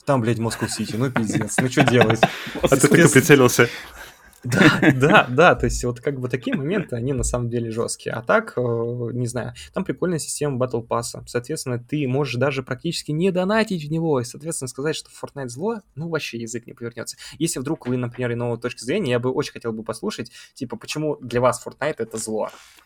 Там, 0.06 0.22
блядь, 0.22 0.38
Москва-Сити, 0.38 0.96
ну 0.98 1.10
пиздец, 1.10 1.56
ну 1.60 1.68
что 1.68 1.84
делать? 1.84 2.22
А 2.62 2.68
ты 2.68 2.88
только 2.88 3.10
прицелился. 3.10 3.70
Да, 4.46 4.80
да, 4.96 5.28
да, 5.30 5.56
то 5.56 5.66
есть 5.66 5.84
вот 5.84 6.00
как 6.00 6.20
бы 6.20 6.30
такие 6.30 6.56
моменты, 6.56 6.96
они 6.96 7.14
на 7.14 7.24
самом 7.24 7.50
деле 7.50 7.72
жесткие. 7.72 8.14
А 8.14 8.22
так, 8.22 8.54
э, 8.58 8.62
не 8.62 9.28
знаю, 9.28 9.54
там 9.74 9.84
прикольная 9.84 10.20
система 10.20 10.64
Battle 10.64 10.86
Pass. 10.86 11.22
Соответственно, 11.26 11.80
ты 11.80 12.08
можешь 12.08 12.36
даже 12.36 12.64
практически 12.64 13.12
не 13.12 13.32
донатить 13.32 13.84
в 13.86 13.92
него, 13.92 14.20
и, 14.20 14.24
соответственно, 14.24 14.68
сказать, 14.68 14.96
что 14.96 15.10
Fortnite 15.10 15.50
зло, 15.50 15.82
ну, 15.96 16.10
вообще 16.10 16.38
язык 16.38 16.68
не 16.68 16.74
повернется. 16.74 17.18
Если 17.40 17.60
вдруг 17.60 17.88
вы, 17.88 17.98
например, 17.98 18.34
иного 18.34 18.58
точки 18.58 18.84
зрения, 18.84 19.12
я 19.12 19.20
бы 19.20 19.32
очень 19.32 19.54
хотел 19.54 19.72
бы 19.72 19.84
послушать, 19.84 20.32
типа, 20.54 20.78
почему 20.78 21.18
для 21.22 21.42
вас 21.42 21.64
Fortnite 21.66 21.96
это 21.98 22.18
зло? 22.18 22.50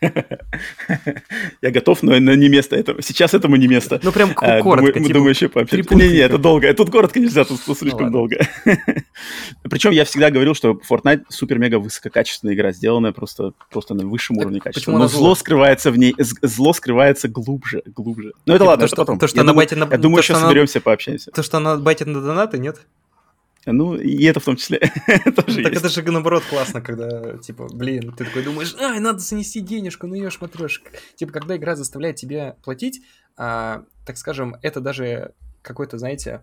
Я 1.62 1.70
готов, 1.70 2.02
но 2.02 2.16
не 2.18 2.48
место 2.48 2.76
этого. 2.76 3.02
Сейчас 3.02 3.34
этому 3.34 3.56
не 3.56 3.68
место. 3.68 4.00
Ну, 4.02 4.12
прям 4.12 4.30
э, 4.40 4.62
коротко. 4.62 4.98
Мы 4.98 5.08
думаю, 5.08 5.30
еще 5.30 5.48
пообщаемся. 5.48 5.94
Не-не, 5.94 6.18
это 6.18 6.38
долго. 6.38 6.72
Тут 6.74 6.90
коротко 6.90 7.20
нельзя, 7.20 7.44
тут 7.44 7.60
слишком 7.60 8.10
долго. 8.10 8.36
Причем 9.62 9.90
я 9.90 10.04
всегда 10.04 10.30
говорил, 10.30 10.54
что 10.54 10.80
Fortnite 10.88 11.24
супер 11.28 11.49
супер-мега 11.50 11.80
высококачественная 11.80 12.54
игра, 12.54 12.70
сделанная 12.70 13.12
просто, 13.12 13.52
просто 13.70 13.94
на 13.94 14.06
высшем 14.06 14.36
так 14.36 14.44
уровне 14.44 14.60
качества. 14.60 14.92
Но 14.92 15.08
зло 15.08 15.34
скрывается 15.34 15.90
в 15.90 15.98
ней, 15.98 16.14
зло 16.18 16.72
скрывается 16.72 17.28
глубже, 17.28 17.82
глубже. 17.86 18.32
Ну 18.46 18.54
это 18.54 18.64
ладно, 18.64 18.84
это 18.84 18.94
потом. 18.94 19.18
То, 19.18 19.26
что 19.26 19.40
она 19.40 19.52
байтит 19.52 19.78
на... 19.78 19.88
Я 19.90 19.98
думаю, 19.98 20.22
сейчас 20.22 20.40
соберемся, 20.40 20.80
пообщаемся. 20.80 21.32
То, 21.32 21.42
что 21.42 21.56
она 21.56 21.76
байтит 21.76 22.06
на 22.06 22.20
донаты, 22.20 22.58
нет? 22.58 22.80
Ну, 23.66 23.96
и 23.96 24.24
это 24.24 24.40
в 24.40 24.44
том 24.44 24.56
числе 24.56 24.78
тоже 25.36 25.62
Так 25.62 25.74
это 25.74 25.88
же 25.90 26.02
наоборот 26.02 26.42
классно, 26.48 26.80
когда, 26.80 27.36
типа, 27.36 27.68
блин, 27.70 28.14
ты 28.16 28.24
такой 28.24 28.42
думаешь, 28.42 28.74
ай, 28.80 29.00
надо 29.00 29.18
занести 29.18 29.60
денежку, 29.60 30.06
ну 30.06 30.14
ешь, 30.14 30.40
матрешек. 30.40 30.84
Типа, 31.16 31.32
когда 31.32 31.56
игра 31.56 31.76
заставляет 31.76 32.16
тебя 32.16 32.56
платить, 32.64 33.02
а, 33.36 33.82
так 34.06 34.16
скажем, 34.16 34.56
это 34.62 34.80
даже 34.80 35.34
какой-то, 35.60 35.98
знаете, 35.98 36.40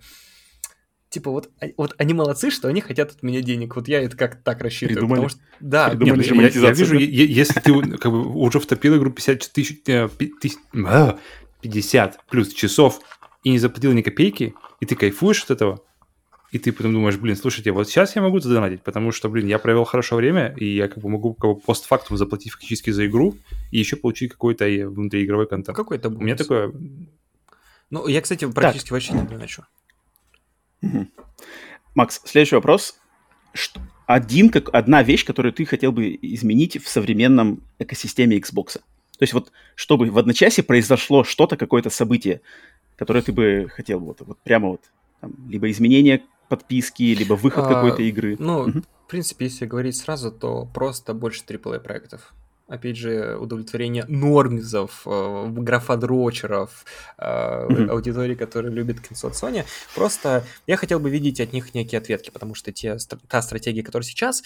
типа 1.18 1.32
вот, 1.32 1.50
а, 1.60 1.66
вот 1.78 1.96
они 1.98 2.14
молодцы, 2.14 2.52
что 2.52 2.68
они 2.68 2.82
хотят 2.82 3.12
от 3.12 3.24
меня 3.24 3.42
денег. 3.42 3.76
Вот 3.76 3.88
я 3.88 4.02
это 4.02 4.16
как 4.16 4.44
так 4.44 4.62
рассчитываю. 4.62 5.08
Придумали. 5.08 5.22
Потому 5.22 5.30
что, 5.30 5.40
да, 5.60 5.90
Придумали 5.90 6.44
Нет, 6.44 6.56
я, 6.56 6.62
я 6.62 6.72
вижу, 6.72 6.94
да? 6.94 7.00
если 7.00 7.60
ты 7.60 7.98
как 7.98 8.12
бы 8.12 8.36
уже 8.36 8.60
втопил 8.60 8.98
игру 8.98 9.10
50 9.10 9.52
тысяч, 9.52 9.82
50 9.82 10.60
а, 10.86 11.18
плюс 12.30 12.54
часов 12.54 13.02
и 13.44 13.50
не 13.50 13.58
заплатил 13.58 13.94
ни 13.94 14.04
копейки, 14.04 14.54
и 14.80 14.86
ты 14.86 14.96
кайфуешь 14.96 15.44
от 15.46 15.52
этого, 15.52 15.82
и 16.52 16.60
ты 16.60 16.72
потом 16.72 16.94
думаешь, 16.94 17.18
блин, 17.18 17.36
слушайте, 17.36 17.72
вот 17.72 17.90
сейчас 17.90 18.16
я 18.16 18.22
могу 18.22 18.40
задонатить, 18.40 18.84
потому 18.84 19.12
что, 19.12 19.28
блин, 19.28 19.48
я 19.48 19.58
провел 19.58 19.84
хорошо 19.84 20.18
время, 20.18 20.54
и 20.56 20.66
я 20.66 20.88
как 20.88 21.00
бы 21.00 21.10
могу 21.10 21.34
как 21.34 21.52
бы 21.52 21.60
постфактум 21.60 22.18
заплатить 22.18 22.52
фактически 22.52 22.92
за 22.92 23.08
игру 23.08 23.36
и 23.72 23.80
еще 23.80 23.96
получить 23.96 24.32
какой-то 24.32 24.66
внутриигровой 24.66 25.48
контент. 25.48 25.76
Какой-то 25.76 26.10
бонус. 26.10 26.22
У 26.22 26.26
меня 26.26 26.36
такое... 26.36 26.72
Ну, 27.90 28.08
я, 28.08 28.22
кстати, 28.22 28.46
практически 28.46 28.90
так. 28.90 28.92
вообще 28.92 29.14
не 29.14 29.24
доначу. 29.24 29.64
Угу. 30.82 31.08
Макс, 31.96 32.22
следующий 32.26 32.56
вопрос. 32.56 33.00
Что, 33.54 33.82
один, 34.06 34.50
как, 34.50 34.74
одна 34.74 35.04
вещь, 35.04 35.26
которую 35.26 35.54
ты 35.54 35.66
хотел 35.66 35.92
бы 35.92 36.18
изменить 36.22 36.82
в 36.84 36.88
современном 36.88 37.62
экосистеме 37.80 38.38
Xbox. 38.38 38.74
То 38.74 39.24
есть 39.24 39.34
вот, 39.34 39.52
чтобы 39.76 40.10
в 40.12 40.18
одночасье 40.18 40.64
произошло 40.64 41.24
что-то, 41.24 41.58
какое-то 41.58 41.90
событие, 41.90 42.42
которое 42.96 43.22
ты 43.22 43.32
бы 43.32 43.68
хотел 43.70 44.00
вот, 44.00 44.22
вот 44.22 44.38
прямо 44.40 44.70
вот, 44.70 44.82
там, 45.22 45.34
либо 45.50 45.70
изменение 45.72 46.24
подписки, 46.50 47.04
либо 47.04 47.34
выход 47.34 47.66
а, 47.66 47.74
какой-то 47.74 48.04
игры. 48.04 48.38
Ну, 48.40 48.60
угу. 48.60 48.82
в 49.06 49.10
принципе, 49.10 49.46
если 49.46 49.66
говорить 49.66 49.98
сразу, 49.98 50.32
то 50.32 50.66
просто 50.74 51.14
больше 51.14 51.44
AAA 51.44 51.80
проектов 51.80 52.34
опять 52.68 52.98
же, 52.98 53.38
удовлетворение 53.38 54.06
нормизов, 54.08 55.02
э, 55.06 55.48
графодрочеров, 55.50 56.86
э, 57.18 57.24
mm-hmm. 57.24 57.90
аудитории, 57.90 58.36
которая 58.36 58.72
любит 58.72 59.00
кинцо 59.00 59.28
от 59.28 59.34
Sony. 59.34 59.66
Просто 59.96 60.44
я 60.68 60.78
хотел 60.78 61.00
бы 61.00 61.10
видеть 61.10 61.40
от 61.40 61.54
них 61.54 61.74
некие 61.74 62.00
ответки, 62.00 62.30
потому 62.30 62.56
что 62.56 62.72
те, 62.72 62.98
та 63.28 63.42
стратегия, 63.42 63.84
которая 63.84 64.06
сейчас, 64.06 64.44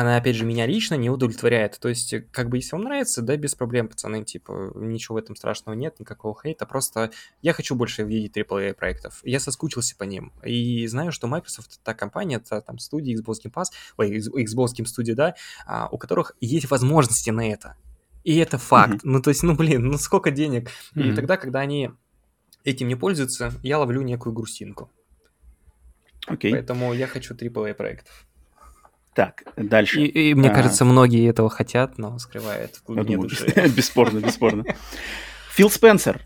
она, 0.00 0.16
опять 0.16 0.36
же, 0.36 0.46
меня 0.46 0.64
лично 0.64 0.94
не 0.94 1.10
удовлетворяет. 1.10 1.78
То 1.78 1.90
есть, 1.90 2.14
как 2.30 2.48
бы, 2.48 2.56
если 2.56 2.74
вам 2.74 2.84
нравится, 2.84 3.20
да, 3.20 3.36
без 3.36 3.54
проблем, 3.54 3.88
пацаны, 3.88 4.24
типа, 4.24 4.72
ничего 4.74 5.16
в 5.16 5.18
этом 5.18 5.36
страшного 5.36 5.76
нет, 5.76 6.00
никакого 6.00 6.34
хейта, 6.40 6.64
просто 6.64 7.10
я 7.42 7.52
хочу 7.52 7.74
больше 7.74 8.02
видеть 8.02 8.34
AAA 8.34 8.72
проектов. 8.72 9.20
Я 9.22 9.38
соскучился 9.38 9.94
по 9.94 10.04
ним. 10.04 10.32
И 10.42 10.86
знаю, 10.86 11.12
что 11.12 11.26
Microsoft— 11.26 11.78
та 11.84 11.92
компания, 11.92 12.38
та 12.38 12.62
там 12.62 12.78
студия 12.78 13.14
Xbox 13.14 13.34
Game 13.44 13.52
Pass, 13.52 13.66
ой, 13.98 14.16
Xbox 14.16 14.68
Game 14.78 14.86
Studio, 14.86 15.12
да, 15.14 15.34
а, 15.66 15.88
у 15.92 15.98
которых 15.98 16.36
есть 16.40 16.70
возможности 16.70 17.28
на 17.28 17.52
это. 17.52 17.76
И 18.24 18.38
это 18.38 18.56
факт. 18.56 18.94
Mm-hmm. 18.94 19.00
Ну, 19.12 19.20
то 19.20 19.28
есть, 19.28 19.42
ну, 19.42 19.54
блин, 19.54 19.88
ну 19.88 19.98
сколько 19.98 20.30
денег? 20.30 20.70
Mm-hmm. 20.94 21.12
И 21.12 21.14
тогда, 21.14 21.36
когда 21.36 21.60
они 21.60 21.90
этим 22.64 22.88
не 22.88 22.94
пользуются, 22.94 23.52
я 23.62 23.78
ловлю 23.78 24.00
некую 24.00 24.32
грустинку. 24.32 24.90
Окей. 26.26 26.50
Okay. 26.50 26.54
Поэтому 26.54 26.94
я 26.94 27.06
хочу 27.06 27.34
AAA 27.34 27.74
проектов. 27.74 28.26
Так, 29.14 29.44
дальше. 29.56 30.00
И, 30.00 30.30
и 30.30 30.34
мне 30.34 30.50
а... 30.50 30.54
кажется, 30.54 30.84
многие 30.84 31.28
этого 31.28 31.50
хотят, 31.50 31.98
но 31.98 32.18
скрывают 32.18 32.76
в 32.76 32.86
глубине 32.86 33.18
души. 33.18 33.46
бесспорно, 33.76 34.20
бесспорно. 34.20 34.64
Фил 35.54 35.68
Спенсер. 35.68 36.22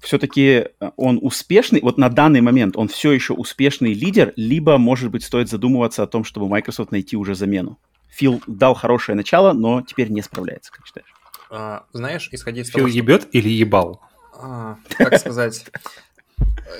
все-таки 0.00 0.68
э, 0.80 0.90
он 0.96 1.18
успешный, 1.20 1.80
вот 1.82 1.98
на 1.98 2.08
данный 2.08 2.40
момент 2.40 2.76
он 2.78 2.88
все 2.88 3.12
еще 3.12 3.34
успешный 3.34 3.92
лидер, 3.92 4.32
либо, 4.36 4.78
может 4.78 5.10
быть, 5.10 5.22
стоит 5.22 5.50
задумываться 5.50 6.02
о 6.02 6.06
том, 6.06 6.24
чтобы 6.24 6.48
Microsoft 6.48 6.92
найти 6.92 7.16
уже 7.16 7.34
замену. 7.34 7.78
Фил 8.08 8.40
дал 8.46 8.74
хорошее 8.74 9.16
начало, 9.16 9.52
но 9.52 9.82
теперь 9.82 10.08
не 10.08 10.22
справляется, 10.22 10.72
как 10.72 10.86
считаешь? 10.86 11.12
А, 11.50 11.84
знаешь, 11.92 12.28
исходя 12.32 12.62
из 12.62 12.68
Фил 12.68 12.84
того, 12.84 12.88
ебет 12.88 13.22
что... 13.22 13.30
или 13.32 13.50
ебал? 13.50 14.00
А, 14.34 14.78
как 14.96 15.18
сказать... 15.18 15.66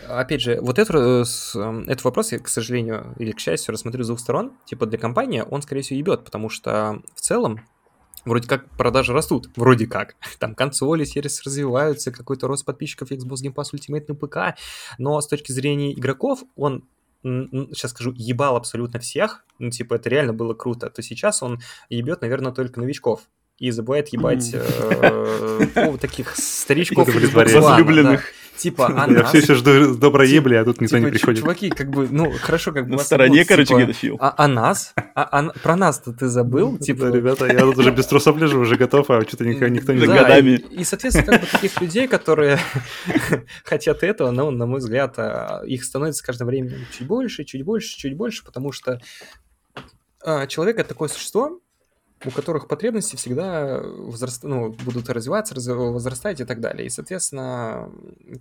Опять 0.09 0.41
же, 0.41 0.59
вот 0.61 0.79
это, 0.79 0.97
э, 0.97 1.25
эм, 1.59 1.81
этот 1.83 2.05
вопрос 2.05 2.33
я, 2.33 2.39
к 2.39 2.49
сожалению, 2.49 3.15
или 3.19 3.33
к 3.33 3.41
счастью, 3.41 3.73
рассмотрю 3.73 4.05
с 4.05 4.09
двух 4.09 4.21
сторон. 4.21 4.53
Типа 4.65 4.87
для 4.87 4.99
компании 4.99 5.45
он, 5.49 5.63
скорее 5.63 5.83
всего, 5.83 5.99
ебет, 5.99 6.25
потому 6.25 6.49
что 6.49 7.03
в 7.15 7.21
целом 7.21 7.61
вроде 8.25 8.49
как 8.49 8.69
продажи 8.71 9.13
растут, 9.13 9.51
вроде 9.57 9.87
как. 9.87 10.17
Там 10.39 10.55
консоли, 10.55 11.05
сервисы 11.05 11.43
развиваются, 11.45 12.13
какой-то 12.13 12.49
рост 12.49 12.65
подписчиков 12.65 13.13
Xbox 13.13 13.43
Game 13.45 13.55
Pass 13.55 13.75
Ultimate 13.75 14.05
на 14.09 14.15
ПК, 14.15 14.59
но 14.99 15.21
с 15.21 15.29
точки 15.29 15.53
зрения 15.53 15.93
игроков 15.93 16.43
он 16.57 16.85
сейчас 17.23 17.93
скажу, 17.93 18.13
ебал 18.15 18.55
абсолютно 18.55 19.01
всех, 19.01 19.47
ну, 19.59 19.71
типа, 19.71 19.95
это 19.95 20.11
реально 20.11 20.35
было 20.35 20.53
круто, 20.53 20.91
то 20.91 21.01
сейчас 21.01 21.43
он 21.43 21.59
ебет, 21.89 22.21
наверное, 22.21 22.53
только 22.53 22.81
новичков 22.81 23.23
и 23.59 23.71
забывает 23.71 24.09
ебать 24.09 24.51
э, 24.53 25.97
таких 26.01 26.35
старичков 26.37 27.09
возлюбленных. 27.09 28.33
Типа, 28.57 28.87
а 28.87 29.11
Я 29.11 29.25
все 29.25 29.39
еще 29.39 29.55
жду 29.55 29.97
доброй 29.97 30.29
ебли, 30.29 30.55
а 30.55 30.65
тут 30.65 30.81
никто 30.81 30.97
не 30.99 31.07
типа, 31.07 31.13
приходит. 31.13 31.41
Чуваки, 31.41 31.71
как 31.71 31.91
бы, 31.91 32.09
ну, 32.09 32.31
хорошо, 32.31 32.73
как 32.73 32.87
бы... 32.87 32.97
На 32.97 33.03
стороне, 33.03 33.45
короче, 33.45 33.75
где-то 33.75 33.93
фил. 33.93 34.17
А 34.21 34.47
нас? 34.47 34.95
А 35.15 35.43
Про 35.63 35.77
нас-то 35.77 36.13
ты 36.13 36.29
забыл? 36.29 36.79
Типа, 36.79 37.11
ребята, 37.11 37.47
я 37.47 37.61
тут 37.61 37.79
уже 37.79 37.91
без 37.91 38.07
трусов 38.07 38.37
лежу, 38.37 38.61
уже 38.61 38.77
готов, 38.77 39.11
а 39.11 39.23
что-то 39.23 39.45
никто 39.45 39.67
не 39.67 40.07
годами. 40.07 40.63
И, 40.71 40.85
соответственно, 40.85 41.33
как 41.33 41.41
бы 41.41 41.47
таких 41.47 41.81
людей, 41.81 42.07
которые 42.07 42.59
хотят 43.65 44.03
этого, 44.03 44.31
но, 44.31 44.51
на 44.51 44.67
мой 44.67 44.79
взгляд, 44.79 45.15
а, 45.19 45.63
их 45.67 45.85
становится 45.85 46.21
с 46.21 46.23
каждым 46.23 46.47
временем 46.47 46.87
чуть 46.97 47.07
больше, 47.07 47.45
чуть 47.45 47.65
больше, 47.65 47.97
чуть 47.97 48.17
больше, 48.17 48.45
потому 48.45 48.71
что 48.71 49.01
а, 50.25 50.47
человек— 50.47 50.79
это 50.79 50.91
такое 50.91 51.09
существо, 51.09 51.61
у 52.25 52.31
которых 52.31 52.69
потребности 52.69 53.17
всегда 53.17 53.81
возраст... 53.83 54.45
ну, 54.45 54.71
будут 54.85 55.09
развиваться, 55.09 55.55
раз... 55.55 55.67
возрастать 55.67 56.41
и 56.41 56.45
так 56.45 56.61
далее. 56.61 56.87
И, 56.87 56.91
соответственно, 56.91 57.91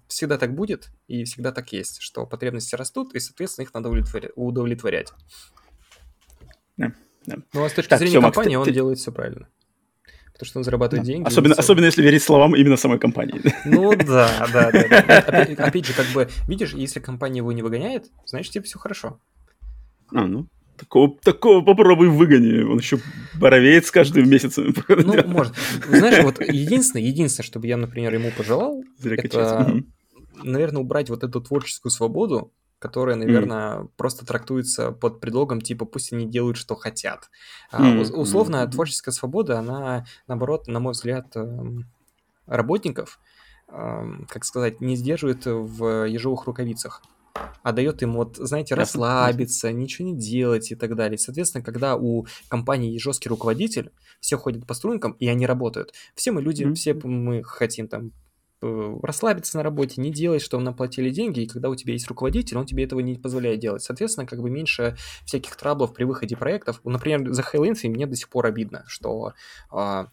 всегда 0.07 0.38
так 0.38 0.53
будет, 0.53 0.89
и 1.07 1.23
всегда 1.26 1.51
так 1.51 1.72
есть, 1.73 2.01
что 2.01 2.26
потребности 2.26 2.76
растут, 2.76 3.14
и, 3.14 3.19
соответственно, 3.19 3.65
их 3.65 3.73
надо 3.73 3.89
удовлетворять. 3.89 4.31
удовлетворять. 4.35 5.14
Да, 6.77 6.93
да. 7.26 7.38
Ну, 7.53 7.64
а 7.64 7.69
с 7.69 7.73
точки 7.73 7.89
так, 7.89 7.99
зрения 7.99 8.19
все, 8.19 8.22
компании 8.22 8.55
Макс, 8.55 8.68
он 8.68 8.72
ты... 8.72 8.73
делает 8.73 8.99
все 8.99 9.11
правильно. 9.11 9.47
Потому 10.34 10.47
что 10.47 10.60
он 10.60 10.64
зарабатывает 10.64 11.05
да. 11.05 11.14
деньги. 11.14 11.27
Особенно, 11.27 11.55
особенно 11.55 11.85
если 11.85 12.01
верить 12.01 12.23
словам 12.23 12.55
именно 12.55 12.76
самой 12.76 12.99
компании. 12.99 13.41
Ну 13.65 13.95
да, 13.95 14.47
да, 14.51 14.72
да. 14.72 14.88
да. 14.88 15.19
Опять, 15.19 15.60
опять 15.60 15.85
же, 15.85 15.93
как 15.93 16.07
бы, 16.07 16.27
видишь, 16.47 16.73
если 16.73 16.99
компания 16.99 17.38
его 17.38 17.51
не 17.51 17.61
выгоняет, 17.61 18.07
значит, 18.26 18.51
тебе 18.53 18.64
все 18.64 18.80
хорошо. 18.80 19.19
А, 20.11 20.26
ну, 20.26 20.47
Такого, 20.77 21.17
такого 21.21 21.63
попробуй 21.63 22.09
выгони. 22.09 22.63
Он 22.63 22.77
еще 22.77 22.99
боровеет 23.39 23.85
с 23.85 23.91
каждым 23.91 24.29
месяцем. 24.29 24.73
Ну, 24.87 25.23
может. 25.27 25.53
Знаешь, 25.87 26.23
вот 26.23 26.41
единственное, 26.41 27.05
единственное, 27.05 27.45
чтобы 27.45 27.67
я, 27.67 27.77
например, 27.77 28.13
ему 28.13 28.31
пожелал, 28.31 28.83
Зря 28.97 29.17
это, 29.17 29.83
наверное, 30.35 30.81
убрать 30.81 31.09
вот 31.09 31.23
эту 31.23 31.41
творческую 31.41 31.91
свободу, 31.91 32.51
которая, 32.79 33.15
наверное, 33.15 33.77
mm. 33.77 33.89
просто 33.95 34.25
трактуется 34.25 34.91
под 34.91 35.21
предлогом 35.21 35.61
типа 35.61 35.85
пусть 35.85 36.11
они 36.11 36.25
делают, 36.25 36.57
что 36.57 36.75
хотят. 36.75 37.29
Mm. 37.71 38.03
А, 38.03 38.17
условно, 38.19 38.57
mm. 38.57 38.71
творческая 38.71 39.11
свобода, 39.11 39.59
она, 39.59 40.05
наоборот, 40.27 40.67
на 40.67 40.79
мой 40.79 40.91
взгляд, 40.91 41.27
эм, 41.35 41.85
работников, 42.45 43.19
эм, 43.69 44.27
как 44.29 44.43
сказать, 44.43 44.81
не 44.81 44.95
сдерживает 44.95 45.45
в 45.45 46.07
ежовых 46.07 46.45
рукавицах 46.45 47.01
а 47.64 47.72
дает 47.72 48.03
им 48.03 48.14
вот, 48.14 48.38
знаете, 48.38 48.76
расслабиться, 48.76 49.72
ничего 49.72 50.10
не 50.10 50.18
делать 50.18 50.72
и 50.72 50.76
так 50.76 50.95
далее. 50.95 51.18
Соответственно, 51.18 51.64
когда 51.64 51.95
у 51.95 52.26
компании 52.47 52.97
жесткий 52.97 53.30
руководитель, 53.30 53.91
все 54.19 54.38
ходят 54.38 54.68
по 54.68 54.73
стрункам, 54.73 55.14
и 55.14 55.27
они 55.27 55.45
работают. 55.45 55.93
Все 56.15 56.31
мы 56.31 56.41
люди, 56.41 56.64
mm-hmm. 56.64 56.73
все 56.76 56.93
мы 56.93 57.43
хотим 57.43 57.88
там 57.88 58.11
э, 58.61 58.95
расслабиться 59.01 59.57
на 59.57 59.64
работе, 59.64 60.01
не 60.01 60.11
делать, 60.11 60.41
что 60.41 60.60
нам 60.60 60.76
платили 60.76 61.10
деньги, 61.10 61.41
и 61.41 61.47
когда 61.47 61.69
у 61.69 61.76
тебя 61.76 61.93
есть 61.93 62.07
руководитель, 62.07 62.57
он 62.57 62.65
тебе 62.65 62.84
этого 62.84 62.99
не 62.99 63.15
позволяет 63.15 63.60
делать. 63.60 63.81
Соответственно, 63.81 64.27
как 64.27 64.41
бы 64.41 64.49
меньше 64.49 64.95
всяких 65.26 65.55
траблов 65.55 65.93
при 65.93 66.03
выходе 66.03 66.38
проектов. 66.38 66.81
Например, 66.84 67.31
за 67.31 67.41
Halo 67.41 67.69
Infinite 67.69 67.89
мне 67.89 68.05
до 68.05 68.15
сих 68.15 68.30
пор 68.30 68.45
обидно, 68.45 68.84
что 68.88 69.34
а, 69.72 70.10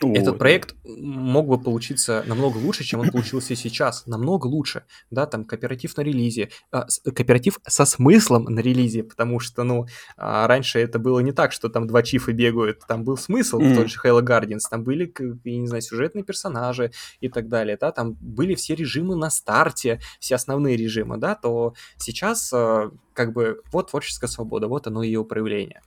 Этот 0.00 0.38
проект 0.38 0.74
мог 0.84 1.46
бы 1.46 1.58
получиться 1.58 2.24
намного 2.26 2.58
лучше, 2.58 2.84
чем 2.84 3.00
он 3.00 3.10
получился 3.10 3.54
сейчас. 3.56 4.06
Намного 4.06 4.46
лучше. 4.46 4.84
Да, 5.10 5.26
там 5.26 5.44
кооператив 5.44 5.96
на 5.96 6.02
релизе. 6.02 6.50
А, 6.70 6.86
кооператив 7.04 7.58
со 7.66 7.84
смыслом 7.84 8.44
на 8.44 8.60
релизе, 8.60 9.02
потому 9.02 9.40
что, 9.40 9.62
ну, 9.62 9.86
а, 10.16 10.46
раньше 10.46 10.78
это 10.78 10.98
было 10.98 11.20
не 11.20 11.32
так, 11.32 11.52
что 11.52 11.68
там 11.68 11.86
два 11.86 12.02
чифа 12.02 12.32
бегают. 12.32 12.80
Там 12.86 13.04
был 13.04 13.16
смысл 13.16 13.60
mm. 13.60 13.72
в 13.72 13.76
тот 13.76 13.88
же 13.88 13.98
Halo 14.04 14.22
Guardians. 14.22 14.62
Там 14.70 14.84
были, 14.84 15.12
я 15.44 15.58
не 15.58 15.66
знаю, 15.66 15.82
сюжетные 15.82 16.24
персонажи 16.24 16.92
и 17.20 17.28
так 17.28 17.48
далее. 17.48 17.76
Да, 17.80 17.92
там 17.92 18.14
были 18.20 18.54
все 18.54 18.74
режимы 18.74 19.16
на 19.16 19.30
старте, 19.30 20.00
все 20.20 20.34
основные 20.34 20.76
режимы, 20.76 21.16
да, 21.18 21.34
то 21.34 21.74
сейчас 21.96 22.52
а, 22.52 22.90
как 23.12 23.32
бы 23.32 23.62
вот 23.72 23.90
творческая 23.90 24.28
свобода, 24.28 24.68
вот 24.68 24.86
оно 24.86 25.02
ее 25.02 25.24
проявление. 25.24 25.82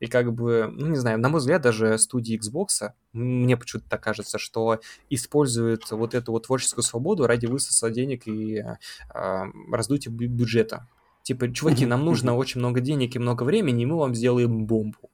И 0.00 0.06
как 0.06 0.32
бы, 0.32 0.70
ну 0.72 0.88
не 0.88 0.96
знаю, 0.96 1.18
на 1.18 1.28
мой 1.28 1.40
взгляд, 1.40 1.62
даже 1.62 1.96
студии 1.98 2.38
Xbox, 2.38 2.92
мне 3.12 3.56
почему-то 3.56 3.88
так 3.88 4.02
кажется, 4.02 4.38
что 4.38 4.80
используют 5.08 5.90
вот 5.90 6.14
эту 6.14 6.32
вот 6.32 6.46
творческую 6.46 6.84
свободу 6.84 7.26
ради 7.26 7.46
высоса 7.46 7.90
денег 7.90 8.26
и 8.26 8.58
э, 8.58 9.44
раздутия 9.72 10.10
бюджета. 10.10 10.86
Типа, 11.22 11.52
чуваки, 11.52 11.86
нам 11.86 12.04
нужно 12.04 12.36
очень 12.36 12.60
много 12.60 12.80
денег 12.80 13.16
и 13.16 13.18
много 13.18 13.42
времени, 13.42 13.82
и 13.82 13.86
мы 13.86 13.96
вам 13.96 14.14
сделаем 14.14 14.66
бомбу. 14.66 15.10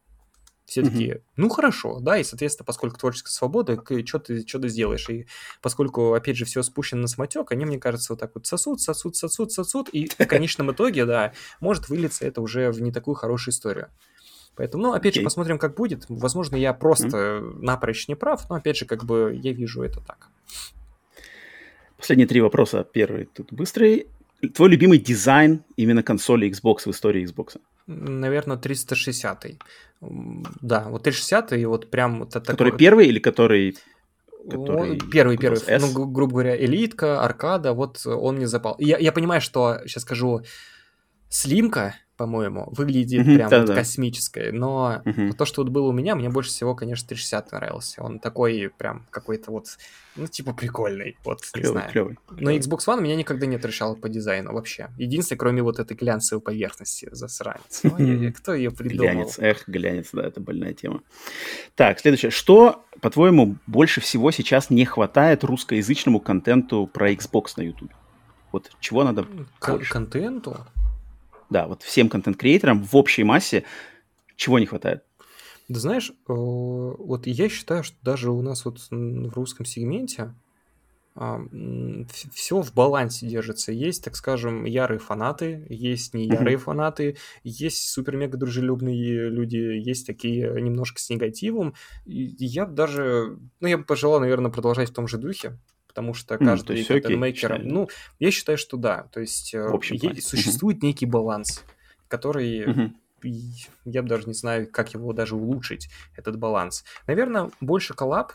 Все 0.67 0.83
такие, 0.83 1.15
mm-hmm. 1.15 1.23
ну 1.37 1.49
хорошо, 1.49 2.01
да, 2.01 2.17
и, 2.19 2.25
соответственно, 2.25 2.65
поскольку 2.65 2.99
творческая 2.99 3.33
свобода, 3.33 3.83
что 4.07 4.19
ты, 4.19 4.47
что 4.47 4.59
ты 4.59 4.69
сделаешь? 4.69 5.09
И 5.11 5.27
поскольку, 5.61 6.15
опять 6.15 6.37
же, 6.37 6.45
все 6.45 6.63
спущено 6.63 7.03
на 7.03 7.09
самотек, 7.09 7.51
они, 7.53 7.67
мне 7.67 7.79
кажется, 7.79 8.13
вот 8.13 8.21
так 8.21 8.31
вот 8.35 8.47
сосут, 8.47 8.81
сосут, 8.81 9.17
сосут, 9.17 9.53
сосут, 9.53 9.89
и 9.91 10.07
в 10.07 10.27
конечном 10.27 10.71
итоге, 10.73 11.05
да, 11.05 11.33
может 11.61 11.89
вылиться 11.89 12.25
это 12.27 12.41
уже 12.41 12.71
в 12.71 12.81
не 12.81 12.93
такую 12.93 13.17
хорошую 13.17 13.53
историю. 13.53 13.89
Поэтому, 14.55 14.83
ну, 14.83 14.93
опять 14.93 15.15
okay. 15.15 15.21
же, 15.21 15.25
посмотрим, 15.25 15.59
как 15.59 15.75
будет. 15.75 16.05
Возможно, 16.09 16.57
я 16.57 16.75
просто 16.75 17.07
mm-hmm. 17.17 17.63
напрочь 17.63 18.09
не 18.09 18.15
прав, 18.15 18.49
но, 18.51 18.57
опять 18.57 18.77
же, 18.77 18.85
как 18.85 19.05
бы 19.05 19.39
я 19.43 19.53
вижу 19.53 19.83
это 19.83 20.01
так. 20.01 20.29
Последние 21.97 22.27
три 22.27 22.41
вопроса. 22.41 22.85
Первый 22.85 23.27
тут 23.27 23.53
быстрый. 23.53 24.09
Твой 24.55 24.71
любимый 24.71 24.99
дизайн 24.99 25.63
именно 25.77 26.03
консоли 26.03 26.51
Xbox 26.51 26.81
в 26.85 26.89
истории 26.89 27.25
Xbox? 27.25 27.61
Наверное, 27.87 28.57
360. 28.57 29.47
Да, 30.01 30.89
вот 30.89 31.05
360 31.05 31.53
и 31.53 31.65
вот 31.65 31.91
прям... 31.91 32.21
Вот 32.21 32.33
который 32.33 32.71
такой... 32.71 32.79
первый 32.79 33.07
или 33.07 33.21
который 33.21 33.77
который... 34.51 34.99
Первый, 35.13 35.37
первый. 35.39 35.61
S? 35.65 35.83
Ну, 35.83 36.07
грубо 36.07 36.33
говоря, 36.33 36.57
элитка, 36.57 37.23
аркада, 37.23 37.73
вот 37.73 38.05
он 38.05 38.37
мне 38.37 38.49
запал. 38.49 38.75
Я, 38.79 38.99
я 38.99 39.13
понимаю, 39.13 39.41
что, 39.41 39.79
сейчас 39.87 40.03
скажу, 40.03 40.43
слимка, 41.29 41.95
по-моему, 42.23 42.69
выглядит 42.71 43.25
прям 43.25 43.51
вот 43.51 43.75
космической, 43.75 44.53
но 44.53 45.03
то, 45.37 45.45
что 45.45 45.63
вот 45.65 45.73
было 45.73 45.89
у 45.89 45.93
меня, 45.93 46.15
мне 46.15 46.29
больше 46.29 46.51
всего, 46.51 46.77
конечно, 46.77 47.09
360 47.09 47.51
нравился. 47.51 48.01
Он 48.01 48.21
такой 48.21 48.71
прям 48.79 49.07
какой-то 49.11 49.51
вот, 49.51 49.67
ну, 50.15 50.29
типа 50.29 50.53
прикольный, 50.55 51.17
вот, 51.25 51.41
не 51.57 51.65
знаю. 51.65 52.17
Но 52.31 52.53
Xbox 52.53 52.87
One 52.87 53.01
меня 53.03 53.17
никогда 53.17 53.47
не 53.47 53.57
отрешал 53.57 53.97
по 53.97 54.09
дизайну 54.09 54.53
вообще. 54.53 54.91
Единственное, 54.99 55.39
кроме 55.39 55.63
вот 55.63 55.81
этой 55.81 55.97
глянцевой 55.97 56.41
поверхности, 56.41 57.09
засранец. 57.11 57.83
Кто 58.39 58.55
ее 58.55 58.71
придумал? 58.71 59.15
Глянец, 59.15 59.39
эх, 59.41 59.65
глянец, 59.67 60.11
да, 60.13 60.23
это 60.23 60.41
больная 60.41 60.75
тема. 60.75 61.01
Так, 61.75 61.99
следующее. 61.99 62.31
Что, 62.31 62.85
по-твоему, 63.01 63.57
больше 63.67 64.01
всего 64.01 64.31
сейчас 64.31 64.71
не 64.71 64.85
хватает 64.85 65.43
русскоязычному 65.43 66.21
контенту 66.21 66.87
про 66.87 67.11
Xbox 67.11 67.55
на 67.57 67.63
YouTube? 67.63 67.91
Вот 68.53 68.71
чего 68.79 69.03
надо 69.03 69.27
К- 69.59 69.79
Контенту? 69.91 70.57
Да, 71.53 71.69
вот 71.69 71.83
всем 71.83 72.09
контент-креаторам 72.09 72.83
в 72.83 72.97
общей 72.97 73.25
массе 73.25 73.65
чего 74.37 74.59
не 74.59 74.67
хватает? 74.67 75.05
Да 75.69 75.79
знаешь, 75.79 76.11
э, 76.11 76.15
вот 76.27 77.27
я 77.27 77.49
считаю, 77.49 77.85
что 77.85 77.97
даже 78.03 78.31
у 78.31 78.43
нас 78.43 78.65
вот 78.65 78.79
в 78.91 79.35
русском 79.35 79.65
сегменте 79.65 80.35
а, 81.15 81.41
все 82.33 82.63
в 82.63 82.73
балансе 82.73 83.27
держится. 83.27 83.71
Есть, 83.71 84.05
так 84.05 84.17
скажем, 84.17 84.65
ярые 84.65 84.99
фанаты, 84.99 85.67
есть 85.69 86.15
не 86.15 86.27
ярые 86.27 86.57
mm-hmm. 86.57 86.61
фанаты, 86.61 87.17
есть 87.45 87.91
супер-мега 87.91 88.39
дружелюбные 88.39 89.29
люди, 89.29 89.57
есть 89.57 90.07
такие 90.07 90.61
немножко 90.61 91.01
с 91.01 91.11
негативом. 91.11 91.75
И 92.07 92.35
я 92.39 92.65
даже, 92.65 93.39
ну, 93.61 93.69
я 93.69 93.77
бы 93.77 93.85
пожелал, 93.85 94.21
наверное, 94.21 94.51
продолжать 94.51 94.91
в 94.91 94.95
том 94.95 95.07
же 95.07 95.19
духе 95.19 95.59
потому 95.93 96.15
что 96.15 96.39
каждый 96.39 96.81
mm, 96.81 96.87
content 96.87 97.22
maker... 97.22 97.63
Ну, 97.65 97.89
я 98.19 98.31
считаю, 98.31 98.57
что 98.57 98.79
да. 98.79 99.09
То 99.13 99.21
есть 99.21 99.53
э, 99.53 99.63
общем, 99.63 99.97
есть, 99.97 100.27
существует 100.27 100.79
mm-hmm. 100.79 100.87
некий 100.87 101.07
баланс, 101.07 101.65
который... 102.09 102.65
Mm-hmm. 102.65 102.93
Я 103.85 104.03
бы 104.03 104.09
даже 104.09 104.27
не 104.27 104.33
знаю, 104.33 104.69
как 104.73 104.95
его 104.95 105.13
даже 105.13 105.37
улучшить, 105.37 105.91
этот 106.17 106.39
баланс. 106.39 106.83
Наверное, 107.07 107.51
больше 107.61 107.95
коллаб, 107.95 108.33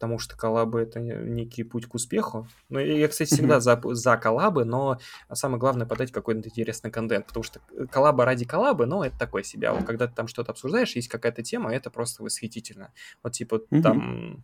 потому 0.00 0.18
что 0.18 0.34
коллабы— 0.34 0.80
это 0.80 0.98
некий 0.98 1.62
путь 1.62 1.84
к 1.84 1.94
успеху. 1.94 2.48
Ну, 2.70 2.78
я, 2.78 3.06
кстати, 3.06 3.34
всегда 3.34 3.60
за, 3.60 3.78
за 3.84 4.16
коллабы, 4.16 4.64
но 4.64 4.98
самое 5.30 5.60
главное— 5.60 5.86
подать 5.86 6.10
какой-то 6.10 6.48
интересный 6.48 6.90
контент, 6.90 7.26
потому 7.26 7.44
что 7.44 7.60
коллаба 7.90 8.24
ради 8.24 8.46
коллабы, 8.46 8.86
ну, 8.86 9.02
это 9.02 9.18
такое 9.18 9.42
себе. 9.42 9.68
А 9.68 9.74
вот 9.74 9.84
когда 9.84 10.06
ты 10.06 10.14
там 10.14 10.26
что-то 10.26 10.52
обсуждаешь, 10.52 10.96
есть 10.96 11.08
какая-то 11.08 11.42
тема, 11.42 11.70
это 11.74 11.90
просто 11.90 12.22
восхитительно. 12.22 12.94
Вот, 13.22 13.34
типа, 13.34 13.60
там 13.82 14.42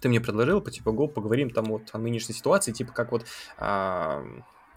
ты 0.00 0.08
мне 0.08 0.20
предложил, 0.20 0.60
по 0.60 0.72
типа, 0.72 0.90
го, 0.90 1.06
поговорим 1.06 1.50
там 1.50 1.66
вот 1.66 1.90
о 1.92 1.98
нынешней 1.98 2.34
ситуации, 2.34 2.72
типа, 2.72 2.92
как 2.92 3.12
вот 3.12 3.24
а, 3.56 4.24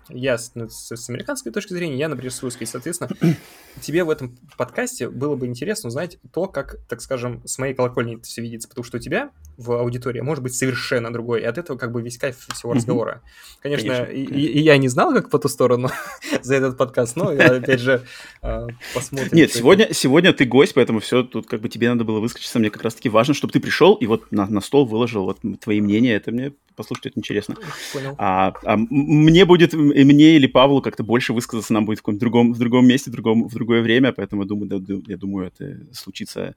я 0.09 0.37
с, 0.37 0.51
ну, 0.55 0.67
с, 0.69 0.91
с 0.91 1.09
американской 1.09 1.51
точки 1.51 1.73
зрения, 1.73 1.97
я, 1.97 2.09
например, 2.09 2.31
с 2.31 2.41
русской. 2.41 2.65
Соответственно, 2.65 3.09
тебе 3.81 4.03
в 4.03 4.09
этом 4.09 4.37
подкасте 4.57 5.09
было 5.09 5.35
бы 5.35 5.45
интересно 5.45 5.87
узнать 5.87 6.17
то, 6.33 6.47
как, 6.47 6.77
так 6.87 7.01
скажем, 7.01 7.41
с 7.45 7.57
моей 7.57 7.73
колокольни 7.73 8.15
это 8.15 8.23
все 8.23 8.41
видится, 8.41 8.67
потому 8.67 8.83
что 8.83 8.97
у 8.97 8.99
тебя 8.99 9.31
в 9.57 9.71
аудитории 9.73 10.21
может 10.21 10.43
быть 10.43 10.53
совершенно 10.55 11.11
другой, 11.11 11.41
и 11.41 11.45
от 11.45 11.57
этого 11.57 11.77
как 11.77 11.91
бы 11.91 12.01
весь 12.01 12.17
кайф 12.17 12.37
всего 12.53 12.73
разговора. 12.73 13.21
Конечно, 13.61 13.89
конечно, 13.89 14.11
и, 14.11 14.23
И, 14.23 14.59
я 14.61 14.77
не 14.77 14.87
знал, 14.87 15.13
как 15.13 15.29
по 15.29 15.39
ту 15.39 15.47
сторону 15.47 15.89
за 16.41 16.55
этот 16.55 16.77
подкаст, 16.77 17.15
но 17.15 17.29
опять 17.29 17.79
же, 17.79 18.03
а, 18.41 18.67
посмотрим. 18.93 19.29
Нет, 19.31 19.51
сегодня, 19.51 19.93
сегодня 19.93 20.33
ты 20.33 20.45
гость, 20.45 20.73
поэтому 20.73 20.99
все, 20.99 21.23
тут 21.23 21.47
как 21.47 21.61
бы 21.61 21.69
тебе 21.69 21.89
надо 21.89 22.03
было 22.03 22.19
выскочиться. 22.19 22.59
Мне 22.59 22.69
как 22.69 22.83
раз-таки 22.83 23.09
важно, 23.09 23.33
чтобы 23.33 23.53
ты 23.53 23.59
пришел 23.59 23.95
и 23.95 24.07
вот 24.07 24.31
на, 24.31 24.47
на 24.47 24.61
стол 24.61 24.85
выложил 24.85 25.25
вот 25.25 25.39
твои 25.59 25.81
мнения. 25.81 26.15
Это 26.15 26.31
мне 26.31 26.53
послушать, 26.75 27.07
это 27.07 27.19
интересно. 27.19 27.55
Понял. 27.93 28.15
А, 28.17 28.53
а 28.63 28.77
мне 28.77 29.45
будет, 29.45 29.73
и 29.91 30.03
мне 30.03 30.35
или 30.35 30.47
Павлу 30.47 30.81
как-то 30.81 31.03
больше 31.03 31.33
высказаться 31.33 31.73
нам 31.73 31.85
будет 31.85 31.99
в 31.99 32.01
каком-то 32.01 32.19
другом, 32.19 32.53
в 32.53 32.59
другом 32.59 32.87
месте, 32.87 33.09
в, 33.09 33.13
другом, 33.13 33.47
в 33.47 33.53
другое 33.53 33.81
время, 33.81 34.11
поэтому 34.11 34.43
я 34.43 34.47
думаю, 34.47 35.03
я 35.07 35.17
думаю, 35.17 35.47
это 35.47 35.93
случится 35.93 36.55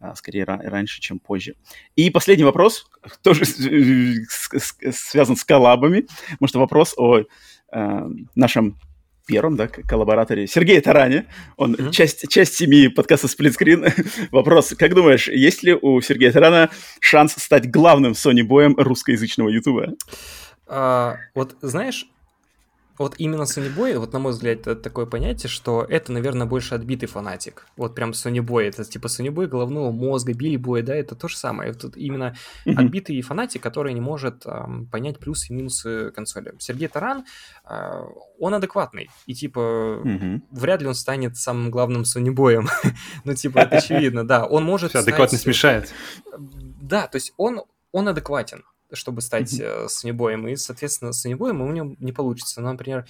а, 0.00 0.14
скорее 0.14 0.44
раньше, 0.44 1.00
чем 1.00 1.18
позже. 1.18 1.54
И 1.96 2.10
последний 2.10 2.44
вопрос, 2.44 2.86
тоже 3.22 3.44
связан 3.44 5.36
с 5.36 5.44
коллабами, 5.44 6.06
потому 6.30 6.48
что 6.48 6.58
вопрос 6.60 6.94
о 6.96 7.20
э, 7.20 8.08
нашем 8.34 8.76
первом, 9.28 9.56
да, 9.56 9.68
коллабораторе 9.68 10.46
Сергея 10.46 10.80
Таране. 10.80 11.26
Он 11.56 11.74
mm-hmm. 11.74 11.90
часть, 11.90 12.28
часть 12.28 12.54
семьи 12.54 12.88
подкаста 12.88 13.28
«Сплитскрин». 13.28 13.84
Вопрос, 14.32 14.74
как 14.76 14.94
думаешь, 14.94 15.28
есть 15.28 15.62
ли 15.62 15.74
у 15.74 16.00
Сергея 16.00 16.32
Тарана 16.32 16.70
шанс 16.98 17.34
стать 17.36 17.70
главным 17.70 18.12
Sony 18.12 18.42
боем 18.42 18.74
русскоязычного 18.76 19.50
ютуба? 19.50 19.94
А, 20.66 21.16
вот 21.34 21.56
знаешь, 21.60 22.06
вот 22.98 23.14
именно 23.18 23.42
Boy, 23.42 23.98
вот 23.98 24.12
на 24.12 24.18
мой 24.18 24.32
взгляд, 24.32 24.60
это 24.60 24.76
такое 24.76 25.06
понятие, 25.06 25.48
что 25.48 25.84
это, 25.88 26.12
наверное, 26.12 26.46
больше 26.46 26.74
отбитый 26.74 27.08
фанатик. 27.08 27.66
Вот 27.76 27.94
прям 27.94 28.10
Boy, 28.10 28.64
это 28.64 28.84
типа 28.84 29.06
Boy 29.06 29.46
головного 29.46 29.90
мозга, 29.90 30.32
Билли 30.34 30.56
Боя, 30.56 30.82
да, 30.82 30.94
это 30.94 31.14
то 31.14 31.28
же 31.28 31.36
самое. 31.36 31.70
Это 31.70 31.88
именно 31.96 32.34
отбитый 32.64 33.20
фанатик, 33.22 33.62
который 33.62 33.92
не 33.94 34.00
может 34.00 34.46
эм, 34.46 34.86
понять 34.86 35.18
плюсы 35.18 35.52
и 35.52 35.56
минусы 35.56 36.10
консоли. 36.10 36.54
Сергей 36.58 36.88
Таран, 36.88 37.24
э, 37.68 38.04
он 38.38 38.54
адекватный, 38.54 39.10
и 39.26 39.34
типа 39.34 40.00
вряд 40.50 40.80
ли 40.80 40.88
он 40.88 40.94
станет 40.94 41.36
самым 41.36 41.70
главным 41.70 42.02
Boy. 42.02 42.66
ну, 43.24 43.34
типа, 43.34 43.58
это 43.58 43.78
очевидно, 43.78 44.26
да. 44.26 44.44
Он 44.46 44.64
может 44.64 44.94
Адекватность 44.94 45.46
мешает. 45.46 45.92
Да, 46.80 47.06
то 47.06 47.16
есть 47.16 47.32
он, 47.36 47.62
он 47.92 48.08
адекватен 48.08 48.64
чтобы 48.92 49.20
стать 49.20 49.52
mm-hmm. 49.52 49.84
Э, 49.84 49.88
санебоем, 49.88 50.48
и, 50.48 50.56
соответственно, 50.56 51.12
санебоем 51.12 51.60
у 51.60 51.70
него 51.72 51.94
не 51.98 52.12
получится. 52.12 52.60
Но, 52.60 52.72
например, 52.72 53.06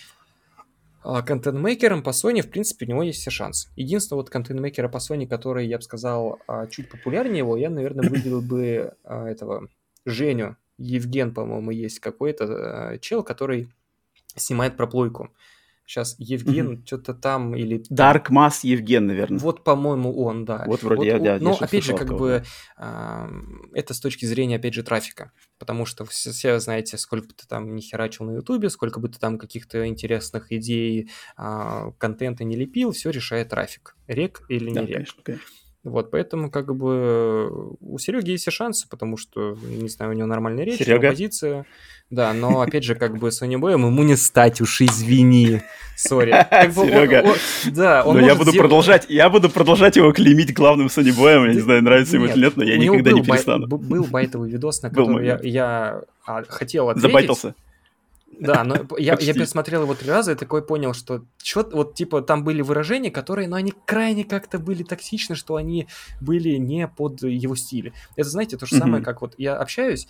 а, 1.02 1.22
контент-мейкером 1.22 2.02
по 2.02 2.10
Sony, 2.10 2.42
в 2.42 2.50
принципе, 2.50 2.86
у 2.86 2.88
него 2.88 3.02
есть 3.02 3.20
все 3.20 3.30
шансы. 3.30 3.70
Единственное, 3.76 4.18
вот 4.18 4.30
контент-мейкера 4.30 4.88
по 4.88 4.98
Sony, 4.98 5.26
который, 5.26 5.66
я 5.66 5.78
бы 5.78 5.82
сказал, 5.82 6.40
а, 6.46 6.66
чуть 6.66 6.90
популярнее 6.90 7.38
его, 7.38 7.56
я, 7.56 7.70
наверное, 7.70 8.08
выделил 8.08 8.42
бы 8.42 8.92
а, 9.04 9.26
этого 9.26 9.68
Женю. 10.04 10.56
Евген, 10.76 11.34
по-моему, 11.34 11.70
есть 11.70 11.98
какой-то 11.98 12.98
чел, 13.00 13.22
который 13.24 13.72
снимает 14.36 14.76
проплойку. 14.76 15.30
Сейчас 15.88 16.16
Евген 16.18 16.72
mm-hmm. 16.72 16.86
что-то 16.86 17.14
там 17.14 17.56
или... 17.56 17.82
Dark 17.90 18.26
Mass 18.28 18.58
Евген, 18.62 19.06
наверное. 19.06 19.38
Вот, 19.38 19.64
по-моему, 19.64 20.14
он, 20.22 20.44
да. 20.44 20.64
Вот 20.66 20.82
вроде 20.82 21.14
вот, 21.14 21.24
я, 21.24 21.36
я, 21.36 21.40
Но, 21.40 21.56
опять 21.58 21.82
же, 21.82 21.96
как 21.96 22.14
бы, 22.14 22.44
э, 22.76 23.28
это 23.72 23.94
с 23.94 24.00
точки 24.00 24.26
зрения, 24.26 24.56
опять 24.56 24.74
же, 24.74 24.82
трафика. 24.82 25.32
Потому 25.58 25.86
что 25.86 26.04
все, 26.04 26.30
все 26.32 26.58
знаете, 26.58 26.98
сколько 26.98 27.28
бы 27.28 27.32
ты 27.32 27.46
там 27.46 27.74
не 27.74 27.80
херачил 27.80 28.26
на 28.26 28.32
Ютубе, 28.32 28.68
сколько 28.68 29.00
бы 29.00 29.08
ты 29.08 29.18
там 29.18 29.38
каких-то 29.38 29.88
интересных 29.88 30.52
идей, 30.52 31.10
э, 31.38 31.92
контента 31.96 32.44
не 32.44 32.56
лепил, 32.56 32.92
все 32.92 33.08
решает 33.08 33.48
трафик. 33.48 33.96
Рек 34.08 34.42
или 34.50 34.68
не 34.68 34.74
да, 34.74 34.82
рек. 34.82 34.92
Конечно, 34.92 35.22
конечно. 35.22 35.46
Вот, 35.88 36.10
поэтому 36.10 36.50
как 36.50 36.74
бы 36.74 37.74
у 37.80 37.98
Сереги 37.98 38.32
есть 38.32 38.42
все 38.42 38.50
шансы, 38.50 38.88
потому 38.88 39.16
что, 39.16 39.56
не 39.62 39.88
знаю, 39.88 40.12
у 40.12 40.14
него 40.14 40.26
нормальная 40.26 40.64
речь, 40.64 40.78
Серега. 40.78 41.08
позиция. 41.08 41.66
Да, 42.10 42.32
но 42.32 42.62
опять 42.62 42.84
же, 42.84 42.94
как 42.94 43.18
бы 43.18 43.28
Sony 43.28 43.58
Боем 43.58 43.84
ему 43.84 44.02
не 44.02 44.16
стать, 44.16 44.60
уж 44.60 44.80
извини. 44.80 45.60
Сори. 45.96 46.30
Серега. 46.72 47.34
да, 47.66 48.02
он 48.04 48.18
но 48.18 48.26
я 48.26 48.34
буду 48.34 48.52
продолжать, 48.52 49.06
я 49.08 49.28
буду 49.28 49.50
продолжать 49.50 49.96
его 49.96 50.12
клеймить 50.12 50.54
главным 50.54 50.86
Sony 50.86 51.12
Боем, 51.14 51.46
я 51.46 51.54
не 51.54 51.60
знаю, 51.60 51.82
нравится 51.82 52.16
ему 52.16 52.26
или 52.26 52.38
нет, 52.38 52.56
но 52.56 52.64
я 52.64 52.78
никогда 52.78 53.12
не 53.12 53.22
перестану. 53.22 53.66
Был 53.66 54.04
байтовый 54.04 54.50
видос, 54.50 54.82
на 54.82 54.90
который 54.90 55.48
я 55.48 56.02
а, 56.26 56.44
хотел 56.48 56.88
ответить. 56.88 57.10
Забайтился. 57.10 57.54
Да, 58.30 58.64
но 58.64 58.76
я, 58.98 59.16
я 59.20 59.34
пересмотрел 59.34 59.82
его 59.82 59.94
три 59.94 60.10
раза 60.10 60.32
и 60.32 60.34
такой 60.34 60.64
понял, 60.64 60.92
что 60.92 61.24
чё, 61.38 61.68
вот 61.70 61.94
типа 61.94 62.22
там 62.22 62.44
были 62.44 62.62
выражения, 62.62 63.10
которые, 63.10 63.48
ну, 63.48 63.56
они 63.56 63.72
крайне 63.86 64.24
как-то 64.24 64.58
были 64.58 64.82
токсичны, 64.82 65.34
что 65.34 65.56
они 65.56 65.88
были 66.20 66.56
не 66.56 66.88
под 66.88 67.22
его 67.22 67.56
стиль. 67.56 67.92
Это, 68.16 68.28
знаете, 68.28 68.56
то 68.56 68.66
же 68.66 68.76
самое, 68.76 69.02
mm-hmm. 69.02 69.04
как 69.04 69.20
вот 69.22 69.34
я 69.38 69.56
общаюсь, 69.56 70.08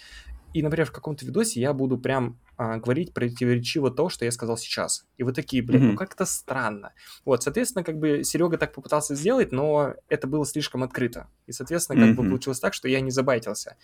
и, 0.54 0.62
например, 0.62 0.86
в 0.86 0.92
каком-то 0.92 1.26
видосе 1.26 1.60
я 1.60 1.72
буду 1.72 1.98
прям 1.98 2.38
а, 2.56 2.78
говорить 2.78 3.12
противоречиво 3.12 3.90
то, 3.90 4.08
что 4.08 4.24
я 4.24 4.30
сказал 4.30 4.56
сейчас. 4.56 5.06
И 5.18 5.22
вы 5.22 5.32
такие, 5.32 5.62
блин, 5.62 5.82
mm-hmm. 5.82 5.90
ну 5.92 5.96
как-то 5.96 6.24
странно. 6.24 6.92
Вот, 7.24 7.42
соответственно, 7.42 7.84
как 7.84 7.98
бы 7.98 8.24
Серега 8.24 8.56
так 8.56 8.72
попытался 8.72 9.14
сделать, 9.14 9.52
но 9.52 9.94
это 10.08 10.26
было 10.26 10.46
слишком 10.46 10.82
открыто. 10.82 11.28
И, 11.46 11.52
соответственно, 11.52 12.00
как 12.00 12.10
mm-hmm. 12.10 12.22
бы 12.22 12.28
получилось 12.28 12.60
так, 12.60 12.72
что 12.72 12.88
я 12.88 13.00
не 13.00 13.10
забайтился. 13.10 13.76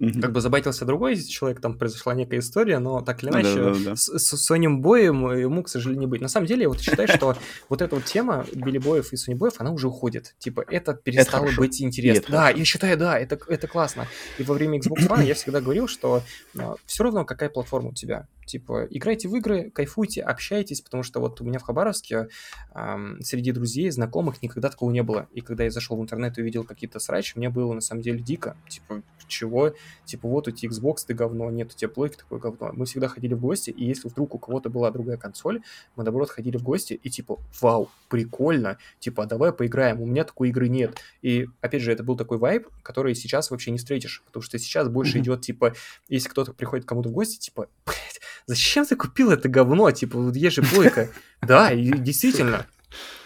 Mm-hmm. 0.00 0.20
Как 0.20 0.32
бы 0.32 0.40
забайтился 0.40 0.84
другой 0.84 1.16
человек, 1.16 1.60
там 1.60 1.76
произошла 1.76 2.14
некая 2.14 2.38
история, 2.38 2.78
но 2.78 3.00
так 3.00 3.22
или 3.22 3.30
иначе 3.30 3.54
да, 3.54 3.72
да, 3.72 3.78
да. 3.84 3.96
с, 3.96 4.06
с 4.06 4.36
Сонем 4.36 4.80
Боем 4.80 5.32
ему, 5.32 5.64
к 5.64 5.68
сожалению, 5.68 6.02
не 6.02 6.06
быть. 6.06 6.20
На 6.20 6.28
самом 6.28 6.46
деле, 6.46 6.62
я 6.62 6.68
вот 6.68 6.80
считаю, 6.80 7.08
что 7.08 7.36
вот 7.68 7.82
эта 7.82 7.96
вот 7.96 8.04
тема 8.04 8.46
Билли 8.52 8.78
Боев 8.78 9.12
и 9.12 9.16
Сони 9.16 9.34
Боев, 9.34 9.54
она 9.58 9.72
уже 9.72 9.88
уходит. 9.88 10.36
Типа, 10.38 10.64
это 10.68 10.94
перестало 10.94 11.48
быть 11.56 11.82
интересно. 11.82 12.26
Да, 12.28 12.50
я 12.50 12.64
считаю, 12.64 12.96
да, 12.96 13.18
это, 13.18 13.40
это 13.48 13.66
классно. 13.66 14.06
И 14.38 14.44
во 14.44 14.54
время 14.54 14.78
Xbox 14.78 15.08
One 15.08 15.24
я 15.24 15.34
всегда 15.34 15.60
говорил, 15.60 15.88
что 15.88 16.22
а, 16.56 16.76
все 16.86 17.02
равно 17.02 17.24
какая 17.24 17.48
платформа 17.48 17.88
у 17.88 17.94
тебя. 17.94 18.28
Типа, 18.48 18.86
играйте 18.88 19.28
в 19.28 19.36
игры, 19.36 19.70
кайфуйте, 19.70 20.22
общайтесь, 20.22 20.80
потому 20.80 21.02
что 21.02 21.20
вот 21.20 21.38
у 21.42 21.44
меня 21.44 21.58
в 21.58 21.62
Хабаровске 21.62 22.28
эм, 22.74 23.20
среди 23.20 23.52
друзей, 23.52 23.90
знакомых 23.90 24.42
никогда 24.42 24.70
такого 24.70 24.90
не 24.90 25.02
было. 25.02 25.28
И 25.32 25.42
когда 25.42 25.64
я 25.64 25.70
зашел 25.70 25.98
в 25.98 26.02
интернет 26.02 26.38
и 26.38 26.40
увидел 26.40 26.64
какие-то 26.64 26.98
срачи, 26.98 27.36
мне 27.36 27.50
было 27.50 27.74
на 27.74 27.82
самом 27.82 28.00
деле 28.00 28.20
дико. 28.20 28.56
Типа, 28.70 29.02
чего? 29.26 29.74
Типа, 30.06 30.28
вот 30.28 30.48
у 30.48 30.50
тебя 30.50 30.72
Xbox, 30.72 31.04
ты 31.06 31.12
говно, 31.12 31.50
нет 31.50 31.72
у 31.72 31.76
тебя 31.76 31.90
плойки, 31.90 32.16
такое 32.16 32.38
говно. 32.38 32.70
Мы 32.72 32.86
всегда 32.86 33.08
ходили 33.08 33.34
в 33.34 33.40
гости, 33.40 33.70
и 33.70 33.84
если 33.84 34.08
вдруг 34.08 34.34
у 34.34 34.38
кого-то 34.38 34.70
была 34.70 34.90
другая 34.90 35.18
консоль, 35.18 35.60
мы, 35.94 36.04
наоборот, 36.04 36.30
ходили 36.30 36.56
в 36.56 36.62
гости, 36.62 36.94
и 36.94 37.10
типа, 37.10 37.38
вау, 37.60 37.90
прикольно, 38.08 38.78
типа, 38.98 39.24
а 39.24 39.26
давай 39.26 39.52
поиграем, 39.52 40.00
у 40.00 40.06
меня 40.06 40.24
такой 40.24 40.48
игры 40.48 40.68
нет. 40.68 40.96
И, 41.22 41.46
опять 41.60 41.82
же, 41.82 41.92
это 41.92 42.02
был 42.02 42.16
такой 42.16 42.38
вайб, 42.38 42.68
который 42.82 43.14
сейчас 43.14 43.50
вообще 43.50 43.70
не 43.70 43.78
встретишь, 43.78 44.22
потому 44.26 44.42
что 44.42 44.58
сейчас 44.58 44.88
больше 44.88 45.18
mm-hmm. 45.18 45.22
идет, 45.22 45.40
типа, 45.42 45.74
если 46.08 46.28
кто-то 46.28 46.52
приходит 46.52 46.86
кому-то 46.86 47.10
в 47.10 47.12
гости, 47.12 47.38
типа, 47.38 47.68
блядь, 47.84 48.20
зачем 48.46 48.84
ты 48.84 48.96
купил 48.96 49.30
это 49.30 49.48
говно? 49.48 49.90
Типа, 49.90 50.18
вот 50.18 50.36
есть 50.36 50.56
же 50.56 50.62
плойка. 50.62 51.10
Да, 51.40 51.70
и 51.70 51.84
действительно. 51.84 52.66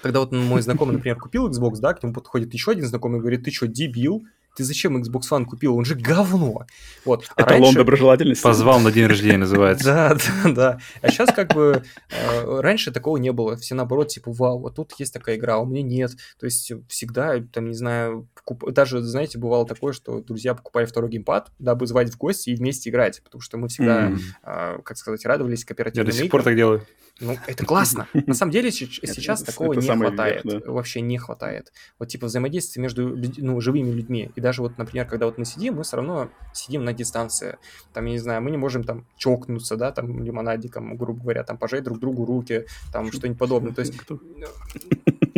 Когда 0.02 0.20
вот 0.20 0.32
мой 0.32 0.60
знакомый, 0.60 0.96
например, 0.96 1.16
купил 1.18 1.48
Xbox, 1.48 1.78
да, 1.80 1.94
к 1.94 2.02
нему 2.02 2.12
подходит 2.12 2.52
еще 2.52 2.72
один 2.72 2.84
знакомый 2.84 3.18
и 3.18 3.20
говорит, 3.20 3.44
ты 3.44 3.50
что, 3.50 3.66
дебил? 3.66 4.26
Ты 4.54 4.64
зачем 4.64 4.96
Xbox 4.96 5.22
One 5.30 5.44
купил? 5.44 5.76
Он 5.76 5.84
же 5.84 5.94
говно. 5.94 6.66
Вот. 7.04 7.26
А 7.36 7.42
Эталон 7.42 7.62
раньше... 7.62 7.78
доброжелательности. 7.78 8.42
Позвал 8.42 8.80
на 8.80 8.92
день 8.92 9.06
рождения, 9.06 9.38
называется. 9.38 9.84
Да, 9.84 10.14
да, 10.44 10.52
да. 10.52 10.78
А 11.00 11.08
сейчас 11.08 11.32
как 11.32 11.54
бы 11.54 11.82
э, 12.10 12.60
раньше 12.60 12.92
такого 12.92 13.16
не 13.16 13.32
было. 13.32 13.56
Все 13.56 13.74
наоборот, 13.74 14.08
типа, 14.08 14.32
вау, 14.32 14.58
вот 14.58 14.76
тут 14.76 14.92
есть 14.98 15.12
такая 15.12 15.36
игра, 15.36 15.54
а 15.54 15.58
у 15.58 15.66
меня 15.66 15.82
нет. 15.82 16.12
То 16.38 16.46
есть 16.46 16.72
всегда, 16.88 17.40
там, 17.52 17.68
не 17.68 17.74
знаю, 17.74 18.28
даже, 18.68 19.00
знаете, 19.00 19.38
бывало 19.38 19.66
такое, 19.66 19.92
что 19.92 20.20
друзья 20.20 20.54
покупали 20.54 20.84
второй 20.84 21.10
геймпад, 21.10 21.50
дабы 21.58 21.86
звать 21.86 22.10
в 22.10 22.18
гости 22.18 22.50
и 22.50 22.54
вместе 22.54 22.90
играть, 22.90 23.22
потому 23.22 23.40
что 23.40 23.56
мы 23.56 23.68
всегда, 23.68 24.12
как 24.42 24.96
сказать, 24.96 25.24
радовались 25.24 25.64
кооперативным 25.64 26.06
Я 26.06 26.12
до 26.12 26.18
сих 26.18 26.30
пор 26.30 26.42
так 26.42 26.56
делаю. 26.56 26.86
Ну, 27.20 27.36
это 27.46 27.64
классно. 27.64 28.08
На 28.12 28.34
самом 28.34 28.52
деле 28.52 28.70
сейчас 28.70 29.42
такого 29.42 29.74
не 29.74 29.86
хватает. 29.86 30.44
Вообще 30.66 31.00
не 31.00 31.18
хватает. 31.18 31.72
Вот 31.98 32.08
типа 32.08 32.26
взаимодействие 32.26 32.82
между 32.82 33.16
ну, 33.38 33.60
живыми 33.60 33.90
людьми. 33.90 34.30
И 34.34 34.40
даже 34.40 34.62
вот, 34.62 34.78
например, 34.78 35.06
когда 35.06 35.26
вот 35.26 35.38
мы 35.38 35.44
сидим, 35.44 35.76
мы 35.76 35.82
все 35.84 35.96
равно 35.96 36.30
сидим 36.52 36.84
на 36.84 36.92
дистанции. 36.92 37.58
Там, 37.92 38.06
я 38.06 38.12
не 38.12 38.18
знаю, 38.18 38.42
мы 38.42 38.50
не 38.50 38.56
можем 38.56 38.84
там 38.84 39.06
чокнуться, 39.16 39.76
да, 39.76 39.92
там 39.92 40.22
лимонадиком, 40.22 40.96
грубо 40.96 41.22
говоря, 41.22 41.44
там 41.44 41.58
пожать 41.58 41.84
друг 41.84 42.00
другу 42.00 42.24
руки, 42.24 42.66
там 42.92 43.12
что-нибудь 43.12 43.38
подобное. 43.38 43.72
То 43.72 43.82
есть... 43.82 43.94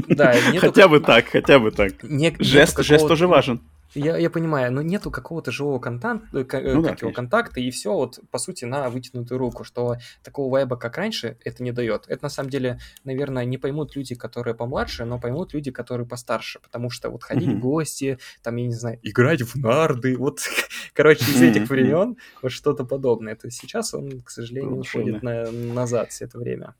Да, 0.09 0.35
Хотя 0.59 0.89
бы 0.89 1.01
так, 1.01 1.27
хотя 1.27 1.59
бы 1.59 1.71
так. 1.71 1.93
Жест 2.39 2.79
жест 2.83 3.09
тоже 3.09 3.27
важен. 3.27 3.61
Я, 3.95 4.17
я 4.17 4.31
понимаю, 4.31 4.73
но 4.73 4.83
нету 4.83 5.11
какого-то 5.11 5.51
живого 5.51 5.79
контакта, 5.79 6.27
э, 6.33 6.75
ну, 6.75 6.83
да, 6.83 6.97
его, 7.01 7.13
контакта, 7.13 7.61
и 7.61 7.71
все 7.71 7.93
вот, 7.93 8.21
по 8.31 8.39
сути, 8.39 8.65
на 8.65 8.89
вытянутую 8.91 9.39
руку, 9.39 9.65
что 9.65 9.97
такого 10.23 10.51
вайба, 10.51 10.77
как 10.77 10.97
раньше, 10.97 11.39
это 11.45 11.63
не 11.63 11.73
дает. 11.73 12.05
Это, 12.09 12.25
на 12.25 12.29
самом 12.29 12.51
деле, 12.51 12.79
наверное, 13.05 13.45
не 13.45 13.59
поймут 13.59 13.97
люди, 13.97 14.15
которые 14.15 14.55
помладше, 14.55 15.05
но 15.05 15.19
поймут 15.19 15.55
люди, 15.55 15.71
которые 15.71 16.07
постарше, 16.07 16.61
потому 16.61 16.91
что 16.91 17.11
вот 17.11 17.23
ходить 17.23 17.49
mm-hmm. 17.49 17.57
в 17.57 17.61
гости, 17.61 18.19
там, 18.43 18.57
я 18.57 18.67
не 18.67 18.75
знаю, 18.75 18.99
играть 19.03 19.43
в 19.43 19.57
нарды, 19.57 20.17
вот, 20.19 20.41
короче, 20.93 21.25
из 21.25 21.43
этих 21.43 21.69
времен, 21.69 22.17
вот 22.43 22.53
что-то 22.53 22.85
подобное. 22.85 23.37
То 23.37 23.47
есть 23.47 23.61
сейчас 23.61 23.95
он, 23.95 24.23
к 24.23 24.31
сожалению, 24.31 24.81
уходит 24.81 25.23
на, 25.23 25.51
назад 25.51 26.11
все 26.11 26.25
это 26.25 26.39
время. 26.39 26.75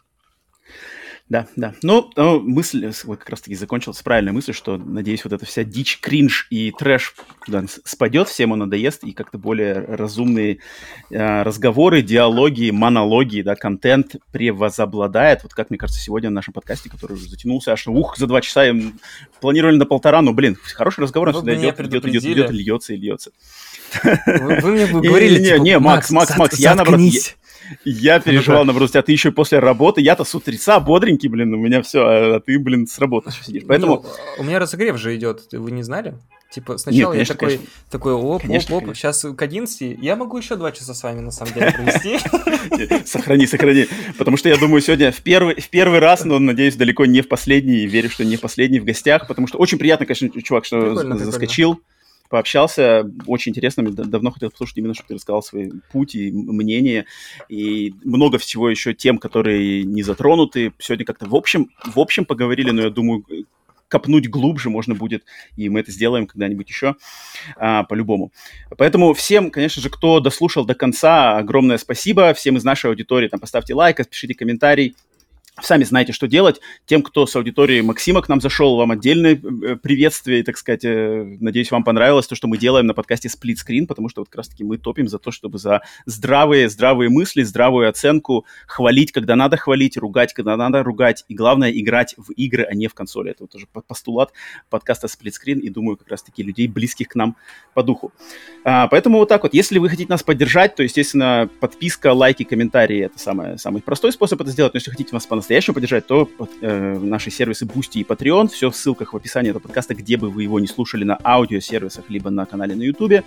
Да, 1.31 1.47
да. 1.57 1.73
Но, 1.83 2.11
но 2.17 2.39
мысль 2.39 2.93
вот 3.05 3.19
как 3.19 3.31
раз-таки 3.31 3.55
закончилась 3.55 3.97
с 3.97 4.03
правильной 4.03 4.33
мыслью, 4.33 4.53
что, 4.53 4.77
надеюсь, 4.77 5.25
вот 5.25 5.33
эта 5.33 5.47
вся 5.47 5.65
дичь, 5.65 5.99
кринж 6.01 6.47
и 6.51 6.71
трэш 6.71 7.15
куда 7.41 7.65
спадет, 7.85 8.29
всем 8.29 8.53
он 8.53 8.59
надоест, 8.59 9.05
и 9.05 9.13
как-то 9.13 9.39
более 9.39 9.73
разумные 9.73 10.59
э, 11.11 11.43
разговоры, 11.43 12.03
диалоги, 12.03 12.71
монологи, 12.71 13.41
да, 13.41 13.57
контент 13.57 14.17
превозобладает. 14.33 15.43
Вот 15.45 15.55
как, 15.55 15.71
мне 15.71 15.79
кажется, 15.79 16.01
сегодня 16.01 16.29
в 16.29 16.33
нашем 16.33 16.53
подкасте, 16.53 16.91
который 16.91 17.15
уже 17.15 17.27
затянулся 17.27 17.73
аж, 17.73 17.87
ух, 17.87 18.19
за 18.19 18.27
два 18.27 18.43
часа, 18.43 18.69
и 18.69 18.93
планировали 19.41 19.77
на 19.77 19.87
полтора, 19.87 20.21
но, 20.21 20.35
блин, 20.35 20.59
хороший 20.75 21.01
разговор, 21.01 21.29
он 21.29 21.35
всегда 21.37 21.55
идет, 21.55 21.81
идет, 21.81 22.05
идет, 22.05 22.25
идет, 22.25 22.51
льется 22.51 22.93
и 22.93 22.97
льется. 22.99 23.31
Вы, 24.03 24.61
вы 24.61 24.73
мне 24.73 24.87
говорили, 25.09 25.39
не, 25.39 25.47
типа, 25.47 25.57
не, 25.57 25.79
Макс, 25.79 26.11
Макс, 26.11 26.37
Макс, 26.37 26.59
я 26.59 26.75
наоборот... 26.75 27.01
Я 27.85 28.21
переживал, 28.21 28.65
наоборот, 28.65 28.95
а 28.97 29.03
ты 29.03 29.13
еще 29.13 29.33
после 29.33 29.59
работы, 29.59 30.01
я-то 30.01 30.25
с 30.25 30.35
утреца 30.35 30.81
бодренький, 30.81 31.29
блин, 31.29 31.55
у 31.55 31.59
меня 31.59 31.83
все, 31.83 32.01
а 32.03 32.41
ты, 32.41 32.59
блин, 32.59 32.87
с 32.87 32.99
работы 32.99 33.31
еще 33.31 33.45
сидишь. 33.45 33.65
Поэтому... 33.67 34.03
Ну, 34.03 34.09
у 34.39 34.45
меня 34.45 34.59
разогрев 34.59 34.99
же 34.99 35.15
идет, 35.17 35.53
вы 35.53 35.71
не 35.71 35.83
знали? 35.83 36.15
Типа, 36.55 36.79
сначала 36.79 37.13
Нет, 37.15 37.27
конечно, 37.27 37.33
я 37.33 37.37
такой, 37.37 37.49
конечно. 37.49 37.75
такой, 37.91 38.13
оп, 38.13 38.43
конечно, 38.43 38.77
оп, 38.77 38.83
оп, 38.83 38.85
конечно. 38.85 39.11
сейчас 39.11 39.27
к 39.37 39.43
11, 39.43 39.99
я 40.01 40.15
могу 40.15 40.39
еще 40.39 40.55
два 40.55 40.71
часа 40.71 40.95
с 40.95 41.03
вами, 41.03 41.19
на 41.19 41.33
самом 41.33 41.53
деле, 41.53 41.73
провести. 41.73 42.19
Сохрани, 43.07 43.47
сохрани, 43.47 43.87
потому 44.19 44.37
что 44.37 44.49
я 44.49 44.57
думаю, 44.57 44.81
сегодня 44.81 45.11
в 45.11 45.21
первый, 45.21 45.61
в 45.61 45.69
первый 45.69 45.99
раз, 45.99 46.25
но, 46.25 46.39
надеюсь, 46.39 46.77
далеко 46.77 47.07
не 47.07 47.23
в 47.23 47.29
последний, 47.29 47.87
верю, 47.87 48.09
что 48.09 48.25
не 48.25 48.37
в 48.37 48.41
последний 48.41 48.79
в 48.79 48.85
гостях, 48.85 49.27
потому 49.27 49.49
что 49.49 49.59
очень 49.59 49.79
приятно, 49.79 50.07
конечно, 50.07 50.31
чувак, 50.43 50.65
что 50.65 50.95
заскочил, 51.17 51.81
пообщался. 52.29 53.11
Очень 53.27 53.51
интересно. 53.51 53.91
Давно 53.91 54.31
хотел 54.31 54.51
послушать 54.51 54.79
именно, 54.79 54.95
чтобы 54.95 55.09
ты 55.09 55.15
рассказал 55.15 55.43
свой 55.43 55.73
путь 55.93 56.15
и 56.15 56.33
мнение. 56.33 57.07
И 57.49 57.95
много 58.05 58.39
всего 58.39 58.69
еще 58.69 58.95
тем, 58.95 59.19
которые 59.19 59.85
не 59.85 60.03
затронуты. 60.03 60.73
Сегодня 60.79 61.05
как-то 61.05 61.27
в 61.27 61.35
общем, 61.35 61.71
в 61.85 61.99
общем 61.99 62.25
поговорили, 62.25 62.71
но 62.71 62.83
я 62.83 62.91
думаю, 62.91 63.25
копнуть 63.89 64.29
глубже 64.29 64.71
можно 64.71 64.97
будет, 64.97 65.25
и 65.57 65.69
мы 65.69 65.79
это 65.79 65.93
сделаем 65.93 66.27
когда-нибудь 66.27 66.69
еще, 66.69 66.97
а, 67.57 67.85
по-любому. 67.85 68.33
Поэтому 68.77 69.15
всем, 69.15 69.53
конечно 69.53 69.81
же, 69.81 69.89
кто 69.89 70.19
дослушал 70.19 70.65
до 70.65 70.75
конца, 70.75 71.37
огромное 71.37 71.79
спасибо. 71.79 72.35
Всем 72.35 72.57
из 72.57 72.65
нашей 72.65 72.91
аудитории 72.91 73.29
там 73.29 73.39
поставьте 73.39 73.73
лайк, 73.75 74.01
пишите 74.09 74.35
комментарий, 74.35 74.97
Сами 75.63 75.85
знаете, 75.85 76.13
что 76.13 76.27
делать. 76.27 76.61
Тем, 76.85 77.01
кто 77.01 77.27
с 77.27 77.37
аудитории 77.37 77.81
Максима 77.81 78.23
к 78.23 78.29
нам 78.29 78.41
зашел, 78.41 78.77
вам 78.77 78.91
отдельное 78.91 79.35
э, 79.35 79.77
приветствие, 79.77 80.43
так 80.43 80.57
сказать. 80.57 80.85
Э, 80.85 81.23
надеюсь, 81.39 81.71
вам 81.71 81.85
понравилось 81.85 82.27
то, 82.27 82.35
что 82.35 82.49
мы 82.49 82.59
делаем 82.59 82.89
на 82.89 82.93
подкасте 82.93 83.29
Split 83.29 83.55
Screen, 83.65 83.87
потому 83.87 84.09
что 84.09 84.23
вот 84.23 84.29
как 84.29 84.39
раз-таки 84.39 84.65
мы 84.65 84.79
топим 84.79 85.07
за 85.07 85.21
то, 85.21 85.31
чтобы 85.31 85.59
за 85.59 85.83
здравые, 86.07 86.69
здравые 86.69 87.09
мысли, 87.09 87.45
здравую 87.45 87.89
оценку, 87.89 88.47
хвалить, 88.67 89.13
когда 89.13 89.37
надо 89.37 89.57
хвалить, 89.57 89.97
ругать, 89.97 90.33
когда 90.33 90.57
надо 90.57 90.83
ругать, 90.83 91.25
и 91.29 91.35
главное, 91.35 91.71
играть 91.71 92.17
в 92.17 92.33
игры, 92.33 92.67
а 92.69 92.75
не 92.75 92.89
в 92.89 92.95
консоли. 92.95 93.31
Это 93.31 93.45
вот 93.45 93.53
тоже 93.53 93.69
постулат 93.87 94.33
подкаста 94.71 95.07
Split 95.07 95.35
Screen, 95.41 95.61
и 95.61 95.71
думаю, 95.71 95.97
как 95.97 96.09
раз-таки 96.09 96.43
людей, 96.43 96.67
близких 96.67 97.07
к 97.07 97.15
нам 97.15 97.37
по 97.75 97.85
духу. 97.85 98.13
А, 98.65 98.89
поэтому 98.89 99.19
вот 99.19 99.29
так 99.29 99.45
вот. 99.45 99.55
Если 99.55 99.79
вы 99.79 99.89
хотите 99.89 100.11
нас 100.11 100.25
поддержать, 100.25 100.75
то, 100.75 100.83
естественно, 100.83 101.49
подписка, 101.61 102.13
лайки, 102.13 102.43
комментарии— 102.43 102.99
это 103.05 103.21
самое, 103.21 103.57
самый 103.57 103.83
простой 103.83 104.11
способ 104.11 104.41
это 104.41 104.51
сделать. 104.51 104.75
Но 104.75 104.79
если 104.79 104.91
хотите 104.91 105.11
нас 105.13 105.27
по 105.27 105.44
по-настоящему 105.45 105.75
поддержать, 105.75 106.07
то 106.07 106.27
э, 106.63 106.99
наши 106.99 107.31
сервисы 107.31 107.67
Boosty 107.67 108.01
и 108.01 108.03
Patreon. 108.03 108.49
Все 108.49 108.71
в 108.71 108.77
ссылках 108.77 109.13
в 109.13 109.17
описании 109.17 109.51
этого 109.51 109.63
подкаста, 109.63 109.95
где 109.95 110.17
бы 110.17 110.31
вы 110.31 110.45
его 110.45 110.59
не 110.59 110.67
слушали 110.67 111.05
на 111.05 111.19
аудиосервисах, 111.23 112.07
либо 112.09 112.31
на 112.31 112.47
канале 112.47 112.75
на 112.75 112.81
YouTube. 112.81 113.23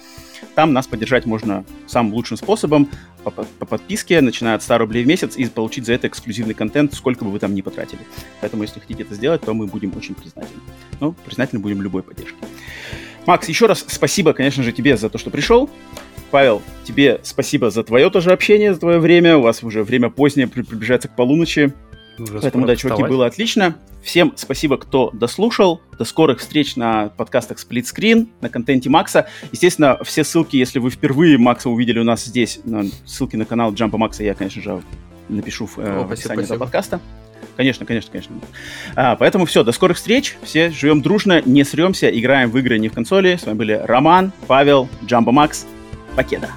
Там 0.56 0.74
нас 0.74 0.88
поддержать 0.88 1.28
можно 1.28 1.64
самым 1.86 2.16
лучшим 2.16 2.36
способом 2.36 2.90
по, 3.24 3.30
по 3.30 3.66
подписке, 3.68 4.20
начиная 4.22 4.56
от 4.56 4.64
100 4.64 4.80
рублей 4.80 5.04
в 5.04 5.08
месяц, 5.08 5.38
и 5.38 5.46
получить 5.46 5.86
за 5.86 5.94
это 5.94 6.08
эксклюзивный 6.08 6.56
контент, 6.56 6.96
сколько 6.96 7.24
бы 7.24 7.30
вы 7.30 7.38
там 7.38 7.54
ни 7.54 7.62
потратили. 7.62 8.02
Поэтому, 8.42 8.64
если 8.64 8.80
хотите 8.80 9.04
это 9.04 9.14
сделать, 9.14 9.42
то 9.42 9.54
мы 9.54 9.68
будем 9.68 9.96
очень 9.96 10.16
признательны. 10.16 10.62
Ну, 11.00 11.14
признательны 11.24 11.62
будем 11.62 11.84
любой 11.84 12.02
поддержке. 12.02 12.38
Макс, 13.28 13.48
еще 13.48 13.68
раз 13.68 13.86
спасибо, 13.88 14.34
конечно 14.34 14.64
же, 14.64 14.72
тебе 14.72 14.98
за 14.98 15.10
то, 15.10 15.20
что 15.20 15.30
пришел. 15.30 15.70
Павел, 16.32 16.64
тебе 16.84 17.22
спасибо 17.24 17.70
за 17.70 17.84
твое 17.84 18.10
тоже 18.10 18.32
общение, 18.32 18.74
за 18.74 18.80
твое 18.80 18.98
время. 18.98 19.38
У 19.38 19.42
вас 19.42 19.64
уже 19.64 19.84
время 19.84 20.10
позднее 20.10 20.48
приближается 20.48 21.10
к 21.10 21.16
полуночи. 21.16 21.74
Уже 22.18 22.40
Поэтому, 22.40 22.66
да, 22.66 22.76
чуваки, 22.76 22.96
вставать. 22.96 23.12
было 23.12 23.26
отлично. 23.26 23.76
Всем 24.02 24.34
спасибо, 24.36 24.78
кто 24.78 25.12
дослушал. 25.14 25.82
До 25.98 26.06
скорых 26.06 26.40
встреч 26.40 26.76
на 26.76 27.10
подкастах 27.10 27.58
Split 27.58 27.84
Screen, 27.84 28.28
на 28.42 28.50
контенте 28.50 28.90
Макса. 28.90 29.28
Естественно, 29.52 30.00
все 30.04 30.24
ссылки, 30.24 30.56
если 30.56 30.80
вы 30.80 30.90
впервые 30.90 31.38
Макса 31.38 31.70
увидели 31.70 32.00
у 32.00 32.04
нас 32.04 32.26
здесь, 32.26 32.60
ссылки 33.06 33.36
на 33.36 33.46
канал 33.46 33.74
Джампа 33.74 33.98
Макса 33.98 34.24
я, 34.24 34.34
конечно 34.34 34.62
же, 34.62 34.82
напишу 35.30 35.66
в, 35.66 35.78
э, 35.80 36.02
О, 36.02 36.04
в 36.08 36.12
описании 36.12 36.44
этого 36.44 36.60
подкаста. 36.60 37.00
Конечно, 37.56 37.86
конечно, 37.86 38.12
конечно. 38.12 38.36
А, 38.96 39.16
поэтому 39.16 39.46
все, 39.46 39.64
до 39.64 39.72
скорых 39.72 39.98
встреч. 39.98 40.38
Все 40.44 40.70
живем 40.70 41.02
дружно, 41.02 41.42
не 41.44 41.64
сремся, 41.64 42.08
играем 42.08 42.52
в 42.52 42.58
игры 42.58 42.78
не 42.78 42.88
в 42.88 42.94
консоли. 42.94 43.36
С 43.36 43.46
вами 43.46 43.58
были 43.58 43.82
Роман, 43.84 44.32
Павел, 44.48 44.88
Джамбо 45.06 45.32
Макс. 45.32 45.66
Покеда. 46.16 46.50